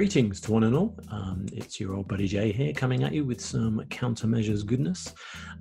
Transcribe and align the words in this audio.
Greetings 0.00 0.40
to 0.40 0.52
one 0.52 0.64
and 0.64 0.74
all. 0.74 0.98
Um, 1.10 1.44
it's 1.52 1.78
your 1.78 1.94
old 1.94 2.08
buddy 2.08 2.26
Jay 2.26 2.52
here 2.52 2.72
coming 2.72 3.04
at 3.04 3.12
you 3.12 3.26
with 3.26 3.38
some 3.38 3.82
countermeasures 3.90 4.64
goodness. 4.64 5.12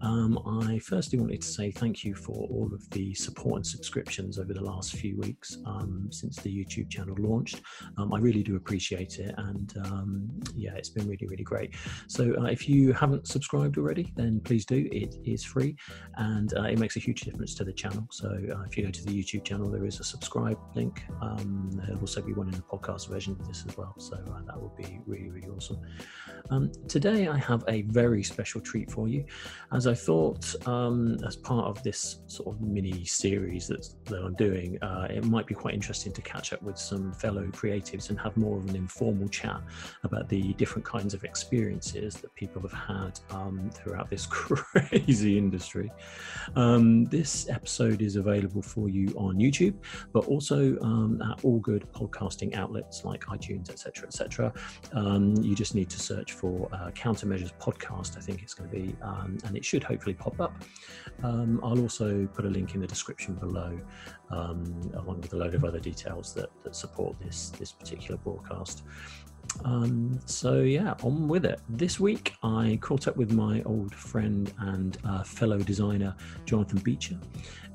Um, 0.02 0.40
I 0.64 0.80
firstly 0.80 1.20
wanted 1.20 1.42
to 1.42 1.48
say 1.48 1.72
thank 1.72 2.06
you 2.06 2.16
for 2.16 2.48
all 2.48 2.70
of 2.74 2.90
the 2.92 3.14
support 3.16 3.58
and 3.58 3.68
subscriptions 3.68 4.40
over 4.40 4.54
the 4.54 4.64
last 4.64 4.94
few 4.96 5.18
weeks 5.18 5.58
um, 5.66 6.08
since 6.10 6.38
the 6.38 6.50
YouTube 6.50 6.90
channel 6.90 7.18
launched. 7.20 7.60
Um, 7.98 8.14
I 8.14 8.20
really 8.20 8.42
do 8.42 8.56
appreciate 8.56 9.20
it, 9.20 9.36
and 9.38 9.74
um, 9.84 10.30
yeah, 10.56 10.74
it's 10.76 10.88
been 10.88 11.06
really, 11.06 11.28
really 11.28 11.44
great. 11.44 11.76
So 12.08 12.34
uh, 12.40 12.46
if 12.46 12.70
you 12.70 12.94
haven't 12.94 13.28
subscribed 13.28 13.78
already, 13.78 14.14
then 14.16 14.40
please 14.40 14.66
do. 14.66 14.88
It 14.90 15.16
is 15.26 15.44
free, 15.44 15.76
and 16.16 16.54
uh, 16.54 16.64
it 16.64 16.80
makes 16.80 16.96
a 16.96 17.02
huge 17.02 17.24
difference 17.24 17.56
to 17.56 17.66
the 17.66 17.74
channel. 17.74 18.08
So 18.10 18.30
uh, 18.30 18.62
if 18.62 18.78
you 18.78 18.86
go 18.86 18.92
to 18.92 19.04
the 19.04 19.12
YouTube 19.12 19.44
channel, 19.44 19.70
there 19.70 19.86
is 19.86 20.00
a 20.00 20.06
subscribe 20.06 20.58
link. 20.76 21.04
Um, 21.22 21.72
there'll 21.74 22.00
also 22.00 22.22
be 22.22 22.32
one 22.32 22.48
in 22.48 22.56
the 22.56 22.62
podcast 22.62 23.10
version 23.10 23.36
of 23.38 23.46
this 23.46 23.66
as 23.68 23.76
well. 23.76 23.96
So 23.98 24.29
that 24.46 24.62
would 24.62 24.76
be 24.76 25.00
really, 25.06 25.30
really 25.30 25.48
awesome. 25.50 25.80
Um, 26.50 26.72
today, 26.88 27.28
I 27.28 27.38
have 27.38 27.64
a 27.68 27.84
very 27.84 28.24
special 28.24 28.60
treat 28.62 28.92
for 28.92 29.08
you, 29.08 29.26
as 29.72 29.88
I 29.88 29.94
thought, 29.94 30.56
um, 30.68 31.18
as 31.28 31.36
part 31.36 31.68
of 31.68 31.82
this 31.84 32.22
sort 32.28 32.56
of 32.56 32.62
mini 32.62 33.06
series 33.06 33.68
that, 33.68 33.88
that 34.06 34.24
I'm 34.24 34.36
doing, 34.36 34.82
uh, 34.82 35.08
it 35.10 35.26
might 35.26 35.46
be 35.46 35.54
quite 35.54 35.74
interesting 35.74 36.12
to 36.14 36.22
catch 36.22 36.54
up 36.54 36.62
with 36.64 36.78
some 36.78 37.14
fellow 37.14 37.44
creatives 37.48 38.10
and 38.10 38.20
have 38.20 38.36
more 38.38 38.58
of 38.58 38.68
an 38.68 38.76
informal 38.76 39.28
chat 39.28 39.62
about 40.04 40.28
the 40.30 40.54
different 40.54 40.86
kinds 40.86 41.14
of 41.14 41.24
experiences 41.24 42.16
that 42.16 42.34
people 42.36 42.62
have 42.62 42.74
had 42.74 43.20
um, 43.32 43.70
throughout 43.74 44.10
this 44.10 44.26
crazy 44.30 45.38
industry. 45.38 45.92
Um, 46.56 47.06
this 47.06 47.48
episode 47.50 48.02
is 48.02 48.16
available 48.16 48.62
for 48.62 48.90
you 48.90 49.08
on 49.18 49.36
YouTube, 49.36 49.76
but 50.14 50.26
also 50.26 50.80
um, 50.82 51.22
at 51.22 51.44
all 51.44 51.60
good 51.60 51.86
podcasting 51.94 52.56
outlets 52.56 53.06
like 53.06 53.26
iTunes, 53.26 53.70
etc., 53.70 54.09
etc. 54.10 54.52
Um, 54.94 55.36
you 55.38 55.56
just 55.56 55.76
need 55.76 55.90
to 55.92 56.00
search 56.00 56.34
for 56.34 56.68
uh, 56.74 56.90
Countermeasures 56.92 57.54
Podcast. 57.60 58.18
I 58.18 58.22
think 58.22 58.42
it's 58.42 58.56
going 58.56 58.70
to 58.70 58.76
be, 58.76 58.96
um, 59.02 59.38
and 59.46 59.56
it 59.56 59.64
should 59.64 59.84
hopefully 59.84 60.16
pop 60.16 60.40
up. 60.42 60.54
Um, 61.24 61.60
I'll 61.64 61.80
also 61.80 62.28
put 62.34 62.46
a 62.46 62.50
link 62.50 62.74
in 62.74 62.82
the 62.82 62.88
description 62.88 63.36
below, 63.36 63.80
um, 64.32 64.92
along 64.96 65.22
with 65.22 65.34
a 65.34 65.38
load 65.38 65.54
of 65.54 65.64
other 65.64 65.80
details 65.80 66.34
that, 66.34 66.50
that 66.64 66.76
support 66.76 67.16
this 67.22 67.50
this 67.52 67.72
particular 67.72 68.18
broadcast. 68.18 68.84
Um, 69.66 70.20
so 70.26 70.62
yeah, 70.62 70.94
on 71.04 71.28
with 71.28 71.46
it. 71.46 71.60
This 71.70 72.00
week 72.00 72.34
I 72.44 72.78
caught 72.82 73.08
up 73.08 73.18
with 73.18 73.32
my 73.32 73.62
old 73.64 73.94
friend 73.94 74.52
and 74.60 74.98
uh, 75.04 75.24
fellow 75.24 75.60
designer 75.60 76.16
Jonathan 76.46 76.80
Beecher, 76.80 77.20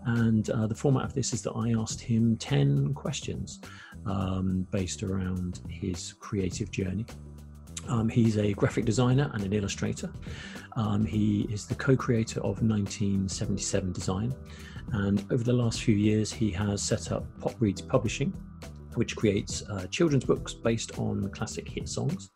and 0.07 0.49
uh, 0.51 0.67
the 0.67 0.75
format 0.75 1.05
of 1.05 1.15
this 1.15 1.33
is 1.33 1.43
that 1.43 1.53
I 1.53 1.73
asked 1.81 2.01
him 2.01 2.37
ten 2.37 2.95
questions 2.95 3.61
um, 4.07 4.67
based 4.71 5.03
around 5.03 5.61
his 5.69 6.13
creative 6.15 6.71
journey. 6.71 7.07
Um, 7.89 8.09
he's 8.09 8.39
a 8.39 8.53
graphic 8.55 8.85
designer 8.85 9.31
and 9.35 9.43
an 9.45 9.53
illustrator. 9.53 10.11
Um, 10.77 11.05
he 11.05 11.43
is 11.51 11.67
the 11.67 11.75
co 11.75 11.97
creator 11.97 12.41
of 12.41 12.63
1977 12.63 13.93
Design. 13.93 14.35
And 14.93 15.25
over 15.31 15.45
the 15.45 15.53
last 15.53 15.83
few 15.83 15.95
years, 15.95 16.33
he 16.33 16.51
has 16.53 16.83
set 16.83 17.13
up 17.13 17.25
Pop 17.41 17.55
Reads 17.59 17.81
Publishing, 17.81 18.33
which 18.95 19.17
creates 19.17 19.63
uh, 19.71 19.87
children's 19.87 20.25
books 20.25 20.55
based 20.55 20.99
on 20.99 21.29
classic 21.31 21.69
hit 21.69 21.89
songs. 21.89 22.31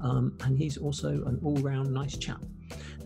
Um, 0.00 0.36
and 0.44 0.56
he's 0.56 0.76
also 0.76 1.08
an 1.08 1.38
all 1.42 1.56
round 1.56 1.92
nice 1.92 2.16
chap. 2.16 2.42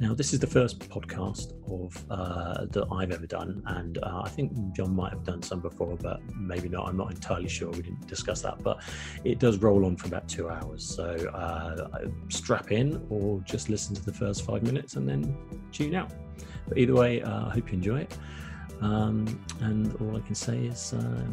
Now, 0.00 0.12
this 0.12 0.32
is 0.32 0.40
the 0.40 0.46
first 0.46 0.80
podcast 0.90 1.52
of 1.70 2.04
uh, 2.10 2.66
that 2.66 2.86
I've 2.90 3.12
ever 3.12 3.26
done, 3.26 3.62
and 3.66 3.98
uh, 3.98 4.22
I 4.24 4.28
think 4.28 4.52
John 4.72 4.94
might 4.94 5.12
have 5.12 5.22
done 5.22 5.40
some 5.40 5.60
before, 5.60 5.96
but 5.96 6.20
maybe 6.34 6.68
not. 6.68 6.88
I'm 6.88 6.96
not 6.96 7.12
entirely 7.12 7.48
sure. 7.48 7.70
We 7.70 7.82
didn't 7.82 8.06
discuss 8.08 8.42
that, 8.42 8.60
but 8.62 8.82
it 9.24 9.38
does 9.38 9.58
roll 9.58 9.84
on 9.86 9.96
for 9.96 10.08
about 10.08 10.28
two 10.28 10.50
hours. 10.50 10.84
So 10.84 11.14
uh, 11.28 12.08
strap 12.28 12.72
in, 12.72 13.06
or 13.08 13.40
just 13.42 13.68
listen 13.68 13.94
to 13.94 14.04
the 14.04 14.12
first 14.12 14.44
five 14.44 14.64
minutes 14.64 14.96
and 14.96 15.08
then 15.08 15.36
tune 15.70 15.94
out. 15.94 16.12
But 16.68 16.78
either 16.78 16.94
way, 16.94 17.22
uh, 17.22 17.46
I 17.46 17.50
hope 17.50 17.68
you 17.68 17.74
enjoy 17.74 18.00
it. 18.00 18.18
Um, 18.80 19.40
and 19.60 19.94
all 20.00 20.16
I 20.16 20.20
can 20.20 20.34
say 20.34 20.58
is 20.58 20.92
uh, 20.92 21.24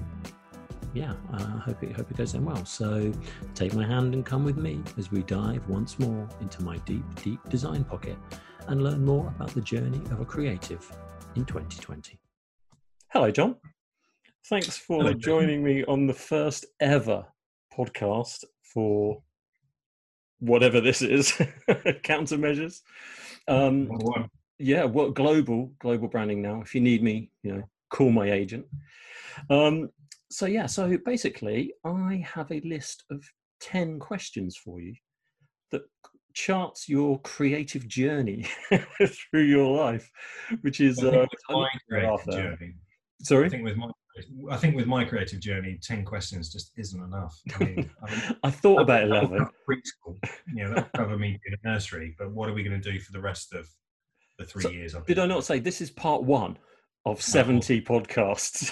yeah, 0.94 1.14
I 1.34 1.38
uh, 1.38 1.60
hope 1.60 1.82
it 1.84 1.96
hope 1.96 2.12
it 2.12 2.18
goes 2.18 2.34
down 2.34 2.46
well. 2.46 2.64
So 2.66 3.12
take 3.56 3.74
my 3.74 3.88
hand 3.88 4.14
and 4.14 4.24
come 4.24 4.44
with 4.44 4.58
me 4.58 4.84
as 5.00 5.12
we 5.12 5.24
dive 5.24 5.68
once 5.68 5.98
more 5.98 6.30
into 6.42 6.64
my 6.64 6.78
deep, 6.80 7.04
deep 7.24 7.40
design 7.50 7.84
pocket 7.84 8.18
and 8.72 8.84
learn 8.84 9.04
more 9.04 9.28
about 9.36 9.54
the 9.54 9.62
journey 9.62 10.02
of 10.12 10.22
a 10.22 10.26
creative 10.26 10.90
in 11.36 11.44
2020. 11.44 12.18
Hello, 13.10 13.30
John. 13.30 13.58
Thanks 14.48 14.78
for 14.78 15.00
Hello, 15.00 15.14
joining 15.14 15.62
me 15.62 15.84
on 15.84 16.08
the 16.08 16.14
first 16.14 16.66
ever 16.80 17.26
podcast 17.78 18.46
for 18.64 19.22
whatever 20.40 20.80
this 20.80 21.02
is, 21.02 21.32
countermeasures. 21.70 22.80
Um, 23.50 23.90
yeah, 24.58 24.86
what 24.86 25.16
global 25.16 25.74
global 25.80 26.08
branding 26.08 26.42
now. 26.42 26.62
If 26.62 26.74
you 26.74 26.80
need 26.80 27.04
me, 27.04 27.30
you 27.44 27.54
know, 27.54 27.64
call 27.90 28.10
my 28.10 28.32
agent. 28.32 28.66
Um, 29.50 29.90
so 30.30 30.46
yeah, 30.46 30.68
so 30.68 30.98
basically, 31.06 31.74
I 31.84 32.24
have 32.26 32.50
a 32.52 32.62
list 32.62 33.04
of 33.12 33.22
ten 33.60 34.00
questions 34.00 34.56
for 34.56 34.80
you 34.80 34.96
that 35.72 35.82
charts 36.34 36.90
your 36.90 37.20
creative 37.22 37.88
journey 37.88 38.46
through 39.06 39.44
your 39.44 39.76
life, 39.76 40.12
which 40.62 40.82
is 40.82 41.04
uh, 41.04 41.26
my 41.50 41.68
creative 41.90 42.26
journey. 42.32 42.74
Sorry, 43.22 43.46
I 43.46 43.50
think 43.50 43.64
with 43.64 43.78
my 43.78 43.90
I 44.50 44.58
think 44.58 44.76
with 44.76 44.88
my 44.88 45.06
creative 45.06 45.40
journey, 45.40 45.80
ten 45.82 46.04
questions 46.04 46.52
just 46.52 46.72
isn't 46.78 47.02
enough. 47.02 47.40
I, 47.56 47.64
mean, 47.64 47.90
I, 48.08 48.12
mean, 48.12 48.38
I 48.44 48.52
thought 48.52 48.82
about 48.82 49.04
eleven. 49.04 49.48
Preschool, 49.70 50.18
you 50.54 50.66
know, 50.66 50.74
that'll 50.74 50.90
cover 50.96 51.18
me 51.18 51.40
in 51.46 51.54
a 51.54 51.68
nursery. 51.68 52.16
But 52.18 52.32
what 52.32 52.50
are 52.50 52.54
we 52.54 52.64
going 52.64 52.80
to 52.80 52.92
do 52.92 53.00
for 53.00 53.12
the 53.12 53.22
rest 53.22 53.54
of 53.54 53.68
the 54.38 54.46
three 54.46 54.64
so, 54.64 54.70
years? 54.70 54.96
Did 55.08 55.20
I 55.20 55.26
not 55.26 55.46
say 55.46 55.60
this 55.60 55.82
is 55.82 55.90
part 55.92 56.24
one? 56.24 56.58
of 57.06 57.22
70 57.22 57.84
oh. 57.90 58.00
podcasts. 58.00 58.72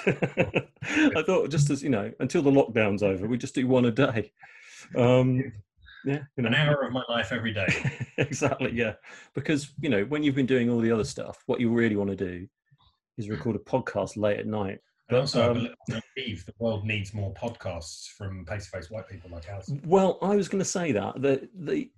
I 1.17 1.23
thought 1.23 1.49
just 1.49 1.69
as, 1.71 1.81
you 1.81 1.89
know, 1.89 2.11
until 2.19 2.41
the 2.41 2.51
lockdown's 2.51 3.03
over, 3.03 3.27
we 3.27 3.37
just 3.37 3.55
do 3.55 3.67
one 3.67 3.85
a 3.85 3.91
day. 3.91 4.31
Um, 4.95 5.51
yeah, 6.05 6.19
you 6.37 6.43
know. 6.43 6.47
an 6.47 6.55
hour 6.55 6.85
of 6.85 6.91
my 6.91 7.03
life 7.09 7.31
every 7.31 7.53
day. 7.53 7.67
exactly, 8.17 8.71
yeah. 8.73 8.93
Because, 9.33 9.73
you 9.81 9.89
know, 9.89 10.03
when 10.05 10.23
you've 10.23 10.35
been 10.35 10.45
doing 10.45 10.69
all 10.69 10.79
the 10.79 10.91
other 10.91 11.03
stuff, 11.03 11.43
what 11.45 11.59
you 11.59 11.69
really 11.69 11.95
want 11.95 12.09
to 12.09 12.15
do 12.15 12.47
is 13.17 13.29
record 13.29 13.55
a 13.55 13.59
podcast 13.59 14.17
late 14.17 14.39
at 14.39 14.47
night. 14.47 14.79
But 15.09 15.19
also, 15.21 15.51
um, 15.51 15.69
I 15.91 16.01
believe 16.15 16.45
the 16.45 16.53
world 16.59 16.85
needs 16.85 17.13
more 17.13 17.33
podcasts 17.33 18.09
from 18.09 18.45
face-to-face 18.45 18.91
white 18.91 19.09
people 19.09 19.31
like 19.31 19.49
us. 19.49 19.71
Well, 19.83 20.19
I 20.21 20.35
was 20.35 20.47
going 20.47 20.59
to 20.59 20.65
say 20.65 20.91
that 20.91 21.19
the 21.21 21.49
the 21.55 21.89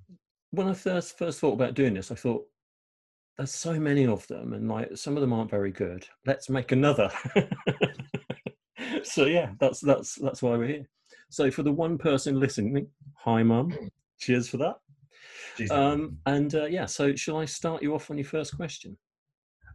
when 0.51 0.67
I 0.67 0.73
first 0.73 1.17
first 1.17 1.39
thought 1.39 1.53
about 1.53 1.73
doing 1.73 1.93
this, 1.93 2.09
I 2.11 2.15
thought 2.15 2.45
there's 3.41 3.53
so 3.53 3.79
many 3.79 4.05
of 4.05 4.27
them 4.27 4.53
and 4.53 4.69
like 4.69 4.95
some 4.95 5.17
of 5.17 5.21
them 5.21 5.33
aren't 5.33 5.49
very 5.49 5.71
good 5.71 6.05
let's 6.27 6.47
make 6.47 6.71
another 6.71 7.09
so 9.03 9.25
yeah 9.25 9.51
that's 9.59 9.79
that's 9.79 10.15
that's 10.15 10.43
why 10.43 10.55
we're 10.55 10.67
here 10.67 10.89
so 11.31 11.49
for 11.49 11.63
the 11.63 11.71
one 11.71 11.97
person 11.97 12.39
listening 12.39 12.85
hi 13.15 13.41
mum. 13.41 13.73
Cheers 14.19 14.49
for 14.49 14.57
that. 14.57 14.75
Um, 15.71 16.17
and 16.25 16.53
uh, 16.53 16.65
yeah 16.65 16.85
so 16.85 17.15
shall 17.15 17.37
i 17.37 17.45
start 17.45 17.81
you 17.81 17.95
off 17.95 18.11
on 18.11 18.17
your 18.17 18.25
first 18.25 18.55
question? 18.55 18.97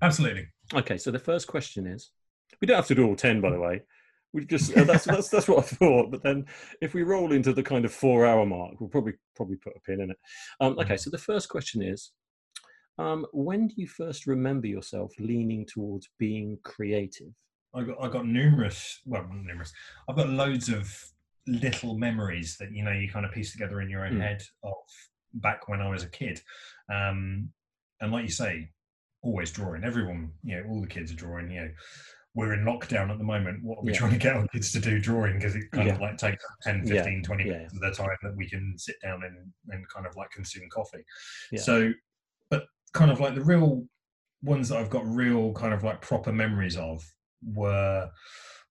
Absolutely. 0.02 0.46
Okay 0.74 0.98
so 0.98 1.10
the 1.10 1.18
first 1.18 1.46
question 1.46 1.86
is 1.86 2.10
we 2.60 2.66
don't 2.66 2.76
have 2.76 2.86
to 2.88 2.94
do 2.94 3.06
all 3.06 3.16
10 3.16 3.40
by 3.40 3.50
the 3.50 3.58
way. 3.58 3.82
We 4.32 4.44
just 4.44 4.76
uh, 4.76 4.84
that's 4.84 5.04
that's 5.04 5.30
that's 5.30 5.48
what 5.48 5.60
i 5.60 5.62
thought 5.62 6.10
but 6.10 6.22
then 6.22 6.44
if 6.82 6.92
we 6.92 7.02
roll 7.02 7.32
into 7.32 7.54
the 7.54 7.62
kind 7.62 7.86
of 7.86 7.92
four 7.92 8.26
hour 8.26 8.44
mark 8.44 8.78
we'll 8.78 8.90
probably 8.90 9.14
probably 9.34 9.56
put 9.56 9.76
a 9.76 9.80
pin 9.80 10.02
in 10.02 10.10
it. 10.10 10.18
Um, 10.60 10.72
okay 10.78 10.94
mm-hmm. 10.94 10.96
so 10.96 11.10
the 11.10 11.18
first 11.18 11.48
question 11.48 11.82
is 11.82 12.12
um, 12.98 13.26
when 13.32 13.68
do 13.68 13.74
you 13.78 13.86
first 13.86 14.26
remember 14.26 14.66
yourself 14.66 15.12
leaning 15.18 15.66
towards 15.66 16.08
being 16.18 16.58
creative? 16.64 17.32
I 17.74 17.82
got 17.82 17.96
I 18.02 18.08
got 18.08 18.26
numerous, 18.26 19.00
well, 19.04 19.28
numerous. 19.30 19.72
I've 20.08 20.16
got 20.16 20.30
loads 20.30 20.70
of 20.70 21.12
little 21.46 21.96
memories 21.96 22.56
that 22.58 22.72
you 22.72 22.84
know 22.84 22.92
you 22.92 23.08
kind 23.08 23.24
of 23.24 23.32
piece 23.32 23.52
together 23.52 23.80
in 23.80 23.90
your 23.90 24.04
own 24.04 24.14
mm. 24.14 24.20
head 24.20 24.42
of 24.62 24.74
back 25.34 25.68
when 25.68 25.80
I 25.80 25.88
was 25.88 26.02
a 26.02 26.08
kid. 26.08 26.40
Um, 26.92 27.50
and 28.00 28.12
like 28.12 28.24
you 28.24 28.30
say, 28.30 28.70
always 29.22 29.50
drawing. 29.50 29.84
Everyone, 29.84 30.32
you 30.42 30.56
know, 30.56 30.68
all 30.68 30.80
the 30.80 30.86
kids 30.86 31.12
are 31.12 31.16
drawing. 31.16 31.50
You 31.50 31.62
know, 31.62 31.70
we're 32.34 32.52
in 32.52 32.64
lockdown 32.64 33.10
at 33.10 33.18
the 33.18 33.24
moment. 33.24 33.62
What 33.62 33.78
are 33.78 33.84
we 33.84 33.92
yeah. 33.92 33.98
trying 33.98 34.12
to 34.12 34.18
get 34.18 34.36
our 34.36 34.46
kids 34.48 34.72
to 34.72 34.80
do 34.80 35.00
drawing? 35.00 35.38
Because 35.38 35.56
it 35.56 35.70
kind 35.72 35.88
yeah. 35.88 35.94
of 35.94 36.00
like 36.00 36.18
takes 36.18 36.44
10, 36.62 36.86
15, 36.86 36.94
yeah. 36.94 37.22
20 37.22 37.44
minutes 37.44 37.74
of 37.74 37.80
their 37.80 37.92
time 37.92 38.16
that 38.22 38.36
we 38.36 38.48
can 38.48 38.74
sit 38.76 38.96
down 39.02 39.22
and, 39.24 39.36
and 39.70 39.88
kind 39.88 40.06
of 40.06 40.14
like 40.16 40.30
consume 40.30 40.68
coffee. 40.70 41.04
So 41.56 41.92
but 42.50 42.64
kind 42.92 43.10
of 43.10 43.20
like 43.20 43.34
the 43.34 43.44
real 43.44 43.84
ones 44.42 44.68
that 44.68 44.78
I've 44.78 44.90
got 44.90 45.06
real 45.06 45.52
kind 45.54 45.72
of 45.72 45.82
like 45.82 46.00
proper 46.00 46.32
memories 46.32 46.76
of 46.76 47.02
were 47.42 48.10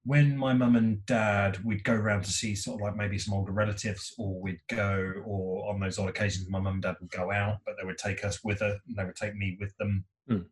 when 0.06 0.38
my 0.38 0.54
mum 0.54 0.76
and 0.76 1.04
dad 1.08 1.58
we'd 1.66 1.84
go 1.84 1.94
around 1.94 2.24
to 2.24 2.32
see 2.32 2.56
sort 2.56 2.80
of 2.80 2.86
like 2.86 2.96
maybe 2.96 3.18
some 3.18 3.34
older 3.34 3.52
relatives 3.52 4.14
or 4.20 4.40
we'd 4.40 4.62
go 4.70 5.14
or 5.26 5.68
on 5.70 5.80
those 5.80 5.98
odd 5.98 6.10
occasions 6.10 6.48
my 6.50 6.60
mum 6.60 6.74
and 6.74 6.84
dad 6.84 6.96
would 7.02 7.10
go 7.10 7.32
out 7.32 7.58
but 7.66 7.76
they 7.78 7.86
would 7.86 7.98
take 7.98 8.24
us 8.24 8.44
with 8.44 8.60
her 8.60 8.78
and 8.88 8.96
they 8.96 9.04
would 9.04 9.16
take 9.16 9.36
me 9.36 9.58
with 9.60 9.76
them. 9.78 10.06
Mm. 10.30 10.46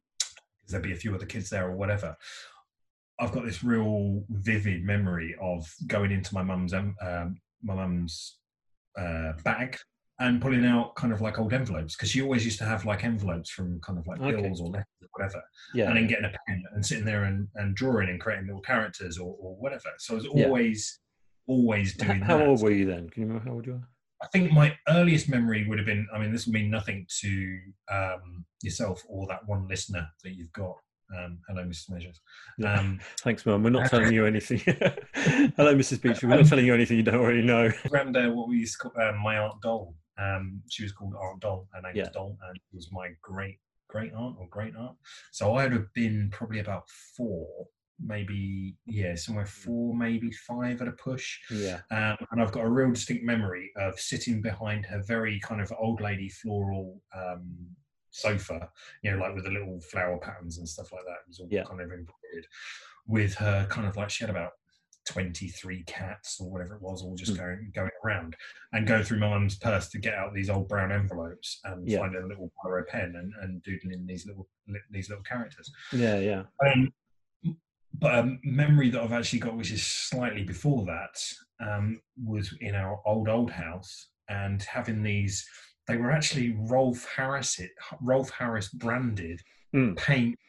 there'd 0.68 0.84
be 0.84 0.94
a 0.94 0.98
few 0.98 1.14
other 1.14 1.26
kids 1.26 1.50
there 1.50 1.68
or 1.68 1.76
whatever. 1.76 2.16
I've 3.20 3.32
got 3.32 3.46
this 3.46 3.64
real 3.64 4.24
vivid 4.30 4.84
memory 4.84 5.36
of 5.40 5.72
going 5.88 6.12
into 6.12 6.34
my 6.34 6.44
mum's 6.44 6.74
um, 6.74 6.96
um 7.02 7.38
my 7.62 7.76
mum's 7.76 8.40
uh, 8.98 9.34
bag 9.44 9.78
and 10.20 10.42
pulling 10.42 10.66
out 10.66 10.96
kind 10.96 11.12
of 11.12 11.22
like 11.22 11.40
old 11.40 11.54
envelopes 11.54 11.96
because 11.96 12.10
she 12.10 12.22
always 12.22 12.46
used 12.46 12.60
to 12.60 12.66
have 12.66 12.86
like 12.86 13.04
envelopes 13.04 13.50
from 13.50 13.80
kind 13.82 13.98
of 13.98 14.06
like 14.08 14.22
Okay. 14.22 14.42
bills 14.42 14.62
or 14.62 14.68
letters 14.70 14.86
or 15.02 15.08
whatever 15.18 15.44
Yeah. 15.74 15.88
and 15.88 15.98
then 15.98 16.08
getting 16.08 16.26
a 16.26 16.34
pen 16.48 16.64
and 16.74 16.86
sitting 16.86 17.04
there 17.06 17.24
and, 17.24 17.48
and 17.56 17.76
drawing 17.76 18.10
and 18.10 18.20
creating 18.22 18.46
little 18.46 18.62
characters 18.62 19.18
or, 19.18 19.36
or 19.40 19.56
whatever 19.56 19.90
so 19.98 20.14
i 20.14 20.16
was 20.18 20.28
Yeah. 20.34 20.46
always 20.46 21.00
always 21.48 21.96
doing 21.96 22.22
how 22.22 22.38
that 22.38 22.48
old 22.48 22.62
were 22.62 22.72
you 22.72 22.86
then? 22.86 23.10
Can 23.10 23.24
you 23.24 23.28
remember 23.28 23.50
how 23.50 23.56
old 23.56 23.66
you 23.66 23.74
were? 23.74 23.88
I 24.22 24.28
think 24.28 24.54
my 24.54 24.78
earliest 24.88 25.28
memory 25.28 25.68
would 25.68 25.78
have 25.78 25.86
been. 25.86 26.08
I 26.16 26.18
mean, 26.18 26.32
this 26.32 26.46
will 26.46 26.54
mean 26.54 26.72
nothing 26.72 27.06
to 27.20 27.60
um, 27.92 28.46
yourself 28.62 29.04
or 29.10 29.28
that 29.28 29.46
one 29.46 29.68
listener 29.68 30.08
that 30.24 30.36
you've 30.38 30.54
got. 30.54 30.78
Um, 31.14 31.40
hello, 31.50 31.66
Mrs. 31.66 31.90
Measures. 31.90 32.22
Um, 32.66 33.02
Thanks, 33.20 33.46
Mum. 33.46 33.62
We're 33.62 33.72
not 33.72 33.90
telling 33.92 34.14
you 34.14 34.26
anything. 34.26 34.60
Hello, 35.58 35.76
Mrs. 35.76 36.02
Beach. 36.02 36.24
We're 36.24 36.30
not 36.30 36.46
telling 36.46 36.66
you 36.66 36.74
anything 36.74 36.96
you 36.96 37.04
don't 37.04 37.16
already 37.20 37.42
know. 37.42 37.70
granddad, 37.90 38.34
what 38.34 38.48
we 38.48 38.60
used 38.60 38.80
to 38.82 38.88
call 38.90 39.04
um, 39.04 39.18
my 39.18 39.38
aunt 39.38 39.62
Doll. 39.62 39.94
Um, 40.18 40.62
she 40.70 40.84
was 40.84 40.92
called 40.92 41.14
Aunt 41.16 41.42
Doll. 41.42 41.68
Her 41.74 41.82
name 41.82 41.96
Yeah. 41.96 42.04
was 42.04 42.12
Doll, 42.12 42.38
and 42.48 42.56
it 42.56 42.76
was 42.76 42.92
my 42.92 43.10
great 43.22 43.60
great 43.90 44.14
aunt 44.14 44.36
or 44.40 44.48
great 44.50 44.76
aunt. 44.76 44.98
So 45.32 45.54
I 45.54 45.64
would 45.64 45.74
have 45.74 45.94
been 45.94 46.30
probably 46.32 46.60
about 46.60 46.90
four, 47.16 47.68
maybe 48.00 48.76
yeah, 48.88 49.14
somewhere 49.14 49.46
four, 49.46 49.96
maybe 49.96 50.32
five 50.32 50.82
at 50.82 50.88
a 50.88 50.94
push. 50.94 51.38
Yeah. 51.52 51.82
Um, 51.92 52.18
and 52.32 52.42
I've 52.42 52.52
got 52.52 52.66
a 52.66 52.70
real 52.70 52.92
distinct 52.92 53.24
memory 53.24 53.72
of 53.76 54.00
sitting 54.00 54.42
behind 54.42 54.86
her 54.88 55.04
very 55.08 55.40
kind 55.42 55.62
of 55.62 55.72
old 55.78 56.02
lady 56.02 56.28
floral 56.30 57.02
um, 57.16 57.46
sofa, 58.10 58.68
you 59.04 59.12
know, 59.12 59.18
like 59.18 59.36
with 59.36 59.44
the 59.44 59.52
little 59.52 59.80
flower 59.82 60.18
patterns 60.18 60.58
and 60.58 60.68
stuff 60.68 60.92
like 60.92 61.04
that. 61.06 61.18
It 61.26 61.28
was 61.28 61.40
all 61.40 61.48
Yeah. 61.52 61.64
kind 61.64 61.80
of 61.82 61.92
embroidered 61.92 62.48
with 63.06 63.36
her 63.36 63.68
kind 63.70 63.88
of 63.88 63.96
like 63.96 64.10
she 64.10 64.24
had 64.24 64.32
about 64.32 64.54
23 65.06 65.84
cats 65.84 66.40
or 66.40 66.50
whatever 66.52 66.76
it 66.76 66.82
was, 66.82 67.02
all 67.04 67.16
just 67.16 67.34
Mm. 67.34 67.38
going 67.38 67.72
going 67.76 67.90
around 68.06 68.36
and 68.72 68.88
go 68.88 69.04
through 69.04 69.20
my 69.20 69.30
mum's 69.30 69.58
purse 69.58 69.90
to 69.90 70.00
get 70.00 70.14
out 70.16 70.34
these 70.34 70.50
old 70.50 70.68
brown 70.70 70.92
envelopes 70.92 71.60
and 71.66 71.88
Yeah. 71.88 72.00
find 72.00 72.16
a 72.16 72.26
little 72.26 72.52
Polaroid 72.64 72.88
pen 72.88 73.16
and, 73.18 73.34
and 73.42 73.62
doodling 73.64 74.06
these 74.06 74.26
little 74.26 74.48
these 74.90 75.10
little 75.10 75.24
characters. 75.24 75.72
Yeah. 75.92 76.18
Yeah. 76.20 76.44
Um, 76.66 76.94
but 77.96 78.16
a 78.20 78.38
memory 78.44 78.90
that 78.90 79.02
I've 79.02 79.12
actually 79.14 79.40
got, 79.40 79.56
which 79.56 79.72
is 79.72 79.86
slightly 79.86 80.44
before 80.44 80.86
that, 80.86 81.16
um, 81.60 82.02
was 82.24 82.56
in 82.62 82.76
our 82.76 83.00
old 83.06 83.30
old 83.30 83.52
house 83.52 84.10
and 84.30 84.62
having 84.64 85.04
these. 85.04 85.46
They 85.86 85.98
were 85.98 86.12
actually 86.12 86.56
Rolf 86.58 87.06
Harris, 87.14 87.60
it 87.60 87.72
Rolf 88.02 88.30
Harris 88.32 88.70
branded 88.70 89.42
Mm. 89.76 89.98
paint, 89.98 90.40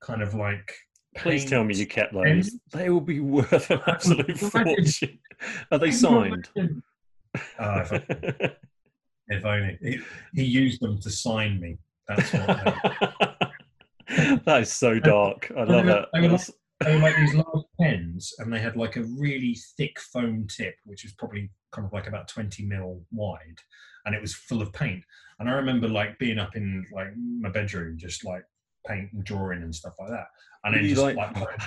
kind 0.00 0.22
of 0.22 0.34
like. 0.34 0.72
Please 1.16 1.44
tell 1.44 1.64
me 1.64 1.74
you 1.74 1.86
kept 1.86 2.12
those. 2.12 2.56
They 2.72 2.90
will 2.90 3.00
be 3.00 3.20
worth 3.20 3.70
an 3.70 3.80
absolute 3.86 4.38
fortune. 4.38 5.18
Are 5.70 5.78
they 5.78 5.90
signed? 5.90 6.48
Oh, 6.56 7.78
if, 7.80 7.92
I- 7.92 8.52
if 9.28 9.44
only 9.44 9.78
he, 9.82 9.98
he 10.34 10.44
used 10.44 10.80
them 10.80 11.00
to 11.00 11.10
sign 11.10 11.60
me. 11.60 11.78
That's 12.08 12.32
what. 12.32 13.52
That 14.44 14.62
is 14.62 14.72
so 14.72 15.00
dark. 15.00 15.50
I 15.56 15.64
love 15.64 15.88
it. 15.88 16.04
they 16.12 16.20
were 16.20 16.28
That's- 16.28 16.50
they 16.80 16.94
were 16.94 17.00
like 17.02 17.16
these 17.16 17.34
large 17.34 17.64
pens, 17.80 18.32
and 18.38 18.52
they 18.52 18.60
had 18.60 18.76
like 18.76 18.96
a 18.96 19.02
really 19.02 19.58
thick 19.76 19.98
foam 19.98 20.46
tip, 20.46 20.74
which 20.84 21.02
was 21.02 21.12
probably 21.14 21.50
kind 21.72 21.86
of 21.86 21.92
like 21.92 22.06
about 22.06 22.28
twenty 22.28 22.64
mil 22.64 23.00
wide, 23.10 23.58
and 24.04 24.14
it 24.14 24.20
was 24.20 24.32
full 24.34 24.62
of 24.62 24.72
paint. 24.72 25.02
And 25.40 25.48
I 25.48 25.52
remember 25.54 25.88
like 25.88 26.18
being 26.20 26.38
up 26.38 26.54
in 26.54 26.86
like 26.92 27.08
my 27.16 27.48
bedroom, 27.50 27.96
just 27.98 28.24
like 28.24 28.44
paint 28.86 29.12
and 29.12 29.24
drawing 29.24 29.62
and 29.62 29.74
stuff 29.74 29.94
like 29.98 30.10
that. 30.10 30.26
And 30.64 30.74
then 30.74 30.82
you 30.84 30.90
just 30.90 31.02
like, 31.02 31.16
like, 31.16 31.60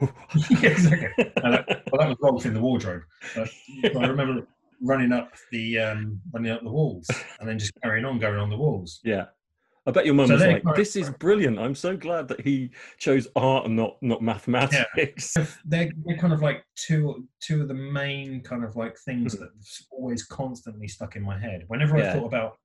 Yeah, 0.62 0.70
exactly. 0.70 1.32
And 1.42 1.54
that, 1.54 1.82
well, 1.90 2.00
that 2.00 2.08
was 2.08 2.16
Rolf 2.20 2.46
in 2.46 2.54
the 2.54 2.60
wardrobe. 2.60 3.02
But 3.34 3.48
I 3.96 4.06
remember 4.06 4.46
running 4.82 5.12
up 5.12 5.32
the 5.52 5.78
um, 5.78 6.20
running 6.32 6.52
up 6.52 6.62
the 6.62 6.70
walls, 6.70 7.06
and 7.40 7.48
then 7.48 7.58
just 7.58 7.72
carrying 7.82 8.04
on 8.04 8.18
going 8.18 8.38
on 8.38 8.48
the 8.50 8.56
walls. 8.56 9.00
yeah. 9.04 9.26
I 9.86 9.92
bet 9.92 10.04
your 10.04 10.14
mum 10.14 10.26
So 10.26 10.34
was 10.34 10.42
like, 10.42 10.62
"This 10.76 10.94
is 10.94 11.08
brilliant. 11.08 11.58
I'm 11.58 11.74
so 11.74 11.96
glad 11.96 12.28
that 12.28 12.42
he 12.42 12.70
chose 12.98 13.26
art 13.34 13.64
and 13.64 13.74
not 13.76 13.96
not 14.02 14.22
mathematics." 14.22 15.34
They're, 15.64 15.90
they're 16.04 16.18
kind 16.18 16.34
of 16.34 16.42
like 16.42 16.62
two 16.76 17.26
two 17.40 17.62
of 17.62 17.68
the 17.68 17.74
main 17.74 18.42
kind 18.42 18.62
of 18.62 18.76
like 18.76 18.96
things 18.98 19.34
Hmm. 19.34 19.40
that's 19.44 19.86
always 19.90 20.22
constantly 20.26 20.86
stuck 20.86 21.16
in 21.16 21.22
my 21.22 21.38
head. 21.40 21.64
Whenever 21.68 21.96
I 21.96 22.12
thought 22.12 22.26
about 22.26 22.58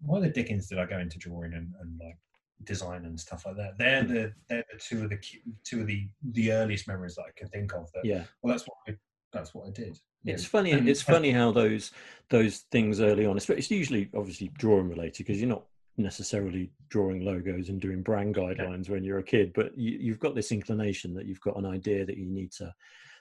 why 0.00 0.18
the 0.20 0.30
dickens 0.30 0.66
did 0.66 0.78
I 0.78 0.86
go 0.86 0.98
into 0.98 1.18
drawing 1.18 1.52
and, 1.52 1.72
and 1.80 2.00
like 2.02 2.16
design 2.64 3.04
and 3.04 3.18
stuff 3.18 3.46
like 3.46 3.56
that, 3.56 3.78
they're 3.78 4.04
the 4.04 4.32
they're 4.48 4.64
the 4.72 4.78
two 4.78 5.04
of 5.04 5.10
the 5.10 5.18
two 5.64 5.80
of 5.80 5.86
the 5.86 6.08
the 6.32 6.52
earliest 6.52 6.88
memories 6.88 7.14
that 7.16 7.22
I 7.22 7.32
can 7.36 7.48
think 7.48 7.74
of. 7.74 7.90
That 7.92 8.04
yeah. 8.04 8.24
well, 8.42 8.52
that's 8.52 8.64
what 8.64 8.76
I, 8.88 8.96
that's 9.32 9.54
what 9.54 9.66
I 9.68 9.70
did. 9.70 9.98
It's 10.24 10.42
know. 10.44 10.48
funny. 10.48 10.72
And- 10.72 10.88
It's 10.88 11.02
funny 11.02 11.30
how 11.30 11.50
those 11.52 11.90
those 12.30 12.58
things 12.70 13.00
early 13.00 13.26
on. 13.26 13.36
It's, 13.36 13.48
it's 13.50 13.70
usually 13.70 14.10
obviously 14.14 14.50
drawing 14.58 14.88
related 14.88 15.26
because 15.26 15.40
you're 15.40 15.48
not 15.48 15.64
necessarily 15.96 16.70
drawing 16.88 17.24
logos 17.24 17.68
and 17.68 17.80
doing 17.80 18.02
brand 18.02 18.34
guidelines 18.34 18.88
when 18.88 19.04
you're 19.04 19.18
a 19.18 19.22
kid, 19.22 19.52
but 19.54 19.76
you, 19.76 19.98
you've 20.00 20.18
got 20.18 20.34
this 20.34 20.52
inclination 20.52 21.14
that 21.14 21.26
you've 21.26 21.40
got 21.40 21.56
an 21.56 21.66
idea 21.66 22.04
that 22.06 22.16
you 22.16 22.26
need 22.26 22.50
to 22.52 22.72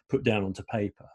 put 0.09 0.23
down 0.23 0.43
onto 0.43 0.63
paper. 0.63 1.07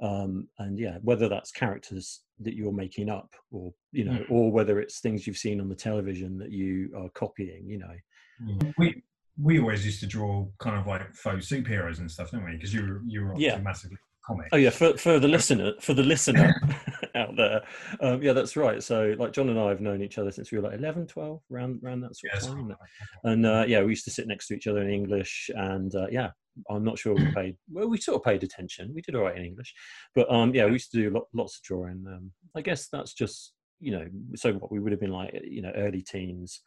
Um, 0.00 0.48
and 0.58 0.78
yeah, 0.78 0.98
whether 1.02 1.28
that's 1.28 1.52
characters 1.52 2.22
that 2.40 2.54
you're 2.54 2.72
making 2.72 3.08
up, 3.08 3.34
or 3.50 3.72
you 3.92 4.04
know, 4.04 4.12
Mm. 4.18 4.30
or 4.30 4.52
whether 4.52 4.78
it's 4.80 5.00
things 5.00 5.26
you've 5.26 5.36
seen 5.38 5.60
on 5.60 5.68
the 5.68 5.74
television 5.74 6.38
that 6.38 6.50
you 6.50 6.92
are 6.96 7.08
copying, 7.10 7.66
you 7.68 7.78
know. 7.78 7.96
Mm. 8.42 8.74
We 8.78 9.02
we 9.38 9.58
always 9.60 9.84
used 9.84 10.00
to 10.00 10.06
draw 10.06 10.46
kind 10.58 10.78
of 10.78 10.86
like 10.86 11.12
faux 11.14 11.46
superheroes 11.46 11.98
and 11.98 12.10
stuff, 12.10 12.30
didn't 12.30 12.46
we? 12.46 12.52
Because 12.52 12.72
you 12.72 12.82
were 12.82 13.02
you 13.06 13.24
were 13.24 13.34
Yeah. 13.36 13.58
massively 13.58 13.98
comic. 14.26 14.48
Oh 14.52 14.56
yeah, 14.56 14.70
for 14.70 14.96
for 14.96 15.18
the 15.18 15.28
listener, 15.28 15.72
for 15.80 15.94
the 15.94 16.02
listener 16.02 16.54
out 17.14 17.36
there, 17.36 17.62
um, 18.00 18.22
yeah, 18.22 18.32
that's 18.32 18.56
right. 18.56 18.82
So 18.82 19.14
like 19.18 19.32
John 19.32 19.48
and 19.48 19.58
I 19.58 19.68
have 19.68 19.80
known 19.80 20.02
each 20.02 20.18
other 20.18 20.30
since 20.30 20.50
we 20.50 20.58
were 20.58 20.68
like 20.68 20.78
11, 20.78 21.06
12, 21.06 21.40
around 21.52 21.80
around 21.84 22.00
that 22.00 22.16
sort 22.16 22.32
Yeah, 22.32 22.36
of 22.36 22.40
time. 22.40 22.48
something 22.48 22.64
isn't 22.64 22.70
it? 22.70 22.78
like 22.80 22.90
that. 23.24 23.30
And 23.30 23.46
uh, 23.46 23.64
yeah, 23.66 23.82
we 23.82 23.90
used 23.90 24.04
to 24.04 24.10
sit 24.10 24.26
next 24.28 24.48
to 24.48 24.54
each 24.54 24.66
other 24.66 24.82
in 24.82 24.90
English, 24.90 25.50
and 25.54 25.94
uh, 25.94 26.06
yeah, 26.10 26.30
I'm 26.70 26.84
not 26.84 26.98
sure 26.98 27.14
we 27.14 27.30
paid. 27.34 27.56
Well, 27.70 27.88
we 27.88 27.98
sort 27.98 28.16
of 28.16 28.24
paid 28.24 28.42
attention. 28.42 28.92
We 28.94 29.02
did 29.02 29.14
all 29.14 29.22
right 29.22 29.36
in 29.36 29.44
English, 29.44 29.74
but 30.14 30.30
um, 30.32 30.54
yeah, 30.54 30.66
we 30.66 30.72
used 30.72 30.90
to 30.92 31.02
do 31.02 31.10
lo- 31.10 31.28
lots 31.34 31.56
of 31.58 31.62
drawing. 31.62 32.04
Um, 32.08 32.32
I 32.54 32.62
guess 32.62 32.88
that's 32.88 33.12
just 33.14 33.52
you 33.78 33.92
know, 33.92 34.06
so 34.34 34.54
what 34.54 34.72
we 34.72 34.80
would 34.80 34.92
have 34.92 35.00
been 35.00 35.10
like, 35.12 35.38
you 35.44 35.60
know, 35.60 35.72
early 35.76 36.00
teens. 36.02 36.62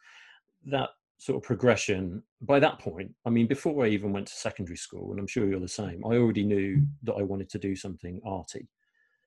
That 0.66 0.90
sort 1.20 1.36
of 1.36 1.42
progression. 1.42 2.22
By 2.40 2.58
that 2.60 2.78
point, 2.78 3.14
I 3.26 3.30
mean, 3.30 3.46
before 3.46 3.84
I 3.84 3.88
even 3.88 4.12
went 4.12 4.26
to 4.28 4.34
secondary 4.34 4.76
school, 4.76 5.10
and 5.10 5.20
I'm 5.20 5.26
sure 5.26 5.46
you're 5.46 5.60
the 5.60 5.68
same. 5.68 6.02
I 6.04 6.16
already 6.16 6.44
knew 6.44 6.82
that 7.04 7.14
I 7.14 7.22
wanted 7.22 7.50
to 7.50 7.58
do 7.58 7.76
something 7.76 8.20
arty. 8.24 8.68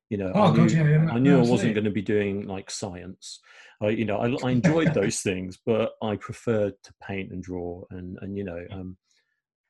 You 0.09 0.17
know, 0.17 0.31
I 0.35 0.39
Oh 0.39 0.51
knew, 0.51 0.57
god, 0.67 0.71
yeah, 0.71 0.87
yeah. 0.87 1.11
I 1.11 1.19
knew 1.19 1.37
I 1.37 1.41
wasn't 1.41 1.73
going 1.73 1.85
to 1.85 1.91
be 1.91 2.01
doing 2.01 2.47
like 2.47 2.69
science. 2.69 3.39
I, 3.81 3.89
you 3.89 4.05
know, 4.05 4.17
I, 4.17 4.47
I 4.47 4.51
enjoyed 4.59 4.93
those 4.93 5.21
things, 5.21 5.57
but 5.65 5.93
I 6.01 6.17
preferred 6.17 6.73
to 6.83 6.93
paint 7.01 7.31
and 7.31 7.41
draw, 7.41 7.83
and 7.91 8.17
and 8.21 8.37
you 8.37 8.43
know, 8.43 8.65
um, 8.71 8.97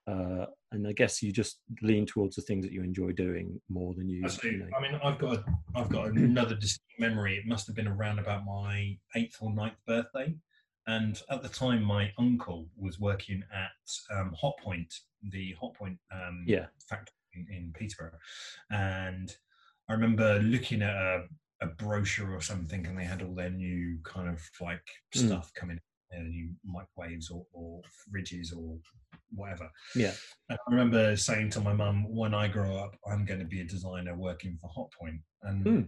uh, 0.08 0.46
and 0.72 0.88
I 0.88 0.94
guess 0.94 1.22
you 1.22 1.32
just 1.32 1.60
lean 1.82 2.06
towards 2.06 2.36
the 2.36 2.42
things 2.42 2.65
that 2.65 2.74
you 2.74 2.84
enjoy 2.84 3.12
doing 3.12 3.62
more 3.70 3.94
than 3.94 4.10
you. 4.10 4.25
you 4.44 4.58
know. 4.58 4.68
I 4.77 4.82
mean, 4.82 5.00
I've 5.03 5.20
got 5.20 5.36
a, 5.38 5.44
I've 5.75 5.89
got 5.89 6.08
another 6.08 6.56
distinct 6.56 7.00
memory. 7.00 7.38
It 7.38 7.46
must 7.46 7.68
have 7.68 7.75
been 7.75 7.88
around 7.88 8.20
about 8.20 8.44
my 8.46 8.98
eighth 9.15 9.38
or 9.39 9.53
ninth 9.53 9.77
birthday, 9.88 10.36
and 10.88 11.22
at 11.30 11.42
the 11.42 11.50
time, 11.50 11.84
my 11.84 12.12
uncle 12.18 12.68
was 12.78 13.00
working 13.00 13.44
at 13.54 14.16
um, 14.18 14.34
Hot 14.40 14.54
Point, 14.63 14.94
the 15.32 15.56
Hotpoint 15.62 15.98
um, 16.12 16.44
Yeah. 16.48 16.68
factory 16.90 17.13
in, 17.34 17.48
in 17.50 17.74
Peterborough, 17.74 18.18
and 18.72 19.36
I 19.90 19.94
remember 19.94 20.40
looking 20.40 20.82
at 20.82 20.96
a, 20.96 21.24
a 21.62 21.68
brochure 21.68 22.34
or 22.34 22.42
something, 22.42 22.86
and 22.88 22.98
they 22.98 23.04
had 23.04 23.22
all 23.22 23.36
their 23.36 23.50
new 23.50 24.00
kind 24.04 24.30
of 24.30 24.42
like 24.62 24.86
Mm. 25.16 25.28
stuff 25.28 25.52
coming, 25.54 25.80
uh, 26.16 26.22
new 26.22 26.50
microwaves 26.66 27.30
or, 27.30 27.46
or 27.54 27.82
fridges 28.10 28.56
or 28.56 28.78
whatever. 29.32 29.70
Yeah, 29.96 30.12
And 30.50 30.58
I 30.68 30.72
remember 30.72 31.16
saying 31.16 31.50
to 31.52 31.62
my 31.62 31.74
mum, 31.74 32.06
when 32.13 32.34
I 32.34 32.48
grow 32.48 32.78
up, 32.78 32.96
I'm 33.08 33.25
going 33.25 33.40
to 33.40 33.46
be 33.46 33.62
a 33.62 33.66
designer 33.66 34.16
working 34.16 34.58
for 34.62 34.70
Hotpoint. 34.70 35.20
And 35.44 35.63
Hmm. 35.68 35.82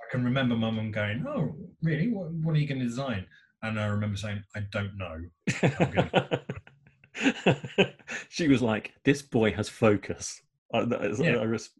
I 0.00 0.10
can 0.10 0.24
remember 0.24 0.56
my 0.56 0.70
mum 0.70 0.90
going, 0.90 1.24
Oh, 1.26 1.56
really? 1.82 2.08
What, 2.08 2.30
what 2.32 2.54
are 2.54 2.58
you 2.58 2.66
going 2.68 2.80
to 2.80 2.86
design? 2.86 3.26
And 3.62 3.78
I 3.80 3.86
remember 3.86 4.16
saying, 4.16 4.42
I 4.54 4.60
don't 4.70 4.96
know. 4.96 5.18
she 8.28 8.48
was 8.48 8.62
like, 8.62 8.92
"This 9.04 9.22
boy 9.22 9.52
has 9.52 9.68
focus." 9.68 10.40
I, 10.72 10.84
that 10.84 11.04
is- 11.04 11.18
Yeah. 11.20 11.36
I 11.38 11.44
res- 11.44 11.70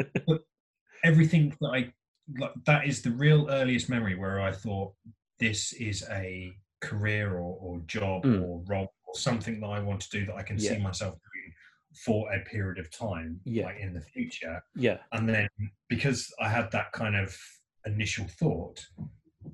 Everything 1.04 1.54
that 1.60 1.68
I, 1.68 1.92
like, 2.38 2.52
that 2.66 2.86
is 2.86 3.02
the 3.02 3.10
real 3.10 3.48
earliest 3.50 3.90
memory 3.90 4.14
where 4.14 4.40
I 4.40 4.50
thought 4.52 4.94
this 5.38 5.72
is 5.74 6.02
a 6.10 6.50
career 6.80 7.34
or, 7.34 7.58
or 7.60 7.80
job 7.86 8.24
Mm. 8.24 8.42
or 8.42 8.62
role 8.66 8.92
or 9.06 9.14
something 9.14 9.60
that 9.60 9.66
I 9.66 9.80
want 9.80 10.00
to 10.02 10.10
do 10.10 10.24
that 10.26 10.34
I 10.34 10.42
can 10.42 10.58
see 10.58 10.78
myself 10.78 11.14
doing 11.14 11.54
for 12.04 12.32
a 12.32 12.40
period 12.44 12.78
of 12.78 12.90
time, 12.90 13.38
Yeah. 13.44 13.66
like 13.66 13.78
in 13.78 13.92
the 13.94 14.00
future. 14.00 14.60
yeah, 14.74 14.98
and 15.12 15.28
then 15.28 15.46
because 15.88 16.32
I 16.40 16.48
had 16.48 16.70
that 16.72 16.90
kind 16.92 17.14
of 17.14 17.36
initial 17.86 18.26
thought, 18.40 18.84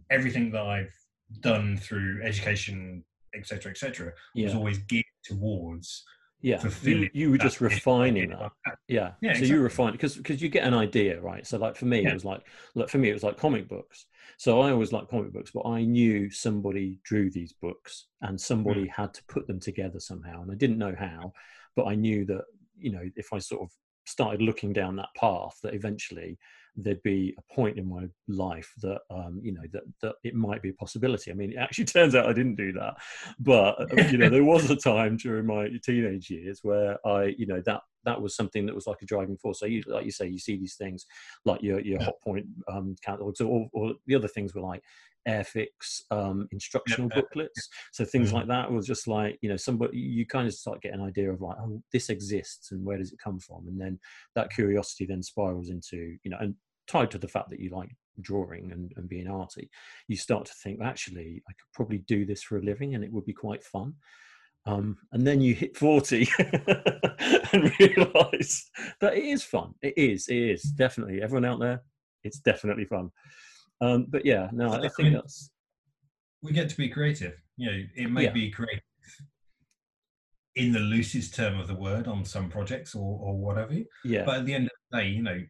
everything 0.08 0.50
that 0.52 0.62
I've 0.62 0.94
done 1.40 1.76
through 1.76 2.22
education, 2.24 3.04
etc., 3.34 3.70
etc., 3.70 4.06
was 4.06 4.14
yeah, 4.34 4.54
always 4.54 4.78
geared 4.78 5.04
towards 5.24 6.04
yeah 6.42 6.62
you, 6.82 7.10
you 7.12 7.30
were 7.30 7.38
just 7.38 7.60
refining 7.60 8.30
that 8.30 8.50
yeah, 8.88 9.12
yeah 9.20 9.32
so 9.32 9.40
exactly. 9.40 9.48
you 9.48 9.60
refine 9.60 9.92
because 9.92 10.16
because 10.16 10.40
you 10.40 10.48
get 10.48 10.64
an 10.64 10.74
idea 10.74 11.20
right 11.20 11.46
so 11.46 11.58
like 11.58 11.76
for 11.76 11.84
me 11.84 12.02
yeah. 12.02 12.10
it 12.10 12.14
was 12.14 12.24
like 12.24 12.40
look 12.74 12.88
for 12.88 12.98
me 12.98 13.10
it 13.10 13.12
was 13.12 13.22
like 13.22 13.36
comic 13.36 13.68
books 13.68 14.06
so 14.38 14.60
i 14.60 14.70
always 14.70 14.92
liked 14.92 15.10
comic 15.10 15.32
books 15.32 15.50
but 15.52 15.68
i 15.68 15.84
knew 15.84 16.30
somebody 16.30 16.98
drew 17.04 17.30
these 17.30 17.52
books 17.52 18.06
and 18.22 18.40
somebody 18.40 18.84
mm. 18.84 18.90
had 18.90 19.12
to 19.12 19.22
put 19.24 19.46
them 19.46 19.60
together 19.60 20.00
somehow 20.00 20.40
and 20.42 20.50
i 20.50 20.54
didn't 20.54 20.78
know 20.78 20.94
how 20.98 21.32
but 21.76 21.86
i 21.86 21.94
knew 21.94 22.24
that 22.24 22.44
you 22.78 22.90
know 22.90 23.02
if 23.16 23.32
i 23.32 23.38
sort 23.38 23.60
of 23.60 23.70
started 24.06 24.40
looking 24.40 24.72
down 24.72 24.96
that 24.96 25.14
path 25.16 25.58
that 25.62 25.74
eventually 25.74 26.38
there'd 26.76 27.02
be 27.02 27.34
a 27.38 27.54
point 27.54 27.78
in 27.78 27.88
my 27.88 28.06
life 28.28 28.72
that 28.82 29.00
um, 29.10 29.40
you 29.42 29.52
know 29.52 29.62
that 29.72 29.82
that 30.02 30.14
it 30.24 30.34
might 30.34 30.62
be 30.62 30.70
a 30.70 30.74
possibility. 30.74 31.30
I 31.30 31.34
mean, 31.34 31.52
it 31.52 31.56
actually 31.56 31.84
turns 31.86 32.14
out 32.14 32.26
I 32.26 32.32
didn't 32.32 32.56
do 32.56 32.72
that, 32.72 32.94
but 33.38 33.80
uh, 33.80 34.08
you 34.10 34.18
know 34.18 34.28
there 34.28 34.44
was 34.44 34.70
a 34.70 34.76
time 34.90 35.16
during 35.16 35.46
my 35.46 35.68
teenage 35.84 36.30
years 36.30 36.60
where 36.62 36.98
I 37.06 37.34
you 37.36 37.46
know 37.46 37.62
that 37.66 37.80
that 38.04 38.20
was 38.20 38.34
something 38.34 38.66
that 38.66 38.74
was 38.74 38.86
like 38.86 39.02
a 39.02 39.06
driving 39.06 39.36
force. 39.36 39.60
So 39.60 39.66
you 39.66 39.82
like 39.86 40.04
you 40.04 40.10
say 40.10 40.26
you 40.26 40.38
see 40.38 40.56
these 40.56 40.76
things 40.76 41.06
like 41.44 41.62
your 41.62 41.80
your 41.80 42.00
Hotpoint 42.00 42.46
um, 42.68 42.96
catalogs, 43.04 43.40
or, 43.40 43.68
or 43.72 43.92
the 44.06 44.14
other 44.14 44.28
things 44.28 44.54
were 44.54 44.62
like 44.62 44.82
airfix 45.28 46.02
um, 46.10 46.48
instructional 46.52 47.08
booklets. 47.14 47.68
so 47.92 48.04
things 48.04 48.28
mm-hmm. 48.28 48.36
like 48.36 48.48
that 48.48 48.70
was 48.70 48.86
just 48.86 49.06
like 49.06 49.38
you 49.42 49.48
know 49.48 49.56
somebody 49.56 49.98
you 49.98 50.26
kind 50.26 50.46
of 50.46 50.54
start 50.54 50.80
getting 50.82 51.00
an 51.00 51.06
idea 51.06 51.30
of 51.30 51.40
like 51.40 51.56
oh 51.60 51.82
this 51.92 52.08
exists 52.08 52.72
and 52.72 52.84
where 52.84 52.98
does 52.98 53.12
it 53.12 53.18
come 53.22 53.38
from? 53.38 53.66
And 53.68 53.80
then 53.80 53.98
that 54.34 54.50
curiosity 54.50 55.06
then 55.06 55.22
spirals 55.22 55.70
into 55.70 56.16
you 56.22 56.30
know 56.30 56.38
and 56.40 56.54
tied 56.86 57.10
to 57.10 57.18
the 57.18 57.28
fact 57.28 57.50
that 57.50 57.60
you 57.60 57.70
like 57.70 57.90
drawing 58.20 58.72
and, 58.72 58.92
and 58.96 59.08
being 59.08 59.28
arty 59.28 59.70
you 60.08 60.16
start 60.16 60.44
to 60.44 60.52
think 60.62 60.78
actually 60.82 61.40
i 61.48 61.52
could 61.52 61.72
probably 61.72 61.98
do 61.98 62.26
this 62.26 62.42
for 62.42 62.58
a 62.58 62.62
living 62.62 62.94
and 62.94 63.02
it 63.04 63.12
would 63.12 63.24
be 63.24 63.32
quite 63.32 63.64
fun. 63.64 63.94
Um, 64.66 64.98
and 65.12 65.26
then 65.26 65.40
you 65.40 65.54
hit 65.54 65.74
40 65.74 66.28
and 66.38 67.72
realize 67.80 68.70
that 69.00 69.16
it 69.16 69.24
is 69.24 69.42
fun. 69.42 69.72
It 69.80 69.94
is 69.96 70.28
it 70.28 70.36
is. 70.36 70.62
Definitely. 70.62 71.22
Everyone 71.22 71.46
out 71.46 71.60
there 71.60 71.82
it's 72.24 72.38
definitely 72.38 72.84
fun 72.84 73.10
um, 73.80 74.06
but 74.08 74.24
yeah, 74.24 74.48
no, 74.52 74.72
I, 74.72 74.84
I 74.84 74.88
think 74.88 75.14
that's. 75.14 75.50
We 76.42 76.52
get 76.52 76.70
to 76.70 76.76
be 76.76 76.88
creative. 76.88 77.34
You 77.56 77.70
know, 77.70 77.82
it 77.96 78.10
may 78.10 78.24
yeah. 78.24 78.32
be 78.32 78.50
creative 78.50 78.82
in 80.56 80.72
the 80.72 80.80
loosest 80.80 81.34
term 81.34 81.58
of 81.58 81.68
the 81.68 81.74
word 81.74 82.08
on 82.08 82.24
some 82.24 82.48
projects 82.48 82.94
or, 82.94 83.18
or 83.20 83.38
whatever. 83.38 83.74
Yeah. 84.04 84.24
But 84.24 84.38
at 84.38 84.46
the 84.46 84.54
end 84.54 84.64
of 84.64 84.70
the 84.90 84.98
day, 84.98 85.08
you 85.08 85.22
know, 85.22 85.40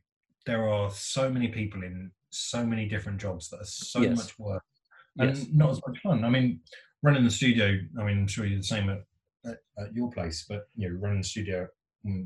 there 0.47 0.69
are 0.69 0.91
so 0.91 1.31
many 1.31 1.49
people 1.49 1.83
in 1.83 2.11
so 2.31 2.65
many 2.65 2.87
different 2.87 3.21
jobs 3.21 3.49
that 3.51 3.61
are 3.61 3.65
so 3.65 4.01
yes. 4.01 4.17
much 4.17 4.39
work 4.39 4.63
and 5.19 5.37
yes. 5.37 5.47
not 5.53 5.71
as 5.71 5.81
much 5.87 5.99
fun. 6.03 6.25
I 6.25 6.29
mean, 6.29 6.61
running 7.03 7.25
the 7.25 7.31
studio, 7.31 7.79
I 7.99 8.05
mean, 8.05 8.19
I'm 8.19 8.27
sure 8.27 8.45
you're 8.47 8.59
the 8.59 8.65
same 8.65 8.91
at, 8.91 9.03
at, 9.47 9.59
at 9.79 9.95
your 9.95 10.11
place, 10.11 10.45
but, 10.49 10.69
you 10.77 10.89
know, 10.89 10.99
running 11.01 11.23
the 11.23 11.27
studio 11.27 11.67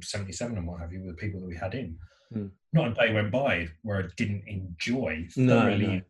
77 0.03 0.57
and 0.57 0.67
what 0.67 0.81
have 0.81 0.93
you 0.93 1.01
with 1.05 1.17
the 1.17 1.21
people 1.21 1.41
that 1.41 1.47
we 1.47 1.57
had 1.57 1.75
in 1.75 1.97
Mm. 2.33 2.51
Not 2.73 2.89
a 2.89 2.95
day 2.95 3.13
went 3.13 3.31
by 3.31 3.69
where 3.83 3.99
I 3.99 4.09
didn't 4.17 4.45
enjoy 4.47 5.29
thoroughly 5.31 5.87
no, 5.87 5.93
no. 5.95 6.01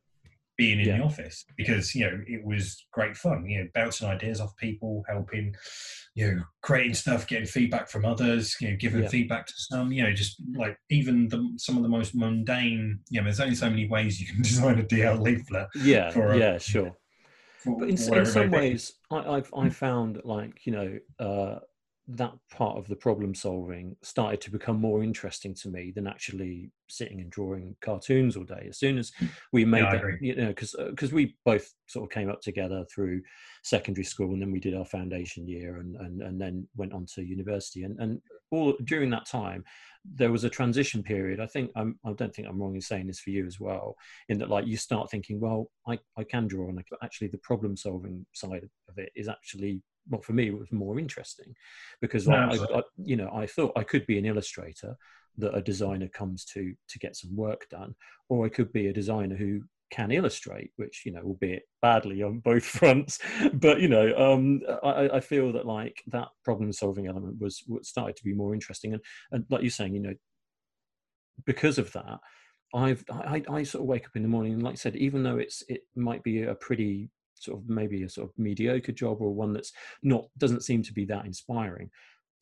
being 0.56 0.80
in 0.80 0.86
yeah. 0.86 0.98
the 0.98 1.04
office 1.04 1.44
because 1.56 1.94
you 1.94 2.06
know 2.06 2.22
it 2.26 2.44
was 2.44 2.86
great 2.92 3.16
fun. 3.16 3.46
You 3.46 3.60
know, 3.60 3.68
bouncing 3.74 4.08
ideas 4.08 4.40
off 4.40 4.56
people, 4.56 5.04
helping, 5.08 5.54
you 6.14 6.32
know, 6.32 6.42
creating 6.62 6.94
stuff, 6.94 7.26
getting 7.26 7.46
feedback 7.46 7.88
from 7.88 8.04
others, 8.04 8.56
you 8.60 8.70
know, 8.70 8.76
giving 8.76 9.02
yeah. 9.02 9.08
feedback 9.08 9.46
to 9.46 9.52
some. 9.56 9.92
You 9.92 10.04
know, 10.04 10.12
just 10.12 10.42
like 10.56 10.78
even 10.90 11.28
the, 11.28 11.52
some 11.58 11.76
of 11.76 11.82
the 11.82 11.88
most 11.88 12.14
mundane. 12.14 13.00
You 13.10 13.20
know, 13.20 13.24
there's 13.24 13.40
only 13.40 13.56
so 13.56 13.68
many 13.68 13.86
ways 13.86 14.20
you 14.20 14.26
can 14.26 14.42
design 14.42 14.78
a 14.78 14.84
DL 14.84 15.20
leaflet. 15.20 15.68
Yeah, 15.74 16.12
a, 16.14 16.38
yeah, 16.38 16.58
sure. 16.58 16.96
but 17.66 17.82
in, 17.82 17.90
in 17.90 18.26
some 18.26 18.50
ways, 18.50 18.94
I, 19.10 19.18
I've 19.18 19.52
I 19.54 19.68
found 19.68 20.22
like 20.24 20.64
you 20.66 20.72
know. 20.72 20.98
Uh, 21.18 21.58
that 22.06 22.32
part 22.50 22.76
of 22.76 22.86
the 22.86 22.96
problem 22.96 23.34
solving 23.34 23.96
started 24.02 24.40
to 24.42 24.50
become 24.50 24.78
more 24.78 25.02
interesting 25.02 25.54
to 25.54 25.70
me 25.70 25.90
than 25.94 26.06
actually 26.06 26.70
sitting 26.88 27.20
and 27.20 27.30
drawing 27.30 27.74
cartoons 27.80 28.36
all 28.36 28.44
day. 28.44 28.66
As 28.68 28.78
soon 28.78 28.98
as 28.98 29.10
hmm. 29.18 29.26
we 29.52 29.64
made 29.64 29.84
yeah, 29.84 29.96
that, 29.96 30.18
you 30.20 30.36
know, 30.36 30.48
because 30.48 30.76
because 30.90 31.12
uh, 31.12 31.16
we 31.16 31.34
both 31.46 31.72
sort 31.86 32.04
of 32.04 32.14
came 32.14 32.28
up 32.28 32.42
together 32.42 32.84
through 32.94 33.22
secondary 33.62 34.04
school, 34.04 34.32
and 34.32 34.42
then 34.42 34.52
we 34.52 34.60
did 34.60 34.74
our 34.74 34.84
foundation 34.84 35.48
year, 35.48 35.78
and 35.78 35.96
and 35.96 36.20
and 36.20 36.38
then 36.38 36.68
went 36.76 36.92
on 36.92 37.06
to 37.14 37.24
university, 37.24 37.84
and 37.84 37.98
and 37.98 38.20
all 38.50 38.74
during 38.84 39.08
that 39.10 39.26
time, 39.26 39.64
there 40.04 40.30
was 40.30 40.44
a 40.44 40.50
transition 40.50 41.02
period. 41.02 41.40
I 41.40 41.46
think 41.46 41.70
I'm, 41.74 41.98
I 42.04 42.12
don't 42.12 42.34
think 42.34 42.48
I'm 42.48 42.60
wrong 42.60 42.74
in 42.74 42.82
saying 42.82 43.06
this 43.06 43.20
for 43.20 43.30
you 43.30 43.46
as 43.46 43.58
well, 43.58 43.96
in 44.28 44.38
that 44.38 44.50
like 44.50 44.66
you 44.66 44.76
start 44.76 45.10
thinking, 45.10 45.40
well, 45.40 45.70
I 45.88 45.98
I 46.18 46.24
can 46.24 46.48
draw, 46.48 46.68
and 46.68 46.84
actually 47.02 47.28
the 47.28 47.38
problem 47.38 47.78
solving 47.78 48.26
side 48.34 48.68
of 48.90 48.98
it 48.98 49.10
is 49.16 49.26
actually 49.28 49.80
well 50.08 50.20
for 50.20 50.32
me 50.32 50.48
it 50.48 50.58
was 50.58 50.70
more 50.72 50.98
interesting 50.98 51.54
because 52.00 52.28
I, 52.28 52.54
I, 52.54 52.82
you 52.96 53.16
know 53.16 53.30
i 53.34 53.46
thought 53.46 53.72
i 53.76 53.82
could 53.82 54.06
be 54.06 54.18
an 54.18 54.26
illustrator 54.26 54.96
that 55.38 55.54
a 55.54 55.62
designer 55.62 56.08
comes 56.08 56.44
to 56.46 56.74
to 56.88 56.98
get 56.98 57.16
some 57.16 57.34
work 57.34 57.66
done 57.70 57.94
or 58.28 58.46
i 58.46 58.48
could 58.48 58.72
be 58.72 58.88
a 58.88 58.92
designer 58.92 59.36
who 59.36 59.62
can 59.90 60.10
illustrate 60.10 60.72
which 60.76 61.02
you 61.04 61.12
know 61.12 61.20
albeit 61.20 61.62
badly 61.80 62.22
on 62.22 62.40
both 62.40 62.64
fronts. 62.78 63.20
But 63.52 63.80
you 63.80 63.88
know 63.88 64.12
um, 64.16 64.60
I, 64.82 65.08
I, 65.14 65.20
feel 65.20 65.52
that 65.52 65.66
like 65.66 66.02
that 66.08 66.28
problem 66.42 66.72
solving 66.72 67.06
element 67.06 67.40
was, 67.40 67.62
was 67.68 67.88
started 67.88 68.16
to 68.16 68.24
be 68.24 68.34
more 68.34 68.54
interesting. 68.54 68.94
And 68.94 69.02
and 69.30 69.44
like 69.50 69.62
you're 69.62 69.70
saying 69.70 69.94
you 69.94 70.00
know 70.00 70.14
because 71.44 71.78
of 71.78 71.92
that 71.92 72.18
I've 72.74 73.04
I, 73.10 73.44
I 73.48 73.62
sort 73.62 73.82
of 73.82 73.88
wake 73.88 74.06
up 74.06 74.16
in 74.16 74.22
the 74.22 74.28
morning 74.28 74.54
and 74.54 74.62
like 74.62 74.72
I 74.72 74.76
said, 74.76 74.96
even 74.96 75.22
though 75.22 75.36
it's 75.36 75.62
it 75.68 75.82
might 75.94 76.24
be 76.24 76.42
a 76.42 76.56
pretty 76.56 77.10
sort 77.44 77.58
of 77.58 77.68
maybe 77.68 78.02
a 78.02 78.08
sort 78.08 78.28
of 78.28 78.38
mediocre 78.38 78.92
job 78.92 79.18
or 79.20 79.32
one 79.32 79.52
that's 79.52 79.72
not 80.02 80.26
doesn't 80.38 80.64
seem 80.64 80.82
to 80.82 80.92
be 80.92 81.04
that 81.06 81.26
inspiring. 81.26 81.90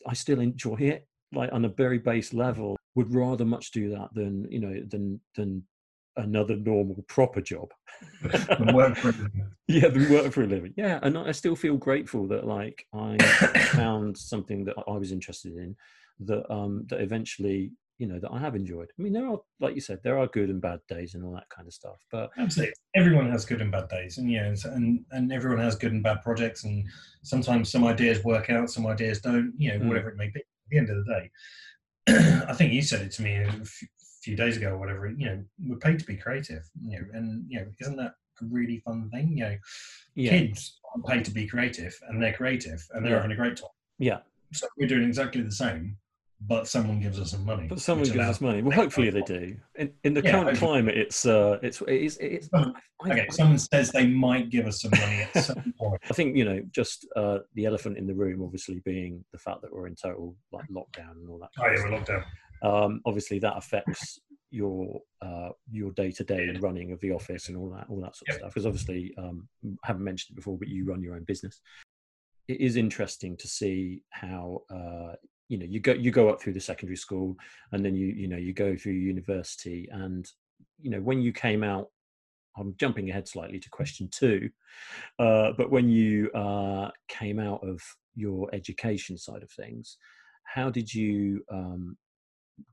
I 0.07 0.15
still 0.15 0.41
enjoy 0.41 0.77
it 0.77 1.07
like 1.33 1.53
on 1.53 1.65
a 1.65 1.69
very 1.69 1.99
base 1.99 2.33
level. 2.33 2.77
Would 2.95 3.15
rather 3.15 3.45
much 3.45 3.71
do 3.73 3.91
that 3.91 4.09
than 4.15 4.51
you 4.51 4.61
know 4.61 4.75
than 4.89 5.21
than 5.35 5.65
another 6.17 6.57
normal 6.57 7.03
proper 7.09 7.41
job. 7.41 7.71
Work 8.73 8.97
for 8.97 9.15
yeah 9.69 9.89
than 9.89 10.11
work 10.11 10.33
for 10.33 10.43
a 10.43 10.47
living. 10.47 10.75
Yeah 10.77 10.99
and 11.03 11.17
i 11.17 11.33
still 11.33 11.57
feel 11.57 11.77
grateful 11.77 12.27
that 12.29 12.47
like 12.47 12.85
i 12.93 13.17
found 13.75 14.17
something 14.17 14.65
that 14.65 14.75
i 14.89 14.93
was 14.93 15.13
interested 15.13 15.57
in 15.57 15.77
that 16.21 16.51
um 16.53 16.85
that 16.89 17.01
eventually 17.01 17.73
you 17.99 18.07
know 18.07 18.19
that 18.19 18.31
I 18.33 18.39
have 18.39 18.55
enjoyed. 18.55 18.89
I 18.99 19.03
mean, 19.03 19.13
there 19.13 19.29
are, 19.29 19.39
like 19.61 19.75
you 19.75 19.81
said, 19.81 20.01
there 20.03 20.19
are 20.19 20.27
good 20.27 20.51
and 20.51 20.61
bad 20.61 20.81
days 20.89 21.15
and 21.15 21.25
all 21.25 21.33
that 21.35 21.49
kind 21.51 21.69
of 21.69 21.75
stuff. 21.75 21.99
But 22.11 22.31
absolutely, 22.39 22.75
everyone 22.95 23.31
has 23.31 23.45
good 23.45 23.61
and 23.61 23.71
bad 23.71 23.89
days, 23.89 24.19
and 24.19 24.31
yeah, 24.31 24.53
and 24.65 25.05
and 25.11 25.33
everyone 25.33 25.63
has 25.63 25.77
good 25.77 25.93
and 25.93 26.03
bad 26.03 26.23
projects, 26.23 26.65
and 26.65 26.85
sometimes 27.23 27.71
some 27.71 27.85
ideas 27.85 28.25
work 28.25 28.51
out, 28.51 28.71
some 28.71 28.87
ideas 28.87 29.21
don't. 29.21 29.53
You 29.57 29.73
know, 29.73 29.85
mm. 29.85 29.89
whatever 29.89 30.09
it 30.09 30.17
may 30.17 30.29
be. 30.29 30.41
At 30.41 30.71
the 30.71 30.79
end 30.79 30.91
of 30.91 31.05
the 31.05 31.13
day, 31.13 31.31
I 32.49 32.55
think 32.55 32.73
you 32.73 32.83
said 32.83 33.03
it 33.03 33.13
to 33.13 33.23
me 33.23 33.35
a 33.35 33.53
few 34.23 34.37
days 34.37 34.57
ago 34.57 34.71
or 34.71 34.79
whatever. 34.79 35.09
You 35.09 35.27
know, 35.27 35.45
we're 35.67 35.77
paid 35.77 35.99
to 35.99 36.07
be 36.07 36.17
creative. 36.17 36.69
You 36.83 36.99
know, 36.99 37.07
and 37.13 37.45
you 37.49 37.61
know, 37.61 37.67
isn't 37.81 37.97
that 37.97 38.15
a 38.41 38.45
really 38.47 38.79
fun 38.79 39.11
thing? 39.11 39.37
You 39.37 39.45
know, 39.45 39.57
yeah. 40.15 40.31
kids 40.31 40.81
are 40.95 41.03
paid 41.03 41.25
to 41.27 41.31
be 41.31 41.47
creative, 41.47 41.97
and 42.09 42.23
they're 42.23 42.33
creative, 42.33 42.85
and 42.93 43.05
they're 43.05 43.13
yeah. 43.13 43.19
having 43.19 43.33
a 43.33 43.37
great 43.37 43.57
time. 43.57 43.71
Yeah. 43.99 44.19
So 44.53 44.67
we're 44.77 44.89
doing 44.89 45.05
exactly 45.05 45.43
the 45.43 45.53
same 45.53 45.97
but 46.47 46.67
someone 46.67 47.01
gives 47.01 47.21
us 47.21 47.31
some 47.31 47.45
money. 47.45 47.67
But 47.69 47.81
someone 47.81 48.07
gives 48.07 48.19
us 48.19 48.41
money. 48.41 48.63
Well, 48.63 48.77
hopefully 48.77 49.11
they 49.11 49.23
do. 49.23 49.57
In, 49.77 49.93
in 50.05 50.15
the 50.15 50.23
yeah, 50.23 50.33
current 50.33 50.49
hopefully. 50.49 50.71
climate, 50.71 50.99
it's 50.99 51.25
uh, 51.25 51.59
it's 51.63 51.81
it 51.83 52.03
is 52.03 52.19
it's. 52.21 52.49
okay, 52.55 53.27
someone 53.31 53.59
says 53.59 53.91
they 53.93 54.07
might 54.07 54.51
give 54.51 54.67
us 54.67 54.83
some 54.83 54.91
money 54.91 55.27
at 55.35 55.45
some 55.45 55.75
point. 55.79 56.01
I 56.11 56.15
think 56.15 56.37
you 56.37 56.45
know, 56.45 56.61
just 56.71 57.07
uh, 57.17 57.39
the 57.55 57.67
elephant 57.67 57.99
in 57.99 58.07
the 58.07 58.15
room, 58.15 58.43
obviously 58.43 58.81
being 58.85 59.25
the 59.33 59.39
fact 59.39 59.63
that 59.63 59.73
we're 59.73 59.87
in 59.87 59.95
total 59.95 60.35
like 60.51 60.67
lockdown 60.69 61.13
and 61.13 61.29
all 61.29 61.39
that. 61.39 61.51
oh 61.59 61.67
yeah, 61.67 61.85
we're 61.85 61.91
locked 61.91 62.09
down. 62.09 62.25
Um, 62.63 63.01
obviously, 63.07 63.39
that 63.41 63.57
affects 63.57 64.19
your 64.51 65.01
uh, 65.21 65.51
your 65.71 65.93
day 65.93 66.11
to 66.11 66.25
day 66.25 66.57
running 66.61 66.93
of 66.93 67.01
the 67.01 67.13
office 67.13 67.49
and 67.49 67.57
all 67.57 67.71
that 67.71 67.87
all 67.89 68.01
that 68.01 68.17
sort 68.17 68.29
of 68.31 68.35
stuff. 68.37 68.51
Because 68.51 68.67
obviously, 68.67 69.15
um, 69.17 69.49
I 69.85 69.87
haven't 69.87 70.05
mentioned 70.05 70.35
it 70.35 70.41
before, 70.41 70.59
but 70.59 70.69
you 70.69 70.85
run 70.85 71.03
your 71.03 71.15
own 71.15 71.25
business. 71.25 71.61
It 72.49 72.61
is 72.61 72.77
interesting 72.77 73.37
to 73.37 73.47
see 73.47 74.03
how 74.11 74.63
uh, 74.69 75.15
you 75.49 75.59
know 75.59 75.67
you 75.69 75.81
go 75.81 75.93
you 75.93 76.11
go 76.11 76.29
up 76.29 76.41
through 76.41 76.53
the 76.53 76.61
secondary 76.61 76.97
school 76.97 77.37
and 77.73 77.85
then 77.85 77.95
you 77.95 78.07
you 78.07 78.29
know 78.29 78.37
you 78.37 78.53
go 78.53 78.77
through 78.77 78.93
university 78.93 79.89
and 79.93 80.31
you 80.81 80.91
know 80.91 81.01
when 81.01 81.21
you 81.21 81.33
came 81.33 81.63
out 81.63 81.89
i'm 82.57 82.75
jumping 82.79 83.11
ahead 83.11 83.27
slightly 83.27 83.59
to 83.59 83.69
question 83.71 84.09
two 84.11 84.49
uh, 85.19 85.53
but 85.57 85.71
when 85.71 85.89
you 85.89 86.31
uh, 86.33 86.91
came 87.09 87.39
out 87.39 87.63
of 87.67 87.81
your 88.15 88.49
education 88.55 89.17
side 89.17 89.43
of 89.43 89.51
things 89.51 89.99
how 90.45 90.69
did 90.69 90.93
you 90.93 91.43
um, 91.51 91.97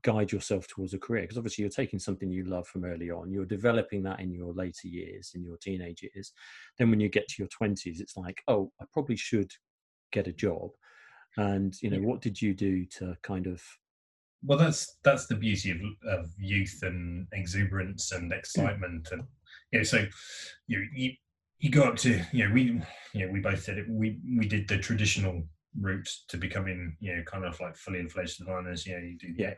guide 0.02 0.30
yourself 0.30 0.66
towards 0.68 0.94
a 0.94 0.98
career? 0.98 1.22
Because 1.22 1.38
obviously 1.38 1.62
you're 1.62 1.70
taking 1.70 1.98
something 1.98 2.30
you 2.30 2.44
love 2.44 2.66
from 2.66 2.84
early 2.84 3.10
on 3.10 3.30
you're 3.30 3.46
developing 3.46 4.02
that 4.02 4.20
in 4.20 4.32
your 4.32 4.52
later 4.52 4.88
years 4.88 5.32
in 5.34 5.42
your 5.42 5.56
teenage 5.58 6.02
years. 6.02 6.32
Then 6.78 6.90
when 6.90 7.00
you 7.00 7.08
get 7.08 7.28
to 7.28 7.34
your 7.38 7.48
20s 7.48 8.00
it's 8.00 8.16
like 8.16 8.42
oh 8.48 8.70
i 8.80 8.84
probably 8.92 9.16
should 9.16 9.50
get 10.12 10.26
a 10.26 10.32
job 10.32 10.70
and 11.36 11.80
you 11.82 11.90
know 11.90 11.98
yeah. 11.98 12.06
what 12.06 12.20
did 12.20 12.40
you 12.40 12.54
do 12.54 12.84
to 12.86 13.16
kind 13.22 13.46
of 13.46 13.62
well 14.44 14.58
that's 14.58 14.96
that's 15.04 15.26
the 15.26 15.34
beauty 15.34 15.70
of, 15.70 15.78
of 16.08 16.30
youth 16.38 16.78
and 16.82 17.26
exuberance 17.32 18.12
and 18.12 18.32
excitement 18.32 19.08
and 19.12 19.22
you 19.72 19.78
know 19.78 19.82
so 19.84 20.04
you 20.66 20.86
you 20.94 21.12
you 21.58 21.70
go 21.70 21.84
up 21.84 21.96
to 21.96 22.20
you 22.32 22.46
know 22.46 22.54
we 22.54 22.62
you 23.12 23.26
know 23.26 23.32
we 23.32 23.40
both 23.40 23.64
did 23.66 23.78
it 23.78 23.86
we 23.88 24.18
we 24.38 24.46
did 24.46 24.66
the 24.66 24.78
traditional 24.78 25.42
route 25.78 26.08
to 26.28 26.36
becoming, 26.36 26.96
you 27.00 27.14
know, 27.14 27.22
kind 27.22 27.44
of 27.44 27.58
like 27.60 27.76
fully 27.76 28.06
fledged 28.08 28.38
designers. 28.38 28.86
You 28.86 28.94
know, 28.94 29.04
you 29.04 29.18
do 29.18 29.34
Yeah. 29.36 29.54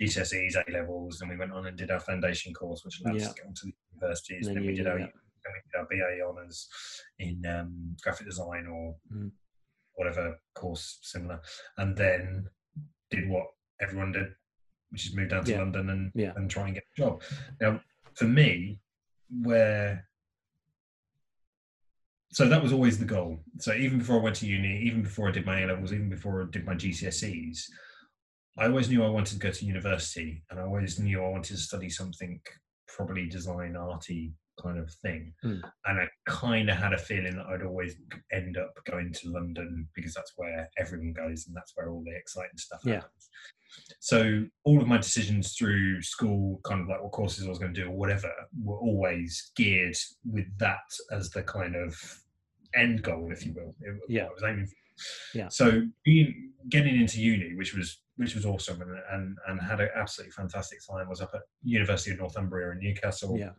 GCSEs, 0.00 0.56
A 0.56 0.70
levels, 0.72 1.20
and 1.20 1.30
we 1.30 1.36
went 1.36 1.52
on 1.52 1.66
and 1.66 1.76
did 1.76 1.90
our 1.90 2.00
foundation 2.00 2.52
course, 2.52 2.84
which 2.84 3.00
allowed 3.00 3.16
Yeah. 3.16 3.26
us 3.26 3.34
to 3.34 3.42
go 3.42 3.48
on 3.48 3.54
to 3.54 3.66
the 3.66 3.74
universities. 3.92 4.46
And 4.48 4.56
then 4.56 4.62
then 4.64 4.70
we 4.72 4.76
did 4.76 4.84
did 4.84 4.86
our, 4.92 4.98
then 4.98 5.12
we 5.46 5.60
did 5.70 5.78
our 5.78 5.86
BA 5.86 6.26
honours 6.26 6.68
in 7.18 7.46
um, 7.46 7.96
graphic 8.02 8.26
design 8.26 8.66
or 8.66 8.96
Mm. 9.12 9.30
Whatever 9.94 10.38
course 10.54 10.98
similar, 11.02 11.40
and 11.78 11.96
then 11.96 12.46
did 13.10 13.28
what 13.28 13.46
everyone 13.80 14.12
did, 14.12 14.28
which 14.90 15.06
is 15.06 15.14
move 15.14 15.30
down 15.30 15.44
to 15.44 15.52
Yeah. 15.52 15.58
London 15.58 15.90
and 15.90 16.12
Yeah. 16.14 16.32
and 16.36 16.50
try 16.50 16.66
and 16.66 16.74
get 16.74 16.84
a 16.96 17.00
job. 17.00 17.22
Now, 17.60 17.80
for 18.14 18.26
me, 18.26 18.80
where 19.28 20.08
so 22.30 22.48
that 22.48 22.60
was 22.62 22.72
always 22.72 22.98
the 22.98 23.04
goal. 23.04 23.44
So 23.60 23.72
even 23.74 23.98
before 23.98 24.18
I 24.18 24.22
went 24.22 24.36
to 24.36 24.46
uni, 24.46 24.80
even 24.82 25.02
before 25.04 25.28
I 25.28 25.32
did 25.32 25.46
my 25.46 25.60
A 25.60 25.66
levels, 25.68 25.92
even 25.92 26.08
before 26.08 26.42
I 26.42 26.46
did 26.50 26.66
my 26.66 26.74
GCSEs, 26.74 27.70
I 28.58 28.66
always 28.66 28.88
knew 28.88 29.04
I 29.04 29.08
wanted 29.08 29.34
to 29.34 29.38
go 29.38 29.52
to 29.52 29.64
university, 29.64 30.42
and 30.50 30.58
I 30.58 30.64
always 30.64 30.98
knew 30.98 31.22
I 31.22 31.28
wanted 31.28 31.54
to 31.54 31.58
study 31.58 31.88
something 31.88 32.40
probably 32.88 33.28
design 33.28 33.76
arty 33.76 34.34
kind 34.62 34.78
of 34.78 34.90
thing. 35.02 35.32
Mm. 35.44 35.62
And 35.86 36.00
I 36.00 36.06
kind 36.26 36.70
of 36.70 36.76
had 36.76 36.92
a 36.92 36.98
feeling 36.98 37.36
that 37.36 37.46
I'd 37.46 37.62
always 37.62 37.96
end 38.32 38.56
up 38.56 38.72
going 38.90 39.12
to 39.12 39.30
London 39.30 39.88
because 39.94 40.14
that's 40.14 40.32
where 40.36 40.68
everyone 40.78 41.12
goes 41.12 41.46
and 41.46 41.56
that's 41.56 41.72
where 41.74 41.90
all 41.90 42.02
the 42.04 42.14
exciting 42.16 42.56
stuff 42.56 42.80
Yeah. 42.84 42.94
happens. 42.96 43.28
So 44.00 44.44
all 44.64 44.80
of 44.80 44.86
my 44.86 44.98
decisions 44.98 45.54
through 45.56 46.02
school, 46.02 46.60
kind 46.64 46.80
of 46.82 46.88
like 46.88 47.02
what 47.02 47.12
courses 47.12 47.44
I 47.46 47.48
was 47.48 47.58
going 47.58 47.74
to 47.74 47.80
do 47.82 47.88
or 47.88 47.96
whatever, 47.96 48.30
were 48.62 48.78
always 48.78 49.50
geared 49.56 49.96
with 50.24 50.46
that 50.58 50.78
as 51.10 51.30
the 51.30 51.42
kind 51.42 51.74
of 51.74 51.96
end 52.74 53.02
goal, 53.02 53.30
if 53.32 53.44
you 53.44 53.52
will. 53.54 53.74
It- 53.80 54.00
Yeah. 54.08 54.24
I 54.26 54.32
was 54.32 54.42
aiming 54.44 54.66
for. 54.66 54.74
Yeah. 55.34 55.48
So 55.48 55.82
being 56.04 56.52
getting 56.68 57.00
into 57.00 57.20
uni, 57.20 57.54
which 57.56 57.74
was 57.74 58.00
which 58.16 58.36
was 58.36 58.46
awesome 58.46 58.80
and 58.80 58.96
and, 59.10 59.36
and 59.48 59.60
had 59.60 59.80
an 59.80 59.88
absolutely 59.96 60.30
fantastic 60.30 60.78
time. 60.88 61.08
Was 61.08 61.20
up 61.20 61.32
at 61.34 61.40
University 61.64 62.12
of 62.12 62.18
Northumbria 62.20 62.70
in 62.70 62.78
Newcastle. 62.78 63.36
Yeah. 63.36 63.50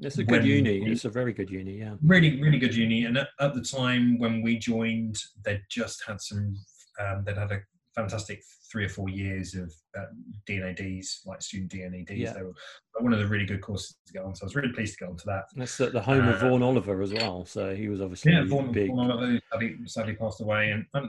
It's 0.00 0.18
a 0.18 0.24
good 0.24 0.44
uni. 0.44 0.80
we- 0.80 0.90
It's 0.92 1.04
a 1.04 1.10
very 1.10 1.32
good 1.32 1.50
uni. 1.50 1.78
Yeah. 1.78 1.94
Really, 2.02 2.40
really 2.40 2.58
good 2.58 2.74
uni. 2.74 3.04
And 3.04 3.18
at, 3.18 3.28
at 3.38 3.54
the 3.54 3.62
time 3.62 4.18
when 4.18 4.42
we 4.42 4.58
joined, 4.58 5.16
they'd 5.44 5.62
just 5.70 6.02
had 6.06 6.20
some. 6.20 6.56
Um, 6.98 7.22
they'd 7.24 7.36
had 7.38 7.50
a 7.52 7.60
fantastic 7.94 8.42
three 8.70 8.84
or 8.84 8.88
four 8.88 9.08
years 9.08 9.54
of 9.54 9.72
uh, 9.98 10.04
D&ADs, 10.46 11.22
like 11.26 11.42
student 11.42 11.70
D&ADs. 11.72 12.10
Yeah. 12.18 12.32
They 12.34 12.42
were 12.42 12.52
one 13.00 13.12
of 13.12 13.18
the 13.18 13.26
really 13.26 13.46
good 13.46 13.60
courses 13.62 13.96
to 14.06 14.12
get 14.12 14.22
on. 14.22 14.34
So 14.34 14.44
I 14.44 14.46
was 14.46 14.54
really 14.54 14.72
pleased 14.72 14.98
to 14.98 15.04
get 15.04 15.10
onto 15.10 15.24
that. 15.26 15.44
That's 15.56 15.76
the, 15.76 15.86
the 15.90 16.00
home 16.00 16.28
of 16.28 16.36
Uh, 16.36 16.48
Vaughan 16.48 16.62
Oliver 16.62 17.02
as 17.02 17.12
well. 17.12 17.44
So 17.46 17.74
he 17.74 17.88
was 17.88 18.00
obviously 18.00 18.32
Yeah, 18.32 18.44
Vaughan, 18.44 18.70
big. 18.70 18.90
Vaughan 18.90 19.10
Oliver, 19.10 19.26
who 19.26 19.40
sadly, 19.50 19.76
sadly 19.86 20.14
passed 20.14 20.40
away, 20.40 20.70
and, 20.70 20.84
and 20.94 21.08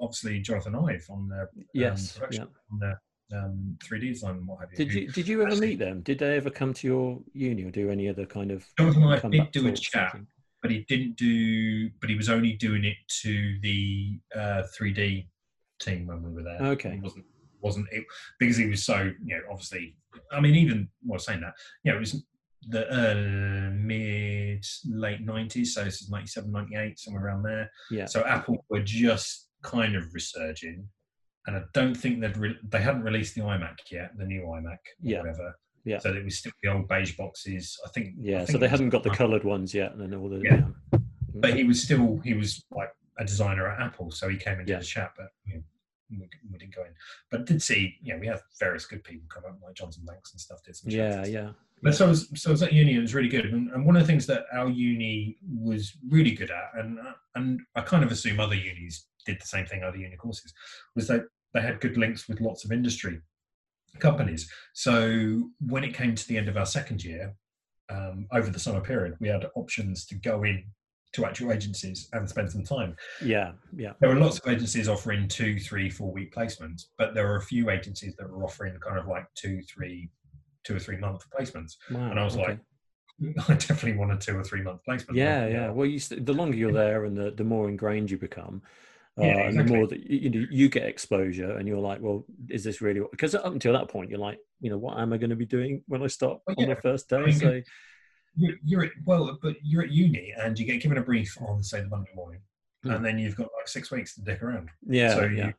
obviously 0.00 0.40
Jonathan 0.40 0.74
Ive 0.76 1.04
on 1.10 1.28
the 1.28 1.48
yes. 1.74 2.16
um, 2.16 2.20
production, 2.20 2.48
on 2.72 2.78
the 2.78 2.94
um, 3.34 3.76
3D 3.84 4.12
design 4.12 4.36
and 4.36 4.46
what 4.46 4.60
have 4.60 4.70
you. 4.72 4.76
Did 4.76 4.92
you 4.94 5.08
did 5.08 5.28
you 5.28 5.42
ever 5.42 5.50
actually- 5.50 5.68
meet 5.68 5.78
them? 5.78 6.00
Did 6.02 6.18
they 6.18 6.36
ever 6.36 6.50
come 6.50 6.74
to 6.74 6.86
your 6.86 7.20
uni 7.32 7.64
or 7.64 7.70
do 7.70 7.90
any 7.90 8.08
other 8.08 8.26
kind 8.26 8.50
of 8.50 8.66
come 8.76 9.30
did 9.30 9.50
do 9.52 9.68
a 9.68 9.72
chat, 9.72 10.16
but 10.60 10.70
he 10.70 10.84
didn't 10.88 11.16
do. 11.16 11.90
But 12.00 12.10
he 12.10 12.16
was 12.16 12.28
only 12.28 12.54
doing 12.54 12.84
it 12.84 12.96
to 13.22 13.58
the 13.60 14.20
uh, 14.34 14.62
3D 14.78 15.26
team 15.80 16.06
when 16.06 16.22
we 16.22 16.30
were 16.30 16.42
there. 16.42 16.62
Okay. 16.72 16.94
It 16.94 17.02
wasn't 17.02 17.24
wasn't 17.60 17.86
it 17.92 18.04
because 18.40 18.56
he 18.56 18.66
was 18.66 18.84
so 18.84 19.12
you 19.24 19.36
know 19.36 19.42
obviously. 19.50 19.96
I 20.30 20.40
mean, 20.40 20.54
even 20.56 20.88
well 21.06 21.18
saying 21.18 21.40
that, 21.40 21.54
yeah, 21.84 21.94
it 21.94 22.00
was 22.00 22.22
the 22.68 22.86
uh, 22.90 23.70
mid 23.74 24.64
late 24.86 25.26
90s, 25.26 25.68
so 25.68 25.84
this 25.84 26.02
is 26.02 26.10
97, 26.10 26.50
98, 26.50 26.98
somewhere 26.98 27.26
around 27.26 27.42
there. 27.42 27.70
Yeah. 27.90 28.06
So 28.06 28.22
Apple 28.24 28.64
were 28.68 28.82
just 28.82 29.48
kind 29.62 29.96
of 29.96 30.12
resurging, 30.12 30.86
and 31.46 31.56
I 31.56 31.62
don't 31.74 31.94
think 31.94 32.20
they'd 32.20 32.36
re- 32.36 32.58
they 32.68 32.80
hadn't 32.80 33.02
released 33.02 33.34
the 33.34 33.40
iMac 33.42 33.76
yet, 33.90 34.16
the 34.16 34.24
new 34.24 34.42
iMac, 34.42 34.78
Yeah. 35.00 35.18
whatever. 35.20 35.58
Yeah. 35.84 35.98
So 35.98 36.12
it 36.12 36.24
was 36.24 36.38
still 36.38 36.52
the 36.62 36.70
old 36.70 36.86
beige 36.88 37.16
boxes. 37.16 37.78
I 37.84 37.88
think. 37.90 38.08
I 38.08 38.12
Yeah. 38.20 38.38
think 38.38 38.50
So 38.50 38.58
they 38.58 38.68
hadn't 38.68 38.90
got 38.90 39.02
the 39.02 39.10
coloured 39.10 39.44
ones 39.44 39.74
yet, 39.74 39.92
and 39.92 40.00
then 40.00 40.14
all 40.14 40.28
the 40.28 40.40
Yeah. 40.40 40.68
yeah. 40.92 40.98
But 41.34 41.54
he 41.54 41.64
was 41.64 41.82
still 41.82 42.18
he 42.18 42.34
was 42.34 42.64
like 42.70 42.90
a 43.18 43.24
designer 43.24 43.66
at 43.68 43.80
Apple, 43.80 44.10
so 44.10 44.28
he 44.28 44.36
came 44.36 44.60
into 44.60 44.72
Yeah. 44.72 44.78
a 44.78 44.82
chat, 44.82 45.12
but 45.16 45.28
you 45.46 45.54
know, 45.56 45.62
we, 46.10 46.28
we 46.50 46.58
didn't 46.58 46.74
go 46.74 46.84
in. 46.84 46.92
But 47.30 47.46
did 47.46 47.62
see, 47.62 47.96
you 48.02 48.12
know, 48.14 48.20
we 48.20 48.26
had 48.26 48.40
various 48.60 48.86
good 48.86 49.02
people 49.02 49.26
come 49.28 49.44
up, 49.46 49.58
like 49.62 49.74
Johnson 49.74 50.04
Banks 50.04 50.32
and 50.32 50.40
stuff. 50.40 50.62
Did 50.62 50.76
some 50.76 50.90
chats 50.90 50.96
yeah, 50.96 51.22
and 51.24 51.32
yeah, 51.32 51.52
But 51.82 51.94
so 51.94 52.06
I 52.06 52.08
was, 52.10 52.28
so 52.40 52.50
I 52.50 52.52
was 52.52 52.62
at 52.62 52.72
uni. 52.72 52.94
It 52.94 53.00
was 53.00 53.14
really 53.14 53.28
good, 53.28 53.46
and, 53.46 53.70
and 53.72 53.84
one 53.84 53.96
of 53.96 54.02
the 54.02 54.06
things 54.06 54.26
that 54.26 54.44
our 54.52 54.68
uni 54.70 55.38
was 55.50 55.96
really 56.08 56.32
good 56.32 56.50
at, 56.50 56.70
and 56.74 56.98
and 57.34 57.60
I 57.74 57.80
kind 57.80 58.04
of 58.04 58.12
assume 58.12 58.38
other 58.40 58.54
unis 58.54 59.06
did 59.26 59.40
the 59.40 59.46
same 59.46 59.66
thing, 59.66 59.82
other 59.82 59.96
uni 59.96 60.16
courses, 60.16 60.52
was 60.94 61.06
that 61.08 61.24
they 61.54 61.60
had 61.60 61.80
good 61.80 61.96
links 61.96 62.28
with 62.28 62.40
lots 62.40 62.64
of 62.64 62.72
industry 62.72 63.20
companies. 63.98 64.50
So 64.72 65.50
when 65.60 65.84
it 65.84 65.94
came 65.94 66.14
to 66.14 66.28
the 66.28 66.38
end 66.38 66.48
of 66.48 66.56
our 66.56 66.66
second 66.66 67.04
year, 67.04 67.34
um, 67.90 68.26
over 68.32 68.48
the 68.50 68.58
summer 68.58 68.80
period, 68.80 69.16
we 69.20 69.28
had 69.28 69.46
options 69.54 70.06
to 70.06 70.14
go 70.14 70.44
in 70.44 70.64
to 71.12 71.26
actual 71.26 71.52
agencies 71.52 72.08
and 72.14 72.26
spend 72.26 72.50
some 72.50 72.64
time. 72.64 72.96
yeah, 73.22 73.52
yeah, 73.76 73.92
There 74.00 74.08
were 74.08 74.16
lots 74.18 74.38
of 74.38 74.50
agencies 74.50 74.88
offering 74.88 75.28
two, 75.28 75.58
three, 75.58 75.90
four 75.90 76.10
week 76.10 76.34
placements, 76.34 76.84
but 76.96 77.14
there 77.14 77.26
were 77.28 77.36
a 77.36 77.42
few 77.42 77.68
agencies 77.68 78.14
that 78.16 78.30
were 78.30 78.42
offering 78.44 78.74
kind 78.80 78.98
of 78.98 79.08
like 79.08 79.26
two, 79.34 79.60
three, 79.62 80.08
two 80.64 80.76
or 80.76 80.78
three 80.78 80.96
month 80.96 81.24
placements. 81.38 81.76
Wow, 81.90 82.10
And 82.10 82.18
I 82.18 82.24
was 82.24 82.34
okay. 82.38 82.56
like, 83.20 83.38
I 83.48 83.54
definitely 83.54 83.98
want 83.98 84.12
a 84.12 84.16
two 84.16 84.38
or 84.38 84.42
three 84.42 84.62
month 84.62 84.82
placement. 84.86 85.18
yeah, 85.18 85.46
yeah. 85.46 85.70
Well, 85.70 85.86
you 85.86 85.98
st- 85.98 86.24
the 86.24 86.32
longer 86.32 86.56
you're 86.56 86.72
there, 86.72 87.04
and 87.04 87.14
the 87.14 87.30
the 87.30 87.44
more 87.44 87.68
ingrained 87.68 88.10
you 88.10 88.16
become. 88.16 88.62
Uh, 89.20 89.24
Yeah, 89.24 89.38
and 89.48 89.58
the 89.58 89.64
more 89.64 89.86
that 89.86 90.00
you, 90.10 90.18
you 90.18 90.30
know 90.30 90.46
you 90.50 90.68
get 90.68 90.84
exposure, 90.84 91.56
and 91.58 91.68
you're 91.68 91.78
like, 91.78 92.00
well, 92.00 92.24
is 92.48 92.64
this 92.64 92.80
really? 92.80 93.00
Because 93.10 93.34
up 93.34 93.44
until 93.46 93.74
that 93.74 93.88
point, 93.88 94.10
you're 94.10 94.18
like, 94.18 94.38
you 94.60 94.70
know, 94.70 94.78
what 94.78 94.98
am 94.98 95.12
I 95.12 95.18
going 95.18 95.30
to 95.30 95.36
be 95.36 95.46
doing 95.46 95.82
when 95.86 96.02
I 96.02 96.06
start 96.06 96.40
Well, 96.46 96.56
on 96.58 96.68
yeah. 96.68 96.74
my 96.74 96.80
first 96.80 97.08
day? 97.08 97.20
mean, 97.22 97.32
so 97.34 97.60
You're, 98.36 98.54
you're 98.64 98.84
at, 98.84 98.92
well, 99.04 99.38
but 99.42 99.56
you're 99.62 99.82
at 99.82 99.90
uni 99.92 100.32
and 100.38 100.58
you 100.58 100.64
get 100.64 100.80
given 100.80 100.96
a 100.98 101.02
brief 101.02 101.36
on 101.46 101.62
say 101.62 101.80
the 101.82 101.88
Monday 101.88 102.10
morning, 102.14 102.40
Hmm. 102.82 102.92
and 102.92 103.04
then 103.04 103.18
you've 103.18 103.36
got 103.36 103.48
like 103.58 103.68
six 103.68 103.90
weeks 103.90 104.14
to 104.14 104.22
dick 104.22 104.42
around. 104.42 104.70
yeah, 104.86 105.14
so 105.14 105.24
yeah, 105.24 105.48
you, 105.48 105.54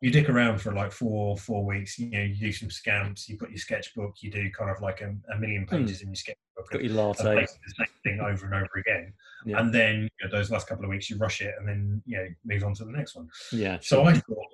you 0.00 0.10
dick 0.10 0.28
around 0.28 0.60
for 0.60 0.72
like 0.72 0.92
four 0.92 1.36
four 1.36 1.64
weeks. 1.64 1.98
You 1.98 2.10
know, 2.10 2.22
you 2.22 2.34
do 2.36 2.52
some 2.52 2.70
scamps. 2.70 3.28
You 3.28 3.36
put 3.36 3.50
your 3.50 3.58
sketchbook. 3.58 4.16
You 4.22 4.30
do 4.30 4.50
kind 4.56 4.70
of 4.70 4.80
like 4.80 5.00
a, 5.00 5.14
a 5.34 5.38
million 5.38 5.66
pages 5.66 6.02
in 6.02 6.08
your 6.08 6.14
sketchbook. 6.14 6.38
Hmm. 6.70 6.72
got 6.76 6.84
your 6.84 6.94
latte. 6.94 7.34
the 7.46 7.46
same 7.78 7.86
thing 8.04 8.20
over 8.20 8.46
and 8.46 8.54
over 8.54 8.70
again. 8.76 9.12
Yeah. 9.44 9.58
And 9.60 9.72
then 9.74 10.02
you 10.02 10.08
know, 10.28 10.30
those 10.36 10.50
last 10.50 10.68
couple 10.68 10.84
of 10.84 10.90
weeks, 10.90 11.08
you 11.10 11.16
rush 11.18 11.40
it 11.40 11.54
and 11.58 11.68
then 11.68 12.02
you 12.06 12.18
know 12.18 12.26
move 12.44 12.64
on 12.64 12.74
to 12.74 12.84
the 12.84 12.92
next 12.92 13.16
one. 13.16 13.28
Yeah, 13.52 13.78
So 13.80 13.96
sure. 14.02 14.06
I 14.06 14.12
thought 14.14 14.46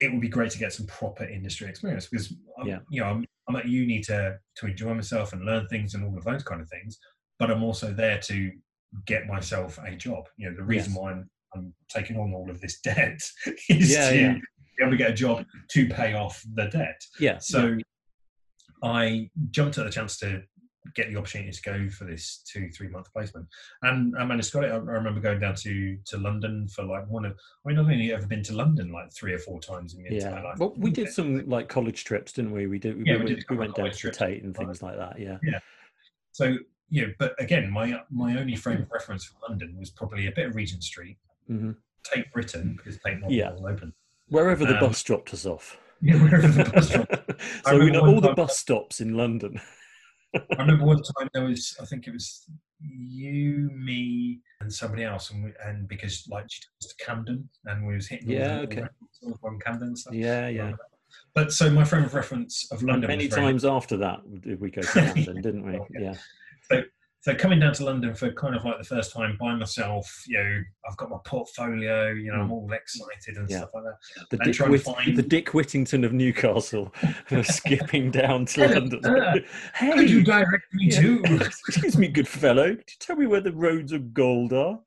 it 0.00 0.10
would 0.12 0.20
be 0.20 0.28
great 0.28 0.50
to 0.50 0.58
get 0.58 0.72
some 0.72 0.86
proper 0.86 1.24
industry 1.24 1.68
experience 1.68 2.06
because 2.08 2.32
I'm, 2.58 2.66
Yeah. 2.66 2.78
you 2.90 3.00
know 3.00 3.06
I'm, 3.08 3.24
I'm 3.48 3.56
at 3.56 3.66
uni 3.68 4.00
to 4.02 4.38
to 4.56 4.66
enjoy 4.66 4.94
myself 4.94 5.32
and 5.32 5.44
learn 5.44 5.66
things 5.68 5.94
and 5.94 6.04
all 6.04 6.16
of 6.16 6.24
those 6.24 6.42
kind 6.44 6.60
of 6.60 6.68
things, 6.68 6.98
but 7.38 7.50
I'm 7.50 7.62
also 7.62 7.92
there 7.92 8.18
to 8.18 8.52
get 9.06 9.26
myself 9.26 9.78
a 9.84 9.94
job. 9.96 10.28
You 10.36 10.50
know, 10.50 10.56
the 10.56 10.64
reason 10.64 10.92
Yes. 10.92 10.98
why 11.00 11.10
I'm, 11.12 11.30
I'm 11.54 11.72
taking 11.88 12.16
on 12.16 12.32
all 12.34 12.50
of 12.50 12.60
this 12.60 12.80
debt 12.80 13.20
is 13.68 13.90
Yeah, 13.92 14.10
to 14.10 14.16
yeah. 14.16 14.32
be 14.34 14.40
able 14.82 14.90
to 14.92 14.96
get 14.96 15.10
a 15.10 15.14
job 15.14 15.44
to 15.68 15.88
pay 15.88 16.14
off 16.14 16.42
the 16.54 16.66
debt. 16.66 17.00
yeah. 17.20 17.38
So 17.38 17.76
I 18.82 19.30
jumped 19.50 19.78
at 19.78 19.84
the 19.84 19.90
chance 19.90 20.18
to 20.18 20.42
get 20.96 21.08
the 21.12 21.16
opportunity 21.16 21.52
to 21.52 21.62
go 21.62 21.88
for 21.88 22.04
this 22.04 22.42
two 22.52 22.68
three 22.70 22.88
month 22.88 23.12
placement, 23.12 23.46
and 23.82 24.16
I 24.18 24.24
managed 24.24 24.50
to 24.52 24.60
get 24.60 24.70
it. 24.70 24.72
I, 24.72 24.76
I 24.76 24.78
remember 24.78 25.20
going 25.20 25.38
down 25.38 25.54
to 25.56 25.96
to 26.06 26.18
London 26.18 26.66
for 26.68 26.84
like 26.84 27.06
one 27.08 27.24
of. 27.24 27.32
I 27.32 27.68
mean, 27.68 27.78
I've 27.78 27.86
only 27.86 28.12
ever 28.12 28.26
been 28.26 28.42
to 28.44 28.54
London 28.56 28.90
like 28.90 29.12
three 29.12 29.32
or 29.32 29.38
four 29.38 29.60
times 29.60 29.94
in 29.94 30.02
my 30.02 30.08
entire 30.10 30.30
Yeah. 30.32 30.42
life. 30.42 30.58
Well, 30.58 30.74
we 30.76 30.90
did 30.90 31.08
some 31.12 31.48
like 31.48 31.68
college 31.68 32.04
trips, 32.04 32.32
didn't 32.32 32.50
we? 32.52 32.66
We 32.66 32.78
did. 32.80 32.98
We, 32.98 33.04
Yeah, 33.06 33.12
we 33.14 33.18
went, 33.18 33.28
did 33.28 33.44
we 33.50 33.56
went 33.56 33.74
down 33.76 33.90
to. 33.92 34.10
Tate 34.10 34.42
and 34.42 34.56
things 34.56 34.82
like 34.82 34.96
that. 34.96 35.18
Yeah 35.20 35.38
yeah. 35.44 35.60
So 36.32 36.56
yeah, 36.90 37.04
but 37.18 37.40
again, 37.40 37.70
my 37.70 38.00
my 38.10 38.36
only 38.38 38.56
frame 38.56 38.82
of 38.82 38.90
reference 38.92 39.24
for 39.24 39.36
London 39.48 39.76
was 39.78 39.90
probably 39.90 40.26
a 40.26 40.32
bit 40.32 40.46
of 40.48 40.56
Regent 40.56 40.82
Street, 40.82 41.16
hmm 41.46 41.72
Tate 42.04 42.32
Britain 42.32 42.74
because 42.76 42.98
Tate 43.04 43.20
not 43.20 43.30
Yeah. 43.30 43.50
all 43.52 43.66
open. 43.66 43.92
Wherever 44.28 44.64
the 44.64 44.74
Um, 44.74 44.80
bus 44.80 45.02
dropped 45.02 45.32
us 45.34 45.46
off. 45.46 45.78
Yeah, 46.04 46.16
wherever 46.20 46.48
the 46.48 46.68
bus 46.68 46.88
stop. 46.88 47.40
so 47.64 47.78
we 47.78 47.90
know 47.92 48.00
all 48.04 48.20
the 48.20 48.34
bus 48.34 48.58
stops 48.58 49.00
in 49.00 49.14
London. 49.16 49.60
I 50.34 50.40
remember 50.58 50.84
one 50.84 51.00
time 51.18 51.28
there 51.32 51.44
was, 51.44 51.76
I 51.80 51.84
think 51.84 52.08
it 52.08 52.12
was 52.12 52.44
you, 52.80 53.70
me, 53.72 54.40
and 54.60 54.72
somebody 54.72 55.04
else, 55.04 55.30
and, 55.30 55.44
we, 55.44 55.52
and 55.64 55.86
because 55.86 56.26
like 56.28 56.46
she 56.50 56.60
took 56.60 56.70
us 56.82 56.92
to 56.96 57.04
Camden, 57.04 57.48
and 57.66 57.86
we 57.86 57.94
was 57.94 58.08
hitting 58.08 58.30
Yeah, 58.30 58.58
okay. 58.62 58.82
the 59.22 59.34
on 59.44 59.60
Camden 59.60 59.88
and 59.88 59.98
stuff. 59.98 60.12
Yeah, 60.14 60.48
yeah. 60.48 60.72
But 61.34 61.52
so 61.52 61.70
my 61.70 61.84
frame 61.84 62.02
of 62.04 62.14
reference 62.14 62.66
of 62.72 62.80
And 62.80 62.88
London. 62.88 63.06
many 63.08 63.26
was 63.26 63.34
very- 63.36 63.46
times 63.46 63.64
after 63.64 63.96
that 63.98 64.18
did 64.40 64.60
we 64.60 64.72
go 64.72 64.82
to 64.82 65.00
London, 65.04 65.40
didn't 65.40 65.64
we? 65.64 65.76
Oh, 65.78 65.86
Yeah. 66.00 66.14
so 66.68 66.82
coming 67.34 67.60
down 67.60 67.72
to 67.74 67.84
London 67.84 68.14
for 68.16 68.32
kind 68.32 68.56
of 68.56 68.64
like 68.64 68.78
the 68.78 68.84
first 68.84 69.12
time 69.12 69.36
by 69.38 69.54
myself, 69.54 70.24
you 70.26 70.36
know, 70.42 70.60
I've 70.88 70.96
got 70.96 71.08
my 71.08 71.18
portfolio, 71.24 72.08
you 72.10 72.32
know, 72.32 72.40
I'm 72.40 72.50
all 72.50 72.68
excited 72.72 73.36
and 73.36 73.46
Mm. 73.46 73.50
Yeah. 73.50 73.58
stuff 73.58 73.70
like 73.74 73.84
that. 73.84 74.30
The 74.30 74.36
Dick, 74.38 74.82
find- 74.82 75.16
the 75.16 75.22
Dick 75.22 75.54
Whittington 75.54 76.02
of 76.04 76.12
Newcastle 76.12 76.92
skipping 77.44 78.10
down 78.10 78.46
to 78.46 78.66
Hey, 78.66 78.74
London. 78.74 79.04
uh, 79.06 79.34
hey, 79.74 79.92
Could 79.92 80.10
you 80.10 80.24
direct 80.24 80.64
me 80.74 80.86
Yeah. 80.90 81.00
to? 81.00 81.22
excuse 81.46 81.96
me, 81.96 82.08
good 82.08 82.26
fellow. 82.28 82.70
Could 82.74 82.90
you 82.90 82.96
tell 82.98 83.16
me 83.16 83.26
where 83.26 83.40
the 83.40 83.52
roads 83.52 83.92
of 83.92 84.12
gold 84.12 84.52
are? 84.52 84.80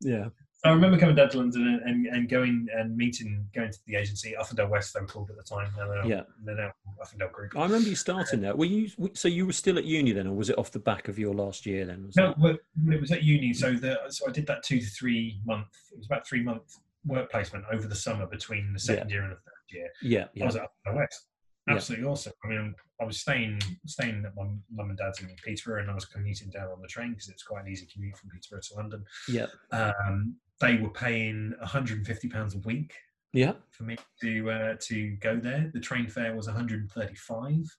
Yeah. 0.00 0.28
I 0.64 0.70
remember 0.70 0.98
coming 0.98 1.14
down 1.14 1.28
to 1.30 1.38
London 1.38 1.66
and, 1.66 1.82
and, 1.82 2.06
and, 2.06 2.28
going 2.28 2.66
and 2.74 2.96
meeting, 2.96 3.46
going 3.54 3.70
to 3.70 3.78
the 3.86 3.94
agency, 3.94 4.34
Uffindell 4.40 4.68
West, 4.68 4.94
they 4.94 5.00
were 5.00 5.06
called 5.06 5.30
at 5.30 5.36
the 5.36 5.42
time. 5.42 5.68
Now 5.76 6.04
yeah. 6.04 6.22
They're 6.44 6.56
now 6.56 6.72
Uffindell 7.02 7.30
Group. 7.30 7.56
I 7.56 7.62
remember 7.62 7.88
you 7.88 7.94
starting 7.94 8.40
there. 8.40 8.56
Were 8.56 8.64
you, 8.64 8.90
so 9.12 9.28
you 9.28 9.46
were 9.46 9.52
still 9.52 9.78
at 9.78 9.84
uni 9.84 10.12
then, 10.12 10.26
or 10.26 10.34
was 10.34 10.50
it 10.50 10.58
off 10.58 10.72
the 10.72 10.78
back 10.78 11.08
of 11.08 11.18
your 11.18 11.34
last 11.34 11.66
year 11.66 11.84
then? 11.84 12.10
no, 12.16 12.34
well, 12.38 12.56
it 12.88 13.00
was 13.00 13.12
at 13.12 13.22
uni. 13.22 13.52
So 13.52 13.74
the, 13.74 13.98
so 14.08 14.28
I 14.28 14.32
did 14.32 14.46
that 14.46 14.62
two 14.62 14.80
to 14.80 14.86
three 14.86 15.40
month, 15.44 15.68
it 15.92 15.98
was 15.98 16.06
about 16.06 16.26
three 16.26 16.42
month 16.42 16.78
work 17.04 17.30
placement 17.30 17.64
over 17.72 17.86
the 17.86 17.94
summer 17.94 18.26
between 18.26 18.72
the 18.72 18.80
second 18.80 19.10
yeah. 19.10 19.14
year 19.14 19.22
and 19.24 19.32
the 19.32 19.36
third 19.36 19.52
year. 19.68 19.88
Yeah. 20.02 20.24
yeah. 20.34 20.44
I 20.44 20.46
was 20.46 20.56
at 20.56 20.62
Uffindell 20.62 20.96
West 20.96 21.26
absolutely 21.68 22.06
yeah. 22.06 22.12
awesome. 22.12 22.32
I 22.44 22.48
mean, 22.48 22.74
I 23.00 23.04
was 23.04 23.20
staying 23.20 23.60
staying 23.86 24.24
at 24.24 24.34
my 24.36 24.44
mum 24.72 24.90
and 24.90 24.96
dad's 24.98 25.20
in 25.20 25.28
Peterborough, 25.44 25.82
and 25.82 25.90
I 25.90 25.94
was 25.94 26.04
commuting 26.04 26.50
down 26.50 26.68
on 26.68 26.80
the 26.80 26.88
train 26.88 27.10
because 27.10 27.28
it's 27.28 27.42
quite 27.42 27.64
an 27.64 27.70
easy 27.70 27.86
commute 27.92 28.16
from 28.16 28.30
Peterborough 28.30 28.60
to 28.62 28.74
London. 28.74 29.04
Yeah. 29.28 29.46
Um, 29.72 30.36
they 30.60 30.76
were 30.76 30.90
paying 30.90 31.52
150 31.60 32.28
pounds 32.28 32.54
a 32.54 32.58
week. 32.60 32.94
Yeah. 33.32 33.52
For 33.70 33.82
me 33.82 33.96
to 34.22 34.50
uh, 34.50 34.76
to 34.80 35.16
go 35.20 35.38
there, 35.38 35.70
the 35.74 35.80
train 35.80 36.08
fare 36.08 36.34
was 36.34 36.46
135. 36.46 37.76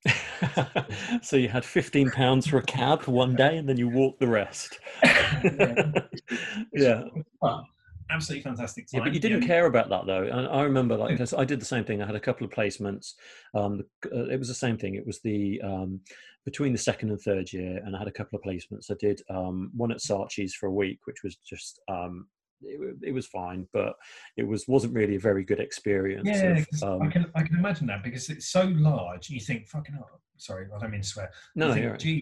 so 1.24 1.36
you 1.36 1.50
had 1.50 1.66
15 1.66 2.12
pounds 2.12 2.46
for 2.46 2.58
a 2.58 2.64
cab 2.64 3.06
one 3.06 3.36
day, 3.36 3.58
and 3.58 3.68
then 3.68 3.78
you 3.78 3.90
walked 3.90 4.20
the 4.20 4.28
rest. 4.28 4.78
yeah. 5.04 5.92
yeah 6.74 7.04
absolutely 8.10 8.44
fantastic 8.44 8.88
time. 8.88 9.00
Yeah, 9.00 9.04
but 9.06 9.14
you 9.14 9.20
didn't 9.20 9.42
yeah. 9.42 9.48
care 9.48 9.66
about 9.66 9.90
that 9.90 10.06
though. 10.06 10.28
I, 10.28 10.60
I 10.60 10.64
remember 10.64 10.96
like 10.96 11.20
I 11.34 11.46
did 11.46 11.60
the 11.60 11.66
same 11.66 11.84
thing. 11.84 12.02
I 12.02 12.06
had 12.06 12.16
a 12.16 12.20
couple 12.20 12.46
of 12.46 12.52
placements. 12.52 13.14
Um, 13.54 13.84
uh, 14.06 14.26
it 14.26 14.40
was 14.40 14.48
the 14.48 14.54
same 14.54 14.78
thing. 14.78 14.96
It 14.96 15.06
was 15.06 15.20
the 15.22 15.62
um, 15.62 16.02
between 16.46 16.72
the 16.72 16.78
second 16.78 17.10
and 17.10 17.20
third 17.20 17.52
year, 17.52 17.82
and 17.86 17.96
I 17.96 18.00
had 18.00 18.08
a 18.08 18.12
couple 18.12 18.38
of 18.38 18.44
placements. 18.44 18.92
I 18.92 18.96
did 19.00 19.22
um, 19.30 19.72
one 19.76 19.92
at 19.92 20.00
Saatchi's 20.00 20.54
for 20.54 20.68
a 20.68 20.74
week, 20.74 21.00
which 21.06 21.24
was 21.24 21.36
just 21.38 21.82
um, 21.88 22.28
it, 22.62 22.96
it, 23.04 23.12
was 23.12 23.28
fine, 23.28 23.68
but 23.74 23.94
it 24.36 24.44
was 24.44 24.68
wasn't 24.68 24.94
really 24.94 25.16
a 25.16 25.20
very 25.20 25.44
good 25.44 25.60
experience. 25.60 26.28
Yeah, 26.28 26.64
of, 26.74 26.84
um, 26.84 27.08
I 27.08 27.12
can 27.12 27.26
I 27.36 27.44
can 27.44 27.58
imagine 27.58 27.88
that 27.88 28.04
because 28.04 28.30
it's 28.30 28.48
so 28.48 28.64
large. 28.64 29.30
You 29.30 29.40
think 29.40 29.68
fucking 29.68 29.98
oh, 30.00 30.20
sorry, 30.38 30.68
I 30.76 30.80
don't 30.80 30.92
mean 30.92 31.02
to 31.02 31.08
swear. 31.08 31.32
No, 31.56 31.74
think, 31.74 31.90
right. 31.90 32.00
geez, 32.00 32.22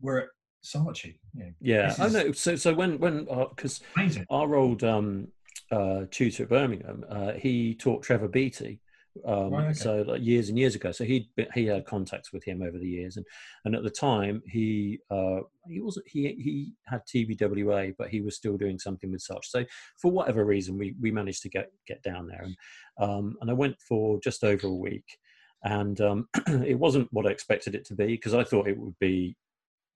we're 0.00 0.18
at 0.18 0.28
Saatchi. 0.64 1.16
yeah, 1.60 1.94
I 1.98 2.08
know. 2.08 2.32
So, 2.32 2.56
so 2.56 2.74
when 2.74 2.98
when 2.98 3.26
because 3.50 3.80
uh, 3.98 4.24
our 4.30 4.56
old 4.56 4.82
um, 4.82 5.28
uh, 5.70 6.02
tutor 6.10 6.44
at 6.44 6.48
Birmingham, 6.48 7.04
uh, 7.08 7.32
he 7.32 7.74
taught 7.74 8.02
Trevor 8.02 8.28
Beattie. 8.28 8.80
Um, 9.26 9.50
right, 9.50 9.64
okay. 9.66 9.74
So 9.74 10.04
like 10.06 10.22
years 10.22 10.48
and 10.48 10.58
years 10.58 10.74
ago, 10.74 10.90
so 10.92 11.04
he 11.04 11.30
he 11.54 11.66
had 11.66 11.86
contacts 11.86 12.32
with 12.32 12.44
him 12.44 12.62
over 12.62 12.78
the 12.78 12.88
years, 12.88 13.16
and 13.16 13.24
and 13.64 13.74
at 13.74 13.84
the 13.84 13.90
time 13.90 14.42
he 14.46 14.98
uh, 15.10 15.40
he 15.68 15.80
wasn't 15.80 16.06
he 16.08 16.22
he 16.22 16.72
had 16.86 17.02
TBWA, 17.06 17.94
but 17.96 18.08
he 18.08 18.20
was 18.20 18.36
still 18.36 18.56
doing 18.56 18.78
something 18.78 19.12
with 19.12 19.22
such. 19.22 19.48
So 19.48 19.64
for 20.00 20.10
whatever 20.10 20.44
reason, 20.44 20.76
we 20.76 20.94
we 21.00 21.10
managed 21.10 21.42
to 21.42 21.48
get 21.48 21.70
get 21.86 22.02
down 22.02 22.26
there, 22.26 22.42
and 22.42 22.56
um, 22.98 23.36
and 23.40 23.50
I 23.50 23.54
went 23.54 23.76
for 23.88 24.18
just 24.20 24.42
over 24.42 24.66
a 24.66 24.74
week, 24.74 25.06
and 25.62 26.00
um, 26.00 26.28
it 26.48 26.78
wasn't 26.78 27.08
what 27.12 27.26
I 27.26 27.30
expected 27.30 27.74
it 27.74 27.84
to 27.86 27.94
be 27.94 28.06
because 28.06 28.34
I 28.34 28.42
thought 28.42 28.68
it 28.68 28.78
would 28.78 28.98
be 28.98 29.36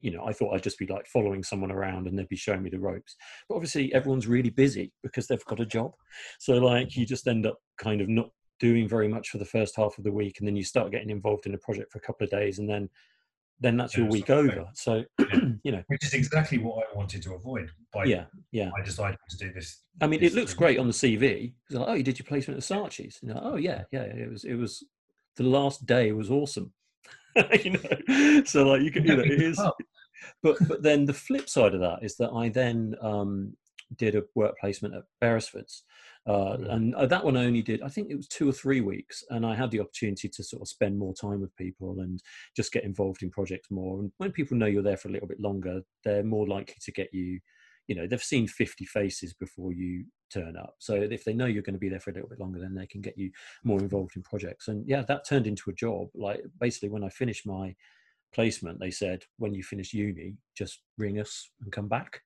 you 0.01 0.13
know, 0.13 0.25
I 0.25 0.33
thought 0.33 0.55
I'd 0.55 0.63
just 0.63 0.79
be 0.79 0.87
like 0.87 1.07
following 1.07 1.43
someone 1.43 1.73
around 1.73 2.07
and 2.07 2.19
they'd 2.19 2.29
be 2.29 2.37
showing 2.37 2.63
me 2.63 2.71
the 2.71 2.79
ropes. 2.79 3.17
But 3.49 3.57
obviously, 3.57 3.93
everyone's 3.93 4.29
really 4.29 4.51
busy 4.51 4.93
because 5.03 5.27
they've 5.27 5.45
got 5.47 5.61
a 5.61 5.67
job. 5.67 5.93
So, 6.39 6.55
like, 6.55 6.97
you 6.97 7.05
just 7.05 7.27
end 7.27 7.47
up 7.47 7.59
kind 7.79 8.01
of 8.01 8.09
not 8.09 8.31
doing 8.59 8.89
very 8.89 9.09
much 9.09 9.31
for 9.31 9.39
the 9.39 9.45
first 9.45 9.77
half 9.77 9.99
of 9.99 10.05
the 10.05 10.13
week, 10.13 10.39
and 10.39 10.49
then 10.49 10.57
you 10.57 10.65
start 10.65 10.91
getting 10.91 11.11
involved 11.11 11.47
in 11.47 11.55
a 11.55 11.59
project 11.59 11.93
for 11.93 11.99
a 11.99 12.01
couple 12.01 12.25
of 12.25 12.31
days, 12.31 12.59
and 12.59 12.69
then 12.69 12.89
then 13.61 13.77
that's 13.77 13.97
yeah, 13.97 14.05
your 14.05 14.13
week 14.13 14.31
over. 14.31 14.69
So, 14.75 15.05
you 15.65 15.73
know, 15.73 15.83
which 15.89 16.05
is 16.05 16.15
exactly 16.15 16.59
what 16.59 16.87
I 16.87 16.97
wanted 16.97 17.23
to 17.23 17.35
avoid. 17.35 17.71
By 17.93 18.05
yeah, 18.05 18.25
yeah, 18.53 18.71
I 18.79 18.85
decided 18.85 19.19
to 19.31 19.37
do 19.37 19.53
this. 19.53 19.83
I 20.01 20.07
mean, 20.07 20.21
this 20.21 20.33
it 20.33 20.37
looks 20.37 20.55
great 20.55 20.79
on 20.79 20.87
the 20.87 20.93
CV. 20.93 21.53
It's 21.69 21.79
like, 21.79 21.89
oh, 21.89 21.95
you 21.95 22.03
did 22.03 22.19
your 22.19 22.27
placement 22.27 22.59
at 22.59 22.65
Saatchi's. 22.65 23.19
You 23.23 23.29
know, 23.31 23.41
oh 23.43 23.57
yeah, 23.57 23.85
yeah, 23.91 24.03
it 24.03 24.31
was 24.31 24.45
it 24.45 24.55
was 24.55 24.85
the 25.37 25.45
last 25.45 25.87
day 25.87 26.13
was 26.13 26.31
awesome. 26.31 26.73
you 27.65 27.71
know, 27.71 28.43
so 28.45 28.67
like 28.67 28.83
you 28.83 28.91
can, 28.91 29.05
you 29.05 29.17
know, 29.17 29.23
it 29.23 29.43
is 29.43 29.61
but 30.43 30.57
but 30.67 30.83
then 30.83 31.05
the 31.05 31.15
flip 31.15 31.49
side 31.49 31.75
of 31.75 31.81
that 31.81 32.01
is 32.03 32.17
that 32.17 32.31
I 32.31 32.49
then 32.49 32.95
um, 33.01 33.57
did 33.97 34.15
a 34.15 34.25
work 34.35 34.59
placement 34.59 34.95
at 34.95 35.05
Beresford's. 35.21 35.85
Uh, 36.29 36.59
and 36.69 36.95
uh, 36.95 37.07
that 37.07 37.25
one 37.25 37.39
I 37.39 37.47
only 37.47 37.63
did, 37.63 37.81
I 37.81 37.89
think 37.89 38.11
it 38.11 38.17
was 38.17 38.29
two 38.29 38.47
or 38.47 38.53
three 38.53 38.83
weeks, 38.83 39.25
and 39.31 39.47
I 39.47 39.55
had 39.55 39.71
the 39.71 39.81
opportunity 39.81 40.29
to 40.29 40.45
sort 40.45 40.61
of 40.61 40.69
spend 40.69 40.99
more 40.99 41.15
time 41.15 41.41
with 41.41 41.57
people 41.57 42.01
and 42.01 42.23
just 42.55 42.71
get 42.71 42.85
involved 42.85 43.23
in 43.23 43.31
projects 43.31 43.71
more. 43.71 44.01
And 44.01 44.13
when 44.19 44.33
people 44.33 44.57
know 44.57 44.67
you're 44.67 44.83
there 44.83 44.99
for 44.99 45.09
a 45.09 45.13
little 45.13 45.27
bit 45.27 45.41
longer, 45.41 45.81
they're 46.05 46.23
more 46.23 46.47
likely 46.47 46.77
to 46.83 46.93
get 46.93 47.09
you. 47.15 47.41
You 47.87 47.95
know, 47.95 48.07
they've 48.07 48.23
seen 48.23 48.47
50 48.47 48.85
faces 48.85 49.33
before 49.33 49.73
you 49.73 50.05
turn 50.31 50.59
up. 50.59 50.75
So 50.79 50.97
if 50.97 51.25
they 51.25 51.33
know 51.33 51.47
you're 51.47 51.63
going 51.63 51.73
to 51.73 51.81
be 51.81 51.89
there 51.89 52.01
for 52.01 52.11
a 52.11 52.13
little 52.13 52.29
bit 52.29 52.39
longer, 52.39 52.61
then 52.61 52.75
they 52.75 52.87
can 52.87 53.01
get 53.01 53.17
you 53.17 53.31
more 53.65 53.79
involved 53.79 54.15
in 54.15 54.23
projects. 54.23 54.69
And 54.69 54.87
yeah, 54.87 55.01
that 55.09 55.27
turned 55.27 55.47
into 55.47 55.71
a 55.71 55.75
job. 55.75 56.09
Like 56.15 56.43
basically, 56.61 56.91
when 56.91 57.03
I 57.05 57.09
finished 57.09 57.47
my 57.47 57.75
placement, 58.35 58.79
they 58.79 58.91
said, 58.91 59.25
when 59.39 59.55
you 59.55 59.63
finish 59.63 59.95
uni, 59.95 60.37
just 60.55 60.83
ring 60.99 61.19
us 61.19 61.49
and 61.63 61.73
come 61.73 61.89
back. 61.89 62.21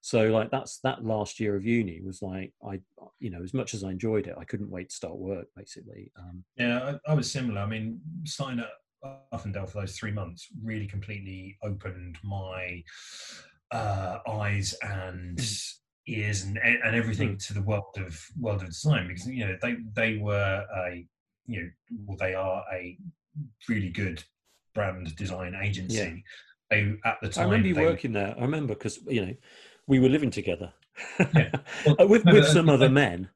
So 0.00 0.26
like 0.28 0.50
that's 0.50 0.78
that 0.82 1.04
last 1.04 1.40
year 1.40 1.56
of 1.56 1.64
uni 1.64 2.00
was 2.00 2.22
like 2.22 2.52
I 2.66 2.80
you 3.18 3.30
know 3.30 3.42
as 3.42 3.52
much 3.52 3.74
as 3.74 3.84
I 3.84 3.90
enjoyed 3.90 4.26
it 4.26 4.34
I 4.38 4.44
couldn't 4.44 4.70
wait 4.70 4.88
to 4.88 4.94
start 4.94 5.16
work 5.16 5.46
basically. 5.56 6.10
Um, 6.18 6.42
yeah, 6.56 6.96
I, 7.06 7.12
I, 7.12 7.14
was 7.14 7.30
similar. 7.30 7.60
I 7.60 7.66
mean, 7.66 8.00
starting 8.24 8.60
at 8.60 9.18
Uffindell 9.32 9.68
for 9.68 9.80
those 9.80 9.96
three 9.96 10.12
months 10.12 10.48
really 10.62 10.86
completely 10.86 11.58
opened 11.62 12.16
my 12.24 12.82
uh, 13.72 14.18
eyes 14.28 14.74
and 14.82 15.40
ears 16.06 16.44
and 16.44 16.58
and 16.58 16.96
everything 16.96 17.36
to 17.36 17.54
the 17.54 17.62
world 17.62 17.96
of 17.96 18.18
world 18.38 18.62
of 18.62 18.68
design 18.68 19.06
because 19.06 19.26
you 19.26 19.46
know 19.46 19.56
they 19.62 19.76
they 19.94 20.16
were 20.16 20.64
a 20.76 21.06
you 21.46 21.62
know 21.62 21.70
well 22.06 22.16
they 22.18 22.34
are 22.34 22.64
a 22.72 22.96
really 23.68 23.90
good 23.90 24.22
brand 24.74 25.14
design 25.16 25.54
agency. 25.60 25.96
Yeah. 25.96 26.14
They, 26.70 26.94
at 27.04 27.18
the 27.20 27.28
time, 27.28 27.48
I 27.48 27.50
remember 27.50 27.68
you 27.68 27.74
working 27.74 28.12
there. 28.12 28.34
I 28.38 28.42
remember 28.42 28.74
because 28.74 29.00
you 29.08 29.26
know 29.26 29.34
we 29.90 29.98
were 29.98 30.08
living 30.08 30.30
together 30.30 30.72
yeah. 31.34 31.50
well, 31.84 31.96
with 32.08 32.24
with 32.24 32.46
some 32.46 32.68
other 32.68 32.88
men. 32.88 33.28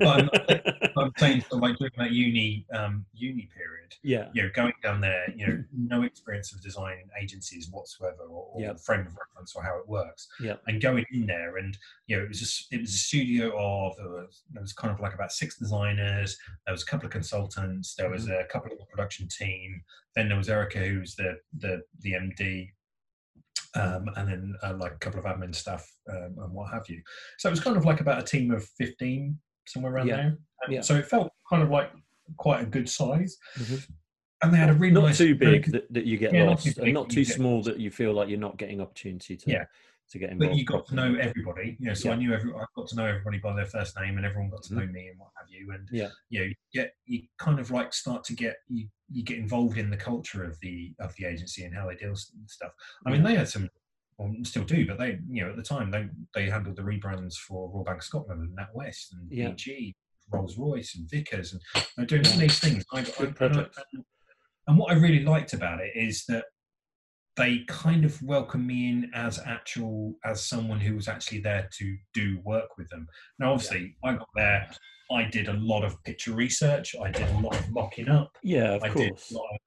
I'm, 0.00 0.30
I'm, 0.96 1.12
saying 1.18 1.44
so 1.50 1.56
like 1.56 1.76
during 1.78 1.92
that 1.98 2.12
uni 2.12 2.66
um, 2.72 3.04
uni 3.12 3.48
period, 3.52 3.94
yeah, 4.04 4.28
you 4.32 4.42
know, 4.42 4.50
going 4.54 4.72
down 4.80 5.00
there, 5.00 5.24
you 5.34 5.46
know, 5.46 5.64
no 5.76 6.02
experience 6.02 6.52
of 6.52 6.62
design 6.62 7.10
agencies 7.20 7.68
whatsoever, 7.72 8.22
or, 8.30 8.46
or 8.52 8.60
yep. 8.60 8.78
frame 8.78 9.00
of 9.00 9.16
reference, 9.16 9.56
or 9.56 9.64
how 9.64 9.76
it 9.76 9.88
works, 9.88 10.28
yeah, 10.40 10.54
and 10.68 10.80
going 10.80 11.04
in 11.10 11.26
there, 11.26 11.56
and 11.56 11.76
you 12.06 12.16
know, 12.16 12.22
it 12.22 12.28
was 12.28 12.38
just 12.38 12.72
it 12.72 12.80
was 12.80 12.94
a 12.94 12.98
studio 12.98 13.48
of 13.58 13.96
there 13.96 14.08
was, 14.08 14.42
there 14.52 14.62
was 14.62 14.72
kind 14.72 14.94
of 14.94 15.00
like 15.00 15.14
about 15.14 15.32
six 15.32 15.58
designers, 15.58 16.38
there 16.64 16.72
was 16.72 16.84
a 16.84 16.86
couple 16.86 17.06
of 17.06 17.12
consultants, 17.12 17.96
there 17.96 18.10
was 18.10 18.26
mm-hmm. 18.26 18.40
a 18.40 18.44
couple 18.44 18.70
of 18.70 18.78
the 18.78 18.84
production 18.84 19.26
team, 19.26 19.82
then 20.14 20.28
there 20.28 20.38
was 20.38 20.48
Erica, 20.48 20.78
who's 20.78 21.16
the 21.16 21.38
the 21.58 21.82
the 22.02 22.12
MD, 22.12 22.70
um, 23.76 24.08
and 24.16 24.28
then 24.28 24.54
uh, 24.62 24.74
like 24.78 24.92
a 24.92 24.98
couple 24.98 25.20
of 25.20 25.26
admin 25.26 25.54
staff 25.54 25.86
um, 26.10 26.36
and 26.38 26.52
what 26.52 26.72
have 26.72 26.88
you. 26.88 27.02
So 27.38 27.48
it 27.48 27.52
was 27.52 27.60
kind 27.60 27.76
of 27.76 27.84
like 27.84 28.00
about 28.00 28.20
a 28.20 28.24
team 28.24 28.50
of 28.50 28.64
15 28.78 29.38
somewhere 29.66 29.94
around 29.94 30.08
yeah. 30.08 30.16
there. 30.16 30.38
And 30.64 30.74
yeah. 30.74 30.80
So 30.80 30.96
it 30.96 31.06
felt 31.06 31.30
kind 31.48 31.62
of 31.62 31.70
like 31.70 31.90
quite 32.36 32.62
a 32.62 32.66
good 32.66 32.88
size. 32.88 33.36
Mm-hmm. 33.58 33.76
And 34.42 34.52
they 34.52 34.58
had 34.58 34.70
a 34.70 34.74
really 34.74 34.92
not 34.92 35.04
nice, 35.04 35.18
too 35.18 35.34
big 35.34 35.72
that, 35.72 35.92
that 35.92 36.04
you 36.04 36.18
get 36.18 36.34
yeah, 36.34 36.44
lost, 36.44 36.66
and 36.78 36.92
not 36.92 37.08
too 37.08 37.24
small 37.24 37.62
that 37.62 37.80
you 37.80 37.90
feel 37.90 38.12
like 38.12 38.28
you're 38.28 38.38
not 38.38 38.58
getting 38.58 38.82
opportunity 38.82 39.34
to 39.36 39.50
yeah. 39.50 39.64
To 40.10 40.18
get 40.18 40.30
involved. 40.30 40.52
But 40.52 40.58
you 40.58 40.64
got 40.64 40.86
to 40.88 40.94
know 40.94 41.16
everybody, 41.20 41.76
you 41.80 41.88
know. 41.88 41.94
So 41.94 42.08
yeah. 42.08 42.14
I 42.14 42.18
knew 42.18 42.32
every, 42.32 42.52
I 42.52 42.64
got 42.76 42.88
to 42.88 42.96
know 42.96 43.06
everybody 43.06 43.38
by 43.38 43.54
their 43.54 43.66
first 43.66 43.98
name, 43.98 44.16
and 44.16 44.26
everyone 44.26 44.50
got 44.50 44.62
to 44.64 44.74
mm-hmm. 44.74 44.86
know 44.86 44.92
me 44.92 45.08
and 45.08 45.18
what 45.18 45.30
have 45.36 45.48
you. 45.48 45.72
And 45.72 45.88
yeah, 45.90 46.08
you 46.28 46.40
know, 46.40 46.52
get 46.72 46.92
you 47.06 47.22
kind 47.38 47.58
of 47.58 47.70
like 47.70 47.92
start 47.92 48.24
to 48.24 48.34
get 48.34 48.56
you 48.68 48.88
you 49.10 49.24
get 49.24 49.38
involved 49.38 49.78
in 49.78 49.90
the 49.90 49.96
culture 49.96 50.44
of 50.44 50.58
the 50.60 50.94
of 51.00 51.14
the 51.16 51.26
agency 51.26 51.64
and 51.64 51.74
how 51.74 51.88
they 51.88 51.94
deal 51.96 52.10
with 52.10 52.24
stuff. 52.46 52.72
I 53.06 53.10
mean, 53.10 53.22
they 53.22 53.34
had 53.34 53.48
some 53.48 53.68
or 54.18 54.32
still 54.44 54.64
do, 54.64 54.86
but 54.86 54.98
they, 54.98 55.18
you 55.28 55.44
know, 55.44 55.50
at 55.50 55.56
the 55.56 55.62
time 55.62 55.90
they 55.90 56.08
they 56.34 56.48
handled 56.50 56.76
the 56.76 56.82
rebrands 56.82 57.34
for 57.34 57.70
Royal 57.70 57.84
Bank 57.84 57.98
of 57.98 58.04
Scotland 58.04 58.40
and 58.40 58.56
NatWest 58.56 59.12
and 59.12 59.30
yeah. 59.30 59.48
EG, 59.48 59.94
Rolls 60.30 60.56
Royce 60.56 60.94
and 60.96 61.08
Vickers, 61.10 61.52
and 61.52 61.60
they're 61.96 62.06
doing 62.06 62.26
all 62.26 62.38
these 62.38 62.58
things. 62.58 62.84
I, 62.92 63.00
I, 63.00 63.44
and, 63.44 63.68
and 64.68 64.78
what 64.78 64.90
I 64.90 64.94
really 64.94 65.24
liked 65.24 65.52
about 65.52 65.80
it 65.80 65.92
is 65.94 66.24
that 66.26 66.44
they 67.36 67.64
kind 67.68 68.04
of 68.04 68.20
welcomed 68.22 68.66
me 68.66 68.88
in 68.88 69.10
as 69.14 69.38
actual 69.44 70.14
as 70.24 70.42
someone 70.42 70.80
who 70.80 70.94
was 70.94 71.08
actually 71.08 71.40
there 71.40 71.68
to 71.78 71.96
do 72.14 72.38
work 72.44 72.76
with 72.78 72.88
them. 72.88 73.06
Now, 73.38 73.52
obviously, 73.52 73.94
yeah. 74.02 74.10
I 74.10 74.14
got 74.14 74.28
there. 74.34 74.70
I 75.12 75.24
did 75.24 75.48
a 75.48 75.52
lot 75.54 75.84
of 75.84 76.02
picture 76.04 76.32
research. 76.32 76.96
I 77.00 77.10
did 77.10 77.28
a 77.28 77.38
lot 77.38 77.58
of 77.58 77.70
mocking 77.70 78.08
up. 78.08 78.36
Yeah, 78.42 78.72
of 78.72 78.82
I 78.82 78.88
course. 78.88 79.28
Did 79.28 79.36
a 79.36 79.38
lot 79.38 79.48
of 79.54 79.60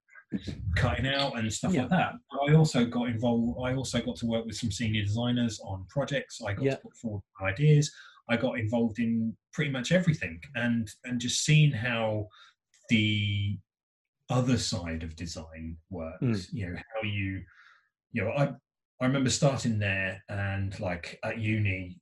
cutting 0.75 1.08
out 1.08 1.38
and 1.38 1.51
stuff 1.51 1.73
yeah. 1.73 1.82
like 1.82 1.89
that. 1.91 2.13
But 2.32 2.51
I 2.51 2.55
also 2.55 2.86
got 2.86 3.10
involved. 3.10 3.60
I 3.63 3.73
also 3.75 4.01
got 4.01 4.15
to 4.17 4.25
work 4.25 4.45
with 4.45 4.55
some 4.58 4.71
senior 4.71 5.03
designers 5.03 5.60
on 5.63 5.86
projects. 5.89 6.41
I 6.45 6.53
got 6.53 6.63
yeah. 6.63 6.75
to 6.75 6.82
put 6.82 6.95
forward 6.97 7.21
ideas. 7.41 7.91
I 8.29 8.38
got 8.38 8.60
involved 8.60 8.99
in 8.99 9.36
pretty 9.53 9.71
much 9.71 9.91
everything, 9.91 10.39
and 10.55 10.89
and 11.05 11.19
just 11.19 11.45
seeing 11.45 11.71
how 11.71 12.27
the 12.89 13.58
other 14.29 14.58
side 14.58 15.03
of 15.03 15.15
design 15.15 15.77
works. 15.89 16.21
Mm. 16.21 16.47
You 16.53 16.65
know 16.67 16.75
how 16.75 17.08
you, 17.08 17.41
you 18.12 18.24
know, 18.24 18.32
I 18.32 18.50
I 19.02 19.06
remember 19.06 19.30
starting 19.30 19.80
there 19.80 20.22
and 20.30 20.78
like 20.80 21.19
at 21.24 21.39
uni, 21.39 21.98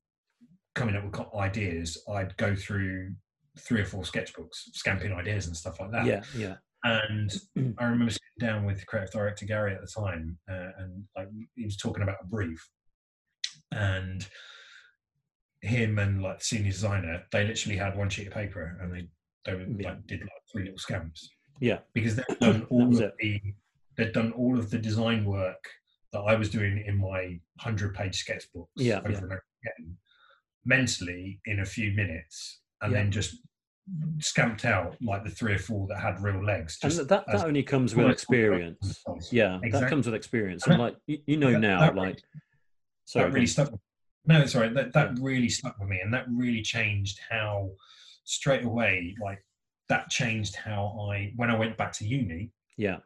coming 0.75 0.95
up 0.95 1.03
with 1.05 1.35
ideas, 1.35 1.97
I'd 2.09 2.35
go 2.37 2.55
through 2.55 3.13
three 3.59 3.81
or 3.81 3.85
four 3.85 4.03
sketchbooks, 4.03 4.55
scamping 4.73 5.13
ideas 5.13 5.47
and 5.47 5.55
stuff 5.55 5.79
like 5.79 5.91
that. 5.91 6.05
Yeah, 6.05 6.21
yeah. 6.35 6.55
And 6.83 7.31
I 7.79 7.83
remember 7.85 8.11
sitting 8.11 8.39
down 8.39 8.65
with 8.65 8.85
creative 8.87 9.11
director 9.11 9.45
Gary 9.45 9.73
at 9.75 9.81
the 9.81 9.87
time, 9.87 10.37
uh, 10.49 10.69
and 10.79 11.03
like 11.15 11.27
he 11.55 11.65
was 11.65 11.77
talking 11.77 12.03
about 12.03 12.17
a 12.21 12.25
brief, 12.27 12.67
and 13.71 14.27
him 15.61 15.97
and 15.99 16.21
like 16.21 16.39
the 16.39 16.45
senior 16.45 16.71
designer, 16.71 17.23
they 17.31 17.45
literally 17.45 17.77
had 17.77 17.97
one 17.97 18.09
sheet 18.09 18.27
of 18.27 18.33
paper 18.33 18.77
and 18.81 18.93
they 18.93 19.07
they 19.45 19.53
were, 19.55 19.65
Yeah. 19.77 19.89
like 19.89 20.07
did 20.07 20.21
like 20.21 20.29
three 20.51 20.63
little 20.63 20.77
scamps 20.77 21.29
Yeah. 21.59 21.79
because 21.93 22.15
they'd 22.15 22.25
done 22.39 22.63
all 22.69 22.87
of 22.93 23.01
it. 23.01 23.13
the 23.19 23.41
they'd 23.97 24.13
done 24.13 24.31
all 24.33 24.57
of 24.59 24.69
the 24.69 24.77
design 24.77 25.25
work 25.25 25.63
that 26.13 26.19
I 26.19 26.35
was 26.35 26.49
doing 26.49 26.83
in 26.85 26.97
my 26.97 27.39
hundred 27.59 27.93
page 27.93 28.25
sketchbooks 28.25 28.67
Yeah, 28.75 28.99
over 28.99 29.11
yeah. 29.11 29.17
and 29.17 29.25
over 29.25 29.43
again 29.65 29.97
mentally 30.65 31.39
in 31.45 31.61
a 31.61 31.65
few 31.65 31.91
minutes 31.93 32.61
and 32.81 32.91
Yeah. 32.91 32.99
then 32.99 33.11
just 33.11 33.37
scamped 34.19 34.65
out 34.65 34.97
like 35.01 35.23
the 35.23 35.29
three 35.29 35.53
or 35.53 35.59
four 35.59 35.87
that 35.87 35.99
had 35.99 36.21
real 36.21 36.43
legs. 36.43 36.77
And 36.83 36.91
that, 36.91 37.07
that 37.25 37.45
only 37.45 37.63
comes 37.63 37.95
with 37.95 38.09
experience. 38.09 39.01
Yeah, 39.31 39.59
that 39.71 39.89
comes 39.89 40.05
with 40.05 40.15
experience. 40.15 40.67
And 40.67 40.79
like 40.79 40.97
you, 41.07 41.19
you 41.25 41.37
know 41.37 41.53
that- 41.53 41.59
now, 41.59 41.79
that 41.79 41.95
like 41.95 42.21
that 43.13 43.31
really 43.31 43.47
stuck. 43.47 43.71
With, 43.71 43.79
no, 44.25 44.39
right. 44.59 44.73
That 44.73 44.91
that 44.91 45.17
really 45.21 45.47
stuck 45.47 45.79
with 45.79 45.87
me, 45.87 46.01
and 46.01 46.13
that 46.13 46.25
really 46.29 46.61
changed 46.61 47.19
how 47.29 47.71
straight 48.25 48.65
away, 48.65 49.15
like 49.21 49.41
that 49.87 50.09
changed 50.09 50.57
how 50.57 51.07
I 51.09 51.31
when 51.37 51.49
I 51.49 51.57
went 51.57 51.77
back 51.77 51.93
to 51.93 52.05
uni, 52.05 52.51
yeah, 52.75 52.97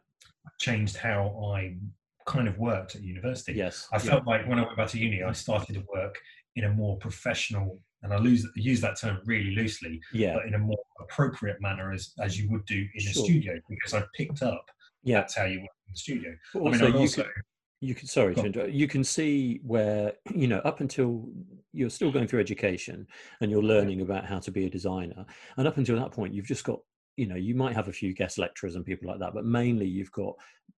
changed 0.59 0.97
how 0.97 1.53
I 1.55 1.77
kind 2.25 2.47
of 2.47 2.57
worked 2.57 2.95
at 2.95 3.01
university. 3.01 3.53
yes, 3.53 3.87
I 3.91 3.97
yeah, 3.97 4.11
felt 4.11 4.27
like 4.27 4.47
when 4.47 4.59
I 4.59 4.63
went 4.63 4.77
back 4.77 4.89
to 4.89 4.99
uni, 4.99 5.23
I 5.23 5.31
started 5.31 5.73
to 5.73 5.83
work 5.93 6.15
in 6.55 6.65
a 6.65 6.69
more 6.69 6.97
professional, 6.97 7.79
and 8.03 8.13
I 8.13 8.17
lose, 8.17 8.47
use 8.55 8.81
that 8.81 8.99
term 8.99 9.19
really 9.25 9.55
loosely, 9.55 10.01
yeah, 10.13 10.35
but 10.35 10.45
in 10.45 10.55
a 10.55 10.59
more 10.59 10.79
appropriate 11.01 11.61
manner 11.61 11.91
as 11.91 12.13
as 12.19 12.39
you 12.39 12.49
would 12.51 12.65
do 12.65 12.87
in 12.95 13.07
a 13.07 13.13
studio, 13.13 13.59
because 13.69 13.93
I 13.93 14.03
picked 14.15 14.41
up 14.41 14.65
yeah. 15.03 15.19
that's 15.19 15.35
how 15.35 15.45
you 15.45 15.59
work 15.61 15.69
in 15.87 15.93
the 15.93 15.97
studio. 15.97 16.35
But 16.53 16.59
I 16.59 16.63
mean, 16.63 16.73
also, 16.73 16.87
you 16.87 16.99
also 16.99 17.23
could, 17.23 17.31
you 17.81 17.95
can 17.95 18.07
sorry 18.07 18.35
to 18.35 18.45
interrupt. 18.45 18.71
You 18.71 18.87
can 18.87 19.03
see 19.03 19.59
where 19.63 20.13
you 20.33 20.47
know 20.47 20.59
up 20.59 20.81
until 20.81 21.27
you're 21.73 21.89
still 21.89 22.11
going 22.11 22.27
through 22.27 22.41
education 22.41 23.07
and 23.39 23.49
you're 23.49 23.63
learning 23.63 24.01
about 24.01 24.25
how 24.25 24.39
to 24.39 24.51
be 24.51 24.65
a 24.65 24.69
designer, 24.69 25.25
and 25.57 25.67
up 25.67 25.77
until 25.77 25.97
that 25.97 26.11
point, 26.11 26.33
you've 26.33 26.45
just 26.45 26.63
got 26.63 26.79
you 27.17 27.27
know 27.27 27.35
you 27.35 27.55
might 27.55 27.75
have 27.75 27.87
a 27.87 27.93
few 27.93 28.13
guest 28.13 28.37
lecturers 28.37 28.75
and 28.75 28.85
people 28.85 29.09
like 29.09 29.19
that, 29.19 29.33
but 29.33 29.45
mainly 29.45 29.87
you've 29.87 30.11
got 30.11 30.33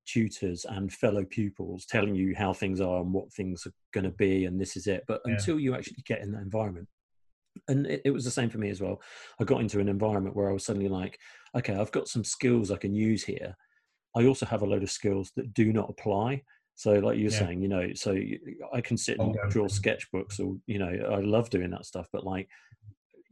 tutors 0.05 0.65
and 0.65 0.91
fellow 0.91 1.23
pupils 1.23 1.85
telling 1.85 2.15
you 2.15 2.35
how 2.35 2.53
things 2.53 2.81
are 2.81 3.01
and 3.01 3.13
what 3.13 3.31
things 3.33 3.65
are 3.65 3.73
going 3.93 4.03
to 4.03 4.11
be, 4.11 4.45
and 4.45 4.59
this 4.59 4.75
is 4.75 4.87
it. 4.87 5.03
But 5.07 5.21
Yeah. 5.25 5.33
until 5.33 5.59
you 5.59 5.75
actually 5.75 6.03
get 6.05 6.21
in 6.21 6.31
that 6.33 6.41
environment. 6.41 6.87
And 7.67 7.85
it, 7.85 8.01
it 8.05 8.11
was 8.11 8.25
the 8.25 8.31
same 8.31 8.49
for 8.49 8.57
me 8.57 8.69
as 8.69 8.81
well. 8.81 8.99
I 9.39 9.43
got 9.43 9.61
into 9.61 9.79
an 9.79 9.87
environment 9.87 10.35
where 10.35 10.49
I 10.49 10.53
was 10.53 10.65
suddenly 10.65 10.89
like, 10.89 11.19
okay, 11.55 11.75
I've 11.75 11.91
got 11.91 12.07
some 12.07 12.23
skills 12.23 12.71
I 12.71 12.77
can 12.77 12.95
use 12.95 13.23
here. 13.23 13.55
I 14.15 14.25
also 14.25 14.45
have 14.45 14.63
a 14.63 14.65
load 14.65 14.83
of 14.83 14.91
skills 14.91 15.31
that 15.35 15.53
do 15.53 15.71
not 15.71 15.89
apply. 15.89 16.41
So, 16.75 16.93
like 16.93 17.19
you're 17.19 17.29
Yeah. 17.29 17.39
saying, 17.39 17.61
you 17.61 17.67
know, 17.67 17.93
so 17.93 18.17
i 18.73 18.81
can 18.81 18.97
sit 18.97 19.19
Oh, 19.19 19.25
and 19.25 19.35
yeah. 19.35 19.49
draw 19.49 19.67
sketchbooks, 19.67 20.39
or 20.39 20.57
you 20.65 20.79
know, 20.79 20.91
I 21.11 21.19
love 21.19 21.49
doing 21.51 21.69
that 21.69 21.85
stuff. 21.85 22.07
But 22.11 22.25
like, 22.25 22.49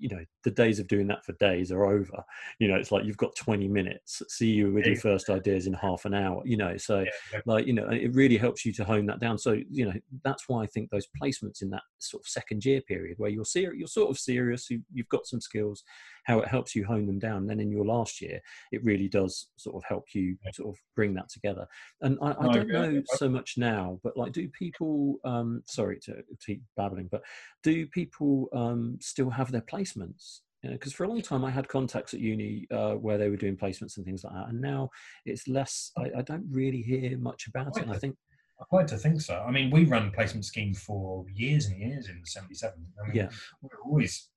you 0.01 0.09
know, 0.09 0.23
the 0.43 0.51
days 0.51 0.79
of 0.79 0.87
doing 0.87 1.07
that 1.07 1.23
for 1.23 1.33
days 1.33 1.71
are 1.71 1.85
over. 1.85 2.23
You 2.59 2.67
know, 2.67 2.75
it's 2.75 2.91
like 2.91 3.05
you've 3.05 3.17
got 3.17 3.35
20 3.35 3.67
minutes. 3.67 4.21
See 4.27 4.49
you 4.51 4.73
with 4.73 4.85
your 4.85 4.95
first 4.97 5.29
ideas 5.29 5.67
in 5.67 5.73
half 5.73 6.05
an 6.05 6.13
hour. 6.13 6.41
You 6.45 6.57
know, 6.57 6.75
so 6.77 7.05
like 7.45 7.65
you 7.67 7.73
know 7.73 7.87
it 7.89 8.13
really 8.13 8.37
helps 8.37 8.65
you 8.65 8.73
to 8.73 8.83
hone 8.83 9.05
that 9.05 9.19
down 9.19 9.37
so 9.37 9.57
you 9.69 9.85
know 9.85 9.93
that's 10.23 10.47
why 10.47 10.63
i 10.63 10.67
think 10.67 10.89
those 10.89 11.07
placements 11.21 11.61
in 11.61 11.69
that 11.69 11.83
sort 11.99 12.23
of 12.23 12.27
second 12.27 12.63
year 12.65 12.81
period 12.81 13.17
where 13.17 13.29
you're 13.29 13.45
serious 13.45 13.77
you're 13.77 13.87
sort 13.87 14.09
of 14.09 14.17
serious 14.17 14.69
you, 14.69 14.81
you've 14.93 15.09
got 15.09 15.25
some 15.25 15.41
skills 15.41 15.83
how 16.23 16.39
it 16.39 16.47
helps 16.47 16.75
you 16.75 16.85
hone 16.85 17.05
them 17.05 17.19
down 17.19 17.37
and 17.37 17.49
then 17.49 17.59
in 17.59 17.71
your 17.71 17.85
last 17.85 18.21
year 18.21 18.39
it 18.71 18.83
really 18.83 19.07
does 19.07 19.47
sort 19.57 19.75
of 19.75 19.83
help 19.87 20.05
you 20.13 20.37
sort 20.53 20.69
of 20.69 20.79
bring 20.95 21.13
that 21.13 21.29
together 21.29 21.67
and 22.01 22.17
i, 22.21 22.31
I 22.39 22.47
don't. 22.53 22.67
Know 22.67 23.01
so 23.15 23.29
much 23.29 23.55
now 23.57 23.99
but 24.03 24.15
like 24.15 24.31
do 24.31 24.47
people 24.49 25.17
um 25.23 25.63
sorry 25.67 25.99
to 26.03 26.23
keep 26.45 26.61
babbling 26.77 27.09
but 27.11 27.21
do 27.63 27.87
people 27.87 28.47
um 28.53 28.97
still 29.01 29.29
have 29.29 29.51
their 29.51 29.61
placements 29.61 30.39
because 30.63 30.93
for 30.93 31.05
a 31.05 31.07
long 31.07 31.21
time 31.21 31.43
I 31.43 31.49
had 31.49 31.67
contacts 31.67 32.13
at 32.13 32.19
uni 32.19 32.67
uh, 32.71 32.93
where 32.93 33.17
they 33.17 33.29
were 33.29 33.37
doing 33.37 33.57
placements 33.57 33.97
and 33.97 34.05
things 34.05 34.23
like 34.23 34.33
that, 34.33 34.49
and 34.49 34.61
now 34.61 34.89
it's 35.25 35.47
less. 35.47 35.91
I, 35.97 36.11
I 36.17 36.21
don't 36.21 36.45
really 36.51 36.81
hear 36.81 37.17
much 37.17 37.47
about 37.47 37.77
it. 37.77 37.83
And 37.83 37.91
I 37.91 37.97
think 37.97 38.15
I'd 38.59 38.75
like 38.75 38.87
to 38.87 38.97
think 38.97 39.21
so. 39.21 39.43
I 39.47 39.49
mean, 39.49 39.71
we 39.71 39.85
ran 39.85 40.11
placement 40.11 40.45
scheme 40.45 40.75
for 40.75 41.25
years 41.33 41.65
and 41.65 41.79
years 41.79 42.09
in 42.09 42.21
'77. 42.23 42.73
I 43.01 43.07
mean, 43.07 43.15
Yeah. 43.15 43.29
we 43.61 43.69
were 43.71 43.83
always 43.83 44.29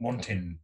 wanting 0.00 0.58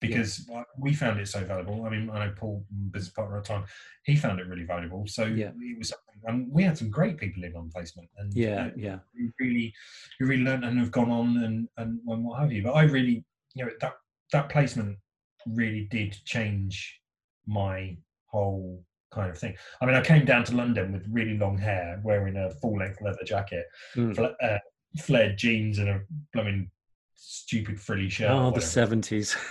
because 0.00 0.48
uh, 0.54 0.62
we 0.78 0.94
found 0.94 1.18
it 1.18 1.28
so 1.28 1.42
valuable. 1.44 1.84
I 1.84 1.90
mean, 1.90 2.08
I 2.10 2.26
know 2.26 2.32
Paul, 2.36 2.64
business 2.90 3.12
partner 3.12 3.38
at 3.38 3.44
the 3.44 3.48
time, 3.48 3.64
he 4.04 4.16
found 4.16 4.38
it 4.40 4.46
really 4.46 4.64
valuable. 4.64 5.06
So 5.06 5.24
Yeah. 5.24 5.50
it 5.58 5.78
was, 5.78 5.92
and 6.24 6.50
we 6.52 6.62
had 6.62 6.78
some 6.78 6.90
great 6.90 7.16
people 7.18 7.44
in 7.44 7.54
on 7.56 7.70
placement, 7.70 8.08
and 8.18 8.32
Yeah, 8.34 8.66
uh, 8.66 8.70
yeah, 8.76 8.98
who 9.16 9.30
really, 9.40 9.74
you 10.20 10.26
really 10.26 10.42
learned 10.44 10.64
and 10.64 10.78
have 10.78 10.90
gone 10.90 11.10
on 11.10 11.36
and 11.44 11.68
and, 11.76 12.00
and 12.06 12.24
what 12.24 12.40
have 12.40 12.52
you. 12.52 12.62
But 12.62 12.72
I 12.72 12.82
really, 12.82 13.24
you 13.54 13.64
know, 13.64 13.70
that 13.80 13.94
that 14.32 14.48
placement 14.48 14.98
really 15.46 15.86
did 15.90 16.16
change 16.24 17.00
my 17.46 17.96
whole 18.26 18.84
kind 19.10 19.30
of 19.30 19.38
thing. 19.38 19.56
I 19.80 19.86
mean, 19.86 19.94
I 19.94 20.02
came 20.02 20.24
down 20.26 20.44
to 20.44 20.54
London 20.56 20.92
with 20.92 21.06
really 21.10 21.38
long 21.38 21.56
hair, 21.56 22.00
wearing 22.04 22.36
a 22.36 22.50
full 22.50 22.76
length 22.78 23.00
leather 23.00 23.24
jacket, 23.24 23.64
Mm. 23.96 24.14
fla- 24.14 24.36
uh, 24.42 24.58
flared 25.00 25.38
jeans, 25.38 25.78
and 25.78 25.88
a 25.88 26.00
blooming 26.32 26.70
stupid 27.20 27.80
frilly 27.80 28.08
shirt. 28.08 28.30
Oh, 28.30 28.50
the 28.50 28.60
seventies. 28.60 29.36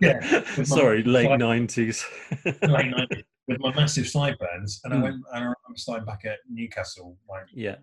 Yeah, 0.00 0.20
with 0.56 0.66
Sorry, 0.66 1.02
late 1.02 1.38
nineties. 1.38 2.04
late 2.44 2.92
90s, 2.92 3.22
with 3.46 3.60
my 3.60 3.74
massive 3.74 4.06
sideburns, 4.06 4.80
and 4.84 4.92
I 4.92 4.96
Mm. 4.96 5.02
went. 5.02 5.14
And 5.14 5.24
I 5.32 5.38
remember 5.38 5.76
starting 5.76 6.04
back 6.04 6.24
at 6.24 6.38
Newcastle, 6.50 7.16
like 7.28 7.44
yeah, 7.54 7.76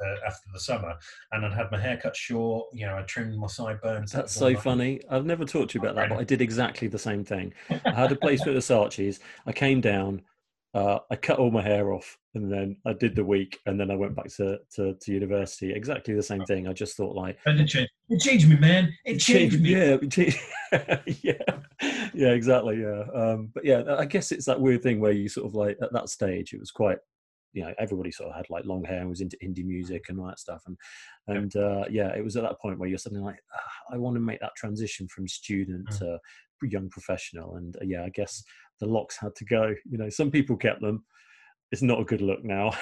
uh, 0.00 0.26
after 0.26 0.48
the 0.52 0.60
summer, 0.60 0.94
and 1.32 1.44
I'd 1.44 1.52
had 1.52 1.70
my 1.72 1.80
hair 1.80 1.96
cut 1.96 2.14
short. 2.14 2.66
You 2.72 2.86
know, 2.86 2.96
I 2.98 3.02
trimmed 3.02 3.36
my 3.38 3.46
sideburns. 3.48 4.12
that's 4.12 4.32
so 4.32 4.54
funny. 4.56 5.00
I've 5.10 5.24
never 5.26 5.44
talked 5.44 5.70
to 5.72 5.78
you 5.78 5.84
about 5.84 5.96
that, 5.96 6.08
but 6.10 6.18
I 6.18 6.24
did 6.24 6.40
exactly 6.40 6.86
the 6.88 6.98
same 6.98 7.24
thing. 7.24 7.52
I 7.70 7.92
had 7.92 8.12
a 8.12 8.16
placement 8.16 8.56
at 8.56 8.62
Saatchi's. 8.62 9.18
I 9.46 9.52
came 9.52 9.80
down, 9.80 10.22
uh, 10.74 10.98
I 11.10 11.16
cut 11.16 11.38
all 11.38 11.50
my 11.50 11.62
hair 11.62 11.92
off, 11.92 12.16
and 12.34 12.50
then 12.50 12.76
I 12.86 12.94
did 12.94 13.14
the 13.14 13.24
week, 13.24 13.60
and 13.66 13.78
then 13.78 13.90
I 13.90 13.96
went 13.96 14.14
back 14.16 14.28
to, 14.36 14.58
to, 14.76 14.94
to 14.94 15.12
university. 15.12 15.72
Exactly 15.72 16.14
the 16.14 16.22
same 16.22 16.44
thing. 16.46 16.66
I 16.66 16.72
just 16.72 16.96
thought 16.96 17.14
like, 17.14 17.38
That 17.44 17.56
did 17.58 17.68
change. 17.68 17.88
It 18.08 18.20
changed 18.20 18.48
me, 18.48 18.56
man. 18.56 18.92
It 19.04 19.18
changed 19.18 19.60
me. 19.60 19.70
yeah, 19.70 19.96
changed- 20.08 20.38
yeah, 21.22 21.34
yeah, 22.14 22.28
exactly, 22.30 22.80
yeah. 22.80 23.04
Um, 23.14 23.50
but 23.54 23.64
yeah, 23.64 23.82
I 23.98 24.06
guess 24.06 24.32
it's 24.32 24.46
that 24.46 24.60
weird 24.60 24.82
thing 24.82 25.00
where 25.00 25.12
you 25.12 25.28
sort 25.28 25.46
of 25.46 25.54
like 25.54 25.76
at 25.82 25.92
that 25.92 26.08
stage, 26.08 26.54
it 26.54 26.60
was 26.60 26.70
quite, 26.70 26.98
you 27.52 27.62
know, 27.62 27.72
everybody 27.78 28.10
sort 28.10 28.30
of 28.30 28.36
had 28.36 28.48
like 28.50 28.64
long 28.64 28.84
hair 28.84 29.00
and 29.00 29.08
was 29.08 29.20
into 29.20 29.36
indie 29.42 29.64
music 29.64 30.06
and 30.08 30.18
all 30.18 30.26
that 30.26 30.38
stuff, 30.38 30.62
and 30.66 30.76
and 31.28 31.56
uh, 31.56 31.84
yeah, 31.90 32.08
it 32.16 32.24
was 32.24 32.36
at 32.36 32.42
that 32.42 32.60
point 32.60 32.78
where 32.78 32.88
you're 32.88 32.98
suddenly 32.98 33.24
like, 33.24 33.38
"Ah, 33.54 33.94
I 33.94 33.98
want 33.98 34.16
to 34.16 34.20
make 34.20 34.40
that 34.40 34.56
transition 34.56 35.08
from 35.08 35.28
student 35.28 35.88
Mm. 35.88 35.98
to 35.98 36.18
young 36.64 36.88
professional, 36.88 37.56
and 37.56 37.76
uh, 37.76 37.84
yeah, 37.84 38.04
I 38.04 38.08
guess 38.10 38.42
the 38.80 38.86
locks 38.86 39.16
had 39.16 39.34
to 39.36 39.44
go. 39.44 39.74
You 39.90 39.98
know, 39.98 40.08
some 40.08 40.30
people 40.30 40.56
kept 40.56 40.80
them. 40.80 41.04
It's 41.70 41.82
not 41.82 42.00
a 42.00 42.04
good 42.04 42.20
look 42.20 42.44
now. 42.44 42.72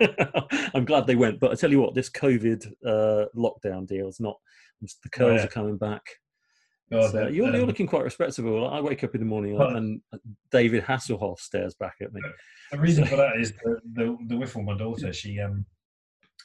I'm 0.74 0.84
glad 0.84 1.06
they 1.06 1.16
went, 1.16 1.38
but 1.38 1.52
I 1.52 1.54
tell 1.54 1.70
you 1.70 1.80
what, 1.80 1.94
this 1.94 2.10
COVID 2.10 2.66
uh, 2.84 3.26
lockdown 3.36 3.86
deal 3.86 4.08
is 4.08 4.20
not. 4.20 4.36
The 4.80 5.10
curls 5.10 5.40
yeah. 5.40 5.44
are 5.44 5.48
coming 5.48 5.76
back. 5.76 6.02
God, 6.92 7.10
So 7.10 7.20
you're, 7.28 7.46
you're 7.46 7.62
um, 7.62 7.66
looking 7.66 7.86
quite 7.86 8.04
respectable. 8.04 8.68
I 8.68 8.80
wake 8.80 9.02
up 9.02 9.14
in 9.14 9.20
the 9.20 9.26
morning 9.26 9.56
Well- 9.56 9.76
and 9.76 10.00
David 10.50 10.84
Hasselhoff 10.84 11.38
stares 11.40 11.74
back 11.74 11.96
at 12.00 12.12
me. 12.12 12.20
The 12.70 12.78
reason 12.78 13.04
for 13.06 13.16
that 13.16 13.36
is 13.38 13.52
the 13.64 13.80
the, 13.94 14.16
the 14.28 14.36
Whiffle, 14.36 14.62
my 14.62 14.76
daughter. 14.76 15.12
She 15.12 15.38
um 15.40 15.64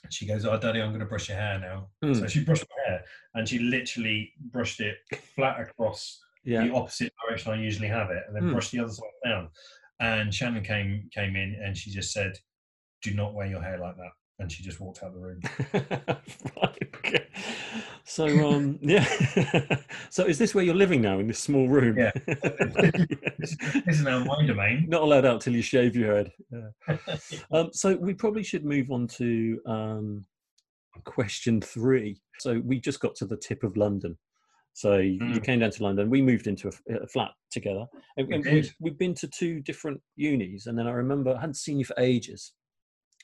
she 0.09 0.25
goes, 0.27 0.45
"Oh, 0.45 0.57
Daddy, 0.57 0.81
I'm 0.81 0.89
going 0.89 0.99
to 0.99 1.05
brush 1.05 1.27
your 1.29 1.37
hair 1.37 1.59
now." 1.59 1.87
Mm. 2.03 2.19
So 2.19 2.27
she 2.27 2.43
brushed 2.43 2.65
my 2.69 2.91
hair, 2.91 3.03
and 3.33 3.47
she 3.47 3.59
literally 3.59 4.33
brushed 4.51 4.79
it 4.79 4.97
flat 5.35 5.59
across 5.59 6.19
Yeah, 6.43 6.65
the 6.67 6.73
opposite 6.73 7.13
direction 7.25 7.51
I 7.53 7.61
usually 7.61 7.87
have 7.87 8.09
it, 8.11 8.23
and 8.27 8.35
then 8.35 8.43
Mm. 8.43 8.51
brushed 8.53 8.71
the 8.71 8.79
other 8.79 8.91
side 8.91 9.09
down. 9.25 9.49
And 9.99 10.33
Shannon 10.33 10.63
came 10.63 11.09
came 11.13 11.35
in, 11.35 11.55
and 11.63 11.75
she 11.75 11.91
just 11.91 12.11
said, 12.13 12.33
"Do 13.01 13.13
not 13.13 13.33
wear 13.33 13.47
your 13.47 13.61
hair 13.61 13.79
like 13.79 13.95
that." 13.97 14.11
And 14.39 14.51
she 14.51 14.61
just 14.63 14.79
walked 14.79 15.03
out 15.03 15.13
the 15.13 15.19
room. 15.19 15.41
Okay. 17.07 17.25
So 18.03 18.25
um, 18.49 18.79
yeah. 18.81 19.05
so 20.09 20.25
is 20.25 20.37
this 20.37 20.53
where 20.53 20.63
you're 20.63 20.75
living 20.75 21.01
now 21.01 21.19
in 21.19 21.27
this 21.27 21.39
small 21.39 21.67
room? 21.69 21.97
Yeah. 21.97 22.11
This 23.39 23.55
is 23.99 24.03
now 24.03 24.23
my 24.23 24.45
domain. 24.45 24.85
Not 24.89 25.03
allowed 25.03 25.25
out 25.25 25.41
till 25.41 25.53
you 25.53 25.61
shave 25.61 25.95
your 25.95 26.15
head. 26.17 26.31
Yeah. 26.51 26.97
Um, 27.51 27.69
so 27.71 27.95
we 27.95 28.13
probably 28.13 28.43
should 28.43 28.65
move 28.65 28.91
on 28.91 29.07
to 29.19 29.61
um, 29.65 30.25
question 31.05 31.61
three. 31.61 32.19
So 32.39 32.59
we 32.65 32.79
just 32.79 32.99
got 32.99 33.15
to 33.17 33.25
the 33.25 33.37
tip 33.37 33.63
of 33.63 33.77
London. 33.77 34.17
So 34.73 34.97
you 34.97 35.19
Mm. 35.19 35.43
came 35.43 35.59
down 35.59 35.71
to 35.71 35.83
London. 35.83 36.09
We 36.09 36.21
moved 36.21 36.47
into 36.47 36.67
a 36.89 37.07
flat 37.07 37.31
together. 37.51 37.85
And, 38.17 38.27
We 38.27 38.35
and 38.35 38.43
did. 38.43 38.53
we've, 38.53 38.75
we've 38.79 38.97
been 38.97 39.13
to 39.15 39.27
two 39.27 39.59
different 39.61 40.01
unis. 40.15 40.67
And 40.67 40.77
then 40.77 40.87
I 40.87 40.91
remember 40.91 41.35
I 41.35 41.39
hadn't 41.39 41.55
seen 41.57 41.79
you 41.79 41.85
for 41.85 41.95
ages. 41.99 42.53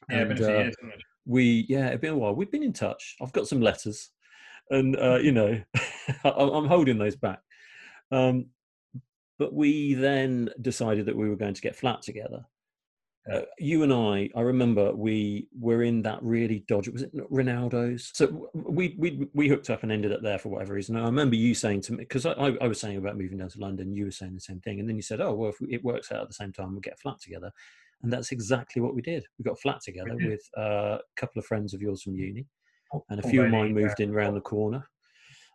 Yeah, 0.09 0.23
been 0.23 0.31
And, 0.31 0.37
few 0.37 0.47
uh, 0.47 0.59
years, 0.59 0.75
we 1.25 1.65
yeah, 1.69 1.87
it's 1.89 2.01
been 2.01 2.13
a 2.13 2.17
while. 2.17 2.35
We've 2.35 2.51
been 2.51 2.63
in 2.63 2.73
touch. 2.73 3.15
I've 3.21 3.33
got 3.33 3.47
some 3.47 3.61
letters. 3.61 4.09
and 4.69 4.95
uh, 4.97 5.19
you 5.21 5.31
know, 5.31 5.61
I'm 6.23 6.67
holding 6.67 6.97
those 6.97 7.15
back. 7.15 7.39
Um, 8.11 8.47
but 9.39 9.53
we 9.53 9.93
then 9.93 10.49
decided 10.61 11.05
that 11.07 11.17
we 11.17 11.29
were 11.29 11.35
going 11.35 11.53
to 11.53 11.61
get 11.61 11.75
flat 11.75 12.01
together. 12.01 12.45
Uh, 13.31 13.41
you 13.57 13.83
and 13.83 13.93
I, 13.93 14.29
I 14.35 14.41
remember 14.41 14.93
we 14.93 15.47
were 15.57 15.83
in 15.83 16.01
that 16.01 16.21
really 16.21 16.65
dodgy. 16.67 16.91
Was 16.91 17.03
it 17.03 17.15
Ronaldo's? 17.31 18.11
So 18.13 18.49
we 18.53 18.95
we 18.97 19.29
we 19.33 19.47
hooked 19.47 19.69
up 19.69 19.83
and 19.83 19.93
ended 19.93 20.11
up 20.11 20.21
there 20.21 20.37
for 20.37 20.49
whatever 20.49 20.73
reason. 20.73 20.97
I 20.97 21.05
remember 21.05 21.37
you 21.37 21.55
saying 21.55 21.81
to 21.81 21.93
me 21.93 21.99
because 21.99 22.25
I, 22.25 22.33
I 22.33 22.67
was 22.67 22.81
saying 22.81 22.97
about 22.97 23.17
moving 23.17 23.37
down 23.37 23.47
to 23.49 23.59
London. 23.59 23.95
You 23.95 24.05
were 24.05 24.11
saying 24.11 24.33
the 24.33 24.41
same 24.41 24.59
thing, 24.59 24.81
and 24.81 24.89
then 24.89 24.97
you 24.97 25.01
said, 25.01 25.21
"Oh 25.21 25.33
well, 25.33 25.51
if 25.51 25.61
it 25.69 25.85
works 25.85 26.11
out 26.11 26.21
at 26.21 26.27
the 26.27 26.33
same 26.33 26.51
time, 26.51 26.73
we'll 26.73 26.81
get 26.81 26.95
a 26.95 26.97
flat 26.97 27.21
together." 27.21 27.53
And 28.03 28.11
that's 28.11 28.31
exactly 28.31 28.81
what 28.81 28.95
we 28.95 29.01
did. 29.01 29.23
We 29.39 29.43
got 29.43 29.53
a 29.53 29.61
flat 29.61 29.81
together 29.81 30.15
with 30.19 30.41
uh, 30.57 30.97
a 30.97 31.15
couple 31.15 31.39
of 31.39 31.45
friends 31.45 31.73
of 31.73 31.81
yours 31.81 32.03
from 32.03 32.15
uni, 32.15 32.45
and 33.09 33.19
a 33.19 33.27
few 33.27 33.43
of 33.43 33.51
mine 33.51 33.73
moved 33.73 33.99
in 33.99 34.13
around 34.13 34.35
the 34.35 34.41
corner. 34.41 34.85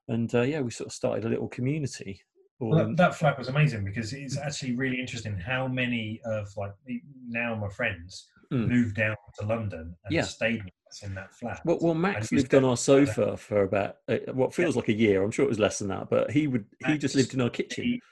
And 0.09 0.35
uh, 0.35 0.43
yeah, 0.43 0.61
we 0.61 0.71
sort 0.71 0.87
of 0.87 0.95
started 0.95 1.27
a 1.27 1.29
little 1.29 1.49
community 1.49 2.23
well, 2.61 2.87
that, 2.87 2.97
that, 2.97 3.15
flat 3.15 3.39
was 3.39 3.49
amazing 3.49 3.85
because 3.85 4.13
it's 4.13 4.37
actually 4.37 4.75
really 4.75 4.99
interesting 4.99 5.37
how 5.39 5.69
many 5.69 6.21
of 6.25 6.49
like 6.57 6.73
now 7.29 7.55
my 7.55 7.69
friends 7.69 8.29
mm. 8.53 8.67
moved 8.69 8.97
down 8.97 9.15
to 9.39 9.47
London 9.47 9.95
and 10.05 10.13
yeah. 10.15 10.23
stayed 10.23 10.65
with 10.65 10.75
us 10.91 11.03
in 11.05 11.15
that 11.15 11.33
flat. 11.35 11.61
Well, 11.65 11.79
well 11.81 11.95
Max 11.95 12.33
lived 12.33 12.55
on 12.55 12.65
our 12.65 12.77
sofa 12.77 13.37
for 13.37 13.63
about 13.63 13.97
uh, 14.09 14.19
what 14.33 14.53
feels 14.53 14.75
yeah. 14.75 14.81
like 14.81 14.89
a 14.89 14.95
year. 14.95 15.23
I'm 15.23 15.31
sure 15.31 15.45
it 15.45 15.49
was 15.49 15.61
less 15.61 15.79
than 15.79 15.89
that, 15.89 16.11
but 16.11 16.33
he 16.33 16.49
would 16.49 16.65
Max, 16.83 16.93
he 16.93 16.99
just 16.99 17.15
lived 17.15 17.35
in 17.35 17.41
our 17.41 17.51
kitchen. 17.51 17.85
He, 17.85 18.03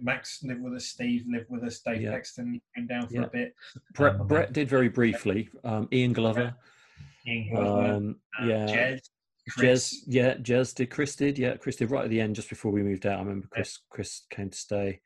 Max 0.00 0.42
lived 0.42 0.62
with 0.62 0.74
us. 0.74 0.86
Steve 0.86 1.24
lived 1.28 1.46
with 1.48 1.64
us. 1.64 1.80
Dave 1.80 2.02
yeah. 2.02 2.10
Bexton 2.10 2.60
came 2.74 2.86
down 2.86 3.06
for 3.08 3.14
yeah. 3.14 3.22
a 3.22 3.28
bit. 3.28 3.54
Brett, 3.94 4.20
um, 4.20 4.26
Brett 4.26 4.52
did 4.52 4.68
very 4.68 4.88
briefly. 4.88 5.48
Um, 5.64 5.88
Ian 5.92 6.12
Glover. 6.12 6.54
Ian 7.26 7.54
Glover. 7.54 7.92
Um, 7.92 8.16
yeah. 8.44 8.66
Jez. 8.66 9.00
Jez, 9.58 9.94
yeah, 10.06 10.34
Jez 10.34 10.74
did. 10.74 10.90
Chris 10.90 11.16
did, 11.16 11.38
yeah. 11.38 11.56
Chris 11.56 11.76
did 11.76 11.90
right 11.90 12.04
at 12.04 12.10
the 12.10 12.20
end, 12.20 12.36
just 12.36 12.50
before 12.50 12.70
we 12.70 12.82
moved 12.82 13.06
out. 13.06 13.18
I 13.18 13.22
remember 13.22 13.48
Chris. 13.50 13.78
Yeah. 13.78 13.94
Chris 13.94 14.22
came 14.30 14.50
to 14.50 14.56
stay. 14.56 15.00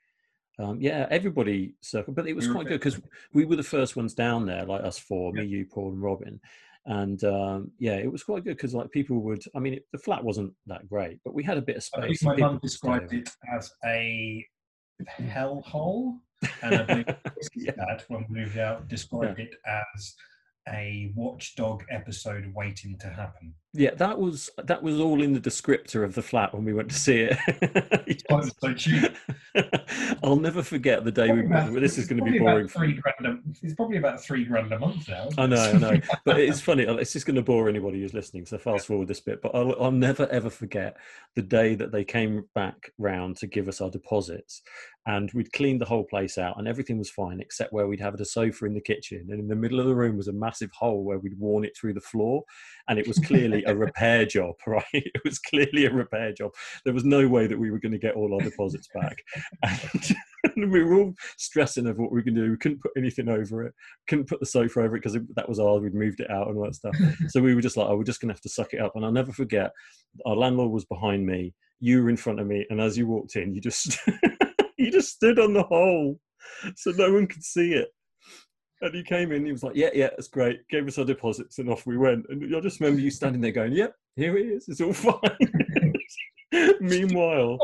Um, 0.59 0.81
yeah, 0.81 1.07
everybody 1.11 1.75
circled, 1.81 2.15
but 2.15 2.27
it 2.29 2.37
was 2.37 2.47
quite 2.47 2.67
good 2.67 2.79
because 2.79 3.01
we 3.33 3.45
were 3.45 3.57
the 3.57 3.63
first 3.63 3.97
ones 3.97 4.15
down 4.15 4.45
there, 4.45 4.65
like 4.65 4.85
us 4.85 4.99
four, 4.99 5.33
yeah. 5.35 5.43
me, 5.43 5.49
you, 5.49 5.67
Paul, 5.67 5.93
and 5.93 6.03
Robin. 6.03 6.41
And 6.85 7.23
um, 7.25 7.71
yeah, 7.79 7.95
it 7.95 8.11
was 8.11 8.23
quite 8.23 8.45
good 8.45 8.57
because 8.57 8.75
like 8.75 8.91
people 8.91 9.21
would. 9.23 9.43
I 9.55 9.61
mean, 9.61 9.75
it, 9.75 9.87
the 9.93 9.99
flat 9.99 10.23
wasn't 10.23 10.53
that 10.67 10.89
great, 10.89 11.21
but 11.25 11.33
we 11.33 11.43
had 11.43 11.57
a 11.57 11.63
bit 11.63 11.77
of 11.77 11.85
space. 11.85 12.03
I 12.03 12.07
think 12.09 12.23
my 12.23 12.37
mum 12.37 12.59
described 12.63 13.13
it 13.13 13.31
as 13.57 13.73
a 13.85 14.45
Mm. 15.01 15.33
hellhole, 15.33 16.19
and 16.63 16.75
I 16.75 16.83
believe 16.83 17.07
yeah. 17.55 17.73
dad, 17.73 18.05
when 18.09 18.27
we 18.29 18.41
moved 18.41 18.59
out, 18.59 18.89
described 18.89 19.39
yeah. 19.39 19.47
it 19.47 19.55
as 19.67 20.15
a 20.69 21.13
watchdog 21.15 21.85
episode 21.91 22.53
waiting 22.55 22.97
to 22.99 23.09
happen. 23.09 23.55
Yeah, 23.75 23.95
that 23.95 24.19
was 24.19 24.51
that 24.63 24.83
was 24.83 25.01
all 25.01 25.23
in 25.23 25.33
the 25.33 25.41
descriptor 25.41 26.05
of 26.05 26.15
the 26.15 26.21
flat 26.21 26.55
when 26.55 26.63
we 26.63 26.75
went 26.75 26.91
to 26.91 26.95
see 26.95 27.21
it. 27.31 27.39
yes. 28.07 28.51
so 28.61 28.75
cheap. 28.75 29.17
I'll 30.23 30.37
never 30.37 30.63
forget 30.63 31.05
the 31.05 31.11
day 31.11 31.33
we. 31.33 31.47
About, 31.47 31.73
this 31.73 31.97
is 31.97 32.07
going 32.07 32.23
to 32.23 32.31
be 32.31 32.39
boring. 32.39 32.69
Three 32.69 32.93
grand. 32.93 33.27
A, 33.27 33.39
it's 33.63 33.75
probably 33.75 33.97
about 33.97 34.23
three 34.23 34.45
grand 34.45 34.71
a 34.73 34.79
month 34.79 35.09
now. 35.09 35.29
I 35.39 35.47
know, 35.47 35.57
I 35.57 35.73
know, 35.73 36.01
but 36.27 36.39
it's 36.39 36.61
funny. 36.61 36.87
Uh, 36.87 36.97
it's 36.97 37.15
just 37.15 37.25
going 37.25 37.37
to 37.37 37.43
bore 37.43 37.67
anybody 37.67 38.03
who's 38.03 38.13
listening. 38.13 38.45
So 38.45 38.59
fast 38.59 38.87
forward 38.87 39.09
this 39.09 39.21
bit, 39.21 39.41
but 39.41 39.55
I'll, 39.55 39.75
I'll 39.83 39.91
never 39.91 40.29
ever 40.29 40.51
forget 40.51 40.99
the 41.35 41.43
day 41.43 41.75
that 41.75 41.93
they 41.93 42.05
came 42.05 42.45
back 42.55 42.93
round 42.99 43.39
to 43.39 43.47
give 43.47 43.69
us 43.69 43.81
our 43.81 43.91
deposits, 43.91 44.61
and 45.07 45.31
we'd 45.33 45.53
cleaned 45.55 45.81
the 45.81 45.87
whole 45.87 46.05
place 46.05 46.37
out, 46.37 46.59
and 46.59 46.69
everything 46.69 46.99
was 46.99 47.11
fine 47.11 47.41
except 47.41 47.73
where 47.73 47.87
we'd 47.87 48.01
have 48.01 48.15
a 48.15 48.25
sofa 48.25 48.67
in 48.67 48.75
the 48.75 48.81
kitchen, 48.83 49.29
and 49.31 49.41
in 49.41 49.49
the 49.49 49.57
middle 49.57 49.81
of 49.81 49.87
the 49.87 49.95
room 49.95 50.19
was 50.19 50.29
a 50.29 50.33
massive 50.33 50.71
hole 50.73 51.05
where 51.05 51.19
we'd 51.19 51.39
worn 51.39 51.65
it 51.65 51.75
through 51.75 51.95
the 51.95 52.01
floor, 52.01 52.43
and 52.89 52.99
it 52.99 53.09
was 53.09 53.19
clearly 53.19 53.62
a 53.67 53.75
repair 53.75 54.25
job, 54.25 54.55
right? 54.67 54.85
It 54.93 55.23
was 55.25 55.39
clearly 55.39 55.87
a 55.87 55.93
repair 55.93 56.33
job. 56.33 56.53
There 56.85 56.95
was 56.95 57.05
no 57.05 57.29
way 57.29 57.47
that 57.47 57.59
we 57.59 57.71
were 57.71 57.79
going 57.79 57.93
to 57.93 57.99
get 57.99 58.15
all 58.15 58.35
our 58.35 58.41
deposits 58.41 58.89
back. 58.95 59.17
And, 60.45 60.57
and 60.57 60.73
we 60.73 60.83
were 60.83 60.95
all 60.95 61.15
stressing 61.39 61.87
of 61.87 61.99
what 61.99 62.11
we 62.11 62.17
were 62.17 62.25
going 62.25 62.35
to 62.35 62.45
do. 62.45 62.51
We 62.51 62.57
couldn't 62.57 62.83
put 62.83 62.91
anything 62.97 63.29
over 63.29 63.63
it, 63.63 63.73
couldn't 64.09 64.29
put 64.29 64.41
the 64.41 64.47
sofa 64.47 64.81
over 64.81 64.97
it 64.97 65.01
because 65.03 65.17
that 65.37 65.49
was 65.49 65.61
ours. 65.61 65.83
We'd 65.83 65.95
moved 65.95 66.19
it 66.19 66.31
out 66.31 66.49
and 66.49 66.59
all 66.59 66.65
that 66.65 66.75
stuff. 66.75 66.97
So 67.29 67.41
we 67.41 67.55
were 67.55 67.61
just 67.61 67.77
like, 67.77 67.89
oh, 67.89 67.97
we're 67.97 68.03
just 68.03 68.21
going 68.21 68.29
to 68.29 68.35
have 68.35 68.41
to 68.41 68.49
suck 68.49 68.75
it 68.75 68.81
up. 68.81 68.97
And 68.97 69.05
I'll 69.05 69.13
never 69.13 69.33
forget, 69.33 69.71
our 70.27 70.35
landlord 70.35 70.73
was 70.73 70.85
behind 70.85 71.25
me, 71.25 71.55
you 71.79 72.03
were 72.03 72.11
in 72.11 72.17
front 72.17 72.41
of 72.41 72.47
me, 72.49 72.67
and 72.71 72.81
as 72.81 72.99
you 72.99 73.07
walked 73.07 73.37
in, 73.37 73.55
you 73.55 73.61
just 73.61 73.99
you 74.77 74.91
just 74.91 75.11
stood 75.11 75.39
on 75.39 75.53
the 75.53 75.63
hole 75.63 76.19
so 76.77 76.91
no 76.93 77.13
one 77.13 77.27
could 77.27 77.45
see 77.45 77.73
it. 77.73 77.89
And 78.83 78.95
he 78.95 79.03
came 79.05 79.31
in, 79.31 79.47
he 79.47 79.53
was 79.53 79.63
like, 79.63 79.77
Yeah, 79.77 79.91
yeah, 79.95 80.09
that's 80.11 80.29
great. 80.29 80.69
Gave 80.69 80.87
us 80.89 80.99
our 80.99 81.05
deposits 81.05 81.59
and 81.59 81.71
off 81.71 81.87
we 81.87 81.97
went. 81.97 82.27
And 82.29 82.55
I 82.55 82.61
just 82.61 82.81
remember 82.81 83.01
you 83.01 83.11
standing 83.11 83.41
there 83.41 83.53
going, 83.53 83.73
Yep, 83.73 83.95
yeah, 84.17 84.25
here 84.25 84.37
it 84.37 84.47
is. 84.47 84.69
It's 84.69 84.81
all 84.81 84.93
fine. 84.93 85.95
Meanwhile, 86.81 87.59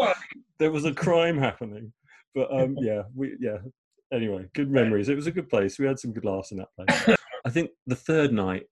there 0.58 0.70
was 0.70 0.84
a 0.84 0.94
crime 0.94 1.36
happening. 1.36 1.92
But 2.34 2.52
um, 2.52 2.76
yeah, 2.80 3.02
we 3.14 3.36
yeah. 3.40 3.58
Anyway, 4.12 4.46
good 4.54 4.70
memories. 4.70 5.08
It 5.08 5.16
was 5.16 5.26
a 5.26 5.32
good 5.32 5.50
place. 5.50 5.78
We 5.78 5.86
had 5.86 5.98
some 5.98 6.12
good 6.12 6.24
laughs 6.24 6.52
in 6.52 6.58
that 6.58 6.68
place. 6.76 7.16
I 7.44 7.50
think 7.50 7.70
the 7.86 7.96
third 7.96 8.32
night, 8.32 8.64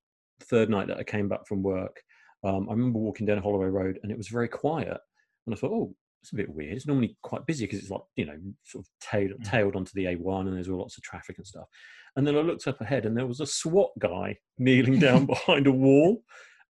third 0.44 0.70
night 0.70 0.86
that 0.86 0.98
I 0.98 1.02
came 1.02 1.28
back 1.28 1.46
from 1.46 1.62
work, 1.62 2.00
um, 2.44 2.68
I 2.68 2.72
remember 2.72 3.00
walking 3.00 3.26
down 3.26 3.42
Holloway 3.42 3.66
Road 3.66 3.98
and 4.02 4.12
it 4.12 4.16
was 4.16 4.28
very 4.28 4.48
quiet. 4.48 4.98
And 5.46 5.54
I 5.54 5.58
thought, 5.58 5.72
oh, 5.72 5.94
it's 6.22 6.32
a 6.32 6.36
bit 6.36 6.48
weird. 6.48 6.74
It's 6.74 6.86
normally 6.86 7.16
quite 7.22 7.46
busy 7.46 7.66
because 7.66 7.80
it's 7.80 7.90
like, 7.90 8.02
you 8.16 8.26
know, 8.26 8.36
sort 8.64 8.84
of 8.84 8.90
tailed, 9.00 9.32
mm. 9.40 9.44
tailed 9.44 9.76
onto 9.76 9.92
the 9.94 10.04
A1 10.06 10.40
and 10.46 10.56
there's 10.56 10.68
all 10.68 10.78
lots 10.78 10.96
of 10.96 11.02
traffic 11.02 11.38
and 11.38 11.46
stuff. 11.46 11.66
And 12.16 12.26
then 12.26 12.36
I 12.36 12.40
looked 12.40 12.66
up 12.66 12.80
ahead 12.80 13.04
and 13.04 13.16
there 13.16 13.26
was 13.26 13.40
a 13.40 13.46
SWAT 13.46 13.90
guy 13.98 14.38
kneeling 14.58 14.98
down 14.98 15.26
behind 15.26 15.66
a 15.66 15.72
wall. 15.72 16.22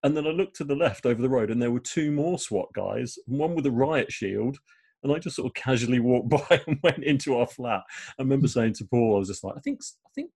And 0.03 0.17
then 0.17 0.27
I 0.27 0.31
looked 0.31 0.57
to 0.57 0.65
the 0.65 0.75
left 0.75 1.07
over 1.07 1.23
the 1.23 1.29
road 1.29 1.51
and 1.51 1.63
there 1.63 1.71
were 1.71 1.81
two 1.81 2.11
more 2.11 2.39
SWAT 2.39 2.69
guys, 2.75 3.17
one 3.27 3.55
with 3.55 3.67
a 3.67 3.71
riot 3.71 4.13
shield. 4.13 4.59
And 5.03 5.13
I 5.15 5.19
just 5.19 5.37
sort 5.37 5.47
of 5.47 5.55
casually 5.55 6.01
walked 6.01 6.29
by 6.49 6.63
and 6.67 6.79
went 6.83 7.05
into 7.05 7.37
our 7.37 7.47
flat. 7.47 7.83
I 8.19 8.23
remember 8.23 8.49
saying 8.49 8.75
to 8.75 8.85
Paul, 8.85 9.17
I 9.17 9.19
was 9.21 9.29
just 9.29 9.45
like, 9.45 9.55
I 9.57 9.61
think, 9.61 9.81
I 10.05 10.11
think 10.15 10.31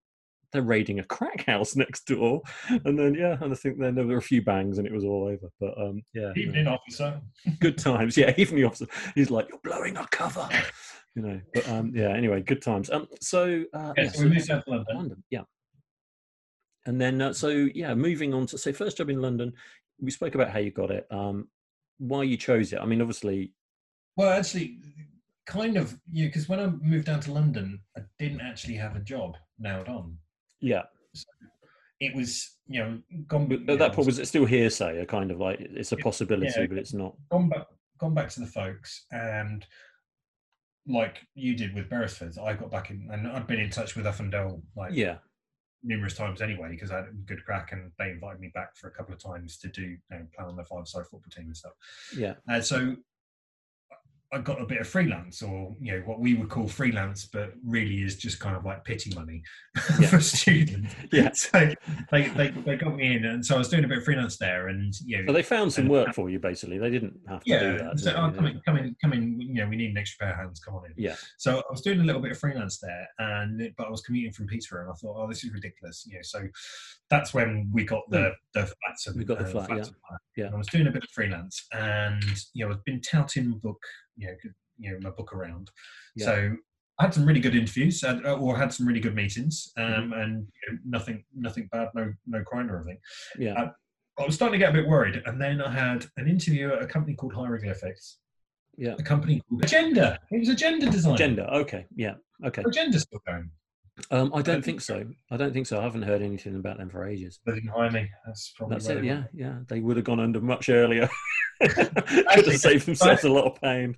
they're 0.53 0.63
raiding 0.63 1.01
a 1.01 1.05
crack 1.05 1.45
house 1.47 1.77
next 1.77 2.07
door. 2.07 2.43
And 2.69 2.99
then, 2.99 3.15
yeah, 3.15 3.37
and 3.41 3.53
I 3.53 3.57
think 3.57 3.79
then 3.79 3.95
there 3.97 4.07
were 4.07 4.17
a 4.17 4.23
few 4.23 4.43
bangs 4.43 4.79
and 4.79 4.87
it 4.87 4.93
was 4.93 5.05
all 5.05 5.25
over. 5.25 5.51
But 5.61 5.77
um, 5.81 6.03
yeah. 6.15 6.33
Evening 6.37 6.69
officer. 6.69 7.21
Good 7.59 7.79
times. 7.79 8.17
Yeah, 8.17 8.33
evening 8.39 8.65
officer. 8.65 8.87
He's 9.15 9.31
like, 9.31 9.49
you're 9.49 9.61
blowing 9.63 9.97
our 9.97 10.09
cover 10.09 10.49
you 11.15 11.23
know. 11.23 11.41
But 11.55 11.69
um, 11.69 11.93
yeah, 11.95 12.11
anyway, 12.11 12.43
good 12.43 12.63
times. 12.63 12.91
Um, 12.91 13.09
so 13.21 13.65
uh, 13.75 13.93
yeah, 13.97 14.09
so 14.09 14.25
we 14.25 14.31
moved 14.31 14.47
to 14.47 14.63
London. 14.67 14.97
London, 14.97 15.25
yeah. 15.31 15.43
And 16.87 17.01
then, 17.01 17.21
uh, 17.21 17.33
so 17.33 17.49
yeah, 17.49 17.95
moving 17.95 18.33
on 18.33 18.47
to 18.47 18.59
say 18.59 18.73
first 18.73 18.97
job 18.97 19.11
in 19.11 19.21
London. 19.21 19.53
We 20.01 20.11
spoke 20.11 20.35
about 20.35 20.51
how 20.51 20.61
you 20.61 20.71
got 20.71 20.91
it. 20.91 21.07
Um, 21.11 21.49
why 21.99 22.23
you 22.23 22.37
chose 22.37 22.73
it? 22.73 22.81
I 22.81 22.87
mean, 22.87 23.03
obviously. 23.03 23.53
Well, 24.17 24.31
actually, 24.31 24.79
kind 25.47 25.77
of, 25.77 25.99
yeah. 26.11 26.27
Because 26.27 26.49
when 26.49 26.59
I 26.59 26.67
moved 26.67 27.07
down 27.07 27.21
to 27.21 27.33
London, 27.33 27.81
I 27.97 28.01
didn't 28.19 28.41
actually 28.41 28.77
have 28.77 28.97
a 28.97 29.01
job 29.01 29.37
nailed 29.59 29.89
on. 29.89 30.17
Yeah. 30.61 30.83
So 31.15 31.27
it 32.01 32.15
was, 32.15 32.57
you 32.67 32.81
know, 32.81 32.99
gone. 33.27 33.47
But 33.47 33.69
at 33.69 33.79
that 33.79 33.93
point, 33.93 34.07
was 34.07 34.19
it 34.19 34.27
still 34.27 34.47
hearsay? 34.47 35.01
A 35.03 35.07
kind 35.07 35.31
of 35.31 35.39
like 35.39 35.61
it's 35.61 35.93
a 35.93 35.97
possibility, 35.99 36.53
yeah, 36.57 36.67
but 36.67 36.79
it's 36.79 36.95
not. 36.95 37.15
Gone 37.31 37.51
back, 37.51 37.67
gone 37.99 38.15
back 38.15 38.31
to 38.31 38.41
the 38.41 38.47
folks, 38.47 39.05
and 39.13 39.67
like 40.91 41.19
you 41.35 41.55
did 41.55 41.75
with 41.75 41.89
Beresford, 41.89 42.37
I 42.39 42.55
got 42.55 42.71
back 42.71 42.91
in 42.91 43.09
and 43.11 43.27
I'd 43.27 43.47
been 43.47 43.61
in 43.61 43.71
touch 43.71 43.97
with 43.97 44.07
Uffindell 44.07 44.63
like 44.77 44.93
yeah 44.93 45.17
numerous 45.83 46.15
times 46.15 46.43
anyway 46.43 46.69
because 46.71 46.91
I 46.91 46.97
had 46.97 47.07
a 47.07 47.13
good 47.27 47.45
crack 47.45 47.73
and 47.73 47.91
they 47.99 48.11
invited 48.11 48.41
me 48.41 48.51
back 48.55 48.77
for 48.77 48.89
a 48.89 48.91
couple 48.91 49.15
of 49.15 49.23
times 49.23 49.57
to 49.59 49.69
do 49.69 49.83
you 49.83 49.99
know, 50.11 50.27
play 50.37 50.45
on 50.45 50.57
the 50.57 50.65
five 50.65 50.87
side 50.87 51.05
football 51.05 51.31
team 51.31 51.47
and 51.47 51.57
stuff. 51.57 51.73
Yeah. 52.17 52.35
And 52.49 52.65
so 52.65 52.97
I 54.33 54.39
got 54.39 54.61
a 54.61 54.65
bit 54.65 54.81
of 54.81 54.87
freelance, 54.87 55.43
or 55.43 55.75
you 55.81 55.93
know 55.93 56.03
what 56.05 56.21
we 56.21 56.35
would 56.35 56.49
call 56.49 56.69
freelance, 56.69 57.25
but 57.25 57.53
really 57.67 58.03
is 58.03 58.17
just 58.17 58.39
kind 58.39 58.57
of 58.57 58.65
like 58.65 58.85
pity 58.85 59.13
money 59.15 59.43
yeah. 59.99 60.09
for 60.09 60.21
students. 60.21 60.95
Yeah. 61.13 61.31
So 61.41 61.73
they, 62.13 62.29
they 62.29 62.51
they 62.51 62.77
got 62.77 62.95
me 62.95 63.17
in, 63.17 63.25
and 63.25 63.45
so 63.45 63.55
I 63.55 63.59
was 63.59 63.69
doing 63.69 63.85
a 63.85 63.89
bit 63.89 63.99
of 63.99 64.05
freelance 64.05 64.37
there, 64.37 64.69
and 64.69 64.95
you 65.05 65.19
know. 65.19 65.27
So 65.29 65.33
they 65.33 65.43
found 65.43 65.73
some 65.73 65.89
work 65.89 66.15
for 66.15 66.29
you, 66.31 66.39
basically. 66.39 66.79
They 66.79 66.91
didn't 66.91 67.19
have 67.29 67.43
to 67.45 67.51
yeah, 67.51 67.59
do 67.61 67.79
that. 67.79 67.99
So 67.99 68.13
oh, 68.13 68.31
come 68.31 68.47
in, 68.47 68.61
come 68.65 68.77
in, 68.77 68.97
come 69.01 69.13
in. 69.13 69.41
You 69.41 69.55
know, 69.55 69.69
we 69.69 69.77
need 69.77 69.91
an 69.91 69.99
extra 69.99 70.27
pair 70.27 70.35
of 70.35 70.41
hands. 70.41 70.61
Come 70.61 70.75
on 70.75 70.87
in. 70.87 70.93
Yeah. 70.97 71.17
So 71.39 71.59
I 71.59 71.63
was 71.71 71.81
doing 71.81 72.01
a 72.01 72.05
little 72.05 72.21
bit 72.21 72.33
of 72.33 72.39
freelance 72.39 72.79
there, 72.79 73.09
and 73.19 73.73
but 73.77 73.87
I 73.87 73.91
was 73.91 74.03
commuting 74.03 74.33
from 74.33 74.47
Peterborough, 74.47 74.83
and 74.83 74.93
I 74.93 74.95
thought, 74.95 75.17
oh, 75.17 75.29
this 75.29 75.45
is 75.45 75.53
ridiculous. 75.53 76.05
You 76.07 76.17
know, 76.17 76.23
so 76.23 76.47
that's 77.09 77.35
when 77.35 77.71
we 77.73 77.85
got 77.85 78.03
the 78.11 78.29
hmm. 78.55 78.61
the 78.61 78.67
flats. 78.67 79.07
And, 79.07 79.17
we 79.17 79.25
got 79.25 79.39
the 79.39 79.47
uh, 79.47 79.49
flat. 79.49 79.71
yeah. 79.71 79.85
Yeah. 80.37 80.47
And 80.47 80.55
I 80.55 80.59
was 80.59 80.69
doing 80.69 80.87
a 80.87 80.93
bit 80.93 81.05
of 81.05 81.11
freelance, 81.11 81.67
and 81.73 82.23
you 82.55 82.67
know, 82.67 82.73
I've 82.73 82.85
been 82.85 83.01
touting 83.01 83.59
book. 83.63 83.83
You 84.21 84.29
know, 84.29 84.35
you 84.79 84.93
know 84.93 84.99
my 85.03 85.11
book 85.11 85.33
around. 85.33 85.71
Yeah. 86.15 86.27
So 86.27 86.57
I 86.99 87.05
had 87.05 87.15
some 87.15 87.25
really 87.25 87.41
good 87.41 87.57
interviews, 87.57 88.05
uh, 88.05 88.21
or 88.39 88.59
had 88.59 88.73
some 88.73 88.87
really 88.87 89.01
good 89.01 89.15
meetings, 89.15 89.73
um, 89.79 89.85
mm-hmm. 89.85 90.13
and 90.13 90.47
you 90.47 90.73
know, 90.73 90.79
nothing, 90.85 91.25
nothing 91.35 91.67
bad, 91.73 91.89
no, 91.95 92.13
no 92.27 92.43
crime 92.43 92.71
or 92.71 92.83
anything. 92.83 92.99
Yeah. 93.39 93.55
Uh, 93.55 93.71
I 94.19 94.27
was 94.27 94.35
starting 94.35 94.61
to 94.61 94.65
get 94.65 94.75
a 94.75 94.79
bit 94.79 94.87
worried, 94.87 95.23
and 95.25 95.41
then 95.41 95.63
I 95.63 95.73
had 95.73 96.05
an 96.19 96.29
interview 96.29 96.75
at 96.75 96.83
a 96.83 96.87
company 96.87 97.15
called 97.17 97.33
Hieroglyphics. 97.33 98.19
Yeah. 98.77 98.97
A 98.99 99.03
company 99.03 99.41
called 99.49 99.65
Agenda. 99.65 100.19
It 100.31 100.41
was 100.41 100.51
Agenda 100.51 100.91
Design. 100.91 101.15
Agenda. 101.15 101.51
Okay. 101.55 101.87
Yeah. 101.97 102.15
Okay. 102.45 102.63
Agenda's 102.67 103.03
still 103.03 103.21
going. 103.27 103.51
Um, 104.11 104.33
I 104.35 104.43
don't 104.43 104.65
think 104.65 104.81
so. 104.81 105.05
I 105.31 105.37
don't 105.37 105.53
think 105.53 105.67
so. 105.67 105.79
I 105.81 105.83
haven't 105.83 106.03
heard 106.03 106.23
anything 106.23 106.57
about 106.57 106.79
them 106.79 106.91
for 106.91 107.07
ages. 107.07 107.41
They 107.45 107.55
didn't 107.55 107.71
hire 107.71 107.91
me. 107.91 108.09
That's 108.27 108.53
probably 108.57 108.77
That's 108.77 108.89
it. 108.89 109.05
Yeah, 109.05 109.25
yeah. 109.33 109.59
They 109.69 109.81
would 109.81 109.97
have 109.97 110.05
gone 110.05 110.21
under 110.21 110.41
much 110.41 110.69
earlier. 110.69 111.09
Could 111.61 112.47
have 112.47 112.57
saved 112.57 112.87
themselves 112.87 113.25
a 113.25 113.31
lot 113.31 113.45
of 113.45 113.61
pain. 113.61 113.97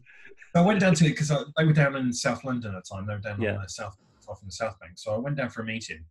I 0.55 0.61
went 0.61 0.80
down 0.80 0.94
to 0.96 1.07
it 1.07 1.11
because 1.11 1.28
they 1.57 1.64
were 1.64 1.72
down 1.72 1.96
in 1.96 2.12
South 2.12 2.44
London 2.44 2.74
at 2.74 2.84
the 2.84 2.94
time. 2.94 3.07
They 3.07 3.14
were 3.14 3.20
down 3.20 3.40
Yeah. 3.40 3.55
on 3.57 3.62
the 3.62 3.68
south, 3.68 3.96
off 4.28 4.42
in 4.42 4.48
the 4.48 4.53
South 4.53 4.78
Bank. 4.80 4.92
So 4.96 5.14
I 5.14 5.18
went 5.18 5.36
down 5.36 5.48
for 5.50 5.62
a 5.62 5.64
meeting 5.64 6.05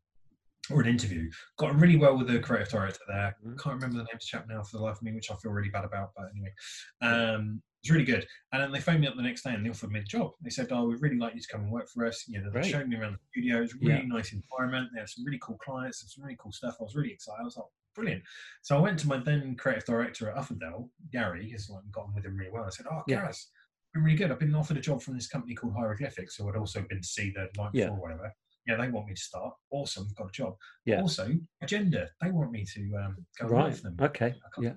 or 0.72 0.82
an 0.82 0.88
interview. 0.88 1.30
Got 1.58 1.72
on 1.72 1.80
really 1.80 1.98
well 1.98 2.18
with 2.18 2.28
the 2.28 2.40
creative 2.40 2.70
director 2.70 3.00
there. 3.08 3.36
Mhm. 3.44 3.60
Can't 3.62 3.76
remember 3.76 3.98
the 3.98 4.04
name 4.04 4.14
of 4.16 4.20
the 4.20 4.26
chap 4.26 4.48
now 4.48 4.64
for 4.64 4.78
the 4.78 4.84
life 4.84 4.98
of 4.98 5.04
me, 5.04 5.14
which 5.14 5.30
I 5.32 5.36
feel 5.36 5.52
really 5.52 5.70
bad 5.70 5.86
about. 5.86 6.14
But 6.16 6.30
anyway, 6.32 6.54
um, 7.02 7.62
it's 7.84 7.90
really 7.92 8.06
good. 8.06 8.28
And 8.52 8.62
then 8.62 8.72
they 8.72 8.80
phoned 8.80 9.02
me 9.02 9.08
up 9.08 9.16
the 9.16 9.22
next 9.24 9.44
day 9.44 9.54
and 9.54 9.66
they 9.66 9.70
offered 9.70 9.92
me 9.92 10.00
the 10.00 10.06
job. 10.06 10.32
They 10.42 10.50
said, 10.52 10.68
"Oh, 10.72 10.86
we'd 10.88 11.02
really 11.02 11.18
like 11.18 11.34
you 11.34 11.42
to 11.42 11.48
come 11.48 11.62
and 11.62 11.72
work 11.72 11.90
for 11.90 12.06
us." 12.06 12.28
You 12.28 12.42
know, 12.42 12.50
they 12.52 12.70
showed 12.70 12.88
me 12.88 12.96
around 12.96 13.14
the 13.14 13.20
studio. 13.32 13.58
It 13.58 13.62
was 13.62 13.74
a 13.74 13.78
really 13.78 13.94
Yeah. 14.02 14.06
nice 14.06 14.34
environment. 14.34 14.92
They 14.94 15.00
had 15.00 15.10
some 15.10 15.26
really 15.26 15.40
cool 15.42 15.58
clients 15.58 16.02
some 16.14 16.24
really 16.24 16.38
cool 16.40 16.52
stuff. 16.52 16.78
I 16.80 16.84
was 16.84 16.96
really 16.96 17.12
excited. 17.12 17.42
I 17.42 17.44
was 17.44 17.58
like, 17.58 17.66
brilliant. 17.96 18.24
So 18.62 18.78
I 18.78 18.80
went 18.82 19.00
to 19.00 19.08
my 19.08 19.18
then 19.18 19.56
creative 19.56 19.86
director 19.86 20.30
at 20.30 20.38
Uffindell, 20.38 20.90
Gary, 21.12 21.50
has 21.52 21.70
like 21.70 21.84
got 21.92 22.06
on 22.06 22.14
with 22.16 22.26
him 22.26 22.38
really 22.38 22.52
well. 22.52 22.66
I 22.66 22.70
said, 22.70 22.86
"Oh, 22.90 23.04
Yeah. 23.08 23.22
Gareth, 23.22 23.48
been 23.94 24.04
really 24.04 24.16
good. 24.18 24.32
I've 24.32 24.40
been 24.40 24.56
offered 24.56 24.78
a 24.78 24.82
job 24.82 25.02
from 25.02 25.16
this 25.16 25.28
company 25.28 25.56
called 25.56 25.74
Hieroglyphics, 25.76 26.36
who 26.38 26.48
I'd 26.50 26.56
also 26.56 26.82
been 26.84 27.02
to 27.02 27.08
see 27.08 27.32
the 27.32 27.50
night 27.58 27.72
Yeah. 27.74 27.86
before 27.88 27.98
or 27.98 28.02
whatever. 28.02 28.34
Yeah, 28.68 28.76
they 28.78 28.89
want 28.89 29.07
me 29.07 29.14
to 29.16 29.22
start. 29.22 29.53
Awesome, 29.72 30.07
got 30.18 30.28
a 30.28 30.32
job. 30.32 30.55
Yeah. 30.86 31.01
Also, 31.01 31.30
agenda. 31.62 32.09
They 32.22 32.32
want 32.32 32.51
me 32.51 32.66
to 32.74 32.95
um, 33.03 33.26
go 33.39 33.47
Right. 33.47 33.76
for 33.76 33.82
them. 33.84 33.97
Okay. 34.01 34.36
Yeah. 34.59 34.74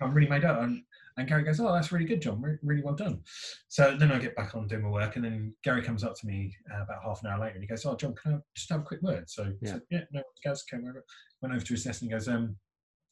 I'm 0.00 0.12
really 0.12 0.28
made 0.28 0.44
up. 0.44 0.60
And, 0.60 0.82
and 1.16 1.28
Gary 1.28 1.44
goes, 1.44 1.60
"Oh, 1.60 1.72
that's 1.72 1.92
really 1.92 2.04
good, 2.04 2.20
John. 2.20 2.40
Re- 2.42 2.58
really 2.62 2.82
well 2.82 2.94
done." 2.94 3.20
So 3.68 3.96
then 3.96 4.10
I 4.12 4.18
get 4.18 4.34
back 4.36 4.54
on 4.54 4.66
doing 4.66 4.82
my 4.82 4.88
work, 4.90 5.16
and 5.16 5.24
then 5.24 5.54
Gary 5.62 5.82
comes 5.82 6.02
up 6.04 6.14
to 6.16 6.26
me 6.26 6.52
uh, 6.72 6.82
about 6.82 7.02
half 7.04 7.22
an 7.22 7.30
hour 7.30 7.38
later, 7.40 7.54
and 7.54 7.62
he 7.62 7.68
goes, 7.68 7.84
"Oh, 7.86 7.94
John, 7.96 8.14
can 8.14 8.34
I 8.34 8.38
just 8.56 8.70
have 8.70 8.80
a 8.80 8.84
quick 8.84 9.02
word?" 9.02 9.30
So 9.30 9.52
Yeah. 9.62 9.78
"Yeah, 9.90 10.00
no." 10.12 10.22
Gaz 10.42 10.64
came 10.64 10.80
over, 10.86 11.04
went 11.40 11.54
over 11.54 11.64
to 11.64 11.74
his 11.74 11.84
desk, 11.84 12.02
and 12.02 12.10
he 12.10 12.14
goes, 12.14 12.28
"Um, 12.28 12.56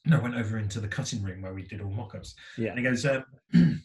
no, 0.05 0.21
went 0.21 0.35
over 0.35 0.59
into 0.59 0.81
the 0.81 0.89
cutting 0.89 1.23
room 1.23 1.43
where 1.43 1.55
we 1.55 1.63
did 1.63 1.81
all 1.81 1.91
mock-ups." 1.93 2.35
Yeah. 2.59 2.71
And 2.71 2.79
he 2.79 2.85
goes, 2.85 3.07
um, 3.07 3.25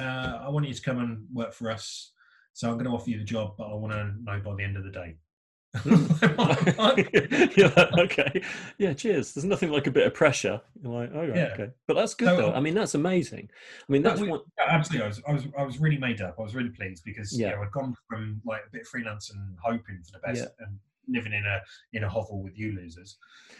uh, 0.00 0.02
I 0.42 0.48
want 0.48 0.66
you 0.66 0.74
to 0.74 0.82
come 0.82 0.98
and 0.98 1.24
work 1.32 1.52
for 1.54 1.70
us. 1.70 2.12
So 2.52 2.68
I'm 2.68 2.74
going 2.74 2.86
to 2.86 2.90
offer 2.92 3.08
you 3.10 3.18
the 3.18 3.24
job, 3.24 3.54
but 3.56 3.68
I 3.70 3.74
want 3.74 3.92
to 3.92 4.12
know 4.22 4.40
by 4.40 4.54
the 4.56 4.64
end 4.64 4.76
of 4.76 4.82
the 4.84 4.90
day. 4.90 5.16
Like, 6.78 7.14
okay. 7.98 8.42
Yeah, 8.78 8.92
cheers. 8.92 9.32
There's 9.34 9.44
nothing 9.44 9.70
like 9.70 9.86
a 9.86 9.90
bit 9.90 10.06
of 10.06 10.14
pressure. 10.14 10.60
You're 10.82 10.92
like, 10.92 11.10
oh, 11.14 11.22
Yeah. 11.22 11.50
okay. 11.54 11.70
But 11.86 11.94
that's 11.94 12.14
good 12.14 12.28
So, 12.28 12.36
though. 12.36 12.52
I 12.52 12.60
mean, 12.60 12.74
that's 12.74 12.94
amazing. 12.94 13.48
I 13.88 13.92
mean, 13.92 14.02
that's 14.02 14.20
we- 14.20 14.28
one. 14.28 14.40
Yeah, 14.58 14.64
absolutely. 14.68 15.04
I 15.04 15.08
was, 15.08 15.22
I 15.28 15.32
was, 15.32 15.44
I 15.58 15.62
was 15.62 15.78
really 15.78 15.98
made 15.98 16.20
up. 16.20 16.36
I 16.38 16.42
was 16.42 16.54
really 16.54 16.70
pleased 16.70 17.04
because 17.04 17.38
Yeah. 17.38 17.50
you 17.50 17.56
know, 17.56 17.62
I'd 17.62 17.72
gone 17.72 17.94
from 18.08 18.40
like 18.44 18.62
a 18.66 18.70
bit 18.72 18.82
of 18.82 18.88
freelance 18.88 19.30
and 19.30 19.56
hoping 19.62 20.02
for 20.04 20.12
the 20.12 20.18
best 20.26 20.42
Yeah. 20.58 20.66
and 20.66 20.78
living 21.08 21.32
in 21.32 21.44
a 21.44 21.60
in 21.92 22.04
a 22.04 22.08
hovel 22.08 22.40
with 22.42 22.56
you 22.58 22.72
losers. 22.72 23.16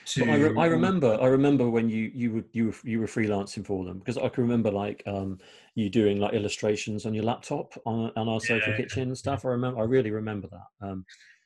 To 0.07 0.25
I, 0.31 0.37
re- 0.37 0.57
I 0.57 0.67
remember, 0.67 1.19
I 1.21 1.27
remember 1.27 1.69
when 1.69 1.89
you 1.91 2.11
you 2.15 2.33
were 2.33 2.45
you 2.53 2.67
were 2.67 2.75
you 2.85 3.01
were 3.01 3.07
freelancing 3.07 3.65
for 3.67 3.85
them 3.85 3.99
because 3.99 4.17
I 4.19 4.29
can 4.29 4.45
remember 4.45 4.71
like 4.71 5.03
um 5.07 5.39
you 5.75 5.89
doing 5.91 6.21
like 6.21 6.33
illustrations 6.35 7.07
on 7.07 7.15
your 7.15 7.25
laptop 7.25 7.73
on 7.87 8.13
on 8.17 8.29
our 8.29 8.41
social 8.41 8.71
Yeah, 8.73 8.77
kitchen 8.77 9.03
and 9.09 9.19
stuff. 9.19 9.45
I 9.45 9.49
remember, 9.49 9.81
I 9.81 9.85
really 9.85 10.11
remember 10.11 10.49
that. 10.49 10.87
Um, 10.87 11.05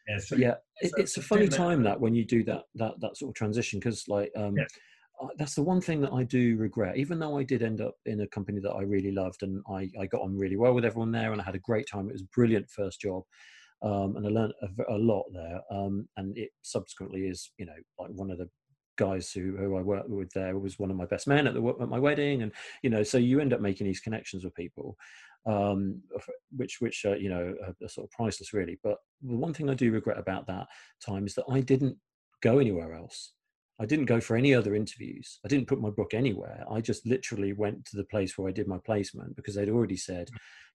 yeah, 0.08 0.18
so, 0.18 0.36
yeah, 0.36 0.54
it, 0.80 0.90
so- 0.90 0.96
it's 0.98 1.16
a 1.16 1.22
funny 1.22 1.48
time 1.48 1.82
that 1.82 2.00
when 2.00 2.14
you 2.14 2.24
do 2.24 2.44
that 2.44 2.64
that 2.74 2.94
that 3.00 3.16
sort 3.16 3.30
of 3.30 3.34
transition 3.34 3.78
because 3.80 4.06
like 4.08 4.30
um 4.36 4.56
Yeah. 4.56 4.64
I- 5.22 5.28
that's 5.38 5.54
the 5.54 5.62
one 5.62 5.80
thing 5.80 6.00
that 6.00 6.12
I 6.12 6.24
do 6.24 6.56
regret 6.56 6.96
even 6.96 7.18
though 7.18 7.38
I 7.38 7.44
did 7.44 7.62
end 7.62 7.80
up 7.80 7.94
in 8.04 8.20
a 8.20 8.26
company 8.26 8.60
that 8.60 8.72
I 8.72 8.82
really 8.82 9.12
loved 9.12 9.42
and 9.42 9.62
I, 9.70 9.88
I 10.00 10.06
got 10.06 10.22
on 10.22 10.36
really 10.36 10.56
well 10.56 10.74
with 10.74 10.84
everyone 10.84 11.12
there 11.12 11.32
and 11.32 11.40
I 11.40 11.44
had 11.44 11.54
a 11.54 11.60
great 11.60 11.86
time 11.88 12.08
it 12.08 12.12
was 12.12 12.22
a 12.22 12.34
brilliant 12.34 12.68
first 12.68 13.00
job 13.00 13.22
um, 13.82 14.16
and 14.16 14.26
I 14.26 14.30
learned 14.30 14.54
a 14.88 14.94
lot 14.98 15.24
there 15.32 15.60
um, 15.70 16.08
and 16.16 16.36
it 16.36 16.50
subsequently 16.62 17.28
is 17.28 17.50
you 17.58 17.66
know 17.66 17.76
like 17.98 18.10
one 18.10 18.30
of 18.30 18.38
the 18.38 18.48
guys 18.96 19.30
who, 19.32 19.56
who 19.56 19.76
I 19.76 19.82
worked 19.82 20.08
with 20.08 20.30
there 20.32 20.56
was 20.58 20.78
one 20.78 20.90
of 20.90 20.96
my 20.96 21.06
best 21.06 21.26
men 21.26 21.46
at, 21.46 21.54
the, 21.54 21.66
at 21.80 21.88
my 21.88 21.98
wedding 21.98 22.42
and 22.42 22.52
you 22.82 22.90
know 22.90 23.02
so 23.02 23.18
you 23.18 23.40
end 23.40 23.52
up 23.52 23.60
making 23.60 23.86
these 23.86 24.00
connections 24.00 24.44
with 24.44 24.54
people 24.54 24.96
um, 25.46 26.00
which 26.56 26.78
which 26.80 27.04
uh, 27.04 27.14
you 27.14 27.28
know 27.28 27.54
are, 27.62 27.74
are 27.84 27.88
sort 27.88 28.06
of 28.06 28.10
priceless 28.10 28.54
really 28.54 28.78
but 28.82 28.96
the 29.22 29.36
one 29.36 29.52
thing 29.52 29.68
I 29.68 29.74
do 29.74 29.92
regret 29.92 30.18
about 30.18 30.46
that 30.46 30.66
time 31.04 31.26
is 31.26 31.34
that 31.34 31.44
I 31.50 31.60
didn't 31.60 31.96
go 32.44 32.58
anywhere 32.58 32.94
else. 32.94 33.32
I 33.80 33.86
didn't 33.86 34.04
go 34.04 34.20
for 34.20 34.36
any 34.36 34.54
other 34.54 34.76
interviews. 34.76 35.40
I 35.44 35.48
didn't 35.48 35.66
put 35.66 35.80
my 35.80 35.90
book 35.90 36.14
anywhere. 36.14 36.64
I 36.70 36.80
just 36.80 37.04
literally 37.06 37.52
went 37.52 37.84
to 37.86 37.96
the 37.96 38.04
place 38.04 38.38
where 38.38 38.48
I 38.48 38.52
did 38.52 38.68
my 38.68 38.78
placement 38.86 39.34
because 39.34 39.56
they'd 39.56 39.68
already 39.68 39.96
said, 39.96 40.28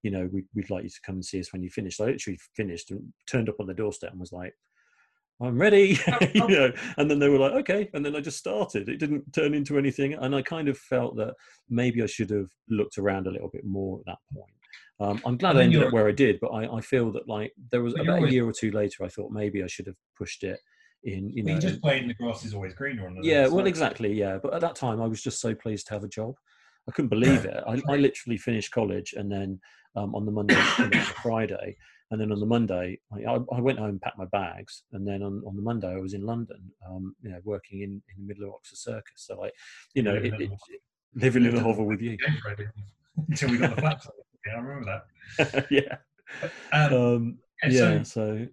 you 0.04 0.12
know, 0.12 0.28
we'd, 0.34 0.48
we'd 0.54 0.70
like 0.70 0.84
you 0.84 0.90
to 0.90 1.02
come 1.06 1.16
and 1.16 1.24
see 1.24 1.40
us 1.40 1.54
when 1.54 1.64
you 1.64 1.70
finish. 1.70 2.00
I 2.00 2.06
literally 2.06 2.40
finished 2.58 2.92
and 2.92 3.02
turned 3.26 3.48
up 3.48 3.60
on 3.62 3.68
the 3.68 3.74
doorstep 3.74 4.12
and 4.12 4.20
was 4.20 4.34
like, 4.34 4.54
I'm 5.42 5.58
ready, 5.58 5.98
you 6.34 6.48
know. 6.50 6.74
And 6.98 7.10
then 7.10 7.20
they 7.20 7.30
were 7.30 7.38
like, 7.38 7.54
okay. 7.54 7.90
And 7.94 8.06
then 8.06 8.18
I 8.18 8.20
just 8.20 8.38
started. 8.38 8.90
It 8.90 8.98
didn't 8.98 9.32
turn 9.32 9.54
into 9.54 9.78
anything. 9.78 10.16
And 10.16 10.36
I 10.36 10.42
kind 10.42 10.68
of 10.68 10.78
felt 10.78 11.16
that 11.16 11.36
maybe 11.70 12.04
I 12.04 12.08
should 12.08 12.32
have 12.32 12.50
looked 12.68 12.98
around 12.98 13.28
a 13.28 13.32
little 13.32 13.50
bit 13.50 13.64
more 13.64 14.00
at 14.00 14.06
that 14.08 14.18
point. 14.34 14.52
Um, 15.00 15.22
I'm 15.26 15.38
glad 15.38 15.52
And 15.52 15.60
I 15.60 15.64
ended 15.64 15.84
up 15.84 15.94
where 15.94 16.08
I 16.08 16.12
did, 16.12 16.40
but 16.42 16.48
I, 16.50 16.78
I 16.78 16.82
feel 16.82 17.12
that 17.14 17.28
like 17.28 17.54
there 17.72 17.82
was 17.82 17.94
about 17.98 18.24
a 18.24 18.32
year 18.32 18.46
or 18.46 18.52
two 18.52 18.72
later, 18.72 19.04
I 19.04 19.08
thought 19.08 19.32
maybe 19.32 19.64
I 19.64 19.68
should 19.68 19.88
have 19.88 19.96
pushed 20.18 20.44
it 20.44 20.60
in, 21.04 21.30
you 21.30 21.44
know. 21.44 21.54
you 21.54 21.60
just 21.60 21.82
playing 21.82 22.08
the 22.10 22.14
grass 22.14 22.44
is 22.44 22.54
always 22.54 22.74
greener 22.74 23.08
on 23.08 23.16
the 23.16 23.22
yeah, 23.26 23.48
well, 23.48 23.66
exactly, 23.66 24.12
yeah. 24.14 24.38
But 24.42 24.54
at 24.54 24.62
that 24.62 24.76
time, 24.76 25.02
I 25.02 25.08
was 25.08 25.24
just 25.24 25.40
so 25.40 25.56
pleased 25.56 25.88
to 25.88 25.94
have 25.94 26.04
a 26.04 26.10
job. 26.10 26.36
I 26.88 26.92
couldn't 26.92 27.10
believe 27.18 27.46
it. 27.46 27.64
I, 27.66 27.82
I 27.90 27.96
literally 27.96 28.38
finished 28.38 28.72
college, 28.72 29.14
and 29.16 29.32
then 29.32 29.60
um, 29.96 30.14
on 30.16 30.26
the 30.26 30.32
Monday, 30.32 30.62
you 30.78 30.84
know, 30.86 30.90
the 30.90 31.14
Friday, 31.24 31.78
and 32.12 32.20
then 32.20 32.32
on 32.34 32.40
the 32.42 32.46
Monday, 32.46 33.00
I, 33.14 33.36
I 33.36 33.40
I 33.54 33.62
went 33.62 33.80
home, 33.80 34.00
packed 34.04 34.18
my 34.18 34.26
bags, 34.26 34.84
and 34.92 35.08
then 35.08 35.24
on, 35.24 35.42
on 35.48 35.56
the 35.56 35.62
Monday, 35.62 35.88
I 35.88 36.00
was 36.00 36.14
in 36.14 36.26
London, 36.26 36.72
um, 36.86 37.16
you 37.22 37.30
know, 37.30 37.40
working 37.46 37.82
in, 37.82 37.92
in 37.92 38.22
the 38.22 38.28
middle 38.28 38.46
of 38.50 38.56
Oxford 38.56 38.78
Circus. 38.78 39.14
So, 39.16 39.40
like, 39.40 39.54
you 39.94 40.04
know, 40.04 40.14
Living 40.14 40.34
it, 40.34 40.42
in 40.42 40.52
it, 40.52 40.52
a- 40.52 41.20
living 41.20 41.46
in 41.46 41.56
a 41.56 41.62
hovel 41.62 41.86
with 41.86 42.02
you. 42.02 42.18
Until 43.30 43.52
we 43.52 43.58
got 43.58 43.76
the 43.76 43.82
flaps. 43.82 44.08
Yeah, 44.46 44.54
I 44.54 44.60
remember 44.60 45.04
that. 45.38 45.68
yeah, 45.72 45.98
Um, 46.72 46.94
um, 46.94 47.38
yeah, 47.68 48.04
so 48.04 48.04
So, 48.04 48.48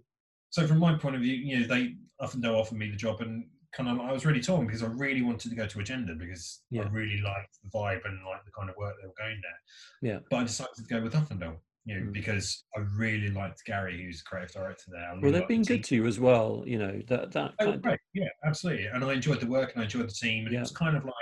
so 0.63 0.67
from 0.67 0.79
my 0.79 0.95
point 0.99 1.17
of 1.17 1.23
view, 1.23 1.35
you 1.35 1.61
know, 1.61 1.67
they 1.67 1.95
often 2.21 2.41
do 2.41 2.53
offer 2.55 2.75
me 2.75 2.91
the 2.91 2.97
job, 2.97 3.21
and 3.21 3.47
kind 3.73 3.89
of 3.89 4.01
I 4.01 4.11
was 4.13 4.25
really 4.25 4.41
torn 4.41 4.67
because 4.67 4.83
I 4.83 4.87
really 4.87 5.23
wanted 5.23 5.51
to 5.51 5.55
go 5.55 5.67
to 5.67 5.81
Agenda 5.81 6.15
because 6.15 6.63
Yeah. 6.71 6.83
I 6.83 6.89
really 6.89 7.21
liked 7.21 7.59
the 7.63 7.71
vibe 7.71 8.05
and 8.05 8.25
like 8.25 8.45
the 8.45 8.51
kind 8.57 8.71
of 8.71 8.77
work 8.77 8.95
they 9.01 9.07
were 9.07 9.15
going 9.19 9.41
there. 9.43 10.13
Yeah. 10.13 10.19
But 10.31 10.37
I 10.39 10.43
decided 10.45 10.75
to 10.77 10.83
go 10.85 11.03
with 11.03 11.13
Uffindell, 11.13 11.59
you 11.85 12.01
know, 12.01 12.07
Mm. 12.07 12.13
because 12.15 12.65
I 12.75 12.81
really 12.97 13.29
liked 13.29 13.63
Gary, 13.67 14.03
who's 14.03 14.19
the 14.21 14.25
creative 14.25 14.53
director 14.55 14.85
there. 14.93 15.11
Really 15.11 15.21
well, 15.23 15.33
they've 15.33 15.41
liked 15.41 15.49
the 15.49 15.55
been 15.55 15.63
good 15.63 15.85
to 15.85 15.95
you 15.97 16.07
as 16.07 16.19
well. 16.19 16.65
You 16.67 16.79
know 16.79 17.03
that 17.09 17.33
that 17.33 17.55
Oh, 17.61 17.65
kind 17.73 17.87
of. 17.87 17.99
Yeah, 18.15 18.29
absolutely. 18.45 18.87
And 18.87 19.05
I 19.05 19.13
enjoyed 19.13 19.41
the 19.41 19.47
work 19.47 19.73
and 19.75 19.83
I 19.83 19.85
enjoyed 19.85 20.09
the 20.09 20.13
team. 20.15 20.45
And 20.47 20.53
Yeah. 20.55 20.61
it 20.61 20.63
was 20.63 20.73
kind 20.73 20.97
of 20.97 21.05
like, 21.05 21.15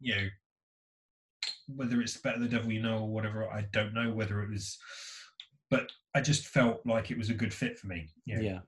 you 0.00 0.14
know, 0.14 0.28
whether 1.74 2.00
it's 2.00 2.16
better 2.16 2.38
the 2.38 2.48
devil 2.48 2.72
you 2.72 2.82
know 2.82 3.00
or 3.00 3.08
whatever, 3.08 3.48
I 3.48 3.66
don't 3.72 3.94
know 3.94 4.10
whether 4.10 4.42
it 4.42 4.50
was, 4.50 4.78
but 5.70 5.90
I 6.14 6.20
just 6.20 6.46
felt 6.46 6.80
like 6.86 7.10
it 7.10 7.18
was 7.18 7.30
a 7.30 7.34
good 7.34 7.52
fit 7.52 7.78
for 7.78 7.86
me. 7.86 8.08
You 8.24 8.36
know, 8.36 8.42
yeah, 8.42 8.58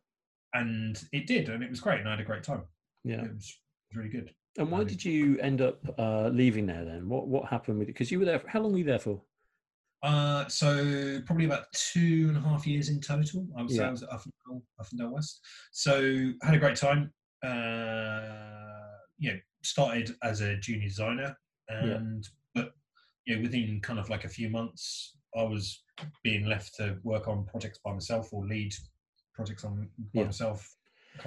And 0.54 1.02
it 1.12 1.26
did. 1.26 1.48
And 1.48 1.62
it 1.62 1.70
was 1.70 1.80
great. 1.80 2.00
And 2.00 2.08
I 2.08 2.12
had 2.12 2.20
a 2.20 2.24
great 2.24 2.42
time. 2.42 2.64
yeah. 3.04 3.24
It 3.24 3.34
was, 3.34 3.56
really 3.92 4.08
good. 4.08 4.32
And 4.56 4.70
why 4.70 4.84
did 4.84 5.04
you 5.04 5.36
end 5.40 5.60
up 5.60 5.80
uh, 5.98 6.28
leaving 6.28 6.66
there 6.66 6.84
then? 6.84 7.08
What 7.08 7.26
what 7.26 7.48
happened 7.48 7.78
with 7.78 7.88
it? 7.88 7.92
Because 7.92 8.10
you 8.10 8.20
were 8.20 8.24
there. 8.24 8.38
For, 8.38 8.48
how 8.48 8.60
long 8.60 8.72
were 8.72 8.78
you 8.78 8.84
there 8.84 8.98
for? 9.00 9.20
Uh, 10.02 10.46
so 10.48 11.20
probably 11.26 11.44
about 11.44 11.64
two 11.72 12.26
and 12.28 12.36
a 12.36 12.40
half 12.40 12.66
years 12.66 12.88
in 12.88 13.00
total. 13.00 13.46
I 13.56 13.62
was, 13.62 13.76
Yeah. 13.76 13.88
I 13.88 13.90
was 13.90 14.02
at 14.02 14.10
Uffindell, 14.10 14.62
Uffindell 14.80 15.10
West. 15.10 15.40
So 15.72 16.32
had 16.42 16.54
a 16.54 16.58
great 16.58 16.76
time. 16.76 17.12
Uh, 17.42 18.96
you 19.18 19.32
know, 19.32 19.38
started 19.62 20.14
as 20.22 20.40
a 20.40 20.56
junior 20.56 20.88
designer, 20.88 21.36
and 21.68 22.26
you 23.26 23.36
know, 23.36 23.42
within 23.42 23.80
kind 23.82 23.98
of 23.98 24.08
like 24.08 24.24
a 24.24 24.28
few 24.28 24.50
months, 24.50 25.16
I 25.36 25.42
was 25.42 25.82
being 26.22 26.46
left 26.46 26.74
to 26.76 26.98
work 27.02 27.28
on 27.28 27.44
projects 27.46 27.78
by 27.84 27.92
myself 27.92 28.32
or 28.32 28.46
lead 28.46 28.72
projects 29.34 29.64
on 29.64 29.88
by 30.14 30.20
Yeah. 30.20 30.26
myself. 30.26 30.68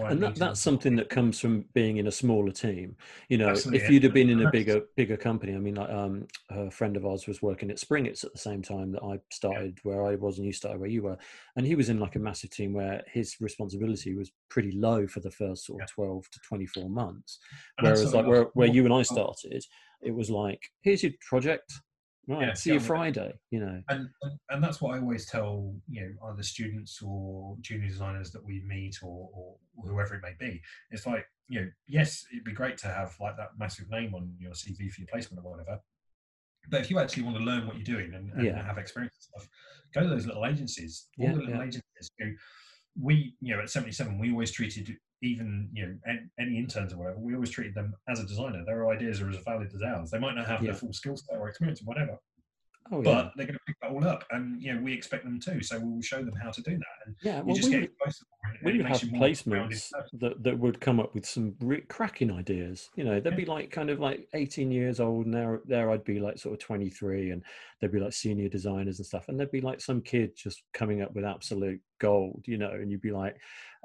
And 0.09 0.23
that, 0.23 0.35
that's 0.35 0.61
something 0.61 0.95
that 0.95 1.09
comes 1.09 1.39
from 1.39 1.65
being 1.73 1.97
in 1.97 2.07
a 2.07 2.11
smaller 2.11 2.51
team. 2.51 2.95
You 3.27 3.37
know, 3.37 3.49
Absolutely, 3.49 3.81
if 3.81 3.89
you'd 3.89 4.03
have 4.03 4.13
been 4.13 4.29
in 4.29 4.41
a 4.41 4.49
bigger 4.49 4.81
bigger 4.95 5.17
company, 5.17 5.53
I 5.53 5.59
mean, 5.59 5.75
like 5.75 5.89
um, 5.89 6.25
a 6.49 6.71
friend 6.71 6.95
of 6.95 7.05
ours 7.05 7.27
was 7.27 7.41
working 7.41 7.69
at 7.69 7.77
Springetts 7.77 8.23
at 8.23 8.31
the 8.31 8.39
same 8.39 8.61
time 8.61 8.91
that 8.93 9.03
I 9.03 9.19
started 9.31 9.77
where 9.83 10.05
I 10.05 10.15
was, 10.15 10.37
and 10.37 10.47
you 10.47 10.53
started 10.53 10.79
where 10.79 10.89
you 10.89 11.03
were, 11.03 11.17
and 11.57 11.65
he 11.67 11.75
was 11.75 11.89
in 11.89 11.99
like 11.99 12.15
a 12.15 12.19
massive 12.19 12.49
team 12.49 12.73
where 12.73 13.03
his 13.07 13.35
responsibility 13.41 14.15
was 14.15 14.31
pretty 14.49 14.71
low 14.71 15.05
for 15.05 15.19
the 15.19 15.31
first 15.31 15.65
sort 15.65 15.83
of 15.83 15.89
twelve 15.91 16.29
to 16.31 16.39
twenty 16.47 16.65
four 16.65 16.89
months. 16.89 17.39
And 17.77 17.85
Whereas, 17.85 18.13
like 18.13 18.25
where 18.25 18.43
where 18.53 18.69
you 18.69 18.85
and 18.85 18.93
I 18.93 19.01
started, 19.01 19.63
it 20.05 20.13
was 20.13 20.29
like, 20.29 20.59
here's 20.81 21.03
your 21.03 21.11
project, 21.27 21.71
right? 22.27 22.47
Yeah, 22.47 22.53
see 22.53 22.71
you 22.71 22.75
on 22.75 22.77
with 22.77 22.85
it. 22.85 22.87
Friday. 22.87 23.33
You 23.51 23.59
know, 23.61 23.81
and, 23.89 24.09
and 24.21 24.39
and 24.49 24.63
that's 24.63 24.81
what 24.81 24.95
I 24.95 24.99
always 24.99 25.25
tell 25.25 25.73
you 25.89 26.01
know 26.01 26.29
either 26.29 26.43
students 26.43 27.01
or 27.01 27.55
junior 27.61 27.87
designers 27.87 28.31
that 28.31 28.43
we 28.43 28.63
meet 28.67 28.97
or, 29.03 29.29
or 29.33 29.55
whoever 29.85 30.15
it 30.15 30.21
may 30.21 30.33
be. 30.39 30.61
It's 30.91 31.05
like 31.05 31.25
you 31.47 31.61
know, 31.61 31.67
yes, 31.87 32.25
it'd 32.31 32.43
be 32.45 32.53
great 32.53 32.77
to 32.79 32.87
have 32.87 33.15
like 33.19 33.37
that 33.37 33.49
massive 33.57 33.89
name 33.89 34.13
on 34.15 34.33
your 34.39 34.51
CV 34.53 34.91
for 34.91 35.01
your 35.01 35.07
placement 35.11 35.45
or 35.45 35.51
whatever. 35.51 35.79
But 36.69 36.79
if 36.81 36.89
you 36.89 36.97
actually 36.99 37.23
want 37.23 37.37
to 37.37 37.43
learn 37.43 37.67
what 37.67 37.75
you're 37.75 37.83
doing 37.83 38.13
and, 38.13 38.31
and 38.31 38.45
Yeah. 38.45 38.65
have 38.65 38.77
experience 38.77 39.13
and 39.15 39.41
stuff, 39.41 39.49
go 39.93 40.01
to 40.01 40.07
those 40.07 40.25
little 40.25 40.45
agencies. 40.45 41.07
All 41.19 41.25
Yeah, 41.25 41.33
the 41.33 41.39
little 41.41 41.61
agencies 41.61 42.09
who 42.17 42.31
we, 42.99 43.35
you 43.41 43.53
know, 43.53 43.61
at 43.61 43.69
77, 43.69 44.17
we 44.17 44.31
always 44.31 44.51
treated 44.51 44.95
even, 45.23 45.69
you 45.73 45.85
know, 45.87 46.17
any, 46.39 46.57
interns 46.57 46.93
or 46.93 46.97
whatever, 46.97 47.17
we 47.19 47.33
always 47.33 47.49
treated 47.49 47.73
them 47.73 47.93
as 48.09 48.19
a 48.19 48.25
designer. 48.25 48.63
Their 48.65 48.89
ideas 48.89 49.21
are 49.21 49.29
as 49.29 49.37
valid 49.37 49.71
as 49.73 49.81
ours. 49.81 50.11
They 50.11 50.19
might 50.19 50.35
not 50.35 50.45
have 50.47 50.61
Yeah. 50.61 50.71
the 50.71 50.77
full 50.77 50.93
skill 50.93 51.15
set 51.17 51.37
or 51.39 51.47
experience 51.49 51.81
or 51.81 51.85
whatever, 51.85 52.17
Oh 52.91 52.97
yeah. 52.97 53.03
but 53.03 53.31
they're 53.37 53.45
going 53.45 53.57
to 53.57 53.63
pick 53.65 53.77
that 53.81 53.91
all 53.91 54.05
up. 54.05 54.25
And, 54.31 54.61
you 54.61 54.73
know, 54.73 54.81
we 54.81 54.91
expect 54.93 55.23
them 55.23 55.39
to. 55.39 55.63
So 55.63 55.79
we'll 55.79 56.01
show 56.01 56.21
them 56.23 56.35
how 56.35 56.51
to 56.51 56.61
do 56.61 56.71
that. 56.77 56.95
And 57.05 57.15
yeah. 57.23 57.37
you 57.39 57.43
Well, 57.45 57.55
just 57.55 57.69
we 57.69 57.71
get 57.75 57.81
would, 57.81 57.97
close 57.99 58.17
to 58.19 58.25
them. 58.25 58.51
and 58.61 58.65
we 58.73 58.77
would 58.77 58.85
have 58.87 59.03
you 59.03 59.11
placements 59.13 59.89
that, 60.19 60.43
that 60.43 60.59
would 60.59 60.81
come 60.81 60.99
up 60.99 61.15
with 61.15 61.25
some 61.25 61.55
re- 61.61 61.81
cracking 61.87 62.29
ideas. 62.31 62.89
You 62.97 63.05
know, 63.05 63.19
they'd 63.21 63.29
Yeah. 63.31 63.35
be 63.37 63.45
like 63.45 63.71
kind 63.71 63.89
of 63.89 63.99
like 64.01 64.27
18 64.33 64.71
years 64.71 64.99
old, 64.99 65.25
and 65.25 65.33
there, 65.33 65.61
there 65.65 65.89
I'd 65.89 66.03
be 66.03 66.19
like 66.19 66.37
sort 66.37 66.53
of 66.53 66.59
23, 66.59 67.31
and 67.31 67.41
they'd 67.79 67.91
be 67.93 67.99
like 68.01 68.13
senior 68.13 68.49
designers 68.49 68.99
and 68.99 69.05
stuff, 69.05 69.29
and 69.29 69.39
there'd 69.39 69.51
be 69.51 69.61
like 69.61 69.79
some 69.79 70.01
kid 70.01 70.31
just 70.35 70.63
coming 70.73 71.01
up 71.01 71.13
with 71.15 71.23
absolute 71.23 71.79
gold, 72.03 72.43
you 72.45 72.57
know, 72.57 72.71
and 72.71 72.91
you'd 72.91 73.01
be 73.01 73.11
like, 73.11 73.37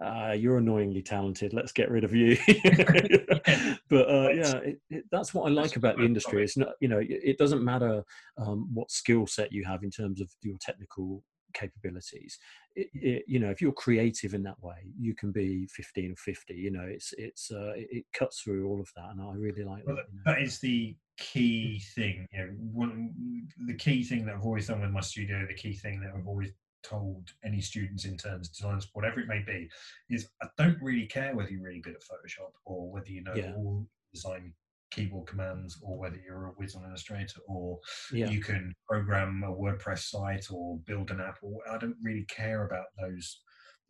uh, 0.04 0.34
"You're 0.36 0.58
annoyingly 0.58 1.02
talented. 1.02 1.52
Let's 1.54 1.72
get 1.72 1.90
rid 1.90 2.04
of 2.04 2.12
you." 2.14 2.36
but 3.88 4.10
uh, 4.10 4.30
yeah, 4.34 4.56
it, 4.58 4.80
it, 4.90 5.04
that's 5.12 5.32
what 5.32 5.46
I 5.46 5.50
like 5.50 5.76
about 5.76 5.96
the 5.96 6.04
industry. 6.04 6.42
It's 6.42 6.56
not, 6.56 6.72
you 6.80 6.88
know, 6.88 6.98
it, 6.98 7.20
it 7.30 7.38
doesn't 7.38 7.64
matter 7.64 8.04
um, 8.36 8.68
what 8.74 8.90
skill 8.90 9.26
set 9.26 9.52
you 9.52 9.64
have 9.64 9.84
in 9.84 9.90
terms 9.90 10.20
of 10.20 10.28
your 10.42 10.56
technical 10.60 11.22
capabilities 11.54 12.38
it, 12.76 12.88
it, 12.92 13.24
you 13.26 13.40
know 13.40 13.48
if 13.48 13.62
you're 13.62 13.72
creative 13.72 14.34
in 14.34 14.42
that 14.42 14.62
way 14.62 14.76
you 15.00 15.14
can 15.14 15.32
be 15.32 15.66
15 15.68 16.12
or 16.12 16.16
50 16.16 16.54
you 16.54 16.70
know 16.70 16.82
it's 16.82 17.14
it's 17.16 17.50
uh, 17.50 17.72
it, 17.74 17.88
it 17.90 18.04
cuts 18.12 18.42
through 18.42 18.68
all 18.68 18.78
of 18.78 18.90
that 18.94 19.08
and 19.12 19.22
i 19.22 19.32
really 19.34 19.64
like 19.64 19.82
Well, 19.86 19.96
that 19.96 20.04
you 20.12 20.18
know. 20.18 20.22
that 20.26 20.42
is 20.42 20.58
the 20.58 20.94
key 21.18 21.80
thing. 21.94 22.26
You 22.32 22.38
know, 22.38 22.52
one, 22.72 23.48
the 23.66 23.74
key 23.74 24.02
thing 24.02 24.24
that 24.26 24.36
I've 24.36 24.44
always 24.44 24.68
done 24.68 24.80
with 24.80 24.90
my 24.90 25.00
studio, 25.00 25.44
the 25.46 25.54
key 25.54 25.74
thing 25.74 26.00
that 26.00 26.12
I've 26.16 26.26
always 26.26 26.50
told 26.82 27.28
any 27.44 27.60
students, 27.60 28.04
interns, 28.04 28.48
designers, 28.48 28.88
whatever 28.92 29.20
it 29.20 29.28
may 29.28 29.42
be, 29.46 29.68
is 30.10 30.28
I 30.42 30.46
don't 30.56 30.80
really 30.80 31.06
care 31.06 31.34
whether 31.34 31.50
you're 31.50 31.62
really 31.62 31.80
good 31.80 31.94
at 31.94 32.02
Photoshop 32.02 32.52
or 32.64 32.90
whether 32.90 33.08
you 33.10 33.22
know 33.22 33.34
Yeah. 33.34 33.52
all 33.56 33.86
design 34.12 34.52
keyboard 34.90 35.26
commands 35.26 35.78
or 35.82 35.98
whether 35.98 36.16
you're 36.16 36.46
a 36.46 36.52
wizard 36.56 36.80
Illustrator 36.88 37.40
or 37.46 37.78
yeah 38.10 38.30
you 38.30 38.40
can 38.40 38.74
program 38.88 39.42
a 39.44 39.52
WordPress 39.52 39.98
site 40.10 40.46
or 40.50 40.78
build 40.86 41.10
an 41.10 41.20
app. 41.20 41.38
Or 41.42 41.60
I 41.70 41.78
don't 41.78 41.96
really 42.02 42.24
care 42.28 42.64
about 42.66 42.86
those. 43.00 43.40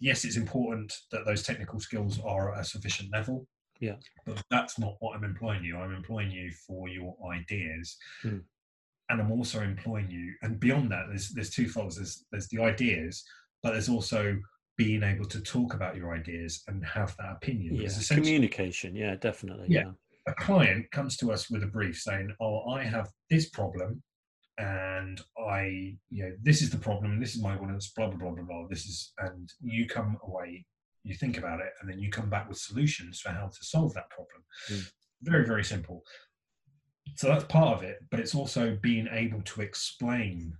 Yes, 0.00 0.24
it's 0.24 0.36
important 0.36 0.92
that 1.10 1.24
those 1.24 1.42
technical 1.42 1.80
skills 1.80 2.20
are 2.24 2.54
at 2.54 2.60
a 2.60 2.64
sufficient 2.64 3.12
level. 3.12 3.46
Yeah. 3.80 3.96
But 4.26 4.42
that's 4.50 4.78
not 4.78 4.96
what 5.00 5.16
I'm 5.16 5.24
employing 5.24 5.62
you. 5.64 5.76
I'm 5.76 5.94
employing 5.94 6.30
you 6.30 6.50
for 6.66 6.88
your 6.88 7.16
ideas. 7.32 7.96
Mm. 8.24 8.42
And 9.10 9.20
I'm 9.20 9.32
also 9.32 9.62
employing 9.62 10.10
you. 10.10 10.34
And 10.42 10.60
beyond 10.60 10.90
that, 10.92 11.06
there's 11.08 11.30
there's 11.30 11.50
two 11.50 11.68
folds. 11.68 11.96
There's 11.96 12.24
there's 12.30 12.48
the 12.48 12.62
ideas, 12.62 13.24
but 13.62 13.72
there's 13.72 13.88
also 13.88 14.38
being 14.76 15.02
able 15.02 15.24
to 15.26 15.40
talk 15.40 15.74
about 15.74 15.96
your 15.96 16.14
ideas 16.14 16.62
and 16.68 16.84
have 16.86 17.16
that 17.16 17.32
opinion. 17.32 17.74
yeah 17.74 17.88
communication 18.10 18.94
yeah 18.94 19.16
definitely 19.16 19.66
Yeah. 19.68 19.80
yeah 19.86 19.92
a 20.28 20.34
client 20.34 20.88
comes 20.92 21.16
to 21.16 21.32
us 21.32 21.50
with 21.50 21.62
a 21.62 21.66
brief 21.66 21.96
saying, 21.98 22.34
"Oh, 22.38 22.68
I 22.68 22.84
have 22.84 23.08
this 23.30 23.48
problem, 23.48 24.02
and 24.58 25.20
I, 25.38 25.96
you 26.10 26.24
know, 26.24 26.32
this 26.42 26.60
is 26.62 26.70
the 26.70 26.76
problem. 26.78 27.18
This 27.18 27.34
is 27.34 27.42
my 27.42 27.56
ordinance. 27.56 27.88
Blah 27.96 28.08
blah 28.08 28.18
blah 28.18 28.30
blah 28.32 28.44
blah. 28.44 28.66
This 28.68 28.84
is," 28.86 29.12
and 29.18 29.50
you 29.60 29.86
come 29.86 30.18
away, 30.22 30.66
you 31.02 31.14
think 31.14 31.38
about 31.38 31.60
it, 31.60 31.72
and 31.80 31.90
then 31.90 31.98
you 31.98 32.10
come 32.10 32.28
back 32.28 32.48
with 32.48 32.58
solutions 32.58 33.20
for 33.20 33.30
how 33.30 33.46
to 33.46 33.64
solve 33.64 33.94
that 33.94 34.10
problem. 34.10 34.42
Mm. 34.70 34.92
Very 35.22 35.46
very 35.46 35.64
simple. 35.64 36.04
So 37.16 37.28
that's 37.28 37.44
part 37.44 37.76
of 37.78 37.82
it, 37.82 37.98
but 38.10 38.20
it's 38.20 38.34
also 38.34 38.76
being 38.82 39.08
able 39.10 39.42
to 39.42 39.60
explain 39.62 40.56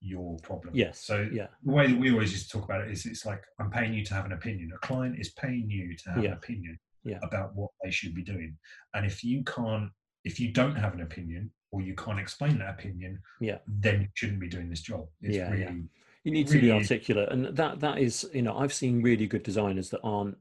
your 0.00 0.36
problem. 0.40 0.74
yes 0.74 1.00
So 1.00 1.28
yeah 1.32 1.48
the 1.64 1.72
way 1.72 1.86
that 1.88 1.98
we 1.98 2.12
always 2.12 2.30
used 2.32 2.50
to 2.50 2.58
talk 2.58 2.64
about 2.68 2.82
it 2.82 2.90
is 2.90 3.06
it's 3.06 3.24
like 3.26 3.42
I'm 3.58 3.70
paying 3.70 3.94
you 3.94 4.04
to 4.04 4.14
have 4.14 4.26
an 4.26 4.32
opinion. 4.32 4.70
A 4.74 4.78
client 4.86 5.18
is 5.18 5.30
paying 5.30 5.68
you 5.70 5.96
to 5.96 6.10
have 6.10 6.22
Yeah. 6.22 6.30
an 6.32 6.36
opinion 6.36 6.78
Yeah. 7.04 7.18
about 7.22 7.54
what 7.56 7.70
they 7.82 7.90
should 7.90 8.14
be 8.14 8.22
doing. 8.22 8.56
And 8.94 9.06
if 9.06 9.24
you 9.24 9.42
can't, 9.44 9.90
if 10.24 10.38
you 10.38 10.52
don't 10.52 10.76
have 10.76 10.94
an 10.94 11.00
opinion 11.00 11.50
or 11.72 11.80
you 11.80 11.94
can't 11.94 12.20
explain 12.20 12.58
that 12.58 12.70
opinion, 12.78 13.20
Yeah. 13.40 13.58
then 13.66 14.02
you 14.02 14.08
shouldn't 14.14 14.40
be 14.40 14.48
doing 14.48 14.68
this 14.68 14.82
job. 14.82 15.08
It's 15.22 15.36
Yeah, 15.36 15.50
really, 15.50 15.62
yeah. 15.62 15.88
you 16.24 16.32
need 16.32 16.46
to 16.48 16.60
be 16.60 16.70
articulate 16.70 17.30
and 17.30 17.46
that 17.56 17.80
that 17.80 17.98
is 17.98 18.28
you 18.34 18.42
know 18.42 18.58
i've 18.58 18.72
seen 18.74 19.00
really 19.00 19.28
good 19.28 19.44
designers 19.44 19.90
that 19.90 20.00
aren't 20.02 20.36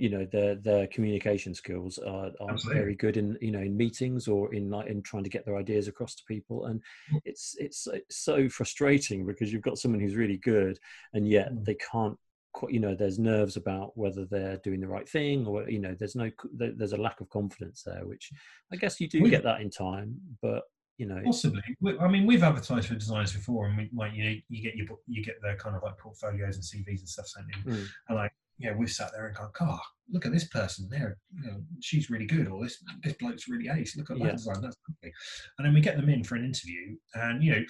you 0.00 0.08
know 0.08 0.24
their 0.32 0.54
their 0.54 0.86
communication 0.86 1.52
skills 1.54 1.98
are, 1.98 2.30
are 2.40 2.50
Absolutely. 2.50 2.80
very 2.82 2.94
good 2.94 3.16
in 3.16 3.36
you 3.40 3.50
know 3.50 3.60
in 3.60 3.76
meetings 3.76 4.28
or 4.28 4.52
in 4.54 4.70
like 4.70 4.88
in 4.88 5.02
trying 5.02 5.24
to 5.24 5.28
get 5.30 5.44
their 5.44 5.56
ideas 5.58 5.88
across 5.88 6.14
to 6.14 6.22
people 6.26 6.66
and 6.66 6.80
Mm. 7.12 7.20
it's 7.24 7.54
it's, 7.58 7.86
it's 7.98 8.16
so 8.30 8.48
frustrating 8.48 9.26
because 9.26 9.52
you've 9.52 9.62
got 9.70 9.78
someone 9.78 10.00
who's 10.00 10.16
really 10.16 10.38
good 10.38 10.78
and 11.14 11.28
yet 11.28 11.52
Mm. 11.52 11.64
they 11.66 11.76
can't 11.92 12.16
quite 12.52 12.72
you 12.72 12.80
know 12.80 12.94
there's 12.94 13.18
nerves 13.18 13.56
about 13.56 13.88
whether 13.96 14.24
they're 14.24 14.56
doing 14.64 14.80
the 14.80 14.88
right 14.96 15.08
thing 15.08 15.46
or 15.46 15.68
you 15.68 15.78
know 15.78 15.94
there's 15.98 16.16
no 16.16 16.28
there's 16.54 16.92
a 16.94 16.96
lack 17.08 17.20
of 17.20 17.28
confidence 17.28 17.82
there 17.84 18.04
which 18.06 18.30
i 18.72 18.76
guess 18.76 19.00
you 19.00 19.08
do 19.08 19.22
We- 19.22 19.30
get 19.30 19.44
that 19.44 19.60
in 19.60 19.70
time 19.70 20.16
but 20.42 20.62
you 20.98 21.06
know 21.06 21.20
Possibly. 21.24 21.62
I 21.98 22.08
mean, 22.08 22.26
we've 22.26 22.42
advertised 22.42 22.88
for 22.88 22.94
designers 22.94 23.32
before, 23.32 23.66
and 23.66 23.74
we 23.78 23.88
like 23.94 24.12
you 24.12 24.22
know 24.24 24.34
you 24.50 24.62
get 24.62 24.74
your 24.76 24.86
you 25.06 25.24
get 25.24 25.36
the 25.40 25.54
kind 25.54 25.74
of 25.74 25.82
like 25.82 25.96
portfolios 25.96 26.56
and 26.56 26.64
CVs 26.70 26.98
and 27.00 27.08
stuff 27.08 27.26
sent 27.26 27.46
in, 27.54 27.72
Mm. 27.72 27.86
and 28.08 28.16
like 28.18 28.32
yeah, 28.60 28.74
we've 28.76 28.90
sat 28.90 29.10
there 29.12 29.26
and 29.26 29.36
gone, 29.36 29.50
God, 29.58 29.80
look 30.12 30.26
at 30.26 30.32
this 30.32 30.48
person 30.48 30.88
there. 30.90 31.16
You 31.42 31.50
know, 31.50 31.60
she's 31.80 32.10
really 32.10 32.26
good, 32.26 32.46
or 32.48 32.62
this 32.62 32.82
this 33.02 33.14
bloke's 33.14 33.48
really 33.48 33.68
ace. 33.68 33.96
Look 33.96 34.10
at 34.10 34.18
that 34.18 34.24
Yeah. 34.24 34.32
design. 34.32 34.60
That's 34.60 34.76
lovely. 34.88 35.12
And 35.58 35.66
then 35.66 35.74
we 35.74 35.80
get 35.80 35.96
them 35.96 36.08
in 36.08 36.22
for 36.24 36.36
an 36.36 36.44
interview, 36.44 36.96
and 37.14 37.42
you 37.42 37.52
know. 37.52 37.62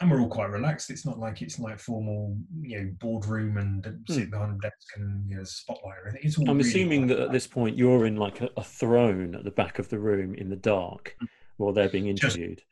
And 0.00 0.08
we're 0.08 0.20
all 0.20 0.28
quite 0.28 0.50
relaxed. 0.50 0.90
It's 0.90 1.04
not 1.04 1.18
like 1.18 1.42
it's 1.42 1.58
like 1.58 1.80
formal, 1.80 2.38
you 2.60 2.78
know, 2.80 2.90
boardroom 3.00 3.56
and 3.56 3.84
sitting 4.08 4.30
behind 4.30 4.54
a 4.54 4.58
desk 4.60 4.86
and 4.96 5.28
you 5.28 5.36
know, 5.38 5.42
spotlight 5.42 5.98
or 5.98 6.08
anything. 6.10 6.20
It's 6.28 6.38
all. 6.38 6.44
Hmm. 6.44 6.50
I'm 6.50 6.58
really 6.58 6.68
assuming 6.70 7.06
that 7.08 7.18
at 7.18 7.32
this 7.32 7.48
point 7.48 7.76
you're 7.76 8.06
in 8.06 8.14
like 8.14 8.40
a, 8.40 8.48
a 8.56 8.62
throne 8.62 9.34
at 9.34 9.42
the 9.42 9.50
back 9.50 9.80
of 9.80 9.88
the 9.88 9.98
room 9.98 10.36
in 10.36 10.50
the 10.50 10.56
dark 10.56 11.16
while 11.56 11.72
they're 11.72 11.88
being 11.88 12.14
Just- 12.14 12.36
interviewed. 12.36 12.62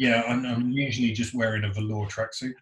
Yeah, 0.00 0.22
I'm, 0.26 0.46
I'm 0.46 0.70
usually 0.70 1.12
just 1.12 1.34
wearing 1.34 1.64
a 1.64 1.70
velour 1.74 2.06
tracksuit. 2.06 2.54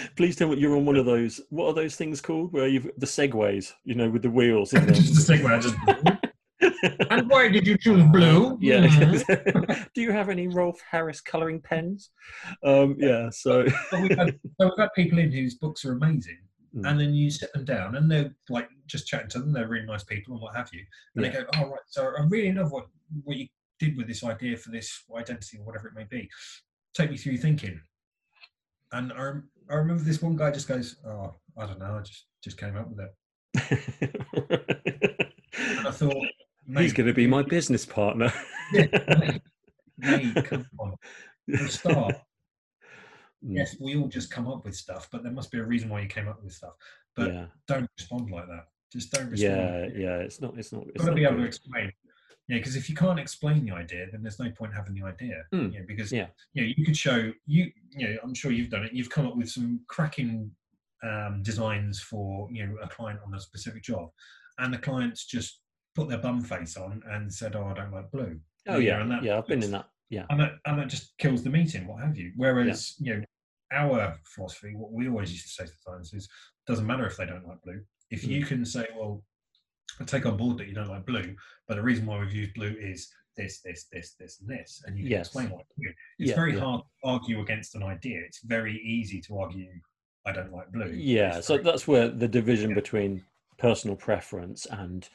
Please 0.16 0.34
tell 0.34 0.48
me 0.48 0.56
you're 0.56 0.76
on 0.76 0.84
one 0.84 0.96
of 0.96 1.06
those. 1.06 1.40
What 1.50 1.66
are 1.68 1.72
those 1.72 1.94
things 1.94 2.20
called? 2.20 2.52
Where 2.52 2.66
you've 2.66 2.90
the 2.98 3.06
segways, 3.06 3.72
you 3.84 3.94
know, 3.94 4.10
with 4.10 4.22
the 4.22 4.30
wheels. 4.30 4.72
in 4.72 4.88
just 4.92 5.30
a 5.30 5.32
segue. 5.32 5.46
I 5.48 5.60
just 5.60 5.76
And 7.12 7.30
why 7.30 7.46
did 7.48 7.64
you 7.64 7.78
choose 7.78 8.02
blue? 8.10 8.58
yeah. 8.60 8.88
Mhm. 8.88 9.86
Do 9.94 10.02
you 10.02 10.10
have 10.10 10.30
any 10.30 10.48
Rolf 10.48 10.80
Harris 10.90 11.20
coloring 11.20 11.60
pens? 11.60 12.10
Um, 12.64 12.96
yeah. 12.98 13.30
So 13.30 13.66
But 13.92 14.00
we've, 14.02 14.18
had, 14.18 14.36
so 14.60 14.66
we've 14.66 14.78
had 14.78 14.88
people 14.96 15.20
in 15.20 15.30
whose 15.30 15.54
books 15.54 15.84
are 15.84 15.92
amazing, 15.92 16.38
Mm. 16.76 16.88
and 16.88 17.00
then 17.00 17.14
you 17.14 17.30
sit 17.32 17.52
them 17.52 17.64
down, 17.64 17.96
and 17.96 18.08
they're 18.10 18.32
like 18.48 18.68
just 18.86 19.06
chatting 19.08 19.28
to 19.30 19.38
them. 19.40 19.52
They're 19.52 19.66
really 19.68 19.86
nice 19.86 20.04
people, 20.04 20.34
and 20.34 20.42
what 20.42 20.54
have 20.56 20.70
you. 20.72 20.84
And 21.16 21.24
they 21.24 21.28
go, 21.30 21.44
"Oh 21.56 21.68
right, 21.70 21.80
so 21.88 22.06
I 22.16 22.22
really 22.28 22.52
love 22.52 22.70
what 22.70 22.86
what 23.24 23.36
you 23.36 23.46
did 23.80 23.96
with 23.96 24.06
this 24.06 24.22
idea 24.22 24.56
for 24.56 24.70
this 24.70 25.02
identity 25.16 25.58
or 25.58 25.64
whatever 25.64 25.88
it 25.88 25.94
may 25.94 26.04
be. 26.04 26.30
Take 26.94 27.10
me 27.10 27.16
through 27.16 27.32
your 27.32 27.42
thinking." 27.42 27.80
And 28.92 29.12
I, 29.12 29.22
rem- 29.22 29.50
I 29.70 29.74
remember 29.74 30.02
this 30.04 30.22
one 30.22 30.36
guy 30.36 30.52
just 30.52 30.68
goes, 30.68 30.96
"Oh, 31.04 31.34
I 31.58 31.66
don't 31.66 31.80
know, 31.80 31.98
I 31.98 32.02
just 32.02 32.26
just 32.44 32.58
came 32.58 32.76
up 32.76 32.88
with 32.88 33.00
it." 33.00 33.14
And 35.52 35.88
I 35.88 35.90
thought, 35.90 36.26
He's 36.78 36.92
going 36.92 37.08
to 37.08 37.14
be 37.14 37.26
my 37.26 37.42
business 37.42 37.84
partner. 37.84 38.32
mate, 38.72 39.42
mate, 39.98 40.34
come 40.44 40.66
on, 40.78 40.96
start." 41.68 42.14
Mm, 43.44 43.56
yes, 43.56 43.76
we 43.80 43.96
all 43.96 44.08
just 44.08 44.30
come 44.30 44.46
up 44.46 44.64
with 44.64 44.76
stuff, 44.76 45.08
but 45.10 45.22
there 45.22 45.32
must 45.32 45.50
be 45.50 45.58
a 45.58 45.64
reason 45.64 45.88
why 45.88 46.00
you 46.00 46.08
came 46.08 46.28
up 46.28 46.42
with 46.42 46.52
stuff. 46.52 46.74
But 47.16 47.32
yeah. 47.32 47.46
don't 47.66 47.88
respond 47.98 48.30
like 48.30 48.46
that. 48.48 48.66
Just 48.92 49.12
don't 49.12 49.30
respond. 49.30 49.92
Yeah. 49.96 50.00
Yeah. 50.00 50.16
It's 50.18 50.40
not. 50.40 50.58
It's 50.58 50.72
not. 50.72 50.82
It's 50.82 50.96
You've 50.96 50.96
got 50.96 51.04
to 51.04 51.10
not 51.10 51.16
be 51.16 51.24
able 51.24 51.36
to 51.38 51.44
explain. 51.44 51.92
Yeah, 52.50 52.58
because 52.58 52.74
if 52.74 52.88
you 52.88 52.96
can't 52.96 53.20
explain 53.20 53.64
the 53.64 53.70
idea, 53.72 54.06
then 54.10 54.22
there's 54.22 54.40
no 54.40 54.50
point 54.50 54.74
having 54.74 54.94
the 54.94 55.04
idea. 55.06 55.44
Mm, 55.54 55.72
You 55.72 55.78
know, 55.80 55.84
because 55.86 56.10
yeah. 56.10 56.26
you 56.52 56.62
know, 56.62 56.72
you 56.76 56.84
could 56.84 56.96
show 56.96 57.32
you. 57.46 57.70
You 57.90 58.08
know, 58.08 58.16
I'm 58.24 58.34
sure 58.34 58.50
you've 58.50 58.70
done 58.70 58.84
it. 58.84 58.92
You've 58.92 59.08
come 59.10 59.24
up 59.26 59.36
with 59.36 59.48
some 59.48 59.80
cracking 59.86 60.50
um, 61.04 61.42
designs 61.44 62.00
for 62.00 62.48
you 62.50 62.66
know 62.66 62.74
a 62.82 62.88
client 62.88 63.20
on 63.24 63.32
a 63.34 63.40
specific 63.40 63.84
job, 63.84 64.10
and 64.58 64.74
the 64.74 64.78
clients 64.78 65.26
just 65.26 65.60
put 65.94 66.08
their 66.08 66.18
bum 66.18 66.40
face 66.42 66.76
on 66.76 67.02
and 67.12 67.32
said, 67.32 67.54
"Oh, 67.54 67.66
I 67.66 67.74
don't 67.74 67.92
like 67.92 68.10
blue." 68.10 68.40
Oh 68.66 68.78
You 68.78 68.90
know, 68.90 68.96
yeah. 68.96 69.00
and 69.02 69.10
that- 69.12 69.22
Yeah. 69.22 69.38
I've 69.38 69.46
been 69.46 69.62
in 69.62 69.70
that. 69.70 69.88
Yeah. 70.08 70.26
and 70.30 70.40
that 70.40 70.52
and 70.66 70.76
that 70.76 70.88
just 70.88 71.16
kills 71.18 71.44
the 71.44 71.50
meeting, 71.50 71.86
what 71.86 72.02
have 72.02 72.16
you. 72.18 72.32
Whereas 72.36 72.96
you 72.98 73.16
know 73.18 73.24
our 73.72 74.18
philosophy, 74.24 74.74
what 74.74 74.90
we 74.92 75.08
always 75.08 75.30
used 75.30 75.44
to 75.46 75.50
say 75.52 75.66
to 75.66 75.72
clients 75.86 76.12
is, 76.12 76.28
doesn't 76.66 76.84
matter 76.84 77.06
if 77.06 77.16
they 77.16 77.26
don't 77.26 77.46
like 77.46 77.62
blue. 77.62 77.80
If 78.10 78.22
Mm. 78.22 78.28
you 78.28 78.44
can 78.44 78.64
say, 78.64 78.88
well, 78.98 79.22
take 80.06 80.26
on 80.26 80.36
board 80.36 80.58
that 80.58 80.68
you 80.68 80.74
don't 80.74 80.88
like 80.88 81.06
blue, 81.06 81.34
but 81.68 81.74
the 81.76 81.82
reason 81.82 82.06
why 82.06 82.18
we've 82.18 82.32
used 82.34 82.54
blue 82.54 82.74
is 82.80 83.12
this, 83.36 83.60
this, 83.60 83.86
this, 83.92 84.14
this, 84.18 84.40
and 84.40 84.48
this, 84.48 84.82
and 84.86 84.96
you 84.96 85.04
can 85.04 85.10
Yes. 85.12 85.26
explain 85.28 85.50
what 85.50 85.64
blue. 85.76 85.88
It's 86.18 86.30
Yeah, 86.30 86.34
very 86.36 86.54
yeah. 86.54 86.60
hard 86.60 86.82
to 86.82 87.08
argue 87.08 87.40
against 87.40 87.74
an 87.74 87.82
idea. 87.82 88.20
It's 88.20 88.42
very 88.42 88.76
easy 88.78 89.20
to 89.22 89.38
argue, 89.38 89.70
I 90.26 90.32
don't 90.32 90.52
like 90.52 90.70
blue. 90.72 90.92
Yeah, 90.92 91.38
It's 91.38 91.46
so 91.46 91.54
very- 91.54 91.64
that's 91.64 91.88
where 91.88 92.08
the 92.08 92.28
division 92.28 92.70
Yeah. 92.70 92.76
between 92.76 93.24
personal 93.58 93.96
preference 93.96 94.66
and 94.66 95.08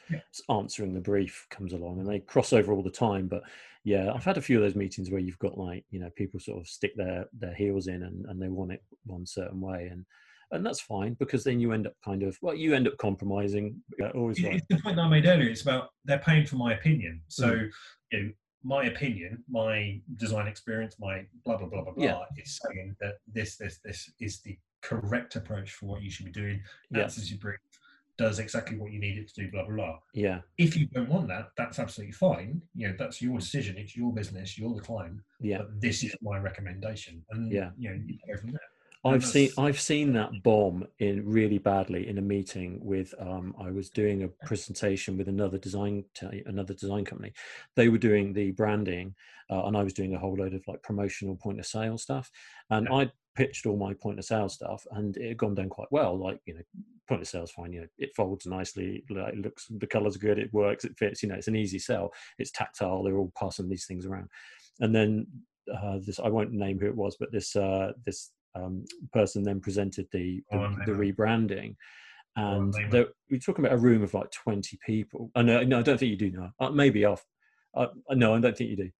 answering 0.48 0.94
the 0.94 1.00
brief 1.00 1.46
comes 1.50 1.72
along, 1.72 1.98
and 2.00 2.08
they 2.08 2.20
cross 2.20 2.52
over 2.52 2.72
all 2.72 2.82
the 2.82 2.90
time. 2.90 3.26
But 3.28 3.42
yeah, 3.84 4.12
I've 4.12 4.24
had 4.24 4.38
a 4.38 4.42
few 4.42 4.56
of 4.56 4.62
those 4.62 4.76
meetings 4.76 5.10
where 5.10 5.20
you've 5.20 5.38
got 5.38 5.58
like 5.58 5.84
you 5.90 5.98
know 6.00 6.10
people 6.10 6.38
sort 6.40 6.60
of 6.60 6.68
stick 6.68 6.96
their 6.96 7.26
their 7.32 7.54
heels 7.54 7.86
in 7.88 8.02
and, 8.04 8.24
and 8.26 8.40
they 8.40 8.48
want 8.48 8.72
it 8.72 8.82
one 9.04 9.26
certain 9.26 9.60
way, 9.60 9.86
and 9.88 10.04
and 10.56 10.66
that's 10.66 10.80
fine 10.80 11.14
because 11.14 11.44
then 11.44 11.60
you 11.60 11.72
end 11.72 11.86
up 11.86 11.94
kind 12.04 12.22
of 12.22 12.36
well, 12.42 12.54
you 12.54 12.74
end 12.74 12.86
up 12.88 12.96
compromising. 12.98 13.80
Uh, 14.02 14.08
always 14.10 14.42
right. 14.42 14.56
It's 14.56 14.66
the 14.68 14.78
point 14.80 14.96
that 14.96 15.02
I 15.02 15.08
made 15.08 15.26
earlier. 15.26 15.48
It's 15.50 15.62
about 15.62 15.90
they're 16.04 16.18
paying 16.18 16.46
for 16.46 16.56
my 16.56 16.74
opinion. 16.74 17.20
So, 17.28 17.46
Mm. 17.48 17.70
you 18.12 18.22
know, 18.22 18.30
my 18.62 18.84
opinion, 18.86 19.44
my 19.48 20.00
design 20.16 20.46
experience, 20.48 20.96
my 20.98 21.24
blah 21.44 21.56
blah 21.56 21.68
blah 21.68 21.82
blah 21.84 21.92
blah 21.92 22.24
is 22.36 22.58
saying 22.64 22.96
that 23.00 23.14
this 23.32 23.56
this 23.56 23.78
this 23.84 24.10
is 24.20 24.40
the 24.40 24.58
correct 24.82 25.36
approach 25.36 25.72
for 25.72 25.86
what 25.86 26.02
you 26.02 26.10
should 26.10 26.26
be 26.26 26.32
doing. 26.32 26.60
Yeah. 26.90 27.02
Answers 27.02 27.30
your 27.30 27.38
brief, 27.38 27.58
does 28.18 28.38
exactly 28.38 28.76
what 28.78 28.92
you 28.92 28.98
need 28.98 29.18
it 29.18 29.28
to 29.28 29.34
do. 29.44 29.50
Blah 29.50 29.64
blah 29.66 29.74
blah. 29.76 29.98
Yeah, 30.14 30.40
If 30.58 30.76
you 30.76 30.86
don't 30.86 31.08
want 31.08 31.28
that, 31.28 31.48
that's 31.56 31.78
absolutely 31.78 32.12
fine. 32.12 32.62
You 32.74 32.88
know, 32.88 32.94
that's 32.98 33.20
your 33.20 33.38
decision. 33.38 33.76
It's 33.76 33.96
your 33.96 34.12
business. 34.12 34.58
You're 34.58 34.74
the 34.74 34.80
client. 34.80 35.20
yeah. 35.40 35.58
But 35.58 35.80
this 35.80 36.02
is 36.02 36.14
my 36.22 36.38
recommendation, 36.38 37.24
and 37.30 37.52
Yeah. 37.52 37.70
you 37.78 37.90
know, 37.90 38.00
you 38.06 38.18
go 38.26 38.36
from 38.40 38.50
there. 38.52 38.60
I've 39.06 39.24
seen 39.24 39.50
I've 39.58 39.80
seen 39.80 40.12
that 40.14 40.42
bomb 40.42 40.86
in 40.98 41.24
really 41.24 41.58
badly 41.58 42.08
in 42.08 42.18
a 42.18 42.22
meeting 42.22 42.78
with 42.82 43.14
um, 43.18 43.54
I 43.60 43.70
was 43.70 43.90
doing 43.90 44.22
a 44.22 44.28
presentation 44.46 45.16
with 45.16 45.28
another 45.28 45.58
design 45.58 46.04
t- 46.14 46.42
another 46.46 46.74
design 46.74 47.04
company. 47.04 47.32
They 47.74 47.88
were 47.88 47.98
doing 47.98 48.32
the 48.32 48.52
branding, 48.52 49.14
uh, 49.50 49.64
and 49.66 49.76
I 49.76 49.82
was 49.82 49.92
doing 49.92 50.14
a 50.14 50.18
whole 50.18 50.36
load 50.36 50.54
of 50.54 50.62
like 50.66 50.82
promotional 50.82 51.36
point 51.36 51.60
of 51.60 51.66
sale 51.66 51.98
stuff. 51.98 52.30
And 52.70 52.88
I 52.88 53.10
pitched 53.34 53.66
all 53.66 53.76
my 53.76 53.94
point 53.94 54.18
of 54.18 54.24
sale 54.24 54.48
stuff, 54.48 54.86
and 54.92 55.16
it 55.16 55.28
had 55.28 55.38
gone 55.38 55.54
down 55.54 55.68
quite 55.68 55.88
well. 55.90 56.18
Like 56.18 56.40
you 56.46 56.54
know, 56.54 56.62
point 57.08 57.22
of 57.22 57.28
sale's 57.28 57.50
fine. 57.50 57.72
You 57.72 57.82
know, 57.82 57.86
it 57.98 58.14
folds 58.16 58.46
nicely. 58.46 59.04
like, 59.10 59.34
It 59.34 59.40
looks 59.40 59.66
the 59.70 59.86
colours 59.86 60.16
good. 60.16 60.38
It 60.38 60.52
works. 60.52 60.84
It 60.84 60.98
fits. 60.98 61.22
You 61.22 61.28
know, 61.28 61.36
it's 61.36 61.48
an 61.48 61.56
easy 61.56 61.78
sell. 61.78 62.12
It's 62.38 62.50
tactile. 62.50 63.02
They're 63.02 63.18
all 63.18 63.32
passing 63.38 63.68
these 63.68 63.86
things 63.86 64.06
around. 64.06 64.28
And 64.80 64.94
then 64.94 65.26
uh, 65.72 65.98
this 66.04 66.18
I 66.18 66.28
won't 66.28 66.52
name 66.52 66.78
who 66.78 66.86
it 66.86 66.96
was, 66.96 67.16
but 67.18 67.32
this 67.32 67.56
uh, 67.56 67.92
this 68.04 68.30
um, 68.56 68.84
person 69.12 69.42
then 69.42 69.60
presented 69.60 70.06
the 70.12 70.42
the, 70.50 70.56
Oh, 70.58 70.76
the 70.86 70.92
rebranding, 70.92 71.76
and 72.36 72.74
her. 72.74 72.88
there, 72.90 73.06
we're 73.30 73.40
talking 73.40 73.64
about 73.64 73.76
a 73.76 73.80
room 73.80 74.02
of 74.02 74.14
like 74.14 74.30
twenty 74.30 74.78
people. 74.84 75.30
Oh, 75.34 75.42
no, 75.42 75.62
no, 75.62 75.78
I 75.78 75.82
don't 75.82 75.98
think 75.98 76.10
you 76.10 76.16
do 76.16 76.30
know. 76.30 76.50
Uh, 76.60 76.70
maybe 76.70 77.04
off. 77.04 77.24
Uh, 77.74 77.88
no, 78.10 78.34
I 78.34 78.40
don't 78.40 78.56
think 78.56 78.70
you 78.70 78.76
do. 78.76 78.90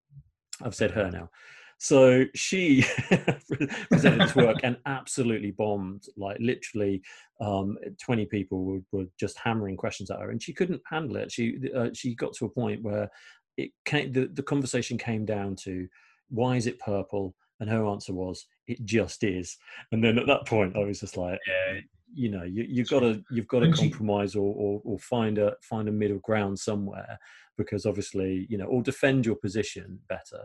I've 0.62 0.74
said 0.74 0.90
her 0.92 1.10
now. 1.10 1.30
So 1.78 2.24
she 2.34 2.84
presented 3.90 4.20
this 4.22 4.34
work 4.34 4.56
and 4.62 4.78
absolutely 4.86 5.50
bombed. 5.50 6.04
Like 6.16 6.38
literally, 6.40 7.02
um, 7.40 7.76
twenty 8.02 8.24
people 8.26 8.64
were, 8.64 8.80
were 8.92 9.06
just 9.20 9.38
hammering 9.38 9.76
questions 9.76 10.10
at 10.10 10.18
her, 10.20 10.30
and 10.30 10.42
she 10.42 10.54
couldn't 10.54 10.80
handle 10.90 11.16
it. 11.16 11.30
She 11.30 11.58
uh, 11.76 11.90
she 11.92 12.14
got 12.14 12.32
to 12.34 12.46
a 12.46 12.50
point 12.50 12.82
where 12.82 13.10
it 13.58 13.70
came. 13.84 14.12
The, 14.12 14.28
the 14.32 14.42
conversation 14.42 14.96
came 14.96 15.26
down 15.26 15.56
to 15.64 15.86
why 16.30 16.56
is 16.56 16.66
it 16.66 16.78
purple, 16.78 17.34
and 17.60 17.70
her 17.70 17.86
answer 17.86 18.12
was 18.12 18.46
it 18.66 18.84
just 18.84 19.24
is. 19.24 19.56
And 19.92 20.02
then 20.02 20.18
at 20.18 20.26
that 20.26 20.46
point, 20.46 20.76
I 20.76 20.84
was 20.84 21.00
just 21.00 21.16
like, 21.16 21.38
Yeah, 21.46 21.80
you 22.12 22.30
know, 22.30 22.44
you, 22.44 22.64
you've 22.68 22.88
got 22.88 23.00
to 23.00 23.22
you've 23.30 23.48
got 23.48 23.60
to 23.60 23.72
compromise 23.72 24.34
or, 24.34 24.54
or 24.54 24.80
or 24.84 24.98
find 24.98 25.38
a 25.38 25.54
find 25.62 25.88
a 25.88 25.92
middle 25.92 26.18
ground 26.18 26.58
somewhere 26.58 27.18
because 27.56 27.86
obviously 27.86 28.46
you 28.48 28.58
know 28.58 28.66
or 28.66 28.82
defend 28.82 29.26
your 29.26 29.36
position 29.36 29.98
better. 30.08 30.44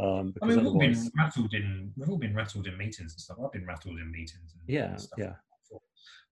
Um, 0.00 0.34
I 0.42 0.46
because 0.46 0.56
mean, 0.56 0.64
we've 0.64 0.66
all 0.66 0.78
been 0.78 1.10
rattled 1.18 1.54
in 1.54 1.92
we've 1.96 2.08
all 2.08 2.18
been 2.18 2.34
rattled 2.34 2.66
in 2.66 2.78
meetings 2.78 3.12
and 3.12 3.20
stuff. 3.20 3.36
I've 3.44 3.52
been 3.52 3.66
rattled 3.66 3.98
in 3.98 4.10
meetings. 4.10 4.54
And, 4.54 4.62
yeah, 4.66 4.90
and 4.90 5.00
stuff 5.00 5.18
yeah, 5.18 5.32
before. 5.62 5.80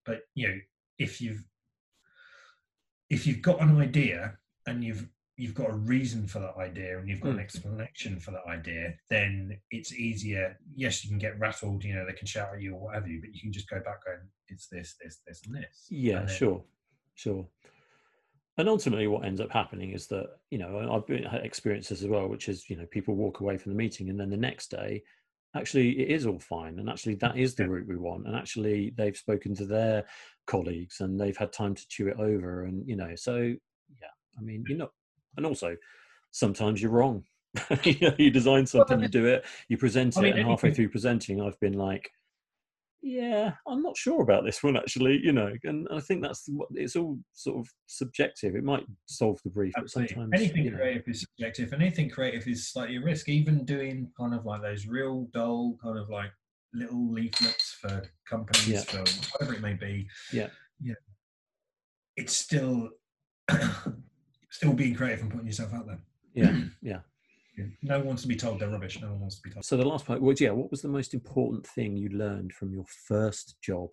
But 0.06 0.20
you 0.34 0.48
know, 0.48 0.54
if 0.98 1.20
you've 1.20 1.44
if 3.10 3.26
you've 3.26 3.42
got 3.42 3.60
an 3.60 3.78
idea 3.78 4.38
and 4.66 4.84
you've 4.84 5.06
you've 5.40 5.54
got 5.54 5.70
a 5.70 5.74
reason 5.74 6.26
for 6.26 6.38
that 6.40 6.56
idea 6.58 6.98
and 6.98 7.08
you've 7.08 7.20
got 7.20 7.30
an 7.30 7.38
Mm. 7.38 7.40
explanation 7.48 8.20
for 8.20 8.30
that 8.32 8.46
idea, 8.46 8.94
then 9.08 9.58
it's 9.70 9.92
easier. 9.94 10.58
Yes, 10.74 11.02
you 11.02 11.08
can 11.10 11.18
get 11.18 11.38
rattled. 11.38 11.82
You 11.82 11.94
know, 11.94 12.04
they 12.06 12.12
can 12.12 12.26
shout 12.26 12.54
at 12.54 12.60
you 12.60 12.74
or 12.74 12.80
whatever 12.86 13.08
you, 13.08 13.20
but 13.20 13.32
you 13.34 13.40
can 13.40 13.52
just 13.52 13.68
go 13.70 13.80
back 13.80 14.04
going, 14.04 14.20
"It's 14.48 14.66
this, 14.68 14.96
this, 15.02 15.20
this, 15.26 15.42
and 15.46 15.54
this." 15.56 15.86
yeah, 15.90 16.18
And 16.20 16.28
then- 16.28 16.36
sure, 16.36 16.64
sure. 17.14 17.48
And 18.58 18.68
ultimately, 18.68 19.06
what 19.06 19.24
ends 19.24 19.40
up 19.40 19.50
happening 19.50 19.92
is 19.92 20.06
that 20.08 20.38
you 20.50 20.58
know 20.58 20.92
I've 20.92 21.06
been, 21.06 21.22
had 21.22 21.44
experiences 21.46 22.02
as 22.02 22.08
well, 22.08 22.28
which 22.28 22.48
is 22.48 22.68
you 22.68 22.76
know 22.76 22.86
people 22.86 23.14
walk 23.14 23.40
away 23.40 23.56
from 23.56 23.72
the 23.72 23.78
meeting 23.78 24.10
and 24.10 24.20
then 24.20 24.28
the 24.30 24.36
next 24.36 24.70
day, 24.70 25.02
actually 25.54 25.98
it 26.00 26.10
is 26.10 26.26
all 26.26 26.38
fine, 26.38 26.78
and 26.78 26.90
actually 26.90 27.14
that 27.16 27.38
is 27.38 27.54
the 27.54 27.62
Yeah. 27.62 27.70
route 27.70 27.88
we 27.88 27.96
want, 27.96 28.26
and 28.26 28.36
actually 28.36 28.90
they've 28.90 29.16
spoken 29.16 29.54
to 29.54 29.64
their 29.64 30.04
colleagues 30.46 31.00
and 31.00 31.18
they've 31.18 31.36
had 31.36 31.52
time 31.52 31.74
to 31.74 31.88
chew 31.88 32.08
it 32.08 32.18
over, 32.18 32.64
and 32.64 32.86
you 32.86 32.96
know 32.96 33.14
so 33.14 33.36
yeah, 34.02 34.14
I 34.38 34.42
mean 34.42 34.64
you 34.68 34.76
know, 34.76 34.90
and 35.36 35.46
also 35.46 35.76
sometimes 36.30 36.80
you're 36.80 36.90
wrong. 36.90 37.24
you 37.82 37.96
know, 38.00 38.14
you 38.16 38.30
design 38.30 38.64
something, 38.64 39.00
you 39.00 39.08
do 39.08 39.26
it, 39.26 39.44
you 39.68 39.76
present 39.76 40.16
I 40.16 40.20
it, 40.20 40.22
mean, 40.22 40.38
and 40.38 40.48
halfway 40.48 40.72
through 40.72 40.90
presenting, 40.90 41.40
I've 41.40 41.58
been 41.58 41.72
like, 41.72 42.08
yeah, 43.02 43.54
I'm 43.66 43.82
not 43.82 43.96
sure 43.96 44.22
about 44.22 44.44
this 44.44 44.62
one 44.62 44.76
actually, 44.76 45.18
you 45.22 45.32
know, 45.32 45.52
and 45.64 45.88
I 45.90 46.00
think 46.00 46.22
that's 46.22 46.44
what 46.48 46.68
it's 46.74 46.96
all 46.96 47.18
sort 47.32 47.58
of 47.58 47.68
subjective. 47.86 48.54
It 48.54 48.62
might 48.62 48.84
solve 49.06 49.40
the 49.42 49.50
brief, 49.50 49.72
but 49.74 49.90
sometimes 49.90 50.30
anything 50.34 50.64
you 50.64 50.70
know, 50.72 50.76
creative 50.76 51.08
is 51.08 51.22
subjective, 51.22 51.72
and 51.72 51.82
anything 51.82 52.10
creative 52.10 52.46
is 52.46 52.68
slightly 52.68 52.96
a 52.96 53.00
risk. 53.00 53.28
Even 53.28 53.64
doing 53.64 54.10
kind 54.18 54.34
of 54.34 54.44
like 54.44 54.60
those 54.62 54.86
real 54.86 55.26
dull, 55.32 55.76
kind 55.82 55.98
of 55.98 56.10
like 56.10 56.30
little 56.74 57.10
leaflets 57.10 57.78
for 57.80 58.02
companies, 58.28 58.68
Yeah. 58.68 58.80
for 58.82 59.04
whatever 59.32 59.54
it 59.54 59.62
may 59.62 59.74
be. 59.74 60.06
Yeah. 60.32 60.48
yeah, 60.80 60.94
it's 62.16 62.36
still 62.36 62.90
still 64.50 64.72
being 64.72 64.94
creative 64.94 65.22
and 65.22 65.30
putting 65.30 65.46
yourself 65.46 65.72
out 65.74 65.86
there. 65.86 66.00
yeah, 66.34 66.60
yeah. 66.82 67.00
No 67.82 67.98
one 67.98 68.08
wants 68.08 68.22
to 68.22 68.28
be 68.28 68.36
told 68.36 68.60
they're 68.60 68.68
rubbish. 68.68 69.00
No 69.00 69.08
one 69.08 69.20
wants 69.20 69.36
to 69.36 69.42
be 69.42 69.50
told. 69.50 69.64
So 69.64 69.76
the 69.76 69.86
last 69.86 70.06
part 70.06 70.20
was 70.20 70.40
yeah, 70.40 70.50
what 70.50 70.70
was 70.70 70.82
the 70.82 70.88
most 70.88 71.14
important 71.14 71.66
thing 71.66 71.96
you 71.96 72.08
learned 72.10 72.52
from 72.52 72.72
your 72.72 72.84
first 73.06 73.56
job? 73.60 73.90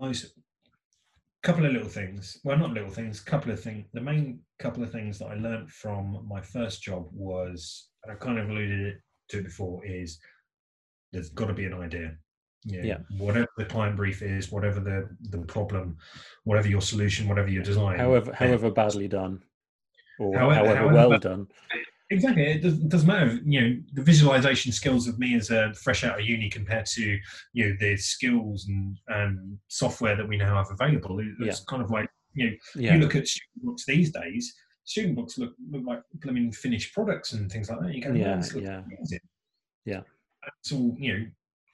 most 0.00 0.34
couple 1.42 1.66
of 1.66 1.72
little 1.72 1.88
things 1.88 2.38
well 2.42 2.56
not 2.56 2.72
little 2.72 2.90
things 2.90 3.20
couple 3.20 3.52
of 3.52 3.60
things 3.60 3.86
the 3.92 4.00
main 4.00 4.40
couple 4.58 4.82
of 4.82 4.90
things 4.90 5.18
that 5.18 5.26
i 5.26 5.34
learned 5.34 5.70
from 5.70 6.26
my 6.26 6.40
first 6.40 6.82
job 6.82 7.06
was 7.12 7.88
and 8.02 8.12
i 8.12 8.14
kind 8.16 8.38
of 8.38 8.48
alluded 8.48 8.96
to 9.28 9.38
it 9.38 9.44
before 9.44 9.84
is 9.84 10.18
there's 11.12 11.30
got 11.30 11.46
to 11.46 11.54
be 11.54 11.66
an 11.66 11.74
idea 11.74 12.16
yeah, 12.64 12.82
Yeah. 12.82 12.98
whatever 13.18 13.48
the 13.58 13.64
client 13.64 13.96
brief 13.96 14.22
is 14.22 14.50
whatever 14.50 14.80
the 14.80 15.08
the 15.30 15.44
problem 15.46 15.96
whatever 16.44 16.68
your 16.68 16.80
solution 16.80 17.28
whatever 17.28 17.48
your 17.48 17.62
design 17.62 17.98
However, 17.98 18.32
however 18.32 18.70
badly 18.70 19.08
done, 19.08 19.42
or 20.18 20.36
However- 20.38 20.54
however, 20.54 20.76
however 20.76 20.94
well 20.94 21.10
bad- 21.10 21.20
done. 21.22 21.46
Exactly. 22.10 22.42
It 22.44 22.62
doesn't, 22.62 22.88
doesn't 22.90 23.08
matter. 23.08 23.40
You 23.46 23.60
know, 23.60 23.82
the 23.94 24.02
visualization 24.02 24.72
skills 24.72 25.08
of 25.08 25.18
me 25.18 25.34
as 25.36 25.50
a 25.50 25.72
fresh 25.74 26.04
out 26.04 26.20
of 26.20 26.24
uni 26.26 26.50
compared 26.50 26.84
to 26.86 27.18
you 27.54 27.64
know 27.70 27.76
the 27.80 27.96
skills 27.96 28.66
and 28.68 28.98
um, 29.10 29.58
software 29.68 30.14
that 30.14 30.28
we 30.28 30.36
now 30.36 30.54
have 30.56 30.70
available. 30.70 31.18
it- 31.20 31.34
It's 31.40 31.64
kind 31.64 31.82
of 31.82 31.90
like 31.90 32.08
you 32.34 32.50
know, 32.50 32.56
Yeah, 32.76 32.94
you 32.94 33.00
look 33.00 33.16
at 33.16 33.26
student 33.26 33.64
books 33.64 33.84
these 33.86 34.10
days. 34.12 34.54
Student 34.84 35.16
books 35.16 35.38
look 35.38 35.54
look 35.70 35.84
like 35.86 36.02
I 36.28 36.30
mean, 36.30 36.52
finished 36.52 36.92
products 36.92 37.32
and 37.32 37.50
things 37.50 37.70
like 37.70 37.80
that. 37.80 37.94
You 37.94 38.02
go, 38.02 38.12
Yeah, 38.12 38.24
"Man, 38.26 38.40
this 38.40 38.52
looks 38.54 38.66
yeah. 38.66 38.82
amazing." 38.84 39.20
Yeah. 39.86 40.02
That's 40.42 40.72
all. 40.72 40.94
You 40.98 41.12
know, 41.18 41.24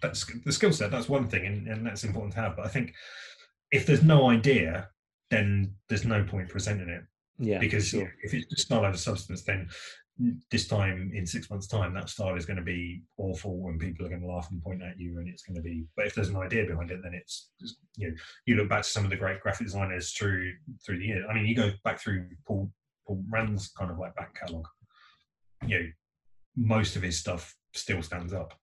that's 0.00 0.24
the 0.44 0.52
skill 0.52 0.72
set. 0.72 0.90
That's 0.90 1.08
one 1.08 1.28
thing, 1.28 1.46
and, 1.46 1.68
and 1.68 1.86
that's 1.86 2.04
important 2.04 2.34
to 2.34 2.40
have. 2.40 2.56
But 2.56 2.66
I 2.66 2.68
think 2.68 2.94
if 3.70 3.86
there's 3.86 4.02
no 4.02 4.30
idea, 4.30 4.88
then 5.30 5.74
there's 5.88 6.04
no 6.04 6.24
point 6.24 6.48
presenting 6.48 6.88
it 6.88 7.04
yeah, 7.38 7.58
because 7.58 7.88
sure. 7.88 8.12
if 8.22 8.34
it's 8.34 8.46
just 8.46 8.66
style 8.66 8.84
over 8.84 8.96
substance, 8.96 9.42
then 9.42 9.68
this 10.50 10.68
time 10.68 11.10
in 11.14 11.24
six 11.24 11.48
months' 11.48 11.66
time, 11.66 11.94
that 11.94 12.10
style 12.10 12.36
is 12.36 12.44
going 12.44 12.58
to 12.58 12.62
be 12.62 13.02
awful, 13.16 13.66
and 13.68 13.80
people 13.80 14.04
are 14.04 14.10
going 14.10 14.20
to 14.20 14.26
laugh 14.26 14.48
and 14.50 14.62
point 14.62 14.82
at 14.82 14.98
you, 14.98 15.18
and 15.18 15.28
it's 15.28 15.42
going 15.42 15.56
to 15.56 15.62
be. 15.62 15.86
But 15.96 16.06
if 16.06 16.14
there's 16.14 16.28
an 16.28 16.36
idea 16.36 16.66
behind 16.66 16.90
it, 16.90 17.00
then 17.02 17.14
it's 17.14 17.50
just, 17.60 17.76
you 17.96 18.08
know 18.08 18.14
you 18.46 18.56
look 18.56 18.68
back 18.68 18.82
to 18.82 18.88
some 18.88 19.04
of 19.04 19.10
the 19.10 19.16
great 19.16 19.40
graphic 19.40 19.66
designers 19.66 20.12
through 20.12 20.52
through 20.84 20.98
the 20.98 21.06
year. 21.06 21.26
I 21.28 21.34
mean, 21.34 21.46
you 21.46 21.56
go 21.56 21.70
back 21.84 22.00
through 22.00 22.26
Paul 22.46 22.70
Paul 23.06 23.22
Rand's 23.30 23.68
kind 23.68 23.90
of 23.90 23.98
like 23.98 24.14
back 24.16 24.34
catalogue. 24.34 24.68
You 25.66 25.78
know, 25.78 25.86
most 26.56 26.96
of 26.96 27.02
his 27.02 27.18
stuff 27.18 27.54
still 27.74 28.02
stands 28.02 28.32
up 28.32 28.54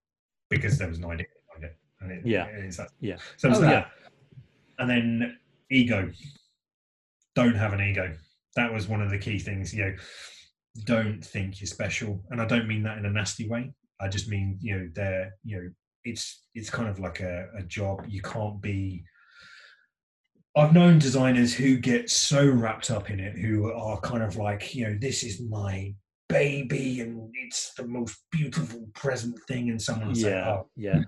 because 0.50 0.78
there 0.78 0.88
was 0.88 1.00
no 1.00 1.12
idea 1.12 1.28
behind 1.48 1.72
it, 1.72 1.78
and 2.02 2.12
it, 2.12 2.26
Yeah. 2.26 2.46
it 2.46 2.66
is 2.66 2.78
that. 2.78 2.90
Yeah. 3.00 3.18
So 3.38 3.50
it's 3.50 3.58
Oh, 3.58 3.62
that. 3.62 3.70
yeah. 3.72 3.88
And 4.80 4.90
then 4.90 5.40
ego. 5.70 6.12
Don't 7.36 7.56
have 7.56 7.74
an 7.74 7.82
ego. 7.82 8.16
That 8.56 8.72
was 8.74 8.88
one 8.88 9.02
of 9.02 9.10
the 9.10 9.18
key 9.20 9.40
things. 9.40 9.74
You 9.74 9.86
know, 9.86 9.96
don't 10.86 11.24
think 11.24 11.60
you're 11.60 11.68
special, 11.68 12.24
and 12.30 12.42
I 12.42 12.46
don't 12.46 12.68
mean 12.68 12.84
that 12.84 12.98
in 12.98 13.06
a 13.06 13.12
nasty 13.12 13.48
way. 13.48 13.74
I 14.00 14.08
just 14.08 14.28
mean 14.30 14.58
you 14.62 14.78
know, 14.78 14.90
they're 14.94 15.34
you 15.44 15.58
know, 15.62 15.70
it's 16.04 16.44
it's 16.56 16.70
kind 16.70 16.90
of 16.90 17.00
like 17.00 17.20
a, 17.20 17.50
a 17.58 17.64
job. 17.64 18.06
You 18.08 18.22
can't 18.22 18.62
be. 18.62 19.04
I've 20.56 20.74
known 20.74 20.98
designers 20.98 21.54
who 21.54 21.78
get 21.78 22.10
so 22.10 22.48
wrapped 22.48 22.90
up 22.90 23.12
in 23.12 23.20
it, 23.20 23.38
who 23.38 23.72
are 23.72 24.00
kind 24.02 24.24
of 24.24 24.38
like, 24.38 24.74
you 24.74 24.88
know, 24.88 24.98
this 25.00 25.24
is 25.24 25.40
my 25.42 25.94
baby, 26.30 27.02
and 27.02 27.30
it's 27.36 27.74
the 27.76 27.86
most 27.88 28.18
beautiful 28.32 28.88
present 28.94 29.38
thing, 29.48 29.70
and 29.70 29.82
someone 29.82 30.10
will 30.10 30.16
say, 30.16 30.32
Yeah, 30.32 30.50
"Oh, 30.50 30.70
yeah, 30.76 31.02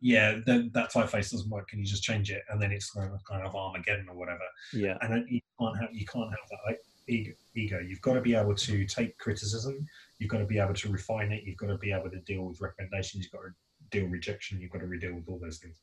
yeah, 0.00 0.38
that, 0.46 0.70
that 0.72 0.92
typeface 0.92 1.30
doesn't 1.30 1.48
work. 1.50 1.68
Can 1.68 1.78
you 1.78 1.84
just 1.86 2.02
change 2.02 2.30
it? 2.30 2.42
And 2.50 2.60
then 2.60 2.72
it's 2.72 2.90
kind 2.90 3.12
of, 3.12 3.20
kind 3.24 3.46
of 3.46 3.54
Armageddon 3.54 4.08
or 4.08 4.16
whatever. 4.16 4.40
yeah, 4.72 4.98
And 5.00 5.12
then 5.12 5.26
you 5.28 5.40
can't 5.60 5.80
have 5.80 5.90
you 5.92 6.04
can't 6.06 6.28
have 6.30 6.48
that 6.50 6.58
like, 6.66 6.80
ego. 7.08 7.78
You've 7.80 8.00
got 8.00 8.14
to 8.14 8.20
be 8.20 8.34
able 8.34 8.54
to 8.54 8.84
take 8.86 9.16
criticism. 9.18 9.86
You've 10.18 10.30
got 10.30 10.38
to 10.38 10.44
be 10.46 10.58
able 10.58 10.74
to 10.74 10.88
refine 10.88 11.30
it. 11.32 11.44
You've 11.44 11.56
got 11.56 11.66
to 11.68 11.78
be 11.78 11.92
able 11.92 12.10
to 12.10 12.20
deal 12.20 12.42
with 12.42 12.60
recommendations. 12.60 13.24
You've 13.24 13.32
got 13.32 13.42
to 13.48 13.54
deal 13.90 14.08
rejection. 14.08 14.60
You've 14.60 14.70
got 14.70 14.80
to 14.80 14.86
redeal 14.86 15.14
with 15.14 15.28
all 15.28 15.38
those 15.40 15.58
things. 15.58 15.76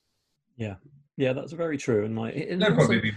Yeah, 0.57 0.75
yeah, 1.15 1.31
that's 1.33 1.53
very 1.53 1.77
true. 1.77 2.03
And 2.05 2.17
like, 2.17 2.33
That'd 2.35 2.61
also- 2.63 2.75
probably 2.75 2.99
be. 3.01 3.11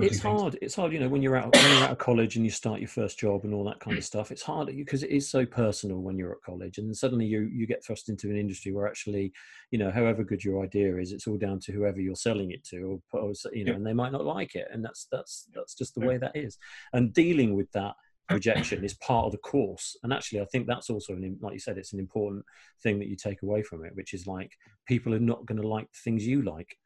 It's 0.00 0.20
hard. 0.20 0.58
It's 0.62 0.74
hard, 0.74 0.92
you 0.92 0.98
know, 1.00 1.08
when 1.08 1.22
you're 1.22 1.36
out 1.36 1.52
when 1.52 1.70
you're 1.70 1.84
out 1.84 1.90
of 1.90 1.98
college 1.98 2.36
and 2.36 2.44
you 2.44 2.50
start 2.50 2.80
your 2.80 2.88
first 2.88 3.18
job 3.18 3.44
and 3.44 3.52
all 3.52 3.64
that 3.64 3.80
kind 3.80 3.98
of 3.98 4.04
stuff. 4.04 4.30
It's 4.30 4.42
hard 4.42 4.68
because 4.74 5.02
it 5.02 5.10
is 5.10 5.28
so 5.28 5.44
personal 5.44 5.98
when 5.98 6.16
you're 6.16 6.32
at 6.32 6.40
college, 6.42 6.78
and 6.78 6.88
then 6.88 6.94
suddenly 6.94 7.26
you 7.26 7.50
you 7.52 7.66
get 7.66 7.84
thrust 7.84 8.08
into 8.08 8.30
an 8.30 8.36
industry 8.36 8.72
where 8.72 8.86
actually, 8.88 9.32
you 9.70 9.78
know, 9.78 9.90
however 9.90 10.24
good 10.24 10.42
your 10.42 10.62
idea 10.64 10.96
is, 10.96 11.12
it's 11.12 11.26
all 11.26 11.36
down 11.36 11.58
to 11.60 11.72
whoever 11.72 12.00
you're 12.00 12.14
selling 12.16 12.52
it 12.52 12.64
to, 12.64 13.00
or, 13.12 13.20
or 13.20 13.32
you 13.52 13.64
know, 13.64 13.72
Yeah. 13.72 13.76
and 13.76 13.86
they 13.86 13.92
might 13.92 14.12
not 14.12 14.24
like 14.24 14.54
it, 14.54 14.68
and 14.72 14.84
that's 14.84 15.06
that's 15.12 15.48
that's 15.54 15.74
just 15.74 15.94
the 15.94 16.00
Yeah. 16.00 16.06
way 16.08 16.18
that 16.18 16.36
is. 16.36 16.56
And 16.94 17.12
dealing 17.12 17.54
with 17.54 17.70
that 17.72 17.94
rejection 18.30 18.82
is 18.84 18.94
part 18.94 19.26
of 19.26 19.32
the 19.32 19.38
course. 19.38 19.96
And 20.02 20.12
actually, 20.12 20.40
I 20.40 20.46
think 20.46 20.66
that's 20.66 20.88
also 20.88 21.12
an 21.12 21.38
like 21.42 21.52
you 21.52 21.60
said, 21.60 21.76
it's 21.76 21.92
an 21.92 22.00
important 22.00 22.44
thing 22.82 22.98
that 22.98 23.08
you 23.08 23.16
take 23.16 23.42
away 23.42 23.62
from 23.62 23.84
it, 23.84 23.94
which 23.94 24.14
is 24.14 24.26
like 24.26 24.52
people 24.86 25.12
are 25.14 25.20
not 25.20 25.44
going 25.44 25.60
to 25.60 25.68
like 25.68 25.90
the 25.92 25.98
things 26.02 26.26
you 26.26 26.40
like 26.42 26.78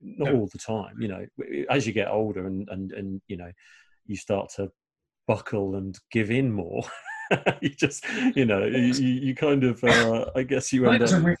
not 0.00 0.32
No. 0.32 0.40
all 0.40 0.48
the 0.52 0.58
time 0.58 0.94
you 1.00 1.08
know 1.08 1.24
as 1.70 1.86
you 1.86 1.92
get 1.92 2.08
older 2.08 2.46
and 2.46 2.68
and 2.70 2.92
and 2.92 3.20
you 3.28 3.36
know 3.36 3.50
you 4.06 4.16
start 4.16 4.50
to 4.56 4.70
buckle 5.26 5.76
and 5.76 5.98
give 6.10 6.30
in 6.30 6.52
more 6.52 6.82
you 7.62 7.70
just 7.70 8.04
you 8.34 8.44
know 8.44 8.64
you, 8.64 8.92
you 8.92 9.34
kind 9.34 9.64
of 9.64 9.82
uh, 9.84 10.26
i 10.36 10.42
guess 10.42 10.72
you 10.72 10.84
end 10.86 11.02
up 11.02 11.36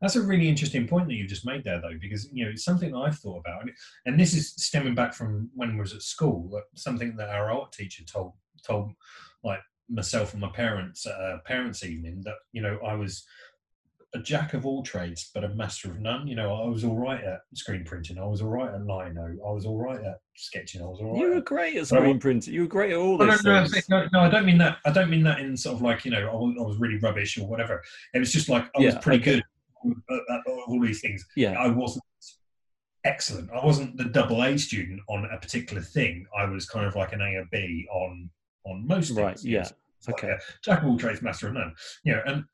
that's 0.00 0.16
a 0.16 0.22
really 0.22 0.48
interesting 0.48 0.88
point 0.88 1.08
that 1.08 1.14
you've 1.14 1.28
just 1.28 1.44
made 1.44 1.62
there, 1.62 1.78
though, 1.78 1.98
because 2.00 2.30
you 2.32 2.42
know 2.42 2.50
it's 2.52 2.64
something 2.64 2.96
I've 2.96 3.18
thought 3.18 3.40
about, 3.40 3.60
and- 3.60 3.72
and 4.06 4.18
this 4.18 4.32
is 4.32 4.54
stemming 4.54 4.94
back 4.94 5.12
from 5.12 5.50
when 5.54 5.72
I 5.72 5.76
was 5.78 5.92
at 5.92 6.00
school. 6.00 6.58
Something 6.74 7.16
that 7.16 7.28
our 7.28 7.50
art 7.50 7.72
teacher 7.72 8.02
told 8.04 8.32
told 8.66 8.92
like 9.44 9.60
myself 9.90 10.32
and 10.32 10.40
my 10.40 10.48
parents 10.48 11.06
at 11.06 11.12
a 11.12 11.42
parents' 11.44 11.84
evening 11.84 12.22
that 12.24 12.36
you 12.52 12.62
know 12.62 12.78
I 12.78 12.94
was 12.94 13.26
a 14.14 14.18
jack 14.18 14.54
of 14.54 14.66
all 14.66 14.82
trades 14.82 15.30
but 15.32 15.44
a 15.44 15.48
master 15.50 15.90
of 15.90 16.00
none. 16.00 16.26
You 16.26 16.34
know, 16.34 16.54
I 16.54 16.66
was 16.68 16.84
all 16.84 16.96
right 16.96 17.22
at 17.22 17.40
screen 17.54 17.84
printing. 17.84 18.18
I 18.18 18.26
was 18.26 18.42
all 18.42 18.48
right 18.48 18.72
at 18.74 18.80
lino. 18.80 19.36
I 19.46 19.52
was 19.52 19.66
all 19.66 19.78
right 19.78 20.00
at 20.00 20.20
sketching. 20.36 20.82
I 20.82 20.86
was 20.86 21.00
all 21.00 21.12
right. 21.12 21.20
you 21.20 21.28
were 21.28 21.36
at 21.36 21.44
great 21.44 21.76
at 21.76 21.86
screen 21.86 22.18
printing 22.18 22.54
you 22.54 22.62
were 22.62 22.66
great 22.66 22.92
at 22.92 22.98
all 22.98 23.18
no, 23.18 23.26
no, 23.26 23.36
those 23.36 23.88
no, 23.88 24.00
no, 24.02 24.08
no, 24.12 24.20
I 24.20 24.28
don't 24.28 24.46
mean 24.46 24.58
that. 24.58 24.78
I 24.84 24.90
don't 24.90 25.10
mean 25.10 25.22
that 25.24 25.40
in 25.40 25.56
sort 25.56 25.76
of 25.76 25.82
like 25.82 26.04
you 26.04 26.10
know 26.10 26.28
I 26.28 26.34
was, 26.34 26.56
I 26.58 26.62
was 26.62 26.78
really 26.78 26.98
rubbish 26.98 27.38
or 27.38 27.46
whatever. 27.46 27.82
It 28.14 28.18
was 28.18 28.32
just 28.32 28.48
like 28.48 28.68
I 28.76 28.80
was 28.80 28.96
pretty 28.96 29.22
okay. 29.22 29.36
good 29.36 29.44
at, 30.30 30.40
all 30.46 30.80
these 30.80 31.00
things. 31.00 31.24
yeah 31.36 31.52
I 31.52 31.68
wasn't 31.68 32.04
excellent. 33.04 33.50
I 33.50 33.64
wasn't 33.64 33.96
the 33.96 34.04
double 34.04 34.42
A 34.42 34.58
student 34.58 35.00
on 35.08 35.26
a 35.32 35.38
particular 35.38 35.82
thing. 35.82 36.26
I 36.36 36.44
was 36.44 36.66
kind 36.66 36.86
of 36.86 36.96
like 36.96 37.12
an 37.12 37.20
A 37.20 37.36
or 37.36 37.46
B 37.50 37.86
on 37.92 38.28
on 38.66 38.86
most 38.86 39.08
things. 39.08 39.18
Right, 39.18 39.42
yeah. 39.42 39.60
It's 39.60 40.08
like 40.08 40.24
Okay. 40.24 40.36
jack 40.64 40.82
of 40.82 40.88
all 40.88 40.98
trades, 40.98 41.22
master 41.22 41.48
of 41.48 41.54
none. 41.54 41.74
You 42.04 42.16
know, 42.16 42.22
and 42.26 42.44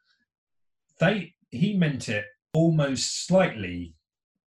they 0.99 1.35
he 1.51 1.76
meant 1.76 2.09
it 2.09 2.24
almost 2.53 3.26
slightly 3.26 3.94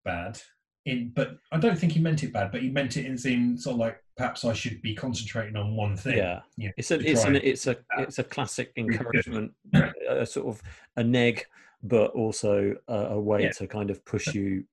bad. 0.03 0.39
In, 0.85 1.11
but 1.15 1.37
I 1.51 1.57
don't 1.57 1.77
think 1.77 1.91
he 1.93 1.99
meant 1.99 2.23
it 2.23 2.33
bad. 2.33 2.51
But 2.51 2.61
he 2.61 2.69
meant 2.69 2.97
it 2.97 3.05
in 3.05 3.17
in 3.31 3.57
sort 3.57 3.75
of 3.75 3.79
like 3.79 4.03
perhaps 4.17 4.43
I 4.45 4.53
should 4.53 4.81
be 4.81 4.95
concentrating 4.95 5.55
on 5.55 5.75
one 5.75 5.95
thing. 5.95 6.17
yeah 6.17 6.41
you 6.57 6.67
know, 6.67 6.73
it's 6.77 6.91
a 6.91 6.99
it's 6.99 7.23
an 7.23 7.35
it's 7.37 7.67
a 7.67 7.77
it's 7.99 8.19
a 8.19 8.23
classic 8.23 8.73
encouragement 8.75 9.53
uh, 9.73 9.91
a 10.09 10.25
sort 10.25 10.47
of 10.47 10.61
a 10.97 11.03
neg 11.03 11.45
but 11.83 12.11
also 12.11 12.75
a, 12.89 12.93
a 12.93 13.19
way 13.19 13.43
Yeah. 13.43 13.51
to 13.51 13.67
kind 13.67 13.89
of 13.89 14.03
push 14.03 14.33
you 14.33 14.65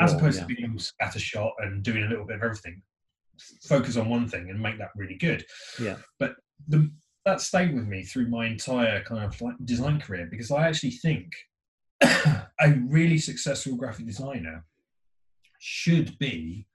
as 0.00 0.12
opposed 0.12 0.38
yeah. 0.40 0.46
to 0.46 0.54
being 0.54 0.78
scatter 0.78 1.18
shot 1.18 1.52
and 1.60 1.82
doing 1.82 2.02
a 2.04 2.06
little 2.06 2.26
bit 2.26 2.36
of 2.36 2.42
everything. 2.42 2.82
Focus 3.64 3.96
on 3.96 4.08
one 4.08 4.28
thing 4.28 4.50
and 4.50 4.60
make 4.60 4.78
that 4.78 4.90
really 4.94 5.16
good. 5.16 5.44
Yeah. 5.80 5.96
But 6.18 6.34
the, 6.68 6.90
that 7.24 7.40
stayed 7.40 7.74
with 7.74 7.86
me 7.86 8.02
through 8.02 8.28
my 8.28 8.46
entire 8.46 9.02
kind 9.02 9.24
of 9.24 9.40
like 9.40 9.54
design 9.64 10.00
career 10.00 10.28
because 10.30 10.50
I 10.50 10.68
actually 10.68 10.90
think 10.90 11.32
a 12.60 12.70
really 12.88 13.18
successful 13.18 13.76
graphic 13.76 14.06
designer 14.06 14.64
should 15.58 16.18
be 16.18 16.66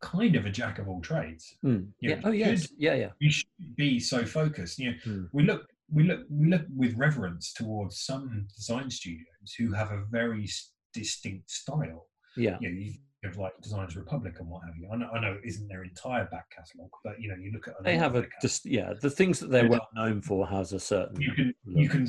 kind 0.00 0.34
of 0.36 0.46
a 0.46 0.50
jack 0.50 0.78
of 0.78 0.88
all 0.88 1.00
trades. 1.00 1.54
Mm. 1.64 1.88
Yeah, 2.00 2.10
yeah 2.16 2.20
oh 2.24 2.30
yes 2.30 2.62
should- 2.62 2.70
yeah 2.78 2.94
yeah 2.94 3.10
You 3.18 3.30
should 3.30 3.76
be 3.76 4.00
so 4.00 4.24
focused. 4.24 4.78
You 4.78 4.92
know, 4.92 4.96
Hmm. 5.04 5.24
we 5.32 5.42
look 5.44 5.66
we 5.92 6.04
look 6.04 6.20
we 6.30 6.48
look 6.48 6.62
with 6.74 6.94
reverence 6.96 7.52
towards 7.52 8.00
some 8.00 8.46
design 8.56 8.90
studios 8.90 9.54
who 9.58 9.72
have 9.72 9.90
a 9.90 10.04
very 10.10 10.46
distinct 10.94 11.50
style 11.50 12.06
yeah 12.36 12.56
you 12.60 12.68
know, 12.70 12.76
you 12.80 12.92
have 13.24 13.36
like 13.36 13.52
Designers 13.60 13.96
Republic 13.96 14.36
and 14.40 14.48
what 14.48 14.62
have 14.64 14.74
you. 14.78 14.88
I 14.90 14.96
know, 14.96 15.10
I 15.12 15.20
know 15.20 15.32
it 15.34 15.40
isn't 15.44 15.68
their 15.68 15.82
entire 15.82 16.24
back 16.26 16.46
catalogue, 16.50 16.90
but 17.04 17.20
you 17.20 17.28
know, 17.28 17.34
you 17.36 17.52
look 17.52 17.68
at 17.68 17.74
they 17.84 17.98
have 17.98 18.14
a 18.16 18.24
just 18.40 18.64
yeah 18.64 18.94
the 19.02 19.10
things 19.10 19.40
that 19.40 19.50
they're 19.50 19.68
well 19.68 19.88
known 19.94 20.22
for 20.22 20.46
has 20.46 20.72
a 20.72 20.80
certain 20.80 21.20
you 21.20 21.32
can 21.32 21.52
you 21.66 21.88
can 21.88 22.06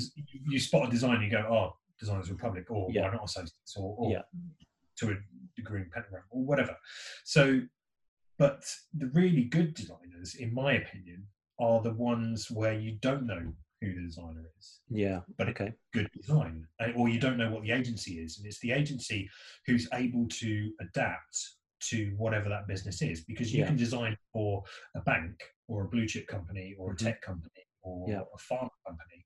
you 0.47 0.59
spot 0.59 0.87
a 0.87 0.91
design, 0.91 1.21
you 1.21 1.29
go, 1.29 1.39
oh, 1.49 1.75
Designers 2.01 2.29
Republic, 2.31 2.65
or 2.69 2.91
Yeah. 2.91 3.11
not 3.11 3.23
Associates, 3.23 3.75
or, 3.77 3.95
or 3.97 4.11
Yeah. 4.11 4.23
to 4.97 5.11
a 5.11 5.15
degree 5.55 5.81
in 5.81 5.89
Pentagram, 5.91 6.23
or 6.31 6.43
whatever. 6.43 6.75
So, 7.23 7.61
but 8.37 8.63
the 8.93 9.07
really 9.07 9.43
good 9.45 9.75
designers, 9.75 10.35
in 10.35 10.53
my 10.53 10.73
opinion, 10.73 11.27
are 11.59 11.79
the 11.81 11.93
ones 11.93 12.49
where 12.49 12.73
you 12.73 12.97
don't 12.99 13.25
know 13.27 13.53
who 13.81 13.93
the 13.95 14.01
designer 14.01 14.43
is. 14.59 14.79
yeah 14.89 15.21
but 15.37 15.47
okay 15.49 15.73
good 15.93 16.09
design, 16.19 16.67
uh, 16.79 16.91
or 16.95 17.07
you 17.09 17.19
don't 17.19 17.37
know 17.37 17.51
what 17.51 17.63
the 17.63 17.71
agency 17.71 18.13
is, 18.19 18.37
and 18.37 18.45
it's 18.47 18.59
the 18.59 18.71
agency 18.71 19.29
who's 19.67 19.87
able 19.93 20.27
to 20.27 20.71
adapt 20.81 21.35
to 21.89 22.13
whatever 22.17 22.47
that 22.49 22.67
business 22.67 23.01
is. 23.01 23.23
Because 23.31 23.51
you 23.53 23.59
Yeah. 23.61 23.67
can 23.67 23.75
design 23.75 24.15
for 24.33 24.63
a 24.95 25.01
bank, 25.01 25.35
or 25.67 25.85
a 25.85 25.87
blue 25.87 26.07
chip 26.07 26.27
company, 26.27 26.75
or 26.79 26.93
a 26.93 26.95
tech 26.95 27.21
company, 27.21 27.63
or 27.81 28.09
Yeah. 28.09 28.21
a 28.21 28.37
pharma 28.37 28.69
company, 28.87 29.19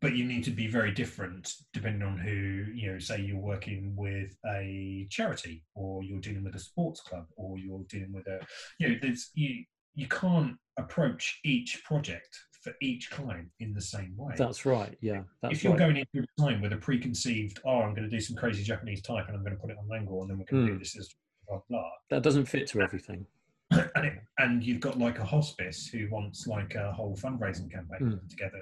but 0.00 0.14
you 0.14 0.24
need 0.24 0.44
to 0.44 0.50
be 0.50 0.66
very 0.66 0.92
different 0.92 1.50
depending 1.72 2.02
on 2.02 2.18
who 2.18 2.30
you 2.74 2.92
know. 2.92 2.98
Say 2.98 3.20
you're 3.22 3.38
working 3.38 3.94
with 3.96 4.36
a 4.46 5.06
charity, 5.10 5.64
or 5.74 6.02
you're 6.02 6.20
dealing 6.20 6.44
with 6.44 6.54
a 6.54 6.58
sports 6.60 7.00
club, 7.00 7.26
or 7.36 7.58
you're 7.58 7.84
dealing 7.88 8.12
with 8.12 8.26
a 8.26 8.40
you 8.78 8.88
know. 8.88 8.94
There's 9.00 9.30
you 9.34 9.64
you 9.94 10.08
can't 10.08 10.56
approach 10.78 11.40
each 11.44 11.82
project 11.84 12.38
for 12.62 12.72
each 12.82 13.10
client 13.10 13.48
in 13.60 13.72
the 13.72 13.80
same 13.80 14.12
way 14.16 14.34
that's 14.36 14.66
right 14.66 14.94
yeah 15.00 15.22
that's 15.40 15.54
if 15.54 15.62
you're 15.64 15.72
right 15.72 15.78
going 15.78 15.96
into 15.96 16.18
a 16.18 16.26
design 16.36 16.60
with 16.60 16.72
a 16.72 16.76
preconceived, 16.76 17.60
oh, 17.64 17.78
I'm 17.80 17.94
going 17.94 18.02
to 18.10 18.14
do 18.14 18.20
some 18.20 18.36
crazy 18.36 18.62
Japanese 18.64 19.00
type 19.02 19.24
and 19.28 19.36
I'm 19.36 19.42
going 19.42 19.54
to 19.56 19.60
put 19.62 19.70
it 19.70 19.78
on 19.78 19.88
Langle 19.88 20.20
and 20.22 20.30
then 20.30 20.38
we're 20.38 20.44
going 20.44 20.66
to 20.66 20.72
Hmm. 20.72 20.78
do 20.78 20.78
this 20.80 20.98
as 20.98 21.08
blah 21.48 21.60
blah. 21.70 21.88
that 22.10 22.22
doesn't 22.22 22.44
fit 22.46 22.66
to 22.68 22.80
everything 22.82 23.24
and, 23.70 24.06
it, 24.06 24.18
and 24.38 24.62
you've 24.64 24.80
got 24.80 24.98
like 24.98 25.18
a 25.20 25.24
hospice 25.24 25.86
who 25.86 26.08
wants 26.10 26.46
like 26.46 26.74
a 26.74 26.92
whole 26.92 27.16
fundraising 27.16 27.70
campaign 27.72 27.98
Hmm. 28.00 28.10
put 28.14 28.28
together 28.30 28.60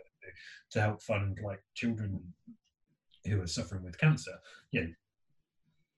to, 0.70 0.80
help 0.80 1.02
fund 1.02 1.38
like 1.44 1.60
children 1.74 2.20
who 3.26 3.40
are 3.40 3.46
suffering 3.46 3.82
with 3.84 3.98
cancer. 3.98 4.32
Yeah, 4.72 4.86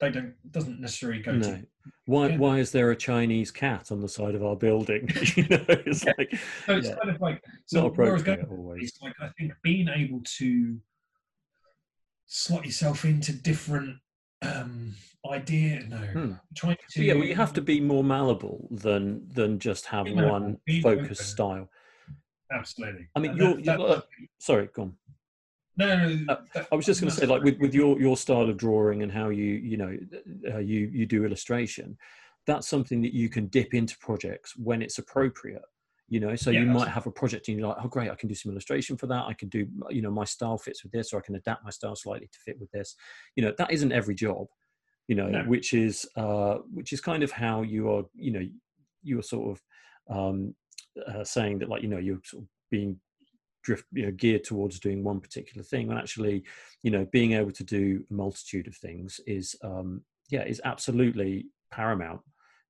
they 0.00 0.10
don't 0.10 0.34
doesn't 0.52 0.80
necessarily 0.80 1.20
go 1.22 1.32
no 1.32 1.40
to 1.56 1.66
why 2.04 2.28
Yeah. 2.28 2.36
why 2.36 2.58
is 2.58 2.70
there 2.70 2.90
a 2.90 2.96
chinese 2.96 3.50
cat 3.50 3.90
on 3.90 4.00
the 4.00 4.08
side 4.08 4.34
of 4.34 4.44
our 4.44 4.56
building 4.56 5.08
you 5.36 5.48
know 5.48 5.64
it's 5.68 6.04
Yeah. 6.04 6.12
like 6.18 6.34
So 6.66 6.76
it's 6.76 6.88
Yeah. 6.88 6.94
kind 6.96 7.14
of 7.14 7.20
like 7.20 7.42
it's 7.62 7.72
not 7.72 7.80
so 7.80 7.88
where 7.88 8.10
I 8.10 8.12
was 8.12 8.22
appropriate 8.22 8.48
always 8.50 8.82
it's 8.82 9.00
like 9.00 9.14
I 9.20 9.28
think 9.38 9.52
being 9.62 9.88
able 9.88 10.20
to 10.38 10.78
slot 12.26 12.66
yourself 12.66 13.04
into 13.04 13.32
different 13.32 13.96
um 14.42 14.94
idea 15.30 15.84
no 15.88 15.96
Hmm. 16.12 16.32
trying 16.54 16.76
to 16.90 17.02
yeah 17.02 17.14
well 17.14 17.24
you 17.24 17.34
have 17.34 17.52
to 17.54 17.62
be 17.62 17.80
more 17.80 18.04
malleable 18.04 18.68
than 18.70 19.26
than 19.28 19.58
just 19.58 19.86
have 19.86 20.10
one 20.10 20.58
focused 20.82 21.20
open. 21.20 21.24
style 21.24 21.70
absolutely 22.52 23.08
I 23.14 23.20
mean, 23.20 23.30
And 23.32 23.38
you're- 23.40 23.62
that- 23.62 23.78
you're, 23.78 23.88
that- 23.88 24.04
sorry 24.38 24.68
go 24.74 24.82
on 24.82 24.96
no, 25.78 25.86
no, 25.88 26.08
no, 26.14 26.32
uh, 26.32 26.40
that- 26.54 26.68
I 26.72 26.74
was 26.74 26.86
just 26.86 27.00
going 27.02 27.10
to 27.10 27.16
say, 27.16 27.26
like 27.26 27.42
with, 27.42 27.58
with 27.58 27.74
your 27.74 28.00
your 28.00 28.16
style 28.16 28.48
of 28.48 28.56
drawing 28.56 29.02
and 29.02 29.12
how 29.12 29.28
you 29.28 29.44
you 29.44 29.76
know 29.76 29.94
uh, 30.50 30.58
you 30.58 30.88
you 30.92 31.04
do 31.04 31.24
illustration, 31.26 31.98
that's 32.46 32.66
something 32.66 33.02
that 33.02 33.12
you 33.12 33.28
can 33.28 33.48
dip 33.48 33.74
into 33.74 33.94
projects 33.98 34.56
when 34.56 34.80
it's 34.80 34.96
appropriate. 34.98 35.60
You 36.08 36.20
know, 36.20 36.34
so 36.36 36.50
Yeah, 36.50 36.60
you 36.60 36.66
might 36.66 36.88
have 36.88 37.06
a 37.06 37.10
project 37.10 37.48
and 37.48 37.58
you're 37.58 37.68
like, 37.68 37.78
oh 37.84 37.88
great, 37.88 38.10
I 38.10 38.14
can 38.14 38.28
do 38.28 38.34
some 38.34 38.52
illustration 38.52 38.96
for 38.96 39.06
that. 39.08 39.24
I 39.26 39.34
can 39.34 39.48
do, 39.48 39.66
you 39.90 40.00
know, 40.02 40.10
my 40.10 40.24
style 40.24 40.56
fits 40.56 40.82
with 40.84 40.92
this, 40.92 41.12
or 41.12 41.18
I 41.18 41.20
can 41.20 41.34
adapt 41.34 41.64
my 41.64 41.70
style 41.70 41.96
slightly 41.96 42.28
to 42.28 42.38
fit 42.38 42.58
with 42.60 42.70
this. 42.70 42.94
You 43.34 43.42
know, 43.44 43.52
that 43.58 43.70
isn't 43.72 43.90
every 43.92 44.14
job. 44.14 44.46
You 45.08 45.16
know, 45.16 45.28
No. 45.28 45.42
which 45.44 45.74
is 45.74 46.08
uh, 46.16 46.58
which 46.72 46.92
is 46.94 47.00
kind 47.02 47.22
of 47.22 47.32
how 47.32 47.60
you 47.62 47.90
are. 47.90 48.04
You 48.14 48.30
know, 48.30 48.44
you 49.02 49.18
are 49.18 49.22
sort 49.22 49.58
of 49.58 49.62
um, 50.16 50.54
uh, 51.06 51.24
saying 51.24 51.58
that, 51.58 51.68
like, 51.68 51.82
you 51.82 51.88
know, 51.88 51.98
you're 51.98 52.20
sort 52.24 52.42
of 52.44 52.48
being 52.70 52.98
drift 53.66 53.84
you 53.92 54.06
know 54.06 54.12
geared 54.12 54.44
towards 54.44 54.78
doing 54.78 55.02
one 55.02 55.20
particular 55.20 55.62
thing 55.64 55.88
when 55.88 55.98
actually 55.98 56.44
you 56.84 56.90
know 56.90 57.04
being 57.10 57.32
able 57.32 57.50
to 57.50 57.64
do 57.64 58.04
a 58.08 58.14
multitude 58.14 58.68
of 58.68 58.76
things 58.76 59.18
is 59.26 59.56
um 59.64 60.00
yeah 60.30 60.44
is 60.44 60.60
absolutely 60.64 61.46
paramount 61.72 62.20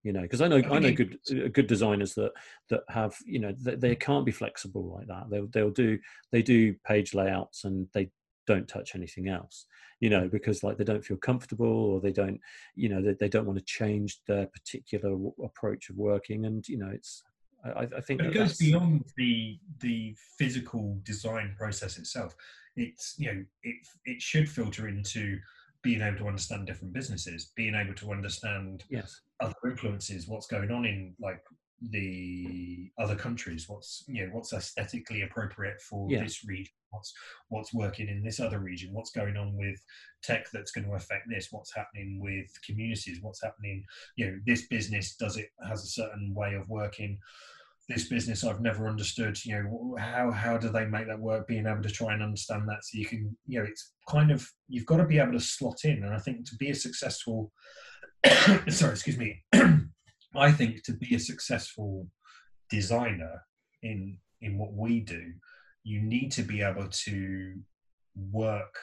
you 0.03 0.13
know 0.13 0.23
because 0.23 0.41
i 0.41 0.49
know 0.49 0.63
I 0.71 0.77
i 0.77 0.79
know 0.79 0.93
good 0.93 1.19
uh, 1.31 1.49
good 1.53 1.67
designers 1.67 2.15
that 2.15 2.33
that 2.71 2.81
have 2.89 3.15
you 3.27 3.41
know 3.41 3.53
they, 3.61 3.75
they 3.75 3.95
can't 3.95 4.25
be 4.25 4.33
flexible 4.33 4.97
like 4.97 5.07
that. 5.09 5.25
They'll 5.31 5.49
they'll 5.49 5.71
do 5.71 5.99
they 6.33 6.43
do 6.43 6.75
page 6.87 7.13
layouts 7.13 7.65
and 7.65 7.89
they 7.93 8.11
don't 8.47 8.69
touch 8.69 8.95
anything 8.95 9.29
else 9.29 9.67
you 9.99 10.09
know 10.09 10.29
because 10.29 10.63
like 10.63 10.79
they 10.79 10.85
don't 10.85 11.05
feel 11.05 11.17
comfortable 11.17 11.67
or 11.67 12.01
they 12.01 12.13
don't 12.13 12.41
you 12.77 12.89
know 12.89 13.03
they, 13.03 13.15
they 13.15 13.29
don't 13.29 13.47
want 13.47 13.59
to 13.59 13.65
change 13.65 14.21
their 14.29 14.47
particular 14.47 15.11
w- 15.11 15.35
approach 15.43 15.91
of 15.91 15.97
working 15.97 16.47
and 16.47 16.69
you 16.69 16.79
know 16.79 16.91
it's 16.93 17.25
i, 17.77 17.97
I 17.97 18.01
think 18.01 18.21
but 18.21 18.29
it 18.29 18.35
goes 18.35 18.57
beyond 18.57 19.05
the 19.17 19.59
the 19.81 20.15
physical 20.39 20.99
design 21.05 21.55
process 21.57 21.99
itself 21.99 22.35
it's 22.77 23.15
you 23.19 23.33
know 23.33 23.45
it 23.63 23.77
it 24.05 24.21
should 24.21 24.49
filter 24.49 24.89
into 24.89 25.39
being 25.83 26.03
able 26.03 26.19
to 26.19 26.27
understand 26.27 26.67
different 26.67 26.93
businesses, 26.93 27.53
being 27.55 27.75
able 27.75 27.95
to 27.95 28.11
understand 28.11 28.85
yes 28.89 29.21
other 29.41 29.55
influences, 29.67 30.27
what's 30.27 30.47
going 30.47 30.71
on 30.71 30.85
in 30.85 31.15
like 31.21 31.41
the 31.91 32.91
other 32.99 33.15
countries, 33.15 33.69
what's 33.69 34.03
you 34.09 34.27
know 34.27 34.33
what's 34.33 34.53
aesthetically 34.53 35.23
appropriate 35.23 35.81
for 35.81 36.11
Yeah. 36.11 36.23
this 36.25 36.45
region, 36.45 36.73
what's 36.91 37.13
what's 37.49 37.73
working 37.73 38.09
in 38.09 38.23
this 38.23 38.41
other 38.41 38.59
region, 38.59 38.93
what's 38.93 39.11
going 39.11 39.37
on 39.37 39.55
with 39.57 39.79
tech 40.23 40.51
that's 40.53 40.73
going 40.73 40.87
to 40.87 40.95
affect 40.95 41.29
this, 41.29 41.53
what's 41.53 41.75
happening 41.75 42.19
with 42.21 42.51
communities, 42.67 43.19
what's 43.23 43.43
happening, 43.43 43.85
you 44.17 44.27
know, 44.27 44.41
this 44.47 44.67
business 44.67 45.17
does 45.17 45.37
it 45.37 45.51
has 45.69 45.85
a 45.85 45.89
certain 45.89 46.35
way 46.35 46.55
of 46.55 46.69
working. 46.69 47.19
This 47.89 48.09
business 48.09 48.43
I've 48.43 48.61
never 48.61 48.89
understood, 48.89 49.39
you 49.45 49.55
know, 49.63 49.97
how 49.99 50.33
how 50.33 50.59
do 50.59 50.69
they 50.71 50.87
make 50.87 51.07
that 51.07 51.21
work? 51.21 51.47
Being 51.47 51.67
able 51.67 51.83
to 51.83 51.89
try 51.91 52.15
and 52.15 52.23
understand 52.23 52.63
that, 52.69 52.85
so 52.85 52.99
you 52.99 53.07
can, 53.07 53.37
you 53.47 53.61
know, 53.61 53.67
it's 53.67 53.93
kind 54.09 54.33
of 54.33 54.45
you've 54.69 54.87
got 54.87 54.97
to 54.97 55.05
be 55.07 55.19
able 55.21 55.33
to 55.33 55.41
slot 55.41 55.85
in, 55.85 56.03
and 56.03 56.13
I 56.13 56.19
think 56.19 56.49
to 56.51 56.57
be 56.57 56.71
a 56.71 56.75
successful, 56.75 57.53
sorry, 58.69 58.93
excuse 58.93 59.19
me, 59.19 59.45
I 60.35 60.51
think 60.51 60.83
to 60.85 60.93
be 60.95 61.15
a 61.15 61.21
successful 61.21 62.09
designer 62.71 63.43
in 63.83 64.19
in 64.41 64.59
what 64.59 64.73
we 64.73 65.01
do, 65.01 65.33
you 65.85 66.03
need 66.03 66.33
to 66.33 66.43
be 66.43 66.63
able 66.63 66.89
to 66.89 67.55
work 68.17 68.75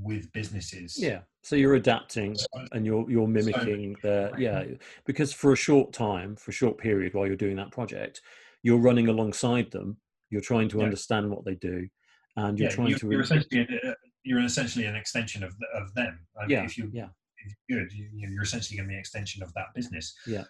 with 0.00 0.30
businesses. 0.32 0.96
yeah 1.00 1.20
so 1.42 1.56
you're 1.56 1.74
adapting 1.74 2.34
So- 2.36 2.46
and 2.72 2.86
you're 2.86 3.10
you're 3.10 3.26
mimicking 3.26 3.96
the 4.02 4.30
yeah 4.38 4.64
because 5.04 5.32
for 5.32 5.52
a 5.52 5.56
short 5.56 5.92
time 5.92 6.36
for 6.36 6.50
a 6.50 6.54
short 6.54 6.78
period 6.78 7.14
while 7.14 7.26
you're 7.26 7.34
doing 7.36 7.56
that 7.56 7.72
project 7.72 8.20
you're 8.62 8.78
running 8.78 9.08
alongside 9.08 9.70
them 9.70 9.96
you're 10.30 10.40
trying 10.42 10.68
to 10.68 10.78
Yeah. 10.78 10.84
understand 10.84 11.30
what 11.30 11.44
they 11.44 11.54
do 11.54 11.88
and 12.36 12.58
you're 12.58 12.68
yeah, 12.68 12.74
trying 12.74 12.88
you, 12.88 12.98
to 12.98 13.10
you're 13.10 13.20
essentially 13.22 13.60
a- 13.62 13.94
you're 14.24 14.40
essentially 14.40 14.84
an 14.84 14.94
extension 14.96 15.42
of 15.42 15.56
the- 15.58 15.66
of 15.80 15.94
them. 15.94 16.26
And 16.36 16.50
yeah 16.50 16.64
if 16.64 16.76
you 16.76 16.90
yeah 16.92 17.08
if 17.38 17.54
you're 17.68 17.80
good, 17.84 17.92
you, 17.92 18.08
you're 18.12 18.42
essentially 18.42 18.76
going 18.76 18.86
to 18.86 18.90
be 18.90 18.94
an 18.94 19.00
extension 19.00 19.42
of 19.42 19.54
that 19.54 19.66
business. 19.74 20.14
Yeah. 20.26 20.44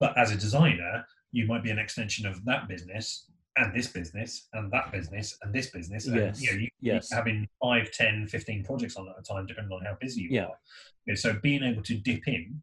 But 0.00 0.16
as 0.18 0.32
a 0.32 0.36
designer, 0.36 1.04
you 1.32 1.46
might 1.46 1.62
be 1.62 1.70
an 1.70 1.78
extension 1.78 2.26
of 2.26 2.42
that 2.46 2.66
business 2.66 3.26
and 3.58 3.74
this 3.74 3.88
business 3.88 4.48
and 4.54 4.72
that 4.72 4.90
business 4.90 5.36
and 5.42 5.54
this 5.54 5.70
business. 5.70 6.06
And, 6.06 6.16
Yes, 6.16 6.42
You 6.42 6.50
know, 6.52 6.58
you, 6.58 6.68
yes. 6.80 7.08
you're 7.10 7.18
having 7.18 7.46
5, 7.62 7.90
10, 7.92 8.26
15 8.26 8.64
projects 8.64 8.96
on 8.96 9.06
at 9.08 9.16
a 9.18 9.22
time, 9.22 9.44
depending 9.46 9.70
on 9.72 9.84
how 9.84 9.96
busy 10.00 10.22
you 10.22 10.28
Yeah. 10.30 10.44
are. 10.46 10.58
You 11.04 11.12
know, 11.12 11.14
so 11.14 11.34
being 11.40 11.62
able 11.62 11.82
to 11.82 11.96
dip 11.98 12.26
in 12.26 12.62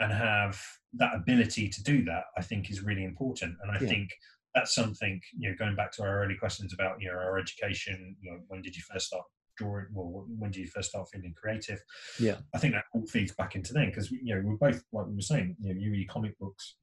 and 0.00 0.12
have 0.12 0.60
that 0.94 1.14
ability 1.14 1.68
to 1.68 1.82
do 1.82 2.04
that, 2.04 2.24
I 2.36 2.42
think 2.42 2.70
is 2.70 2.82
really 2.82 3.04
important. 3.04 3.56
And 3.62 3.70
I 3.70 3.80
Yeah. 3.80 3.88
think 3.88 4.10
that's 4.54 4.74
something, 4.74 5.20
you 5.38 5.50
know, 5.50 5.56
going 5.56 5.76
back 5.76 5.92
to 5.92 6.02
our 6.02 6.22
early 6.24 6.36
questions 6.36 6.72
about, 6.72 7.00
you 7.00 7.08
know, 7.08 7.14
our 7.18 7.38
education, 7.38 8.16
you 8.20 8.30
know, 8.30 8.38
when 8.48 8.62
did 8.62 8.74
you 8.76 8.82
first 8.90 9.06
start 9.08 9.24
drawing? 9.56 9.86
Well, 9.92 10.26
when 10.28 10.50
did 10.50 10.60
you 10.60 10.68
first 10.68 10.90
start 10.90 11.08
feeling 11.12 11.34
creative? 11.34 11.80
Yeah. 12.18 12.36
I 12.54 12.58
think 12.58 12.74
that 12.74 12.84
all 12.94 13.06
feeds 13.06 13.34
back 13.34 13.54
into 13.56 13.72
then 13.72 13.88
because 13.88 14.10
you 14.10 14.34
know 14.34 14.42
we're 14.44 14.56
both 14.56 14.82
like 14.92 15.06
we 15.06 15.14
were 15.14 15.20
saying, 15.22 15.56
you 15.60 15.72
know, 15.74 15.80
you 15.80 15.90
read 15.90 16.08
comic 16.08 16.38
books, 16.38 16.76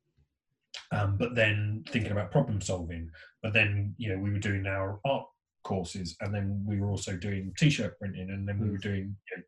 um, 0.92 1.18
but 1.18 1.36
then 1.36 1.84
thinking 1.90 2.12
about 2.12 2.32
problem 2.32 2.62
solving. 2.62 3.10
But 3.42 3.54
then 3.54 3.94
you 3.98 4.10
know 4.10 4.18
we 4.18 4.32
were 4.32 4.40
doing 4.40 4.66
our 4.66 5.00
art 5.06 5.28
courses, 5.64 6.16
and 6.22 6.34
then 6.34 6.64
we 6.68 6.80
were 6.80 6.90
also 6.90 7.16
doing 7.16 7.54
t-shirt 7.58 7.98
printing, 8.00 8.30
and 8.32 8.48
then 8.48 8.60
we 8.60 8.70
were 8.70 8.78
doing. 8.78 9.16
You 9.32 9.38
know, 9.38 9.44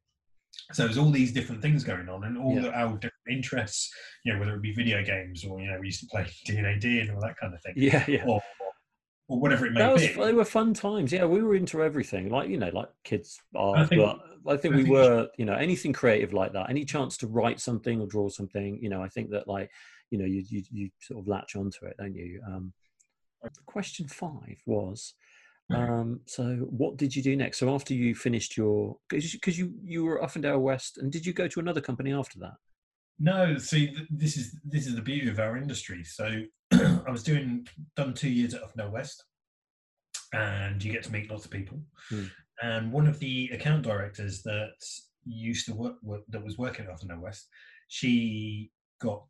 so 0.71 0.83
there's 0.85 0.97
all 0.97 1.11
these 1.11 1.33
different 1.33 1.61
things 1.61 1.83
going 1.83 2.09
on, 2.09 2.23
and 2.25 2.37
all 2.37 2.55
Yeah. 2.55 2.61
the, 2.61 2.73
our 2.73 2.93
different 2.93 3.14
interests. 3.29 3.91
You 4.23 4.33
know, 4.33 4.39
whether 4.39 4.55
it 4.55 4.61
be 4.61 4.73
video 4.73 5.03
games 5.03 5.43
or 5.45 5.59
you 5.59 5.71
know 5.71 5.79
we 5.79 5.87
used 5.87 6.01
to 6.01 6.07
play 6.07 6.25
D 6.45 6.57
and 6.57 6.81
D 6.81 6.99
and 6.99 7.11
all 7.11 7.21
that 7.21 7.37
kind 7.37 7.53
of 7.53 7.61
thing, 7.61 7.73
yeah 7.75 8.03
yeah. 8.07 8.25
Or, 8.25 8.41
or 9.27 9.39
whatever 9.39 9.65
it 9.65 9.71
may 9.73 9.79
that 9.79 9.91
was 9.93 10.01
be. 10.07 10.13
they 10.13 10.33
were 10.33 10.45
fun 10.45 10.73
times. 10.73 11.11
Yeah 11.11 11.25
we 11.25 11.41
were 11.41 11.55
into 11.55 11.81
everything 11.83 12.29
like 12.29 12.47
you 12.49 12.57
know 12.57 12.69
like 12.73 12.89
kids 13.03 13.39
are 13.55 13.77
I 13.77 13.85
think- 13.85 14.01
but 14.01 14.19
i 14.47 14.55
think 14.57 14.75
I 14.75 14.77
we 14.77 14.83
think- 14.83 14.93
were 14.93 15.27
you 15.39 15.45
know 15.45 15.55
anything 15.55 15.91
creative 15.93 16.31
like 16.31 16.53
that 16.53 16.69
any 16.69 16.85
chance 16.85 17.17
to 17.17 17.27
write 17.27 17.59
something 17.59 17.99
or 17.99 18.05
draw 18.05 18.29
something 18.29 18.77
you 18.79 18.89
know 18.91 19.01
i 19.01 19.09
think 19.09 19.31
that 19.31 19.47
like 19.47 19.71
you 20.11 20.19
know 20.19 20.25
you 20.25 20.43
you, 20.47 20.61
you 20.71 20.89
sort 21.01 21.19
of 21.21 21.27
latch 21.27 21.55
onto 21.55 21.85
it 21.85 21.95
don't 21.97 22.13
you? 22.13 22.39
Um 22.47 22.71
question 23.65 24.07
five 24.07 24.61
was 24.67 25.15
um 25.71 26.19
so 26.25 26.43
what 26.69 26.95
did 26.97 27.15
you 27.15 27.23
do 27.23 27.35
next? 27.35 27.57
So 27.57 27.73
after 27.73 27.95
you 27.95 28.13
finished 28.13 28.55
your 28.55 28.97
because 29.09 29.57
you 29.57 29.73
you 29.83 30.05
were 30.05 30.21
at 30.21 30.29
Uffindell 30.29 30.61
West 30.61 30.99
and 30.99 31.11
did 31.11 31.25
you 31.25 31.33
go 31.33 31.47
to 31.47 31.59
another 31.59 31.81
company 31.81 32.13
after 32.13 32.37
that 32.39 32.53
No, 33.19 33.57
see, 33.57 33.87
th- 33.87 34.07
this 34.09 34.37
is 34.37 34.59
this 34.63 34.87
is 34.87 34.95
the 34.95 35.01
beauty 35.01 35.29
of 35.29 35.39
our 35.39 35.57
industry. 35.57 36.03
So 36.03 36.43
I 36.73 37.09
was 37.09 37.23
doing 37.23 37.67
done 37.95 38.13
two 38.13 38.29
years 38.29 38.53
at 38.53 38.61
Uffindell 38.61 38.91
West, 38.91 39.23
and 40.33 40.83
you 40.83 40.91
get 40.91 41.03
to 41.03 41.11
meet 41.11 41.29
lots 41.29 41.45
of 41.45 41.51
people. 41.51 41.79
Hmm. 42.09 42.25
And 42.61 42.91
one 42.91 43.07
of 43.07 43.19
the 43.19 43.49
account 43.53 43.83
directors 43.83 44.41
that 44.43 44.73
used 45.25 45.65
to 45.67 45.73
work 45.73 45.95
work- 46.01 46.23
that 46.29 46.43
was 46.43 46.57
working 46.57 46.85
at 46.85 46.91
Uffindell 46.91 47.21
West, 47.21 47.47
she 47.87 48.71
got 49.01 49.27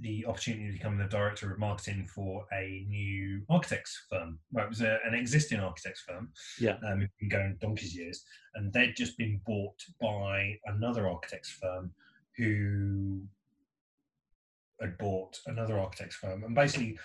the 0.00 0.26
opportunity 0.26 0.66
to 0.66 0.72
become 0.72 0.98
the 0.98 1.04
director 1.04 1.52
of 1.52 1.58
marketing 1.58 2.04
for 2.12 2.44
a 2.52 2.84
new 2.88 3.42
architects 3.48 4.06
firm. 4.10 4.38
Well, 4.50 4.64
it 4.64 4.68
was 4.68 4.80
a, 4.80 4.98
an 5.06 5.14
existing 5.14 5.60
architects 5.60 6.02
firm. 6.06 6.30
Yeah. 6.60 6.76
um, 6.84 7.08
been 7.20 7.28
going 7.28 7.56
donkey's 7.60 7.96
years, 7.96 8.24
and 8.54 8.72
they'd 8.72 8.96
just 8.96 9.16
been 9.16 9.40
bought 9.46 9.80
by 10.00 10.58
another 10.66 11.08
architects 11.08 11.50
firm 11.50 11.92
who 12.36 13.22
had 14.80 14.98
bought 14.98 15.38
another 15.46 15.78
architects 15.78 16.16
firm, 16.16 16.44
and 16.44 16.54
basically 16.54 16.98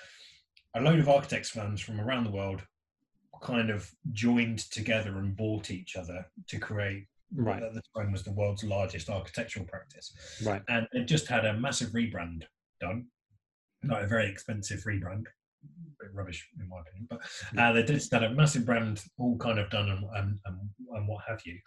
a 0.75 0.81
load 0.81 0.99
of 0.99 1.09
architects 1.09 1.49
firms 1.49 1.81
from 1.81 1.99
around 2.01 2.23
the 2.23 2.31
world 2.31 2.61
kind 3.41 3.69
of 3.69 3.89
joined 4.11 4.59
together 4.71 5.17
and 5.17 5.35
bought 5.37 5.71
each 5.71 5.95
other 5.95 6.25
to 6.47 6.59
create 6.59 7.05
Right. 7.33 7.61
at 7.61 7.73
the 7.75 7.83
time 7.95 8.11
was 8.11 8.23
the 8.23 8.31
world's 8.31 8.63
largest 8.63 9.07
architectural 9.09 9.65
practice. 9.65 10.13
Right. 10.43 10.63
And 10.67 10.87
it 10.93 11.05
just 11.05 11.27
had 11.27 11.45
a 11.45 11.53
massive 11.53 11.89
rebrand 11.91 12.43
done. 12.81 13.05
Not 13.83 14.03
a 14.03 14.07
very 14.07 14.29
expensive 14.29 14.83
rebrand 14.83 15.25
bit 15.99 16.09
rubbish 16.13 16.47
in 16.59 16.67
my 16.69 16.79
opinion 16.79 17.07
but 17.09 17.19
uh, 17.57 17.71
they 17.73 17.83
did 17.83 18.01
had 18.11 18.23
a 18.23 18.29
massive 18.33 18.65
brand 18.65 19.03
all 19.17 19.37
kind 19.37 19.59
of 19.59 19.69
done 19.69 19.89
and, 19.89 20.03
and, 20.15 20.39
and, 20.45 20.57
and 20.95 21.07
what 21.07 21.23
have 21.27 21.41
you 21.45 21.57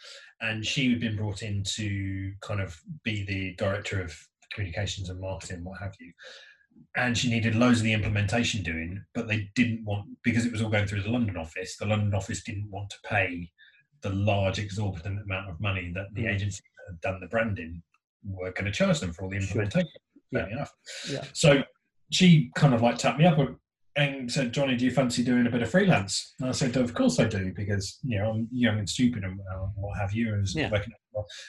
and 0.40 0.64
she 0.64 0.90
had 0.90 1.00
been 1.00 1.16
brought 1.16 1.42
in 1.42 1.62
to 1.64 2.32
kind 2.40 2.60
of 2.60 2.78
be 3.04 3.24
the 3.26 3.54
director 3.56 4.00
of 4.02 4.16
communications 4.54 5.08
and 5.10 5.20
marketing 5.20 5.56
and 5.56 5.64
what 5.64 5.78
have 5.80 5.94
you 6.00 6.12
and 6.96 7.16
she 7.16 7.28
needed 7.30 7.54
loads 7.54 7.78
of 7.78 7.84
the 7.84 7.92
implementation 7.92 8.62
doing 8.62 9.02
but 9.14 9.28
they 9.28 9.48
didn't 9.54 9.84
want 9.84 10.06
because 10.22 10.44
it 10.46 10.52
was 10.52 10.62
all 10.62 10.70
going 10.70 10.86
through 10.86 11.02
the 11.02 11.08
london 11.10 11.36
office 11.36 11.76
the 11.76 11.86
london 11.86 12.14
office 12.14 12.42
didn't 12.42 12.70
want 12.70 12.88
to 12.90 12.96
pay 13.04 13.50
the 14.02 14.10
large 14.10 14.58
exorbitant 14.58 15.20
amount 15.22 15.48
of 15.48 15.60
money 15.60 15.92
that 15.94 16.06
the 16.14 16.22
Mm. 16.24 16.34
agency 16.34 16.62
that 16.76 16.92
had 16.92 17.00
done 17.00 17.20
the 17.20 17.28
branding 17.28 17.82
were 18.24 18.50
going 18.52 18.64
to 18.64 18.72
charge 18.72 19.00
them 19.00 19.12
for 19.12 19.24
all 19.24 19.30
the 19.30 19.40
Sure. 19.40 19.62
implementation 19.62 19.90
Yeah. 20.30 20.40
fair 20.40 20.50
enough 20.50 20.72
Yeah. 21.10 21.24
so 21.32 21.62
she 22.10 22.50
kind 22.56 22.74
of 22.74 22.82
like 22.82 22.98
tapped 22.98 23.18
me 23.18 23.24
up 23.26 23.38
and 23.97 24.30
said, 24.30 24.53
Johnny, 24.53 24.76
do 24.76 24.84
you 24.84 24.90
fancy 24.90 25.22
doing 25.22 25.47
a 25.47 25.51
bit 25.51 25.62
of 25.62 25.70
freelance? 25.70 26.34
And 26.40 26.49
I 26.49 26.53
said, 26.53 26.76
of 26.76 26.95
course 26.95 27.20
I 27.20 27.24
do, 27.24 27.53
because, 27.55 27.99
you 28.03 28.18
know, 28.18 28.30
I'm 28.30 28.49
young 28.51 28.78
and 28.78 28.88
stupid 28.88 29.24
and 29.24 29.38
uh, 29.40 29.66
what 29.76 29.99
have 29.99 30.12
you. 30.12 30.32
And 30.32 30.47
Yeah. 30.55 30.70
working 30.70 30.93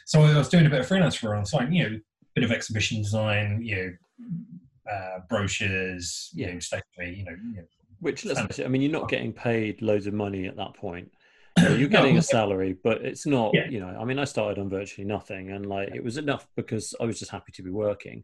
so 0.06 0.22
I 0.22 0.38
was 0.38 0.50
doing 0.50 0.66
a 0.66 0.70
bit 0.70 0.82
of 0.82 0.88
freelance 0.88 1.16
for 1.16 1.36
on 1.36 1.46
side, 1.46 1.74
you 1.74 1.90
know, 1.90 2.00
bit 2.36 2.44
of 2.44 2.52
exhibition 2.52 3.02
design, 3.02 3.62
you 3.62 3.76
know, 3.76 4.92
uh, 4.92 5.20
brochures, 5.30 6.30
you 6.34 6.48
know, 6.48 6.60
stationery, 6.60 7.18
you 7.18 7.26
know, 7.26 7.32
you 7.32 7.56
know. 7.58 7.64
Which 8.00 8.26
let's 8.26 8.60
I 8.60 8.68
mean, 8.68 8.82
you're 8.82 8.92
not 8.92 9.08
getting 9.08 9.32
paid 9.32 9.82
loads 9.82 10.08
of 10.08 10.14
money 10.14 10.48
at 10.48 10.58
that 10.58 10.74
point. 10.76 11.12
You 11.60 11.70
know, 11.70 11.76
you're 11.76 11.88
getting 11.88 12.14
I'm 12.14 12.18
a 12.18 12.24
salary, 12.24 12.76
but 12.84 13.04
it's 13.06 13.28
not. 13.28 13.52
Yeah. 13.54 13.70
You 13.70 13.80
know, 13.80 13.96
I 14.02 14.04
mean, 14.06 14.18
I 14.18 14.24
started 14.24 14.60
on 14.60 14.70
virtually 14.70 15.06
nothing, 15.06 15.52
and 15.52 15.68
like 15.68 15.94
it 15.94 16.04
was 16.04 16.18
enough 16.18 16.48
because 16.56 16.96
I 17.00 17.06
was 17.06 17.20
just 17.20 17.30
happy 17.30 17.52
to 17.52 17.62
be 17.62 17.70
working. 17.70 18.24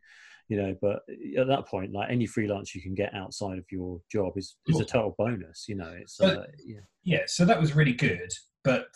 You 0.50 0.58
know, 0.62 0.76
but 0.82 1.04
at 1.38 1.48
that 1.48 1.68
point, 1.68 1.94
like 1.94 2.10
any 2.10 2.26
freelance 2.26 2.74
you 2.74 2.82
can 2.82 2.96
get 2.96 3.14
outside 3.14 3.60
of 3.60 3.66
your 3.72 4.02
job 4.12 4.34
is 4.36 4.56
is 4.68 4.80
a 4.80 4.86
total 4.86 5.16
bonus. 5.18 5.66
You 5.70 5.76
know, 5.76 5.94
it's 5.96 6.20
uh, 6.20 6.44
yeah, 6.66 6.80
Yeah, 7.04 7.22
so 7.28 7.46
that 7.46 7.60
was 7.62 7.76
really 7.76 7.94
good. 7.94 8.32
But 8.64 8.88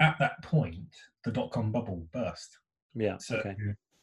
at 0.00 0.16
that 0.20 0.42
point, 0.44 0.94
the 1.24 1.32
dot 1.32 1.50
com 1.50 1.72
bubble 1.72 2.06
burst. 2.12 2.56
yeah, 2.94 3.16
So 3.18 3.36
okay, 3.38 3.56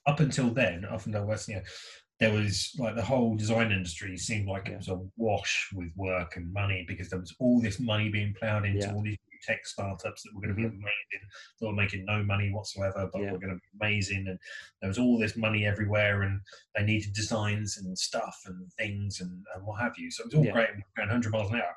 up 0.05 0.19
until 0.19 0.49
then, 0.49 0.83
up 0.85 1.05
until 1.05 1.25
West, 1.25 1.47
you 1.47 1.55
know, 1.55 1.61
there 2.19 2.33
was 2.33 2.75
like 2.77 2.95
the 2.95 3.01
whole 3.01 3.35
design 3.35 3.71
industry 3.71 4.17
seemed 4.17 4.47
like 4.47 4.67
Yeah. 4.67 4.73
it 4.73 4.77
was 4.79 4.89
a 4.89 4.99
wash 5.15 5.69
with 5.73 5.89
work 5.95 6.35
and 6.35 6.51
money 6.51 6.83
because 6.87 7.09
there 7.09 7.19
was 7.19 7.33
all 7.39 7.61
this 7.61 7.79
money 7.79 8.09
being 8.09 8.33
ploughed 8.37 8.65
into 8.65 8.79
Yeah. 8.87 8.93
all 8.93 9.01
these 9.03 9.17
tech 9.43 9.65
startups 9.65 10.23
that 10.23 10.33
were 10.33 10.41
going 10.41 10.55
to 10.55 10.61
be 10.61 10.65
amazing. 10.65 11.27
They 11.59 11.67
were 11.67 11.73
making 11.73 12.05
no 12.05 12.23
money 12.23 12.51
whatsoever, 12.51 13.09
but 13.11 13.21
Yeah. 13.21 13.31
were 13.31 13.39
going 13.39 13.53
to 13.53 13.55
be 13.55 13.77
amazing. 13.81 14.25
And 14.27 14.39
there 14.81 14.87
was 14.87 14.97
all 14.97 15.17
this 15.19 15.35
money 15.35 15.65
everywhere, 15.65 16.23
and 16.23 16.41
they 16.75 16.83
needed 16.83 17.13
designs 17.13 17.77
and 17.77 17.97
stuff 17.97 18.39
and 18.45 18.71
things 18.73 19.21
and, 19.21 19.45
and 19.55 19.65
what 19.65 19.81
have 19.81 19.97
you. 19.97 20.09
So 20.11 20.23
it 20.23 20.27
was 20.27 20.35
all 20.35 20.45
Yeah. 20.45 20.51
great, 20.53 20.69
and 20.69 20.77
we 20.77 20.83
were 20.83 20.95
going 20.97 21.09
100 21.09 21.31
miles 21.31 21.51
an 21.51 21.57
hour. 21.61 21.75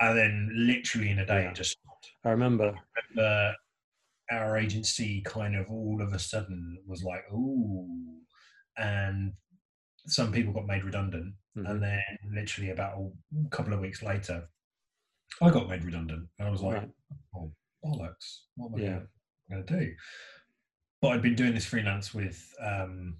And 0.00 0.16
then 0.18 0.50
literally 0.54 1.10
in 1.10 1.18
a 1.18 1.26
day, 1.26 1.42
Yeah. 1.42 1.50
it 1.50 1.54
just 1.56 1.72
stopped 1.72 2.10
I 2.24 2.30
remember. 2.30 2.74
remember 3.16 3.54
our 4.30 4.56
agency 4.56 5.20
kind 5.22 5.56
of 5.56 5.68
all 5.70 6.00
of 6.00 6.12
a 6.12 6.18
sudden 6.18 6.78
was 6.86 7.02
like, 7.02 7.24
ooh, 7.32 8.20
and 8.76 9.32
some 10.06 10.30
people 10.32 10.52
got 10.52 10.66
made 10.66 10.84
redundant. 10.84 11.34
Mhm. 11.56 11.68
And 11.68 11.82
then 11.82 12.02
literally 12.32 12.70
about 12.70 12.96
a 12.98 13.48
couple 13.50 13.72
of 13.74 13.80
weeks 13.80 14.02
later, 14.02 14.48
I 15.40 15.50
got 15.50 15.68
made 15.68 15.84
redundant. 15.84 16.28
And 16.38 16.48
I 16.48 16.50
was 16.50 16.62
like, 16.62 16.76
Right. 16.76 16.90
oh, 17.34 17.52
bollocks. 17.84 18.42
What 18.56 18.68
am 18.68 18.74
I 18.74 18.82
Yeah. 18.82 19.00
going 19.50 19.66
to 19.66 19.78
do? 19.80 19.94
But 21.00 21.08
I'd 21.12 21.22
been 21.22 21.34
doing 21.34 21.54
this 21.54 21.64
freelance 21.64 22.12
with 22.12 22.54
um, 22.60 23.16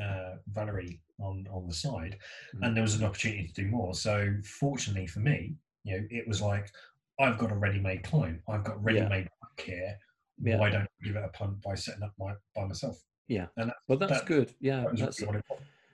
uh, 0.00 0.36
Valerie 0.48 1.00
on 1.20 1.46
on 1.50 1.66
the 1.66 1.74
side, 1.74 2.16
Mhm. 2.54 2.66
and 2.66 2.76
there 2.76 2.82
was 2.82 2.94
an 2.94 3.04
opportunity 3.04 3.48
to 3.48 3.52
do 3.52 3.66
more. 3.68 3.94
So 3.94 4.32
fortunately 4.44 5.06
for 5.08 5.20
me, 5.20 5.56
you 5.84 5.98
know, 6.00 6.06
it 6.10 6.28
was 6.28 6.40
like 6.42 6.70
I've 7.18 7.38
got 7.38 7.50
a 7.50 7.56
ready-made 7.56 8.04
client. 8.04 8.40
I've 8.46 8.62
got 8.62 8.80
ready-made 8.84 9.28
work 9.42 9.60
here. 9.60 9.98
Yeah. 10.40 10.58
Why 10.58 10.70
don't 10.70 10.82
I 10.82 10.88
give 11.02 11.16
it 11.16 11.24
a 11.24 11.28
punt 11.30 11.60
by 11.62 11.74
setting 11.74 12.02
up 12.04 12.12
my 12.18 12.34
by 12.54 12.66
myself? 12.66 13.02
Yeah. 13.26 13.48
and 13.56 13.70
that, 13.70 13.76
Well, 13.88 13.98
that's 13.98 14.12
that- 14.20 14.26
good. 14.26 14.54
Yeah, 14.60 14.84
that 14.84 14.96
that's 14.96 15.20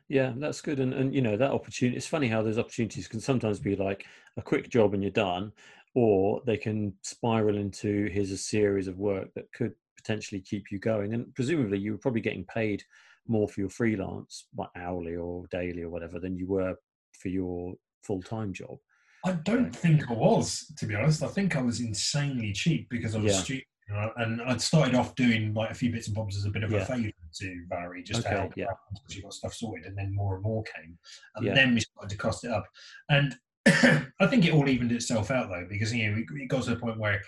really 0.09 0.21
what 0.21 0.27
it 0.27 0.31
was. 0.31 0.37
Yeah, 0.39 0.47
that's 0.47 0.61
good. 0.61 0.81
And 0.81 0.93
and 0.95 1.15
you 1.15 1.23
know 1.23 1.37
that 1.37 1.51
opportunity. 1.51 1.97
It's 1.97 2.07
funny 2.07 2.29
how 2.29 2.43
those 2.43 2.59
opportunities 2.59 3.09
can 3.09 3.21
sometimes 3.21 3.59
be 3.59 3.77
like 3.77 4.07
a 4.37 4.43
quick 4.43 4.69
job 4.69 4.95
and 4.95 5.03
you're 5.03 5.11
done, 5.11 5.53
or 5.95 6.43
they 6.47 6.57
can 6.57 6.95
spiral 7.03 7.57
into 7.57 8.09
here's 8.13 8.31
a 8.31 8.39
series 8.39 8.89
of 8.89 8.99
work 8.99 9.33
that 9.35 9.53
could 9.53 9.75
potentially 9.97 10.41
keep 10.41 10.71
you 10.71 10.79
going. 10.79 11.15
And 11.15 11.35
presumably, 11.35 11.79
you 11.79 11.93
were 11.93 11.99
probably 11.99 12.21
getting 12.21 12.45
paid 12.45 12.83
more 13.27 13.49
for 13.49 13.61
your 13.61 13.71
freelance, 13.71 14.47
like 14.57 14.69
hourly 14.77 15.17
or 15.17 15.47
daily 15.51 15.83
or 15.83 15.89
whatever, 15.89 16.21
than 16.21 16.37
you 16.37 16.47
were 16.47 16.75
for 17.19 17.29
your 17.29 17.75
full 18.03 18.23
time 18.23 18.53
job. 18.53 18.79
I 19.25 19.33
don't 19.33 19.75
think 19.75 20.11
I 20.11 20.13
was, 20.13 20.71
to 20.77 20.85
be 20.85 20.95
honest. 20.95 21.23
I 21.23 21.29
think 21.29 21.57
I 21.57 21.63
was 21.63 21.81
insanely 21.81 22.53
cheap 22.53 22.91
because 22.91 23.15
I 23.15 23.19
was 23.19 23.49
Yeah. 23.49 23.57
you 23.57 23.57
know, 23.57 23.61
And 23.89 24.43
I'd 24.43 24.61
started 24.61 24.95
off 24.95 25.15
doing 25.15 25.53
like 25.55 25.71
a 25.71 25.75
few 25.75 25.91
bits 25.93 26.07
and 26.07 26.17
bobs 26.17 26.37
as 26.37 26.45
a 26.45 26.51
bit 26.51 26.63
of 26.65 26.71
Yeah. 26.71 26.83
a 26.83 26.87
favour 26.87 27.13
to 27.35 27.65
Valerie, 27.69 28.03
just 28.03 28.21
Okay, 28.21 28.31
to 28.35 28.41
help 28.41 28.53
yeah. 28.57 28.71
out 28.71 28.79
until 28.91 29.05
she 29.09 29.23
got 29.23 29.33
stuff 29.35 29.55
sorted, 29.55 29.87
and 29.87 29.97
then 29.97 30.15
more 30.15 30.35
and 30.35 30.43
more 30.43 30.63
came, 30.65 30.99
and 31.37 31.47
Yeah. 31.47 31.55
then 31.55 31.75
we 31.75 31.81
started 31.81 32.11
to 32.11 32.17
cost 32.17 32.45
it 32.45 32.51
up. 32.51 32.67
And 33.09 33.37
I 33.67 34.27
think 34.29 34.45
it 34.47 34.53
all 34.53 34.69
evened 34.69 34.93
itself 34.93 35.31
out 35.31 35.49
though, 35.49 35.67
because 35.69 35.93
you 35.95 36.11
know 36.11 36.19
it 36.19 36.49
got 36.49 36.65
to 36.65 36.71
the 36.71 36.77
point 36.77 36.99
where 36.99 37.21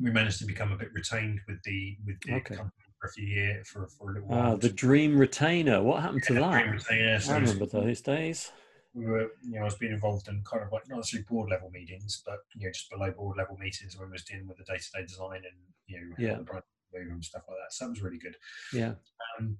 we 0.00 0.10
managed 0.10 0.38
to 0.40 0.46
become 0.46 0.72
a 0.72 0.76
bit 0.76 0.88
retained 0.94 1.40
with 1.48 1.62
the 1.64 1.96
with 2.06 2.20
the 2.22 2.34
Okay. 2.34 2.56
company 2.56 2.72
for 3.00 3.08
a 3.08 3.12
few 3.12 3.26
years 3.26 3.68
for 3.68 3.86
for 3.88 4.10
a 4.10 4.14
little 4.14 4.28
while. 4.28 4.52
Ah, 4.52 4.56
the 4.56 4.68
dream 4.70 5.16
retainer. 5.18 5.82
What 5.82 6.02
happened 6.02 6.22
to 6.24 6.34
Yeah, 6.34 6.40
that? 6.40 6.62
dream 6.62 6.72
retainer, 6.72 7.20
so 7.20 7.32
I 7.32 7.38
remember 7.38 7.66
those 7.66 8.00
days. 8.00 8.52
We 8.96 9.06
were, 9.06 9.30
you 9.42 9.56
know, 9.56 9.60
I 9.60 9.64
was 9.64 9.74
being 9.76 9.92
involved 9.92 10.26
in 10.28 10.42
kind 10.50 10.62
of 10.62 10.72
like 10.72 10.88
not 10.88 10.96
necessarily 10.96 11.26
board 11.28 11.50
level 11.50 11.70
meetings, 11.70 12.22
but 12.24 12.38
you 12.54 12.66
know, 12.66 12.72
just 12.72 12.90
below 12.90 13.10
board 13.10 13.36
level 13.36 13.56
meetings 13.58 13.96
when 13.96 14.08
we 14.08 14.12
was 14.12 14.24
dealing 14.24 14.48
with 14.48 14.56
the 14.56 14.64
day 14.64 14.78
to 14.78 14.90
day 14.94 15.02
design 15.06 15.42
and 15.44 15.58
you 15.86 16.00
know, 16.00 16.14
Yeah. 16.18 16.36
move 16.38 17.12
and 17.12 17.24
stuff 17.24 17.42
like 17.48 17.58
that. 17.58 17.72
So 17.72 17.84
that 17.84 17.90
was 17.90 18.02
really 18.02 18.18
good. 18.18 18.36
Yeah. 18.72 18.94
Um, 19.38 19.58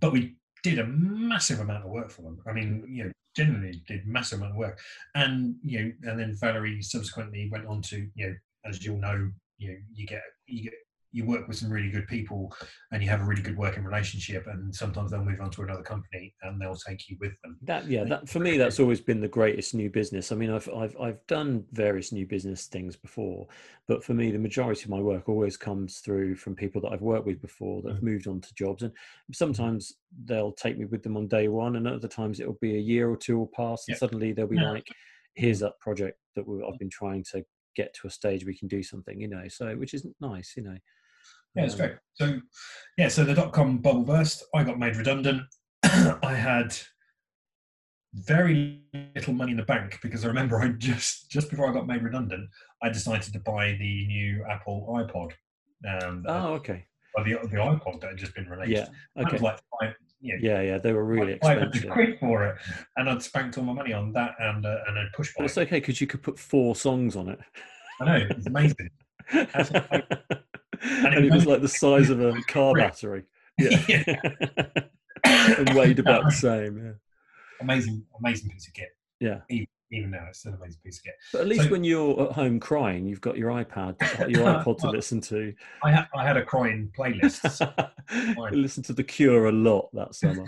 but 0.00 0.12
we 0.12 0.36
did 0.62 0.78
a 0.78 0.86
massive 0.86 1.60
amount 1.60 1.84
of 1.84 1.90
work 1.90 2.10
for 2.10 2.22
them. 2.22 2.40
I 2.46 2.52
mean, 2.52 2.84
you 2.88 3.04
know, 3.04 3.12
generally 3.36 3.82
did 3.86 4.06
massive 4.06 4.38
amount 4.38 4.52
of 4.52 4.58
work, 4.58 4.80
and 5.14 5.56
you 5.62 5.78
know, 5.78 6.10
and 6.10 6.18
then 6.18 6.34
Valerie 6.40 6.80
subsequently 6.82 7.48
went 7.50 7.66
on 7.66 7.82
to, 7.82 8.08
you 8.14 8.28
know, 8.28 8.34
as 8.64 8.84
you'll 8.84 8.98
know, 8.98 9.30
you 9.58 9.68
know, 9.72 9.76
you 9.92 10.06
get 10.06 10.22
you 10.46 10.64
get 10.64 10.74
you 11.12 11.24
work 11.26 11.46
with 11.48 11.56
some 11.58 11.70
really 11.70 11.90
good 11.90 12.06
people 12.08 12.54
and 12.90 13.02
you 13.02 13.08
have 13.08 13.20
a 13.20 13.24
really 13.24 13.42
good 13.42 13.56
working 13.56 13.84
relationship 13.84 14.46
and 14.46 14.74
sometimes 14.74 15.10
they'll 15.10 15.24
move 15.24 15.40
on 15.40 15.50
to 15.50 15.62
another 15.62 15.82
company 15.82 16.34
and 16.42 16.60
they'll 16.60 16.76
take 16.76 17.08
you 17.08 17.16
with 17.20 17.32
them 17.42 17.60
That 17.64 17.88
yeah, 17.88 18.02
that 18.06 18.28
for 18.28 18.40
me 18.40 18.56
that's 18.56 18.80
always 18.80 19.00
been 19.00 19.20
the 19.20 19.28
greatest 19.28 19.72
new 19.72 19.88
business. 19.88 20.32
I 20.32 20.34
mean, 20.34 20.50
I've 20.50 20.68
I've 20.70 20.96
I've 20.98 21.24
done 21.28 21.64
various 21.70 22.10
new 22.10 22.26
business 22.26 22.66
things 22.66 22.96
before, 22.96 23.46
but 23.86 24.02
for 24.02 24.14
me, 24.14 24.32
the 24.32 24.38
majority 24.40 24.82
of 24.82 24.88
my 24.90 24.98
work 25.00 25.28
always 25.28 25.56
comes 25.56 26.00
through 26.00 26.34
from 26.34 26.56
people 26.56 26.80
that 26.80 26.88
I've 26.92 27.02
worked 27.02 27.24
with 27.24 27.40
before 27.40 27.80
that 27.82 27.90
have 27.92 28.02
Mm. 28.02 28.02
moved 28.02 28.26
on 28.26 28.40
to 28.40 28.54
jobs, 28.54 28.82
and 28.82 28.92
sometimes 29.32 29.92
they'll 30.24 30.50
take 30.52 30.76
me 30.76 30.86
with 30.86 31.04
them 31.04 31.16
on 31.16 31.28
day 31.28 31.46
one, 31.46 31.76
and 31.76 31.86
other 31.86 32.08
times 32.08 32.40
it'll 32.40 32.54
be 32.54 32.74
a 32.74 32.80
year 32.80 33.08
or 33.08 33.16
two 33.16 33.38
will 33.38 33.46
pass, 33.54 33.86
and 33.86 33.94
Yeah. 33.94 33.96
suddenly 33.96 34.32
they'll 34.32 34.48
be 34.48 34.58
Yeah. 34.58 34.72
like, 34.72 34.88
"Here's 35.34 35.60
that 35.60 35.78
project 35.78 36.18
that 36.34 36.44
I've 36.68 36.78
been 36.78 36.90
trying 36.90 37.22
to 37.30 37.46
get 37.76 37.94
to 37.94 38.08
a 38.08 38.10
stage 38.10 38.44
we 38.44 38.56
can 38.58 38.66
do 38.66 38.82
something," 38.82 39.20
you 39.20 39.28
know. 39.28 39.46
So 39.46 39.76
which 39.76 39.94
isn't 39.94 40.16
nice, 40.20 40.56
you 40.56 40.64
know. 40.64 40.78
Yeah, 41.54 41.64
it's 41.64 41.74
Um, 41.74 41.80
great. 41.80 41.92
So, 42.14 42.40
yeah, 42.98 43.08
so 43.08 43.24
the 43.24 43.34
dot 43.34 43.52
com 43.52 43.78
bubble 43.78 44.04
burst. 44.04 44.44
I 44.54 44.64
got 44.64 44.78
made 44.78 44.96
redundant. 44.96 45.42
I 45.82 46.34
had 46.34 46.76
very 48.14 48.82
little 49.14 49.32
money 49.32 49.52
in 49.52 49.56
the 49.56 49.64
bank 49.64 49.98
because 50.02 50.24
I 50.24 50.28
remember 50.28 50.60
I 50.60 50.68
just 50.68 51.30
just 51.30 51.48
before 51.50 51.68
I 51.70 51.72
got 51.72 51.86
made 51.86 52.02
redundant, 52.02 52.48
I 52.82 52.88
decided 52.90 53.32
to 53.32 53.40
buy 53.40 53.72
the 53.78 54.06
new 54.06 54.44
Apple 54.50 54.86
iPod. 54.90 55.32
Um, 55.88 56.24
Oh, 56.28 56.52
okay. 56.54 56.86
or 57.16 57.24
the 57.24 57.32
the 57.48 57.56
iPod 57.56 58.00
that 58.00 58.08
had 58.10 58.18
just 58.18 58.34
been 58.34 58.48
released. 58.48 58.90
Yeah. 59.16 59.22
Okay. 59.24 59.38
like 59.38 59.58
five, 59.80 59.94
you 60.20 60.34
know, 60.38 60.40
Yeah, 60.50 60.60
yeah, 60.60 60.78
they 60.78 60.92
were 60.92 61.04
really 61.04 61.38
hundred 61.42 61.68
expensive. 61.68 61.90
quid 61.90 62.18
for 62.20 62.44
it, 62.46 62.56
and 62.96 63.08
I'd 63.10 63.22
spanked 63.22 63.56
all 63.58 63.64
my 63.64 63.72
money 63.72 63.92
on 63.94 64.12
that 64.12 64.34
and 64.38 64.64
uh, 64.64 64.78
and 64.88 64.98
a 64.98 65.06
push 65.16 65.32
But 65.36 65.46
it's 65.46 65.58
okay 65.58 65.80
because 65.80 66.00
you 66.00 66.06
could 66.06 66.22
put 66.22 66.38
four 66.38 66.76
songs 66.76 67.16
on 67.16 67.28
it. 67.30 67.40
I 68.00 68.04
know 68.04 68.26
it's 68.30 68.46
amazing. 68.46 68.90
And 70.80 71.24
it 71.24 71.32
was 71.32 71.46
like 71.46 71.60
the 71.62 71.68
size 71.68 72.10
of 72.10 72.20
a 72.20 72.40
car 72.48 72.74
battery. 72.74 73.24
Yeah. 73.58 73.84
Yeah. 73.88 74.66
and 75.58 75.74
weighed 75.74 75.98
about 75.98 76.24
the 76.24 76.30
same. 76.32 76.84
Yeah. 76.84 76.92
amazing, 77.60 78.04
amazing 78.18 78.50
piece 78.50 78.66
of 78.66 78.74
kit. 78.74 78.88
Yeah. 79.20 79.40
Even, 79.50 79.66
even 79.92 80.10
now, 80.10 80.24
it's 80.28 80.40
still 80.40 80.52
an 80.52 80.58
amazing 80.58 80.80
piece 80.84 80.98
of 80.98 81.04
kit. 81.04 81.14
But 81.32 81.42
at 81.42 81.46
least 81.48 81.64
So- 81.64 81.70
when 81.70 81.84
you're 81.84 82.22
at 82.24 82.32
home 82.32 82.58
crying, 82.58 83.06
you've 83.06 83.20
got 83.20 83.36
your 83.38 83.50
iPad, 83.50 84.00
your 84.30 84.46
iPod 84.46 84.78
to 84.78 84.90
listen 84.90 85.20
to. 85.22 85.54
I 85.84 85.92
had 85.92 86.08
I 86.14 86.26
had 86.26 86.36
a 86.36 86.44
crying 86.44 86.90
playlist. 86.98 87.60
I 88.10 88.50
listened 88.50 88.86
to 88.86 88.94
The 88.94 89.04
Cure 89.04 89.46
a 89.46 89.52
lot 89.52 89.90
that 89.92 90.14
summer. 90.14 90.44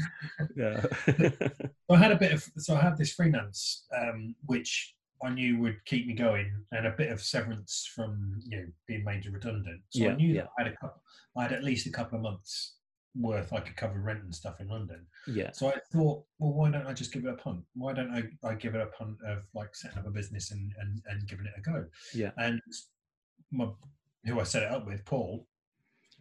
Yeah. 0.57 0.85
So 1.07 1.95
I 1.95 1.97
had 1.99 2.11
a 2.11 2.17
bit 2.17 2.33
of 2.33 2.45
so 2.59 2.75
I 2.75 2.81
had 2.81 2.97
this 2.97 3.13
freelance 3.13 3.87
um, 3.97 4.35
which 4.47 4.94
I 5.23 5.31
knew 5.31 5.59
would 5.59 5.85
keep 5.85 6.07
me 6.07 6.15
going 6.15 6.51
and 6.73 6.87
a 6.87 6.91
bit 6.91 7.11
of 7.13 7.21
severance 7.23 7.91
from 7.95 8.41
you 8.47 8.59
know 8.59 8.67
being 8.87 9.05
made 9.05 9.27
redundant. 9.27 9.81
So 9.91 10.05
Yeah, 10.05 10.11
I 10.11 10.17
knew 10.17 10.35
yeah. 10.35 10.43
that 10.43 10.51
I 10.59 10.63
had 10.65 10.73
a 10.73 10.77
couple, 10.77 11.03
I 11.37 11.43
had 11.43 11.53
at 11.53 11.65
least 11.65 11.87
a 11.87 11.91
couple 11.91 12.17
of 12.19 12.23
months 12.23 12.77
worth 13.17 13.53
I 13.53 13.61
could 13.61 13.77
cover 13.77 14.01
rent 14.01 14.25
and 14.25 14.35
stuff 14.35 14.61
in 14.61 14.69
London. 14.69 15.07
yeah. 15.29 15.53
So 15.53 15.69
I 15.69 15.75
thought, 15.93 16.25
well, 16.39 16.53
why 16.53 16.71
don't 16.71 16.87
I 16.87 16.93
just 16.93 17.13
give 17.13 17.25
it 17.25 17.31
a 17.31 17.35
punt? 17.35 17.61
Why 17.75 17.93
don't 17.93 18.11
I, 18.11 18.25
I 18.47 18.55
give 18.55 18.75
it 18.75 18.81
a 18.81 18.87
punt 18.87 19.17
of 19.25 19.45
like 19.55 19.75
setting 19.77 19.99
up 19.99 20.07
a 20.07 20.11
business 20.11 20.51
and, 20.51 20.73
and, 20.81 21.01
and 21.07 21.29
giving 21.29 21.47
it 21.47 21.53
a 21.57 21.61
go? 21.61 21.85
Yeah. 22.13 22.33
And 22.39 22.61
my, 23.53 23.69
who 24.25 24.41
I 24.41 24.43
set 24.43 24.65
it 24.65 24.73
up 24.73 24.85
with, 24.87 25.05
Paul. 25.05 25.47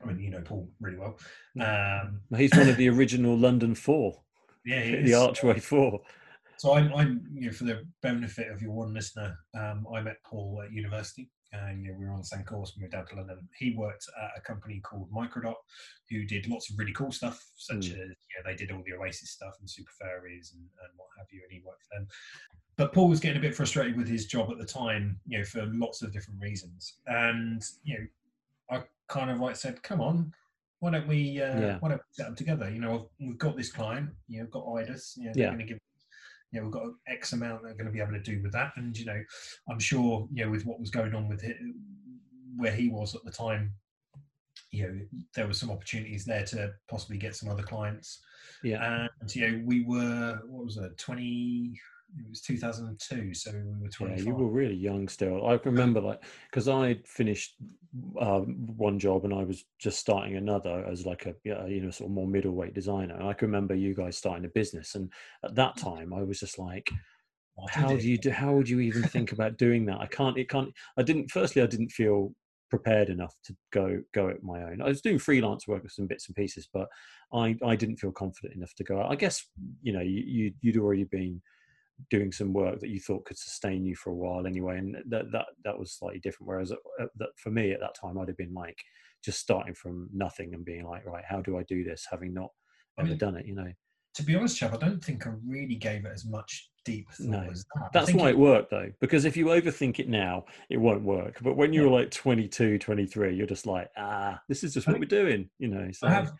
I 0.03 0.05
mean, 0.05 0.19
you 0.19 0.29
know 0.29 0.41
Paul 0.41 0.69
really 0.79 0.97
well. 0.97 1.17
Um, 1.59 2.21
He's 2.37 2.53
one 2.53 2.69
of 2.69 2.77
the 2.77 2.89
original 2.95 3.37
London 3.37 3.73
Four, 3.73 4.21
yeah, 4.65 4.81
he 4.81 4.95
the. 5.03 5.13
Archway 5.13 5.59
Four. 5.59 6.01
So 6.63 6.75
I'm, 6.75 6.93
I'm, 6.95 7.27
you 7.33 7.47
know, 7.47 7.51
for 7.51 7.65
the 7.65 7.85
benefit 8.01 8.49
of 8.49 8.61
your 8.61 8.71
one 8.71 8.93
listener, 8.93 9.37
um, 9.53 9.85
I 9.93 9.99
met 9.99 10.23
Paul 10.23 10.63
at 10.63 10.71
university, 10.71 11.29
and 11.51 11.83
you 11.83 11.91
know, 11.91 11.97
we 11.99 12.05
were 12.05 12.13
on 12.13 12.19
the 12.19 12.25
same 12.25 12.43
course. 12.43 12.71
We 12.73 12.83
moved 12.83 12.93
down 12.93 13.05
to 13.07 13.15
London. 13.17 13.49
He 13.59 13.75
worked 13.75 14.07
at 14.17 14.37
a 14.37 14.39
company 14.39 14.79
called 14.79 15.11
Microdot, 15.11 15.55
who 16.09 16.23
did 16.23 16.47
lots 16.47 16.71
of 16.71 16.79
really 16.79 16.93
cool 16.93 17.11
stuff, 17.11 17.45
such 17.57 17.87
Mm. 17.87 17.91
as 17.91 17.97
you 17.97 18.05
know, 18.05 18.43
they 18.45 18.55
did 18.55 18.71
all 18.71 18.81
the 18.85 18.93
Oasis 18.93 19.31
stuff 19.31 19.55
and 19.59 19.69
Super 19.69 19.91
Furries 20.01 20.53
and, 20.53 20.61
and 20.61 20.91
what 20.95 21.09
have 21.17 21.27
you, 21.33 21.41
and 21.43 21.51
he 21.51 21.59
worked 21.65 21.83
for 21.83 21.99
them. 21.99 22.07
But 22.77 22.93
Paul 22.93 23.09
was 23.09 23.19
getting 23.19 23.39
a 23.39 23.41
bit 23.41 23.55
frustrated 23.55 23.97
with 23.97 24.07
his 24.07 24.25
job 24.25 24.49
at 24.49 24.57
the 24.57 24.65
time, 24.65 25.19
you 25.27 25.39
know, 25.39 25.43
for 25.43 25.65
lots 25.65 26.01
of 26.01 26.13
different 26.13 26.39
reasons. 26.39 26.99
And 27.07 27.61
you 27.83 27.97
know, 27.99 28.77
I 28.77 28.83
kind 29.09 29.29
of 29.29 29.41
like 29.41 29.57
said, 29.57 29.83
"Come 29.83 29.99
on, 29.99 30.33
why 30.79 30.91
don't 30.91 31.09
we? 31.09 31.41
Uh, 31.41 31.59
Yeah. 31.59 31.79
Why 31.79 31.89
don't 31.89 31.97
we 31.97 32.13
set 32.13 32.27
them 32.27 32.35
together? 32.37 32.69
You 32.69 32.79
know, 32.79 33.09
we've 33.19 33.37
got 33.37 33.57
this 33.57 33.69
client. 33.69 34.11
You 34.29 34.43
know, 34.43 34.47
got 34.47 34.65
Idus. 34.65 35.17
You 35.17 35.25
know, 35.25 35.31
they're 35.35 35.47
going 35.57 35.67
to 35.67 35.73
give 35.73 35.79
you 36.53 36.59
know, 36.59 36.65
we've 36.65 36.73
got 36.73 36.93
X 37.07 37.33
amount 37.33 37.63
they're 37.63 37.73
going 37.73 37.87
to 37.87 37.91
be 37.91 37.99
able 37.99 38.13
to 38.13 38.19
do 38.19 38.39
with 38.43 38.51
that. 38.51 38.73
And, 38.75 38.95
you 38.95 39.05
know, 39.05 39.19
I'm 39.67 39.79
sure, 39.79 40.27
you 40.31 40.45
know, 40.45 40.51
with 40.51 40.65
what 40.65 40.79
was 40.79 40.91
going 40.91 41.15
on 41.15 41.27
with 41.27 41.43
it, 41.43 41.57
where 42.55 42.71
he 42.71 42.89
was 42.89 43.15
at 43.15 43.23
the 43.25 43.31
time, 43.31 43.73
you 44.69 44.87
know, 44.87 44.99
there 45.35 45.47
were 45.47 45.53
some 45.53 45.71
opportunities 45.71 46.25
there 46.25 46.45
to 46.45 46.71
possibly 46.87 47.17
get 47.17 47.35
some 47.35 47.49
other 47.49 47.63
clients. 47.63 48.21
Yeah. 48.63 49.07
And, 49.19 49.35
you 49.35 49.47
know, 49.47 49.63
we 49.65 49.83
were, 49.83 50.41
what 50.45 50.65
was 50.65 50.77
it, 50.77 50.95
20, 50.99 51.79
it 52.17 52.29
was 52.29 52.41
2002. 52.41 53.33
So 53.33 53.51
we 53.51 53.57
were 53.57 53.89
Yeah, 53.99 54.15
25. 54.17 54.25
you 54.25 54.33
were 54.35 54.49
really 54.49 54.75
young 54.75 55.07
still. 55.07 55.47
I 55.47 55.59
remember 55.63 56.01
like 56.01 56.23
because 56.49 56.67
I 56.67 56.99
finished 57.05 57.55
um, 58.19 58.67
one 58.77 58.99
job 58.99 59.25
and 59.25 59.33
I 59.33 59.43
was 59.43 59.65
just 59.79 59.99
starting 59.99 60.35
another 60.35 60.85
as 60.89 61.05
like 61.05 61.25
a 61.25 61.35
you 61.43 61.81
know 61.81 61.89
sort 61.91 62.09
of 62.09 62.13
more 62.13 62.27
middleweight 62.27 62.73
designer. 62.73 63.15
And 63.15 63.27
I 63.27 63.33
can 63.33 63.47
remember 63.47 63.75
you 63.75 63.93
guys 63.93 64.17
starting 64.17 64.45
a 64.45 64.49
business, 64.49 64.95
and 64.95 65.11
at 65.43 65.55
that 65.55 65.77
time 65.77 66.13
I 66.13 66.23
was 66.23 66.39
just 66.39 66.59
like, 66.59 66.89
how 67.69 67.95
do 67.95 68.07
you 68.07 68.17
do? 68.17 68.29
How 68.31 68.53
would 68.53 68.69
you 68.69 68.79
even 68.79 69.03
think 69.03 69.31
about 69.31 69.57
doing 69.57 69.85
that? 69.85 69.99
I 69.99 70.07
can't. 70.07 70.37
It 70.37 70.49
can't. 70.49 70.71
I 70.97 71.03
didn't. 71.03 71.31
Firstly, 71.31 71.61
I 71.61 71.67
didn't 71.67 71.91
feel 71.91 72.33
prepared 72.69 73.09
enough 73.09 73.35
to 73.45 73.55
go 73.71 74.01
go 74.13 74.29
it 74.29 74.43
my 74.43 74.63
own. 74.63 74.81
I 74.81 74.87
was 74.87 75.01
doing 75.01 75.19
freelance 75.19 75.67
work 75.67 75.83
with 75.83 75.91
some 75.91 76.07
bits 76.07 76.27
and 76.27 76.35
pieces, 76.35 76.67
but 76.73 76.87
I 77.31 77.55
I 77.63 77.75
didn't 77.75 77.97
feel 77.97 78.11
confident 78.11 78.55
enough 78.55 78.73
to 78.75 78.83
go. 78.83 78.99
out. 78.99 79.11
I 79.11 79.15
guess 79.15 79.45
you 79.81 79.93
know 79.93 80.01
you, 80.01 80.23
you 80.25 80.53
you'd 80.61 80.77
already 80.77 81.03
been 81.03 81.41
doing 82.09 82.31
some 82.31 82.53
work 82.53 82.79
that 82.79 82.89
you 82.89 82.99
thought 82.99 83.25
could 83.25 83.37
sustain 83.37 83.85
you 83.85 83.95
for 83.95 84.11
a 84.11 84.15
while 84.15 84.45
anyway, 84.45 84.77
and 84.77 84.95
that 85.09 85.31
that 85.31 85.45
that 85.63 85.77
was 85.77 85.93
slightly 85.93 86.19
different. 86.19 86.47
Whereas 86.47 86.71
uh, 86.71 87.05
that 87.17 87.29
for 87.37 87.49
me 87.51 87.71
at 87.71 87.79
that 87.79 87.95
time, 87.99 88.17
I'd 88.17 88.27
have 88.27 88.37
been 88.37 88.53
like 88.53 88.77
just 89.23 89.39
starting 89.39 89.73
from 89.73 90.09
nothing 90.13 90.53
and 90.53 90.65
being 90.65 90.85
like, 90.85 91.05
right, 91.05 91.23
how 91.27 91.41
do 91.41 91.57
I 91.57 91.63
do 91.63 91.83
this, 91.83 92.05
having 92.09 92.33
not 92.33 92.49
I 92.97 93.01
ever 93.01 93.09
mean, 93.09 93.17
done 93.17 93.37
it, 93.37 93.45
you 93.45 93.55
know? 93.55 93.71
to 94.15 94.23
be 94.23 94.35
honest, 94.35 94.57
chap, 94.57 94.73
I 94.73 94.77
don't 94.77 95.03
think 95.03 95.25
I 95.25 95.31
really 95.43 95.75
gave 95.75 96.05
it 96.05 96.11
as 96.13 96.23
much 96.25 96.69
deep 96.85 97.09
thought 97.13 97.25
No. 97.25 97.49
as 97.49 97.65
that. 97.75 97.89
That's 97.93 98.13
why 98.13 98.27
it- 98.27 98.31
it 98.33 98.37
worked 98.37 98.69
though, 98.69 98.91
because 98.99 99.25
if 99.25 99.35
you 99.35 99.45
overthink 99.47 99.97
it 99.99 100.07
now, 100.07 100.45
it 100.69 100.77
won't 100.77 101.01
work. 101.03 101.39
But 101.41 101.55
when 101.55 101.73
you're 101.73 101.89
like 101.89 102.11
22, 102.11 102.77
23, 102.77 103.35
you're 103.35 103.47
just 103.47 103.65
like, 103.65 103.89
ah, 103.97 104.39
this 104.49 104.63
is 104.63 104.73
just 104.73 104.87
I 104.87 104.91
what 104.91 104.99
we're 104.99 105.05
doing, 105.07 105.49
you 105.57 105.67
know. 105.69 105.89
So 105.91 106.07
I 106.07 106.11
have 106.11 106.33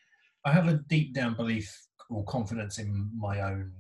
I 0.46 0.52
have 0.52 0.68
a 0.68 0.82
deep 0.88 1.14
down 1.16 1.36
belief 1.36 1.74
or 2.10 2.24
confidence 2.26 2.78
in 2.78 3.10
my 3.18 3.42
own 3.42 3.72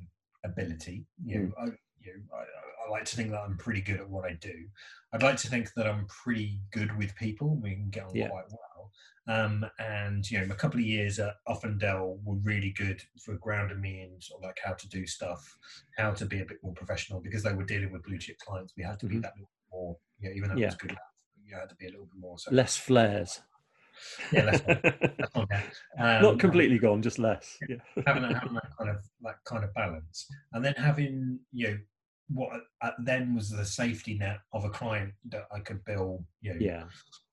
ability. 0.44 1.06
You 1.26 1.39
know, 1.39 1.46
Hmm. 1.58 1.64
I, 1.64 1.66
you 2.02 2.14
know, 2.18 2.36
I, 2.36 2.44
I 2.88 2.91
like 2.91 3.06
to 3.06 3.16
think 3.16 3.32
that 3.32 3.39
I'm 3.41 3.58
pretty 3.58 3.82
good 3.82 4.00
at 4.00 4.10
what 4.10 4.26
I 4.26 4.34
do. 4.34 4.68
I'd 5.14 5.24
like 5.24 5.38
to 5.38 5.48
think 5.48 5.70
that 5.76 5.88
I'm 5.88 6.06
pretty 6.08 6.60
good 6.72 6.96
with 6.98 7.16
people. 7.16 7.56
We 7.62 7.76
can 7.76 7.89
get 7.89 8.04
on 8.06 8.16
Yeah. 8.16 8.30
quite 8.30 8.46
well. 8.50 8.91
Um, 9.26 9.66
and 9.80 10.30
you 10.30 10.38
know, 10.46 10.52
a 10.54 10.56
couple 10.58 10.82
of 10.82 10.86
years 10.86 11.18
at 11.18 11.36
Uffindell 11.48 12.22
were 12.26 12.36
really 12.44 12.72
good 12.78 13.02
for 13.24 13.36
grounding 13.36 13.80
me 13.80 14.02
in 14.02 14.20
sort 14.20 14.41
of 14.44 14.48
like 14.48 14.60
how 14.64 14.74
to 14.74 14.89
do 14.89 15.08
stuff, 15.08 15.58
how 15.98 16.12
to 16.12 16.26
be 16.26 16.41
a 16.41 16.46
bit 16.46 16.58
more 16.62 16.74
professional 16.74 17.22
because 17.22 17.41
they 17.41 17.54
were 17.54 17.64
dealing 17.64 17.91
with 17.94 18.04
blue 18.04 18.18
chip 18.18 18.38
clients. 18.39 18.74
We 18.76 18.84
had 18.84 19.00
to 19.00 19.06
be 19.08 19.16
Mhm. 19.16 19.22
that 19.22 19.34
little 19.38 19.50
more, 19.72 19.98
you 20.20 20.30
know, 20.30 20.36
even 20.36 20.50
though 20.50 20.58
it 20.62 20.66
was 20.66 20.76
good, 20.76 20.98
you 21.46 21.56
had 21.56 21.70
to 21.70 21.76
be 21.76 21.88
a 21.88 21.89
little 21.91 22.06
bit 22.08 22.20
more. 22.20 22.38
So 22.38 22.52
less 22.52 22.76
flares. 22.76 23.41
Yeah, 24.32 24.43
less 24.45 24.62
not 25.36 25.49
bad. 25.49 25.64
Um, 25.99 26.22
Not 26.24 26.39
completely 26.39 26.80
gone, 26.80 27.01
just 27.01 27.20
less. 27.20 27.58
Yeah. 27.70 27.78
having 28.08 28.24
that, 28.24 28.34
having 28.34 28.54
that 28.56 28.70
kind 28.78 28.89
of 28.89 28.97
that 29.22 29.36
kind 29.45 29.64
of 29.64 29.74
balance, 29.74 30.28
and 30.54 30.64
then 30.66 30.74
having 30.76 31.39
you 31.51 31.68
know 31.68 31.78
what 32.30 32.49
at 32.82 32.93
then 33.04 33.36
was 33.36 33.49
the 33.49 33.66
safety 33.66 34.18
net 34.18 34.39
of 34.54 34.64
a 34.66 34.70
client 34.70 35.14
that 35.30 35.43
I 35.54 35.60
could 35.60 35.84
bill 35.86 36.26
you 36.41 36.54
know 36.54 36.60
Yeah. 36.60 36.84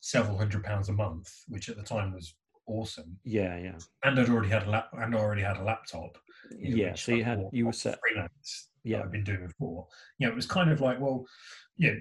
several 0.01 0.37
hundred 0.37 0.65
pounds 0.65 0.89
a 0.89 0.93
month, 0.93 1.33
which 1.49 1.69
at 1.69 1.77
the 1.77 1.83
time 1.83 2.13
was 2.13 2.35
awesome, 2.67 3.17
Yeah. 3.25 3.57
Yeah. 3.59 3.79
and 4.05 4.19
I'd 4.21 4.29
already 4.29 4.49
had 4.51 4.65
a 4.67 4.71
lap 4.71 4.89
and 4.93 5.15
I 5.15 5.19
already 5.19 5.43
had 5.43 5.57
a 5.57 5.63
laptop. 5.65 6.19
you 6.51 6.71
know, 6.71 6.77
Yeah. 6.85 6.95
So 6.95 7.13
you 7.13 7.25
had 7.25 7.43
you 7.53 7.67
were 7.67 7.73
set. 7.73 7.99
freelance. 8.01 8.69
Yeah. 8.85 9.01
I've 9.03 9.11
been 9.13 9.25
doing 9.25 9.47
before. 9.47 9.87
You 10.19 10.27
know, 10.27 10.33
it 10.33 10.37
was 10.37 10.47
kind 10.47 10.71
of 10.71 10.81
like, 10.81 11.01
well, 11.01 11.25
you 11.77 11.93
know, 11.93 12.01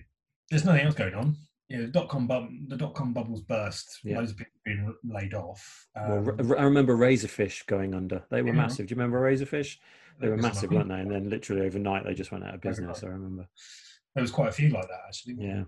there's 0.49 0.65
nothing 0.65 0.85
else 0.85 0.95
going 0.95 1.13
on. 1.13 1.35
You 1.69 1.77
know, 1.77 1.87
dot 1.87 2.09
com 2.09 2.25
bub- 2.25 2.49
the 2.67 2.75
dot 2.75 2.95
com 2.95 3.13
bubbles 3.13 3.41
burst. 3.41 3.99
Yeah. 4.03 4.17
Loads 4.17 4.31
of 4.31 4.37
people 4.37 4.53
being 4.65 4.95
laid 5.03 5.33
off. 5.35 5.87
Well, 5.95 6.29
Um, 6.29 6.51
R- 6.51 6.57
I 6.59 6.63
remember 6.63 6.97
Razorfish 6.97 7.65
going 7.67 7.93
under. 7.93 8.23
They 8.31 8.41
were 8.41 8.49
Yeah. 8.49 8.55
massive. 8.55 8.87
Do 8.87 8.93
you 8.93 8.99
remember 8.99 9.21
Razorfish? 9.21 9.77
They 10.19 10.29
were 10.29 10.37
massive, 10.37 10.71
weren't 10.71 10.89
they? 10.89 10.99
And 10.99 11.11
then 11.11 11.29
literally 11.29 11.61
overnight, 11.61 12.05
they 12.05 12.13
just 12.15 12.31
went 12.31 12.43
out 12.43 12.55
of 12.55 12.61
business. 12.61 13.03
I 13.03 13.07
right. 13.07 13.13
remember. 13.13 13.47
There 14.15 14.21
was 14.23 14.31
quite 14.31 14.49
a 14.49 14.51
few 14.51 14.69
like 14.69 14.87
that 14.87 15.01
actually. 15.07 15.35
Yeah. 15.35 15.63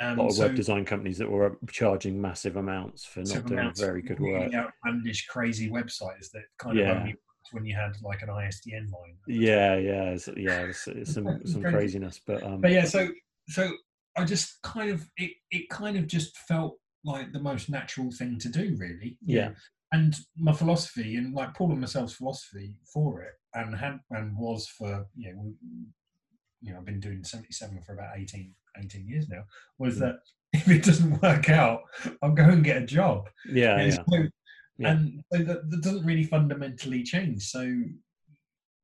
A 0.00 0.10
Um, 0.10 0.18
lot 0.18 0.26
of 0.28 0.32
so 0.34 0.46
web 0.46 0.54
design 0.54 0.84
companies 0.84 1.18
that 1.18 1.28
were 1.30 1.58
charging 1.70 2.20
massive 2.20 2.56
amounts 2.56 3.04
for 3.04 3.20
not 3.20 3.46
doing 3.46 3.72
very 3.74 4.02
good 4.02 4.20
work. 4.20 4.52
outlandish, 4.54 5.26
crazy 5.26 5.68
websites 5.70 6.30
that 6.32 6.44
kind 6.58 6.76
Yeah. 6.78 6.90
of 6.92 6.96
only 6.98 7.12
worked 7.14 7.52
when 7.52 7.64
you 7.64 7.74
had 7.74 8.00
like 8.02 8.22
an 8.22 8.28
ISDN 8.28 8.88
line. 8.92 9.16
Yeah, 9.26 9.76
yeah, 9.76 10.10
it's, 10.10 10.28
yeah. 10.36 10.60
It's, 10.66 10.86
it's 10.86 11.12
some 11.14 11.24
some 11.46 11.62
craziness, 11.62 12.20
but 12.24 12.42
um, 12.44 12.60
But 12.60 12.70
yeah, 12.70 12.84
so 12.84 13.08
so 13.48 13.72
I 14.18 14.24
just 14.24 14.60
kind 14.62 14.90
of 14.90 15.08
it 15.16 15.32
it 15.50 15.68
kind 15.70 15.96
of 15.96 16.06
just 16.06 16.36
felt 16.36 16.78
like 17.04 17.32
the 17.32 17.40
most 17.40 17.68
natural 17.70 18.10
thing 18.10 18.38
to 18.40 18.48
do, 18.48 18.76
really. 18.78 19.16
Yeah. 19.24 19.50
And 19.92 20.14
my 20.36 20.52
philosophy 20.52 21.16
and 21.16 21.32
like 21.34 21.54
Paul 21.54 21.70
and 21.72 21.80
myself's 21.80 22.14
philosophy 22.14 22.76
for 22.92 23.22
it 23.22 23.32
and 23.54 23.74
had 23.74 23.98
and 24.10 24.36
was 24.36 24.68
for 24.68 25.06
you 25.16 25.34
know 25.34 25.52
you 26.60 26.72
know 26.72 26.78
I've 26.78 26.84
been 26.84 27.00
doing 27.00 27.24
77 27.24 27.80
for 27.82 27.94
about 27.94 28.18
18 28.18 28.54
18 28.84 29.08
years 29.08 29.28
now 29.28 29.44
was 29.78 29.96
Mm. 29.96 30.00
that 30.00 30.16
if 30.52 30.68
it 30.68 30.82
doesn't 30.84 31.22
work 31.22 31.48
out 31.48 31.82
I'll 32.20 32.32
go 32.32 32.44
and 32.44 32.62
get 32.64 32.82
a 32.82 32.86
job 32.86 33.28
yeah, 33.50 33.78
And 33.78 33.92
yeah, 33.92 33.98
so- 34.10 34.28
Yeah. 34.78 34.90
and 34.92 35.22
so 35.32 35.38
that, 35.44 35.70
that 35.70 35.82
doesn't 35.82 36.04
really 36.06 36.24
fundamentally 36.24 37.02
change 37.02 37.44
so 37.44 37.62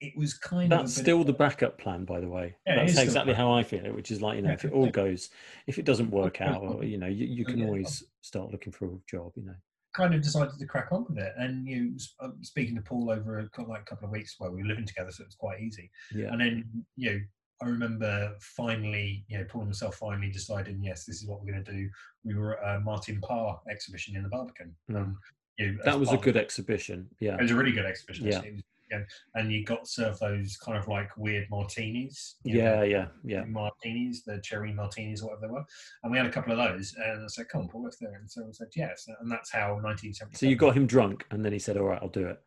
it 0.05 0.17
was 0.17 0.35
kind 0.35 0.73
of 0.73 0.81
that's 0.81 0.95
still 0.95 1.21
of 1.21 1.27
the 1.27 1.33
backup 1.33 1.79
plan, 1.79 2.05
by 2.05 2.21
the 2.21 2.29
way. 2.29 2.57
Yeah, 2.67 2.77
that's 2.77 2.99
exactly 2.99 3.35
how 3.35 3.53
I 3.53 3.63
feel 3.63 3.85
it, 3.85 3.95
which 3.95 4.11
is 4.11 4.21
like 4.21 4.37
you 4.37 4.43
know, 4.43 4.49
Yeah, 4.51 4.55
if 4.55 4.65
it 4.65 4.73
all 4.73 4.91
goes, 4.91 5.31
if 5.67 5.79
it 5.79 5.85
doesn't 5.85 6.11
work 6.11 6.41
out, 6.41 6.63
or 6.63 6.85
you 6.85 6.99
know, 6.99 7.07
you, 7.07 7.27
you 7.27 7.45
can 7.45 7.59
yeah, 7.59 7.67
always 7.67 8.05
start 8.21 8.51
looking 8.53 8.73
for 8.73 8.87
a 8.87 8.99
job. 9.09 9.33
You 9.37 9.47
know, 9.47 9.55
kind 9.95 10.15
of 10.15 10.21
decided 10.21 10.59
to 10.59 10.67
crack 10.67 10.89
on 10.93 11.07
with 11.09 11.19
it. 11.19 11.33
And 11.39 11.67
you 11.67 11.97
uh, 12.21 12.29
speaking 12.43 12.75
to 12.77 12.83
Paul 12.83 13.11
over 13.11 13.39
a, 13.39 13.63
like 13.63 13.83
a 13.83 13.85
couple 13.85 14.07
of 14.07 14.13
weeks 14.13 14.35
where 14.39 14.51
we 14.51 14.63
were 14.63 14.69
living 14.69 14.87
together, 14.87 15.11
so 15.11 15.23
it 15.23 15.29
was 15.29 15.37
quite 15.37 15.61
easy. 15.61 15.91
yeah, 16.15 16.31
And 16.31 16.41
then 16.41 16.85
you 16.97 17.11
know, 17.13 17.19
I 17.63 17.67
remember 17.67 18.35
finally, 18.41 19.25
you 19.29 19.39
know, 19.39 19.45
Paul 19.49 19.63
and 19.63 19.71
myself 19.71 19.97
finally 19.97 20.31
deciding, 20.31 20.83
yes, 20.83 21.05
this 21.05 21.23
is 21.23 21.27
what 21.29 21.43
we're 21.43 21.53
going 21.53 21.65
to 21.65 21.73
do. 21.73 21.89
We 22.25 22.35
were 22.35 22.63
at 22.63 22.77
a 22.77 22.81
Martin 22.81 23.21
Parr 23.21 23.59
exhibition 23.71 24.17
in 24.17 24.23
the 24.23 24.29
Barbican. 24.29 24.75
Mm. 24.91 24.97
Um, 24.97 25.19
you 25.59 25.73
know, 25.73 25.79
that 25.85 25.99
was 25.99 26.13
a 26.13 26.17
good 26.17 26.37
exhibition. 26.37 27.09
Yeah, 27.21 27.37
It 27.37 27.43
was 27.43 27.53
a 27.53 27.55
really 27.55 27.73
good 27.73 27.87
exhibition. 27.87 28.27
Yeah. 28.27 28.37
actually. 28.37 28.51
It 28.51 28.55
was- 28.57 28.65
yeah. 28.99 29.41
And 29.41 29.53
you 29.53 29.65
got 29.65 29.87
served 29.89 30.21
those 30.21 30.57
kind 30.57 30.79
of 30.79 30.87
like 30.89 31.17
weird 31.17 31.47
martinis. 31.51 32.37
you 32.45 32.59
know, 32.59 32.83
yeah, 32.83 32.83
yeah, 32.83 33.07
yeah. 33.25 33.45
martinis, 33.45 34.23
the 34.25 34.41
cherry 34.43 34.73
martinis, 34.73 35.23
or 35.23 35.27
whatever 35.31 35.47
they 35.47 35.53
were. 35.53 35.65
And 36.03 36.13
we 36.13 36.19
had 36.19 36.27
a 36.27 36.31
couple 36.31 36.53
of 36.53 36.59
those. 36.59 36.95
And 36.97 37.23
I 37.25 37.27
said, 37.29 37.49
come 37.49 37.63
on, 37.63 37.69
Paul, 37.69 37.85
let's 37.85 37.97
do 37.97 38.07
it. 38.07 38.13
And 38.21 38.31
so 38.31 38.43
I 38.43 38.53
said, 38.53 38.69
yes. 38.77 39.07
And 39.21 39.31
that's 39.31 39.51
how 39.53 39.75
1977. 39.83 40.35
So 40.37 40.47
you 40.47 40.57
got 40.57 40.77
him 40.77 40.87
drunk, 40.87 41.25
and 41.31 41.45
then 41.45 41.53
he 41.53 41.59
said, 41.59 41.77
"All 41.77 41.85
right, 41.87 41.99
I'll 42.03 42.09
do 42.09 42.27
it." 42.27 42.41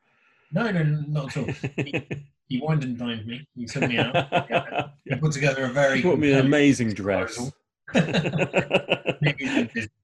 No, 0.52 0.70
no, 0.72 0.84
no, 0.84 1.04
not 1.08 1.36
at 1.36 1.38
all. 1.38 1.54
he, 1.84 2.04
he 2.48 2.62
wined 2.62 2.84
and 2.84 2.98
dined 2.98 3.26
me. 3.26 3.46
He 3.56 3.66
took 3.66 3.88
me 3.90 3.98
out. 3.98 4.92
He 5.06 5.16
put 5.16 5.32
together 5.34 5.66
a 5.66 5.70
very 5.70 6.02
He 6.04 6.16
me 6.16 6.32
an 6.34 6.46
amazing 6.46 6.94
dress. 6.94 7.52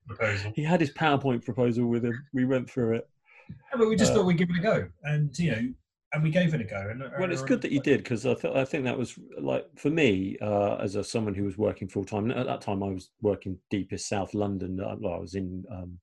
proposal. 0.08 0.54
he 0.56 0.64
had 0.64 0.80
his 0.80 0.92
PowerPoint 0.92 1.44
proposal 1.44 1.88
with 1.88 2.04
him. 2.06 2.26
We 2.34 2.46
went 2.46 2.70
through 2.70 2.96
it. 2.98 3.10
Yeah, 3.50 3.78
but 3.78 3.88
we 3.88 3.96
just 3.96 4.12
Uh, 4.12 4.16
thought 4.16 4.26
we'd 4.26 4.38
give 4.38 4.50
it 4.50 4.58
a 4.58 4.62
go, 4.62 4.88
and 5.04 5.38
you 5.38 5.52
know, 5.52 5.74
and 6.14 6.24
we 6.24 6.30
gave 6.30 6.54
it 6.54 6.62
a 6.62 6.64
go. 6.64 6.88
And 6.90 7.04
Well, 7.20 7.32
it's 7.32 7.42
good 7.42 7.62
that 7.62 7.72
you 7.72 7.82
did 7.82 8.04
because 8.04 8.26
I, 8.26 8.34
th- 8.36 8.56
I 8.56 8.66
think 8.66 8.84
that 8.86 8.98
was 8.98 9.18
like 9.40 9.68
for 9.76 9.90
me 9.90 10.38
uh, 10.42 10.76
as 10.76 10.96
a 10.96 11.04
someone 11.04 11.34
who 11.34 11.44
was 11.44 11.58
working 11.58 11.88
full 11.88 12.06
time. 12.06 12.30
At 12.32 12.46
that 12.46 12.62
time, 12.62 12.84
I 12.84 12.88
was 12.90 13.10
working 13.22 13.58
deepest 13.70 14.08
South 14.08 14.34
London. 14.34 14.80
uh, 14.80 14.96
Well, 15.00 15.14
I 15.16 15.18
was 15.20 15.36
in 15.36 15.64
um, 15.72 15.98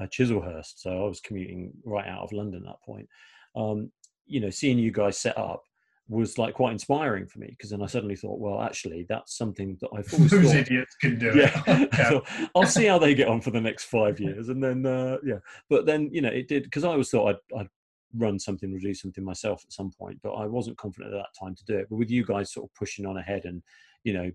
uh, 0.00 0.06
Chislehurst, 0.06 0.74
so 0.76 1.04
I 1.04 1.08
was 1.08 1.20
commuting 1.20 1.72
right 1.84 2.06
out 2.08 2.22
of 2.22 2.32
London 2.32 2.62
at 2.64 2.72
that 2.72 2.82
point. 2.84 3.08
Um, 3.54 3.90
you 4.26 4.40
know, 4.40 4.50
seeing 4.50 4.78
you 4.78 4.90
guys 4.90 5.18
set 5.18 5.36
up 5.36 5.62
was 6.08 6.36
like 6.36 6.54
quite 6.54 6.72
inspiring 6.72 7.26
for 7.26 7.38
me 7.38 7.46
because 7.48 7.70
then 7.70 7.82
I 7.82 7.86
suddenly 7.86 8.16
thought, 8.16 8.38
well, 8.38 8.60
actually, 8.60 9.06
that's 9.08 9.36
something 9.38 9.78
that 9.80 9.88
I've 9.96 10.12
always 10.12 10.30
Those 10.30 10.44
thought. 10.46 10.56
idiots 10.56 10.94
can 11.00 11.18
do 11.18 11.32
yeah, 11.34 11.62
it. 11.66 11.94
So 12.08 12.22
I'll 12.54 12.66
see 12.66 12.84
how 12.86 12.98
they 12.98 13.14
get 13.14 13.28
on 13.28 13.40
for 13.40 13.50
the 13.50 13.60
next 13.60 13.84
five 13.84 14.20
years, 14.20 14.48
and 14.48 14.62
then 14.62 14.84
uh, 14.86 15.18
yeah. 15.24 15.38
But 15.70 15.86
then 15.86 16.08
you 16.12 16.20
know 16.22 16.28
it 16.30 16.48
did 16.48 16.64
because 16.64 16.84
I 16.84 16.88
always 16.88 17.10
thought 17.10 17.36
I'd, 17.36 17.60
I'd 17.60 17.68
run 18.16 18.38
something 18.38 18.72
or 18.74 18.78
do 18.78 18.94
something 18.94 19.24
myself 19.24 19.62
at 19.66 19.72
some 19.72 19.90
point, 19.90 20.18
but 20.22 20.32
I 20.32 20.46
wasn't 20.46 20.78
confident 20.78 21.14
at 21.14 21.18
that 21.18 21.38
time 21.38 21.54
to 21.54 21.64
do 21.64 21.76
it. 21.78 21.86
But 21.90 21.96
with 21.96 22.10
you 22.10 22.24
guys 22.24 22.52
sort 22.52 22.66
of 22.68 22.74
pushing 22.74 23.06
on 23.06 23.16
ahead 23.16 23.44
and 23.44 23.62
you 24.04 24.12
know 24.12 24.30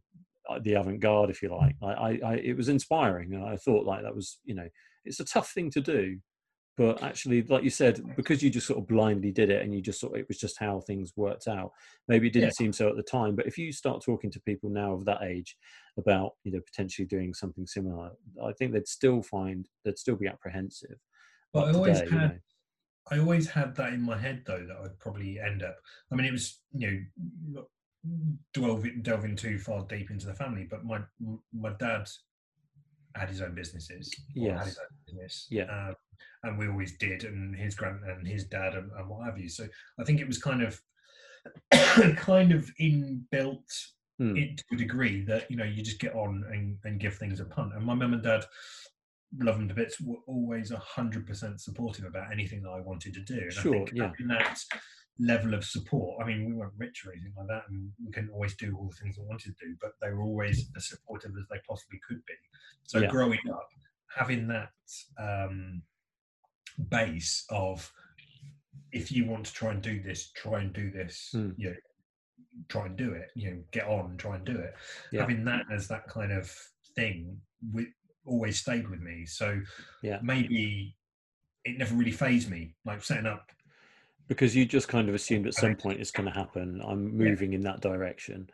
uh, 0.49 0.59
the 0.63 0.73
avant-garde, 0.73 1.29
if 1.29 1.41
you 1.41 1.49
like, 1.49 1.75
I, 1.83 2.19
I, 2.25 2.33
it 2.35 2.57
was 2.57 2.69
inspiring, 2.69 3.33
and 3.33 3.43
I 3.45 3.55
thought 3.55 3.85
like 3.85 4.03
that 4.03 4.15
was 4.15 4.39
you 4.45 4.55
know 4.55 4.67
it's 5.05 5.19
a 5.19 5.25
tough 5.25 5.51
thing 5.51 5.69
to 5.71 5.81
do. 5.81 6.19
But 6.77 7.03
actually, 7.03 7.41
like 7.43 7.65
you 7.65 7.69
said, 7.69 8.15
because 8.15 8.41
you 8.41 8.49
just 8.49 8.65
sort 8.67 8.79
of 8.79 8.87
blindly 8.87 9.33
did 9.33 9.49
it 9.49 9.61
and 9.63 9.75
you 9.75 9.81
just 9.81 9.99
sort 9.99 10.13
of, 10.13 10.21
it 10.21 10.29
was 10.29 10.37
just 10.37 10.57
how 10.57 10.79
things 10.79 11.11
worked 11.17 11.45
out. 11.49 11.73
Maybe 12.07 12.27
it 12.27 12.33
didn't 12.33 12.51
Yeah. 12.51 12.53
seem 12.53 12.71
so 12.71 12.87
at 12.87 12.95
the 12.95 13.03
time, 13.03 13.35
but 13.35 13.45
if 13.47 13.57
you 13.57 13.73
start 13.73 14.01
talking 14.01 14.31
to 14.31 14.39
people 14.39 14.69
now 14.69 14.93
of 14.93 15.03
that 15.03 15.21
age 15.21 15.57
about 15.97 16.35
you 16.45 16.53
know 16.53 16.61
potentially 16.61 17.05
doing 17.05 17.33
something 17.33 17.67
similar, 17.67 18.11
I 18.41 18.53
think 18.53 18.71
they'd 18.71 18.87
still 18.87 19.21
find 19.21 19.67
they'd 19.83 19.99
still 19.99 20.15
be 20.15 20.27
apprehensive. 20.27 20.95
But 21.51 21.67
I 21.67 21.71
always 21.73 21.97
today, 21.99 22.11
you 22.11 22.17
had 22.17 22.29
know. 22.29 22.39
I 23.11 23.19
always 23.19 23.49
had 23.49 23.75
that 23.75 23.93
in 23.93 24.01
my 24.01 24.17
head 24.17 24.43
though 24.45 24.65
that 24.65 24.77
I'd 24.83 24.99
probably 24.99 25.39
end 25.39 25.63
up. 25.63 25.77
I 26.11 26.15
mean, 26.15 26.25
it 26.25 26.31
was 26.31 26.59
you 26.73 27.05
know 27.53 27.63
delving 28.53 29.01
delving 29.01 29.35
too 29.35 29.57
far 29.59 29.85
deep 29.87 30.09
into 30.11 30.25
the 30.25 30.33
family, 30.33 30.67
but 30.69 30.85
my 30.85 31.01
my 31.53 31.71
dad 31.79 32.07
had 33.15 33.29
his 33.29 33.41
own 33.41 33.55
businesses. 33.55 34.13
or 34.37 34.53
had 34.53 34.65
his 34.65 34.77
Yes. 34.77 34.79
own 34.79 34.97
business. 35.05 35.47
Yeah. 35.49 35.63
um, 35.89 35.95
and 36.43 36.57
we 36.57 36.67
always 36.67 36.97
did, 36.97 37.23
and 37.23 37.55
his 37.55 37.75
grand 37.75 38.03
and 38.05 38.27
his 38.27 38.45
dad 38.45 38.75
and, 38.75 38.91
and 38.91 39.09
what 39.09 39.25
have 39.25 39.37
you. 39.37 39.49
So 39.49 39.67
I 39.99 40.03
think 40.03 40.21
it 40.21 40.27
was 40.27 40.37
kind 40.37 40.61
of 40.63 40.79
kind 42.17 42.51
of 42.51 42.69
inbuilt 42.79 43.63
Hmm. 44.19 44.35
it 44.35 44.57
to 44.57 44.63
a 44.73 44.77
degree 44.77 45.23
that 45.23 45.49
you 45.49 45.55
know 45.55 45.63
you 45.63 45.81
just 45.81 45.97
get 46.01 46.13
on 46.13 46.43
and, 46.51 46.77
and 46.83 46.99
give 46.99 47.15
things 47.15 47.39
a 47.39 47.45
punt. 47.45 47.73
And 47.73 47.85
my 47.85 47.93
mum 47.93 48.11
and 48.13 48.21
dad, 48.21 48.43
love 49.37 49.57
them 49.57 49.67
to 49.67 49.73
bits, 49.75 50.01
were 50.01 50.17
always 50.27 50.71
hundred 50.71 51.27
percent 51.27 51.61
supportive 51.61 52.05
about 52.05 52.31
anything 52.31 52.63
that 52.63 52.69
I 52.69 52.79
wanted 52.81 53.13
to 53.13 53.21
do. 53.21 53.39
And 53.39 53.53
Sure, 53.53 53.75
I 53.75 53.77
think 53.77 53.91
yeah. 53.93 54.07
having 54.07 54.27
that 54.27 54.59
level 55.19 55.53
of 55.53 55.63
support. 55.65 56.23
I 56.23 56.27
mean, 56.27 56.45
we 56.45 56.53
weren't 56.53 56.73
rich 56.77 57.05
or 57.05 57.11
anything 57.11 57.33
like 57.37 57.47
that, 57.47 57.63
and 57.69 57.91
we 58.03 58.11
couldn't 58.11 58.31
always 58.31 58.55
do 58.55 58.75
all 58.77 58.87
the 58.89 58.95
things 58.95 59.17
we 59.17 59.25
wanted 59.25 59.55
to 59.57 59.65
do, 59.65 59.75
but 59.81 59.91
they 60.01 60.09
were 60.11 60.23
always 60.23 60.69
as 60.75 60.87
supportive 60.89 61.31
as 61.39 61.45
they 61.51 61.59
possibly 61.67 61.99
could 62.07 62.25
be. 62.25 62.33
So 62.83 62.99
Yeah. 62.99 63.07
growing 63.09 63.39
up, 63.51 63.69
having 64.15 64.47
that 64.47 64.71
um, 65.19 65.83
base 66.89 67.45
of 67.49 67.91
if 68.91 69.11
you 69.11 69.25
want 69.25 69.45
to 69.45 69.53
try 69.53 69.71
and 69.71 69.81
do 69.81 70.01
this, 70.01 70.31
try 70.31 70.61
and 70.61 70.73
do 70.73 70.89
this. 70.89 71.29
Hmm. 71.31 71.51
You 71.57 71.69
know, 71.71 71.75
try 72.69 72.85
and 72.87 72.97
do 72.97 73.13
it. 73.13 73.29
You 73.35 73.51
know, 73.51 73.63
get 73.71 73.87
on, 73.87 74.17
try 74.17 74.35
and 74.35 74.45
do 74.45 74.57
it. 74.57 74.73
Yeah. 75.11 75.21
Having 75.21 75.45
that 75.45 75.65
as 75.71 75.87
that 75.89 76.07
kind 76.07 76.31
of 76.31 76.49
thing, 76.95 77.39
with, 77.71 77.87
always 78.29 78.59
stayed 78.59 78.87
with 78.89 79.01
me. 79.01 79.25
So 79.25 79.59
Yeah. 80.03 80.19
maybe 80.21 80.95
it 81.65 81.77
never 81.77 81.95
really 81.95 82.11
phased 82.11 82.49
me. 82.49 82.75
Like 82.85 83.03
setting 83.03 83.25
up 83.25 83.51
because 84.27 84.55
you 84.55 84.63
just 84.65 84.87
kind 84.87 85.09
of 85.09 85.15
assumed 85.15 85.47
at 85.47 85.55
some 85.55 85.75
point 85.75 85.99
it's 85.99 86.11
going 86.11 86.27
to 86.27 86.33
happen. 86.33 86.81
I'm 86.85 87.17
moving 87.17 87.53
in 87.53 87.61
that 87.61 87.81
direction. 87.81 88.49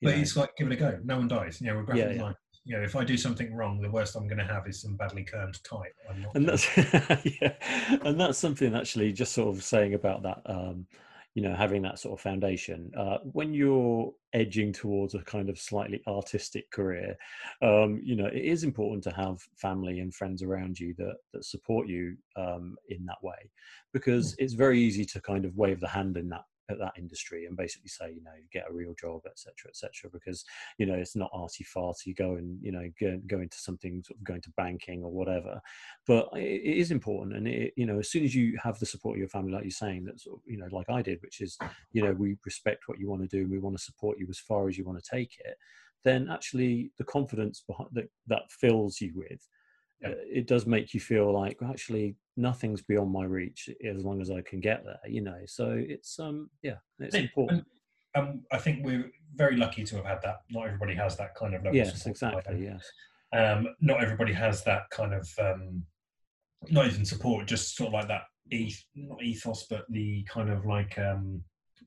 you 0.00 0.08
But 0.08 0.16
know. 0.16 0.22
it's 0.22 0.36
like 0.36 0.56
give 0.56 0.66
it 0.68 0.72
a 0.72 0.76
go. 0.76 0.98
No 1.04 1.18
one 1.18 1.28
dies. 1.28 1.60
You 1.60 1.68
know, 1.68 1.76
we're 1.76 1.82
graphic 1.84 2.16
Yeah, 2.16 2.22
yeah. 2.22 2.32
You 2.64 2.76
know, 2.76 2.82
if 2.82 2.94
I 2.96 3.04
do 3.04 3.16
something 3.16 3.54
wrong, 3.54 3.80
the 3.80 3.90
worst 3.90 4.16
I'm 4.16 4.26
going 4.28 4.38
to 4.38 4.44
have 4.44 4.66
is 4.66 4.80
some 4.82 4.96
badly 4.96 5.24
kerned 5.24 5.62
type. 5.64 5.94
I'm 6.08 6.22
not. 6.22 6.34
and 6.34 6.48
that's 6.48 6.76
yeah, 7.40 7.54
and 8.04 8.20
that's 8.20 8.38
something 8.38 8.74
actually 8.74 9.12
just 9.12 9.32
sort 9.32 9.54
of 9.54 9.62
saying 9.62 9.94
about 9.94 10.22
that. 10.22 10.42
Um, 10.46 10.86
you 11.34 11.42
know, 11.42 11.54
having 11.54 11.82
that 11.82 11.98
sort 11.98 12.18
of 12.18 12.22
foundation 12.22 12.90
uh, 12.98 13.18
when 13.22 13.54
you're 13.54 14.12
edging 14.32 14.72
towards 14.72 15.14
a 15.14 15.22
kind 15.22 15.48
of 15.48 15.58
slightly 15.58 16.02
artistic 16.06 16.70
career. 16.70 17.16
Um, 17.62 18.00
you 18.02 18.16
know, 18.16 18.26
it 18.26 18.42
is 18.42 18.64
important 18.64 19.04
to 19.04 19.10
have 19.10 19.38
family 19.56 20.00
and 20.00 20.14
friends 20.14 20.42
around 20.42 20.78
you 20.78 20.94
that 20.98 21.14
that 21.32 21.44
support 21.44 21.86
you 21.86 22.16
um, 22.36 22.76
in 22.88 23.04
that 23.06 23.22
way, 23.22 23.50
because 23.92 24.34
it's 24.38 24.54
very 24.54 24.80
easy 24.80 25.04
to 25.04 25.20
kind 25.20 25.44
of 25.44 25.56
wave 25.56 25.80
the 25.80 25.88
hand 25.88 26.16
in 26.16 26.28
that 26.30 26.44
at 26.70 26.78
that 26.78 26.92
industry 26.96 27.46
and 27.46 27.56
basically 27.56 27.88
say, 27.88 28.10
you 28.10 28.22
know, 28.22 28.30
get 28.52 28.64
a 28.68 28.72
real 28.72 28.94
job, 29.00 29.22
etc., 29.26 29.52
etc. 29.68 30.10
because 30.12 30.44
you 30.78 30.86
know 30.86 30.94
it's 30.94 31.16
not 31.16 31.30
arty 31.32 31.64
farty. 31.64 32.16
Go 32.16 32.34
and 32.36 32.58
you 32.62 32.72
know 32.72 32.88
go, 33.00 33.20
go 33.26 33.40
into 33.40 33.58
something 33.58 34.02
sort 34.06 34.18
of 34.18 34.24
going 34.24 34.40
to 34.42 34.50
banking 34.56 35.02
or 35.02 35.10
whatever. 35.10 35.60
But 36.06 36.28
it, 36.34 36.62
it 36.62 36.78
is 36.78 36.90
important, 36.90 37.36
and 37.36 37.46
it, 37.48 37.72
you 37.76 37.86
know, 37.86 37.98
as 37.98 38.10
soon 38.10 38.24
as 38.24 38.34
you 38.34 38.58
have 38.62 38.78
the 38.78 38.86
support 38.86 39.16
of 39.16 39.20
your 39.20 39.28
family, 39.28 39.52
like 39.52 39.64
you're 39.64 39.70
saying, 39.70 40.04
that 40.04 40.20
sort 40.20 40.38
of, 40.38 40.42
you 40.46 40.58
know, 40.58 40.68
like 40.70 40.88
I 40.88 41.02
did, 41.02 41.20
which 41.22 41.40
is, 41.40 41.58
you 41.92 42.02
know, 42.02 42.12
we 42.12 42.36
respect 42.44 42.84
what 42.86 42.98
you 42.98 43.08
want 43.08 43.22
to 43.22 43.28
do, 43.28 43.42
and 43.42 43.50
we 43.50 43.58
want 43.58 43.76
to 43.76 43.82
support 43.82 44.18
you 44.18 44.26
as 44.30 44.38
far 44.38 44.68
as 44.68 44.78
you 44.78 44.84
want 44.84 45.02
to 45.02 45.10
take 45.10 45.36
it. 45.44 45.56
Then 46.04 46.28
actually, 46.30 46.92
the 46.98 47.04
confidence 47.04 47.62
that 47.92 48.08
that 48.26 48.50
fills 48.50 49.00
you 49.00 49.12
with, 49.14 49.46
Yeah. 50.02 50.08
uh, 50.10 50.14
it 50.32 50.46
does 50.46 50.66
make 50.66 50.94
you 50.94 51.00
feel 51.00 51.32
like 51.32 51.58
actually 51.62 52.16
nothing's 52.36 52.82
beyond 52.82 53.12
my 53.12 53.24
reach 53.24 53.68
as 53.84 54.04
long 54.04 54.20
as 54.20 54.30
I 54.30 54.40
can 54.42 54.60
get 54.60 54.84
there. 54.84 54.98
You 55.06 55.20
know, 55.22 55.38
so 55.46 55.72
it's 55.76 56.18
um 56.18 56.48
yeah, 56.62 56.76
it's 56.98 57.14
Yeah, 57.14 57.22
important. 57.22 57.66
And, 58.14 58.28
um, 58.28 58.42
I 58.50 58.58
think 58.58 58.84
we're 58.84 59.10
very 59.36 59.56
lucky 59.56 59.84
to 59.84 59.96
have 59.96 60.04
had 60.04 60.18
that. 60.22 60.36
Not 60.50 60.66
everybody 60.66 60.94
has 60.94 61.16
that 61.18 61.34
kind 61.34 61.54
of 61.54 61.62
level. 61.62 61.76
Yes, 61.76 62.02
support 62.02 62.10
exactly. 62.10 62.64
Yes. 62.64 62.90
um, 63.32 63.68
not 63.80 64.02
everybody 64.02 64.32
has 64.32 64.64
that 64.64 64.82
kind 64.90 65.14
of 65.14 65.28
um, 65.38 65.84
not 66.70 66.86
even 66.86 67.04
support, 67.04 67.46
just 67.46 67.76
sort 67.76 67.88
of 67.88 67.94
like 67.94 68.08
that 68.08 68.22
eth- 68.50 68.84
not 68.96 69.22
ethos, 69.22 69.66
but 69.70 69.84
the 69.90 70.24
kind 70.28 70.50
of 70.50 70.66
like 70.66 70.98
um, 70.98 71.42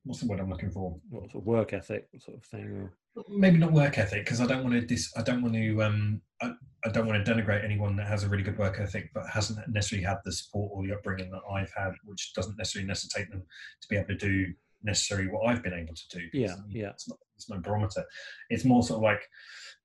what's 0.05 0.19
the 0.21 0.27
word 0.27 0.39
I'm 0.39 0.49
looking 0.49 0.69
for? 0.71 0.97
What 1.09 1.31
sort 1.31 1.43
of 1.43 1.45
work 1.47 1.73
ethic 1.73 2.07
sort 2.19 2.37
of 2.37 2.43
thing? 2.43 2.89
Or, 3.15 3.23
Maybe 3.29 3.57
not 3.57 3.71
work 3.71 3.97
ethic 3.99 4.25
because 4.25 4.41
I 4.41 4.47
don't 4.47 4.63
want 4.63 4.73
to 4.73 4.81
dis. 4.81 5.11
I 5.15 5.21
don't 5.21 5.41
want 5.43 5.53
to. 5.53 5.83
Um, 5.83 6.21
I, 6.41 6.51
I 6.85 6.89
don't 6.89 7.05
want 7.07 7.23
to 7.23 7.31
denigrate 7.33 7.63
anyone 7.63 7.95
that 7.97 8.07
has 8.07 8.23
a 8.23 8.27
really 8.29 8.43
good 8.43 8.57
work 8.57 8.79
ethic 8.79 9.11
but 9.13 9.27
hasn't 9.29 9.59
necessarily 9.69 10.03
had 10.05 10.17
the 10.25 10.31
support 10.31 10.71
or 10.73 10.83
the 10.85 10.93
upbringing 10.93 11.29
that 11.31 11.41
I've 11.51 11.71
had, 11.77 11.91
which 12.05 12.33
doesn't 12.33 12.57
necessarily 12.57 12.87
necessitate 12.87 13.29
them 13.29 13.43
to 13.81 13.87
be 13.87 13.95
able 13.97 14.07
to 14.07 14.15
do 14.17 14.47
necessarily 14.83 15.27
what 15.29 15.45
I've 15.47 15.61
been 15.63 15.73
able 15.73 15.93
to 15.93 16.17
do. 16.19 16.25
Yeah, 16.33 16.45
It's- 16.53 16.63
yeah. 16.69 16.89
It's, 16.89 17.07
not, 17.07 17.17
it's 17.35 17.49
no 17.49 17.59
barometer. 17.59 18.03
It's 18.49 18.65
more 18.65 18.83
sort 18.83 18.97
of 18.97 19.03
like 19.03 19.21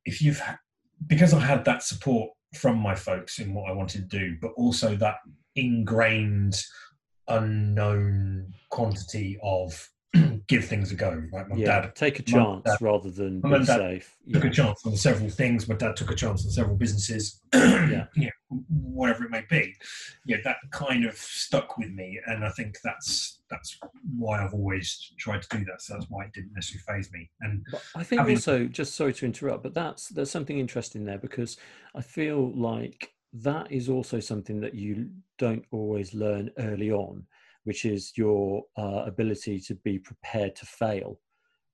if 0.06 0.20
you've 0.22 0.40
ha- 0.40 0.58
because 1.06 1.32
I 1.34 1.40
had 1.40 1.64
that 1.66 1.82
support 1.82 2.30
from 2.54 2.78
my 2.78 2.94
folks 2.94 3.38
in 3.38 3.52
what 3.54 3.70
I 3.70 3.74
wanted 3.74 4.10
to 4.10 4.18
do, 4.18 4.36
but 4.40 4.52
also 4.56 4.96
that 4.96 5.16
ingrained 5.54 6.60
unknown 7.28 8.52
quantity 8.70 9.38
of 9.42 9.88
give 10.46 10.64
things 10.64 10.90
a 10.90 10.94
go. 10.94 11.22
Like 11.32 11.48
my 11.48 11.56
yeah, 11.56 11.82
dad 11.82 11.94
take 11.94 12.18
a 12.18 12.22
chance 12.22 12.62
dad- 12.64 12.78
rather 12.80 13.10
than 13.10 13.40
be 13.40 13.64
safe. 13.64 14.16
took 14.32 14.44
Yeah. 14.44 14.50
a 14.50 14.52
chance 14.52 14.86
on 14.86 14.96
several 14.96 15.28
things. 15.28 15.68
My 15.68 15.74
dad 15.74 15.96
took 15.96 16.10
a 16.10 16.14
chance 16.14 16.44
on 16.44 16.50
several 16.50 16.76
businesses. 16.76 17.40
Yeah. 17.88 18.06
you 18.16 18.26
know, 18.50 18.58
whatever 18.68 19.24
it 19.24 19.30
may 19.30 19.44
be. 19.48 19.74
Yeah, 20.26 20.38
that 20.44 20.56
kind 20.72 21.04
of 21.06 21.16
stuck 21.16 21.78
with 21.78 21.90
me, 21.90 22.20
and 22.26 22.44
I 22.44 22.50
think 22.50 22.76
that's 22.84 23.40
that's 23.48 23.78
why 24.16 24.44
I've 24.44 24.52
always 24.52 25.12
tried 25.18 25.40
to 25.42 25.48
do 25.58 25.64
that. 25.66 25.80
So 25.80 25.94
that's 25.94 26.06
why 26.10 26.24
it 26.24 26.32
didn't 26.34 26.52
necessarily 26.54 27.00
phase 27.02 27.12
me. 27.12 27.30
And 27.40 27.64
But 27.72 27.82
I 27.94 28.02
think 28.04 28.20
having- 28.20 28.36
also, 28.36 28.66
just 28.66 28.94
sorry 28.94 29.14
to 29.14 29.26
interrupt, 29.26 29.62
but 29.62 29.72
that's 29.74 30.08
there's 30.08 30.30
something 30.30 30.58
interesting 30.58 31.04
there 31.04 31.18
because 31.18 31.56
I 31.94 32.02
feel 32.02 32.52
like 32.54 33.12
that 33.32 33.70
is 33.72 33.88
also 33.88 34.20
something 34.20 34.60
that 34.60 34.74
you 34.74 35.10
don't 35.38 35.64
always 35.70 36.12
learn 36.14 36.50
early 36.58 36.90
on, 36.90 37.24
which 37.68 37.84
is 37.84 38.12
your 38.16 38.64
uh, 38.78 39.02
ability 39.04 39.60
to 39.60 39.74
be 39.74 39.98
prepared 39.98 40.56
to 40.56 40.64
fail. 40.64 41.20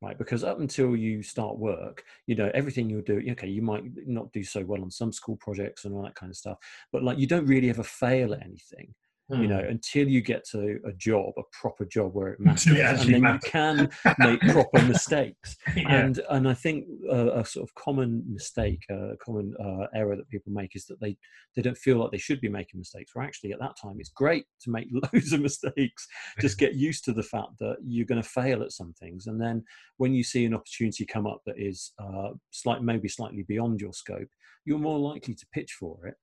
Right, 0.03 0.19
because 0.19 0.43
up 0.43 0.59
until 0.59 0.97
you 0.97 1.23
start 1.23 1.57
work, 1.57 2.05
you 2.27 2.35
know 2.35 2.51
everything 2.53 2.91
you'll 2.91 3.01
do. 3.03 3.23
Okay, 3.31 3.47
you 3.49 3.63
might 3.63 3.85
not 4.07 4.33
do 4.33 4.43
so 4.43 4.63
well 4.65 4.83
on 4.83 4.91
some 4.91 5.13
school 5.13 5.37
projects 5.37 5.85
and 5.85 5.95
all 5.95 6.03
that 6.03 6.17
kind 6.17 6.31
of 6.31 6.37
stuff, 6.37 6.59
but 6.93 7.05
like 7.05 7.17
you 7.17 7.29
don't 7.29 7.47
really 7.47 7.71
ever 7.71 7.85
fail 7.85 8.35
at 8.35 8.43
anything. 8.43 8.93
Hmm. 9.31 9.41
you 9.41 9.49
know 9.49 9.59
until 9.59 10.07
you 10.07 10.21
get 10.21 10.45
to 10.51 10.79
a 10.85 10.93
job 10.93 11.33
a 11.39 11.43
proper 11.51 11.87
job 11.87 12.15
where 12.15 12.29
it 12.29 12.41
matters 12.41 12.67
it 12.67 12.79
and 12.81 12.99
then 12.99 13.23
matters. 13.23 13.41
you 13.43 13.51
can 13.51 13.91
make 14.19 14.39
proper 14.41 14.83
mistakes 14.83 15.57
yeah. 15.75 15.97
and 15.97 16.21
and 16.29 16.47
i 16.47 16.53
think 16.53 16.85
uh, 17.11 17.33
a 17.33 17.43
sort 17.43 17.67
of 17.67 17.75
common 17.75 18.23
mistake 18.31 18.85
a 18.91 19.17
common 19.25 19.55
uh, 19.59 19.87
error 19.95 20.15
that 20.15 20.29
people 20.29 20.53
make 20.53 20.77
is 20.77 20.85
that 20.85 21.01
they 21.01 21.17
they 21.57 21.63
don't 21.63 21.79
feel 21.79 21.97
like 21.97 22.11
they 22.11 22.19
should 22.19 22.39
be 22.43 22.51
making 22.51 22.79
mistakes 22.79 23.15
where 23.15 23.25
actually 23.25 23.51
at 23.51 23.59
that 23.61 23.75
time 23.81 23.97
it's 23.99 24.11
great 24.11 24.45
to 24.61 24.69
make 24.69 24.89
loads 25.15 25.33
of 25.33 25.41
mistakes 25.41 26.07
just 26.39 26.59
get 26.59 26.75
used 26.75 27.03
to 27.03 27.15
the 27.15 27.23
fact 27.23 27.53
that 27.59 27.77
you're 27.83 28.05
going 28.05 28.23
to 28.23 28.29
fail 28.29 28.63
at 28.63 28.73
some 28.73 28.93
things 29.01 29.27
and 29.27 29.41
then 29.41 29.65
when 29.97 30.13
you 30.13 30.23
see 30.23 30.45
an 30.45 30.53
opportunity 30.53 31.07
come 31.07 31.27
up 31.27 31.41
that 31.47 31.59
is 31.59 31.95
uh, 31.99 32.29
slight 32.51 32.83
maybe 32.83 33.09
slightly 33.09 33.43
beyond 33.49 33.81
your 33.81 33.95
scope 33.95 34.29
you're 34.67 34.79
more 34.79 34.99
likely 34.99 35.35
to 35.35 35.47
pitch 35.55 35.73
for 35.81 36.07
it 36.07 36.17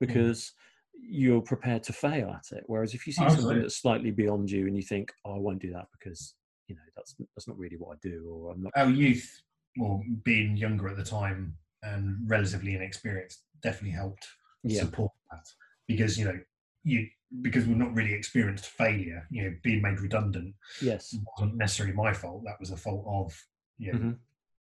because 0.00 0.52
you're 1.00 1.40
prepared 1.40 1.82
to 1.82 1.92
fail 1.92 2.30
at 2.30 2.56
it 2.56 2.64
whereas 2.66 2.94
if 2.94 3.06
you 3.06 3.12
see 3.12 3.24
Oh, 3.24 3.28
something 3.28 3.60
that's 3.60 3.76
slightly 3.80 4.10
beyond 4.10 4.50
you 4.50 4.66
and 4.66 4.76
you 4.76 4.82
think 4.82 5.12
oh, 5.24 5.36
i 5.36 5.38
won't 5.38 5.60
do 5.60 5.72
that 5.72 5.86
because 5.98 6.34
you 6.68 6.74
know 6.74 6.82
that's 6.96 7.14
that's 7.34 7.46
not 7.48 7.58
really 7.58 7.76
what 7.76 7.94
i 7.96 7.98
do 8.08 8.28
or 8.32 8.52
i'm 8.52 8.62
not 8.62 8.72
our 8.76 8.90
youth, 8.90 9.42
well, 9.78 10.02
being 10.24 10.56
younger 10.56 10.88
at 10.88 10.96
the 10.96 11.04
time 11.04 11.56
and 11.82 12.16
relatively 12.26 12.74
inexperienced, 12.74 13.44
definitely 13.62 13.90
helped 13.90 14.26
yeah 14.64 14.80
support 14.80 15.12
that 15.30 15.46
because 15.86 16.18
you 16.18 16.24
know 16.24 16.38
you 16.82 17.06
because 17.42 17.66
we're 17.66 17.74
not 17.76 17.94
really 17.94 18.14
experienced 18.14 18.66
failure. 18.66 19.26
You 19.30 19.42
know, 19.44 19.54
being 19.62 19.82
made 19.82 20.00
redundant 20.00 20.54
yes 20.80 21.14
wasn't 21.36 21.56
necessarily 21.56 21.94
my 21.94 22.12
fault. 22.12 22.42
That 22.44 22.58
was 22.58 22.70
a 22.70 22.76
fault 22.76 23.04
of 23.06 23.38
you 23.78 23.92
know, 23.92 23.98
Mhm. 23.98 24.18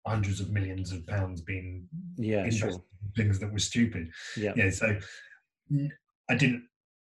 hundreds 0.06 0.40
of 0.40 0.50
millions 0.50 0.90
of 0.92 1.06
pounds 1.06 1.40
being 1.42 1.88
yeah 2.16 2.48
sure 2.50 2.70
in 2.70 2.80
things 3.16 3.38
that 3.40 3.52
were 3.52 3.58
stupid. 3.58 4.10
yeah 4.36 4.52
Yeah, 4.56 4.70
so 4.70 4.98
I 6.28 6.34
didn't 6.34 6.64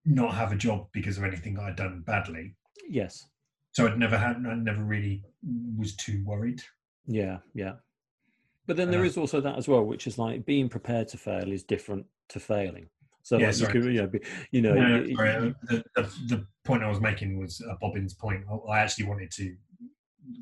not 0.05 0.33
have 0.35 0.51
a 0.51 0.55
job 0.55 0.87
because 0.91 1.17
of 1.17 1.23
anything 1.23 1.59
I'd 1.59 1.75
done 1.75 2.03
badly. 2.05 2.55
yes 2.89 3.27
So 3.71 3.85
I'd 3.87 3.99
never 3.99 4.17
had, 4.17 4.37
I 4.37 4.55
never 4.55 4.83
really 4.83 5.23
was 5.77 5.95
too 5.95 6.23
worried. 6.25 6.61
yeah 7.05 7.37
yeah 7.53 7.73
but 8.67 8.77
then 8.77 8.91
there 8.91 9.01
Uh, 9.01 9.05
is 9.05 9.17
also 9.17 9.41
that 9.41 9.57
as 9.57 9.67
well 9.67 9.83
which 9.83 10.05
is 10.05 10.17
like 10.19 10.45
being 10.45 10.69
prepared 10.69 11.07
to 11.09 11.17
fail 11.17 11.51
is 11.51 11.63
different 11.63 12.05
to 12.29 12.39
failing 12.39 12.87
so 13.23 13.37
Yeah, 13.37 13.47
like 13.47 13.59
you 13.59 13.67
could 13.67 13.83
you 13.85 13.93
know, 14.01 14.07
be, 14.07 14.19
you 14.51 14.61
know 14.61 14.73
No, 14.75 15.13
sorry, 15.15 15.29
uh, 15.29 15.51
the, 15.69 15.83
the, 15.95 16.01
the 16.35 16.47
point 16.65 16.83
I 16.83 16.89
was 16.89 17.01
making 17.01 17.39
was 17.39 17.61
uh, 17.69 17.75
Bobbin's 17.81 18.13
point. 18.13 18.43
I- 18.51 18.71
I 18.73 18.79
actually 18.79 19.07
wanted 19.07 19.31
to, 19.31 19.55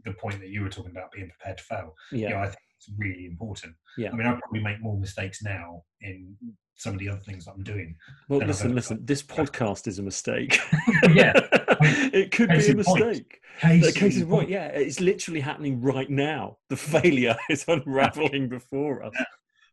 the 0.05 0.13
point 0.13 0.39
that 0.41 0.49
you 0.49 0.61
were 0.61 0.69
talking 0.69 0.91
about 0.91 1.11
being 1.11 1.29
prepared 1.29 1.57
to 1.59 1.63
fail. 1.63 1.95
yeah 2.11 2.29
You 2.29 2.35
know, 2.35 2.41
I 2.41 2.45
think 2.47 2.57
it's 2.77 2.89
really 2.97 3.25
important. 3.25 3.73
Yeah. 3.97 4.09
I 4.11 4.15
mean, 4.15 4.27
I 4.27 4.37
probably 4.39 4.61
make 4.61 4.81
more 4.81 4.97
mistakes 4.97 5.41
now 5.43 5.83
in 6.01 6.35
some 6.75 6.93
of 6.93 6.99
the 6.99 7.09
other 7.09 7.21
things 7.21 7.45
that 7.45 7.53
I'm 7.53 7.63
doing. 7.63 7.95
well 8.29 8.39
listen 8.39 8.75
listen 8.75 8.99
this 9.03 9.23
podcast 9.23 9.87
is 9.87 9.97
a 9.97 10.03
mistake 10.03 10.59
Yeah. 11.09 11.33
it 12.13 12.29
could 12.31 12.49
Case 12.51 12.67
be 12.71 12.79
a 12.79 12.83
point. 12.83 12.99
mistake 13.05 13.39
Case, 13.59 13.85
the 13.93 13.99
case 13.99 14.17
is 14.17 14.23
right 14.25 14.47
yeah 14.47 14.67
it's 14.67 14.99
literally 14.99 15.39
happening 15.39 15.81
right 15.81 16.07
now 16.09 16.57
the 16.69 16.77
failure 16.77 17.35
is 17.49 17.65
unraveling 17.67 18.47
before 18.47 19.01
us 19.01 19.13
Yeah. 19.17 19.25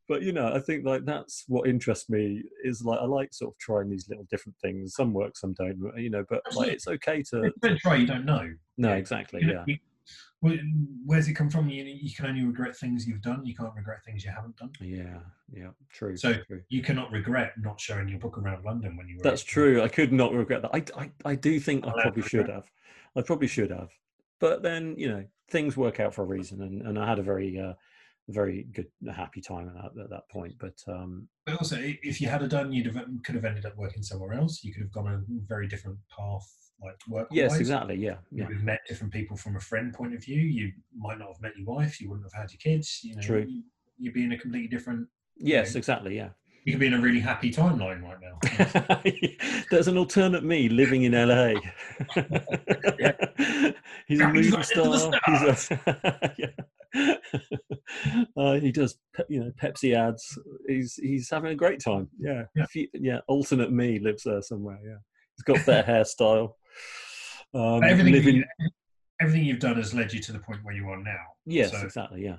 but 0.08 0.22
you 0.22 0.32
know 0.32 0.50
i 0.54 0.58
think 0.60 0.86
like 0.86 1.04
that's 1.04 1.44
what 1.46 1.68
interests 1.68 2.08
me 2.08 2.42
is 2.64 2.82
like 2.82 3.00
i 3.00 3.04
like 3.04 3.34
sort 3.34 3.52
of 3.52 3.58
trying 3.58 3.90
these 3.90 4.08
little 4.08 4.26
different 4.30 4.56
things 4.62 4.94
some 4.94 5.12
work 5.12 5.36
some 5.36 5.52
don't 5.52 5.78
you 5.98 6.08
know 6.08 6.24
but 6.30 6.40
like 6.56 6.70
it's 6.72 6.88
okay 6.88 7.22
to 7.30 7.42
If 7.44 7.52
you 7.62 7.68
don't 7.68 7.78
try, 7.80 7.96
you 7.96 8.06
don't 8.06 8.24
know. 8.24 8.50
no 8.78 8.92
exactly 8.94 9.42
You 9.42 9.52
yeah 9.52 9.64
you- 9.66 9.78
where- 10.44 10.60
where's 11.06 11.28
it 11.28 11.34
come 11.34 11.50
from? 11.50 11.68
You, 11.68 11.84
you 11.84 12.14
can 12.14 12.26
only 12.26 12.44
regret 12.44 12.76
things 12.76 13.06
you've 13.06 13.22
done. 13.22 13.44
You 13.44 13.54
can't 13.54 13.74
regret 13.74 14.04
things 14.04 14.24
you 14.24 14.30
haven't 14.30 14.56
done. 14.56 14.72
yeah 14.80 15.20
yeah 15.52 15.70
true 15.90 16.16
So, 16.16 16.32
true. 16.48 16.62
You 16.68 16.82
cannot 16.82 17.10
regret 17.12 17.52
not 17.58 17.78
showing 17.80 18.08
your 18.08 18.18
book 18.18 18.38
around 18.38 18.64
London 18.64 18.96
when 18.96 19.06
you 19.08 19.16
were. 19.16 19.22
that's 19.22 19.42
18. 19.42 19.52
true 19.52 19.82
i 19.82 19.88
could 19.88 20.12
not 20.12 20.32
regret 20.32 20.62
that 20.62 20.74
i 20.74 20.82
i, 21.02 21.10
I 21.32 21.34
do 21.34 21.60
think 21.60 21.84
i 21.86 21.88
I'll 21.90 22.00
probably 22.04 22.22
should 22.22 22.48
have 22.48 22.66
i 23.16 23.20
probably 23.22 23.46
should 23.56 23.70
have 23.70 23.90
but 24.40 24.62
then 24.62 24.94
you 24.98 25.08
know 25.12 25.24
things 25.50 25.76
work 25.76 26.00
out 26.00 26.14
for 26.14 26.22
a 26.22 26.30
reason 26.36 26.62
and, 26.62 26.82
and 26.86 26.98
i 26.98 27.06
had 27.06 27.18
a 27.18 27.22
very 27.22 27.58
uh 27.66 27.74
very 28.28 28.64
good 28.76 28.88
happy 29.14 29.42
time 29.42 29.68
at 29.68 29.74
that, 29.94 30.02
at 30.04 30.10
that 30.10 30.28
point 30.30 30.54
but 30.58 30.78
um 30.88 31.28
But 31.46 31.56
also, 31.60 31.76
if 32.10 32.20
you 32.22 32.28
had 32.28 32.48
done, 32.48 32.72
you'd 32.72 32.86
have 32.86 32.98
could 33.24 33.34
have 33.34 33.44
ended 33.44 33.66
up 33.66 33.76
working 33.76 34.02
somewhere 34.02 34.32
else. 34.32 34.64
You 34.64 34.72
could 34.72 34.82
have 34.86 34.92
gone 34.92 35.08
a 35.12 35.20
very 35.46 35.68
different 35.68 35.98
path, 36.16 36.48
like 36.82 36.96
work. 37.08 37.28
yes 37.30 37.58
exactly 37.58 37.94
yeah 37.96 38.16
You 38.30 38.42
yeah 38.42 38.48
have 38.52 38.62
met 38.62 38.80
different 38.88 39.12
people 39.12 39.36
from 39.36 39.56
a 39.56 39.60
friend 39.60 39.92
point 39.92 40.14
of 40.14 40.22
view. 40.22 40.40
You 40.40 40.72
might 40.96 41.18
not 41.18 41.28
have 41.28 41.40
met 41.40 41.52
your 41.56 41.66
wife. 41.66 42.00
You 42.00 42.10
wouldn't 42.10 42.26
have 42.30 42.40
had 42.42 42.50
your 42.52 42.58
kids. 42.58 43.00
You 43.02 43.14
know, 43.16 43.22
True. 43.22 43.46
You, 43.48 43.62
you'd 43.98 44.14
be 44.14 44.24
in 44.24 44.32
a 44.32 44.38
completely 44.38 44.68
different. 44.68 45.08
Yes, 45.36 45.74
know. 45.74 45.78
exactly. 45.78 46.16
Yeah, 46.16 46.30
you 46.64 46.72
could 46.72 46.80
be 46.80 46.86
in 46.86 46.94
a 46.94 47.00
really 47.00 47.20
happy 47.20 47.50
timeline 47.52 48.02
right 48.02 48.18
now. 48.20 48.38
There's 49.70 49.88
an 49.88 49.96
alternate 49.98 50.44
me 50.44 50.68
living 50.68 51.02
in 51.04 51.12
LA. 51.12 51.54
He's 54.06 54.20
a 54.20 54.28
movie 54.28 54.50
right 54.50 54.70
into 54.70 54.90
the 54.90 54.98
star. 54.98 55.20
He's 55.26 55.70
a, 55.70 56.34
yeah. 56.38 57.14
uh, 58.36 58.54
he 58.60 58.70
does, 58.72 58.98
you 59.28 59.40
know, 59.40 59.50
Pepsi 59.60 59.94
ads. 59.96 60.38
He's 60.68 60.94
he's 60.96 61.28
having 61.30 61.52
a 61.52 61.56
great 61.56 61.80
time. 61.80 62.08
Yeah, 62.18 62.44
Yeah. 62.54 62.66
Fe- 62.66 62.90
yeah. 62.94 63.18
Alternate 63.28 63.72
me 63.72 63.98
lives 63.98 64.22
there 64.24 64.42
somewhere. 64.42 64.78
Yeah, 64.84 64.96
he's 65.36 65.42
got 65.44 65.66
better 65.66 65.90
hairstyle. 65.90 66.52
Um, 67.54 67.84
everything, 67.84 68.12
living- 68.12 68.36
you, 68.36 68.44
everything 69.20 69.44
you've 69.44 69.60
done 69.60 69.76
has 69.76 69.94
led 69.94 70.12
you 70.12 70.20
to 70.20 70.32
the 70.32 70.38
point 70.40 70.64
where 70.64 70.74
you 70.74 70.88
are 70.88 70.96
now. 71.02 71.20
Yes, 71.46 71.70
So- 71.70 71.80
exactly. 71.84 72.24
Yeah, 72.24 72.38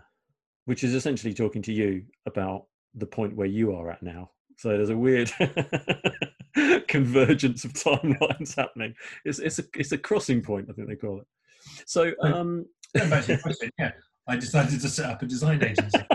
which 0.66 0.84
is 0.84 0.94
essentially 0.94 1.34
talking 1.34 1.62
to 1.64 1.72
you 1.74 2.04
about 2.26 2.66
the 2.94 3.06
point 3.06 3.36
where 3.36 3.48
you 3.48 3.76
are 3.76 3.92
at 3.92 4.02
now. 4.04 4.32
So 4.58 4.70
there's 4.70 4.90
a 4.90 4.98
weird 4.98 5.32
convergence 6.88 7.66
of 7.66 7.74
timelines 7.74 8.56
happening. 8.56 8.96
It's 9.26 9.40
it's 9.40 9.60
a 9.60 9.64
it's 9.76 9.92
a 9.92 9.98
crossing 9.98 10.42
point, 10.42 10.68
I 10.70 10.74
think 10.74 10.88
they 10.88 10.96
call 10.96 11.20
it. 11.20 11.28
So 11.86 12.12
um, 12.22 12.66
Going 12.96 13.10
back 13.10 13.26
to 13.26 13.34
your 13.34 13.42
question, 13.42 13.70
yeah, 13.78 13.92
I 14.28 14.38
decided 14.38 14.80
to 14.80 14.90
set 14.90 15.10
up 15.10 15.22
a 15.22 15.26
design 15.26 15.62
agency. 15.64 16.00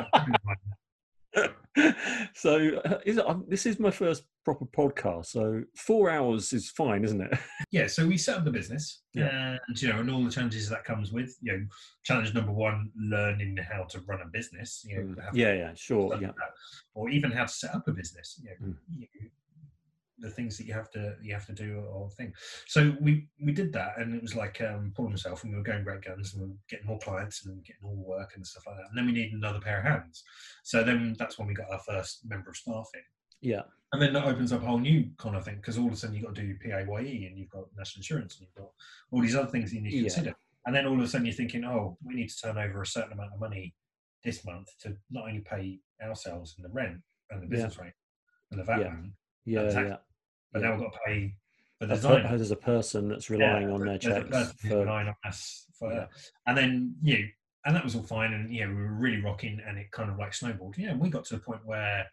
so 2.34 2.80
uh, 2.84 2.98
is 3.04 3.18
it, 3.18 3.26
um, 3.28 3.44
this 3.48 3.66
is 3.66 3.78
my 3.78 3.90
first 3.90 4.24
proper 4.44 4.64
podcast. 4.66 5.26
So 5.26 5.62
four 5.76 6.10
hours 6.10 6.52
is 6.52 6.70
fine, 6.70 7.04
isn't 7.04 7.20
it? 7.20 7.38
yeah, 7.70 7.86
so 7.86 8.06
we 8.06 8.16
set 8.16 8.38
up 8.38 8.44
the 8.44 8.50
business, 8.50 9.02
Yeah. 9.14 9.56
and 9.68 9.80
you 9.82 9.88
know, 9.88 10.00
and 10.00 10.10
all 10.10 10.24
the 10.24 10.30
challenges 10.30 10.68
that 10.68 10.84
comes 10.84 11.12
with. 11.12 11.36
You 11.42 11.52
know, 11.52 11.66
challenge 12.04 12.34
number 12.34 12.52
one: 12.52 12.90
learning 12.96 13.56
how 13.58 13.84
to 13.84 14.00
run 14.08 14.20
a 14.22 14.26
business. 14.28 14.84
You 14.88 15.04
know, 15.04 15.14
to 15.14 15.22
yeah, 15.32 15.52
yeah, 15.54 15.72
sure, 15.74 16.12
yeah, 16.20 16.28
that, 16.28 16.52
or 16.94 17.08
even 17.10 17.30
how 17.30 17.44
to 17.44 17.52
set 17.52 17.74
up 17.74 17.86
a 17.86 17.92
business. 17.92 18.40
You 18.42 18.50
know, 18.50 18.56
Mm. 18.72 18.76
you 18.98 19.06
the 20.20 20.30
things 20.30 20.56
that 20.58 20.66
you 20.66 20.72
have 20.74 20.90
to 20.90 21.16
you 21.22 21.32
have 21.32 21.46
to 21.46 21.52
do 21.52 21.80
or 21.80 22.10
thing. 22.10 22.32
So 22.66 22.94
we 23.00 23.28
we 23.42 23.52
did 23.52 23.72
that, 23.72 23.98
and 23.98 24.14
it 24.14 24.22
was 24.22 24.34
like 24.34 24.60
um, 24.60 24.92
Paul 24.94 25.08
himself, 25.08 25.42
and 25.42 25.52
we 25.52 25.58
were 25.58 25.64
going 25.64 25.84
great 25.84 26.02
guns, 26.02 26.34
and 26.34 26.42
we 26.42 26.48
were 26.48 26.56
getting 26.68 26.86
more 26.86 26.98
clients 26.98 27.44
and 27.46 27.64
getting 27.64 27.82
more 27.82 27.96
work 27.96 28.32
and 28.36 28.46
stuff 28.46 28.64
like 28.66 28.76
that. 28.76 28.86
And 28.88 28.98
then 28.98 29.06
we 29.06 29.12
needed 29.12 29.32
another 29.34 29.60
pair 29.60 29.78
of 29.80 29.84
hands. 29.86 30.22
So 30.64 30.82
then 30.84 31.16
that's 31.18 31.38
when 31.38 31.48
we 31.48 31.54
got 31.54 31.70
our 31.70 31.80
first 31.80 32.20
member 32.28 32.50
of 32.50 32.56
staff 32.56 32.88
in. 32.94 33.00
yeah, 33.40 33.62
And 33.92 34.00
then 34.00 34.12
that 34.12 34.24
opens 34.26 34.52
up 34.52 34.62
a 34.62 34.66
whole 34.66 34.78
new 34.78 35.10
kind 35.18 35.36
of 35.36 35.44
thing 35.44 35.56
because 35.56 35.78
all 35.78 35.86
of 35.86 35.92
a 35.92 35.96
sudden 35.96 36.14
you've 36.14 36.26
got 36.26 36.34
to 36.34 36.42
do 36.42 36.54
PAYE 36.62 37.26
and 37.26 37.38
you've 37.38 37.50
got 37.50 37.64
national 37.76 38.00
insurance 38.00 38.36
and 38.38 38.46
you've 38.46 38.54
got 38.54 38.70
all 39.10 39.20
these 39.22 39.34
other 39.36 39.50
things 39.50 39.72
you 39.72 39.80
need 39.80 39.90
to 39.90 39.96
Yeah. 39.96 40.02
consider. 40.02 40.34
And 40.66 40.74
then 40.74 40.86
all 40.86 40.94
of 40.94 41.00
a 41.00 41.08
sudden 41.08 41.26
you're 41.26 41.34
thinking, 41.34 41.64
oh, 41.64 41.96
we 42.04 42.14
need 42.14 42.28
to 42.28 42.36
turn 42.40 42.58
over 42.58 42.82
a 42.82 42.86
certain 42.86 43.12
amount 43.12 43.32
of 43.32 43.40
money 43.40 43.74
this 44.22 44.44
month 44.44 44.68
to 44.82 44.96
not 45.10 45.26
only 45.26 45.40
pay 45.40 45.80
ourselves 46.02 46.54
and 46.56 46.64
the 46.64 46.68
rent 46.68 47.00
and 47.30 47.42
the 47.42 47.46
Yeah. 47.46 47.50
business 47.50 47.78
rate 47.78 47.94
and 48.50 48.60
the 48.60 48.64
VAT, 48.64 48.80
Yeah. 48.80 48.88
man, 48.90 49.12
yeah, 49.46 49.70
yeah. 49.70 49.96
But 50.52 50.62
yeah. 50.62 50.68
now 50.68 50.74
we've 50.74 50.84
got 50.84 50.92
to 50.92 50.98
pay 51.06 51.34
the 51.80 51.86
design. 51.86 52.22
There's 52.36 52.50
a 52.50 52.56
person 52.56 53.08
that's 53.08 53.30
relying 53.30 53.70
on 53.70 53.80
their 53.84 53.98
checks 53.98 54.52
for 54.60 54.80
relying 54.80 55.08
on 55.08 55.14
us 55.24 55.66
for, 55.78 55.92
Yeah. 55.92 56.06
and 56.46 56.56
then 56.56 56.94
you, 57.02 57.18
know, 57.18 57.24
and 57.66 57.76
that 57.76 57.84
was 57.84 57.94
all 57.96 58.02
fine, 58.02 58.32
and 58.32 58.52
yeah, 58.52 58.66
we 58.66 58.74
were 58.74 58.94
really 58.94 59.20
rocking, 59.20 59.60
and 59.66 59.78
it 59.78 59.90
kind 59.90 60.10
of 60.10 60.18
like 60.18 60.34
snowballed. 60.34 60.76
Yeah, 60.78 60.90
and 60.90 61.00
we 61.00 61.08
got 61.10 61.24
to 61.26 61.34
the 61.34 61.40
point 61.40 61.60
where, 61.64 62.06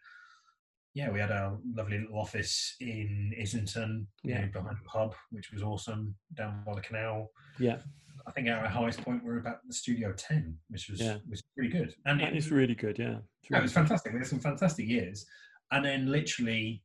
yeah, 0.94 1.10
we 1.10 1.20
had 1.20 1.30
our 1.30 1.58
lovely 1.74 1.98
little 1.98 2.18
office 2.18 2.76
in 2.80 3.32
Islington, 3.40 4.06
you 4.22 4.32
Yeah. 4.34 4.42
know, 4.46 4.52
behind 4.52 4.76
the 4.78 4.84
pub, 4.88 5.14
which 5.30 5.50
was 5.52 5.62
awesome, 5.62 6.14
down 6.34 6.62
by 6.66 6.74
the 6.74 6.80
canal. 6.80 7.30
yeah. 7.58 7.78
I 8.26 8.30
think 8.32 8.48
our 8.48 8.66
highest 8.68 9.00
point 9.02 9.24
were 9.24 9.38
about 9.38 9.66
the 9.66 9.72
Studio 9.72 10.12
Ten, 10.12 10.58
which 10.68 10.90
was 10.90 11.00
Yeah. 11.00 11.16
was 11.30 11.42
pretty 11.54 11.70
good, 11.70 11.94
and 12.04 12.20
That 12.20 12.34
it, 12.34 12.36
is 12.36 12.50
really 12.50 12.74
good. 12.74 12.98
Yeah, 12.98 13.18
It's 13.40 13.50
really 13.50 13.60
it 13.60 13.62
was 13.62 13.72
fantastic. 13.72 14.12
We 14.12 14.18
had 14.18 14.26
some 14.28 14.40
fantastic 14.40 14.86
years, 14.86 15.24
and 15.70 15.82
then 15.84 16.10
literally, 16.10 16.82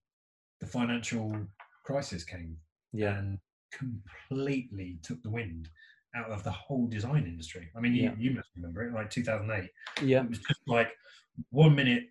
the 0.64 0.70
financial 0.70 1.36
crisis 1.86 2.24
came 2.24 2.56
Yeah, 2.94 3.18
and 3.20 3.38
completely 3.72 5.00
took 5.04 5.22
the 5.24 5.30
wind 5.30 5.70
out 6.16 6.30
of 6.30 6.44
the 6.44 6.52
whole 6.52 6.88
design 6.88 7.26
industry. 7.26 7.70
I 7.76 7.80
mean, 7.82 7.94
you, 7.94 8.04
Yeah. 8.04 8.16
you 8.18 8.32
must 8.32 8.50
remember 8.56 8.88
it, 8.88 8.94
like 8.94 9.10
2008. 9.10 9.70
yeah, 10.04 10.24
It 10.24 10.30
was 10.30 10.40
just 10.40 10.62
like 10.68 10.92
one 11.50 11.76
minute 11.76 12.04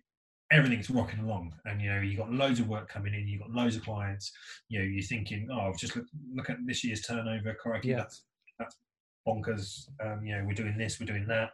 everything's 0.51 0.89
rocking 0.89 1.19
along, 1.21 1.53
and 1.65 1.81
you 1.81 1.89
know 1.89 1.99
you 2.01 2.15
got 2.15 2.31
loads 2.31 2.59
of 2.59 2.67
work 2.67 2.87
coming 2.89 3.13
in, 3.15 3.27
you 3.27 3.39
got 3.39 3.49
loads 3.49 3.75
of 3.75 3.83
clients. 3.83 4.31
You 4.69 4.79
know, 4.79 4.85
you're 4.85 5.01
thinking, 5.03 5.47
oh, 5.51 5.61
I've 5.61 5.77
just 5.79 5.95
look, 5.95 6.05
look 6.31 6.49
at 6.51 6.57
this 6.65 6.83
year's 6.83 7.01
turnover. 7.01 7.55
Crikey, 7.55 7.89
Yeah. 7.89 7.97
that's 7.97 8.23
that's 8.59 8.77
bonkers. 9.27 9.89
Um, 10.05 10.23
you 10.25 10.35
know, 10.37 10.43
we're 10.45 10.53
doing 10.53 10.77
this, 10.77 10.99
we're 10.99 11.07
doing 11.07 11.25
that. 11.27 11.49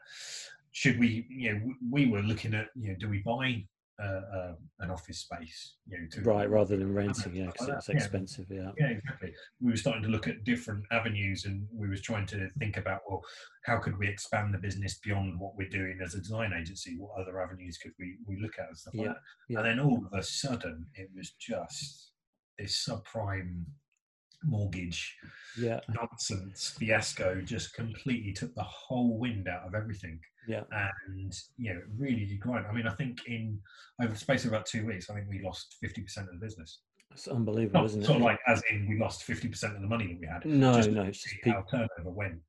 Should 0.71 0.99
we? 0.99 1.25
You 1.29 1.53
know, 1.53 1.73
we 1.89 2.07
were 2.07 2.21
looking 2.21 2.53
at, 2.53 2.67
you 2.75 2.89
know, 2.89 2.95
do 2.99 3.07
we 3.09 3.19
buy 3.19 3.63
uh, 4.03 4.53
an 4.79 4.91
office 4.91 5.19
space? 5.19 5.75
You 5.87 5.99
know, 5.99 6.07
to, 6.11 6.21
right. 6.21 6.49
Rather 6.49 6.77
than 6.77 6.93
renting, 6.93 7.35
yeah, 7.35 7.47
because 7.47 7.67
like 7.67 7.77
it's 7.77 7.87
that, 7.87 7.93
yeah. 7.93 7.99
expensive. 7.99 8.45
Yeah, 8.49 8.71
yeah, 8.77 8.87
exactly. 8.87 9.33
We 9.61 9.71
were 9.71 9.77
starting 9.77 10.03
to 10.03 10.09
look 10.09 10.27
at 10.27 10.43
different 10.43 10.85
avenues, 10.91 11.45
and 11.45 11.67
we 11.73 11.89
was 11.89 12.01
trying 12.01 12.25
to 12.27 12.49
think 12.59 12.77
about, 12.77 13.01
well, 13.09 13.21
how 13.65 13.77
could 13.77 13.97
we 13.97 14.07
expand 14.07 14.53
the 14.53 14.59
business 14.59 14.99
beyond 15.03 15.39
what 15.39 15.55
we're 15.55 15.69
doing 15.69 15.99
as 16.03 16.15
a 16.15 16.19
design 16.19 16.53
agency? 16.53 16.95
What 16.97 17.19
other 17.19 17.41
avenues 17.41 17.77
could 17.77 17.93
we 17.99 18.17
we 18.27 18.41
look 18.41 18.53
at 18.59 18.67
and 18.67 18.77
stuff 18.77 18.93
like 18.95 19.07
that? 19.07 19.17
yeah. 19.49 19.59
And 19.59 19.67
then 19.67 19.79
all 19.79 20.05
of 20.05 20.17
a 20.17 20.23
sudden, 20.23 20.87
it 20.95 21.09
was 21.15 21.31
just 21.39 22.11
this 22.57 22.87
subprime 22.87 23.63
mortgage 24.43 25.17
yeah, 25.57 25.79
nonsense. 25.89 26.75
Fiasco 26.77 27.41
just 27.41 27.73
completely 27.73 28.33
took 28.33 28.53
the 28.55 28.63
whole 28.63 29.17
wind 29.17 29.47
out 29.47 29.67
of 29.67 29.75
everything. 29.75 30.19
Yeah, 30.47 30.63
and 30.71 31.33
you 31.57 31.73
know 31.73 31.79
it 31.79 31.85
really 31.97 32.25
did 32.25 32.39
grind. 32.39 32.65
I 32.67 32.73
mean 32.73 32.87
i 32.87 32.93
think 32.93 33.19
in 33.27 33.59
over 34.01 34.13
the 34.13 34.19
space 34.19 34.45
of 34.45 34.51
about 34.51 34.65
two 34.65 34.85
weeks 34.85 35.09
i 35.09 35.13
think 35.13 35.27
we 35.29 35.41
lost 35.43 35.75
50% 35.83 36.17
of 36.19 36.39
the 36.39 36.45
business. 36.45 36.79
It's 37.11 37.27
unbelievable, 37.27 37.81
not 37.81 37.85
isn't 37.87 38.03
it? 38.03 38.05
sort 38.05 38.17
of 38.17 38.23
like 38.23 38.39
as 38.47 38.61
in 38.69 38.87
we 38.87 38.99
lost 38.99 39.27
50% 39.27 39.75
of 39.75 39.81
the 39.81 39.87
money 39.87 40.07
that 40.07 40.19
we 40.19 40.27
had. 40.27 40.45
No, 40.45 40.75
just 40.75 40.91
no, 40.91 41.03
it's 41.03 41.23
just 41.23 41.35
how 41.45 41.63
turnover 41.69 42.11
went. 42.11 42.39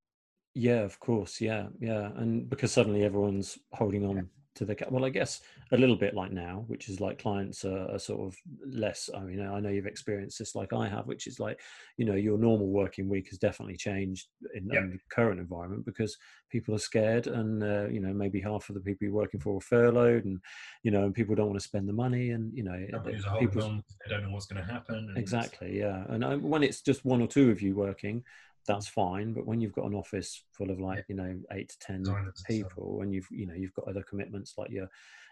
Yeah, 0.54 0.80
of 0.80 1.00
course. 1.00 1.40
Yeah, 1.40 1.68
yeah, 1.80 2.10
and 2.16 2.48
because 2.48 2.72
suddenly 2.72 3.04
everyone's 3.04 3.58
holding 3.72 4.04
on 4.04 4.28
to 4.56 4.64
the 4.64 4.76
well, 4.90 5.04
I 5.04 5.10
guess 5.10 5.40
a 5.72 5.76
little 5.76 5.94
bit 5.96 6.14
like 6.14 6.32
now, 6.32 6.64
which 6.66 6.88
is 6.88 7.00
like 7.00 7.18
clients 7.22 7.64
are, 7.64 7.88
are 7.94 7.98
sort 7.98 8.20
of 8.26 8.36
less. 8.66 9.08
I 9.14 9.20
mean, 9.20 9.40
I 9.40 9.60
know 9.60 9.68
you've 9.68 9.86
experienced 9.86 10.38
this 10.40 10.54
like 10.56 10.72
I 10.72 10.88
have, 10.88 11.06
which 11.06 11.26
is 11.26 11.38
like 11.38 11.60
you 11.96 12.04
know 12.04 12.14
your 12.14 12.36
normal 12.36 12.66
working 12.68 13.08
week 13.08 13.28
has 13.30 13.38
definitely 13.38 13.76
changed 13.76 14.26
in, 14.54 14.68
Yep. 14.72 14.82
in 14.82 14.90
the 14.90 14.98
current 15.10 15.38
environment 15.40 15.84
because 15.86 16.16
people 16.50 16.74
are 16.74 16.78
scared, 16.78 17.28
and 17.28 17.62
uh, 17.62 17.86
you 17.88 18.00
know 18.00 18.12
maybe 18.12 18.40
half 18.40 18.68
of 18.68 18.74
the 18.74 18.80
people 18.80 19.04
you're 19.06 19.14
working 19.14 19.40
for 19.40 19.56
are 19.58 19.60
furloughed, 19.60 20.24
and 20.24 20.40
you 20.82 20.90
know 20.90 21.04
and 21.04 21.14
people 21.14 21.34
don't 21.36 21.46
want 21.46 21.58
to 21.60 21.64
spend 21.66 21.88
the 21.88 21.92
money, 21.92 22.30
and 22.30 22.52
you 22.56 22.64
know 22.64 22.86
companies 22.90 23.22
the- 23.22 23.28
are 23.28 23.30
holding 23.32 23.48
people's- 23.48 23.64
on 23.64 23.84
they 24.04 24.10
don't 24.10 24.24
know 24.24 24.30
what's 24.32 24.46
going 24.46 24.64
to 24.64 24.72
happen 24.72 24.96
and 24.96 25.16
Exactly, 25.18 25.78
yeah. 25.78 26.04
And 26.08 26.24
uh, 26.24 26.36
when 26.38 26.62
it's 26.62 26.80
just 26.80 27.04
one 27.04 27.20
or 27.22 27.28
two 27.28 27.50
of 27.50 27.62
you 27.62 27.74
working, 27.76 28.24
that's 28.66 28.88
fine. 28.88 29.32
But 29.32 29.46
when 29.46 29.60
you've 29.60 29.72
got 29.72 29.86
an 29.86 29.94
office 29.94 30.44
full 30.52 30.70
of 30.70 30.80
like 30.80 31.04
you 31.08 31.14
know 31.16 31.38
eight 31.52 31.70
to 31.70 31.78
ten 31.80 32.04
people, 32.46 33.00
and 33.02 33.12
you've 33.12 33.28
you 33.30 33.46
know 33.46 33.54
you've 33.54 33.74
got 33.74 33.88
other 33.88 34.02
commitments 34.02 34.54
like 34.58 34.70
your 34.70 34.88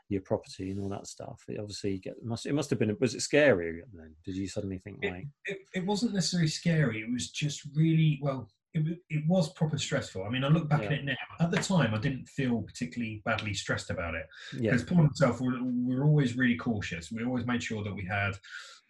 your 0.09 0.23
property 0.23 0.71
and 0.71 0.81
all 0.81 0.89
that 0.89 1.07
stuff, 1.07 1.45
it 1.49 1.59
obviously 1.61 1.99
get 1.99 2.15
must 2.25 2.47
it 2.47 2.55
must 2.55 2.71
have 2.71 2.79
been 2.79 2.97
was 3.01 3.15
it 3.15 3.21
scary 3.21 3.83
then? 3.93 4.15
Did 4.25 4.37
you 4.37 4.49
suddenly 4.49 4.79
think 4.79 4.99
It- 5.03 5.11
like 5.13 5.27
it, 5.47 5.59
it 5.75 5.87
wasn't 5.87 6.15
necessarily 6.15 6.49
scary. 6.49 7.01
It 7.03 7.13
was 7.13 7.31
just 7.31 7.63
really 7.75 8.19
well. 8.23 8.49
It, 8.75 8.99
it 9.09 9.27
was 9.27 9.53
proper 9.55 9.79
stressful. 9.79 10.25
I 10.25 10.29
mean, 10.29 10.45
I 10.45 10.49
look 10.49 10.69
back 10.69 10.83
at 10.83 10.93
it 10.93 11.05
now. 11.05 11.15
At 11.41 11.51
the 11.51 11.57
time, 11.57 11.95
I 11.95 11.99
didn't 11.99 12.29
feel 12.29 12.61
particularly 12.63 13.23
badly 13.25 13.55
stressed 13.55 13.89
about 13.91 14.15
it 14.15 14.27
yeah 14.53 14.73
because 14.73 14.85
Paul 14.85 14.99
himself, 15.05 15.41
we 15.41 15.49
we 15.61 15.97
were 15.97 16.05
always 16.05 16.37
really 16.37 16.57
cautious. 16.57 17.11
We 17.11 17.25
always 17.25 17.47
made 17.47 17.63
sure 17.63 17.83
that 17.83 17.95
we 17.95 18.05
had 18.05 18.33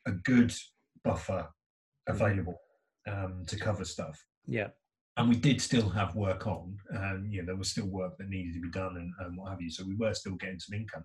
a 0.06 0.12
good 0.12 0.52
buffer 1.04 1.48
available 2.08 2.58
um, 3.06 3.44
to 3.46 3.56
cover 3.56 3.84
stuff. 3.84 4.24
Yeah 4.48 4.68
And 5.18 5.28
we 5.28 5.36
did 5.36 5.60
still 5.60 5.88
have 5.90 6.14
work 6.16 6.46
on. 6.46 6.76
Um, 6.96 7.26
you 7.30 7.40
know, 7.40 7.46
there 7.46 7.56
was 7.56 7.70
still 7.70 7.86
work 8.00 8.16
that 8.18 8.28
needed 8.28 8.54
to 8.54 8.60
be 8.60 8.70
done 8.70 8.94
and, 8.96 9.10
and 9.20 9.36
what 9.36 9.50
have 9.50 9.60
you. 9.60 9.70
So 9.70 9.84
we 9.84 9.96
were 9.96 10.14
still 10.14 10.36
getting 10.36 10.60
some 10.60 10.78
income. 10.80 11.04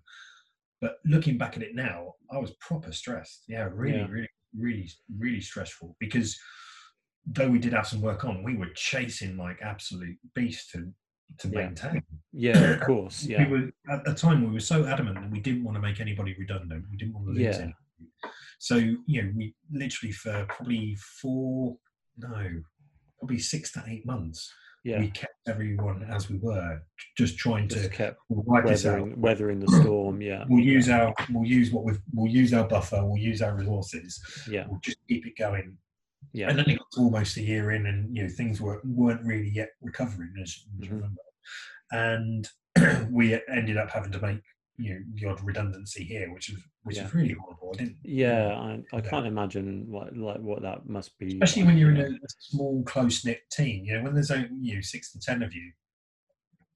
But 0.81 0.97
looking 1.05 1.37
back 1.37 1.55
at 1.57 1.63
it 1.63 1.73
now, 1.75 2.13
I 2.31 2.37
was 2.37 2.51
proper 2.67 2.91
stressed. 2.91 3.43
Yeah, 3.47 3.69
really, 3.73 3.99
Yeah. 3.99 4.07
really, 4.15 4.29
really, 4.65 4.89
really 5.23 5.41
stressful 5.41 5.95
because 5.99 6.29
though 7.25 7.49
we 7.49 7.57
did 7.59 7.73
have 7.73 7.87
some 7.87 8.01
work 8.01 8.23
on, 8.25 8.43
we 8.43 8.55
were 8.55 8.69
chasing 8.75 9.35
like 9.37 9.57
absolute 9.61 10.17
beasts 10.35 10.71
to 10.73 10.79
to 11.39 11.47
Yeah. 11.47 11.55
maintain. 11.61 12.03
yeah 12.33 12.59
of 12.73 12.81
course 12.91 13.17
yeah 13.25 13.41
We 13.43 13.47
were 13.53 13.71
at 13.89 14.03
the 14.05 14.13
time 14.13 14.37
we 14.47 14.51
were 14.53 14.59
so 14.73 14.85
adamant 14.93 15.15
that 15.21 15.31
we 15.31 15.39
didn't 15.39 15.63
want 15.63 15.75
to 15.77 15.81
make 15.81 15.99
anybody 15.99 16.35
redundant. 16.37 16.85
We 16.91 16.97
didn't 16.97 17.13
want 17.15 17.25
to 17.27 17.33
lose 17.33 17.41
Yeah. 17.57 17.63
anybody. 17.67 18.05
So 18.59 18.75
you 19.11 19.17
know, 19.23 19.29
we 19.37 19.55
literally 19.71 20.11
for 20.11 20.45
probably 20.49 20.95
four, 21.21 21.77
no, 22.17 22.43
probably 23.23 23.39
six 23.39 23.71
to 23.71 23.81
eight 23.87 24.05
months, 24.05 24.51
yeah 24.83 24.99
we 24.99 25.07
kept 25.11 25.33
everyone 25.47 26.03
as 26.11 26.29
we 26.29 26.37
were, 26.39 26.81
just 27.17 27.37
trying 27.37 27.69
just 27.69 27.83
to 27.85 27.89
kept 27.89 28.17
we'll 28.27 28.43
wipe 28.43 28.65
this 28.65 28.85
out. 28.85 28.95
weathering 28.95 29.21
weathering 29.21 29.59
the 29.61 29.71
storm 29.81 30.21
yeah 30.21 30.43
We'll 30.49 30.61
use 30.63 30.89
our 30.89 31.13
we'll 31.31 31.47
use 31.47 31.71
what 31.71 31.85
we've 31.85 32.01
we'll 32.13 32.29
use 32.31 32.53
our 32.53 32.67
buffer, 32.67 33.01
we'll 33.05 33.17
use 33.31 33.41
our 33.41 33.55
resources, 33.55 34.21
yeah 34.49 34.65
we'll 34.67 34.81
just 34.83 34.97
keep 35.07 35.25
it 35.25 35.37
going. 35.37 35.77
yeah 36.33 36.49
And 36.49 36.59
then 36.59 36.69
it 36.69 36.79
got 36.79 36.87
almost 36.97 37.37
a 37.37 37.41
year 37.41 37.71
in, 37.71 37.85
and 37.85 38.13
you 38.15 38.23
know 38.23 38.29
things 38.29 38.59
were 38.59 38.81
weren't 38.83 39.23
really 39.25 39.49
yet 39.49 39.69
recovering, 39.81 40.33
as 40.43 40.49
you 40.79 40.89
Mhm. 40.89 40.91
remember. 40.91 41.21
And 41.91 42.49
we 43.17 43.39
ended 43.47 43.77
up 43.77 43.89
having 43.89 44.11
to 44.11 44.19
make 44.27 44.41
you 44.77 45.03
know 45.21 45.31
odd 45.31 45.43
redundancy 45.43 46.03
here, 46.03 46.31
which 46.33 46.49
is 46.49 46.57
which 46.83 46.97
Yeah. 46.97 47.05
is 47.05 47.13
really 47.13 47.33
horrible. 47.33 47.71
I 47.73 47.77
didn't, 47.77 47.97
Yeah, 48.03 48.55
I, 48.57 48.97
I 48.97 49.01
can't 49.01 49.25
imagine 49.27 49.85
what 49.89 50.15
like 50.17 50.39
what 50.39 50.61
that 50.63 50.87
must 50.87 51.17
be. 51.19 51.27
especially 51.27 51.61
like, 51.63 51.67
when 51.69 51.77
you're 51.77 51.91
in 51.91 52.01
a, 52.01 52.05
a 52.09 52.29
small 52.39 52.83
close 52.83 53.23
knit 53.23 53.41
team. 53.51 53.85
You 53.85 53.97
know, 53.97 54.03
when 54.03 54.13
there's 54.13 54.31
only 54.31 54.49
you 54.59 54.75
know, 54.75 54.81
six 54.81 55.11
to 55.13 55.19
ten 55.19 55.43
of 55.43 55.53
you, 55.53 55.71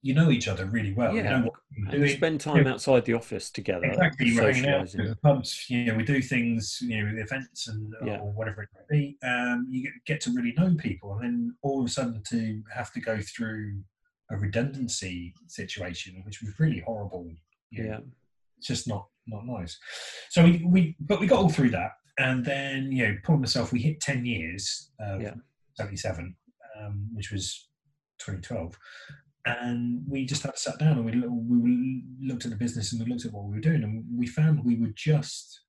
you 0.02 0.14
know 0.14 0.30
each 0.30 0.48
other 0.48 0.64
really 0.66 0.92
well. 0.94 1.14
Yeah, 1.14 1.22
You 1.22 1.28
know 1.30 1.44
what 1.46 1.54
you're 1.76 1.88
and 1.90 2.02
you 2.02 2.08
spend 2.08 2.40
time 2.40 2.66
outside 2.66 3.04
the 3.04 3.14
office 3.14 3.50
together, 3.50 3.86
Exactly, 3.86 4.32
we're 4.34 4.52
hanging 4.52 4.70
out 4.70 4.90
the 4.90 5.16
pubs. 5.22 5.66
You 5.68 5.86
know, 5.86 5.94
we 5.94 6.04
do 6.04 6.20
things. 6.22 6.78
You 6.80 7.04
know, 7.04 7.20
events 7.22 7.68
and 7.68 7.92
Yeah. 8.04 8.20
or 8.20 8.32
whatever 8.32 8.62
it 8.62 8.68
might 8.74 8.88
be. 8.88 9.18
Um, 9.22 9.66
you 9.70 9.90
get 10.06 10.20
to 10.22 10.30
really 10.32 10.54
know 10.56 10.74
people, 10.78 11.14
and 11.14 11.22
then 11.24 11.56
all 11.62 11.80
of 11.80 11.86
a 11.86 11.88
sudden 11.90 12.22
to 12.30 12.62
have 12.72 12.92
to 12.92 13.00
go 13.00 13.20
through 13.20 13.82
a 14.30 14.36
redundancy 14.36 15.32
situation, 15.46 16.22
which 16.26 16.42
was 16.42 16.58
really 16.60 16.80
horrible. 16.80 17.30
You 17.70 17.84
know, 17.84 17.90
Yeah, 17.90 17.98
it's 18.58 18.66
just 18.66 18.88
not 18.88 19.06
not 19.26 19.44
nice. 19.46 19.78
So 20.30 20.44
we, 20.44 20.64
we 20.66 20.96
but 21.00 21.20
we 21.20 21.26
got 21.26 21.38
all 21.40 21.50
through 21.50 21.70
that, 21.70 21.92
and 22.18 22.44
then 22.44 22.90
you 22.92 23.06
know, 23.08 23.16
Paul 23.24 23.34
and 23.36 23.42
myself, 23.42 23.72
we 23.72 23.80
hit 23.80 24.00
ten 24.00 24.24
years 24.24 24.90
of 25.00 25.20
Yeah. 25.20 25.34
seventy 25.74 25.96
seven, 25.96 26.34
um, 26.80 27.08
which 27.12 27.30
was 27.30 27.68
twenty 28.18 28.40
twelve. 28.40 28.78
And 29.46 30.02
we 30.06 30.26
just 30.26 30.42
had 30.42 30.54
to 30.54 30.60
sat 30.60 30.78
down 30.78 30.98
and 30.98 31.04
we, 31.06 31.12
we 31.26 32.04
looked 32.20 32.44
at 32.44 32.50
the 32.50 32.56
business 32.56 32.92
and 32.92 33.02
we 33.02 33.10
looked 33.10 33.24
at 33.24 33.32
what 33.32 33.44
we 33.44 33.54
were 33.54 33.60
doing 33.62 33.82
and 33.82 34.04
we 34.14 34.26
found 34.26 34.62
we 34.62 34.76
were 34.76 34.92
just 34.94 35.60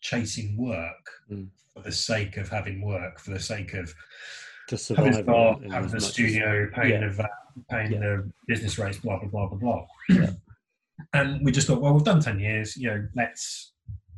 chasing 0.00 0.56
work 0.56 1.04
Mm. 1.30 1.48
for 1.74 1.82
the 1.82 1.92
sake 1.92 2.38
of 2.38 2.48
having 2.48 2.80
work, 2.82 3.18
for 3.18 3.32
the 3.32 3.40
sake 3.40 3.74
of 3.74 3.92
having 4.70 4.78
survive. 4.78 5.14
staff, 5.24 5.58
in- 5.58 5.64
in 5.64 5.70
having 5.70 5.88
the 5.88 5.94
much 5.96 6.02
as- 6.04 6.12
studio, 6.12 6.70
paying 6.72 6.90
yeah. 7.02 7.08
the 7.08 7.10
VAT, 7.12 7.30
paying 7.70 7.92
Yeah. 7.92 7.98
the 7.98 8.32
business 8.46 8.78
rates, 8.78 8.98
blah 8.98 9.18
blah 9.18 9.28
blah 9.28 9.48
blah 9.48 9.58
blah. 9.58 9.86
Yeah. 10.08 10.30
And 11.12 11.44
we 11.44 11.52
just 11.52 11.66
thought, 11.66 11.80
well, 11.80 11.94
we've 11.94 12.04
done 12.04 12.20
ten 12.20 12.38
years. 12.38 12.76
You 12.76 12.90
know, 12.90 13.08
let's. 13.14 13.72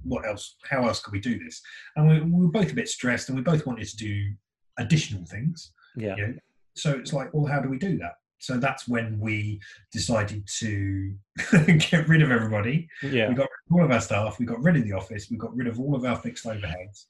What 0.05 0.27
else? 0.27 0.57
How 0.71 0.87
else 0.87 1.01
could 1.01 1.13
we 1.13 1.21
do 1.21 1.39
this? 1.39 1.61
And 1.97 2.09
we, 2.09 2.21
we 2.21 2.47
were 2.47 2.53
both 2.53 2.71
a 2.71 2.75
bit 2.75 2.89
stressed, 2.89 3.29
and 3.29 3.37
we 3.37 3.43
both 3.43 3.67
wanted 3.67 3.89
to 3.89 3.97
do 3.97 4.33
additional 4.79 5.25
things. 5.27 5.73
yeah, 5.97 6.15
Yeah. 6.17 6.29
So 6.75 6.93
it's 6.93 7.13
like, 7.13 7.35
well, 7.35 7.47
how 7.47 7.61
do 7.61 7.69
we 7.69 7.79
do 7.79 7.99
that? 7.99 8.15
So 8.39 8.57
that's 8.57 8.87
when 8.87 9.19
we 9.19 9.61
decided 9.93 10.49
to 10.59 11.15
get 11.91 12.09
rid 12.09 12.23
of 12.23 12.31
everybody. 12.31 12.89
yeah. 13.03 13.29
We 13.29 13.35
got 13.35 13.49
rid 13.49 13.71
of 13.71 13.73
all 13.73 13.85
of 13.85 13.91
our 13.91 14.01
staff. 14.01 14.39
We 14.39 14.47
got 14.47 14.63
rid 14.63 14.77
of 14.77 14.85
the 14.85 14.93
office. 14.93 15.29
We 15.31 15.37
got 15.37 15.55
rid 15.57 15.67
of 15.67 15.81
all 15.81 15.97
of 15.97 16.05
our 16.05 16.17
fixed 16.17 16.47
overheads. 16.47 17.07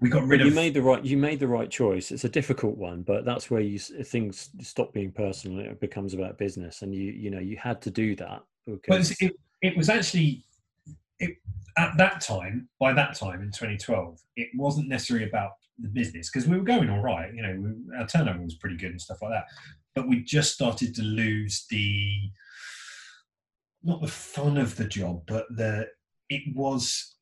We 0.00 0.10
got 0.10 0.24
rid 0.24 0.40
But 0.40 0.44
you 0.44 0.50
of 0.50 0.54
made 0.54 0.74
the 0.74 0.82
right 0.82 1.02
you 1.02 1.16
made 1.16 1.40
the 1.40 1.48
right 1.48 1.70
choice. 1.70 2.10
It's 2.10 2.24
a 2.24 2.28
difficult 2.28 2.76
one, 2.76 3.02
but 3.02 3.24
that's 3.24 3.50
where 3.50 3.62
you 3.62 3.78
things 3.78 4.50
stop 4.60 4.92
being 4.92 5.10
personal. 5.10 5.60
It 5.60 5.80
becomes 5.80 6.12
about 6.12 6.36
business, 6.36 6.82
and 6.82 6.94
you 6.94 7.12
you 7.12 7.30
know 7.30 7.38
you 7.38 7.56
had 7.56 7.80
to 7.82 7.90
do 7.90 8.14
that. 8.16 8.42
But 8.66 8.82
Because, 8.82 9.10
it, 9.20 9.32
it 9.62 9.76
was 9.76 9.88
actually 9.88 10.44
it, 11.18 11.36
at 11.78 11.96
that 11.98 12.20
time. 12.20 12.68
By 12.80 12.92
that 12.92 13.14
time 13.14 13.42
in 13.42 13.50
2012, 13.50 14.20
it 14.36 14.48
wasn't 14.54 14.88
necessarily 14.88 15.28
about 15.28 15.52
the 15.78 15.88
business 15.88 16.30
because 16.30 16.48
we 16.48 16.56
were 16.56 16.64
going 16.64 16.90
all 16.90 17.02
right. 17.02 17.32
You 17.34 17.42
know, 17.42 17.56
we, 17.60 17.98
our 17.98 18.06
turnover 18.06 18.42
was 18.42 18.56
pretty 18.56 18.76
good 18.76 18.90
and 18.90 19.00
stuff 19.00 19.22
like 19.22 19.32
that. 19.32 19.46
But 19.94 20.08
we 20.08 20.22
just 20.22 20.52
started 20.52 20.94
to 20.96 21.02
lose 21.02 21.66
the 21.70 22.10
not 23.82 24.00
the 24.00 24.08
fun 24.08 24.56
of 24.56 24.76
the 24.76 24.84
job, 24.84 25.22
but 25.26 25.46
the 25.50 25.88
it 26.28 26.42
was 26.54 27.14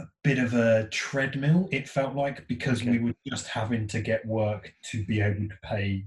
a 0.00 0.04
bit 0.22 0.38
of 0.38 0.54
a 0.54 0.88
treadmill. 0.90 1.68
It 1.72 1.88
felt 1.88 2.14
like 2.14 2.46
because 2.46 2.84
we 2.84 3.00
were 3.00 3.14
just 3.26 3.48
having 3.48 3.88
to 3.88 4.00
get 4.00 4.24
work 4.24 4.72
to 4.92 5.04
be 5.04 5.20
able 5.20 5.48
to 5.48 5.56
pay 5.62 6.04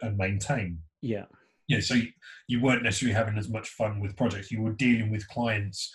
and 0.00 0.16
maintain 0.16 0.78
yeah, 1.00 1.24
yeah, 1.68 1.80
so 1.80 1.94
you, 1.94 2.08
you 2.48 2.60
weren't 2.60 2.82
necessarily 2.82 3.14
having 3.14 3.38
as 3.38 3.48
much 3.48 3.68
fun 3.68 4.00
with 4.00 4.16
projects. 4.16 4.50
You 4.50 4.62
were 4.62 4.72
dealing 4.72 5.10
with 5.10 5.26
clients. 5.28 5.94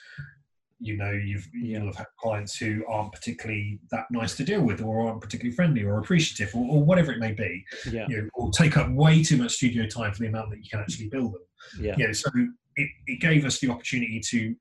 You 0.80 0.98
know, 0.98 1.12
you've 1.12 1.48
you'll 1.54 1.86
have 1.86 1.96
had 1.96 2.08
clients 2.20 2.58
who 2.58 2.84
aren't 2.90 3.14
particularly 3.14 3.80
that 3.92 4.06
nice 4.12 4.36
to 4.38 4.44
deal 4.44 4.62
with, 4.62 4.82
or 4.82 5.08
aren't 5.08 5.22
particularly 5.22 5.56
friendly, 5.56 5.84
or 5.84 6.00
appreciative, 6.00 6.54
or, 6.56 6.66
or 6.70 6.84
whatever 6.84 7.12
it 7.12 7.20
may 7.20 7.32
be. 7.32 7.64
yeah, 7.92 8.06
You 8.10 8.24
know, 8.24 8.30
or 8.34 8.52
take 8.52 8.78
up 8.78 8.92
way 8.92 9.24
too 9.24 9.38
much 9.38 9.54
studio 9.54 9.88
time 9.88 10.14
for 10.14 10.20
the 10.20 10.28
amount 10.28 10.50
that 10.52 10.58
you 10.64 10.70
can 10.70 10.80
actually 10.82 11.10
build 11.10 11.34
them. 11.34 11.42
yeah, 11.80 11.96
You 11.98 12.08
know, 12.08 12.14
so 12.14 12.30
it, 12.76 12.90
it 13.08 13.20
gave 13.22 13.46
us 13.46 13.60
the 13.60 13.70
opportunity 13.70 14.20
to 14.30 14.56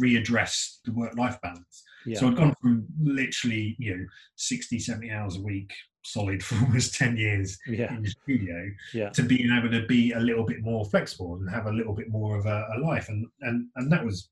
readdress 0.00 0.78
the 0.84 0.92
work-life 0.92 1.40
balance. 1.42 1.82
yeah, 2.06 2.18
So 2.18 2.28
I'd 2.28 2.36
gone 2.36 2.54
from 2.60 2.86
literally, 3.00 3.76
you 3.78 3.96
know, 3.96 4.04
60, 4.36 4.78
70 4.78 5.10
hours 5.10 5.36
a 5.36 5.42
week 5.42 5.72
solid 6.06 6.42
for 6.42 6.54
almost 6.64 6.94
10 6.94 7.16
years 7.16 7.58
yeah, 7.66 7.92
in 7.94 8.02
the 8.02 8.10
studio 8.10 8.70
yeah, 8.92 9.10
to 9.10 9.22
being 9.22 9.50
able 9.50 9.70
to 9.70 9.86
be 9.86 10.12
a 10.12 10.20
little 10.20 10.44
bit 10.44 10.62
more 10.62 10.84
flexible 10.84 11.34
and 11.34 11.50
have 11.50 11.66
a 11.66 11.72
little 11.72 11.94
bit 11.94 12.08
more 12.08 12.36
of 12.36 12.46
a, 12.46 12.66
a 12.76 12.80
life. 12.80 13.08
And 13.08 13.26
and 13.42 13.68
and 13.76 13.90
that 13.92 14.04
was 14.04 14.30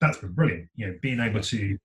that's 0.00 0.18
been 0.18 0.32
brilliant. 0.32 0.68
You 0.74 0.86
know 0.88 0.98
being 1.00 1.20
able 1.20 1.40
to 1.40 1.78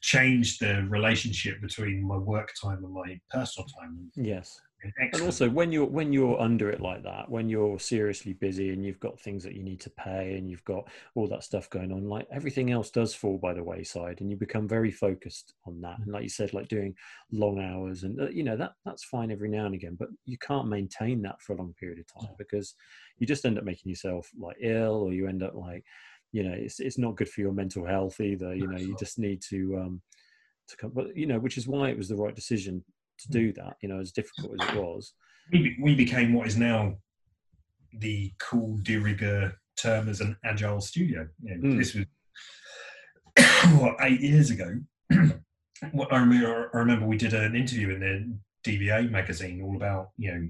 change 0.00 0.58
the 0.58 0.86
relationship 0.88 1.60
between 1.60 2.06
my 2.06 2.16
work 2.16 2.52
time 2.60 2.84
and 2.84 2.92
my 2.92 3.20
personal 3.30 3.66
time. 3.68 4.10
Yes. 4.14 4.60
And 4.84 4.92
And 5.14 5.22
also, 5.22 5.48
when 5.48 5.70
you're 5.70 5.86
when 5.86 6.12
you're 6.12 6.40
under 6.40 6.70
it 6.70 6.80
like 6.80 7.02
that, 7.04 7.30
when 7.30 7.48
you're 7.48 7.78
seriously 7.78 8.32
busy 8.32 8.70
and 8.70 8.84
you've 8.84 9.00
got 9.00 9.20
things 9.20 9.44
that 9.44 9.54
you 9.54 9.62
need 9.62 9.80
to 9.80 9.90
pay 9.90 10.36
and 10.36 10.50
you've 10.50 10.64
got 10.64 10.88
all 11.14 11.28
that 11.28 11.44
stuff 11.44 11.70
going 11.70 11.92
on, 11.92 12.08
like 12.08 12.26
everything 12.32 12.70
else 12.70 12.90
does 12.90 13.14
fall 13.14 13.38
by 13.38 13.54
the 13.54 13.62
wayside, 13.62 14.20
and 14.20 14.30
you 14.30 14.36
become 14.36 14.66
very 14.66 14.90
focused 14.90 15.54
on 15.66 15.80
that. 15.82 15.98
And 16.00 16.12
like 16.12 16.24
you 16.24 16.28
said, 16.28 16.52
like 16.52 16.68
doing 16.68 16.94
long 17.30 17.60
hours, 17.60 18.02
and 18.02 18.20
uh, 18.20 18.28
you 18.28 18.42
know 18.42 18.56
that 18.56 18.72
that's 18.84 19.04
fine 19.04 19.30
every 19.30 19.48
now 19.48 19.66
and 19.66 19.74
again, 19.74 19.96
but 19.98 20.08
you 20.24 20.38
can't 20.38 20.68
maintain 20.68 21.22
that 21.22 21.40
for 21.40 21.52
a 21.52 21.56
long 21.56 21.74
period 21.74 22.00
of 22.00 22.06
time 22.20 22.34
because 22.36 22.74
you 23.18 23.26
just 23.26 23.44
end 23.46 23.58
up 23.58 23.64
making 23.64 23.90
yourself 23.90 24.30
like 24.36 24.56
ill, 24.60 25.02
or 25.02 25.12
you 25.12 25.28
end 25.28 25.42
up 25.42 25.54
like, 25.54 25.84
you 26.32 26.42
know, 26.42 26.54
it's 26.54 26.80
it's 26.80 26.98
not 26.98 27.16
good 27.16 27.28
for 27.28 27.40
your 27.40 27.52
mental 27.52 27.86
health 27.86 28.20
either. 28.20 28.54
You 28.54 28.66
know, 28.66 28.78
you 28.78 28.96
just 28.98 29.18
need 29.18 29.42
to 29.50 29.78
um 29.78 30.02
to 30.66 30.76
come, 30.76 30.90
but 30.90 31.16
you 31.16 31.26
know, 31.26 31.38
which 31.38 31.56
is 31.56 31.68
why 31.68 31.90
it 31.90 31.96
was 31.96 32.08
the 32.08 32.16
right 32.16 32.34
decision 32.34 32.82
to 33.20 33.28
do 33.30 33.52
that. 33.54 33.76
You 33.82 33.88
know, 33.88 34.00
as 34.00 34.12
difficult 34.12 34.52
as 34.60 34.68
it 34.68 34.76
was. 34.76 35.12
we, 35.52 35.76
we 35.80 35.94
became 35.94 36.32
what 36.32 36.46
is 36.46 36.56
now 36.56 36.94
the 37.98 38.32
cool 38.40 38.78
de 38.82 38.96
rigueur 38.96 39.52
term 39.76 40.08
as 40.08 40.20
an 40.20 40.36
agile 40.44 40.80
studio 40.80 41.28
you 41.42 41.56
know, 41.56 41.68
Mm. 41.68 41.78
this 41.78 41.94
was 41.94 42.04
what 43.80 43.96
eight 44.00 44.20
years 44.20 44.50
ago 44.50 44.80
what 45.92 46.12
I 46.12 46.18
remember, 46.18 46.70
I 46.74 46.78
remember 46.78 47.06
we 47.06 47.16
did 47.16 47.34
an 47.34 47.54
interview 47.54 47.90
in 47.90 48.00
the 48.00 48.70
DVA 48.70 49.10
magazine 49.10 49.60
all 49.62 49.76
about 49.76 50.10
you 50.16 50.32
know 50.32 50.48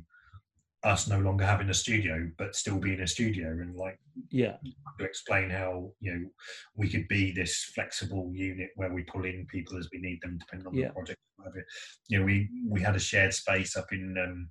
us 0.85 1.09
no 1.09 1.19
longer 1.19 1.45
having 1.45 1.71
a 1.71 1.75
studio 1.75 2.31
but 2.39 2.55
still 2.55 2.79
being 2.79 3.01
a 3.01 3.07
studio 3.07 3.49
and 3.49 3.75
like 3.75 3.99
Yeah, 4.31 4.57
to 4.99 5.05
explain 5.05 5.51
how 5.51 5.93
you 6.01 6.15
know 6.15 6.29
we 6.77 6.89
could 6.89 7.09
be 7.09 7.33
this 7.33 7.65
flexible 7.75 8.31
unit 8.35 8.71
where 8.77 8.93
we 8.93 9.03
pull 9.05 9.25
in 9.25 9.47
people 9.47 9.79
as 9.79 9.89
we 9.93 9.99
need 10.01 10.21
them 10.23 10.39
depending 10.39 10.67
on 10.69 10.75
Yeah. 10.75 10.89
the 10.89 10.93
project 10.95 11.21
whatever. 11.37 11.65
you 12.09 12.19
know 12.19 12.25
we 12.25 12.49
we 12.69 12.81
had 12.81 12.97
a 12.97 13.01
shared 13.01 13.33
space 13.35 13.77
up 13.77 13.87
in 13.93 14.15
um, 14.23 14.51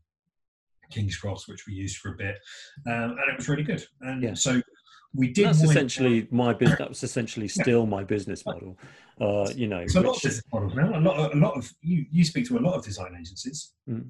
King's 0.92 1.18
Cross 1.18 1.48
which 1.48 1.66
we 1.68 1.74
used 1.74 1.98
for 1.98 2.14
a 2.14 2.18
bit 2.18 2.38
um, 2.88 3.12
and 3.12 3.32
it 3.32 3.38
was 3.38 3.48
really 3.48 3.64
good 3.64 3.84
and 4.02 4.24
Yeah. 4.24 4.34
so 4.34 4.62
we 5.16 5.32
did 5.32 5.46
that's 5.46 5.62
essentially 5.62 6.28
my 6.32 6.54
business. 6.54 6.80
That 6.80 6.90
was 6.90 7.04
essentially 7.04 7.48
still 7.48 7.86
my 7.86 8.04
business 8.04 8.44
model. 8.48 8.80
Uh, 9.22 9.48
you 9.56 9.68
know, 9.68 9.78
It's 9.78 9.94
a 9.94 10.02
lot 10.02 10.16
of 10.16 10.22
business 10.24 10.44
models 10.52 10.74
now. 10.74 10.98
A 10.98 11.00
lot, 11.00 11.18
of, 11.18 11.34
a 11.34 11.36
lot 11.36 11.56
of 11.56 11.72
you. 11.84 12.08
You 12.12 12.24
speak 12.24 12.48
to 12.48 12.58
a 12.58 12.64
lot 12.68 12.74
of 12.74 12.84
design 12.84 13.14
agencies. 13.14 13.74
Mm. 13.88 14.10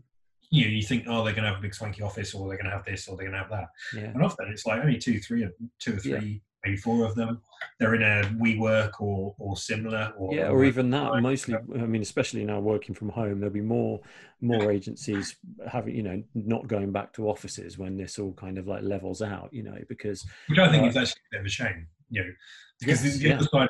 You 0.53 0.65
know, 0.65 0.71
you 0.71 0.83
think, 0.83 1.05
oh, 1.07 1.23
they're 1.23 1.33
going 1.33 1.45
to 1.45 1.49
have 1.49 1.57
a 1.57 1.61
big 1.61 1.73
swanky 1.73 2.03
office, 2.03 2.35
or 2.35 2.47
they're 2.47 2.57
going 2.57 2.69
to 2.69 2.75
have 2.77 2.85
this, 2.85 3.07
or 3.07 3.17
they're 3.17 3.25
going 3.25 3.37
to 3.37 3.41
have 3.41 3.49
that. 3.49 3.69
yeah, 3.95 4.11
And 4.13 4.23
often 4.23 4.49
it's 4.49 4.67
like 4.67 4.81
only 4.81 4.99
two, 4.99 5.19
three, 5.19 5.41
of 5.43 5.51
two 5.79 5.93
or 5.93 5.99
Yeah. 6.03 6.19
three, 6.19 6.43
maybe 6.63 6.77
four 6.77 7.05
of 7.07 7.15
them. 7.15 7.41
They're 7.79 7.95
in 7.95 8.03
a 8.03 8.21
WeWork 8.39 8.91
or 9.01 9.33
or 9.39 9.57
similar, 9.57 10.13
or 10.15 10.35
yeah, 10.35 10.49
or 10.49 10.63
even 10.63 10.91
that. 10.91 11.21
Mostly, 11.23 11.55
I 11.55 11.85
mean, 11.87 12.03
especially 12.03 12.45
now 12.45 12.59
working 12.59 12.93
from 12.93 13.09
home, 13.09 13.39
there'll 13.39 13.51
be 13.53 13.61
more 13.61 13.99
more 14.41 14.71
agencies 14.71 15.37
having, 15.67 15.95
you 15.95 16.03
know, 16.03 16.21
not 16.35 16.67
going 16.67 16.91
back 16.91 17.13
to 17.13 17.29
offices 17.29 17.79
when 17.79 17.97
this 17.97 18.19
all 18.19 18.33
kind 18.33 18.59
of 18.59 18.67
like 18.67 18.83
levels 18.83 19.23
out. 19.23 19.49
You 19.51 19.63
know, 19.63 19.77
because 19.89 20.23
which 20.49 20.59
I 20.59 20.69
think 20.69 20.83
Uh, 20.83 20.87
is 20.89 20.97
actually 20.97 21.21
a 21.31 21.31
bit 21.31 21.39
of 21.39 21.45
a 21.47 21.49
shame. 21.49 21.87
You 22.13 22.23
know, 22.25 22.31
because 22.79 23.03
Yes, 23.03 23.13
the, 23.15 23.19
the 23.19 23.27
yeah. 23.29 23.35
other 23.37 23.47
side, 23.51 23.69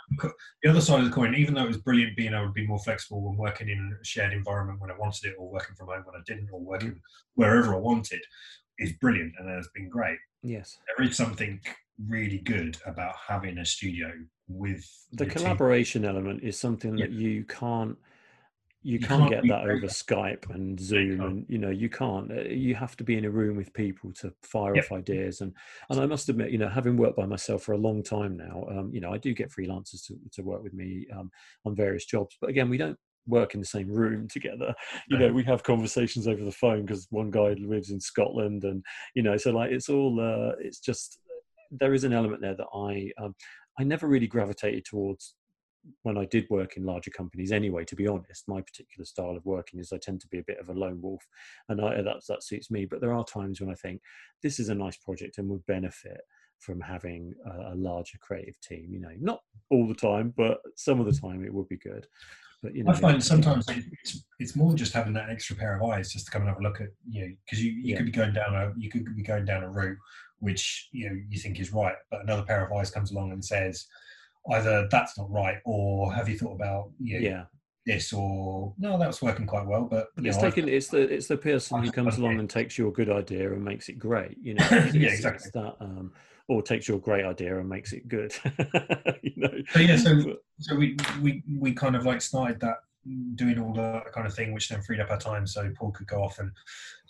the 0.63 0.69
other 0.69 0.81
side 0.81 0.99
of 0.99 1.05
the 1.05 1.11
coin, 1.11 1.33
even 1.35 1.53
though 1.53 1.63
it 1.63 1.67
was 1.67 1.77
brilliant 1.77 2.17
being 2.17 2.33
able 2.33 2.47
to 2.47 2.51
be 2.51 2.67
more 2.67 2.79
flexible 2.79 3.21
when 3.21 3.37
working 3.37 3.69
in 3.69 3.97
a 4.01 4.05
shared 4.05 4.33
environment 4.33 4.81
when 4.81 4.91
I 4.91 4.97
wanted 4.97 5.25
it, 5.29 5.35
or 5.37 5.49
working 5.49 5.75
from 5.75 5.87
home 5.87 6.03
when 6.05 6.15
I 6.15 6.23
didn't, 6.25 6.49
or 6.51 6.59
working 6.59 6.91
Mm. 6.91 6.99
wherever 7.35 7.73
I 7.73 7.77
wanted, 7.77 8.21
is 8.79 8.91
brilliant 8.93 9.33
and 9.39 9.49
has 9.49 9.69
been 9.73 9.87
great. 9.89 10.17
yes, 10.41 10.77
there 10.97 11.05
is 11.07 11.15
something 11.15 11.61
really 12.07 12.39
good 12.39 12.75
about 12.85 13.15
having 13.27 13.59
a 13.59 13.65
studio 13.65 14.11
with 14.49 14.83
the 15.13 15.23
your 15.25 15.33
team. 15.33 15.43
collaboration 15.43 16.03
element 16.03 16.43
is 16.43 16.59
something 16.59 16.97
Yeah. 16.97 17.05
that 17.05 17.13
you 17.13 17.45
can't 17.45 17.97
you, 18.83 18.99
You 18.99 19.07
can't, 19.07 19.19
can't 19.19 19.29
get 19.29 19.47
that 19.47 19.63
over 19.63 19.87
skype 19.87 20.49
and 20.53 20.79
zoom 20.79 21.21
and 21.21 21.45
you 21.49 21.57
know 21.57 21.69
you 21.69 21.89
can't 21.89 22.31
Uh, 22.31 22.41
you 22.43 22.75
have 22.75 22.95
to 22.97 23.03
be 23.03 23.17
in 23.17 23.25
a 23.25 23.29
room 23.29 23.55
with 23.55 23.73
people 23.73 24.11
to 24.13 24.33
fire 24.43 24.75
Yep. 24.75 24.85
off 24.85 24.91
ideas 24.91 25.41
and 25.41 25.53
and 25.89 25.99
i 25.99 26.05
must 26.05 26.29
admit 26.29 26.51
you 26.51 26.57
know 26.57 26.69
having 26.69 26.97
worked 26.97 27.17
by 27.17 27.25
myself 27.25 27.63
for 27.63 27.71
a 27.73 27.77
long 27.77 28.03
time 28.03 28.35
now 28.37 28.65
um, 28.69 28.91
you 28.93 28.99
know 29.01 29.13
i 29.13 29.17
do 29.17 29.33
get 29.33 29.51
freelancers 29.51 30.05
to, 30.05 30.15
to 30.31 30.41
work 30.43 30.61
with 30.63 30.73
me 30.73 31.05
um, 31.15 31.31
on 31.65 31.75
various 31.75 32.05
jobs 32.05 32.35
but 32.41 32.49
again 32.49 32.69
we 32.69 32.77
don't 32.77 32.97
work 33.25 33.53
in 33.53 33.61
the 33.61 33.65
same 33.65 33.87
room 33.89 34.27
together. 34.31 34.75
You 35.07 35.17
know 35.17 35.31
we 35.31 35.43
have 35.45 35.63
conversations 35.63 36.27
over 36.27 36.43
the 36.43 36.51
phone 36.51 36.81
because 36.85 37.07
one 37.09 37.31
guy 37.31 37.55
lives 37.57 37.89
in 37.89 38.01
scotland 38.01 38.65
and 38.65 38.83
you 39.15 39.23
know 39.23 39.37
so 39.37 39.51
like 39.51 39.71
it's 39.71 39.87
all 39.87 40.19
uh, 40.19 40.55
it's 40.59 40.79
just 40.79 41.19
there 41.71 41.93
is 41.93 42.03
an 42.03 42.11
element 42.13 42.41
there 42.41 42.55
that 42.55 42.67
I 42.75 43.11
um, 43.23 43.33
I 43.79 43.83
never 43.83 44.07
really 44.07 44.27
gravitated 44.27 44.85
towards 44.85 45.35
when 46.03 46.17
I 46.17 46.25
did 46.25 46.49
work 46.49 46.77
in 46.77 46.85
larger 46.85 47.11
companies 47.11 47.51
anyway, 47.51 47.85
to 47.85 47.95
be 47.95 48.07
honest, 48.07 48.47
my 48.47 48.61
particular 48.61 49.05
style 49.05 49.35
of 49.35 49.45
working 49.45 49.79
is 49.79 49.91
I 49.91 49.97
tend 49.97 50.21
to 50.21 50.27
be 50.27 50.39
a 50.39 50.43
bit 50.43 50.59
of 50.59 50.69
a 50.69 50.73
lone 50.73 51.01
wolf 51.01 51.23
and 51.69 51.81
I, 51.81 52.01
that, 52.01 52.21
that 52.27 52.43
suits 52.43 52.71
me. 52.71 52.85
But 52.85 53.01
there 53.01 53.13
are 53.13 53.25
times 53.25 53.59
when 53.59 53.69
I 53.69 53.75
think 53.75 54.01
this 54.41 54.59
is 54.59 54.69
a 54.69 54.75
nice 54.75 54.97
project 54.97 55.37
and 55.37 55.49
would 55.49 55.65
benefit 55.65 56.21
from 56.59 56.79
having 56.79 57.33
a, 57.45 57.73
a 57.73 57.75
larger 57.75 58.17
creative 58.21 58.59
team, 58.61 58.89
you 58.91 58.99
know, 58.99 59.13
not 59.19 59.41
all 59.69 59.87
the 59.87 59.93
time, 59.93 60.33
but 60.37 60.59
some 60.75 60.99
of 60.99 61.05
the 61.05 61.19
time 61.19 61.43
it 61.43 61.53
would 61.53 61.67
be 61.67 61.77
good. 61.77 62.07
But, 62.61 62.75
you 62.75 62.85
know, 62.85 62.91
I 62.91 62.95
find 62.95 63.21
sometimes 63.21 63.65
it's, 63.67 64.23
it's 64.39 64.55
more 64.55 64.73
just 64.73 64.93
having 64.93 65.11
that 65.13 65.29
extra 65.29 65.55
pair 65.55 65.75
of 65.75 65.83
eyes 65.83 66.13
just 66.13 66.27
to 66.27 66.31
come 66.31 66.43
and 66.43 66.49
have 66.49 66.59
a 66.59 66.63
look 66.63 66.79
at 66.79 66.87
you 67.09 67.21
know 67.21 67.35
because 67.45 67.61
you, 67.61 67.71
you 67.73 67.91
Yeah. 67.91 67.97
could 67.97 68.05
be 68.05 68.11
going 68.13 68.31
down 68.31 68.55
a 68.55 68.71
you 68.77 68.89
could 68.89 69.13
be 69.17 69.21
going 69.21 69.43
down 69.43 69.63
a 69.63 69.69
route 69.69 69.97
which 70.39 70.87
you 70.93 71.09
know 71.09 71.15
you 71.29 71.39
think 71.39 71.59
is 71.59 71.73
right, 71.73 71.95
but 72.09 72.21
another 72.21 72.43
pair 72.43 72.65
of 72.65 72.71
eyes 72.71 72.89
comes 72.89 73.11
along 73.11 73.33
and 73.33 73.43
says 73.43 73.85
either 74.51 74.87
that's 74.91 75.17
not 75.17 75.31
right 75.31 75.57
or 75.65 76.13
have 76.13 76.27
you 76.27 76.37
thought 76.37 76.53
about 76.53 76.91
you 76.99 77.19
know, 77.19 77.29
yeah, 77.29 77.43
this 77.85 78.13
or 78.13 78.73
no 78.77 78.97
that's 78.97 79.21
working 79.21 79.45
quite 79.45 79.65
well, 79.65 79.83
but 79.83 80.07
but 80.15 80.25
it's 80.25 80.37
know, 80.37 80.43
taken 80.43 80.67
it's 80.67 80.87
the 80.87 81.01
it's 81.01 81.27
the 81.27 81.37
person 81.37 81.83
who 81.83 81.91
comes 81.91 82.17
along 82.17 82.39
and 82.39 82.49
takes 82.49 82.77
your 82.77 82.91
good 82.91 83.09
idea 83.09 83.51
and 83.51 83.63
makes 83.63 83.89
it 83.89 83.99
great 83.99 84.37
you 84.41 84.53
know 84.53 84.67
Yeah, 84.93 85.09
exactly. 85.09 85.51
that 85.53 85.75
um 85.79 86.11
or 86.47 86.61
takes 86.61 86.87
your 86.87 86.99
great 86.99 87.25
idea 87.25 87.57
and 87.57 87.69
makes 87.69 87.93
it 87.93 88.07
good 88.07 88.33
you 89.21 89.33
know. 89.37 89.51
So 89.71 89.79
yeah, 89.79 89.95
so 89.95 90.37
so 90.59 90.75
we 90.75 90.97
we 91.21 91.43
we 91.57 91.73
kind 91.73 91.95
of 91.95 92.05
like 92.05 92.21
started 92.21 92.59
that 92.61 92.77
doing 93.35 93.59
all 93.59 93.73
that 93.73 94.11
kind 94.13 94.25
of 94.25 94.33
thing, 94.33 94.53
which 94.53 94.69
then 94.69 94.81
freed 94.81 94.99
up 94.99 95.09
our 95.09 95.17
time 95.17 95.45
so 95.45 95.69
Paul 95.75 95.91
could 95.91 96.07
go 96.07 96.23
off 96.23 96.39
and 96.39 96.51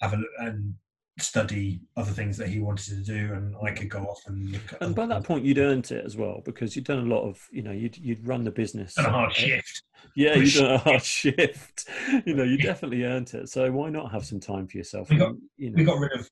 have 0.02 0.14
a 0.14 0.18
look 0.18 0.30
and 0.40 0.74
study 1.20 1.80
other 1.96 2.12
things 2.12 2.38
that 2.38 2.50
he 2.50 2.60
wanted 2.60 2.86
to 2.86 3.04
do, 3.04 3.34
and 3.34 3.56
I 3.64 3.72
could 3.72 3.90
go 3.90 4.00
off 4.00 4.22
and 4.26 4.52
look 4.52 4.74
at 4.74 4.82
and 4.82 4.96
by 4.96 5.06
that 5.06 5.16
things. 5.18 5.26
point 5.28 5.46
you'd 5.46 5.60
earned 5.60 5.92
it 5.92 6.04
as 6.06 6.18
well 6.18 6.42
because 6.44 6.76
you'd 6.76 6.86
done 6.86 7.00
a 7.06 7.14
lot 7.16 7.22
of 7.28 7.40
you 7.52 7.62
know 7.62 7.72
you'd 7.72 7.96
you'd 7.98 8.26
run 8.28 8.44
the 8.44 8.50
business 8.52 8.96
Done 8.96 9.06
a 9.06 9.10
hard 9.12 9.32
shift. 9.34 9.84
yeah 10.16 10.34
you'd 10.34 10.54
done 10.56 10.72
a 10.72 10.78
hard 10.80 11.04
shift 11.22 11.88
you 12.26 12.34
know 12.34 12.44
you 12.44 12.58
definitely 12.58 13.04
earned 13.04 13.32
it 13.36 13.48
so 13.50 13.72
why 13.72 13.90
not 13.92 14.12
have 14.12 14.26
some 14.26 14.40
time 14.40 14.68
for 14.68 14.78
yourself 14.78 15.10
We 15.12 15.18
got- 15.18 15.30
And, 15.30 15.42
you 15.58 15.70
know 15.70 15.76
We 15.78 15.84
got 15.84 16.00
rid 16.00 16.20
of. 16.20 16.28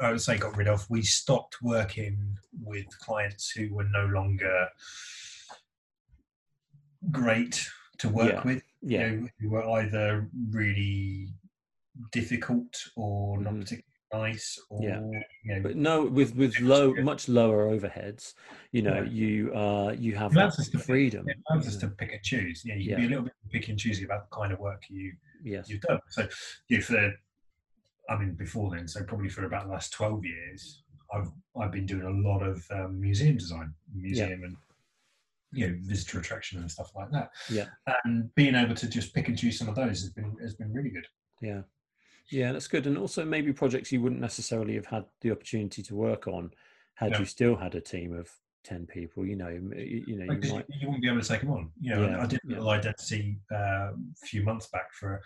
I 0.00 0.10
would 0.12 0.20
say 0.20 0.36
got 0.38 0.56
rid 0.56 0.68
of. 0.68 0.84
We 0.90 1.02
stopped 1.02 1.56
working 1.62 2.36
with 2.62 2.86
clients 3.00 3.50
who 3.50 3.74
were 3.74 3.84
no 3.90 4.04
longer 4.06 4.68
great 7.10 7.66
to 7.98 8.08
work 8.08 8.32
Yeah. 8.32 8.42
with. 8.44 8.62
yeah 8.82 9.06
you 9.10 9.16
know, 9.22 9.28
who 9.40 9.50
were 9.50 9.68
either 9.80 10.28
really 10.50 11.28
difficult 12.12 12.74
or 12.96 13.38
not 13.40 13.54
Mhm. 13.54 13.60
particularly 13.60 13.84
nice 14.12 14.58
or 14.70 14.82
Yeah. 14.82 15.00
you 15.44 15.54
know 15.54 15.62
but 15.62 15.76
no 15.76 16.04
with 16.04 16.34
with 16.34 16.58
low 16.60 16.92
much 16.94 17.28
lower 17.28 17.70
overheads 17.70 18.34
you 18.72 18.82
know 18.82 19.02
Yeah. 19.02 19.10
you 19.10 19.54
uh 19.54 19.94
you 19.98 20.14
have 20.16 20.32
that 20.34 20.54
freedom 20.84 21.28
it 21.28 21.36
allows 21.48 21.68
us 21.68 21.76
to 21.76 21.88
pick 21.88 22.12
and 22.12 22.22
choose. 22.22 22.64
You 22.64 22.72
know, 22.72 22.78
you 22.80 22.90
Yeah. 22.90 22.96
can 22.96 23.00
be 23.02 23.06
a 23.06 23.10
little 23.10 23.24
bit 23.24 23.34
picky 23.52 23.70
and 23.72 23.80
choosy 23.80 24.04
about 24.04 24.28
the 24.28 24.36
kind 24.36 24.52
of 24.52 24.58
work 24.58 24.82
you 24.88 25.12
yes 25.44 25.68
you've 25.68 25.80
done. 25.82 26.00
So 26.10 26.26
for 26.82 26.92
the, 26.92 27.12
I 28.08 28.16
mean 28.18 28.34
before 28.34 28.70
then, 28.74 28.88
so 28.88 29.02
probably 29.04 29.28
for 29.28 29.44
about 29.44 29.66
the 29.66 29.72
last 29.72 29.92
twelve 29.92 30.24
years, 30.24 30.82
I've 31.14 31.30
I've 31.60 31.70
been 31.72 31.86
doing 31.86 32.06
a 32.14 32.28
lot 32.28 32.42
of 32.42 32.66
um, 32.72 33.00
museum 33.00 33.36
design, 33.36 33.72
museum 33.94 34.42
and 34.44 34.56
you 35.52 35.68
know 35.68 35.76
visitor 35.82 36.18
attraction 36.18 36.58
and 36.60 36.70
stuff 36.70 36.90
like 36.96 37.10
that. 37.12 37.30
Yeah. 37.48 37.66
and 38.04 38.34
being 38.34 38.54
able 38.54 38.74
to 38.74 38.88
just 38.88 39.14
pick 39.14 39.28
and 39.28 39.38
choose 39.38 39.58
some 39.58 39.68
of 39.68 39.74
those 39.76 40.00
has 40.00 40.10
been 40.10 40.36
has 40.42 40.54
been 40.54 40.72
really 40.72 40.90
good. 40.90 41.06
Yeah, 41.40 41.62
yeah, 42.30 42.52
that's 42.52 42.68
good. 42.68 42.86
And 42.86 42.96
also 42.98 43.24
maybe 43.24 43.52
projects 43.52 43.92
you 43.92 44.00
wouldn't 44.00 44.20
necessarily 44.20 44.74
have 44.74 44.86
had 44.86 45.04
the 45.20 45.30
opportunity 45.30 45.82
to 45.84 45.94
work 45.94 46.26
on 46.28 46.50
had 46.94 47.12
Yeah. 47.12 47.18
you 47.20 47.24
still 47.24 47.56
had 47.56 47.74
a 47.74 47.80
team 47.80 48.14
of 48.14 48.30
ten 48.64 48.86
people. 48.86 49.26
You 49.26 49.36
know, 49.36 49.48
you, 49.48 50.04
you 50.06 50.16
know, 50.18 50.32
you 50.32 50.52
might. 50.54 50.66
you, 50.68 50.86
wouldn't 50.86 51.02
be 51.02 51.08
able 51.08 51.20
to 51.20 51.28
take 51.28 51.40
them 51.40 51.50
on. 51.50 51.70
You 51.80 51.94
know, 51.94 52.08
Yeah, 52.08 52.22
I 52.22 52.26
did 52.26 52.40
a 52.44 52.48
yeah. 52.48 52.54
little 52.56 52.70
identity 52.70 53.38
uh, 53.52 53.56
a 53.92 54.26
few 54.26 54.42
months 54.42 54.68
back 54.68 54.92
for 54.92 55.20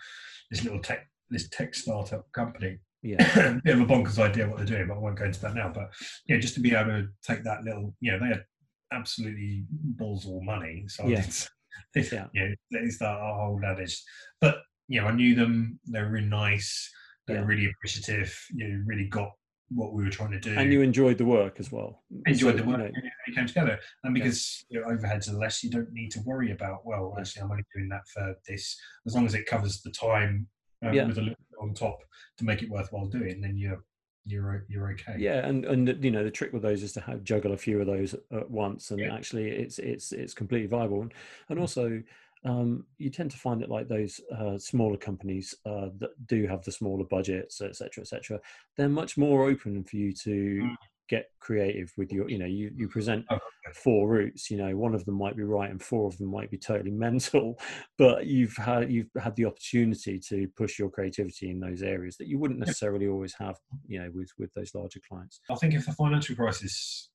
this 0.51 0.63
little 0.63 0.79
tech 0.79 1.07
this 1.29 1.49
tech 1.49 1.73
startup 1.75 2.31
company. 2.31 2.77
Yeah, 3.01 3.59
bit 3.63 3.75
of 3.75 3.81
a 3.81 3.85
bonkers 3.85 4.17
idea 4.19 4.47
what 4.47 4.57
they're 4.57 4.65
doing, 4.65 4.87
but 4.87 4.95
I 4.95 4.99
won't 4.99 5.17
go 5.17 5.25
into 5.25 5.41
that 5.41 5.53
now. 5.55 5.69
But 5.73 5.91
yeah, 6.27 6.37
just 6.37 6.53
to 6.55 6.59
be 6.59 6.73
able 6.73 6.91
to 6.91 7.07
take 7.23 7.43
that 7.43 7.63
little, 7.63 7.93
you 7.99 8.11
know, 8.11 8.19
they 8.19 8.27
had 8.27 8.45
absolutely 8.91 9.65
balls 9.69 10.25
all 10.25 10.43
money. 10.43 10.85
So 10.87 11.05
Yeah. 11.07 11.19
it's, 11.19 11.49
it's 11.95 12.11
Yeah. 12.11 12.27
yeah, 12.33 12.47
it's 12.71 12.99
that 12.99 13.19
whole 13.19 13.59
adage. 13.63 14.01
But 14.41 14.57
you 14.87 15.01
know, 15.01 15.07
I 15.07 15.11
knew 15.11 15.35
them. 15.35 15.79
They 15.87 16.01
were 16.01 16.09
really 16.09 16.27
nice. 16.27 16.91
They 17.27 17.33
Yeah. 17.33 17.41
were 17.41 17.47
really 17.47 17.65
appreciative. 17.67 18.37
You 18.53 18.67
know, 18.67 18.83
really 18.85 19.07
got 19.07 19.31
what 19.69 19.93
we 19.93 20.03
were 20.03 20.11
trying 20.11 20.31
to 20.31 20.39
do. 20.39 20.55
and 20.55 20.71
you 20.71 20.81
enjoyed 20.81 21.17
the 21.17 21.25
work 21.25 21.59
as 21.59 21.71
well. 21.71 22.03
enjoyed 22.27 22.53
So, 22.53 22.57
the 22.57 22.63
you 22.63 22.69
work 22.69 22.77
know, 22.79 22.85
and 22.85 23.11
it 23.27 23.35
came 23.35 23.47
together. 23.47 23.79
And 24.03 24.13
because 24.13 24.63
you 24.69 24.79
know, 24.79 24.87
overheads 24.87 25.27
are 25.27 25.33
less, 25.37 25.63
you 25.63 25.71
don't 25.71 25.91
need 25.91 26.11
to 26.11 26.19
worry 26.25 26.51
about. 26.51 26.85
Well, 26.85 27.15
actually, 27.19 27.41
I'm 27.43 27.51
only 27.51 27.63
doing 27.75 27.89
that 27.89 28.07
for 28.13 28.35
this. 28.47 28.79
As 29.07 29.15
long 29.15 29.25
as 29.25 29.33
it 29.33 29.47
covers 29.47 29.81
the 29.81 29.91
time 29.91 30.47
um, 30.83 30.93
Yeah. 30.93 31.07
with 31.07 31.17
a 31.17 31.21
little 31.21 31.35
bit 31.49 31.57
on 31.61 31.73
top 31.73 31.97
to 32.37 32.45
make 32.45 32.61
it 32.61 32.69
worthwhile 32.69 33.07
doing, 33.07 33.41
then 33.41 33.57
you're 33.57 33.83
you're 34.27 34.65
you're 34.69 34.91
okay. 34.91 35.15
yeah, 35.17 35.47
and 35.47 35.65
and 35.65 36.03
you 36.03 36.11
know 36.11 36.23
the 36.23 36.31
trick 36.31 36.53
with 36.53 36.61
those 36.61 36.83
is 36.83 36.93
to 36.93 37.01
have, 37.01 37.23
juggle 37.23 37.53
a 37.53 37.57
few 37.57 37.79
of 37.81 37.87
those 37.87 38.13
at 38.31 38.49
once, 38.49 38.91
and 38.91 38.99
Yeah. 38.99 39.15
actually 39.15 39.49
it's 39.49 39.79
it's 39.79 40.11
it's 40.11 40.35
completely 40.35 40.67
viable. 40.67 41.01
And, 41.01 41.13
and 41.49 41.59
also. 41.59 42.03
Um, 42.45 42.85
you 42.99 43.09
tend 43.09 43.31
to 43.31 43.37
find 43.37 43.59
that 43.61 43.69
like 43.71 43.87
those 43.87 44.21
uh, 44.37 44.57
smaller 44.57 44.97
companies 44.97 45.55
uh, 45.65 45.89
that 45.97 46.11
do 46.27 46.45
have 46.47 46.63
the 46.63 46.71
smaller 46.71 47.03
budgets, 47.03 47.59
etc., 47.59 47.73
cetera, 47.73 48.01
etc., 48.01 48.05
cetera, 48.23 48.39
they're 48.77 48.89
much 48.89 49.17
more 49.17 49.49
open 49.49 49.83
for 49.83 49.95
you 49.97 50.13
to 50.13 50.29
Mm. 50.63 50.75
get 51.09 51.29
creative 51.39 51.91
with 51.97 52.11
your. 52.11 52.29
You 52.29 52.37
know, 52.39 52.45
you 52.45 52.71
you 52.75 52.87
present 52.87 53.25
Oh, 53.29 53.35
okay. 53.35 53.73
four 53.73 54.07
routes 54.07 54.49
you 54.51 54.57
know 54.57 54.75
one 54.77 54.93
of 54.93 55.05
them 55.05 55.15
might 55.15 55.35
be 55.35 55.41
right 55.43 55.71
and 55.71 55.81
four 55.81 56.07
of 56.07 56.15
them 56.19 56.27
might 56.29 56.51
be 56.51 56.57
totally 56.57 56.91
mental 57.07 57.59
but 57.97 58.27
you've 58.27 58.55
had 58.55 58.91
you've 58.91 59.09
had 59.19 59.35
the 59.35 59.45
opportunity 59.45 60.19
to 60.19 60.47
push 60.55 60.77
your 60.77 60.89
creativity 60.89 61.49
in 61.49 61.59
those 61.59 61.81
areas 61.81 62.15
that 62.17 62.27
you 62.27 62.37
wouldn't 62.37 62.59
necessarily 62.59 63.07
always 63.07 63.33
have 63.33 63.57
you 63.87 63.99
know 63.99 64.09
with 64.13 64.29
with 64.37 64.53
those 64.53 64.73
larger 64.75 64.99
clients 65.09 65.41
I 65.49 65.55
think 65.55 65.73
if 65.73 65.85
the 65.87 65.93
financial 65.93 66.35
crisis 66.35 67.09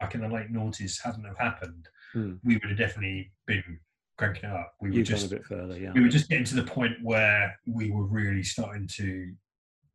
back 0.00 0.14
in 0.14 0.22
the 0.22 0.28
late 0.28 0.50
noughties 0.50 0.98
hadn't 1.04 1.24
have 1.24 1.38
happened, 1.38 1.86
Hmm. 2.14 2.34
we 2.42 2.54
would 2.54 2.70
have 2.70 2.78
definitely 2.78 3.32
been 3.46 3.78
cranking 4.20 4.50
it 4.50 4.56
up. 4.56 4.74
We 4.80 4.90
were 4.90 4.96
you've 4.96 5.08
a 5.08 5.12
just 5.12 5.30
bit 5.30 5.44
further 5.46 5.76
yeah 5.78 5.92
we 5.94 6.00
were 6.02 6.08
just 6.16 6.28
getting 6.28 6.44
to 6.52 6.56
the 6.60 6.68
point 6.78 6.94
where 7.02 7.58
we 7.66 7.90
were 7.90 8.04
really 8.20 8.42
starting 8.42 8.86
to 9.00 9.32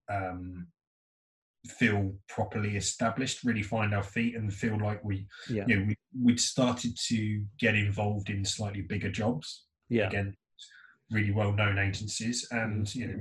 um, 0.09 0.67
feel 1.79 2.13
properly 2.29 2.75
established, 2.77 3.43
really 3.43 3.63
find 3.63 3.93
our 3.93 4.03
feet, 4.03 4.35
and 4.35 4.53
feel 4.53 4.77
like 4.79 5.03
we, 5.03 5.27
yeah 5.49 5.65
you 5.67 5.75
know, 5.79 5.85
we 5.87 5.95
we'd 6.25 6.39
started 6.39 6.93
to 7.09 7.43
get 7.59 7.75
involved 7.75 8.29
in 8.29 8.43
slightly 8.45 8.81
bigger 8.81 9.11
jobs 9.21 9.47
yeah 9.89 10.07
again, 10.07 10.35
really 11.11 11.31
well-known 11.31 11.77
agencies, 11.77 12.47
and 12.51 12.85
Mm-hmm. 12.85 12.99
you 12.99 13.07
know, 13.07 13.19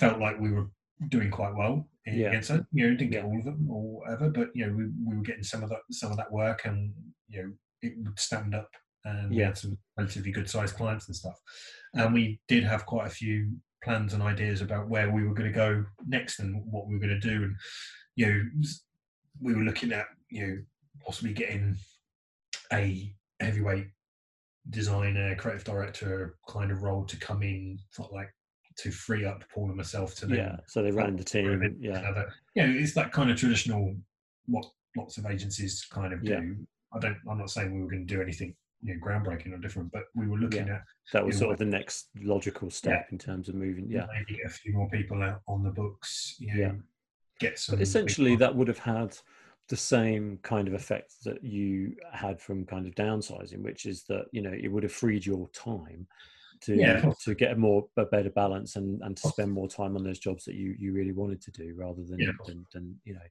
felt 0.00 0.18
like 0.20 0.38
we 0.40 0.50
were 0.56 0.68
doing 1.08 1.30
quite 1.30 1.54
well 1.54 1.76
Yeah. 2.06 2.28
against. 2.28 2.50
You 2.72 2.82
know, 2.90 2.96
didn't 2.96 3.10
get 3.16 3.24
Yeah. 3.24 3.28
all 3.30 3.38
of 3.38 3.44
them 3.44 3.68
or 3.70 3.82
whatever, 4.00 4.26
but 4.38 4.48
you 4.56 4.66
know, 4.66 4.72
we, 4.78 4.84
we 5.06 5.16
were 5.16 5.22
getting 5.30 5.48
some 5.52 5.62
of 5.64 5.68
that 5.70 5.82
some 5.90 6.10
of 6.12 6.16
that 6.18 6.30
work, 6.32 6.60
and 6.68 6.78
you 7.28 7.38
know, 7.42 7.50
it 7.86 7.92
would 7.98 8.18
stand 8.18 8.54
up, 8.54 8.70
and 9.06 9.30
we 9.30 9.36
Yeah. 9.38 9.46
had 9.46 9.58
some 9.58 9.78
relatively 9.96 10.32
good-sized 10.32 10.74
clients 10.76 11.06
and 11.06 11.16
stuff, 11.16 11.40
and 11.94 12.12
we 12.12 12.40
did 12.48 12.64
have 12.64 12.84
quite 12.86 13.06
a 13.06 13.10
few 13.10 13.56
plans 13.82 14.12
and 14.14 14.22
ideas 14.22 14.60
about 14.62 14.88
where 14.88 15.10
we 15.12 15.24
were 15.26 15.34
going 15.34 15.50
to 15.50 15.54
go 15.54 15.84
next 16.06 16.40
and 16.40 16.56
what 16.70 16.86
we 16.88 16.94
were 16.94 17.00
going 17.00 17.18
to 17.20 17.28
do, 17.28 17.44
and 17.44 17.56
you 18.16 18.26
know, 18.26 18.42
we 19.40 19.54
were 19.54 19.62
looking 19.64 19.92
at 19.92 20.06
you 20.30 20.46
know 20.46 20.58
possibly 21.04 21.32
getting 21.32 21.76
a 22.72 23.14
heavyweight 23.40 23.86
designer, 24.70 25.36
creative 25.36 25.62
director 25.64 26.36
kind 26.48 26.72
of 26.72 26.82
role 26.82 27.04
to 27.04 27.16
come 27.18 27.42
in, 27.42 27.78
sort 27.90 28.08
of 28.08 28.14
like 28.14 28.34
to 28.78 28.90
free 28.90 29.24
up 29.24 29.44
Paul 29.54 29.68
and 29.68 29.76
myself 29.76 30.14
to 30.16 30.26
yeah 30.34 30.56
so 30.66 30.82
they 30.82 30.90
ran 30.90 31.16
the 31.16 31.24
team 31.24 31.78
yeah 31.80 31.98
another- 32.00 32.30
you 32.54 32.66
know, 32.66 32.72
it's 32.78 32.92
that 32.92 33.10
kind 33.10 33.30
of 33.30 33.36
traditional 33.38 33.96
what 34.46 34.66
lots 34.96 35.16
of 35.16 35.24
agencies 35.26 35.84
kind 35.90 36.12
of 36.12 36.22
do. 36.22 36.56
I 36.92 36.98
don't. 36.98 37.16
I'm 37.28 37.38
not 37.38 37.50
saying 37.50 37.74
we 37.74 37.82
were 37.82 37.90
going 37.90 38.06
to 38.06 38.14
do 38.14 38.20
anything 38.22 38.54
you 38.82 38.94
know 38.94 39.00
groundbreaking 39.06 39.52
or 39.52 39.58
different, 39.58 39.92
but 39.92 40.04
we 40.14 40.26
were 40.28 40.38
looking 40.38 40.68
at 40.68 40.82
that 41.12 41.24
was 41.24 41.36
Yeah, 41.36 41.38
sort 41.38 41.52
of 41.52 41.58
the 41.58 41.64
next 41.64 42.08
logical 42.16 42.70
step 42.70 43.08
in 43.10 43.18
terms 43.18 43.48
of 43.48 43.54
moving 43.54 43.90
yeah 43.90 44.06
maybe 44.12 44.36
get 44.38 44.46
a 44.46 44.50
few 44.50 44.72
more 44.72 44.88
people 44.90 45.22
out 45.22 45.42
on 45.46 45.62
the 45.62 45.70
books. 45.70 46.36
You 46.38 46.48
know, 46.48 46.54
Yeah. 46.58 46.72
get 47.40 47.58
some. 47.58 47.76
but 47.76 47.80
essentially 47.80 48.36
that 48.36 48.54
would 48.54 48.68
have 48.68 48.78
had 48.78 49.16
the 49.68 49.76
same 49.76 50.38
kind 50.38 50.68
of 50.68 50.74
effect 50.74 51.14
that 51.24 51.42
you 51.44 51.96
had 52.12 52.40
from 52.40 52.64
kind 52.66 52.86
of 52.86 52.94
downsizing 52.94 53.62
which 53.62 53.86
is 53.86 54.04
that 54.04 54.26
you 54.32 54.42
know 54.42 54.52
it 54.52 54.68
would 54.68 54.84
have 54.84 54.92
freed 54.92 55.26
your 55.26 55.48
time 55.50 56.06
to 56.60 56.74
Yeah, 56.74 57.12
to 57.20 57.34
get 57.34 57.52
a 57.52 57.56
more 57.56 57.88
a 57.96 58.06
better 58.06 58.30
balance 58.30 58.76
and 58.76 59.02
and 59.02 59.16
to 59.16 59.24
spend 59.24 59.52
more 59.52 59.68
time 59.68 59.96
on 59.96 60.04
those 60.04 60.18
jobs 60.20 60.44
that 60.44 60.54
you 60.56 60.74
you 60.78 60.92
really 60.92 61.12
wanted 61.12 61.40
to 61.42 61.50
do 61.52 61.74
rather 61.76 62.04
than 62.04 62.26
Yeah, 62.26 62.32
than, 62.46 62.66
than 62.72 63.00
you 63.04 63.14
know 63.14 63.28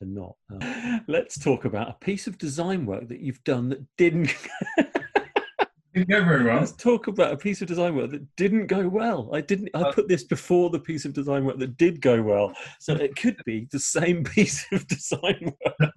than 0.00 0.14
not 0.14 0.36
Um, 0.50 0.74
let's 1.08 1.38
talk 1.38 1.64
about 1.64 1.90
a 1.90 1.94
piece 1.94 2.26
of 2.26 2.38
design 2.38 2.86
work 2.86 3.08
that 3.08 3.20
you've 3.20 3.44
done 3.44 3.68
that 3.70 3.86
didn't 3.96 4.34
didn't 5.96 6.10
go 6.10 6.24
very 6.24 6.44
well. 6.44 6.56
let's 6.60 6.72
talk 6.72 7.06
about 7.06 7.32
a 7.32 7.36
piece 7.36 7.62
of 7.62 7.68
design 7.68 7.96
work 7.96 8.10
that 8.10 8.36
didn't 8.36 8.66
go 8.66 8.86
well. 8.88 9.30
I 9.32 9.40
didn't 9.40 9.70
i 9.74 9.80
Uh, 9.80 9.92
put 9.92 10.08
this 10.08 10.24
before 10.24 10.70
the 10.70 10.78
piece 10.78 11.04
of 11.04 11.12
design 11.14 11.44
work 11.44 11.58
that 11.58 11.76
did 11.76 12.00
go 12.00 12.22
well. 12.22 12.52
So 12.80 12.94
it 12.94 13.16
could 13.16 13.36
be 13.44 13.66
the 13.70 13.78
same 13.80 14.22
piece 14.36 14.66
of 14.72 14.86
design 14.86 15.52
work. 15.64 15.92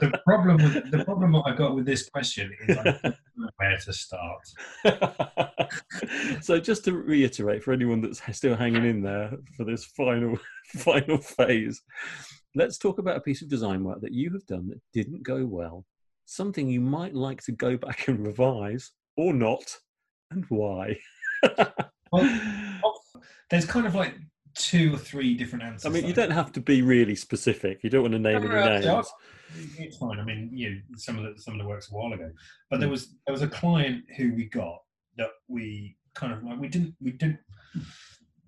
The 0.00 0.20
problem 0.24 0.56
with 0.58 0.90
the 0.90 1.04
problem 1.04 1.34
I 1.36 1.54
got 1.56 1.74
with 1.74 1.84
this 1.84 2.08
question 2.08 2.52
is 2.68 2.78
I 2.78 2.82
don't 3.02 3.02
know 3.36 3.48
where 3.56 3.76
to 3.76 3.92
start. 3.92 4.42
so 6.42 6.58
just 6.60 6.84
to 6.84 6.92
reiterate 6.94 7.62
for 7.62 7.72
anyone 7.72 8.00
that's 8.00 8.22
still 8.36 8.56
hanging 8.56 8.84
in 8.84 9.02
there 9.02 9.32
for 9.56 9.64
this 9.64 9.84
final 9.84 10.38
final 10.76 11.18
phase 11.18 11.82
let's 12.54 12.78
talk 12.78 12.98
about 12.98 13.16
a 13.16 13.20
piece 13.20 13.42
of 13.42 13.48
design 13.48 13.84
work 13.84 14.00
that 14.00 14.12
you 14.12 14.32
have 14.32 14.44
done 14.46 14.68
that 14.68 14.80
didn't 14.92 15.22
go 15.22 15.44
well. 15.46 15.84
Something 16.24 16.68
you 16.68 16.80
might 16.80 17.14
like 17.14 17.42
to 17.44 17.52
go 17.52 17.76
back 17.76 18.08
and 18.08 18.26
revise 18.26 18.90
or 19.20 19.32
not 19.34 19.76
and 20.30 20.44
why 20.48 20.98
well, 22.12 22.28
there's 23.50 23.66
kind 23.66 23.86
of 23.86 23.94
like 23.94 24.14
two 24.54 24.94
or 24.94 24.98
three 24.98 25.34
different 25.34 25.64
answers. 25.64 25.86
I 25.86 25.88
mean, 25.88 26.06
you 26.06 26.12
don't 26.12 26.30
have 26.30 26.52
to 26.52 26.60
be 26.60 26.82
really 26.82 27.14
specific. 27.14 27.82
You 27.82 27.90
don't 27.90 28.02
want 28.02 28.12
to 28.12 28.18
name 28.18 28.42
No, 28.42 28.50
any 28.50 28.86
names. 28.86 29.06
It's 29.78 29.96
fine. 29.96 30.18
I 30.20 30.24
mean, 30.24 30.50
you 30.52 30.70
know, 30.70 30.76
some 30.96 31.18
of 31.18 31.24
the 31.24 31.40
some 31.40 31.54
of 31.54 31.60
the 31.60 31.66
works 31.66 31.90
a 31.90 31.94
while 31.94 32.12
ago, 32.12 32.30
but 32.68 32.78
there 32.80 32.88
Mm. 32.88 32.92
was 32.92 33.14
there 33.26 33.32
was 33.32 33.42
a 33.42 33.48
client 33.48 34.04
who 34.16 34.34
we 34.34 34.44
got 34.46 34.78
that 35.16 35.30
we 35.48 35.96
kind 36.14 36.32
of 36.32 36.42
like 36.44 36.58
we 36.60 36.68
didn't 36.68 36.94
we 37.00 37.12
didn't 37.12 37.38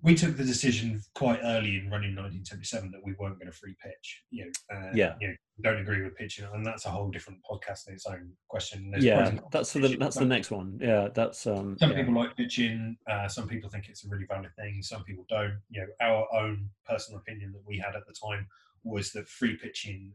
we 0.03 0.15
took 0.15 0.35
the 0.35 0.43
decision 0.43 1.01
quite 1.15 1.39
early 1.43 1.77
in 1.77 1.89
running 1.89 2.13
1977 2.13 2.91
that 2.91 3.01
we 3.03 3.13
weren't 3.13 3.39
going 3.39 3.49
to 3.49 3.57
free 3.57 3.75
pitch. 3.81 4.23
You 4.31 4.45
know, 4.45 4.75
uh, 4.75 4.91
Yeah. 4.93 5.15
You 5.21 5.29
know, 5.29 5.33
don't 5.61 5.79
agree 5.79 6.03
with 6.03 6.15
pitching, 6.17 6.45
and 6.53 6.65
that's 6.65 6.85
a 6.85 6.89
whole 6.89 7.09
different 7.09 7.39
podcast 7.49 7.87
in 7.87 7.93
its 7.93 8.05
own 8.05 8.33
question. 8.49 8.91
There's 8.91 9.05
Yeah, 9.05 9.39
that's 9.49 9.71
the 9.71 9.95
that's 9.95 10.17
the 10.17 10.25
next 10.25 10.51
one. 10.51 10.77
Yeah, 10.81 11.07
that's 11.13 11.47
um. 11.47 11.77
Some 11.79 11.91
yeah. 11.91 11.97
people 11.97 12.15
like 12.15 12.35
pitching. 12.35 12.97
Uh, 13.09 13.29
some 13.29 13.47
people 13.47 13.69
think 13.69 13.87
it's 13.87 14.03
a 14.03 14.09
really 14.09 14.25
valid 14.25 14.51
thing. 14.57 14.81
Some 14.81 15.03
people 15.03 15.25
don't. 15.29 15.59
You 15.69 15.81
know, 15.81 15.87
our 16.01 16.27
own 16.35 16.69
personal 16.85 17.19
opinion 17.19 17.53
that 17.53 17.63
we 17.65 17.77
had 17.77 17.95
at 17.95 18.05
the 18.05 18.13
time 18.13 18.47
was 18.83 19.11
that 19.13 19.29
free 19.29 19.55
pitching 19.55 20.11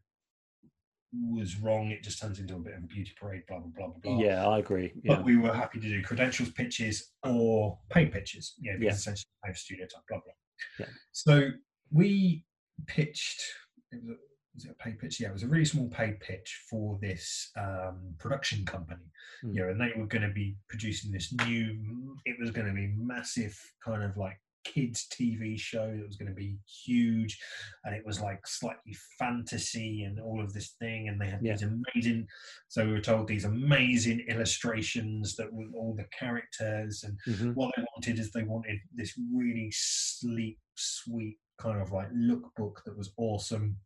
was 1.12 1.56
wrong. 1.56 1.88
It 1.90 2.02
just 2.02 2.20
turns 2.20 2.38
into 2.38 2.56
a 2.56 2.58
bit 2.58 2.74
of 2.74 2.84
a 2.84 2.86
beauty 2.86 3.12
parade. 3.20 3.42
Blah 3.48 3.60
blah 3.60 3.70
blah 3.76 3.86
blah 3.88 4.14
blah. 4.16 4.22
Yeah, 4.24 4.46
I 4.46 4.58
agree. 4.58 4.92
Yeah, 5.02 5.16
But 5.16 5.24
we 5.24 5.36
were 5.36 5.52
happy 5.52 5.80
to 5.80 5.88
do 5.88 6.02
credentials 6.02 6.50
pitches 6.50 7.12
or 7.24 7.78
paid 7.90 8.12
pitches. 8.12 8.54
Yeah, 8.60 8.72
because 8.78 8.84
Yeah. 8.84 8.94
essentially 9.12 9.30
pay 9.44 9.52
for 9.52 9.58
studio 9.58 9.86
time. 9.86 10.02
Blah 10.08 10.20
blah. 10.24 10.32
Yeah. 10.80 10.92
So 11.12 11.50
we 11.90 12.44
pitched. 12.86 13.42
It 13.90 14.00
was, 14.02 14.10
a, 14.10 14.16
was 14.54 14.64
it 14.66 14.70
a 14.72 14.74
paid 14.82 14.98
pitch? 14.98 15.20
Yeah, 15.20 15.28
it 15.28 15.32
was 15.32 15.42
a 15.44 15.48
really 15.48 15.64
small 15.64 15.88
paid 15.88 16.20
pitch 16.20 16.64
for 16.68 16.98
this 17.00 17.50
um, 17.56 18.14
production 18.18 18.64
company 18.64 19.00
Mm. 19.44 19.54
you 19.54 19.60
know, 19.62 19.68
and 19.68 19.80
they 19.80 19.92
were 19.96 20.06
going 20.06 20.22
to 20.26 20.32
be 20.34 20.56
producing 20.68 21.12
this 21.12 21.32
new. 21.46 22.16
It 22.24 22.36
was 22.40 22.50
going 22.50 22.66
to 22.66 22.72
be 22.72 22.92
massive, 22.96 23.56
kind 23.84 24.02
of 24.02 24.16
like 24.16 24.40
kids 24.72 25.06
TV 25.08 25.58
show 25.58 25.86
that 25.96 26.06
was 26.06 26.16
going 26.16 26.28
to 26.28 26.34
be 26.34 26.56
huge, 26.84 27.38
and 27.84 27.94
it 27.94 28.04
was 28.06 28.20
like 28.20 28.46
slightly 28.46 28.96
fantasy 29.18 30.02
and 30.04 30.20
all 30.20 30.42
of 30.42 30.52
this 30.52 30.70
thing. 30.80 31.08
And 31.08 31.20
they 31.20 31.28
had 31.28 31.42
Yeah. 31.42 31.54
these 31.54 31.62
amazing. 31.94 32.26
So 32.68 32.84
we 32.86 32.92
were 32.92 33.00
told 33.00 33.28
these 33.28 33.44
amazing 33.44 34.20
illustrations 34.28 35.36
that 35.36 35.52
were 35.52 35.68
all 35.74 35.94
the 35.94 36.06
characters, 36.18 37.04
and 37.04 37.18
Mhm. 37.26 37.54
what 37.54 37.72
they 37.76 37.82
wanted 37.94 38.18
is 38.18 38.30
they 38.32 38.44
wanted 38.44 38.78
this 38.94 39.18
really 39.32 39.70
sleek, 39.72 40.58
sweet 40.74 41.38
kind 41.58 41.80
of 41.80 41.90
like 41.90 42.10
lookbook 42.12 42.84
that 42.84 42.96
was 42.96 43.12
awesome. 43.16 43.76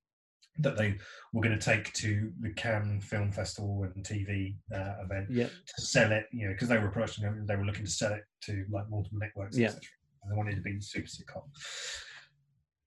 That 0.58 0.76
they 0.76 0.98
were 1.32 1.40
going 1.40 1.58
to 1.58 1.64
take 1.64 1.90
to 1.94 2.30
the 2.40 2.52
Cannes 2.52 3.00
Film 3.00 3.32
Festival 3.32 3.84
and 3.84 4.04
TV 4.04 4.58
uh, 4.70 4.96
event 5.02 5.30
yeah, 5.30 5.46
to 5.48 5.82
sell 5.82 6.12
it, 6.12 6.26
you 6.30 6.46
know, 6.46 6.52
because 6.52 6.68
they 6.68 6.76
were 6.76 6.88
approaching 6.88 7.24
them, 7.24 7.46
they 7.46 7.56
were 7.56 7.64
looking 7.64 7.86
to 7.86 7.90
sell 7.90 8.12
it 8.12 8.24
to 8.42 8.66
like 8.70 8.86
multiple 8.90 9.18
networks, 9.18 9.56
Yeah. 9.56 9.68
etc. 9.68 9.80
And 10.22 10.32
they 10.32 10.36
wanted 10.36 10.56
to 10.56 10.62
be 10.62 10.80
super 10.80 11.06
sitcom. 11.06 11.42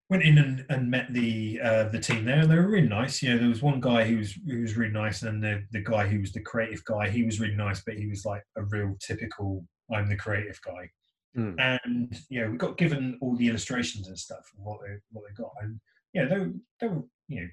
Went 0.10 0.24
in 0.24 0.38
and, 0.38 0.66
and 0.70 0.92
met 0.92 1.12
the 1.14 1.60
uh, 1.64 1.84
the 1.86 2.00
team 2.00 2.26
there, 2.26 2.42
and 2.42 2.52
they 2.52 2.56
were 2.56 2.68
really 2.68 2.88
nice. 2.88 3.24
You 3.24 3.34
know, 3.34 3.40
there 3.40 3.50
was 3.50 3.64
one 3.64 3.82
guy 3.82 4.04
who 4.04 4.18
was 4.18 4.34
who 4.48 4.62
was 4.62 4.78
really 4.78 4.94
nice, 4.94 5.24
and 5.24 5.44
then 5.44 5.68
the 5.72 5.80
the 5.80 5.84
guy 5.84 6.08
who 6.08 6.20
was 6.20 6.32
the 6.32 6.42
creative 6.42 6.84
guy, 6.86 7.10
he 7.10 7.24
was 7.24 7.40
really 7.40 7.56
nice, 7.56 7.82
but 7.84 7.96
he 7.96 8.08
was 8.08 8.24
like 8.24 8.44
a 8.56 8.64
real 8.64 8.96
typical 9.00 9.66
I'm 9.94 10.08
the 10.08 10.16
creative 10.16 10.60
guy. 10.62 10.90
Mm. 11.38 11.56
And 11.60 12.18
you 12.30 12.42
know, 12.42 12.52
we 12.52 12.58
got 12.58 12.78
given 12.78 13.18
all 13.22 13.36
the 13.36 13.48
illustrations 13.48 14.08
and 14.08 14.18
stuff 14.18 14.52
of 14.58 14.64
what 14.64 14.80
they 14.82 14.96
what 15.12 15.26
they 15.28 15.34
got, 15.34 15.52
and 15.62 15.80
yeah, 16.14 16.26
they 16.26 16.40
were 16.40 16.52
they 16.80 16.88
were 16.88 17.04
you 17.28 17.42
know 17.42 17.48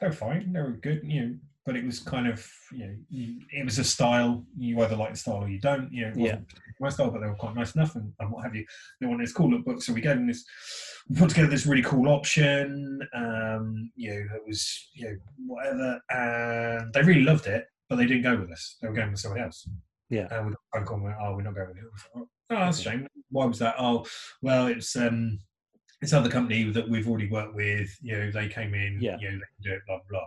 they 0.00 0.06
were 0.08 0.12
fine, 0.12 0.52
they 0.52 0.60
were 0.60 0.72
good, 0.72 1.00
you 1.04 1.20
know, 1.20 1.34
but 1.66 1.76
it 1.76 1.84
was 1.84 1.98
kind 2.00 2.26
of 2.28 2.46
you 2.72 2.86
know 2.86 2.94
you- 3.10 3.40
it 3.52 3.64
was 3.64 3.78
a 3.78 3.84
style. 3.84 4.44
You 4.56 4.80
either 4.82 4.96
like 4.96 5.12
the 5.12 5.18
style 5.18 5.42
or 5.44 5.48
you 5.48 5.60
don't. 5.60 5.90
You 5.92 6.06
know, 6.06 6.12
it 6.12 6.16
wasn't 6.22 6.48
my 6.80 6.88
style, 6.90 7.10
but 7.10 7.20
they 7.20 7.26
were 7.26 7.34
quite 7.34 7.54
nice 7.54 7.74
enough, 7.74 7.94
and, 7.96 8.12
and 8.20 8.30
what 8.30 8.44
have 8.44 8.54
you. 8.54 8.64
They 9.00 9.06
wanted 9.06 9.24
this 9.26 9.32
cool 9.32 9.50
lookbook, 9.50 9.82
so 9.82 9.92
we 9.92 10.00
gave 10.00 10.16
them 10.16 10.26
this. 10.26 10.44
We 11.08 11.16
put 11.16 11.30
together 11.30 11.48
this 11.48 11.66
really 11.66 11.82
cool 11.82 12.08
option. 12.08 13.00
Um, 13.14 13.90
you 13.94 14.10
know, 14.10 14.36
it 14.36 14.42
was 14.46 14.88
you 14.94 15.08
know 15.08 15.16
whatever, 15.46 16.00
and 16.10 16.92
they 16.92 17.02
really 17.02 17.22
loved 17.24 17.46
it, 17.46 17.66
but 17.88 17.96
they 17.96 18.06
didn't 18.06 18.22
go 18.24 18.36
with 18.36 18.50
us. 18.50 18.76
They 18.82 18.88
were 18.88 18.94
going 18.94 19.10
with 19.10 19.20
somebody 19.20 19.42
else. 19.42 19.68
Yeah. 20.10 20.28
And 20.30 20.46
we 20.46 20.52
got 20.52 20.60
a 20.74 20.78
phone 20.78 20.86
call 20.86 20.96
and 20.96 21.04
went, 21.04 21.16
oh, 21.20 21.34
we're 21.34 21.42
not 21.42 21.54
going 21.54 21.68
with 21.68 21.78
it. 21.78 21.82
I 21.82 21.92
was 21.92 22.02
like, 22.14 22.24
Oh, 22.50 22.56
that's 22.66 22.78
a 22.80 22.82
shame. 22.82 23.06
Why 23.30 23.46
was 23.46 23.58
that? 23.60 23.74
Oh, 23.78 24.04
well, 24.42 24.66
it's 24.66 24.94
um, 24.96 25.40
this 26.02 26.12
other 26.12 26.28
company 26.28 26.70
that 26.70 26.86
we've 26.88 27.08
already 27.08 27.28
worked 27.30 27.54
with. 27.54 27.88
You 28.02 28.18
know, 28.18 28.30
they 28.30 28.48
came 28.48 28.74
in. 28.74 28.98
Yeah. 29.00 29.16
You 29.18 29.30
know, 29.30 29.38
they 29.38 29.48
can 29.56 29.62
do 29.62 29.72
it. 29.72 29.80
Blah 29.86 30.00
blah. 30.10 30.26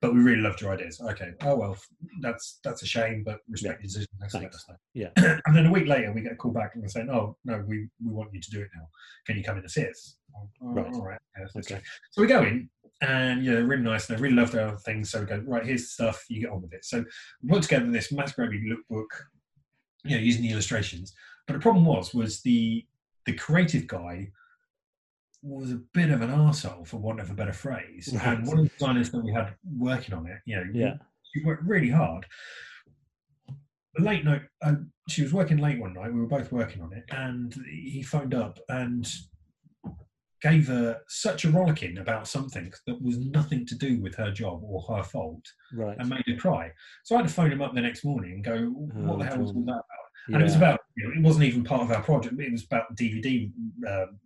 But 0.00 0.14
we 0.14 0.20
really 0.20 0.40
loved 0.40 0.62
your 0.62 0.72
ideas. 0.72 0.98
Okay. 1.00 1.32
Oh 1.42 1.56
well, 1.56 1.76
that's 2.20 2.58
that's 2.64 2.82
a 2.82 2.86
shame, 2.86 3.22
but 3.24 3.40
respect 3.48 3.80
your 3.80 3.88
decision. 3.88 4.08
For 4.18 4.24
us 4.24 4.64
know. 4.68 4.74
Yeah. 4.94 5.10
and 5.16 5.54
then 5.54 5.66
a 5.66 5.70
week 5.72 5.86
later, 5.86 6.10
we 6.12 6.22
get 6.22 6.32
a 6.32 6.36
call 6.36 6.52
back 6.52 6.70
and 6.74 6.82
they're 6.82 6.88
saying, 6.88 7.10
"Oh 7.10 7.36
no, 7.44 7.62
we 7.66 7.88
we 8.02 8.10
want 8.10 8.32
you 8.32 8.40
to 8.40 8.50
do 8.50 8.60
it 8.60 8.68
now. 8.74 8.86
Can 9.26 9.36
you 9.36 9.44
come 9.44 9.56
in 9.56 9.62
and 9.62 9.70
see 9.70 9.86
us?" 9.86 10.16
Oh, 10.34 10.48
oh 10.62 10.72
Right. 10.72 10.94
All 10.94 11.04
right. 11.04 11.18
Yeah, 11.38 11.46
Okay. 11.58 11.82
So 12.12 12.22
we 12.22 12.28
go 12.28 12.42
in, 12.42 12.70
and 13.02 13.44
yeah, 13.44 13.52
really 13.54 13.82
nice. 13.82 14.08
And 14.08 14.16
I 14.16 14.20
really 14.20 14.36
loved 14.36 14.54
our 14.54 14.78
things. 14.78 15.10
So 15.10 15.20
we 15.20 15.26
go 15.26 15.42
right. 15.46 15.66
Here's 15.66 15.82
the 15.82 15.88
stuff. 15.88 16.24
You 16.28 16.40
get 16.40 16.50
on 16.50 16.62
with 16.62 16.72
it. 16.72 16.84
So 16.84 17.04
we 17.42 17.48
put 17.50 17.62
together 17.62 17.90
this 17.90 18.10
masquerading 18.10 18.74
lookbook, 18.74 19.08
you 20.04 20.16
know, 20.16 20.22
using 20.22 20.42
the 20.42 20.50
illustrations. 20.50 21.14
But 21.46 21.54
the 21.54 21.60
problem 21.60 21.84
was, 21.84 22.14
was 22.14 22.40
the 22.40 22.86
the 23.26 23.34
creative 23.34 23.86
guy 23.86 24.30
was 25.42 25.72
a 25.72 25.80
bit 25.94 26.10
of 26.10 26.20
an 26.20 26.30
arsehole, 26.30 26.86
for 26.86 26.98
want 26.98 27.20
of 27.20 27.30
a 27.30 27.34
better 27.34 27.52
phrase. 27.52 28.10
Right. 28.12 28.26
And 28.38 28.46
one 28.46 28.58
of 28.58 28.64
the 28.64 28.70
designers 28.70 29.10
that 29.10 29.24
we 29.24 29.32
had 29.32 29.54
working 29.78 30.14
on 30.14 30.26
it, 30.26 30.38
you 30.44 30.56
know, 30.56 30.64
Yeah. 30.72 30.94
she 31.34 31.44
worked 31.44 31.64
really 31.64 31.90
hard. 31.90 32.26
Late 33.98 34.24
night, 34.24 34.42
uh, 34.62 34.74
she 35.08 35.22
was 35.22 35.32
working 35.32 35.58
late 35.58 35.80
one 35.80 35.94
night. 35.94 36.12
We 36.12 36.20
were 36.20 36.26
both 36.26 36.52
working 36.52 36.80
on 36.80 36.92
it, 36.92 37.04
and 37.10 37.52
he 37.68 38.02
phoned 38.02 38.34
up 38.34 38.58
and 38.68 39.08
gave 40.40 40.68
her 40.68 41.00
such 41.08 41.44
a 41.44 41.50
rollicking 41.50 41.98
about 41.98 42.26
something 42.26 42.72
that 42.86 43.02
was 43.02 43.18
nothing 43.18 43.66
to 43.66 43.74
do 43.74 44.00
with 44.00 44.14
her 44.14 44.30
job 44.30 44.60
or 44.62 44.80
her 44.82 45.02
fault, 45.02 45.44
Right. 45.74 45.98
and 45.98 46.08
made 46.08 46.22
her 46.28 46.36
cry. 46.36 46.70
So 47.04 47.14
I 47.16 47.18
had 47.18 47.28
to 47.28 47.34
phone 47.34 47.50
him 47.52 47.60
up 47.60 47.74
the 47.74 47.80
next 47.82 48.04
morning 48.04 48.32
and 48.34 48.44
go, 48.44 48.66
"What 48.70 49.16
Oh, 49.16 49.18
the 49.18 49.24
hell 49.26 49.38
was 49.38 49.50
all 49.50 49.64
that 49.64 49.72
about?" 49.72 49.84
And 50.28 50.36
it 50.36 50.44
was 50.44 50.54
about, 50.56 50.80
you 50.96 51.04
know, 51.08 51.14
it 51.18 51.22
wasn't 51.22 51.44
even 51.46 51.64
part 51.64 51.82
of 51.82 51.90
our 51.90 52.02
project. 52.02 52.38
It 52.40 52.52
was 52.52 52.64
about 52.64 52.94
DVD, 52.96 53.52
um, 53.88 54.18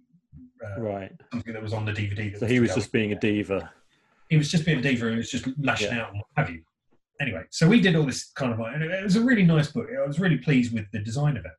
uh, 0.64 0.80
Right. 0.80 1.12
something 1.32 1.52
that 1.52 1.62
was 1.62 1.72
on 1.72 1.84
the 1.84 1.92
DVD. 1.92 2.36
So 2.38 2.46
he 2.46 2.60
was 2.60 2.74
just 2.74 2.92
being 2.92 3.12
a 3.12 3.18
diva. 3.18 3.70
he 4.30 4.36
was 4.36 4.50
just 4.50 4.64
being 4.64 4.78
a 4.78 4.82
diva 4.82 5.08
and 5.08 5.16
was 5.18 5.30
just 5.30 5.46
lashing 5.58 5.88
Yeah. 5.94 6.02
out 6.02 6.10
and 6.10 6.18
what 6.18 6.26
have 6.36 6.50
you. 6.50 6.62
Anyway, 7.20 7.44
so 7.50 7.68
we 7.68 7.80
did 7.80 7.94
all 7.94 8.04
this 8.04 8.32
kind 8.32 8.52
of 8.52 8.58
and 8.60 8.82
it 8.82 9.04
was 9.04 9.16
a 9.16 9.20
really 9.22 9.44
nice 9.44 9.70
book. 9.70 9.86
I 10.02 10.06
was 10.06 10.18
really 10.18 10.38
pleased 10.38 10.72
with 10.74 10.90
the 10.92 10.98
design 11.00 11.36
of 11.36 11.44
it. 11.44 11.52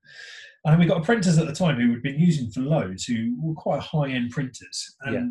And 0.66 0.80
we 0.80 0.86
got 0.88 0.98
apprentices 1.02 1.38
at 1.38 1.46
the 1.48 1.54
time 1.54 1.80
who 1.80 1.92
had 1.92 2.02
been 2.02 2.20
using 2.20 2.50
for 2.50 2.62
loads, 2.62 3.06
who 3.06 3.36
were 3.40 3.54
quite 3.54 3.82
high 3.82 4.10
end 4.10 4.32
printers, 4.32 4.96
and 5.02 5.14
Yeah. 5.14 5.26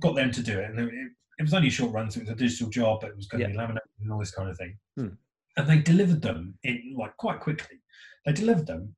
got 0.00 0.14
them 0.16 0.30
to 0.32 0.42
do 0.42 0.58
it. 0.58 0.70
And 0.70 0.78
it, 0.80 0.92
it 1.38 1.42
was 1.42 1.52
only 1.54 1.68
a 1.68 1.70
short 1.70 1.92
run, 1.92 2.10
so 2.10 2.18
it 2.20 2.22
was 2.24 2.30
a 2.30 2.34
digital 2.34 2.70
job, 2.70 3.00
but 3.02 3.10
it 3.10 3.16
was 3.16 3.26
going 3.26 3.42
to 3.42 3.48
be 3.50 3.54
laminated 3.54 3.88
and 4.00 4.10
all 4.12 4.18
this 4.18 4.30
kind 4.34 4.48
of 4.48 4.56
thing. 4.56 4.78
Hmm. 4.96 5.08
And 5.56 5.68
they 5.68 5.78
delivered 5.78 6.22
them 6.22 6.54
in 6.64 6.94
like 6.96 7.16
quite 7.18 7.40
quickly. 7.40 7.76
They 8.24 8.32
delivered 8.32 8.66
them, 8.66 8.96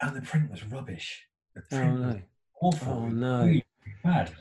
and 0.00 0.16
the 0.16 0.22
print 0.22 0.50
was 0.50 0.64
rubbish. 0.64 1.26
The 1.54 1.62
Oh 1.70 1.76
print 1.76 1.92
was 2.00 2.14
no. 2.14 2.22
Awful. 2.60 2.92
Oh 2.92 3.08
no. 3.08 3.44
really 3.44 3.64
bad. 4.02 4.34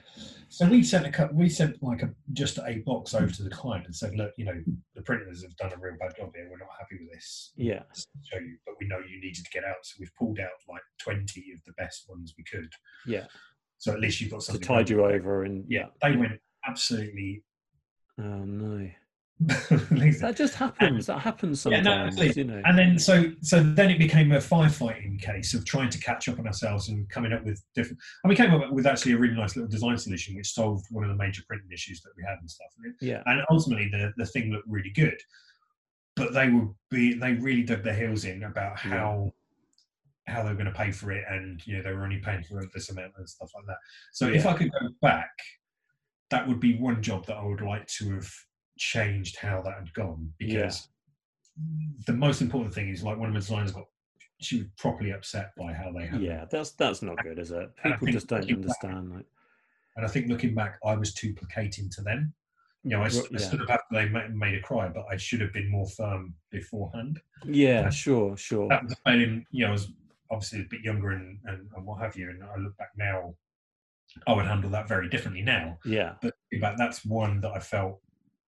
So 0.49 0.68
we 0.68 0.84
sent 0.84 1.07
a 1.07 1.10
cut. 1.10 1.34
We 1.34 1.49
sent 1.49 1.81
like 1.81 2.03
a 2.03 2.14
just 2.34 2.60
a 2.60 2.84
box 2.85 3.15
over 3.15 3.27
to 3.27 3.44
the 3.44 3.49
client 3.49 3.88
and 3.88 3.95
said, 3.95 4.14
"Look, 4.15 4.34
you 4.38 4.45
know, 4.45 4.64
the 4.94 5.02
printers 5.02 5.41
have 5.41 5.56
done 5.56 5.73
a 5.73 5.81
real 5.81 5.95
bad 5.99 6.15
job 6.15 6.31
here. 6.35 6.48
We're 6.48 6.60
not 6.60 6.68
happy 6.80 6.98
with 6.99 7.11
this. 7.11 7.53
Yeah. 7.56 7.81
Show 8.23 8.38
you, 8.38 8.57
but 8.65 8.76
we 8.80 8.85
know 8.85 8.99
you 8.99 9.19
needed 9.19 9.44
to 9.45 9.49
get 9.52 9.64
out, 9.64 9.77
so 9.81 9.95
we've 9.99 10.14
pulled 10.14 10.40
out 10.40 10.49
like 10.69 10.84
twenty 11.02 11.53
of 11.56 11.64
the 11.65 11.73
best 11.73 12.07
ones 12.07 12.35
we 12.38 12.44
could. 12.44 12.72
Yeah. 13.07 13.26
So 13.80 13.94
at 13.94 13.99
least 13.99 14.22
you've 14.22 14.31
got 14.31 14.41
To 14.41 14.60
tide 14.60 14.90
you 14.91 15.03
over 15.03 15.44
and 15.44 15.65
Yeah, 15.68 15.88
they 16.02 16.15
went 16.15 16.40
absolutely. 16.68 17.44
Oh 18.19 18.45
no. 18.45 18.90
That 20.20 20.36
just 20.38 20.56
happens. 20.56 21.06
That 21.07 21.20
happens 21.20 21.65
Yeah, 21.65 21.84
sometimes. 21.84 22.18
no, 22.18 22.24
you 22.24 22.44
know. 22.44 22.61
And 22.65 22.78
then 22.78 22.98
so 22.99 23.32
so 23.41 23.61
then 23.61 23.90
it 23.91 23.99
became 23.99 24.32
a 24.32 24.38
firefighting 24.38 25.22
case 25.22 25.53
of 25.53 25.65
trying 25.65 25.90
to 25.90 25.99
catch 25.99 26.30
up 26.30 26.40
on 26.40 26.48
ourselves 26.48 26.90
and 26.90 27.10
coming 27.10 27.34
up 27.34 27.44
with 27.44 27.64
different. 27.76 27.99
And 28.24 28.30
we 28.30 28.36
came 28.36 28.53
up 28.53 28.72
with 28.72 28.86
actually 28.86 29.14
a 29.14 29.18
really 29.18 29.36
nice 29.36 29.56
little 29.56 29.70
design 29.70 29.98
solution 29.98 30.36
which 30.36 30.53
solved 30.53 30.86
one 30.91 31.03
of 31.03 31.10
the 31.10 31.15
major 31.15 31.41
printing 31.48 31.72
issues 31.72 32.02
that 32.02 32.11
we 32.18 32.24
had 32.24 32.38
and 32.40 32.49
stuff. 32.49 32.68
And, 32.84 32.95
Yeah. 33.02 33.22
and 33.26 33.41
ultimately 33.49 33.90
the 33.90 34.14
the 34.18 34.26
thing 34.26 34.52
looked 34.52 34.68
really 34.68 34.91
good, 34.91 35.18
but 36.15 36.34
they 36.34 36.49
would 36.49 36.70
be 36.90 37.14
they 37.14 37.34
really 37.34 37.64
dug 37.64 37.84
their 37.84 37.95
heels 37.95 38.26
in 38.26 38.44
about 38.44 38.84
Yeah. 38.86 38.91
how. 38.91 39.34
How 40.26 40.41
they 40.41 40.49
were 40.52 40.56
going 40.56 40.68
to 40.68 40.72
pay 40.72 40.90
for 40.94 41.11
it, 41.11 41.26
and 41.30 41.61
you 41.68 41.76
know 41.76 41.84
they 41.84 41.91
were 41.91 42.06
only 42.06 42.20
paying 42.20 42.44
for 42.45 42.64
this 42.74 42.90
amount 42.90 43.11
and 43.18 43.28
stuff 43.30 43.52
like 43.56 43.65
that. 43.65 43.76
So 44.14 44.30
if 44.30 44.45
I 44.45 44.53
could 44.53 44.72
go 44.72 44.88
back, 45.02 45.28
that 46.30 46.48
would 46.48 46.61
be 46.61 46.78
one 46.78 47.02
job 47.03 47.26
that 47.26 47.36
I 47.36 47.44
would 47.44 47.60
like 47.60 47.86
to 47.98 48.11
have 48.14 48.34
changed 48.77 49.37
how 49.37 49.61
that 49.61 49.75
had 49.75 49.93
gone 49.93 50.31
because 50.37 50.89
the 52.07 52.13
most 52.13 52.41
important 52.41 52.73
thing 52.73 52.89
is 52.89 53.03
like 53.03 53.17
one 53.17 53.27
of 53.29 53.33
the 53.33 53.39
designers 53.39 53.71
got 53.71 53.85
she 54.39 54.57
was 54.57 54.67
properly 54.77 55.11
upset 55.11 55.51
by 55.55 55.71
how 55.71 55.91
they 55.91 56.05
had 56.05 56.21
yeah 56.21 56.45
that's 56.49 56.71
that's 56.71 57.01
not 57.01 57.21
good 57.23 57.37
is 57.39 57.51
it 57.51 57.69
people 57.83 58.07
just 58.07 58.27
don't 58.27 58.41
looking 58.41 58.61
back- 58.61 58.83
understand 58.83 59.11
like 59.13 59.25
and 59.95 60.03
I 60.03 60.09
think 60.09 60.27
looking 60.27 60.55
back, 60.55 60.79
I 60.83 60.95
was 60.95 61.13
too 61.13 61.35
placating 61.35 61.87
to 61.91 62.01
them. 62.01 62.33
You 62.83 62.97
know, 62.97 63.03
I, 63.03 63.09
Well, 63.13 63.25
I 63.25 63.27
yeah. 63.33 63.37
stood 63.37 63.61
up 63.61 63.69
after 63.69 63.85
they 63.91 64.09
made, 64.09 64.55
a 64.55 64.59
cry, 64.61 64.87
but 64.89 65.05
I 65.07 65.17
should 65.17 65.39
have 65.39 65.53
been 65.53 65.69
more 65.69 65.85
firm 65.87 66.33
beforehand. 66.49 67.21
yeah 67.45 67.81
Yeah. 67.81 67.89
sure 67.91 68.35
sure 68.35 68.69
That 68.69 68.85
was 68.85 68.95
failing. 69.05 69.45
You 69.51 69.65
know, 69.65 69.69
I 69.69 69.71
was 69.73 69.91
obviously 70.31 70.61
a 70.61 70.63
bit 70.67 70.81
younger 70.81 71.11
and, 71.11 71.37
and, 71.45 71.69
and 71.75 71.85
what 71.85 72.01
have 72.01 72.15
you. 72.17 72.31
And 72.31 72.43
I 72.43 72.55
look 72.57 72.75
back 72.77 72.89
now, 72.97 73.35
I 74.25 74.33
would 74.33 74.47
handle 74.47 74.71
that 74.71 74.87
very 74.87 75.09
differently 75.09 75.43
now. 75.43 75.77
yeah 75.85 76.15
But 76.23 76.33
but 76.59 76.73
that's 76.79 77.05
one 77.05 77.39
that 77.41 77.51
I 77.51 77.59
felt 77.59 78.01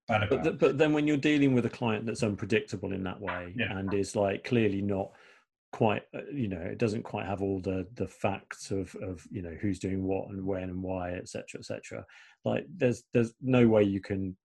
but, 0.08 0.44
th- 0.44 0.58
but 0.60 0.78
then 0.78 0.94
when 0.94 1.08
you're 1.08 1.18
dealing 1.18 1.54
with 1.54 1.66
a 1.66 1.70
client 1.70 2.06
that's 2.06 2.24
unpredictable 2.24 2.94
in 2.94 3.04
that 3.04 3.20
way 3.20 3.54
Yeah. 3.58 3.78
and 3.78 3.94
is 3.94 4.16
like 4.16 4.44
clearly 4.44 4.82
not 4.82 5.12
quite 5.72 6.04
uh, 6.16 6.22
you 6.34 6.48
know 6.48 6.62
it 6.62 6.78
doesn't 6.78 7.04
quite 7.04 7.26
have 7.26 7.42
all 7.42 7.60
the 7.60 7.86
the 7.96 8.08
facts 8.08 8.72
of 8.72 8.96
of 9.02 9.26
you 9.30 9.42
know 9.42 9.54
who's 9.62 9.78
doing 9.80 10.04
what 10.04 10.30
and 10.30 10.46
when 10.46 10.64
and 10.64 10.82
why 10.82 11.12
etc 11.14 11.60
etc 11.60 12.06
like 12.46 12.66
there's 12.78 13.04
there's 13.14 13.34
no 13.42 13.68
way 13.68 13.84
you 13.84 14.00
can 14.00 14.36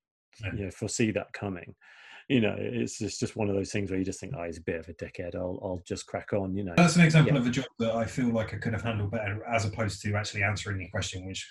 Yeah. 0.45 0.53
you 0.57 0.65
know 0.65 0.71
foresee 0.71 1.13
that 1.13 1.33
coming 1.33 1.75
you 2.29 2.41
know 2.41 2.57
it's 2.59 2.99
just 2.99 3.21
just 3.21 3.37
one 3.37 3.49
of 3.49 3.55
those 3.55 3.71
things 3.71 3.91
where 3.91 3.99
you 3.99 4.05
just 4.05 4.19
think 4.19 4.33
oh 4.37 4.43
he's 4.45 4.59
a 4.59 4.63
bit 4.63 4.81
of 4.81 4.89
a 4.89 4.95
dickhead 4.95 5.35
i'll 5.37 5.59
i'll 5.63 5.83
just 5.87 6.07
crack 6.07 6.33
on 6.33 6.57
you 6.57 6.65
know 6.65 6.75
That's 6.77 6.97
an 6.97 7.03
example 7.03 7.35
Yeah. 7.35 7.41
of 7.41 7.47
a 7.47 7.51
job 7.51 7.67
that 7.79 7.95
I 7.95 8.07
feel 8.07 8.29
like 8.31 8.53
I 8.55 8.57
could 8.57 8.73
have 8.73 8.83
handled 8.83 9.11
better, 9.13 9.45
as 9.47 9.65
opposed 9.65 10.03
to 10.03 10.15
actually 10.15 10.43
answering 10.43 10.79
the 10.79 10.89
question, 10.89 11.27
which 11.27 11.49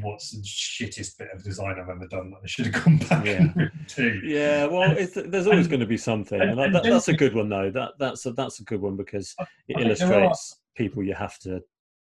what's 0.00 0.32
the 0.32 0.42
shittest 0.42 1.16
bit 1.18 1.28
of 1.34 1.42
design 1.42 1.76
I've 1.80 1.88
ever 1.88 2.06
done 2.06 2.30
that 2.30 2.40
I 2.42 2.46
should 2.46 2.66
have 2.66 2.84
gone 2.84 2.98
back 2.98 3.24
Yeah. 3.24 3.38
and. 3.56 4.22
Yeah, 4.24 4.66
well, 4.66 4.90
it's, 4.96 5.14
there's 5.14 5.46
always 5.46 5.66
and- 5.66 5.70
going 5.70 5.80
to 5.80 5.86
be 5.86 5.96
something, 5.96 6.40
and- 6.40 6.50
and 6.60 6.74
that, 6.74 6.82
that, 6.82 6.90
that's 6.90 7.08
a 7.08 7.14
good 7.14 7.34
one 7.34 7.48
though. 7.48 7.70
That 7.70 7.92
that's 7.98 8.26
a, 8.26 8.32
that's 8.32 8.60
a 8.60 8.64
good 8.64 8.80
one 8.80 8.96
because 8.96 9.34
it 9.68 9.76
I 9.76 9.80
there 9.80 9.82
are- 9.82 9.86
illustrates 9.86 10.60
people 10.76 11.02
you 11.02 11.14
have 11.14 11.38
to 11.40 11.60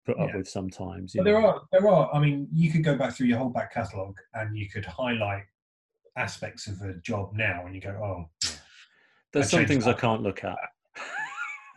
put 0.05 0.19
up 0.19 0.29
Yeah. 0.29 0.37
with 0.37 0.47
sometimes. 0.49 1.13
But 1.15 1.23
there 1.25 1.37
are 1.43 1.61
there 1.71 1.87
are. 1.87 2.13
I 2.13 2.19
mean, 2.19 2.47
you 2.53 2.71
could 2.71 2.83
go 2.83 2.95
back 2.95 3.15
through 3.15 3.27
your 3.27 3.39
whole 3.39 3.49
back 3.49 3.73
catalogue 3.73 4.17
and 4.33 4.55
you 4.57 4.69
could 4.69 4.85
highlight 4.85 5.43
aspects 6.15 6.67
of 6.67 6.79
a 6.81 6.93
job 6.95 7.31
now, 7.33 7.65
and 7.65 7.73
you 7.73 7.81
go, 7.81 7.89
oh, 7.89 8.49
there's 9.31 9.49
some 9.49 9.65
things 9.65 9.87
I 9.87 9.93
can't 9.93 10.21
look 10.21 10.43
at. 10.43 10.57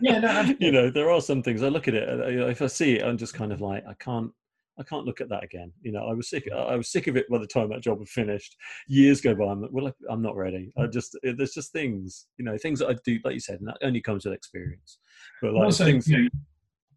yeah, 0.00 0.18
no, 0.18 0.54
you 0.60 0.70
know, 0.72 0.90
there 0.90 1.10
are 1.10 1.22
some 1.22 1.42
things 1.42 1.62
I 1.62 1.68
look 1.68 1.88
at 1.88 1.94
it. 1.94 2.06
and, 2.06 2.32
you 2.32 2.40
know, 2.40 2.48
If 2.48 2.60
I 2.60 2.66
see 2.66 2.98
it, 2.98 3.04
I'm 3.04 3.16
just 3.16 3.32
kind 3.32 3.50
of 3.52 3.60
like, 3.62 3.82
I 3.88 3.94
can't. 3.94 4.30
I 4.78 4.82
can't 4.82 5.06
look 5.06 5.20
at 5.20 5.28
that 5.30 5.42
again. 5.42 5.72
You 5.82 5.92
know, 5.92 6.06
I 6.06 6.12
was 6.12 6.28
sick. 6.28 6.48
I 6.54 6.76
was 6.76 6.90
sick 6.90 7.06
of 7.06 7.16
it 7.16 7.28
by 7.30 7.38
the 7.38 7.46
time 7.46 7.70
that 7.70 7.80
job 7.80 7.98
had 7.98 8.08
finished. 8.08 8.56
Years 8.88 9.20
go 9.20 9.34
by. 9.34 9.46
I'm 9.46 9.62
like, 9.62 9.70
well, 9.72 9.92
I'm 10.10 10.22
not 10.22 10.36
ready. 10.36 10.72
I 10.76 10.86
just 10.86 11.16
there's 11.22 11.54
just 11.54 11.72
things, 11.72 12.26
you 12.38 12.44
know, 12.44 12.58
things 12.58 12.80
that 12.80 12.88
I 12.88 12.96
do, 13.04 13.18
like 13.24 13.34
you 13.34 13.40
said, 13.40 13.60
and 13.60 13.68
that 13.68 13.78
only 13.82 14.00
comes 14.00 14.24
with 14.24 14.34
experience. 14.34 14.98
But 15.40 15.54
like 15.54 15.64
also, 15.64 15.84
things, 15.84 16.06
you 16.08 16.24
know, 16.24 16.28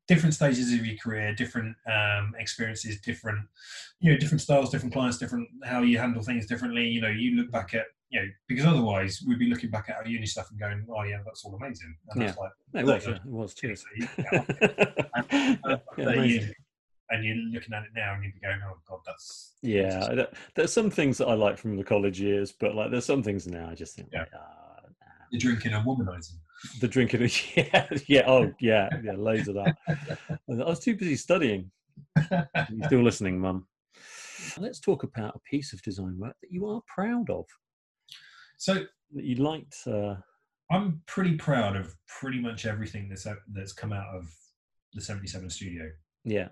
different 0.10 0.34
stages 0.34 0.73
of 0.73 0.85
your 0.85 0.97
career, 0.97 1.34
different 1.34 1.76
um, 1.89 2.34
experiences, 2.38 2.99
different, 2.99 3.39
you 3.99 4.11
know, 4.11 4.18
different 4.18 4.41
styles, 4.41 4.72
different 4.72 4.91
clients, 4.91 5.18
different 5.18 5.47
how 5.64 5.81
you 5.81 5.97
handle 5.99 6.22
things 6.22 6.47
differently. 6.47 6.85
You 6.85 6.99
know, 6.99 7.10
you 7.10 7.38
look 7.38 7.51
back 7.51 7.73
at, 7.76 7.85
you 8.10 8.19
know, 8.19 8.27
because 8.47 8.65
otherwise 8.65 9.23
we'd 9.26 9.39
be 9.39 9.47
looking 9.47 9.69
back 9.69 9.88
at 9.88 9.97
our 9.97 10.07
uni 10.07 10.26
stuff 10.26 10.49
and 10.49 10.60
going, 10.60 10.85
oh 10.89 11.03
yeah, 11.03 11.19
that's 11.23 11.45
all 11.45 11.56
amazing. 11.56 11.95
And 12.10 12.23
that's 12.23 12.38
like, 12.38 12.51
it 12.73 12.85
was, 12.85 13.06
yeah, 13.06 13.14
it 13.14 13.26
was. 13.26 13.53
Cheers. 13.53 13.85
Yeah, 14.18 15.77
yeah, 17.11 17.18
amazing. 17.18 17.27
years, 17.27 17.38
and 17.44 17.52
you're 17.53 17.60
looking 17.61 17.73
at 17.73 17.84
it 17.84 17.90
now 17.95 18.14
and 18.14 18.23
you'd 18.23 18.34
be 18.34 18.40
going, 18.40 18.60
oh 18.65 18.77
god, 18.88 18.99
that's 19.06 19.53
Yeah, 19.61 20.07
don't- 20.15 20.30
there's 20.56 20.73
some 20.73 20.90
things 20.90 21.18
that 21.18 21.27
I 21.27 21.34
like 21.34 21.57
from 21.57 21.76
the 21.77 21.84
college 21.84 22.19
years, 22.19 22.52
but 22.52 22.76
like 22.76 22.91
there's 22.91 23.06
some 23.06 23.23
things 23.23 23.48
now 23.48 23.69
I 23.69 23.76
just 23.76 23.95
think, 23.95 24.10
Yeah. 24.11 24.19
like, 24.22 24.30
ah, 24.36 24.76
nah. 24.84 25.07
you're 25.31 25.40
drinking 25.40 25.73
and 25.73 25.86
womanizing. 25.86 26.38
the 26.81 26.88
drinking, 26.88 27.30
yeah, 27.56 27.88
yeah, 28.07 28.23
oh 28.27 28.52
yeah, 28.60 28.90
yeah, 29.03 29.14
loads 29.14 29.48
of 29.48 29.56
that. 29.56 29.77
I 29.88 30.38
was 30.48 30.80
too 30.80 30.95
busy 30.95 31.15
studying. 31.15 31.72
You're 32.31 32.48
still 32.88 33.03
listening, 33.03 33.40
Mum. 33.40 33.68
Let's 34.57 34.80
talk 34.80 35.03
about 35.03 35.36
a 35.36 35.40
piece 35.40 35.73
of 35.73 35.81
design 35.84 36.18
work 36.18 36.36
that 36.41 36.52
you 36.52 36.65
are 36.68 36.81
proud 36.94 37.30
of, 37.30 37.45
So 38.57 38.73
that 39.14 39.23
you 39.23 39.36
liked. 39.36 39.76
Uh, 39.88 40.15
I'm 40.72 41.02
pretty 41.07 41.36
proud 41.36 41.76
of 41.76 41.95
pretty 42.07 42.40
much 42.40 42.65
everything 42.65 43.10
that's 43.10 43.26
that's 43.53 43.73
come 43.73 43.91
out 43.94 44.07
of 44.15 44.30
the 44.94 45.02
77 45.02 45.49
studio. 45.49 45.90
yeah, 46.26 46.49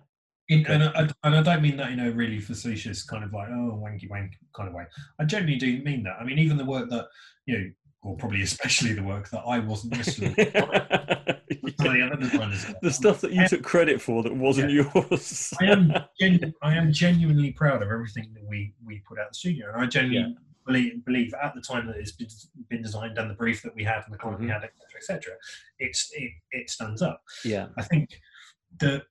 In, 0.49 0.65
and, 0.68 0.84
I, 0.84 1.10
and 1.24 1.36
I 1.36 1.41
don't 1.41 1.61
mean 1.61 1.78
that 1.78 1.91
in 1.91 1.99
a 1.99 2.11
really 2.11 2.40
facetious 2.40 3.03
kind 3.03 3.24
of 3.24 3.34
like 3.34 3.49
oh 3.49 3.82
wanky 3.84 4.10
wank 4.10 4.34
kind 4.56 4.69
of 4.69 4.76
way. 4.76 4.86
I 5.19 5.26
genuinely 5.26 5.60
do 5.60 5.84
mean 5.84 6.03
that. 6.03 6.18
I 6.19 6.24
mean 6.24 6.40
even 6.40 6.57
the 6.57 6.65
work 6.65 6.90
that 6.90 7.07
you 7.45 7.57
know, 7.57 7.65
or 8.03 8.15
probably 8.15 8.41
especially 8.44 8.94
the 8.94 9.03
work 9.03 9.30
that 9.32 9.41
I 9.45 9.60
wasn't 9.60 9.95
some 10.06 10.34
the 10.34 11.38
the 12.82 12.91
stuff 12.91 13.22
that 13.22 13.32
you 13.32 13.48
took 13.48 13.64
credit 13.64 14.02
for 14.02 14.24
that 14.24 14.36
wasn't 14.36 14.72
yours. 14.72 15.53
I 15.61 15.65
am 15.65 15.94
genu- 16.19 16.52
I 16.61 16.76
am 16.76 16.91
genuinely 16.91 17.52
proud 17.52 17.82
of 17.82 17.90
everything 17.90 18.32
that 18.34 18.44
we 18.48 18.74
we 18.86 19.02
put 19.07 19.19
out 19.19 19.24
in 19.24 19.28
the 19.32 19.36
studio, 19.36 19.72
and 19.74 19.82
I 19.82 19.86
genuinely 19.88 20.36
believe, 20.65 21.06
believe 21.06 21.34
at 21.41 21.56
the 21.56 21.61
time 21.61 21.88
that 21.88 21.95
it's 21.95 22.11
been, 22.11 22.28
been 22.69 22.82
designed 22.82 23.18
and 23.18 23.30
the 23.30 23.34
brief 23.36 23.61
that 23.64 23.74
we 23.74 23.86
had 23.86 24.02
and 24.06 24.14
the 24.14 24.18
client 24.18 24.41
we 24.41 24.48
Mhm. 24.48 24.53
had, 24.53 24.64
etc., 24.65 24.98
etc. 24.98 25.34
It's 25.80 26.11
it, 26.14 26.32
it 26.52 26.69
stands 26.69 27.02
up. 27.02 27.22
yeah, 27.45 27.68
I 27.78 27.84
think 27.84 28.19
the 28.80 29.03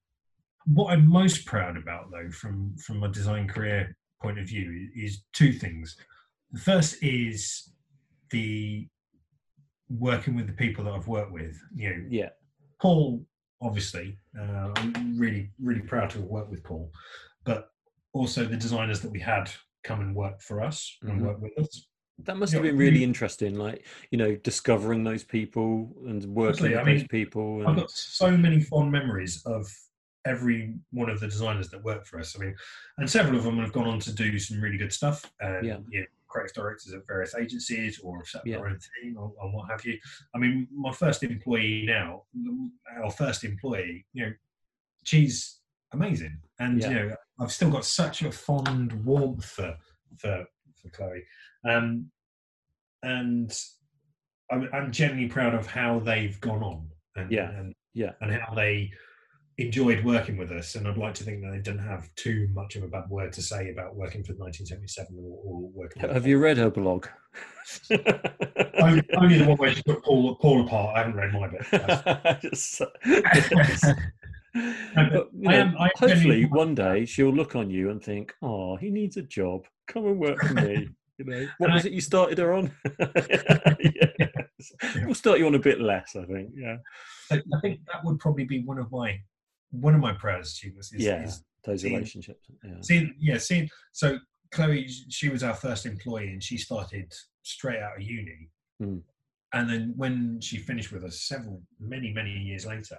what 0.66 0.92
I'm 0.92 1.06
most 1.06 1.46
proud 1.46 1.76
about, 1.76 2.10
though, 2.10 2.30
from 2.30 2.76
from 2.76 3.02
a 3.02 3.08
design 3.08 3.48
career 3.48 3.96
point 4.20 4.38
of 4.38 4.46
view, 4.46 4.88
is 4.94 5.22
two 5.32 5.52
things. 5.52 5.96
The 6.52 6.60
first 6.60 7.02
is 7.02 7.72
the 8.30 8.88
working 9.88 10.34
with 10.34 10.46
the 10.46 10.52
people 10.52 10.84
that 10.84 10.92
I've 10.94 11.08
worked 11.08 11.32
with. 11.32 11.56
You 11.74 11.90
know, 11.90 12.04
yeah, 12.08 12.28
Paul, 12.80 13.24
obviously, 13.62 14.18
uh, 14.38 14.70
I'm 14.76 15.16
really 15.18 15.50
really 15.62 15.82
proud 15.82 16.10
to 16.10 16.18
have 16.18 16.26
worked 16.26 16.50
with 16.50 16.64
Paul, 16.64 16.90
but 17.44 17.70
also 18.12 18.44
the 18.44 18.56
designers 18.56 19.00
that 19.00 19.10
we 19.10 19.20
had 19.20 19.50
come 19.84 20.00
and 20.00 20.14
work 20.14 20.40
for 20.40 20.62
us 20.62 20.96
and 21.02 21.20
Mhm. 21.20 21.26
work 21.26 21.40
with 21.40 21.56
us. 21.58 21.88
That 22.18 22.38
must 22.38 22.54
have 22.54 22.62
been 22.62 22.78
really 22.78 23.04
interesting, 23.04 23.56
like 23.56 23.86
you 24.10 24.18
know, 24.18 24.34
discovering 24.36 25.04
those 25.04 25.22
people 25.22 25.94
and 26.06 26.24
working 26.24 26.48
Absolutely, 26.48 26.76
with 26.76 26.80
I 26.80 26.84
mean, 26.84 26.98
those 26.98 27.08
people. 27.08 27.68
I've 27.68 27.76
got 27.76 27.90
so 27.90 28.36
many 28.36 28.60
fond 28.60 28.90
memories 28.90 29.44
of 29.44 29.70
every 30.26 30.74
one 30.90 31.08
of 31.08 31.20
the 31.20 31.26
designers 31.28 31.68
that 31.70 31.82
work 31.82 32.04
for 32.04 32.18
us. 32.18 32.36
I 32.36 32.40
mean, 32.44 32.54
and 32.98 33.08
several 33.08 33.38
of 33.38 33.44
them 33.44 33.58
have 33.58 33.72
gone 33.72 33.86
on 33.86 33.98
to 34.00 34.12
do 34.12 34.38
some 34.38 34.60
really 34.60 34.76
good 34.76 34.92
stuff 34.92 35.24
and 35.40 35.64
Yeah. 35.66 35.78
you 35.88 36.00
know, 36.00 36.06
creative 36.28 36.54
directors 36.54 36.92
at 36.92 37.06
various 37.06 37.34
agencies 37.34 38.00
or 38.00 38.18
have 38.18 38.26
set 38.26 38.40
up 38.40 38.46
Yeah. 38.46 38.56
their 38.58 38.68
own 38.68 38.78
team 39.00 39.16
or, 39.16 39.32
or 39.40 39.50
what 39.52 39.70
have 39.70 39.84
you. 39.84 39.98
I 40.34 40.38
mean, 40.38 40.68
my 40.72 40.92
first 40.92 41.22
employee 41.22 41.84
now, 41.86 42.24
our 43.02 43.10
first 43.10 43.44
employee, 43.44 44.04
you 44.12 44.26
know, 44.26 44.32
she's 45.04 45.60
amazing, 45.92 46.36
and 46.58 46.80
Yeah. 46.80 46.88
you 46.88 46.94
know, 46.94 47.16
I've 47.38 47.52
still 47.52 47.70
got 47.70 47.84
such 47.84 48.22
a 48.22 48.32
fond 48.32 48.92
warmth 49.04 49.44
for 49.44 49.78
for 50.18 50.44
for 50.74 50.90
Chloe, 50.90 51.24
um, 51.64 52.10
and 53.02 53.56
I'm, 54.50 54.68
I'm 54.72 54.92
genuinely 54.92 55.28
proud 55.28 55.54
of 55.54 55.66
how 55.66 56.00
they've 56.00 56.38
gone 56.40 56.62
on 56.62 56.90
and 57.14 57.30
Yeah. 57.30 57.50
and 57.50 57.74
yeah, 57.94 58.12
and 58.20 58.32
how 58.32 58.52
they 58.54 58.92
enjoyed 59.58 60.04
working 60.04 60.36
with 60.36 60.50
us. 60.52 60.74
And 60.74 60.86
I'd 60.86 60.96
like 60.98 61.14
to 61.14 61.24
think 61.24 61.42
that 61.42 61.50
they 61.52 61.58
didn't 61.58 61.86
have 61.86 62.14
too 62.14 62.48
much 62.52 62.76
of 62.76 62.82
a 62.82 62.88
bad 62.88 63.08
word 63.08 63.32
to 63.34 63.42
say 63.42 63.70
about 63.70 63.96
working 63.96 64.22
for 64.22 64.32
1977 64.34 65.16
or, 65.18 65.38
or 65.44 65.70
working. 65.74 66.02
with 66.02 66.12
have 66.12 66.26
you 66.26 66.38
read 66.38 66.58
her 66.58 66.70
blog? 66.70 67.06
Only, 68.78 69.02
only 69.16 69.38
the 69.38 69.44
one 69.46 69.56
where 69.56 69.74
she 69.74 69.82
put 69.82 70.04
Paul, 70.04 70.36
Paul 70.36 70.64
apart. 70.66 70.94
I 70.96 70.98
haven't 71.00 71.16
read 71.16 71.32
my 71.32 71.48
bit. 71.48 72.40
Just- 72.42 72.80
yes. 73.04 73.84
But, 74.54 75.28
you 75.34 75.50
I 75.50 75.64
know, 75.64 75.74
I 75.78 75.86
am 75.86 75.90
hopefully, 75.96 76.44
one 76.44 76.74
day 76.74 77.04
she'll 77.04 77.32
look 77.32 77.56
on 77.56 77.68
you 77.68 77.90
and 77.90 78.02
think, 78.02 78.32
"Oh, 78.40 78.76
he 78.76 78.90
needs 78.90 79.16
a 79.16 79.22
job. 79.22 79.66
Come 79.88 80.06
and 80.06 80.18
work 80.18 80.38
for 80.40 80.54
me." 80.54 80.88
You 81.18 81.24
know, 81.24 81.46
what 81.58 81.72
was 81.72 81.84
I- 81.84 81.88
it 81.88 81.92
you 81.94 82.00
started 82.00 82.38
her 82.38 82.52
on? 82.52 82.70
Yes. 83.80 84.72
We'll 85.04 85.14
start 85.14 85.38
you 85.38 85.46
on 85.46 85.54
a 85.54 85.58
bit 85.58 85.80
less, 85.80 86.16
I 86.16 86.24
think. 86.24 86.50
Yeah, 86.54 86.76
I 87.30 87.40
think 87.60 87.80
that 87.92 88.04
would 88.04 88.18
probably 88.18 88.44
be 88.44 88.62
one 88.64 88.78
of 88.78 88.90
my 88.90 89.18
one 89.70 89.94
of 89.94 90.00
my 90.00 90.12
proudest 90.12 90.56
achievements. 90.58 90.92
Is, 90.92 91.04
yeah, 91.04 91.24
is 91.24 91.44
those 91.64 91.82
seeing- 91.82 91.94
relationships. 91.94 92.48
Yeah, 92.64 92.70
seeing 92.80 93.14
yeah 93.18 93.38
seeing 93.38 93.68
so 93.92 94.18
chloe 94.52 94.88
she 95.08 95.28
was 95.28 95.42
our 95.42 95.54
first 95.54 95.86
employee 95.86 96.28
and 96.32 96.42
she 96.42 96.56
started 96.56 97.12
straight 97.42 97.80
out 97.80 97.96
of 97.96 98.02
uni 98.02 98.48
Mm. 98.80 99.02
and 99.54 99.70
then 99.70 99.94
when 99.96 100.38
she 100.40 100.58
finished 100.58 100.92
with 100.92 101.02
us 101.02 101.22
several 101.22 101.62
many 101.80 102.12
many 102.12 102.30
years 102.30 102.66
later 102.66 102.98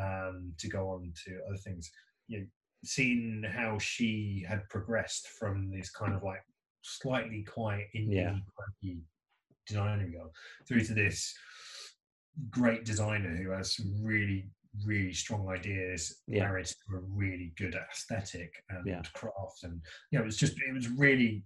um, 0.00 0.52
to 0.58 0.68
go 0.68 0.88
on 0.90 1.12
to 1.24 1.38
other 1.48 1.56
things 1.58 1.90
you 2.28 2.40
know 2.40 2.46
seeing 2.84 3.44
how 3.48 3.78
she 3.78 4.44
had 4.48 4.68
progressed 4.68 5.28
from 5.38 5.70
this 5.70 5.90
kind 5.90 6.12
of 6.14 6.22
like 6.24 6.42
slightly 6.82 7.42
quiet 7.44 7.86
indie 7.96 8.14
Yeah. 8.16 8.36
quirky 8.56 8.98
designer 9.66 10.08
girl 10.08 10.32
through 10.66 10.82
to 10.86 10.94
this 10.94 11.32
great 12.50 12.84
designer 12.84 13.36
who 13.36 13.50
has 13.50 13.76
some 13.76 13.94
really 14.02 14.50
really 14.84 15.12
strong 15.12 15.48
ideas 15.48 16.22
Yeah. 16.26 16.44
married 16.44 16.66
to 16.66 16.96
a 16.96 17.00
really 17.00 17.52
good 17.56 17.74
aesthetic 17.74 18.52
and 18.70 18.86
Yeah. 18.86 19.02
craft 19.14 19.64
and 19.64 19.80
you 20.10 20.18
know 20.18 20.22
it 20.22 20.26
was 20.26 20.38
just 20.38 20.54
it 20.66 20.72
was 20.72 20.88
really 20.88 21.44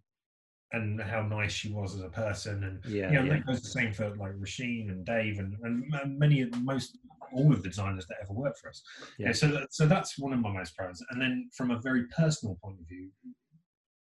and 0.73 1.01
how 1.01 1.23
nice 1.23 1.53
she 1.53 1.73
was 1.73 1.95
as 1.95 2.01
a 2.01 2.09
person, 2.09 2.65
and 2.65 2.85
Yeah, 2.87 3.13
you 3.13 3.19
know, 3.19 3.25
yeah. 3.25 3.35
that 3.35 3.47
goes 3.47 3.63
the 3.63 3.71
same 3.71 3.93
for 3.93 4.11
like 4.17 4.33
Rasheen 4.33 4.91
and 4.91 5.07
Dave 5.07 5.39
and, 5.39 5.55
and 5.63 6.19
many 6.19 6.41
of 6.43 6.61
most 6.63 6.99
all 7.33 7.53
of 7.53 7.63
the 7.63 7.69
designers 7.69 8.05
that 8.09 8.17
ever 8.21 8.33
worked 8.33 8.59
for 8.59 8.71
us. 8.71 8.83
Yeah. 9.17 9.29
Yeah. 9.29 9.33
so 9.33 9.49
that, 9.49 9.73
so 9.73 9.87
that's 9.87 10.19
one 10.19 10.33
of 10.33 10.41
my 10.41 10.53
most 10.53 10.77
proud. 10.77 10.95
And 11.11 11.23
then 11.23 11.51
from 11.55 11.71
a 11.71 11.79
very 11.81 12.07
personal 12.09 12.59
point 12.63 12.81
of 12.81 12.89
view, 12.89 13.11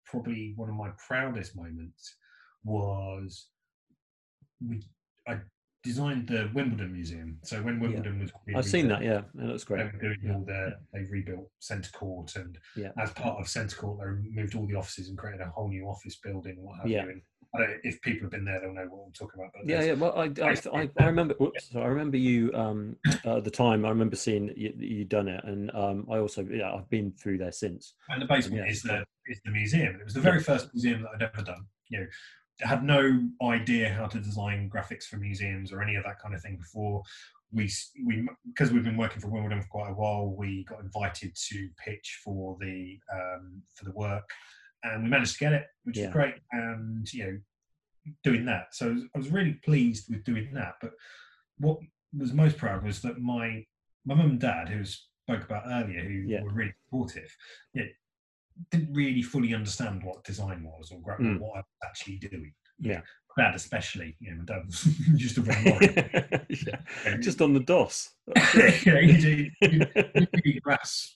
probably 0.06 0.52
one 0.54 0.68
of 0.68 0.76
my 0.76 0.90
proudest 1.06 1.56
moments 1.56 2.16
was 2.62 3.48
we 4.64 4.80
I 5.26 5.40
designed 5.84 6.26
the 6.26 6.50
Wimbledon 6.54 6.92
Museum. 6.92 7.38
So 7.44 7.62
when 7.62 7.78
Wimbledon 7.78 8.18
was 8.18 8.32
I've 8.56 8.64
seen 8.64 8.88
that. 8.88 9.02
Yeah, 9.02 9.20
that 9.34 9.46
looks 9.46 9.64
they 9.64 9.76
great. 9.76 9.92
were 9.92 9.98
doing 10.00 10.18
Yeah. 10.22 10.34
all 10.34 10.44
their, 10.44 10.78
they 10.92 11.04
rebuilt 11.04 11.50
Centre 11.60 11.92
Court, 11.92 12.34
and 12.36 12.58
Yeah. 12.74 12.90
as 12.98 13.10
part 13.12 13.38
of 13.38 13.48
Centre 13.48 13.76
Court, 13.76 14.00
they 14.00 14.30
moved 14.30 14.54
all 14.54 14.66
the 14.66 14.74
offices 14.74 15.08
and 15.10 15.18
created 15.18 15.42
a 15.42 15.50
whole 15.50 15.68
new 15.68 15.86
office 15.86 16.16
building. 16.16 16.56
What 16.62 16.78
have 16.80 16.88
Yeah. 16.88 17.04
you? 17.04 17.10
And 17.10 17.22
I 17.54 17.58
don't, 17.58 17.80
if 17.84 18.00
people 18.02 18.22
have 18.22 18.32
been 18.32 18.44
there, 18.44 18.60
they'll 18.60 18.72
know 18.72 18.86
what 18.86 19.06
I'm 19.06 19.12
talking 19.12 19.40
about. 19.40 19.52
But 19.52 19.66
Yeah, 19.66 19.82
yeah. 19.84 19.92
Well, 19.92 20.12
I, 20.18 20.24
I, 20.42 20.56
I, 20.72 20.90
I 20.98 21.04
remember. 21.06 21.34
Whoops, 21.34 21.70
so 21.70 21.80
I 21.82 21.86
remember 21.86 22.16
you 22.16 22.50
um, 22.54 22.96
uh, 23.24 23.36
at 23.36 23.44
the 23.44 23.50
time. 23.50 23.84
I 23.84 23.90
remember 23.90 24.16
seeing 24.16 24.46
that 24.46 24.58
you, 24.58 24.72
you'd 24.78 25.10
done 25.10 25.28
it, 25.28 25.44
and 25.44 25.70
um, 25.74 26.06
I 26.10 26.16
also, 26.18 26.42
yeah, 26.50 26.72
I've 26.74 26.88
been 26.90 27.12
through 27.12 27.38
there 27.38 27.52
since. 27.52 27.94
and 28.08 28.20
the 28.22 28.26
basement 28.26 28.64
Yeah, 28.64 28.72
is 28.72 28.82
the 28.82 29.04
is 29.26 29.40
the 29.44 29.50
museum. 29.52 29.96
It 30.00 30.04
was 30.04 30.14
the 30.14 30.20
very 30.20 30.40
first 30.42 30.68
museum 30.74 31.02
that 31.02 31.10
I'd 31.14 31.22
ever 31.34 31.42
done. 31.44 31.66
You 31.90 32.00
know, 32.00 32.06
had 32.60 32.84
no 32.84 33.20
idea 33.42 33.92
how 33.92 34.06
to 34.06 34.20
design 34.20 34.70
graphics 34.72 35.04
for 35.04 35.16
museums 35.16 35.72
or 35.72 35.82
any 35.82 35.96
of 35.96 36.04
that 36.04 36.18
kind 36.20 36.34
of 36.34 36.40
thing 36.42 36.56
before. 36.56 37.02
We 37.52 37.70
we 38.04 38.28
because 38.46 38.72
we've 38.72 38.84
been 38.84 38.96
working 38.96 39.20
for 39.20 39.28
Wimbledon 39.28 39.62
for 39.62 39.68
quite 39.68 39.90
a 39.90 39.94
while. 39.94 40.34
We 40.36 40.64
got 40.64 40.80
invited 40.80 41.36
to 41.50 41.68
pitch 41.84 42.20
for 42.24 42.56
the 42.60 42.98
um, 43.12 43.62
for 43.74 43.84
the 43.84 43.92
work, 43.92 44.28
and 44.82 45.02
we 45.04 45.08
managed 45.10 45.34
to 45.34 45.38
get 45.38 45.52
it, 45.52 45.66
which 45.84 45.96
Yeah. 45.98 46.06
is 46.06 46.12
great. 46.12 46.34
And 46.52 47.12
you 47.12 47.24
know, 47.24 47.38
doing 48.22 48.44
that, 48.46 48.74
so 48.74 48.86
I 48.88 48.92
was, 48.92 49.02
I 49.14 49.18
was 49.18 49.28
really 49.30 49.54
pleased 49.64 50.08
with 50.10 50.24
doing 50.24 50.52
that. 50.54 50.74
But 50.80 50.92
what 51.58 51.78
was 52.16 52.32
most 52.32 52.58
proud 52.58 52.82
was 52.84 53.02
that 53.02 53.20
my 53.20 53.64
my 54.04 54.14
mum 54.14 54.30
and 54.30 54.40
dad, 54.40 54.68
who 54.68 54.84
spoke 54.84 55.44
about 55.44 55.64
earlier, 55.66 56.02
who 56.02 56.28
Yeah. 56.28 56.42
were 56.42 56.52
really 56.52 56.74
supportive, 56.84 57.34
yeah, 57.72 57.84
didn't 58.70 58.92
really 58.92 59.22
fully 59.22 59.54
understand 59.54 60.02
what 60.02 60.24
design 60.24 60.62
was 60.64 60.92
or 60.92 60.98
Mm. 61.18 61.38
what 61.40 61.56
I 61.56 61.58
was 61.58 61.64
actually 61.84 62.16
doing. 62.18 62.52
Yeah. 62.78 63.00
Dad 63.36 63.56
especially, 63.56 64.16
you 64.20 64.30
know, 64.30 64.38
my 64.38 64.44
dad 64.44 64.64
was 64.64 64.82
just 65.16 65.38
a 65.38 65.40
very 65.40 65.64
worried. 65.64 66.46
yeah. 67.04 67.16
Just 67.18 67.42
on 67.42 67.52
the 67.52 67.60
DOS. 67.60 68.10
yeah, 68.54 69.00
you 69.00 69.20
do, 69.20 69.30
you, 69.30 69.50
you 69.62 70.26
really 70.44 70.60
grasp, 70.60 71.14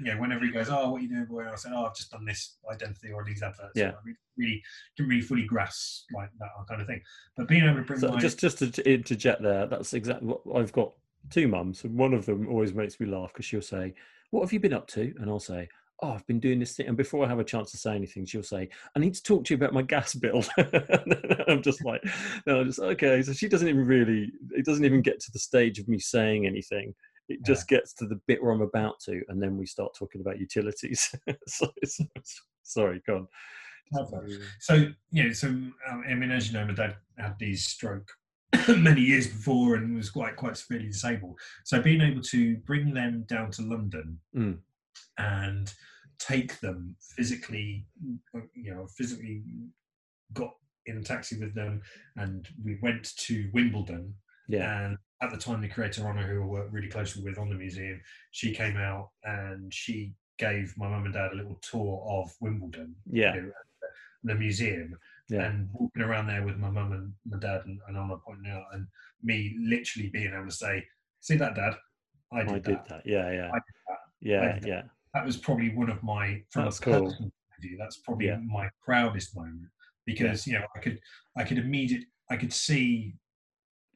you 0.00 0.14
know, 0.14 0.20
whenever 0.20 0.46
he 0.46 0.50
goes, 0.50 0.70
oh, 0.70 0.90
what 0.90 1.00
are 1.00 1.02
you 1.02 1.08
doing, 1.10 1.26
boy? 1.26 1.40
And 1.40 1.50
I 1.50 1.56
said, 1.56 1.72
oh, 1.74 1.84
I've 1.84 1.94
just 1.94 2.10
done 2.10 2.24
this 2.24 2.56
identity 2.72 3.12
or 3.12 3.22
these 3.22 3.42
adverts. 3.42 3.72
Yeah. 3.74 3.88
I 3.90 3.94
really, 4.04 4.16
really 4.38 4.62
didn't 4.96 5.10
really 5.10 5.22
fully 5.22 5.44
grasp 5.44 6.06
like 6.14 6.30
that 6.38 6.48
kind 6.68 6.80
of 6.80 6.86
thing. 6.86 7.02
But 7.36 7.48
being 7.48 7.64
able 7.64 7.76
to 7.76 7.82
bring 7.82 7.98
So 8.00 8.08
my 8.08 8.18
just 8.18 8.38
just 8.38 8.58
to 8.58 8.90
interject 8.90 9.42
there, 9.42 9.66
that's 9.66 9.92
exactly 9.92 10.26
what 10.28 10.58
I've 10.58 10.72
got 10.72 10.92
two 11.28 11.48
mums, 11.48 11.84
and 11.84 11.98
one 11.98 12.14
of 12.14 12.24
them 12.24 12.48
always 12.48 12.72
makes 12.72 12.98
me 12.98 13.06
laugh 13.06 13.32
because 13.32 13.44
she'll 13.44 13.60
say, 13.60 13.92
"What 14.30 14.40
have 14.40 14.52
you 14.52 14.60
been 14.60 14.72
up 14.72 14.86
to?" 14.88 15.12
And 15.18 15.28
I'll 15.28 15.38
say, 15.40 15.68
"Oh, 16.00 16.12
I've 16.12 16.26
been 16.26 16.40
doing 16.40 16.58
this 16.58 16.76
thing." 16.76 16.86
And 16.86 16.96
before 16.96 17.24
I 17.24 17.28
have 17.28 17.38
a 17.38 17.44
chance 17.44 17.70
to 17.72 17.76
say 17.76 17.94
anything, 17.94 18.24
she'll 18.26 18.42
say, 18.42 18.68
"I 18.94 18.98
need 18.98 19.14
to 19.14 19.22
talk 19.22 19.44
to 19.44 19.54
you 19.54 19.56
about 19.56 19.72
my 19.72 19.82
gas 19.82 20.14
bill." 20.14 20.44
I'm 21.48 21.62
just 21.62 21.84
like, 21.84 22.02
"No, 22.46 22.60
I'm 22.60 22.66
just 22.66 22.78
okay." 22.80 23.22
So 23.22 23.32
she 23.32 23.48
doesn't 23.48 23.68
even 23.68 23.86
really, 23.86 24.32
it 24.52 24.64
doesn't 24.64 24.84
even 24.84 25.02
get 25.02 25.20
to 25.20 25.30
the 25.32 25.38
stage 25.38 25.78
of 25.78 25.88
me 25.88 25.98
saying 25.98 26.46
anything. 26.46 26.94
It 27.28 27.40
Yeah. 27.40 27.46
just 27.46 27.68
gets 27.68 27.92
to 27.94 28.06
the 28.06 28.20
bit 28.26 28.42
where 28.42 28.52
I'm 28.52 28.62
about 28.62 29.00
to, 29.00 29.22
and 29.28 29.42
then 29.42 29.56
we 29.58 29.66
start 29.66 29.94
talking 29.94 30.20
about 30.20 30.38
utilities. 30.38 31.14
so, 31.46 31.68
it's, 31.82 32.00
sorry, 32.62 33.02
go 33.06 33.16
on. 33.16 33.28
So 34.60 34.88
yeah, 35.10 35.32
so 35.32 35.48
um, 35.48 35.74
I 36.08 36.14
mean, 36.14 36.30
as 36.30 36.48
you 36.48 36.58
know, 36.58 36.66
my 36.66 36.74
dad 36.74 36.96
had 37.16 37.38
these 37.38 37.64
stroke 37.66 38.10
many 38.68 39.00
years 39.00 39.26
before 39.26 39.76
and 39.76 39.96
was 39.96 40.10
quite 40.10 40.36
quite 40.36 40.56
severely 40.56 40.86
disabled. 40.88 41.38
So 41.64 41.80
being 41.80 42.00
able 42.00 42.22
to 42.22 42.56
bring 42.58 42.92
them 42.92 43.24
down 43.26 43.50
to 43.52 43.62
London 43.62 44.18
Mm. 44.36 44.58
And 45.18 45.72
take 46.18 46.58
them 46.60 46.96
physically, 47.16 47.86
you 48.54 48.74
know, 48.74 48.86
physically 48.96 49.42
got 50.32 50.54
in 50.86 50.98
a 50.98 51.02
taxi 51.02 51.38
with 51.38 51.54
them, 51.54 51.82
and 52.16 52.48
we 52.64 52.78
went 52.82 53.16
to 53.16 53.50
Wimbledon. 53.52 54.14
Yeah, 54.48 54.86
And 54.86 54.98
at 55.20 55.30
the 55.30 55.36
time, 55.36 55.60
the 55.60 55.68
creator 55.68 56.08
Honor, 56.08 56.26
who 56.26 56.42
I 56.42 56.46
worked 56.46 56.72
really 56.72 56.88
closely 56.88 57.22
with 57.22 57.38
on 57.38 57.50
the 57.50 57.54
museum, 57.54 58.00
she 58.30 58.54
came 58.54 58.76
out 58.76 59.10
and 59.24 59.72
she 59.72 60.14
gave 60.38 60.72
my 60.78 60.88
mum 60.88 61.04
and 61.04 61.12
dad 61.12 61.32
a 61.32 61.36
little 61.36 61.58
tour 61.60 62.02
of 62.08 62.32
Wimbledon 62.40 62.94
yeah, 63.10 63.34
you 63.34 63.42
know, 63.42 63.52
the 64.24 64.34
museum 64.34 64.96
yeah. 65.28 65.42
and 65.42 65.68
walking 65.72 66.02
around 66.02 66.28
there 66.28 66.44
with 66.44 66.56
my 66.56 66.70
mum 66.70 66.92
and 66.92 67.12
my 67.28 67.38
dad 67.38 67.62
and, 67.66 67.78
and 67.88 67.96
Honor 67.96 68.16
pointing 68.24 68.50
out 68.50 68.64
and 68.72 68.86
me 69.22 69.56
literally 69.60 70.08
being 70.08 70.32
able 70.32 70.46
to 70.46 70.52
say, 70.52 70.84
"See 71.20 71.36
that, 71.36 71.54
Dad? 71.54 71.74
I 72.32 72.40
did, 72.40 72.48
I 72.48 72.52
that. 72.52 72.64
did 72.64 72.78
that. 72.88 73.02
Yeah, 73.04 73.30
yeah, 73.30 73.50
I 73.52 73.58
did. 73.58 73.74
Yeah, 74.20 74.54
did 74.54 74.62
that. 74.62 74.68
yeah. 74.68 74.82
That 75.14 75.24
was 75.24 75.36
probably 75.36 75.74
one 75.74 75.90
of 75.90 76.02
my 76.02 76.42
from 76.50 76.64
That's 76.64 76.78
a 76.78 76.82
cool. 76.82 77.00
point 77.00 77.20
of 77.20 77.62
view. 77.62 77.76
That's 77.78 77.98
probably 77.98 78.26
Yeah. 78.26 78.38
my 78.44 78.68
proudest 78.84 79.34
moment 79.36 79.68
because 80.06 80.46
you 80.46 80.54
know 80.54 80.66
I 80.76 80.78
could 80.80 81.00
I 81.36 81.44
could 81.44 81.58
immediate 81.58 82.04
I 82.30 82.36
could 82.36 82.52
see. 82.52 83.14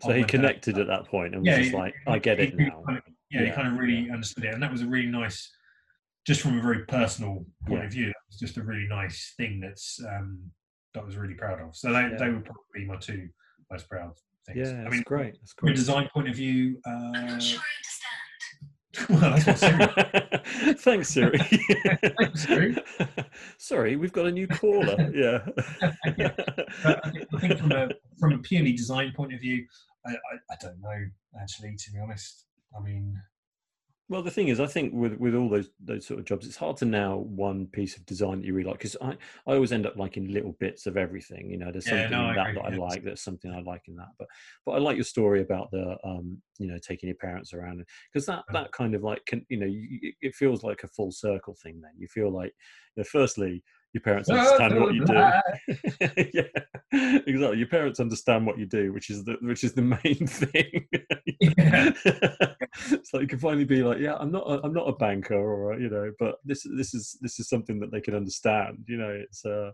So 0.00 0.08
he 0.08 0.14
my 0.14 0.20
dad- 0.20 0.28
connected 0.28 0.78
at 0.78 0.86
that 0.88 1.06
point 1.06 1.34
and 1.34 1.42
was 1.42 1.46
Yeah, 1.48 1.58
just 1.58 1.70
he- 1.70 1.76
like, 1.76 1.94
I 2.06 2.18
get 2.18 2.38
he 2.38 2.46
it 2.46 2.54
really 2.56 2.70
now. 2.70 2.82
kind 2.86 2.98
of- 2.98 3.04
yeah, 3.30 3.44
he 3.44 3.50
kind 3.52 3.68
of 3.68 3.74
really 3.78 4.10
understood 4.10 4.44
it, 4.44 4.52
and 4.52 4.62
that 4.62 4.70
was 4.70 4.82
a 4.82 4.86
really 4.86 5.06
nice, 5.06 5.50
just 6.26 6.40
from 6.42 6.58
a 6.58 6.62
very 6.62 6.84
personal 6.86 7.46
point 7.66 7.80
Yeah. 7.80 7.86
of 7.86 7.92
view. 7.92 8.08
It 8.08 8.16
was 8.28 8.38
just 8.38 8.56
a 8.58 8.62
really 8.62 8.86
nice 8.88 9.32
thing 9.36 9.60
that's 9.60 10.00
um, 10.04 10.50
that 10.92 11.00
I 11.00 11.04
was 11.04 11.16
really 11.16 11.34
proud 11.34 11.60
of. 11.60 11.74
So 11.76 11.92
they, 11.92 12.02
Yeah. 12.02 12.16
they 12.18 12.28
were 12.30 12.40
probably 12.40 12.84
my 12.84 12.96
two 12.96 13.28
most 13.70 13.88
proud 13.88 14.12
things. 14.46 14.58
Yeah, 14.58 14.80
I 14.80 14.82
that's 14.84 14.90
mean, 14.92 15.02
great. 15.06 15.34
That's 15.40 15.52
from 15.54 15.68
a 15.70 15.74
design 15.74 16.08
point 16.12 16.28
of 16.28 16.34
view, 16.36 16.80
uh, 16.86 16.90
I'm 16.90 17.12
not 17.12 17.42
sure 17.42 17.60
I 17.60 17.72
understand. 17.78 18.70
well, 19.08 19.20
that's 19.20 19.46
what 19.46 19.58
Siri. 19.58 20.74
Thanks, 20.74 21.08
Siri. 21.08 21.38
Thanks, 22.18 22.42
Siri. 22.42 22.76
Sorry, 23.56 23.96
we've 23.96 24.12
got 24.12 24.26
a 24.26 24.32
new 24.32 24.46
caller. 24.46 25.10
Yeah. 25.14 25.46
But 26.82 27.06
I 27.06 27.10
think, 27.10 27.26
I 27.34 27.38
think 27.38 27.58
from 27.58 27.72
a 27.72 27.88
from 28.18 28.32
a 28.34 28.38
purely 28.38 28.72
design 28.72 29.12
point 29.16 29.32
of 29.32 29.40
view, 29.40 29.64
I, 30.06 30.10
I, 30.10 30.14
I 30.50 30.56
don't 30.60 30.80
know 30.80 31.06
actually. 31.40 31.74
To 31.76 31.92
be 31.92 32.00
honest, 32.00 32.44
I 32.76 32.82
mean, 32.82 33.16
Well, 34.12 34.22
the 34.22 34.30
thing 34.30 34.48
is, 34.48 34.60
I 34.60 34.66
think 34.66 34.92
with 34.92 35.14
with 35.14 35.34
all 35.34 35.48
those 35.48 35.70
those 35.80 36.06
sort 36.06 36.20
of 36.20 36.26
jobs, 36.26 36.46
it's 36.46 36.56
hard 36.56 36.76
to 36.76 36.84
nail 36.84 37.24
one 37.24 37.66
piece 37.66 37.96
of 37.96 38.04
design 38.04 38.40
that 38.40 38.46
you 38.46 38.52
really 38.52 38.68
like 38.68 38.76
because 38.78 38.94
I, 39.00 39.12
I 39.46 39.54
always 39.54 39.72
end 39.72 39.86
up 39.86 39.96
liking 39.96 40.28
little 40.28 40.52
bits 40.52 40.84
of 40.86 40.98
everything. 40.98 41.48
You 41.50 41.56
know, 41.56 41.72
there's 41.72 41.86
Yeah, 41.86 41.88
something 41.88 42.10
no, 42.10 42.20
in 42.20 42.30
I 42.30 42.34
that 42.34 42.50
agree, 42.50 42.54
that 42.54 42.60
I 42.60 42.68
like. 42.68 43.04
There's 43.04 43.22
something 43.22 43.50
I 43.50 43.60
like 43.62 43.88
in 43.88 43.96
that. 43.96 44.10
But 44.18 44.28
but 44.66 44.72
I 44.72 44.80
like 44.80 44.96
your 44.98 45.04
story 45.04 45.40
about 45.40 45.70
the 45.70 45.96
um 46.04 46.42
you 46.58 46.66
know 46.66 46.76
taking 46.78 47.06
your 47.08 47.16
parents 47.16 47.54
around 47.54 47.86
because 48.12 48.26
that 48.26 48.44
Mm. 48.48 48.54
that 48.54 48.72
kind 48.72 48.94
of 48.94 49.02
like 49.02 49.24
can 49.24 49.46
you 49.48 49.56
know 49.56 49.66
you- 49.66 50.12
it 50.20 50.34
feels 50.34 50.62
like 50.62 50.84
a 50.84 50.88
full 50.88 51.10
circle 51.10 51.54
thing. 51.54 51.80
Then 51.80 51.92
you 51.96 52.06
feel 52.06 52.30
like 52.30 52.52
you 52.96 53.00
know, 53.00 53.04
firstly 53.10 53.64
your 53.92 54.00
parents 54.02 54.28
understand 54.30 54.80
what 54.80 54.94
you 54.94 55.04
do. 55.04 55.12
yeah, 56.34 57.20
exactly. 57.26 57.58
Your 57.58 57.66
parents 57.66 58.00
understand 58.00 58.46
what 58.46 58.58
you 58.58 58.64
do, 58.66 58.92
which 58.92 59.10
is 59.10 59.24
the 59.24 59.36
which 59.42 59.64
is 59.64 59.74
the 59.74 59.82
main 59.82 60.26
thing. 60.26 60.86
Yeah. 61.40 61.92
so 63.04 63.20
you 63.20 63.26
can 63.26 63.38
finally 63.38 63.64
be 63.64 63.82
like, 63.82 63.98
yeah, 63.98 64.16
I'm 64.16 64.32
not, 64.32 64.46
a, 64.46 64.60
I'm 64.64 64.72
not 64.72 64.88
a 64.88 64.94
banker, 64.96 65.34
or 65.34 65.78
you 65.78 65.90
know, 65.90 66.10
but 66.18 66.36
this, 66.44 66.66
this 66.76 66.94
is, 66.94 67.18
this 67.20 67.38
is 67.38 67.48
something 67.48 67.78
that 67.80 67.92
they 67.92 68.00
can 68.00 68.14
understand. 68.14 68.78
You 68.88 68.96
know, 68.96 69.10
it's, 69.10 69.44
uh, 69.44 69.72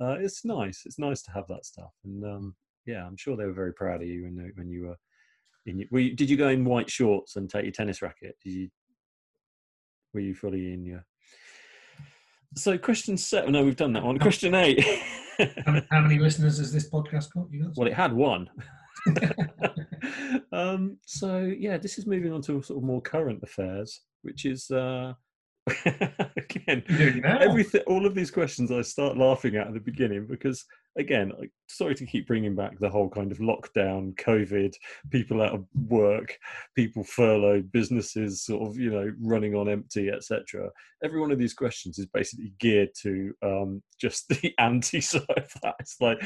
uh, 0.00 0.16
it's 0.18 0.44
nice. 0.44 0.82
It's 0.86 0.98
nice 0.98 1.20
to 1.22 1.30
have 1.32 1.46
that 1.48 1.66
stuff, 1.66 1.92
and 2.04 2.24
um, 2.24 2.56
yeah, 2.86 3.06
I'm 3.06 3.16
sure 3.16 3.36
they 3.36 3.44
were 3.44 3.52
very 3.52 3.74
proud 3.74 4.00
of 4.02 4.08
you 4.08 4.22
when 4.24 4.36
they- 4.36 4.52
when 4.54 4.68
you 4.70 4.86
were. 4.86 4.96
In 5.66 5.78
your, 5.78 5.88
were 5.90 6.00
you, 6.00 6.16
did 6.16 6.30
you 6.30 6.38
go 6.38 6.48
in 6.48 6.64
white 6.64 6.90
shorts 6.90 7.36
and 7.36 7.48
take 7.48 7.64
your 7.64 7.72
tennis 7.72 8.00
racket? 8.00 8.34
Did 8.42 8.54
you? 8.54 8.68
Were 10.14 10.20
you 10.20 10.34
fully 10.34 10.72
in 10.72 10.86
your? 10.86 11.04
So 12.56 12.76
question 12.76 13.16
seven. 13.16 13.52
No, 13.52 13.64
we've 13.64 13.76
done 13.76 13.92
that 13.92 14.04
one. 14.04 14.18
Question 14.18 14.54
eight. 14.54 14.84
how, 15.38 15.72
many- 15.72 15.86
how 15.90 16.00
many 16.00 16.18
listeners 16.18 16.58
has 16.58 16.72
this 16.72 16.90
podcast 16.90 17.32
got? 17.32 17.46
You 17.50 17.64
got? 17.64 17.76
Well, 17.76 17.86
it 17.88 17.94
had 17.94 18.12
one. 18.12 18.50
um, 20.52 20.98
so 21.06 21.38
yeah, 21.38 21.78
this 21.78 21.98
is 21.98 22.06
moving 22.06 22.32
on 22.32 22.42
to 22.42 22.62
sort 22.62 22.78
of 22.78 22.82
more 22.84 23.00
current 23.00 23.40
affairs, 23.42 24.00
which 24.22 24.44
is 24.44 24.70
uh, 24.70 25.14
again 25.86 26.82
You're 26.88 26.98
doing 26.98 27.18
it 27.18 27.22
now. 27.24 27.38
everything. 27.38 27.82
All 27.86 28.04
of 28.06 28.14
these 28.14 28.30
questions 28.30 28.70
I 28.70 28.82
start 28.82 29.16
laughing 29.16 29.56
at 29.56 29.68
at 29.68 29.74
the 29.74 29.80
beginning 29.80 30.26
because 30.26 30.64
again, 30.96 31.32
I, 31.40 31.48
sorry 31.68 31.94
to 31.94 32.06
keep 32.06 32.26
bringing 32.26 32.54
back 32.54 32.78
the 32.78 32.90
whole 32.90 33.08
kind 33.08 33.30
of 33.32 33.38
lockdown, 33.38 34.14
COVID, 34.16 34.74
people 35.10 35.42
out 35.42 35.54
of 35.54 35.64
work, 35.88 36.36
people 36.74 37.04
furloughed, 37.04 37.72
businesses 37.72 38.44
sort 38.44 38.68
of 38.68 38.78
you 38.78 38.90
know 38.90 39.12
running 39.20 39.54
on 39.54 39.68
empty, 39.68 40.10
etc. 40.10 40.70
Every 41.04 41.20
one 41.20 41.30
of 41.30 41.38
these 41.38 41.54
questions 41.54 41.98
is 41.98 42.06
basically 42.06 42.52
geared 42.58 42.90
to 43.02 43.32
um, 43.42 43.82
just 44.00 44.28
the 44.42 44.54
anti 44.58 45.00
side 45.00 45.24
of 45.36 45.52
that. 45.62 45.74
It's 45.80 45.96
like 46.00 46.20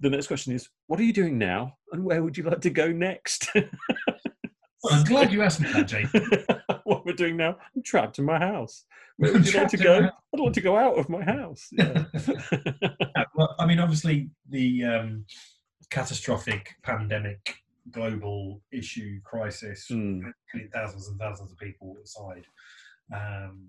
the 0.00 0.10
next 0.10 0.28
question 0.28 0.52
is, 0.52 0.68
what 0.86 1.00
are 1.00 1.04
you 1.04 1.12
doing 1.12 1.38
now, 1.38 1.74
and 1.92 2.04
where 2.04 2.22
would 2.22 2.36
you 2.36 2.44
like 2.44 2.60
to 2.62 2.70
go 2.70 2.90
next? 2.90 3.48
I'm 4.90 5.04
glad 5.04 5.32
you 5.32 5.42
asked 5.42 5.60
me 5.60 5.72
that, 5.72 5.86
Jake. 5.88 6.08
what 6.84 7.04
we're 7.06 7.12
doing 7.14 7.36
now. 7.36 7.56
I'm 7.74 7.82
trapped 7.82 8.18
in 8.18 8.24
my 8.24 8.38
house. 8.38 8.84
Where 9.16 9.32
would 9.32 9.46
you 9.46 9.58
like 9.58 9.68
to 9.70 9.76
go? 9.76 10.10
I'd 10.34 10.40
like 10.40 10.52
to 10.54 10.60
go 10.60 10.76
out 10.76 10.98
of 10.98 11.08
my 11.08 11.22
house. 11.22 11.68
Yeah. 11.72 12.04
Yeah, 13.16 13.24
well, 13.36 13.54
I 13.60 13.66
mean, 13.66 13.78
obviously, 13.78 14.30
the 14.48 14.84
um, 14.84 15.24
catastrophic 15.90 16.70
pandemic, 16.82 17.54
global 17.90 18.60
issue, 18.72 19.20
crisis, 19.22 19.88
Mm. 19.90 20.32
thousands 20.72 21.08
and 21.08 21.18
thousands 21.18 21.52
of 21.52 21.58
people 21.58 21.96
aside. 22.02 22.46
Um, 23.14 23.68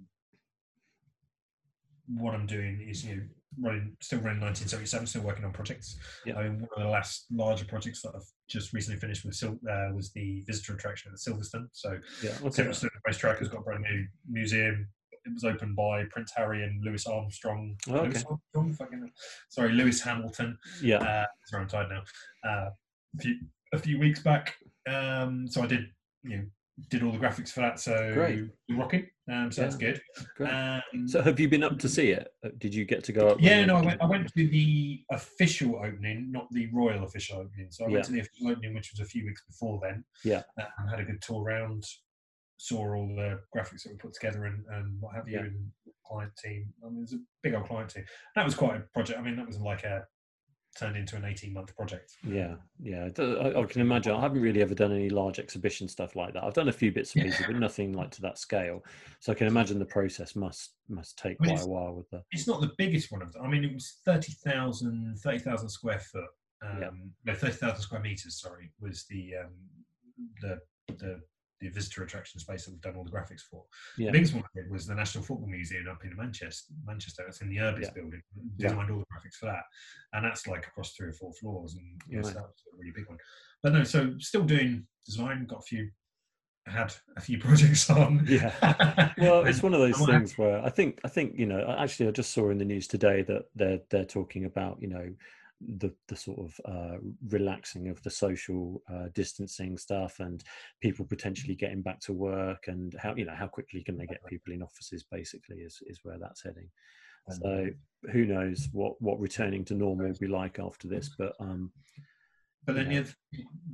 what 2.07 2.33
I'm 2.33 2.45
doing 2.45 2.85
is, 2.87 3.05
you 3.05 3.15
know, 3.15 3.21
running, 3.61 3.95
still 4.01 4.19
running 4.19 4.41
1977, 4.41 5.07
still 5.07 5.21
working 5.21 5.45
on 5.45 5.51
projects. 5.51 5.97
Yeah. 6.25 6.37
I 6.37 6.43
mean, 6.43 6.59
one 6.59 6.69
of 6.77 6.83
the 6.83 6.89
last 6.89 7.25
larger 7.31 7.65
projects 7.65 8.01
that 8.01 8.11
I've 8.15 8.27
just 8.49 8.73
recently 8.73 8.99
finished 8.99 9.25
with 9.25 9.35
Sil- 9.35 9.61
uh, 9.69 9.93
was 9.93 10.11
the 10.11 10.43
visitor 10.45 10.73
attraction 10.75 11.11
at 11.13 11.19
Silverstone. 11.19 11.67
So, 11.71 11.97
yeah. 12.23 12.31
Silverstone 12.31 12.89
Racetrack 13.07 13.39
has 13.39 13.47
got 13.47 13.59
a 13.59 13.63
brand 13.63 13.83
new 13.83 14.05
museum. 14.29 14.87
It 15.25 15.33
was 15.33 15.43
opened 15.43 15.75
by 15.75 16.03
Prince 16.11 16.31
Harry 16.35 16.63
and 16.63 16.83
Louis 16.83 17.05
Armstrong. 17.07 17.75
Oh, 17.89 17.95
okay. 17.95 18.09
Louis 18.09 18.25
Armstrong? 18.29 18.73
Fucking, 18.73 19.11
sorry, 19.49 19.71
Lewis 19.71 20.01
Hamilton. 20.01 20.57
Yeah. 20.81 20.97
Uh, 20.97 21.25
sorry, 21.47 21.63
I'm 21.63 21.69
tired 21.69 21.89
now. 21.89 22.03
Uh, 22.47 22.69
a 23.17 23.21
few 23.21 23.35
a 23.73 23.77
few 23.79 23.97
weeks 23.99 24.19
back. 24.21 24.55
Um, 24.87 25.47
so 25.47 25.63
I 25.63 25.65
did, 25.65 25.87
you 26.23 26.37
know, 26.37 26.43
did 26.89 27.03
all 27.03 27.11
the 27.11 27.17
graphics 27.17 27.49
for 27.49 27.61
that. 27.61 27.79
So 27.79 28.11
Great. 28.13 28.43
rocking. 28.69 29.07
Um, 29.31 29.51
so 29.51 29.61
that's 29.61 29.75
good. 29.77 30.01
Um, 30.41 31.07
So 31.07 31.21
have 31.21 31.39
you 31.39 31.47
been 31.47 31.63
up 31.63 31.79
to 31.79 31.89
see 31.89 32.09
it? 32.09 32.27
Uh, 32.43 32.49
Did 32.57 32.75
you 32.75 32.85
get 32.85 33.03
to 33.05 33.11
go 33.13 33.29
up? 33.29 33.37
yeah, 33.41 33.63
no, 33.65 33.77
I 33.77 33.81
went, 33.81 34.01
I 34.01 34.05
went 34.05 34.27
to 34.27 34.47
the 34.47 35.03
official 35.11 35.77
opening, 35.77 36.31
not 36.31 36.47
the 36.51 36.67
royal 36.73 37.03
official 37.05 37.37
opening. 37.39 37.67
So 37.71 37.85
I 37.85 37.87
Yeah. 37.87 37.93
went 37.93 38.05
to 38.05 38.11
the 38.11 38.19
official 38.19 38.49
opening, 38.49 38.73
which 38.75 38.91
was 38.91 38.99
a 38.99 39.05
few 39.09 39.25
weeks 39.25 39.43
before 39.45 39.79
then. 39.81 40.03
Yeah. 40.23 40.43
Uh, 40.59 40.65
and 40.79 40.89
had 40.89 40.99
a 40.99 41.05
good 41.05 41.21
tour 41.21 41.43
around, 41.43 41.85
saw 42.57 42.93
all 42.95 43.07
the 43.15 43.39
graphics 43.55 43.83
that 43.83 43.91
we 43.93 43.97
put 43.97 44.13
together 44.13 44.45
and, 44.45 44.63
and 44.71 44.99
what 45.01 45.15
have 45.15 45.27
you, 45.27 45.35
Yeah. 45.39 45.45
and 45.45 45.71
client 46.05 46.31
team. 46.43 46.71
I 46.85 46.89
mean, 46.89 46.97
it 46.99 47.01
was 47.01 47.13
a 47.13 47.19
big 47.41 47.55
old 47.55 47.65
client 47.67 47.89
team. 47.89 48.03
That 48.35 48.45
was 48.45 48.53
quite 48.53 48.75
a 48.77 48.83
project. 48.93 49.17
I 49.17 49.21
mean, 49.23 49.37
that 49.37 49.47
was 49.47 49.59
like 49.59 49.83
a 49.85 50.05
turned 50.75 50.97
into 50.97 51.15
an 51.15 51.25
18 51.25 51.53
month 51.53 51.75
project. 51.75 52.17
Yeah, 52.27 52.55
yeah. 52.81 53.05
I 53.05 53.63
can 53.63 53.81
imagine. 53.81 54.13
I 54.13 54.21
haven't 54.21 54.41
really 54.41 54.61
ever 54.61 54.75
done 54.75 54.91
any 54.91 55.09
large 55.09 55.39
exhibition 55.39 55.87
stuff 55.87 56.15
like 56.15 56.33
that. 56.33 56.43
I've 56.43 56.53
done 56.53 56.67
a 56.67 56.73
few 56.73 56.91
bits 56.91 57.15
and 57.15 57.23
Yeah. 57.23 57.31
pieces, 57.31 57.45
but 57.47 57.55
nothing 57.55 57.93
like 57.93 58.11
to 58.11 58.21
that 58.21 58.37
scale. 58.37 58.83
So 59.21 59.31
I 59.31 59.35
can 59.35 59.47
imagine 59.47 59.79
the 59.79 59.85
process 59.85 60.35
must 60.35 60.73
must 60.87 61.17
take 61.17 61.37
I 61.41 61.45
mean, 61.47 61.55
quite 61.55 61.65
a 61.65 61.69
while 61.69 61.93
with 61.95 62.09
that. 62.11 62.23
It's 62.31 62.47
not 62.47 62.61
the 62.61 62.71
biggest 62.77 63.11
one 63.11 63.21
of 63.21 63.31
them. 63.33 63.43
I 63.43 63.47
mean, 63.47 63.63
it 63.63 63.73
was 63.73 63.99
30,000 64.05 65.17
30,000 65.19 65.69
square 65.69 65.99
foot. 65.99 66.29
Um, 66.61 66.79
Yeah. 66.81 66.89
No, 67.25 67.33
30,000 67.33 67.81
square 67.81 68.01
meters, 68.01 68.39
sorry, 68.39 68.71
was 68.79 69.05
the, 69.09 69.35
um, 69.37 69.53
the, 70.41 70.59
the, 70.97 71.21
the 71.61 71.69
visitor 71.69 72.03
attraction 72.03 72.39
space 72.39 72.65
that 72.65 72.71
we've 72.71 72.81
done 72.81 72.95
all 72.95 73.03
the 73.03 73.11
graphics 73.11 73.41
for. 73.49 73.63
Yeah. 73.97 74.07
The 74.07 74.11
biggest 74.13 74.33
one 74.33 74.43
I 74.43 74.59
did 74.61 74.69
was 74.71 74.85
the 74.87 74.95
National 74.95 75.23
Football 75.23 75.47
Museum 75.47 75.87
up 75.89 76.03
in 76.03 76.15
Manchester. 76.15 76.73
Manchester, 76.85 77.23
that's 77.25 77.41
in 77.41 77.49
the 77.49 77.57
Urbis 77.57 77.83
Yeah. 77.85 77.89
building. 77.95 78.21
Yeah. 78.57 78.67
Designed 78.69 78.91
all 78.91 78.99
the 78.99 79.05
graphics 79.05 79.35
for 79.39 79.45
that, 79.45 79.63
and 80.13 80.25
that's 80.25 80.47
like 80.47 80.67
across 80.67 80.93
three 80.93 81.07
or 81.09 81.13
four 81.13 81.31
floors, 81.33 81.75
and 81.75 82.01
yes, 82.09 82.25
Right. 82.25 82.33
that 82.35 82.43
was 82.43 82.63
a 82.73 82.77
really 82.77 82.91
big 82.91 83.07
one. 83.07 83.17
But 83.63 83.73
no, 83.73 83.83
so 83.83 84.17
still 84.19 84.43
doing 84.43 84.85
design. 85.05 85.45
Got 85.45 85.59
a 85.59 85.61
few, 85.61 85.89
had 86.67 86.93
a 87.15 87.21
few 87.21 87.37
projects 87.45 87.89
on. 87.89 88.25
Yeah. 88.27 89.13
Well, 89.17 89.45
it's 89.45 89.63
one 89.63 89.73
of 89.73 89.79
those 89.85 89.95
I'm 90.01 90.07
happy- 90.07 90.11
things 90.19 90.37
where 90.37 90.61
I 90.63 90.69
think 90.69 90.99
I 91.03 91.07
think 91.07 91.39
you 91.39 91.45
know. 91.45 91.75
Actually, 91.79 92.09
I 92.09 92.11
just 92.11 92.33
saw 92.33 92.49
in 92.49 92.57
the 92.57 92.65
news 92.65 92.87
today 92.87 93.21
that 93.23 93.45
they're 93.55 93.79
they're 93.89 94.05
talking 94.05 94.45
about 94.45 94.81
you 94.81 94.87
know 94.89 95.13
the 95.61 95.93
the 96.07 96.15
sort 96.15 96.39
of 96.39 96.59
uh, 96.65 96.97
relaxing 97.29 97.87
of 97.87 98.01
the 98.03 98.09
social 98.09 98.81
uh, 98.91 99.07
distancing 99.13 99.77
stuff 99.77 100.19
and 100.19 100.43
people 100.81 101.05
potentially 101.05 101.55
getting 101.55 101.81
back 101.81 101.99
to 102.01 102.13
work 102.13 102.65
and 102.67 102.93
how 102.99 103.15
you 103.15 103.25
know 103.25 103.35
how 103.35 103.47
quickly 103.47 103.83
can 103.83 103.97
they 103.97 104.05
get 104.05 104.25
people 104.25 104.53
in 104.53 104.61
offices 104.61 105.05
basically 105.09 105.57
is 105.57 105.79
is 105.87 105.99
where 106.03 106.17
that's 106.19 106.43
heading. 106.43 106.69
So 107.31 107.67
who 108.11 108.25
knows 108.25 108.69
what 108.71 109.01
what 109.01 109.19
returning 109.19 109.65
to 109.65 109.73
normal 109.73 110.07
will 110.07 110.17
be 110.19 110.27
like 110.27 110.59
after 110.59 110.87
this? 110.87 111.09
But 111.17 111.33
um, 111.39 111.71
But 112.65 112.75
then 112.75 112.91
Yeah. 112.91 113.03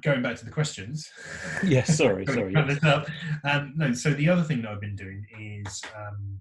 going 0.01 0.21
back 0.21 0.37
to 0.37 0.45
the 0.45 0.51
questions. 0.51 1.09
Yes, 1.63 1.97
sorry, 1.97 2.25
sorry, 2.25 2.53
round 2.53 2.79
yes. 2.83 3.05
Um, 3.43 3.73
no, 3.75 3.93
so 3.93 4.13
the 4.13 4.29
other 4.29 4.43
thing 4.43 4.61
that 4.61 4.71
I've 4.71 4.81
been 4.81 4.95
doing 4.95 5.25
is 5.39 5.81
um, 5.95 6.39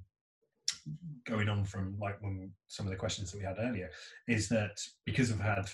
going 1.24 1.48
on 1.48 1.64
from 1.64 1.98
like 1.98 2.20
when 2.22 2.50
some 2.68 2.86
of 2.86 2.90
the 2.90 2.96
questions 2.96 3.30
that 3.32 3.38
we 3.38 3.44
had 3.44 3.56
earlier 3.58 3.90
is 4.28 4.48
that 4.48 4.80
because 5.04 5.30
I've 5.32 5.40
had 5.40 5.68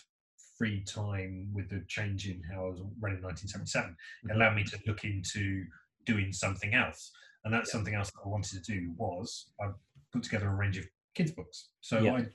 free 0.58 0.82
time 0.84 1.50
with 1.52 1.68
the 1.68 1.84
change 1.88 2.28
in 2.28 2.42
how 2.50 2.66
I 2.66 2.68
was 2.70 2.80
running 3.00 3.20
1977, 3.22 3.90
it 4.24 4.28
Mhm. 4.28 4.34
allowed 4.34 4.54
me 4.56 4.64
to 4.64 4.78
look 4.86 5.04
into 5.04 5.64
doing 6.06 6.32
something 6.32 6.72
else. 6.74 7.12
And 7.44 7.52
that's 7.52 7.68
Yeah. 7.68 7.72
something 7.78 7.94
else 7.94 8.10
that 8.10 8.20
I 8.24 8.28
wanted 8.28 8.64
to 8.64 8.72
do 8.72 8.92
was 8.96 9.52
I 9.60 9.70
put 10.12 10.22
together 10.22 10.48
a 10.48 10.54
range 10.54 10.78
of 10.78 10.86
kids 11.14 11.30
books. 11.32 11.68
So 11.80 12.00
Yeah. 12.00 12.14
I 12.14 12.26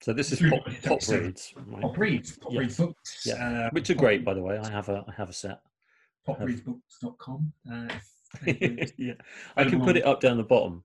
so 0.00 0.12
this 0.12 0.32
is 0.32 0.40
pop, 0.40 0.64
pop 0.82 1.00
reads, 1.08 1.54
right? 1.56 1.80
pop 1.82 1.96
reads, 1.98 2.38
pop 2.38 2.52
Yeah. 2.52 2.60
reads 2.60 2.76
books, 2.76 3.26
Yeah. 3.26 3.66
uh, 3.66 3.70
which 3.70 3.88
are 3.90 3.94
great 3.94 4.24
by 4.24 4.34
the 4.34 4.42
way. 4.42 4.58
I 4.58 4.70
have 4.70 4.88
a 4.88 5.04
I 5.08 5.12
have 5.12 5.28
a 5.30 5.32
set. 5.32 5.62
popreadsbooks.com. 6.26 7.52
Uh, 7.70 7.98
yeah, 8.98 9.14
I 9.56 9.64
can 9.64 9.80
put 9.82 9.96
it 9.96 10.04
up 10.04 10.20
down 10.20 10.36
the 10.36 10.42
bottom. 10.44 10.84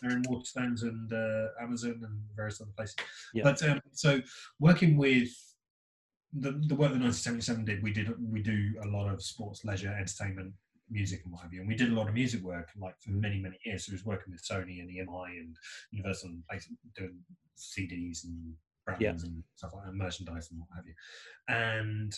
They're 0.00 0.16
in 0.16 0.22
Waterstones 0.24 0.82
and 0.82 1.12
uh, 1.12 1.48
Amazon 1.60 2.00
and 2.02 2.20
various 2.36 2.60
other 2.60 2.70
places. 2.76 2.96
Yeah. 3.34 3.44
But 3.44 3.62
um, 3.68 3.80
so 3.92 4.20
working 4.60 4.96
with 4.96 5.28
the, 6.32 6.52
the 6.52 6.74
work 6.74 6.92
that 6.92 7.00
1977 7.00 7.64
did, 7.64 7.82
we 7.82 7.92
did 7.92 8.12
we 8.32 8.42
do 8.42 8.74
a 8.84 8.88
lot 8.88 9.08
of 9.12 9.22
sports, 9.22 9.64
leisure, 9.64 9.94
entertainment, 9.98 10.52
music, 10.90 11.22
and 11.24 11.32
what 11.32 11.42
have 11.42 11.52
you. 11.52 11.60
And 11.60 11.68
we 11.68 11.74
did 11.74 11.90
a 11.90 11.94
lot 11.94 12.08
of 12.08 12.14
music 12.14 12.42
work 12.42 12.68
like 12.80 12.94
for 13.00 13.10
many 13.10 13.40
many 13.40 13.58
years. 13.64 13.86
So 13.86 13.90
we 13.90 13.94
was 13.96 14.04
working 14.04 14.32
with 14.32 14.44
Sony 14.44 14.80
and 14.80 14.90
EMI 14.90 15.38
and 15.40 15.56
Universal, 15.90 16.30
and 16.30 16.42
basically 16.50 16.76
doing 16.96 17.18
CDs 17.56 18.24
and 18.24 18.54
brands 18.84 19.02
Yeah. 19.02 19.10
and 19.10 19.42
stuff 19.56 19.72
like 19.74 19.84
that, 19.84 19.90
and 19.90 19.98
merchandise 19.98 20.50
and 20.50 20.60
what 20.60 20.68
have 20.76 20.86
you. 20.86 20.94
And 21.48 22.12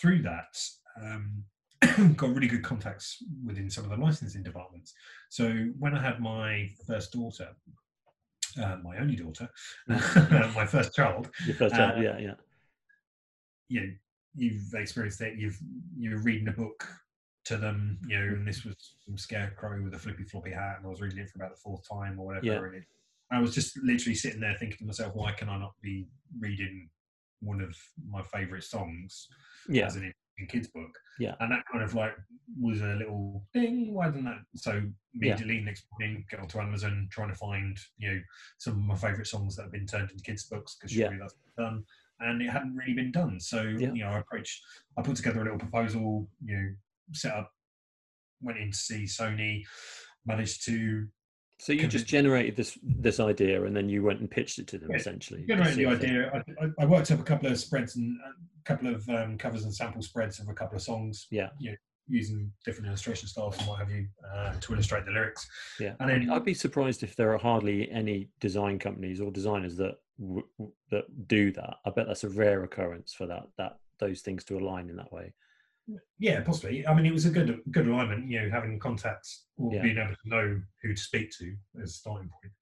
through 0.00 0.22
that. 0.22 0.56
Um, 1.00 1.44
got 2.16 2.34
really 2.34 2.48
good 2.48 2.62
contacts 2.64 3.22
within 3.44 3.70
some 3.70 3.84
of 3.84 3.90
the 3.90 3.96
licensing 3.96 4.42
departments. 4.42 4.94
So 5.28 5.48
when 5.78 5.94
I 5.94 6.02
had 6.02 6.20
my 6.20 6.68
first 6.86 7.12
daughter, 7.12 7.48
uh, 8.60 8.76
my 8.82 8.98
only 8.98 9.16
daughter, 9.16 9.48
my 9.86 10.66
first 10.66 10.94
child, 10.94 11.30
Your 11.46 11.54
first 11.54 11.74
Uh, 11.74 11.92
time, 11.92 12.02
yeah, 12.02 12.18
yeah, 12.18 12.34
you 13.68 13.80
know, 13.80 13.92
you've 14.34 14.74
experienced 14.74 15.20
it. 15.20 15.38
You've 15.38 15.58
you're 15.96 16.22
reading 16.22 16.48
a 16.48 16.52
book 16.52 16.88
to 17.44 17.56
them, 17.56 17.98
you 18.06 18.18
know, 18.18 18.34
and 18.34 18.46
this 18.46 18.64
was 18.64 18.74
some 19.04 19.16
scarecrow 19.16 19.82
with 19.82 19.94
a 19.94 19.98
flippy 19.98 20.24
floppy 20.24 20.50
hat, 20.50 20.76
and 20.78 20.86
I 20.86 20.90
was 20.90 21.00
reading 21.00 21.18
it 21.18 21.30
for 21.30 21.38
about 21.38 21.54
the 21.54 21.60
fourth 21.60 21.88
time 21.88 22.18
or 22.18 22.26
whatever. 22.26 22.46
Yeah. 22.46 22.64
And 22.64 22.74
it, 22.74 22.84
I 23.30 23.40
was 23.40 23.54
just 23.54 23.78
literally 23.82 24.14
sitting 24.14 24.40
there 24.40 24.56
thinking 24.58 24.78
to 24.78 24.84
myself, 24.84 25.14
why 25.14 25.32
can 25.32 25.48
I 25.48 25.58
not 25.58 25.74
be 25.82 26.08
reading 26.38 26.88
one 27.40 27.60
of 27.60 27.76
my 28.10 28.22
favourite 28.22 28.64
songs 28.64 29.28
yeah, 29.68 29.86
as 29.86 29.96
an 29.96 30.12
kids 30.46 30.68
book. 30.68 30.90
Yeah. 31.18 31.34
And 31.40 31.50
that 31.52 31.64
kind 31.70 31.82
of 31.84 31.94
like 31.94 32.12
was 32.60 32.80
a 32.80 32.94
little 32.94 33.42
thing. 33.52 33.92
why 33.94 34.06
didn't 34.06 34.24
that? 34.26 34.38
So 34.56 34.82
immediately 35.14 35.60
next 35.60 35.84
morning, 35.92 36.24
get 36.30 36.40
onto 36.40 36.60
Amazon, 36.60 37.08
trying 37.10 37.28
to 37.28 37.34
find, 37.34 37.76
you 37.98 38.10
know, 38.10 38.20
some 38.58 38.74
of 38.74 38.80
my 38.80 38.94
favourite 38.94 39.26
songs 39.26 39.56
that 39.56 39.62
have 39.64 39.72
been 39.72 39.86
turned 39.86 40.10
into 40.10 40.22
kids 40.22 40.44
books 40.44 40.76
because 40.76 40.96
Yeah. 40.96 41.06
surely 41.06 41.18
that's 41.18 41.34
been 41.34 41.64
done. 41.64 41.84
And 42.20 42.42
it 42.42 42.50
hadn't 42.50 42.74
really 42.74 42.94
been 42.94 43.12
done. 43.12 43.38
So, 43.40 43.62
Yeah. 43.62 43.92
you 43.92 44.04
know, 44.04 44.10
I 44.10 44.18
approached, 44.18 44.62
I 44.96 45.02
put 45.02 45.16
together 45.16 45.40
a 45.40 45.44
little 45.44 45.58
proposal, 45.58 46.28
you 46.44 46.56
know, 46.56 46.74
set 47.12 47.32
up, 47.34 47.52
went 48.40 48.58
in 48.58 48.70
to 48.70 48.76
see 48.78 49.04
Sony, 49.04 49.62
managed 50.26 50.64
to 50.66 51.08
So 51.60 51.72
you 51.72 51.88
just 51.88 52.06
generated 52.06 52.54
this 52.56 52.78
this 52.82 53.18
idea, 53.18 53.64
and 53.64 53.74
then 53.76 53.88
you 53.88 54.02
went 54.02 54.20
and 54.20 54.30
pitched 54.30 54.58
it 54.60 54.68
to 54.68 54.78
them, 54.78 54.90
Yeah, 54.92 54.96
essentially. 54.96 55.40
to 55.42 55.46
generate 55.48 55.74
see 55.74 55.84
the 55.84 55.90
idea. 55.90 56.44
I, 56.60 56.82
I, 56.82 56.86
worked 56.86 57.10
up 57.10 57.18
a 57.18 57.24
couple 57.24 57.50
of 57.50 57.58
spreads 57.58 57.96
and 57.96 58.16
a 58.26 58.62
couple 58.64 58.94
of 58.94 59.08
um, 59.08 59.36
covers 59.36 59.64
and 59.64 59.74
sample 59.74 60.00
spreads 60.02 60.38
of 60.38 60.48
a 60.48 60.54
couple 60.54 60.76
of 60.76 60.82
songs. 60.82 61.26
Yeah. 61.30 61.48
You 61.58 61.72
know, 61.72 61.76
using 62.10 62.50
different 62.64 62.86
illustration 62.86 63.26
styles 63.28 63.58
and 63.58 63.66
what 63.66 63.80
have 63.80 63.90
you 63.90 64.06
uh, 64.32 64.54
to 64.60 64.72
illustrate 64.72 65.04
the 65.04 65.10
lyrics. 65.10 65.46
Yeah, 65.80 65.94
And 66.00 66.10
I'd- 66.10 66.26
then- 66.26 66.30
I'd 66.30 66.44
be 66.44 66.54
surprised 66.54 67.02
if 67.02 67.16
there 67.16 67.34
are 67.34 67.38
hardly 67.38 67.90
any 67.90 68.30
design 68.40 68.78
companies 68.78 69.20
or 69.20 69.30
designers 69.32 69.76
that 69.76 69.96
w- 70.18 70.46
w- 70.58 70.72
that 70.92 71.04
do 71.26 71.50
that. 71.52 71.74
I 71.84 71.90
bet 71.90 72.06
that's 72.06 72.24
a 72.24 72.30
rare 72.30 72.62
occurrence 72.62 73.12
for 73.12 73.26
that 73.26 73.48
that 73.58 73.78
those 73.98 74.20
things 74.20 74.44
to 74.44 74.56
align 74.58 74.88
in 74.90 74.96
that 74.96 75.12
way. 75.12 75.34
Yeah, 76.18 76.40
possibly. 76.42 76.86
I 76.86 76.94
mean, 76.94 77.06
it 77.06 77.12
was 77.12 77.26
a 77.26 77.30
good 77.30 77.60
good 77.70 77.86
alignment. 77.86 78.28
You 78.28 78.42
know, 78.42 78.50
having 78.50 78.78
contacts 78.78 79.46
or 79.56 79.72
Yeah. 79.74 79.82
being 79.82 79.98
able 79.98 80.14
to 80.14 80.28
know 80.28 80.60
who 80.82 80.94
to 80.94 81.00
speak 81.00 81.30
to 81.38 81.56
as 81.82 81.90
a 81.90 81.92
starting 81.92 82.28
point, 82.28 82.52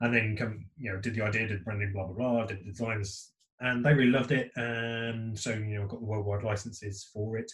and 0.00 0.14
then 0.14 0.36
come, 0.36 0.66
you 0.78 0.92
know, 0.92 1.00
did 1.00 1.14
the 1.14 1.22
idea, 1.22 1.48
did 1.48 1.64
branding, 1.64 1.92
blah 1.92 2.06
blah 2.06 2.14
blah, 2.14 2.46
did 2.46 2.60
the 2.60 2.64
designs, 2.70 3.32
and 3.60 3.84
they 3.84 3.92
really 3.92 4.10
loved 4.10 4.32
it. 4.32 4.50
And 4.56 5.38
so 5.38 5.50
you 5.52 5.76
know, 5.76 5.84
I 5.84 5.86
got 5.86 6.00
the 6.00 6.06
worldwide 6.06 6.44
licenses 6.44 7.08
for 7.12 7.36
it, 7.38 7.50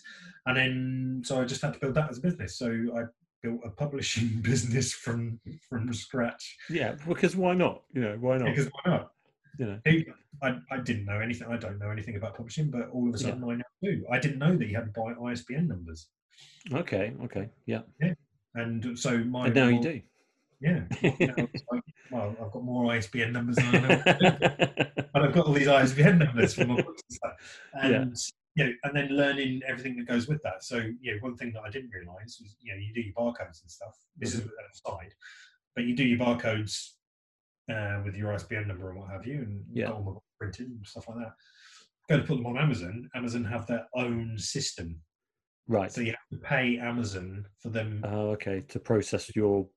and 0.46 0.56
then 0.56 1.22
so 1.24 1.40
I 1.40 1.44
just 1.44 1.62
had 1.62 1.74
to 1.74 1.80
build 1.80 1.94
that 1.94 2.10
as 2.10 2.18
a 2.18 2.22
business. 2.22 2.56
So 2.58 2.68
I 2.96 3.02
built 3.42 3.60
a 3.64 3.70
publishing 3.70 4.40
business 4.42 4.92
from 4.92 5.40
from 5.68 5.92
scratch 5.92 6.56
Yeah, 6.68 6.96
because 7.08 7.34
why 7.36 7.54
not? 7.54 7.82
You 7.92 8.02
know, 8.02 8.16
why 8.20 8.36
not? 8.38 8.46
because 8.54 8.66
why 8.66 8.92
not? 8.92 9.10
You 9.58 9.66
know, 9.66 9.80
I, 10.42 10.58
I 10.70 10.78
didn't 10.78 11.04
know 11.04 11.20
anything. 11.20 11.48
I 11.48 11.56
don't 11.56 11.78
know 11.78 11.90
anything 11.90 12.16
about 12.16 12.36
publishing, 12.36 12.70
but 12.70 12.88
all 12.90 13.08
of 13.08 13.14
a 13.14 13.18
Yeah. 13.18 13.30
sudden 13.30 13.44
I 13.44 13.54
now 13.54 13.64
do. 13.82 14.06
I 14.10 14.18
didn't 14.18 14.38
know 14.38 14.56
that 14.56 14.66
you 14.66 14.76
had 14.76 14.92
to 14.94 15.00
buy 15.00 15.30
ISBN 15.30 15.68
numbers. 15.68 16.08
okay, 16.72 17.14
okay, 17.24 17.48
yeah, 17.66 17.82
and 18.54 18.98
so 18.98 19.18
my 19.18 19.46
and 19.46 19.54
now 19.54 19.68
you 19.68 19.80
do. 19.80 20.00
Yeah. 20.60 20.80
Now 20.80 20.88
it's 21.02 21.64
like, 21.70 21.82
well, 22.10 22.34
I've 22.42 22.50
got 22.50 22.64
more 22.64 22.92
ISBN 22.92 23.32
numbers 23.32 23.56
than 23.56 23.66
I 23.66 23.78
know. 23.78 23.88
what 23.88 24.04
to 24.04 24.18
do. 24.18 25.02
and 25.14 25.24
I've 25.24 25.32
got 25.32 25.46
all 25.46 25.52
these 25.52 25.68
ISBN 25.68 26.18
numbers 26.18 26.54
from 26.54 26.68
my 26.68 26.82
books 26.82 27.02
and 27.08 27.16
stuff. 27.16 27.32
Yeah. 27.74 28.02
And 28.02 28.16
you 28.56 28.64
know, 28.64 28.72
and 28.84 28.96
then 28.96 29.08
learning 29.16 29.60
everything 29.68 29.96
that 29.96 30.06
goes 30.06 30.26
with 30.26 30.42
that. 30.42 30.64
So 30.64 30.78
know, 30.78 31.18
one 31.20 31.36
thing 31.36 31.52
that 31.52 31.62
I 31.62 31.70
didn't 31.70 31.90
realise 31.90 32.40
was 32.40 32.56
you 32.60 32.72
know 32.72 32.78
you 32.78 32.92
do 32.92 33.00
your 33.00 33.14
barcodes 33.14 33.62
and 33.62 33.70
stuff. 33.70 33.96
This 34.16 34.34
is 34.34 34.40
mm-hmm. 34.40 34.48
an 34.48 34.64
aside, 34.72 35.14
but 35.76 35.84
you 35.84 35.94
do 35.94 36.04
your 36.04 36.18
barcodes 36.18 36.94
uh, 37.70 38.00
with 38.04 38.14
your 38.14 38.32
ISBN 38.34 38.68
number 38.68 38.90
and 38.90 38.98
what 39.00 39.10
have 39.10 39.26
you, 39.26 39.40
and 39.42 39.64
Yeah. 39.72 39.86
got 39.88 39.96
all 39.96 40.02
books 40.02 40.26
printed 40.38 40.68
and 40.68 40.86
stuff 40.86 41.08
like 41.08 41.18
that. 41.18 41.32
Go 42.08 42.16
to 42.18 42.24
put 42.24 42.36
them 42.36 42.46
on 42.46 42.56
Amazon. 42.56 43.08
Amazon 43.14 43.44
have 43.44 43.66
their 43.66 43.86
own 43.94 44.38
system, 44.38 45.00
right. 45.66 45.92
so 45.92 46.00
you 46.00 46.12
have 46.12 46.28
to 46.32 46.38
pay 46.46 46.78
Amazon 46.78 47.44
for 47.60 47.68
them. 47.68 48.00
Oh, 48.04 48.30
okay. 48.30 48.62
To 48.68 48.78
process 48.80 49.34
your 49.36 49.68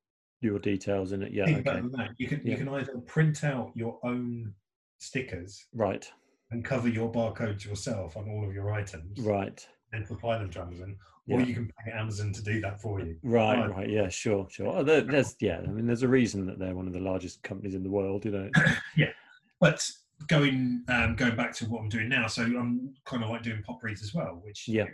your 0.44 0.58
details 0.58 1.12
in 1.12 1.22
it. 1.22 1.32
Yeah. 1.32 1.44
Okay. 1.44 1.62
better 1.62 1.82
than 1.82 1.92
that. 1.92 2.12
You 2.18 2.28
can 2.28 2.42
Yeah. 2.44 2.52
you 2.54 2.58
can 2.58 2.70
either 2.70 2.98
print 3.02 3.44
out 3.44 3.72
your 3.76 4.00
own 4.04 4.56
stickers 5.00 5.68
Right. 5.74 6.12
and 6.50 6.66
cover 6.66 6.88
your 6.90 7.12
barcodes 7.12 7.64
yourself 7.66 8.18
on 8.18 8.28
all 8.30 8.48
of 8.48 8.54
your 8.54 8.72
items, 8.72 9.20
Right. 9.20 9.68
And 9.94 10.08
supply 10.08 10.38
them 10.38 10.50
to 10.52 10.62
Amazon, 10.62 10.98
or 11.28 11.40
Yeah. 11.40 11.46
you 11.46 11.54
can 11.54 11.72
pay 11.84 11.92
Amazon 11.92 12.32
to 12.34 12.44
do 12.44 12.62
that 12.62 12.82
for 12.82 13.00
you. 13.02 13.18
Right, 13.24 13.60
Right. 13.60 13.70
right, 13.70 13.90
yeah, 13.90 14.10
sure, 14.10 14.48
sure. 14.50 14.68
Oh, 14.68 14.84
there, 14.84 15.02
there's, 15.02 15.36
yeah, 15.40 15.60
I 15.60 15.68
mean, 15.68 15.86
there's 15.86 16.04
a 16.04 16.08
reason 16.08 16.46
that 16.48 16.60
they're 16.60 16.76
one 16.76 16.88
of 16.88 16.94
the 16.94 17.00
largest 17.00 17.44
companies 17.44 17.76
in 17.76 17.84
the 17.84 17.90
world, 17.90 18.26
you 18.26 18.32
know. 18.32 18.50
Yeah, 18.96 19.12
but 19.60 19.88
going 20.28 20.84
um, 20.88 21.16
going 21.16 21.36
back 21.36 21.54
to 21.56 21.66
what 21.66 21.82
I'm 21.82 21.90
doing 21.90 22.10
now, 22.10 22.28
so 22.28 22.44
I'm 22.44 22.94
kind 23.06 23.24
of 23.24 23.30
like 23.30 23.44
doing 23.44 23.62
pop 23.64 23.82
reads 23.84 24.04
as 24.04 24.14
well, 24.14 24.40
which 24.44 24.68
you 24.68 24.76
Yeah. 24.78 24.84
know, 24.86 24.90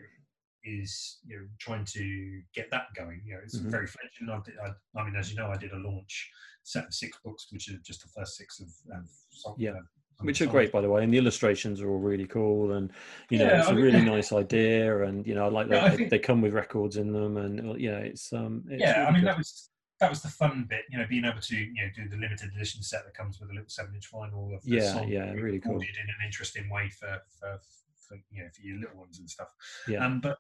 is 0.64 1.19
you 1.26 1.38
know 1.38 1.48
trying 1.60 1.86
to 1.86 2.41
get 2.53 2.69
that 2.72 2.88
going. 2.95 3.22
You 3.26 3.36
know, 3.36 3.40
it's 3.44 3.57
Mhm. 3.60 3.69
very 3.72 3.88
fledgling. 3.88 4.30
I, 4.30 4.41
did, 4.44 4.56
I, 4.60 4.99
I 4.99 5.06
mean, 5.06 5.15
as 5.15 5.30
you 5.32 5.38
know, 5.38 5.48
I 5.48 5.57
did 5.57 5.72
a 5.72 5.78
launch 5.78 6.32
set 6.64 6.86
of 6.86 6.94
six 6.94 7.18
books, 7.24 7.48
which 7.52 7.69
are 7.69 7.78
just 7.80 8.02
the 8.03 8.10
first 8.10 8.36
six 8.36 8.60
of, 8.60 8.68
of 8.94 9.07
song, 9.30 9.56
Yeah. 9.57 9.74
Uh, 10.19 10.23
Which 10.26 10.41
are 10.41 10.48
great, 10.48 10.72
by 10.72 10.81
the 10.81 10.89
way, 10.89 11.03
and 11.03 11.14
the 11.14 11.18
illustrations 11.18 11.81
are 11.81 11.89
all 11.89 11.99
really 11.99 12.26
cool, 12.26 12.73
and 12.73 12.91
you 13.30 13.38
know, 13.38 13.45
Yeah, 13.45 13.60
it's 13.60 13.68
I 13.68 13.72
a 13.72 13.76
mean- 13.76 13.84
really 13.84 14.02
nice 14.02 14.31
idea, 14.34 15.03
and 15.03 15.26
you 15.27 15.35
know, 15.35 15.45
I 15.45 15.49
like 15.49 15.68
Yeah, 15.69 15.76
that 15.76 15.84
I 15.84 15.89
they, 15.91 15.98
think- 15.98 16.10
they 16.10 16.19
come 16.19 16.41
with 16.41 16.53
records 16.53 16.98
in 16.98 17.11
them, 17.11 17.38
and 17.38 17.72
uh, 17.72 17.73
yeah, 17.76 17.98
it's 17.98 18.34
um, 18.34 18.64
it's 18.69 18.81
yeah, 18.81 19.06
I 19.07 19.11
mean 19.11 19.22
good. 19.22 19.27
that 19.30 19.38
was 19.38 19.69
that 19.99 20.10
was 20.10 20.22
the 20.22 20.27
fun 20.30 20.65
bit, 20.69 20.81
you 20.89 20.98
know, 20.98 21.06
being 21.07 21.26
able 21.26 21.41
to 21.41 21.56
you 21.56 21.73
know 21.73 21.89
do 21.95 22.07
the 22.10 22.18
limited 22.18 22.52
edition 22.56 22.81
set 22.84 23.03
that 23.06 23.14
comes 23.15 23.39
with 23.39 23.49
a 23.49 23.53
little 23.53 23.69
seven 23.69 23.94
inch 23.95 24.11
vinyl 24.11 24.56
of 24.56 24.64
the 24.64 24.72
Yeah, 24.72 24.94
song 24.94 25.07
yeah, 25.07 25.31
really 25.34 25.60
cool. 25.60 25.76
in 25.76 25.81
an 25.81 26.26
interesting 26.26 26.69
way 26.69 26.89
for 26.89 27.19
for, 27.39 27.60
for 28.07 28.18
you 28.31 28.44
know 28.44 28.49
for 28.56 28.61
your 28.61 28.80
little 28.80 28.98
ones 28.98 29.19
and 29.19 29.30
stuff. 29.30 29.53
yeah, 29.88 30.03
Um, 30.06 30.19
but 30.19 30.38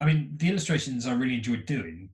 I 0.00 0.06
mean, 0.06 0.32
the 0.36 0.48
illustrations 0.50 1.06
I 1.06 1.12
really 1.14 1.34
enjoyed 1.36 1.64
doing. 1.66 2.10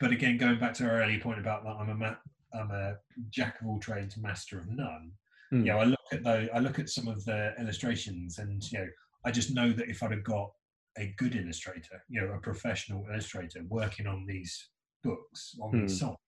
But 0.00 0.10
again, 0.10 0.36
going 0.36 0.58
back 0.58 0.74
to 0.74 0.84
our 0.84 1.00
earlier 1.02 1.20
point 1.20 1.38
about 1.38 1.62
that, 1.62 1.76
I'm 1.78 1.90
a 1.90 1.94
ma- 1.94 2.16
I'm 2.52 2.70
a 2.72 2.96
jack 3.30 3.60
of 3.60 3.68
all 3.68 3.78
trades, 3.78 4.16
master 4.16 4.58
of 4.58 4.68
none. 4.68 5.12
Mm. 5.52 5.66
You 5.66 5.72
know, 5.72 5.78
I 5.78 5.84
look 5.84 6.00
at 6.12 6.24
those, 6.24 6.48
I 6.54 6.58
look 6.60 6.78
at 6.78 6.88
some 6.88 7.08
of 7.08 7.24
the 7.24 7.54
illustrations, 7.58 8.38
and 8.38 8.62
you 8.72 8.78
know, 8.78 8.86
I 9.24 9.30
just 9.30 9.54
know 9.54 9.70
that 9.72 9.88
if 9.88 10.02
I'd 10.02 10.12
have 10.12 10.24
got 10.24 10.50
a 10.98 11.14
good 11.18 11.34
illustrator, 11.36 12.02
you 12.08 12.20
know, 12.20 12.32
a 12.32 12.38
professional 12.40 13.04
illustrator 13.10 13.60
working 13.68 14.06
on 14.06 14.24
these 14.26 14.70
books, 15.04 15.56
on 15.60 15.72
these 15.72 15.92
Hmm. 16.00 16.06
songs, 16.06 16.18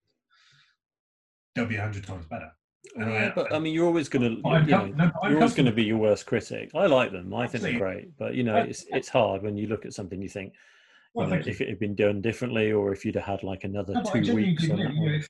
they'll 1.55 1.67
be 1.67 1.77
a 1.77 1.81
hundred 1.83 2.05
times 2.05 2.27
better. 2.27 2.51
And 2.97 3.11
Yeah, 3.11 3.29
I- 3.29 3.33
but 3.35 3.53
I 3.55 3.59
mean, 3.59 3.73
you're 3.73 3.87
always 3.87 4.09
going 4.11 4.37
to, 4.37 4.43
But 4.43 4.67
you 4.69 4.73
know, 4.73 4.87
no, 4.89 5.11
you're 5.25 5.37
always 5.39 5.55
going 5.55 5.67
to 5.67 5.73
be 5.73 5.85
your 5.85 5.97
worst 5.99 6.27
critic. 6.27 6.71
I 6.75 6.87
like 6.87 7.13
them; 7.13 7.33
I 7.33 7.47
think 7.47 7.63
they're 7.65 7.79
great, 7.79 8.17
but 8.19 8.35
you 8.35 8.45
know, 8.45 8.57
it's 8.57 8.85
it's 8.91 9.09
hard 9.09 9.43
when 9.43 9.57
you 9.57 9.67
look 9.69 9.87
at 9.87 9.95
something 9.95 10.21
you 10.21 10.29
think, 10.29 10.53
Well, 11.15 11.29
you 11.29 11.35
know, 11.37 11.43
if 11.47 11.61
it 11.63 11.69
had 11.69 11.79
been 11.79 11.95
done 11.95 12.21
differently, 12.21 12.73
or 12.73 12.93
if 12.93 13.05
you'd 13.07 13.15
have 13.15 13.25
had 13.25 13.43
like 13.43 13.65
another 13.65 13.95
No, 13.95 14.03
two 14.03 14.35
weeks 14.35 14.69
on 14.71 14.77
that 14.81 14.95
one. 14.97 15.09
if 15.15 15.29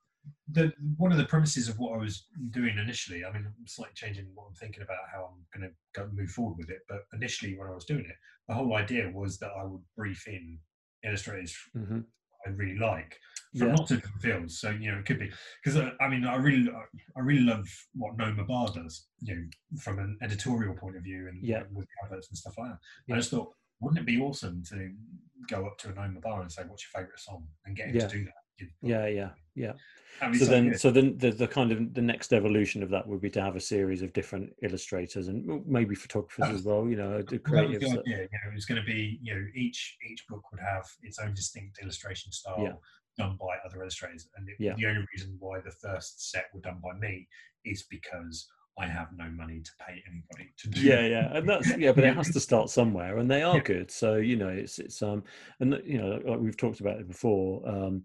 the 0.51 0.73
one 0.97 1.13
of 1.13 1.19
the 1.19 1.25
premises 1.25 1.69
of 1.69 1.79
what 1.79 1.95
I 1.95 1.99
was 1.99 2.27
doing 2.51 2.79
initially. 2.79 3.25
I 3.25 3.33
mean, 3.33 3.45
I'm 3.47 3.67
slightly 3.67 3.95
changing 3.95 4.27
what 4.35 4.47
I'm 4.49 4.55
thinking 4.55 4.83
about 4.83 4.99
how 5.13 5.31
I'm 5.31 5.61
going 5.61 5.71
to 5.71 5.75
go 6.01 6.09
move 6.13 6.31
forward 6.31 6.59
with 6.59 6.71
it. 6.71 6.81
But 6.89 7.01
initially, 7.13 7.57
when 7.59 7.69
I 7.69 7.75
was 7.75 7.85
doing 7.85 8.05
it, 8.05 8.17
the 8.49 8.55
whole 8.55 8.75
idea 8.75 9.11
was 9.13 9.39
that 9.39 9.53
I 9.59 9.65
would 9.65 9.83
brief 9.97 10.27
in 10.27 10.59
illustrators 11.05 11.55
hmm 11.75 12.01
I 12.47 12.51
really 12.51 12.79
like 12.79 13.19
from 13.57 13.69
Yeah, 13.69 13.75
lots 13.75 13.91
of 13.91 14.03
different 14.03 14.21
fields. 14.23 14.61
So 14.61 14.69
you 14.71 14.93
know, 14.93 14.99
it 14.99 15.07
could 15.07 15.19
be 15.19 15.31
because 15.63 15.79
uh, 15.81 15.93
I 16.01 16.09
mean, 16.09 16.27
I 16.27 16.37
really, 16.37 16.71
I 17.17 17.21
really 17.21 17.41
love 17.41 17.67
what 17.95 18.19
Noma 18.19 18.45
Bar 18.45 18.69
does. 18.75 19.07
You 19.21 19.35
know, 19.37 19.43
from 19.81 19.99
an 19.99 20.19
editorial 20.21 20.75
point 20.75 20.97
of 20.97 21.03
view 21.03 21.29
and 21.29 21.43
Yeah. 21.43 21.63
with 21.73 21.87
adverts 22.03 22.29
and 22.29 22.37
stuff 22.37 22.55
like 22.59 22.73
that. 22.73 22.79
Yeah. 23.07 23.15
I 23.15 23.19
just 23.19 23.31
thought, 23.31 23.55
wouldn't 23.81 24.01
it 24.01 24.07
be 24.07 24.21
awesome 24.21 24.63
to 24.71 24.93
go 25.49 25.67
up 25.67 25.79
to 25.79 25.89
a 25.91 25.95
Noma 25.95 26.21
Bar 26.21 26.43
and 26.43 26.53
say, 26.53 26.65
"What's 26.67 26.85
your 26.85 27.01
favourite 27.01 27.19
song?" 27.19 27.49
and 27.65 27.75
get 27.77 27.89
him 27.89 27.99
to 27.99 28.09
do 28.09 28.25
that. 28.25 28.35
Yeah, 28.83 29.07
yeah, 29.07 29.31
yeah. 29.55 29.73
so 30.39 30.45
then 30.45 30.71
good. 30.71 30.81
so 30.81 30.91
then 30.91 31.19
the, 31.19 31.31
the 31.33 31.47
kind 31.49 31.73
of 31.73 31.93
the 31.93 32.01
next 32.03 32.33
evolution 32.33 32.83
of 32.83 32.91
that 32.91 33.07
would 33.07 33.21
be 33.21 33.31
to 33.31 33.43
have 33.43 33.57
a 33.57 33.61
series 33.61 34.01
of 34.03 34.13
different 34.13 34.55
illustrators 34.63 35.27
and 35.29 35.67
maybe 35.67 35.95
photographers 35.97 36.51
as 36.55 36.63
well 36.65 36.89
you 36.89 36.95
know 36.97 37.21
the 37.23 37.39
creatives 37.39 37.81
that- 37.81 38.01
idea. 38.01 38.19
You 38.19 38.39
know, 38.45 38.51
it 38.51 38.55
was 38.55 38.65
going 38.65 38.81
to 38.81 38.87
be, 38.87 39.19
you 39.23 39.35
know, 39.35 39.45
each 39.55 39.97
each 40.11 40.25
book 40.29 40.43
would 40.53 40.61
have 40.61 40.85
its 41.03 41.19
own 41.19 41.35
distinct 41.35 41.79
illustration 41.83 42.31
style 42.33 42.63
Yeah. 42.63 42.73
done 43.19 43.37
by 43.41 43.57
other 43.67 43.83
illustrators. 43.83 44.29
And 44.37 44.49
it, 44.49 44.57
Yeah. 44.61 44.75
the 44.77 44.87
only 44.87 45.05
reason 45.15 45.37
why 45.41 45.61
the 45.61 45.73
first 45.73 46.31
set 46.31 46.47
were 46.55 46.61
done 46.61 46.81
by 46.83 46.95
me 46.99 47.29
is 47.65 47.83
because 47.91 48.47
I 48.79 48.87
have 48.87 49.09
no 49.17 49.29
money 49.31 49.61
to 49.61 49.71
pay 49.87 50.03
anybody 50.11 50.53
to 50.59 50.69
do. 50.69 50.81
yeah 50.81 51.07
yeah 51.07 51.37
and 51.37 51.49
that's 51.49 51.77
yeah 51.77 51.93
but 51.93 52.03
it 52.09 52.17
has 52.17 52.31
to 52.33 52.41
start 52.41 52.71
somewhere 52.71 53.19
and 53.19 53.31
they 53.31 53.43
are 53.43 53.57
Yeah. 53.57 53.63
good 53.63 53.91
so 53.91 54.17
you 54.17 54.37
know 54.37 54.49
it's 54.49 54.79
it's 54.81 55.01
um 55.03 55.23
and 55.61 55.81
you 55.85 55.99
know 55.99 56.21
like 56.25 56.41
we've 56.41 56.57
talked 56.57 56.81
about 56.81 56.99
it 56.99 57.07
before 57.07 57.69
um 57.69 58.03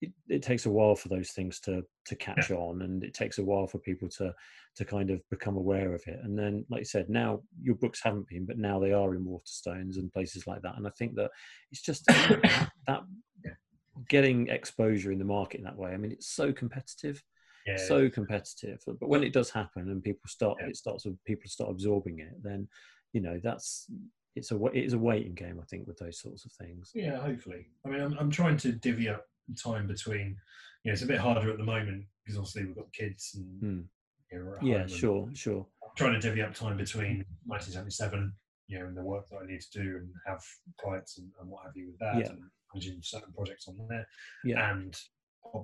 it, 0.00 0.12
it 0.28 0.42
takes 0.42 0.66
a 0.66 0.70
while 0.70 0.94
for 0.96 1.08
those 1.08 1.30
things 1.30 1.60
to 1.60 1.82
to 2.06 2.16
catch 2.16 2.50
on 2.50 2.82
and 2.82 3.02
it 3.04 3.14
takes 3.14 3.38
a 3.38 3.44
while 3.44 3.66
for 3.66 3.78
people 3.78 4.08
to 4.08 4.34
to 4.76 4.84
kind 4.84 5.10
of 5.10 5.20
become 5.30 5.56
aware 5.56 5.94
of 5.94 6.02
it. 6.06 6.18
And 6.22 6.36
then 6.38 6.64
like 6.68 6.80
you 6.80 6.84
said 6.84 7.08
now 7.08 7.42
your 7.62 7.76
books 7.76 8.00
haven't 8.02 8.28
been 8.28 8.44
but 8.44 8.58
now 8.58 8.78
they 8.80 8.92
are 8.92 9.14
in 9.14 9.24
waterstones 9.24 9.96
and 9.96 10.12
places 10.12 10.46
like 10.46 10.62
that. 10.62 10.76
And 10.76 10.86
i 10.86 10.90
think 10.98 11.14
that 11.14 11.30
it's 11.70 11.80
just 11.82 12.04
that 12.06 12.68
getting 14.08 14.48
exposure 14.48 15.12
in 15.12 15.18
the 15.18 15.24
market 15.24 15.58
in 15.58 15.64
that 15.64 15.76
way 15.76 15.92
i 15.92 15.96
mean 15.96 16.10
it's 16.10 16.28
so 16.28 16.52
competitive 16.52 17.22
Yeah, 17.66 17.76
so 17.76 18.10
competitive. 18.10 18.80
But 18.86 19.08
when 19.08 19.22
it 19.22 19.32
does 19.32 19.50
happen 19.50 19.88
and 19.90 20.02
people 20.02 20.28
start 20.28 20.58
Yeah. 20.60 20.68
it 20.68 20.76
starts 20.76 21.04
with 21.04 21.22
people 21.24 21.48
start 21.48 21.70
absorbing 21.70 22.18
it 22.18 22.34
then 22.42 22.68
you 23.12 23.20
know 23.20 23.40
that's 23.42 23.86
it's 24.34 24.50
a 24.50 24.56
it 24.66 24.84
is 24.84 24.92
a 24.94 24.98
waiting 24.98 25.34
game 25.34 25.60
i 25.62 25.64
think 25.66 25.86
with 25.86 25.96
those 25.98 26.20
sorts 26.20 26.44
of 26.44 26.52
things. 26.52 26.90
Yeah, 26.92 27.18
hopefully. 27.20 27.68
I 27.86 27.88
mean, 27.88 28.00
I'm, 28.00 28.14
I'm 28.18 28.30
trying 28.30 28.56
to 28.58 28.72
divvy 28.72 29.08
up 29.08 29.24
time 29.62 29.86
between, 29.86 30.36
you 30.82 30.90
know, 30.90 30.92
it's 30.92 31.02
a 31.02 31.06
bit 31.06 31.18
harder 31.18 31.50
at 31.50 31.58
the 31.58 31.64
moment 31.64 32.04
because 32.24 32.38
obviously 32.38 32.64
we've 32.66 32.76
got 32.76 32.92
kids 32.92 33.32
and, 33.36 33.86
you 34.32 34.38
know, 34.38 34.56
yeah 34.62 34.86
sure 34.86 35.28
sure 35.34 35.64
trying 35.96 36.12
to 36.12 36.18
divvy 36.18 36.42
up 36.42 36.52
time 36.54 36.76
between 36.76 37.24
1977, 37.46 38.32
you 38.66 38.78
know, 38.78 38.86
and 38.86 38.96
the 38.96 39.02
work 39.02 39.28
that 39.30 39.38
I 39.42 39.46
need 39.46 39.60
to 39.60 39.82
do 39.82 39.96
and 39.98 40.08
have 40.26 40.40
clients 40.80 41.18
and, 41.18 41.30
and 41.40 41.48
what 41.48 41.64
have 41.64 41.76
you 41.76 41.86
with 41.86 41.98
that, 42.00 42.16
Yeah. 42.18 42.30
and 42.30 42.40
managing 42.74 42.98
certain 43.02 43.32
projects 43.32 43.68
on 43.68 43.76
there, 43.88 44.06
yeah 44.44 44.72
and 44.72 44.96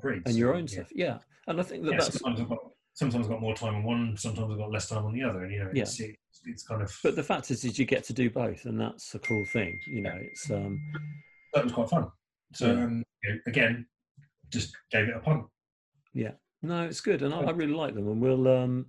breeds 0.00 0.22
and 0.26 0.36
your 0.36 0.54
own 0.54 0.66
yeah. 0.68 0.74
stuff 0.74 0.88
yeah 0.94 1.18
and 1.48 1.58
i 1.58 1.64
think 1.64 1.82
that 1.82 1.90
Yeah, 1.92 1.96
that's 1.98 2.20
sometimes 2.20 2.40
I've 2.42 2.48
got 2.48 2.58
sometimes 2.92 3.24
I've 3.26 3.30
got 3.32 3.40
more 3.40 3.54
time 3.54 3.74
on 3.74 3.82
one, 3.84 4.16
sometimes 4.16 4.52
I've 4.52 4.58
got 4.58 4.70
less 4.70 4.88
time 4.88 5.04
on 5.04 5.12
the 5.12 5.22
other, 5.24 5.42
and 5.42 5.52
you 5.52 5.58
know, 5.58 5.70
Yeah. 5.74 5.82
it's, 5.82 5.98
it's, 5.98 6.40
it's 6.44 6.62
kind 6.62 6.82
of. 6.82 6.96
but 7.02 7.16
the 7.16 7.22
fact 7.24 7.50
is 7.50 7.64
is 7.64 7.76
you 7.78 7.86
get 7.86 8.04
to 8.04 8.12
do 8.12 8.30
both 8.30 8.66
and 8.66 8.80
that's 8.80 9.14
a 9.16 9.18
cool 9.18 9.44
thing 9.46 9.80
you 9.88 10.02
know 10.02 10.16
it's 10.20 10.48
um 10.50 10.78
that 11.54 11.64
was 11.64 11.72
quite 11.72 11.88
fun. 11.88 12.06
So 12.54 12.70
um, 12.70 13.02
you 13.24 13.30
know, 13.30 13.38
again, 13.46 13.86
just 14.50 14.76
gave 14.90 15.08
it 15.08 15.16
a 15.16 15.20
punt. 15.20 15.46
Yeah, 16.12 16.32
no 16.62 16.84
it's 16.84 17.00
good 17.00 17.22
and 17.22 17.32
I, 17.32 17.40
I 17.40 17.50
really 17.50 17.72
like 17.72 17.94
them 17.94 18.08
and 18.08 18.20
we'll 18.20 18.48
um 18.48 18.86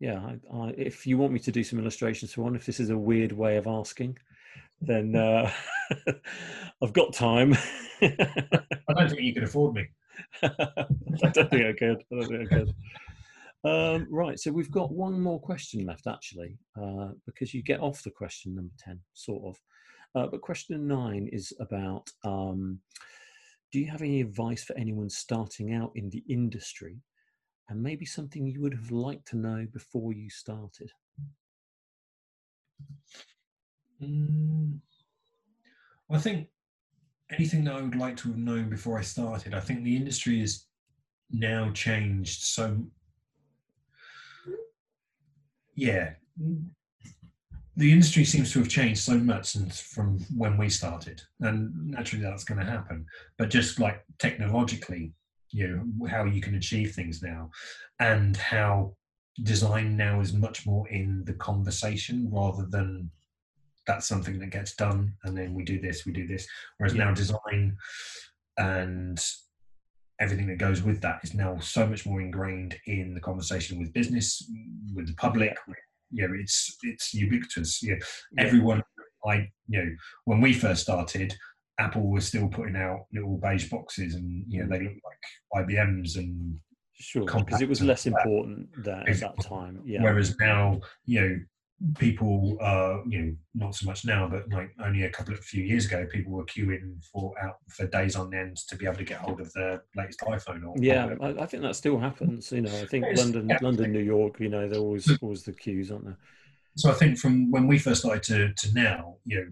yeah 0.00 0.18
I, 0.18 0.56
I 0.56 0.68
if 0.78 1.06
you 1.06 1.18
want 1.18 1.32
me 1.32 1.40
to 1.40 1.52
do 1.52 1.62
some 1.62 1.78
illustrations 1.78 2.32
for 2.32 2.42
one 2.42 2.56
if 2.56 2.64
this 2.64 2.80
is 2.80 2.90
a 2.90 2.96
weird 2.96 3.32
way 3.32 3.56
of 3.56 3.66
asking 3.66 4.16
then 4.80 5.14
uh 5.14 5.50
i've 6.82 6.92
got 6.92 7.12
time 7.12 7.54
I 8.02 8.94
don't 8.94 9.08
think 9.08 9.22
you 9.22 9.34
can 9.34 9.44
afford 9.44 9.74
me. 9.74 9.88
I 10.42 11.30
don't 11.32 11.50
think 11.50 11.66
I 11.66 11.72
could. 11.72 12.04
I 12.12 12.14
don't 12.14 12.28
think 12.28 12.52
I 12.52 12.56
could. 12.56 12.74
Um, 13.64 14.08
right, 14.10 14.40
so 14.40 14.50
we've 14.50 14.70
got 14.72 14.90
one 14.90 15.20
more 15.20 15.40
question 15.40 15.86
left, 15.86 16.08
actually, 16.08 16.58
uh, 16.80 17.10
because 17.26 17.54
you 17.54 17.62
get 17.62 17.80
off 17.80 18.02
the 18.02 18.10
question 18.10 18.56
number 18.56 18.74
10, 18.78 18.98
sort 19.12 19.44
of. 19.44 19.60
Uh, 20.14 20.26
but 20.26 20.40
question 20.40 20.86
nine 20.88 21.28
is 21.32 21.52
about 21.60 22.10
um, 22.24 22.80
Do 23.72 23.80
you 23.80 23.90
have 23.90 24.02
any 24.02 24.20
advice 24.20 24.62
for 24.62 24.76
anyone 24.76 25.08
starting 25.08 25.72
out 25.72 25.92
in 25.94 26.10
the 26.10 26.22
industry 26.28 26.98
and 27.70 27.82
maybe 27.82 28.04
something 28.04 28.46
you 28.46 28.60
would 28.60 28.74
have 28.74 28.90
liked 28.90 29.26
to 29.28 29.38
know 29.38 29.66
before 29.72 30.12
you 30.12 30.28
started? 30.28 30.92
Mm, 34.02 34.78
I 36.10 36.18
think 36.18 36.48
anything 37.30 37.64
that 37.64 37.74
I 37.74 37.80
would 37.80 37.96
like 37.96 38.16
to 38.18 38.28
have 38.28 38.38
known 38.38 38.68
before 38.68 38.98
I 38.98 39.02
started. 39.02 39.54
I 39.54 39.60
think 39.60 39.84
the 39.84 39.96
industry 39.96 40.40
has 40.40 40.66
now 41.30 41.70
changed 41.70 42.42
so. 42.42 42.76
Yeah, 45.74 46.10
the 47.76 47.90
industry 47.92 48.24
seems 48.24 48.52
to 48.52 48.58
have 48.58 48.68
changed 48.68 49.00
so 49.00 49.16
much 49.16 49.46
since 49.46 49.80
from 49.80 50.18
when 50.36 50.56
we 50.56 50.68
started, 50.68 51.22
and 51.40 51.72
naturally 51.90 52.24
that's 52.24 52.44
going 52.44 52.60
to 52.60 52.70
happen. 52.70 53.06
But 53.38 53.50
just 53.50 53.78
like 53.78 54.04
technologically, 54.18 55.12
you 55.50 55.68
know 55.68 56.06
how 56.06 56.24
you 56.24 56.40
can 56.40 56.54
achieve 56.54 56.92
things 56.92 57.22
now, 57.22 57.50
and 57.98 58.36
how 58.36 58.96
design 59.42 59.96
now 59.96 60.20
is 60.20 60.32
much 60.32 60.66
more 60.66 60.88
in 60.88 61.24
the 61.24 61.32
conversation 61.34 62.28
rather 62.30 62.66
than 62.68 63.10
that's 63.86 64.06
something 64.06 64.38
that 64.38 64.50
gets 64.50 64.74
done 64.74 65.14
and 65.24 65.36
then 65.36 65.54
we 65.54 65.64
do 65.64 65.80
this, 65.80 66.06
we 66.06 66.12
do 66.12 66.26
this. 66.26 66.46
Whereas 66.76 66.94
now 66.94 67.12
design 67.12 67.76
and 68.58 69.24
everything 70.20 70.46
that 70.48 70.58
goes 70.58 70.82
with 70.82 71.00
that 71.00 71.20
is 71.24 71.34
now 71.34 71.58
so 71.58 71.86
much 71.86 72.06
more 72.06 72.20
ingrained 72.20 72.76
in 72.86 73.14
the 73.14 73.20
conversation 73.20 73.78
with 73.78 73.92
business, 73.92 74.48
with 74.94 75.06
the 75.06 75.14
public. 75.14 75.56
You 76.12 76.28
know, 76.28 76.34
it's 76.38 76.76
it's 76.82 77.14
ubiquitous. 77.14 77.82
You 77.82 77.92
know, 77.92 78.06
Yeah. 78.36 78.44
everyone. 78.44 78.82
I 79.24 79.48
you 79.68 79.84
know 79.84 79.90
when 80.24 80.40
we 80.40 80.52
first 80.52 80.82
started, 80.82 81.32
Apple 81.78 82.10
was 82.10 82.26
still 82.26 82.48
putting 82.48 82.76
out 82.76 83.06
little 83.12 83.38
beige 83.38 83.70
boxes, 83.70 84.14
and 84.14 84.44
you 84.48 84.62
know 84.62 84.68
they 84.68 84.82
looked 84.84 85.00
like 85.54 85.66
IBMs, 85.66 86.16
and 86.16 86.58
Sure, 86.94 87.24
because 87.24 87.60
it 87.60 87.68
was 87.68 87.82
less 87.82 88.06
important 88.06 88.68
that 88.84 89.08
at 89.08 89.20
that 89.20 89.40
time. 89.40 89.80
Yeah. 89.84 90.02
whereas 90.02 90.36
now 90.38 90.80
you 91.04 91.20
know 91.20 91.36
people 91.98 92.56
are 92.60 93.02
you 93.08 93.22
know 93.22 93.34
not 93.54 93.74
so 93.74 93.86
much 93.86 94.04
now, 94.04 94.28
but 94.28 94.48
like 94.50 94.70
only 94.84 95.04
a 95.04 95.10
couple 95.10 95.34
of 95.34 95.40
few 95.40 95.62
years 95.62 95.86
ago, 95.86 96.06
people 96.10 96.32
were 96.32 96.44
queuing 96.44 97.02
for 97.12 97.34
out 97.42 97.56
for 97.68 97.86
days 97.86 98.16
on 98.16 98.32
end 98.34 98.56
to 98.68 98.76
be 98.76 98.86
able 98.86 98.96
to 98.96 99.04
get 99.04 99.18
hold 99.18 99.40
of 99.40 99.52
their 99.52 99.82
latest 99.96 100.20
iPhone 100.20 100.66
or 100.66 100.74
Yeah. 100.78 101.14
I, 101.20 101.42
I 101.42 101.46
think 101.46 101.62
that 101.62 101.76
still 101.76 101.98
happens. 101.98 102.52
You 102.52 102.62
know, 102.62 102.74
I 102.80 102.86
think 102.86 103.06
London, 103.16 103.48
yeah. 103.48 103.58
London, 103.60 103.92
New 103.92 104.00
York. 104.00 104.40
You 104.40 104.48
know, 104.48 104.68
they're 104.68 104.80
always 104.80 105.06
mm. 105.06 105.18
always 105.22 105.42
the 105.42 105.52
queues, 105.52 105.90
aren't 105.90 106.06
they? 106.06 106.14
so 106.76 106.90
I 106.90 106.94
think 106.94 107.18
from 107.18 107.50
when 107.50 107.66
we 107.66 107.78
first 107.78 108.00
started 108.00 108.22
to, 108.24 108.52
to 108.54 108.74
now, 108.74 109.16
you 109.24 109.36
know, 109.36 109.46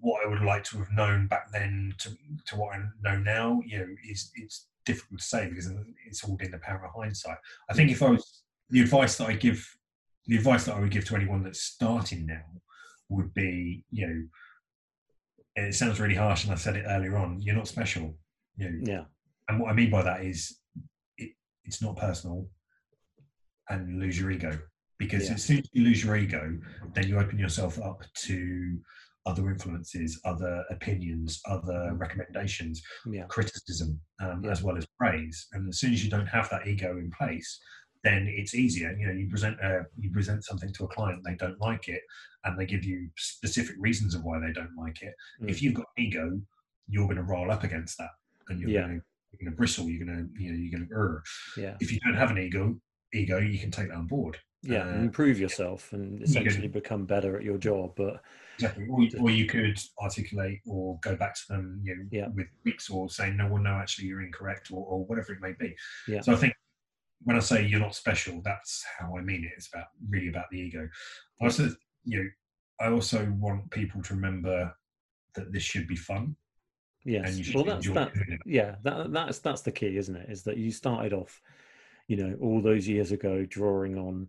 what 0.00 0.24
I 0.24 0.28
would 0.28 0.42
like 0.42 0.64
to 0.64 0.78
have 0.78 0.90
known 0.92 1.28
back 1.28 1.52
then 1.52 1.94
to, 1.98 2.10
to 2.46 2.56
what 2.56 2.74
I 2.74 2.80
know 3.02 3.18
now, 3.18 3.62
you 3.64 3.78
know, 3.78 3.86
is 4.08 4.32
it's 4.34 4.66
difficult 4.84 5.20
to 5.20 5.24
say 5.24 5.48
because 5.48 5.70
it's 6.08 6.24
all 6.24 6.36
in 6.40 6.50
the 6.50 6.58
power 6.58 6.84
of 6.84 7.00
hindsight. 7.00 7.38
I 7.70 7.74
think 7.74 7.90
if 7.90 8.02
I 8.02 8.10
was 8.10 8.42
the 8.70 8.80
advice 8.80 9.16
that 9.18 9.28
I 9.28 9.34
give, 9.34 9.64
the 10.26 10.36
advice 10.36 10.64
that 10.64 10.76
I 10.76 10.80
would 10.80 10.90
give 10.90 11.04
to 11.06 11.16
anyone 11.16 11.42
that's 11.42 11.62
starting 11.62 12.26
now 12.26 12.44
would 13.08 13.32
be, 13.34 13.84
you 13.90 14.06
know, 14.06 14.22
it 15.56 15.74
sounds 15.74 16.00
really 16.00 16.14
harsh, 16.14 16.44
and 16.44 16.52
I 16.52 16.56
said 16.56 16.76
it 16.76 16.84
earlier 16.86 17.16
on. 17.16 17.40
You're 17.42 17.56
not 17.56 17.68
special, 17.68 18.16
you 18.56 18.70
know, 18.70 18.78
Yeah, 18.82 19.04
and 19.48 19.60
what 19.60 19.70
I 19.70 19.74
mean 19.74 19.90
by 19.90 20.02
that 20.02 20.24
is 20.24 20.58
it, 21.18 21.32
it's 21.64 21.82
not 21.82 21.96
personal 21.96 22.48
and 23.68 24.00
lose 24.00 24.18
your 24.18 24.30
ego. 24.30 24.58
Because 24.98 25.26
Yeah. 25.26 25.34
as 25.34 25.44
soon 25.44 25.58
as 25.58 25.68
you 25.72 25.84
lose 25.84 26.04
your 26.04 26.16
ego, 26.16 26.58
then 26.94 27.08
you 27.08 27.18
open 27.18 27.38
yourself 27.38 27.78
up 27.80 28.02
to 28.26 28.80
other 29.26 29.50
influences, 29.50 30.20
other 30.24 30.64
opinions, 30.70 31.40
other 31.46 31.94
recommendations, 31.94 32.82
yeah, 33.06 33.24
criticism, 33.26 34.00
um, 34.20 34.44
Yeah. 34.44 34.50
as 34.52 34.62
well 34.62 34.76
as 34.76 34.86
praise. 34.98 35.48
And 35.52 35.68
as 35.68 35.78
soon 35.80 35.92
as 35.92 36.04
you 36.04 36.10
don't 36.10 36.26
have 36.26 36.48
that 36.50 36.66
ego 36.66 36.98
in 36.98 37.10
place, 37.10 37.60
then 38.04 38.26
it's 38.28 38.54
easier. 38.54 38.92
You 38.98 39.06
know, 39.06 39.12
you 39.12 39.28
present 39.28 39.58
a, 39.60 39.86
you 39.98 40.10
present 40.10 40.44
something 40.44 40.72
to 40.72 40.84
a 40.84 40.88
client, 40.88 41.22
they 41.24 41.34
don't 41.36 41.60
like 41.60 41.88
it, 41.88 42.02
and 42.44 42.58
they 42.58 42.66
give 42.66 42.84
you 42.84 43.08
specific 43.16 43.76
reasons 43.78 44.14
of 44.14 44.24
why 44.24 44.38
they 44.40 44.52
don't 44.52 44.76
like 44.76 45.02
it. 45.02 45.14
Mm. 45.40 45.50
If 45.50 45.62
you've 45.62 45.74
got 45.74 45.86
ego, 45.96 46.40
you're 46.88 47.04
going 47.06 47.16
to 47.16 47.22
roll 47.22 47.50
up 47.50 47.62
against 47.64 47.98
that, 47.98 48.10
and 48.48 48.60
you're 48.60 48.70
Yeah. 48.70 48.82
going 48.86 49.00
to 49.00 49.04
you're 49.32 49.46
going 49.46 49.52
to 49.52 49.56
bristle. 49.56 49.88
You're 49.88 50.04
going 50.04 50.18
to 50.34 50.42
you 50.42 50.50
know 50.52 50.58
you're 50.58 50.78
going 50.78 50.88
to. 50.88 50.94
Urgh. 50.94 51.22
yeah, 51.56 51.76
If 51.80 51.90
you 51.92 51.98
don't 52.00 52.14
have 52.14 52.30
an 52.30 52.38
ego, 52.38 52.76
ego, 53.14 53.38
you 53.38 53.58
can 53.58 53.70
take 53.70 53.88
that 53.88 53.96
on 53.96 54.06
board. 54.06 54.36
yeah. 54.62 54.84
Uh, 54.88 54.94
improve 54.94 55.38
yourself 55.40 55.92
and 55.92 56.18
can- 56.18 56.24
essentially 56.24 56.68
become 56.68 57.06
better 57.06 57.36
at 57.36 57.42
your 57.42 57.56
job. 57.58 57.92
But 57.96 58.22
Exactly. 58.58 58.86
Or, 58.90 59.08
or 59.22 59.30
you 59.30 59.46
could 59.46 59.78
articulate 60.00 60.60
or 60.66 60.98
go 61.00 61.16
back 61.16 61.34
to 61.34 61.42
them, 61.48 61.80
you 61.82 61.96
know, 61.96 62.02
Yeah. 62.12 62.28
with 62.28 62.46
weeks 62.64 62.90
or 62.90 63.08
say, 63.08 63.30
no, 63.32 63.46
well, 63.48 63.62
no, 63.62 63.70
actually, 63.70 64.06
you're 64.08 64.20
incorrect, 64.22 64.70
or, 64.70 64.84
or 64.84 65.04
whatever 65.06 65.32
it 65.32 65.40
may 65.40 65.52
be. 65.58 65.74
Yeah. 66.06 66.20
So 66.20 66.32
I 66.32 66.36
think 66.36 66.52
when 67.24 67.36
I 67.36 67.40
say 67.40 67.66
you're 67.66 67.80
not 67.80 67.94
special, 67.94 68.40
that's 68.44 68.84
how 68.98 69.16
I 69.16 69.22
mean 69.22 69.44
it. 69.44 69.52
It's 69.56 69.68
about 69.72 69.86
really 70.08 70.28
about 70.28 70.46
the 70.50 70.58
ego. 70.58 70.88
I 71.40 71.44
also, 71.44 71.68
you 72.04 72.18
know, 72.22 72.28
I 72.80 72.90
also 72.90 73.32
want 73.38 73.70
people 73.70 74.02
to 74.02 74.14
remember 74.14 74.74
that 75.34 75.52
this 75.52 75.62
should 75.62 75.86
be 75.86 75.96
fun, 75.96 76.36
and 77.04 77.12
yes, 77.12 77.38
you 77.38 77.44
should 77.44 77.54
well, 77.54 77.64
that's 77.64 77.88
that. 77.90 78.12
Yeah, 78.44 78.76
that 78.82 79.12
that's 79.12 79.38
that's 79.38 79.62
the 79.62 79.72
key, 79.72 79.96
isn't 79.96 80.16
it? 80.16 80.30
Is 80.30 80.42
that 80.44 80.56
you 80.56 80.70
started 80.70 81.12
off, 81.12 81.40
you 82.08 82.16
know, 82.16 82.36
all 82.40 82.60
those 82.60 82.88
years 82.88 83.12
ago 83.12 83.46
drawing 83.48 83.96
on 83.98 84.28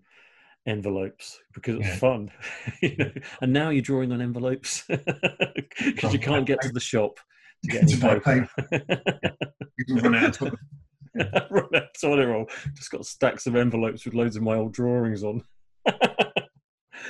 envelopes 0.66 1.40
because 1.54 1.76
it's 1.76 1.88
Yeah. 1.88 1.96
fun, 1.96 2.32
you 2.82 2.96
know, 2.98 3.12
and 3.42 3.52
now 3.52 3.70
you're 3.70 3.82
drawing 3.82 4.12
on 4.12 4.22
envelopes 4.22 4.84
because 4.88 6.14
you 6.14 6.20
can't 6.20 6.46
get 6.46 6.62
to 6.62 6.70
the 6.70 6.80
shop 6.80 7.20
to 7.64 7.72
get 7.72 7.88
To 7.88 7.98
buy 7.98 8.20
paper. 8.20 8.50
People 9.78 10.02
run 10.02 10.16
out 10.16 10.42
of 10.42 10.54
toilet 11.18 11.48
Run 11.50 11.66
out 11.76 11.84
of 11.84 12.02
toilet 12.02 12.28
roll. 12.28 12.50
Just 12.74 12.92
got 12.92 13.06
stacks 13.06 13.48
of 13.48 13.56
envelopes 13.56 14.06
with 14.06 14.14
loads 14.14 14.36
of 14.36 14.44
my 14.44 14.56
old 14.56 14.74
drawings 14.74 15.24
on. 15.24 15.44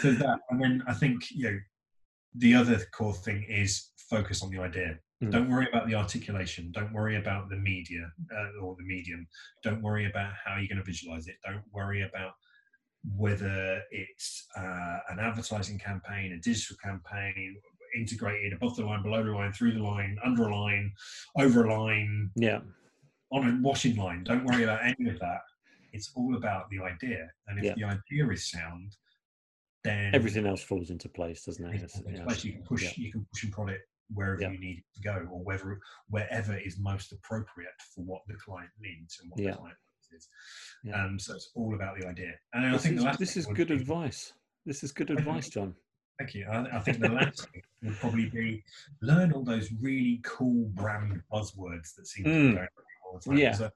so 0.02 0.12
that 0.12 0.40
and 0.50 0.62
then 0.62 0.84
i 0.88 0.94
think 0.94 1.30
you 1.30 1.44
know 1.44 1.58
the 2.36 2.56
other 2.56 2.82
core 2.92 3.14
thing 3.14 3.46
is 3.48 3.92
focus 4.10 4.42
on 4.42 4.50
the 4.50 4.60
idea 4.60 4.98
Mm. 5.24 5.32
don't 5.32 5.50
worry 5.50 5.68
about 5.72 5.88
the 5.88 5.96
articulation 5.96 6.72
don't 6.72 6.92
worry 6.92 7.16
about 7.16 7.48
the 7.48 7.56
media 7.56 8.12
uh, 8.36 8.62
or 8.62 8.76
the 8.76 8.84
medium 8.84 9.26
don't 9.64 9.82
worry 9.82 10.06
about 10.10 10.34
how 10.44 10.58
you're 10.58 10.68
going 10.68 10.80
to 10.80 10.84
visualize 10.84 11.28
it 11.28 11.36
don't 11.46 11.64
worry 11.72 12.02
about 12.02 12.34
whether 13.16 13.82
it's 13.92 14.48
uh, 14.58 14.98
an 15.10 15.20
advertising 15.20 15.80
campaign 15.80 16.34
a 16.34 16.40
digital 16.40 16.76
campaign 16.84 17.56
integrated 17.96 18.54
above 18.54 18.76
the 18.76 18.84
line 18.84 19.04
below 19.04 19.24
the 19.24 19.32
line 19.32 19.54
through 19.54 19.72
the 19.72 19.84
line 19.84 20.18
under 20.26 20.48
a 20.48 20.56
line 20.56 20.92
over 21.38 21.66
a 21.66 21.84
line 21.84 22.30
yeah, 22.36 22.60
on 23.34 23.50
a 23.50 23.62
washing 23.62 23.96
line. 23.98 24.24
Don't 24.24 24.46
worry 24.46 24.64
about 24.64 24.80
any 24.84 25.10
of 25.10 25.20
that. 25.20 25.40
It's 25.92 26.12
all 26.16 26.36
about 26.36 26.70
the 26.70 26.80
idea. 26.84 27.28
And 27.48 27.58
if 27.60 27.66
Yeah. 27.66 27.74
the 27.76 27.84
idea 27.86 28.30
is 28.32 28.50
sound, 28.50 28.96
then 29.84 30.14
everything 30.16 30.46
else 30.46 30.62
falls 30.64 30.90
into 30.92 31.10
place, 31.10 31.44
doesn't 31.44 31.66
it? 31.66 31.76
it's- 31.76 32.00
It's- 32.00 32.22
place 32.24 32.46
you 32.46 32.54
can 32.54 32.64
push 32.64 32.84
yeah. 32.84 32.92
you 32.96 33.12
can 33.12 33.26
push 33.26 33.44
and 33.44 33.52
prod 33.52 33.70
it 33.70 33.82
wherever 34.14 34.42
Yeah. 34.42 34.52
you 34.52 34.60
need 34.60 34.78
it 34.80 34.86
to 34.96 35.02
go 35.02 35.28
or 35.32 35.44
whether 35.44 35.80
wherever 36.08 36.56
is 36.58 36.78
most 36.80 37.12
appropriate 37.12 37.74
for 37.94 38.04
what 38.06 38.22
the 38.28 38.36
client 38.36 38.70
needs 38.80 39.20
and 39.20 39.30
what 39.32 39.38
the 39.38 39.44
client 39.52 39.60
wants 39.62 40.12
is. 40.14 40.30
Yeah. 40.84 41.04
um 41.04 41.18
so 41.20 41.34
it's 41.36 41.52
all 41.56 41.74
about 41.74 42.00
the 42.00 42.06
idea 42.08 42.34
and 42.54 42.66
i 42.68 42.78
think 42.78 42.96
is, 42.96 43.00
the 43.02 43.06
last 43.06 43.20
this 43.20 43.36
is 43.36 43.46
good 43.48 43.70
be- 43.70 43.74
advice. 43.74 44.34
This 44.66 44.84
is 44.84 44.92
good 44.94 45.10
advice, 45.10 45.50
John. 45.50 45.76
thank 46.20 46.36
you 46.36 46.46
I, 46.48 46.78
I 46.78 46.80
think 46.82 47.00
the 47.00 47.10
last 47.10 47.50
thing 47.50 47.64
would 47.82 47.96
probably 47.96 48.30
be 48.30 48.64
learn 49.02 49.32
all 49.34 49.44
those 49.44 49.72
really 49.82 50.20
cool 50.24 50.66
brand 50.70 51.22
buzzwords 51.32 51.96
that 51.96 52.06
seem 52.08 52.26
to 52.26 52.30
Mm. 52.30 52.34
be 52.36 52.48
going 52.56 52.58
around 52.58 52.70
all 53.14 53.20
the 53.20 53.26
time 53.30 53.38
Yeah. 53.38 53.56
uh, 53.60 53.70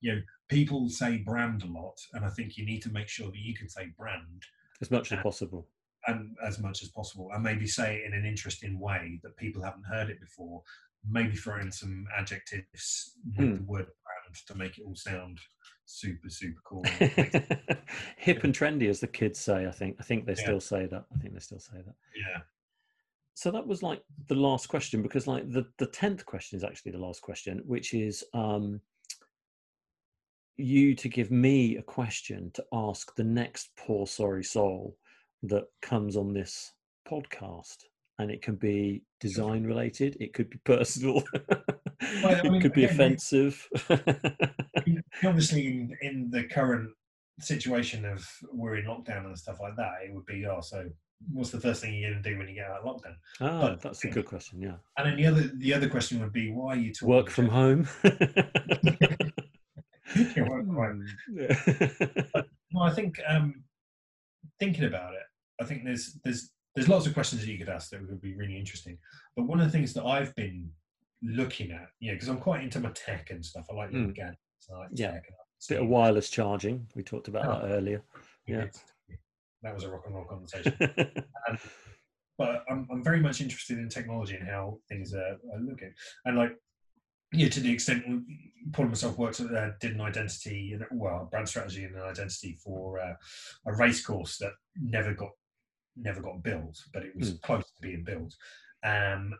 you 0.00 0.14
know 0.14 0.20
people 0.48 0.88
say 0.88 1.18
brand 1.18 1.62
a 1.62 1.66
lot 1.66 1.98
and 2.12 2.24
i 2.24 2.28
think 2.28 2.56
you 2.56 2.64
need 2.64 2.82
to 2.82 2.90
make 2.90 3.08
sure 3.08 3.26
that 3.28 3.38
you 3.38 3.54
can 3.54 3.68
say 3.68 3.88
brand 3.98 4.42
As 4.80 4.90
much 4.90 5.12
as 5.12 5.18
possible. 5.22 5.66
and 6.06 6.36
as 6.44 6.58
much 6.58 6.82
as 6.82 6.88
possible 6.90 7.30
and 7.34 7.42
maybe 7.42 7.66
say 7.66 7.96
it 7.96 8.06
in 8.06 8.12
an 8.14 8.24
interesting 8.24 8.78
way 8.78 9.20
that 9.22 9.36
people 9.36 9.62
haven't 9.62 9.84
heard 9.84 10.08
it 10.10 10.20
before 10.20 10.62
maybe 11.08 11.36
throw 11.36 11.60
in 11.60 11.70
some 11.72 12.06
adjectives 12.16 13.16
with 13.36 13.48
Hmm. 13.48 13.54
the 13.56 13.62
word 13.62 13.86
brand 14.04 14.36
to 14.46 14.54
make 14.54 14.78
it 14.78 14.84
all 14.86 14.94
sound 14.96 15.38
super 15.86 16.28
super 16.28 16.60
cool 16.64 16.84
Hip 18.18 18.42
and 18.44 18.52
trendy, 18.54 18.88
as 18.88 18.98
the 19.00 19.06
kids 19.06 19.38
say. 19.38 19.66
I 19.66 19.70
think. 19.70 19.96
I 20.00 20.02
think 20.02 20.26
they 20.26 20.32
Yeah. 20.32 20.42
still 20.42 20.60
say 20.60 20.86
that. 20.86 21.04
I 21.14 21.18
think 21.18 21.32
they 21.34 21.38
still 21.40 21.60
say 21.60 21.76
that. 21.86 21.94
yeah 22.16 22.40
So 23.36 23.50
that 23.50 23.66
was 23.66 23.82
like 23.82 24.02
the 24.28 24.34
last 24.34 24.66
question 24.70 25.02
because, 25.02 25.26
like, 25.26 25.46
the 25.52 25.66
the 25.76 25.88
tenth 25.88 26.24
question 26.24 26.56
is 26.56 26.64
actually 26.64 26.92
the 26.92 27.06
last 27.06 27.20
question, 27.20 27.60
which 27.66 27.92
is 27.92 28.24
um, 28.32 28.80
you 30.56 30.94
to 30.94 31.08
give 31.10 31.30
me 31.30 31.76
a 31.76 31.82
question 31.82 32.50
to 32.54 32.64
ask 32.72 33.14
the 33.14 33.24
next 33.24 33.68
poor 33.76 34.06
sorry 34.06 34.42
soul 34.42 34.96
that 35.42 35.64
comes 35.82 36.16
on 36.16 36.32
this 36.32 36.72
podcast, 37.06 37.76
and 38.18 38.30
it 38.30 38.40
can 38.40 38.54
be 38.54 39.02
design 39.20 39.64
related, 39.64 40.16
it 40.18 40.32
could 40.32 40.48
be 40.48 40.58
personal, 40.64 41.22
I 42.00 42.40
it 42.42 42.62
could 42.62 42.72
be 42.72 42.84
again, 42.84 42.94
offensive. 42.94 43.68
obviously 45.24 45.66
in, 45.66 45.96
in 46.00 46.30
the 46.30 46.44
current 46.44 46.88
situation 47.40 48.06
of 48.06 48.26
we're 48.50 48.76
in 48.76 48.86
lockdown 48.86 49.26
and 49.26 49.38
stuff 49.38 49.58
like 49.60 49.76
that 49.76 49.92
it 50.02 50.14
would 50.14 50.24
be 50.24 50.46
oh 50.46 50.60
so 50.62 50.88
what's 51.32 51.50
the 51.50 51.60
first 51.60 51.80
thing 51.82 51.94
you're 51.94 52.10
going 52.10 52.22
to 52.22 52.30
do 52.30 52.38
when 52.38 52.46
you 52.48 52.54
get 52.54 52.66
out 52.70 52.80
of 52.80 52.84
lockdown 52.84 53.14
ah, 53.40 53.60
But- 53.60 53.80
that's 53.80 54.04
a 54.04 54.08
good 54.10 54.26
question. 54.26 54.60
Yeah, 54.60 54.76
and 54.98 55.06
then 55.08 55.16
the 55.16 55.26
other 55.26 55.50
the 55.58 55.72
other 55.74 55.88
question 55.88 56.20
would 56.20 56.32
be 56.32 56.50
why 56.50 56.74
are 56.74 56.76
you 56.76 56.92
talking 56.92 57.08
work 57.08 57.30
from 57.30 57.48
home. 57.48 57.88
Work 60.36 60.66
from 60.66 60.74
home. 60.74 61.06
Yeah. 61.32 62.42
Well, 62.72 62.84
I 62.84 62.90
think 62.92 63.18
um, 63.26 63.62
thinking 64.58 64.84
about 64.84 65.14
it, 65.14 65.22
I 65.60 65.64
think 65.64 65.84
there's 65.84 66.18
there's 66.24 66.50
there's 66.74 66.88
lots 66.88 67.06
of 67.06 67.14
questions 67.14 67.40
that 67.40 67.50
you 67.50 67.56
could 67.58 67.68
ask 67.70 67.90
that 67.90 68.00
would 68.06 68.20
be 68.20 68.34
really 68.36 68.58
interesting. 68.58 68.98
But 69.34 69.44
one 69.46 69.60
of 69.60 69.66
the 69.66 69.72
things 69.72 69.94
that 69.94 70.04
I've 70.04 70.34
been 70.34 70.68
looking 71.22 71.70
at, 71.70 71.88
yeah, 72.00 72.12
because 72.14 72.28
I'm 72.28 72.38
quite 72.38 72.62
into 72.62 72.80
my 72.80 72.90
tech 72.90 73.30
and 73.30 73.42
stuff. 73.44 73.66
I 73.70 73.74
like 73.74 73.90
Mm. 73.92 74.14
gadgets. 74.14 74.40
I 74.74 74.78
like 74.78 74.88
Yeah. 74.92 75.12
tech. 75.12 75.24
And 75.28 75.36
I 75.38 75.74
Bit 75.74 75.82
of 75.82 75.88
wireless 75.88 76.28
charging. 76.28 76.86
We 76.94 77.02
talked 77.02 77.28
about 77.28 77.46
Oh. 77.46 77.66
that 77.66 77.74
earlier. 77.74 78.02
yeah. 78.46 78.66
That 79.66 79.74
was 79.74 79.84
a 79.84 79.90
rock 79.90 80.02
and 80.06 80.14
roll 80.14 80.24
conversation. 80.24 80.76
um, 81.48 81.58
but 82.38 82.64
I'm, 82.70 82.86
I'm 82.90 83.02
very 83.02 83.20
much 83.20 83.40
interested 83.40 83.78
in 83.78 83.88
technology 83.88 84.36
and 84.36 84.48
how 84.48 84.78
things 84.88 85.14
are, 85.14 85.38
are 85.52 85.60
looking. 85.60 85.92
And 86.24 86.36
like, 86.36 86.56
yeah, 87.32 87.48
to 87.48 87.60
the 87.60 87.72
extent 87.72 88.04
Paul 88.72 88.84
and 88.84 88.92
myself 88.92 89.18
worked, 89.18 89.40
uh, 89.40 89.70
did 89.80 89.94
an 89.94 90.00
identity, 90.00 90.72
and 90.72 90.84
well, 90.92 91.28
brand 91.30 91.48
strategy 91.48 91.84
and 91.84 91.96
an 91.96 92.02
identity 92.02 92.56
for 92.62 93.00
uh, 93.00 93.14
a 93.66 93.74
race 93.74 94.04
course 94.04 94.38
that 94.38 94.52
never 94.80 95.12
got 95.12 95.30
never 95.96 96.20
got 96.20 96.42
built, 96.42 96.78
but 96.92 97.02
it 97.02 97.16
was 97.16 97.30
Hmm. 97.30 97.36
close 97.42 97.64
to 97.64 97.80
being 97.80 98.04
built. 98.04 98.34
Um, 98.84 99.34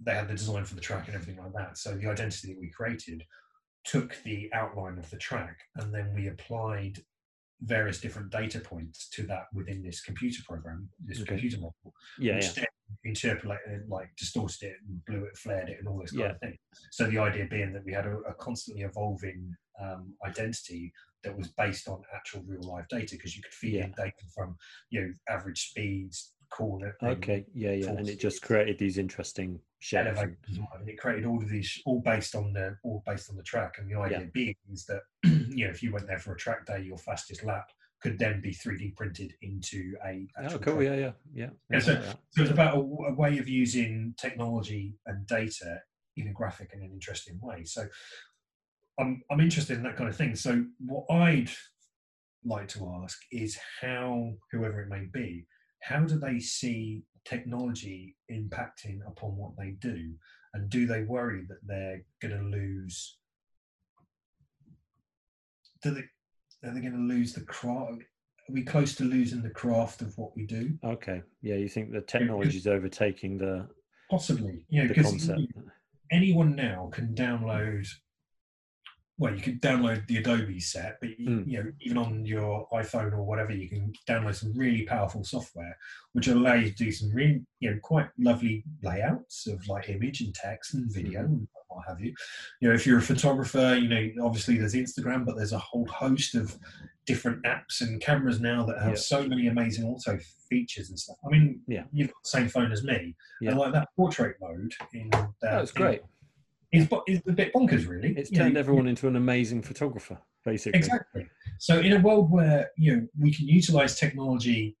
they 0.00 0.14
had 0.14 0.28
the 0.28 0.34
design 0.34 0.64
for 0.64 0.74
the 0.74 0.80
track 0.80 1.06
and 1.06 1.14
everything 1.14 1.42
like 1.42 1.52
that. 1.52 1.78
So 1.78 1.94
the 1.94 2.08
identity 2.08 2.48
that 2.48 2.60
we 2.60 2.70
created 2.70 3.22
took 3.84 4.16
the 4.24 4.50
outline 4.52 4.98
of 4.98 5.08
the 5.10 5.18
track, 5.18 5.60
and 5.76 5.94
then 5.94 6.12
we 6.14 6.28
applied 6.28 6.98
various 7.64 8.00
different 8.00 8.30
data 8.30 8.60
points 8.60 9.08
to 9.10 9.22
that 9.24 9.44
within 9.52 9.82
this 9.82 10.00
computer 10.02 10.42
program, 10.46 10.88
this 11.04 11.18
Okay. 11.20 11.28
computer 11.28 11.58
model, 11.58 11.94
yeah, 12.18 12.36
which 12.36 12.44
yeah. 12.46 12.52
then 12.56 12.66
interpolated, 13.04 13.88
like 13.88 14.10
distorted 14.16 14.62
it, 14.62 14.76
and 14.86 15.04
blew 15.04 15.24
it, 15.24 15.36
flared 15.36 15.68
it, 15.68 15.78
and 15.78 15.88
all 15.88 16.00
this 16.00 16.10
kind 16.12 16.24
Yeah. 16.24 16.30
of 16.32 16.40
thing. 16.40 16.58
So 16.90 17.06
the 17.06 17.18
idea 17.18 17.46
being 17.46 17.72
that 17.72 17.84
we 17.84 17.92
had 17.92 18.06
a, 18.06 18.18
a 18.20 18.34
constantly 18.34 18.82
evolving 18.84 19.54
um, 19.80 20.14
identity 20.26 20.92
that 21.24 21.36
was 21.36 21.48
based 21.52 21.88
on 21.88 22.02
actual 22.14 22.42
real 22.42 22.62
life 22.62 22.86
data 22.90 23.16
because 23.16 23.36
you 23.36 23.42
could 23.42 23.54
feed 23.54 23.76
in 23.76 23.92
data 23.96 24.12
from 24.34 24.56
you 24.90 25.00
know 25.00 25.12
average 25.28 25.70
speeds, 25.70 26.34
corner, 26.50 26.94
Okay, 27.02 27.46
yeah, 27.54 27.72
yeah, 27.72 27.90
and 27.92 28.08
it 28.08 28.20
just 28.20 28.42
created 28.42 28.78
these 28.78 28.98
interesting 28.98 29.58
shapes. 29.78 30.06
elevators 30.06 30.58
and 30.78 30.88
it 30.88 30.98
created 30.98 31.24
all 31.24 31.42
of 31.42 31.48
these 31.48 31.80
all 31.86 32.00
based 32.00 32.34
on 32.34 32.52
the 32.52 32.76
all 32.84 33.02
based 33.06 33.30
on 33.30 33.36
the 33.36 33.42
track 33.42 33.76
and 33.78 33.90
the 33.90 33.98
idea 33.98 34.20
Yeah. 34.20 34.26
being 34.34 34.54
is 34.70 34.84
that 34.86 35.00
you? 35.58 35.66
Know 35.66 35.70
if 35.70 35.82
you 35.82 35.92
went 35.92 36.06
there 36.06 36.18
for 36.18 36.32
a 36.32 36.36
track 36.36 36.66
day 36.66 36.80
your 36.82 36.98
fastest 36.98 37.44
lap 37.44 37.70
could 38.00 38.18
then 38.18 38.40
be 38.40 38.50
3d 38.50 38.96
printed 38.96 39.34
into 39.42 39.94
a 40.04 40.26
Oh, 40.36 40.58
cool. 40.58 40.82
Yeah, 40.82 40.94
yeah, 40.94 41.12
yeah. 41.32 41.50
Yeah, 41.70 41.78
so- 41.78 42.02
so 42.30 42.42
it's 42.42 42.50
about 42.50 42.76
a 42.76 42.80
way 43.14 43.38
of 43.38 43.48
using 43.48 44.14
technology 44.18 44.96
and 45.06 45.26
data 45.26 45.80
in 46.16 46.28
a 46.28 46.32
graphic 46.32 46.70
and 46.72 46.82
an 46.82 46.90
interesting 46.92 47.38
way. 47.40 47.64
So 47.64 47.86
I'm, 48.98 49.22
I'm 49.30 49.40
interested 49.40 49.76
in 49.76 49.82
that 49.84 49.96
kind 49.96 50.08
of 50.08 50.16
thing. 50.16 50.34
So 50.34 50.64
what 50.78 51.04
i'd 51.10 51.50
like 52.44 52.68
to 52.68 53.00
ask 53.02 53.18
is 53.30 53.56
how 53.80 54.32
whoever 54.50 54.82
it 54.82 54.88
may 54.88 55.06
be 55.12 55.46
how 55.80 56.00
do 56.00 56.18
they 56.18 56.38
see 56.38 57.02
technology 57.24 58.16
impacting 58.30 58.98
upon 59.06 59.36
what 59.36 59.52
they 59.58 59.70
do? 59.80 60.12
And 60.54 60.68
do 60.68 60.86
they 60.86 61.02
worry 61.02 61.44
that 61.48 61.58
they're 61.66 62.02
going 62.20 62.36
to 62.38 62.56
lose 62.56 63.18
do 65.82 65.90
they 65.90 66.68
are 66.68 66.74
they 66.74 66.80
going 66.80 66.92
to 66.92 67.14
lose 67.14 67.32
the 67.32 67.42
craft 67.42 68.02
are 68.48 68.52
we 68.52 68.62
close 68.62 68.94
to 68.96 69.04
losing 69.04 69.42
the 69.42 69.50
craft 69.50 70.02
of 70.02 70.16
what 70.18 70.34
we 70.34 70.44
do? 70.44 70.76
Okay, 70.84 71.22
yeah, 71.42 71.54
you 71.54 71.68
think 71.68 71.92
the 71.92 72.00
technology 72.00 72.56
is 72.56 72.66
overtaking 72.66 73.38
the 73.38 73.68
possibly 74.10 74.66
you 74.68 74.82
know 74.82 74.88
because 74.88 75.30
anyone 76.10 76.54
now 76.54 76.90
can 76.92 77.14
download 77.14 77.86
well 79.18 79.34
you 79.34 79.42
can 79.42 79.58
download 79.60 80.06
the 80.06 80.16
adobe 80.16 80.58
set 80.58 80.96
but 81.00 81.10
you, 81.18 81.28
Mm. 81.28 81.46
you 81.46 81.62
know 81.62 81.70
even 81.80 81.98
on 81.98 82.24
your 82.24 82.66
iphone 82.74 83.12
or 83.12 83.22
whatever 83.22 83.52
you 83.52 83.68
can 83.68 83.92
download 84.08 84.34
some 84.34 84.52
really 84.54 84.84
powerful 84.84 85.22
software 85.22 85.76
which 86.12 86.28
allow 86.28 86.54
you 86.54 86.70
to 86.70 86.74
do 86.76 86.90
some 86.90 87.10
really 87.12 87.42
you 87.60 87.70
know 87.70 87.78
quite 87.82 88.08
lovely 88.18 88.64
layouts 88.82 89.46
of 89.46 89.66
like 89.68 89.88
image 89.90 90.20
and 90.22 90.34
text 90.34 90.74
and 90.74 90.92
video 90.92 91.20
Mm-hmm. 91.22 91.32
and 91.34 91.48
what 91.68 91.84
have 91.88 92.00
you 92.00 92.12
you 92.60 92.68
know 92.68 92.74
if 92.74 92.86
you're 92.86 92.98
a 92.98 93.02
photographer 93.02 93.78
you 93.80 93.88
know 93.88 94.26
obviously 94.26 94.56
there's 94.58 94.74
instagram 94.74 95.24
but 95.24 95.36
there's 95.36 95.52
a 95.52 95.58
whole 95.58 95.86
host 95.86 96.34
of 96.34 96.58
different 97.06 97.42
apps 97.44 97.80
and 97.80 98.00
cameras 98.00 98.40
now 98.40 98.64
that 98.64 98.78
have 98.80 98.90
Yeah. 98.90 98.96
so 98.96 99.26
many 99.26 99.46
amazing 99.48 99.84
auto 99.86 100.18
features 100.50 100.88
and 100.90 100.98
stuff 100.98 101.16
i 101.26 101.28
mean 101.30 101.60
Yeah. 101.66 101.84
you've 101.92 102.08
got 102.08 102.22
the 102.24 102.28
same 102.30 102.48
phone 102.48 102.72
as 102.72 102.82
me 102.84 103.14
Yeah. 103.40 103.50
and 103.50 103.58
like 103.58 103.72
that 103.72 103.88
portrait 103.96 104.36
mode 104.40 104.72
in 104.94 105.08
that 105.10 105.30
That 105.40 105.60
was 105.60 105.72
great. 105.72 106.02
Is, 106.72 106.88
is 107.06 107.20
a 107.28 107.32
bit 107.32 107.52
bonkers, 107.52 107.86
really. 107.86 108.14
It's 108.16 108.30
You 108.30 108.38
know, 108.38 108.44
turned 108.44 108.56
everyone 108.56 108.86
into 108.86 109.06
an 109.08 109.16
amazing 109.16 109.62
photographer, 109.62 110.18
basically. 110.44 110.78
Exactly. 110.78 111.28
So, 111.58 111.80
in 111.80 111.92
a 111.92 112.00
world 112.00 112.30
where 112.30 112.70
you 112.76 112.96
know 112.96 113.06
we 113.18 113.32
can 113.32 113.46
utilize 113.46 113.98
technology 113.98 114.76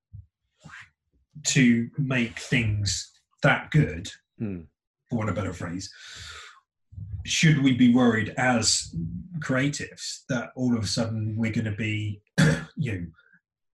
to 1.48 1.88
make 1.98 2.38
things 2.38 3.12
that 3.42 3.70
good, 3.70 4.10
Hmm. 4.38 4.62
for 5.08 5.16
want 5.18 5.30
of 5.30 5.36
a 5.36 5.40
better 5.40 5.52
phrase, 5.52 5.90
should 7.24 7.62
we 7.62 7.76
be 7.76 7.94
worried 7.94 8.34
as 8.36 8.94
creatives 9.38 10.24
that 10.28 10.50
all 10.56 10.76
of 10.76 10.82
a 10.82 10.86
sudden 10.86 11.36
we're 11.36 11.52
going 11.52 11.64
to 11.64 11.72
be, 11.72 12.20
you 12.76 12.92
know, 12.92 13.06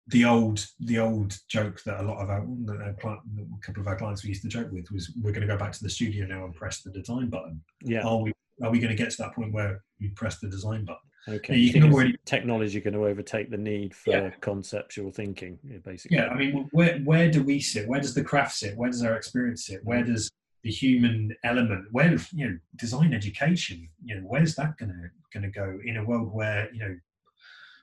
the 0.07 0.25
old 0.25 0.65
the 0.81 0.99
old 0.99 1.37
joke 1.47 1.81
that 1.83 1.99
a 1.99 2.03
lot 2.03 2.21
of 2.21 2.29
our, 2.29 2.45
that 2.65 2.81
our 2.81 2.93
client, 2.93 3.21
a 3.39 3.65
couple 3.65 3.81
of 3.81 3.87
our 3.87 3.95
clients 3.95 4.23
we 4.23 4.29
used 4.29 4.43
to 4.43 4.47
joke 4.47 4.71
with 4.71 4.91
was 4.91 5.11
we're 5.21 5.31
going 5.31 5.41
to 5.45 5.51
go 5.51 5.57
back 5.57 5.71
to 5.71 5.83
the 5.83 5.89
studio 5.89 6.25
now 6.27 6.45
and 6.45 6.53
press 6.53 6.81
the 6.81 6.91
design 6.91 7.29
button. 7.29 7.61
Yeah. 7.81 8.05
Are 8.05 8.21
we 8.21 8.31
are 8.63 8.71
we 8.71 8.79
going 8.79 8.95
to 8.95 8.95
get 8.95 9.11
to 9.11 9.17
that 9.17 9.33
point 9.33 9.51
where 9.51 9.83
you 9.97 10.11
press 10.15 10.39
the 10.39 10.47
design 10.47 10.85
button? 10.85 11.01
Okay. 11.27 11.55
you 11.55 11.73
can 11.73 11.91
already- 11.91 12.15
technology 12.25 12.79
going 12.79 12.93
to 12.93 13.05
overtake 13.05 13.49
the 13.49 13.57
need 13.57 13.95
for 13.95 14.11
Yeah. 14.11 14.29
conceptual 14.41 15.11
thinking, 15.11 15.57
basically. 15.83 16.17
Yeah, 16.17 16.27
I 16.27 16.37
mean, 16.37 16.69
where 16.71 16.99
where 16.99 17.31
do 17.31 17.41
we 17.43 17.59
sit? 17.59 17.87
Where 17.87 17.99
does 17.99 18.13
the 18.13 18.23
craft 18.23 18.55
sit? 18.55 18.77
Where 18.77 18.91
does 18.91 19.03
our 19.03 19.15
experience 19.15 19.65
sit? 19.65 19.83
Where 19.83 20.03
mm-hmm. 20.03 20.13
does 20.13 20.29
the 20.63 20.71
human 20.71 21.35
element? 21.43 21.87
Where 21.91 22.15
you 22.31 22.49
know 22.49 22.57
design 22.75 23.11
education? 23.13 23.89
You 24.03 24.21
know, 24.21 24.27
where's 24.27 24.53
that 24.55 24.77
gonna 24.77 25.09
gonna 25.33 25.49
go 25.49 25.79
in 25.83 25.97
a 25.97 26.05
world 26.05 26.31
where 26.31 26.71
you 26.71 26.79
know 26.79 26.95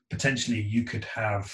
potentially 0.08 0.60
you 0.60 0.84
could 0.84 1.04
have 1.04 1.52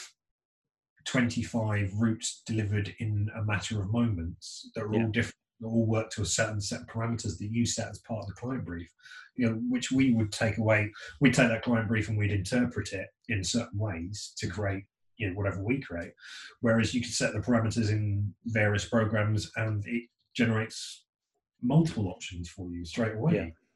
25 1.07 1.93
routes 1.95 2.43
delivered 2.47 2.95
in 2.99 3.29
a 3.37 3.43
matter 3.43 3.81
of 3.81 3.91
moments 3.93 4.71
that 4.75 4.83
are 4.85 4.93
Yeah. 4.95 5.05
all 5.05 5.11
different 5.11 5.35
that 5.61 5.67
all 5.67 5.87
work 5.87 6.09
to 6.11 6.23
a 6.23 6.25
certain 6.27 6.61
set 6.61 6.83
of 6.83 6.87
parameters 6.87 7.37
that 7.39 7.51
you 7.51 7.67
set 7.67 7.89
as 7.89 7.99
part 7.99 8.21
of 8.21 8.29
the 8.29 8.33
client 8.35 8.65
brief 8.65 8.89
you 9.35 9.45
know 9.51 9.57
which 9.69 9.91
we 9.91 10.13
would 10.13 10.31
take 10.31 10.57
away 10.59 10.89
we'd 11.21 11.35
take 11.35 11.49
that 11.49 11.63
client 11.63 11.89
brief 11.89 12.09
and 12.09 12.17
we'd 12.17 12.31
interpret 12.31 12.93
it 12.93 13.09
in 13.29 13.43
certain 13.43 13.77
ways 13.77 14.33
to 14.37 14.47
create 14.47 14.85
you 15.17 15.29
know 15.29 15.35
whatever 15.35 15.61
we 15.61 15.81
create 15.81 16.13
whereas 16.61 16.95
you 16.95 17.01
could 17.01 17.11
set 17.13 17.33
the 17.33 17.41
parameters 17.41 17.91
in 17.91 18.33
various 18.47 18.85
programs 18.85 19.51
and 19.57 19.85
it 19.89 20.05
generates 20.33 21.07
multiple 21.61 22.07
options 22.07 22.49
for 22.49 22.71
you 22.71 22.85
straight 22.85 23.17
away 23.17 23.35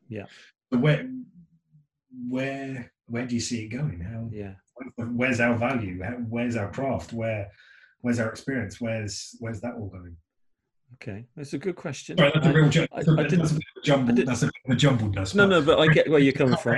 Yeah, 0.08 0.20
yeah. 0.20 0.26
so 0.72 0.78
where 0.78 1.10
where 2.28 2.91
where 3.06 3.26
do 3.26 3.34
you 3.34 3.40
see 3.40 3.64
it 3.64 3.68
going 3.68 4.00
how 4.00 4.28
Yeah. 4.32 4.54
where's 4.96 5.40
our 5.40 5.56
value 5.56 6.02
How, 6.02 6.12
where's 6.28 6.56
our 6.56 6.70
craft 6.70 7.12
where 7.12 7.48
where's 8.00 8.18
our 8.20 8.28
experience 8.28 8.80
where's 8.80 9.36
where's 9.40 9.60
that 9.60 9.74
all 9.74 9.88
going 9.88 10.16
Okay. 11.00 11.24
That's 11.34 11.54
a 11.54 11.58
good 11.58 11.74
question. 11.74 12.18
Sorry, 12.18 12.30
that's 12.34 12.46
a 12.46 12.52
real 12.52 12.68
ju- 12.68 12.82
I- 12.92 12.96
that's 12.96 13.08
a 13.08 13.12
I 13.12 13.16
bit- 13.16 13.30
didn't- 13.30 13.50
a 13.50 13.54
bit 13.54 13.62
of 13.76 13.82
a 13.82 13.82
jumble 13.82 14.14
that's 14.14 14.42
a 14.42 14.46
bit 14.46 14.54
of 14.66 15.34
a 15.34 15.36
No, 15.38 15.46
no, 15.46 15.62
but 15.62 15.78
I 15.80 15.86
get 15.90 16.06
where 16.10 16.20
you're 16.20 16.34
coming 16.34 16.56
from. 16.58 16.76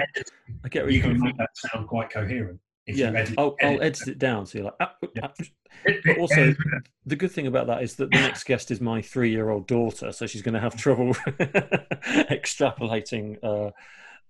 I 0.63 0.69
get 0.69 0.85
where 0.85 0.93
you 0.93 0.99
you're 0.99 1.09
can 1.09 1.17
coming 1.19 1.23
make 1.25 1.35
from. 1.35 1.39
that 1.39 1.57
sound 1.57 1.89
quite 1.89 2.11
coherent 2.11 2.61
if 2.87 2.97
Yeah, 2.97 3.09
edit, 3.11 3.35
I'll, 3.37 3.57
I'll 3.61 3.83
edit 3.83 3.83
edit 4.03 4.09
it 4.09 4.19
down 4.21 4.47
so 4.47 4.59
you're 4.59 4.65
like. 4.67 4.75
"Ah, 4.81 4.97
Yeah. 5.17 5.27
ah." 5.27 5.33
But 6.05 6.19
also, 6.19 6.55
the 7.05 7.17
good 7.17 7.33
thing 7.33 7.49
about 7.49 7.67
that 7.67 7.83
is 7.83 7.97
that 7.97 8.13
the 8.13 8.19
next 8.21 8.45
guest 8.45 8.71
is 8.71 8.81
my 8.81 9.03
three-year-old 9.03 9.67
daughter, 9.67 10.13
so 10.13 10.27
she's 10.29 10.43
going 10.43 10.55
to 10.55 10.61
have 10.61 10.77
trouble 10.77 11.13
extrapolating 12.31 13.39
uh, 13.43 13.71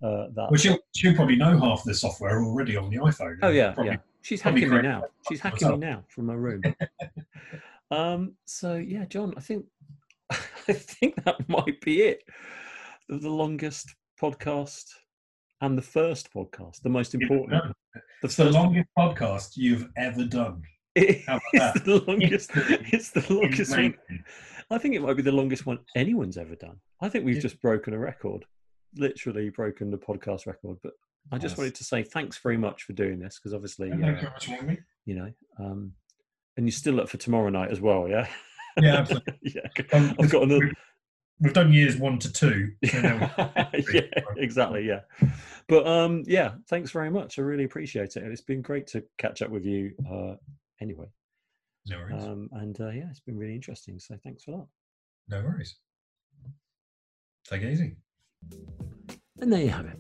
uh, 0.03 0.27
that. 0.35 0.49
well 0.51 0.57
she'll, 0.57 0.79
she'll 0.95 1.15
probably 1.15 1.37
know 1.37 1.59
half 1.59 1.83
the 1.85 1.95
software 1.95 2.43
already 2.43 2.77
on 2.77 2.91
the 2.91 2.97
iphone 2.97 3.37
Oh 3.43 3.51
yeah, 3.51 3.73
probably, 3.73 3.93
yeah. 3.93 3.99
She's 4.23 4.41
hacking 4.41 4.71
me 4.71 4.81
now. 4.83 5.05
She's 5.29 5.43
myself. 5.45 5.61
hacking 5.61 5.81
me 5.81 5.87
now 5.87 6.05
from 6.09 6.29
her 6.29 6.37
room. 6.39 6.63
um. 7.91 8.35
So 8.45 8.77
yeah, 8.77 9.05
John, 9.05 9.35
I 9.37 9.41
think 9.41 9.67
I 10.31 10.73
think 10.73 11.23
that 11.25 11.49
might 11.49 11.81
be 11.83 12.03
it. 12.03 12.23
The, 13.09 13.19
the 13.19 13.31
longest 13.31 13.95
podcast 14.21 14.85
and 15.61 15.77
the 15.77 15.83
first 15.83 16.33
podcast, 16.33 16.83
the 16.83 16.89
most 16.89 17.15
Yeah, 17.15 17.21
important. 17.23 17.53
no. 17.65 18.01
The 18.23 18.29
the 18.45 18.51
longest 18.51 18.89
podcast 18.99 19.51
you've 19.57 19.89
ever 19.97 20.25
done 20.25 20.63
How 21.27 21.37
about 21.37 21.43
it's 21.53 21.73
that? 21.75 21.85
the 21.85 22.05
longest. 22.07 22.51
It's 22.55 23.11
the 23.11 23.27
longest 23.33 23.71
one. 23.73 23.95
I 24.71 24.79
think 24.79 24.95
it 24.95 25.03
might 25.03 25.17
be 25.17 25.23
the 25.23 25.33
longest 25.33 25.67
one 25.67 25.79
anyone's 25.95 26.39
ever 26.39 26.55
done. 26.57 26.81
I 27.03 27.09
think 27.11 27.25
we've 27.27 27.35
Yeah. 27.37 27.43
just 27.43 27.61
broken 27.61 27.93
a 27.93 27.99
record, 27.99 28.47
literally 28.97 29.51
broken 29.51 29.91
the 29.91 29.99
podcast 29.99 30.47
record. 30.47 30.79
But 30.83 30.93
I 31.33 31.39
just 31.39 31.53
Yes. 31.53 31.59
wanted 31.59 31.75
to 31.77 31.85
say 31.85 32.03
thanks 32.03 32.39
very 32.39 32.57
much 32.57 32.83
for 32.85 32.93
doing 32.93 33.19
this 33.19 33.39
because 33.39 33.55
obviously, 33.55 33.91
Thank 33.91 34.03
you 34.23 34.29
uh, 34.29 34.31
much 34.31 34.47
for 34.47 34.65
me. 34.65 34.79
you 35.05 35.15
know, 35.15 35.33
um, 35.59 35.93
and 36.57 36.67
you're 36.67 36.73
still 36.73 37.01
up 37.01 37.09
for 37.09 37.17
tomorrow 37.17 37.49
night 37.49 37.71
as 37.71 37.81
well, 37.81 38.09
yeah. 38.09 38.29
yeah 38.81 38.97
absolutely 38.99 39.35
yeah, 39.43 39.85
Um, 39.93 40.15
I've 40.21 40.31
got 40.31 40.43
another. 40.45 40.71
we've 41.41 41.53
done 41.53 41.73
years 41.73 41.97
one 41.97 42.19
to 42.21 42.33
two 42.33 42.73
so 42.85 42.99
yeah, 43.93 44.01
exactly. 44.37 44.87
Yeah, 44.87 45.01
but 45.69 45.87
um, 45.87 46.23
yeah, 46.27 46.55
thanks 46.69 46.91
very 46.91 47.11
much. 47.11 47.39
I 47.39 47.43
really 47.43 47.65
appreciate 47.65 48.17
it. 48.17 48.23
It's 48.25 48.41
been 48.41 48.63
great 48.63 48.87
to 48.89 49.03
catch 49.19 49.43
up 49.43 49.51
with 49.51 49.65
you. 49.65 49.93
Uh, 50.11 50.35
anyway, 50.81 51.07
no 51.87 51.99
worries 51.99 52.25
um, 52.25 52.49
and 52.53 52.81
uh, 52.81 52.91
yeah, 52.91 53.09
it's 53.11 53.21
been 53.21 53.37
really 53.39 53.55
interesting. 53.55 53.99
So 53.99 54.17
thanks 54.23 54.45
for 54.45 54.53
that. 54.53 55.37
no 55.37 55.43
worries 55.45 55.77
take 57.47 57.61
it 57.63 57.71
easy 57.73 57.95
And 59.41 59.53
there 59.53 59.63
you 59.63 59.71
have 59.71 59.87
it. 59.87 59.99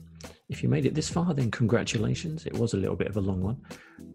If 0.48 0.62
you 0.62 0.68
made 0.68 0.86
it 0.86 0.94
this 0.94 1.08
far, 1.08 1.34
then 1.34 1.50
congratulations. 1.50 2.46
It 2.46 2.54
was 2.54 2.74
a 2.74 2.76
little 2.76 2.96
bit 2.96 3.08
of 3.08 3.16
a 3.16 3.20
long 3.20 3.40
one. 3.40 3.60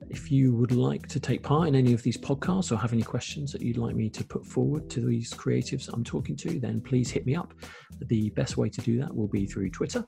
If 0.09 0.31
you 0.31 0.55
would 0.55 0.71
like 0.71 1.07
to 1.07 1.19
take 1.19 1.43
part 1.43 1.67
in 1.67 1.75
any 1.75 1.93
of 1.93 2.01
these 2.01 2.17
podcasts 2.17 2.71
or 2.71 2.77
have 2.77 2.93
any 2.93 3.03
questions 3.03 3.51
that 3.51 3.61
you'd 3.61 3.77
like 3.77 3.95
me 3.95 4.09
to 4.11 4.23
put 4.23 4.45
forward 4.45 4.89
to 4.91 5.01
these 5.01 5.31
creatives 5.33 5.89
I'm 5.91 6.03
talking 6.03 6.35
to, 6.37 6.59
then 6.59 6.81
please 6.81 7.11
hit 7.11 7.25
me 7.25 7.35
up. 7.35 7.53
The 8.07 8.29
best 8.31 8.57
way 8.57 8.69
to 8.69 8.81
do 8.81 8.99
that 8.99 9.13
will 9.13 9.27
be 9.27 9.45
through 9.45 9.71
Twitter. 9.71 10.05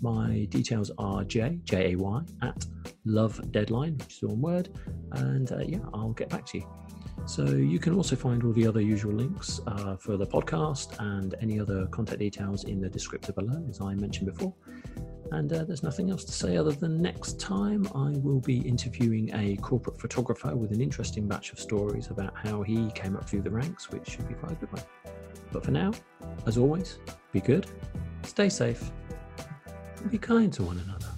My 0.00 0.46
details 0.48 0.90
are 0.98 1.22
J, 1.24 1.60
J 1.64 1.92
A 1.92 1.96
Y, 1.96 2.22
at 2.42 2.66
love 3.04 3.40
deadline, 3.52 3.98
which 3.98 4.14
is 4.14 4.22
one 4.22 4.40
word. 4.40 4.70
And 5.12 5.50
uh, 5.52 5.58
yeah, 5.66 5.80
I'll 5.92 6.12
get 6.12 6.30
back 6.30 6.46
to 6.46 6.58
you. 6.58 6.83
So 7.26 7.46
you 7.46 7.78
can 7.78 7.94
also 7.94 8.16
find 8.16 8.44
all 8.44 8.52
the 8.52 8.66
other 8.66 8.82
usual 8.82 9.14
links 9.14 9.60
uh, 9.66 9.96
for 9.96 10.16
the 10.16 10.26
podcast 10.26 11.00
and 11.00 11.34
any 11.40 11.58
other 11.58 11.86
contact 11.86 12.18
details 12.18 12.64
in 12.64 12.80
the 12.80 12.88
descriptor 12.88 13.34
below, 13.34 13.64
as 13.68 13.80
I 13.80 13.94
mentioned 13.94 14.26
before. 14.26 14.52
And 15.32 15.50
uh, 15.52 15.64
there's 15.64 15.82
nothing 15.82 16.10
else 16.10 16.24
to 16.24 16.32
say 16.32 16.58
other 16.58 16.72
than 16.72 17.00
next 17.00 17.40
time 17.40 17.88
I 17.94 18.10
will 18.18 18.40
be 18.40 18.58
interviewing 18.58 19.34
a 19.34 19.56
corporate 19.56 19.98
photographer 19.98 20.54
with 20.54 20.72
an 20.72 20.82
interesting 20.82 21.26
batch 21.26 21.50
of 21.50 21.58
stories 21.58 22.08
about 22.10 22.34
how 22.36 22.62
he 22.62 22.90
came 22.90 23.16
up 23.16 23.28
through 23.28 23.42
the 23.42 23.50
ranks, 23.50 23.90
which 23.90 24.10
should 24.10 24.28
be 24.28 24.34
quite 24.34 24.52
a 24.52 24.56
good 24.56 24.72
one. 24.72 24.82
But 25.50 25.64
for 25.64 25.70
now, 25.70 25.92
as 26.46 26.58
always, 26.58 26.98
be 27.32 27.40
good, 27.40 27.66
stay 28.22 28.50
safe, 28.50 28.90
and 29.96 30.10
be 30.10 30.18
kind 30.18 30.52
to 30.52 30.62
one 30.62 30.78
another. 30.78 31.13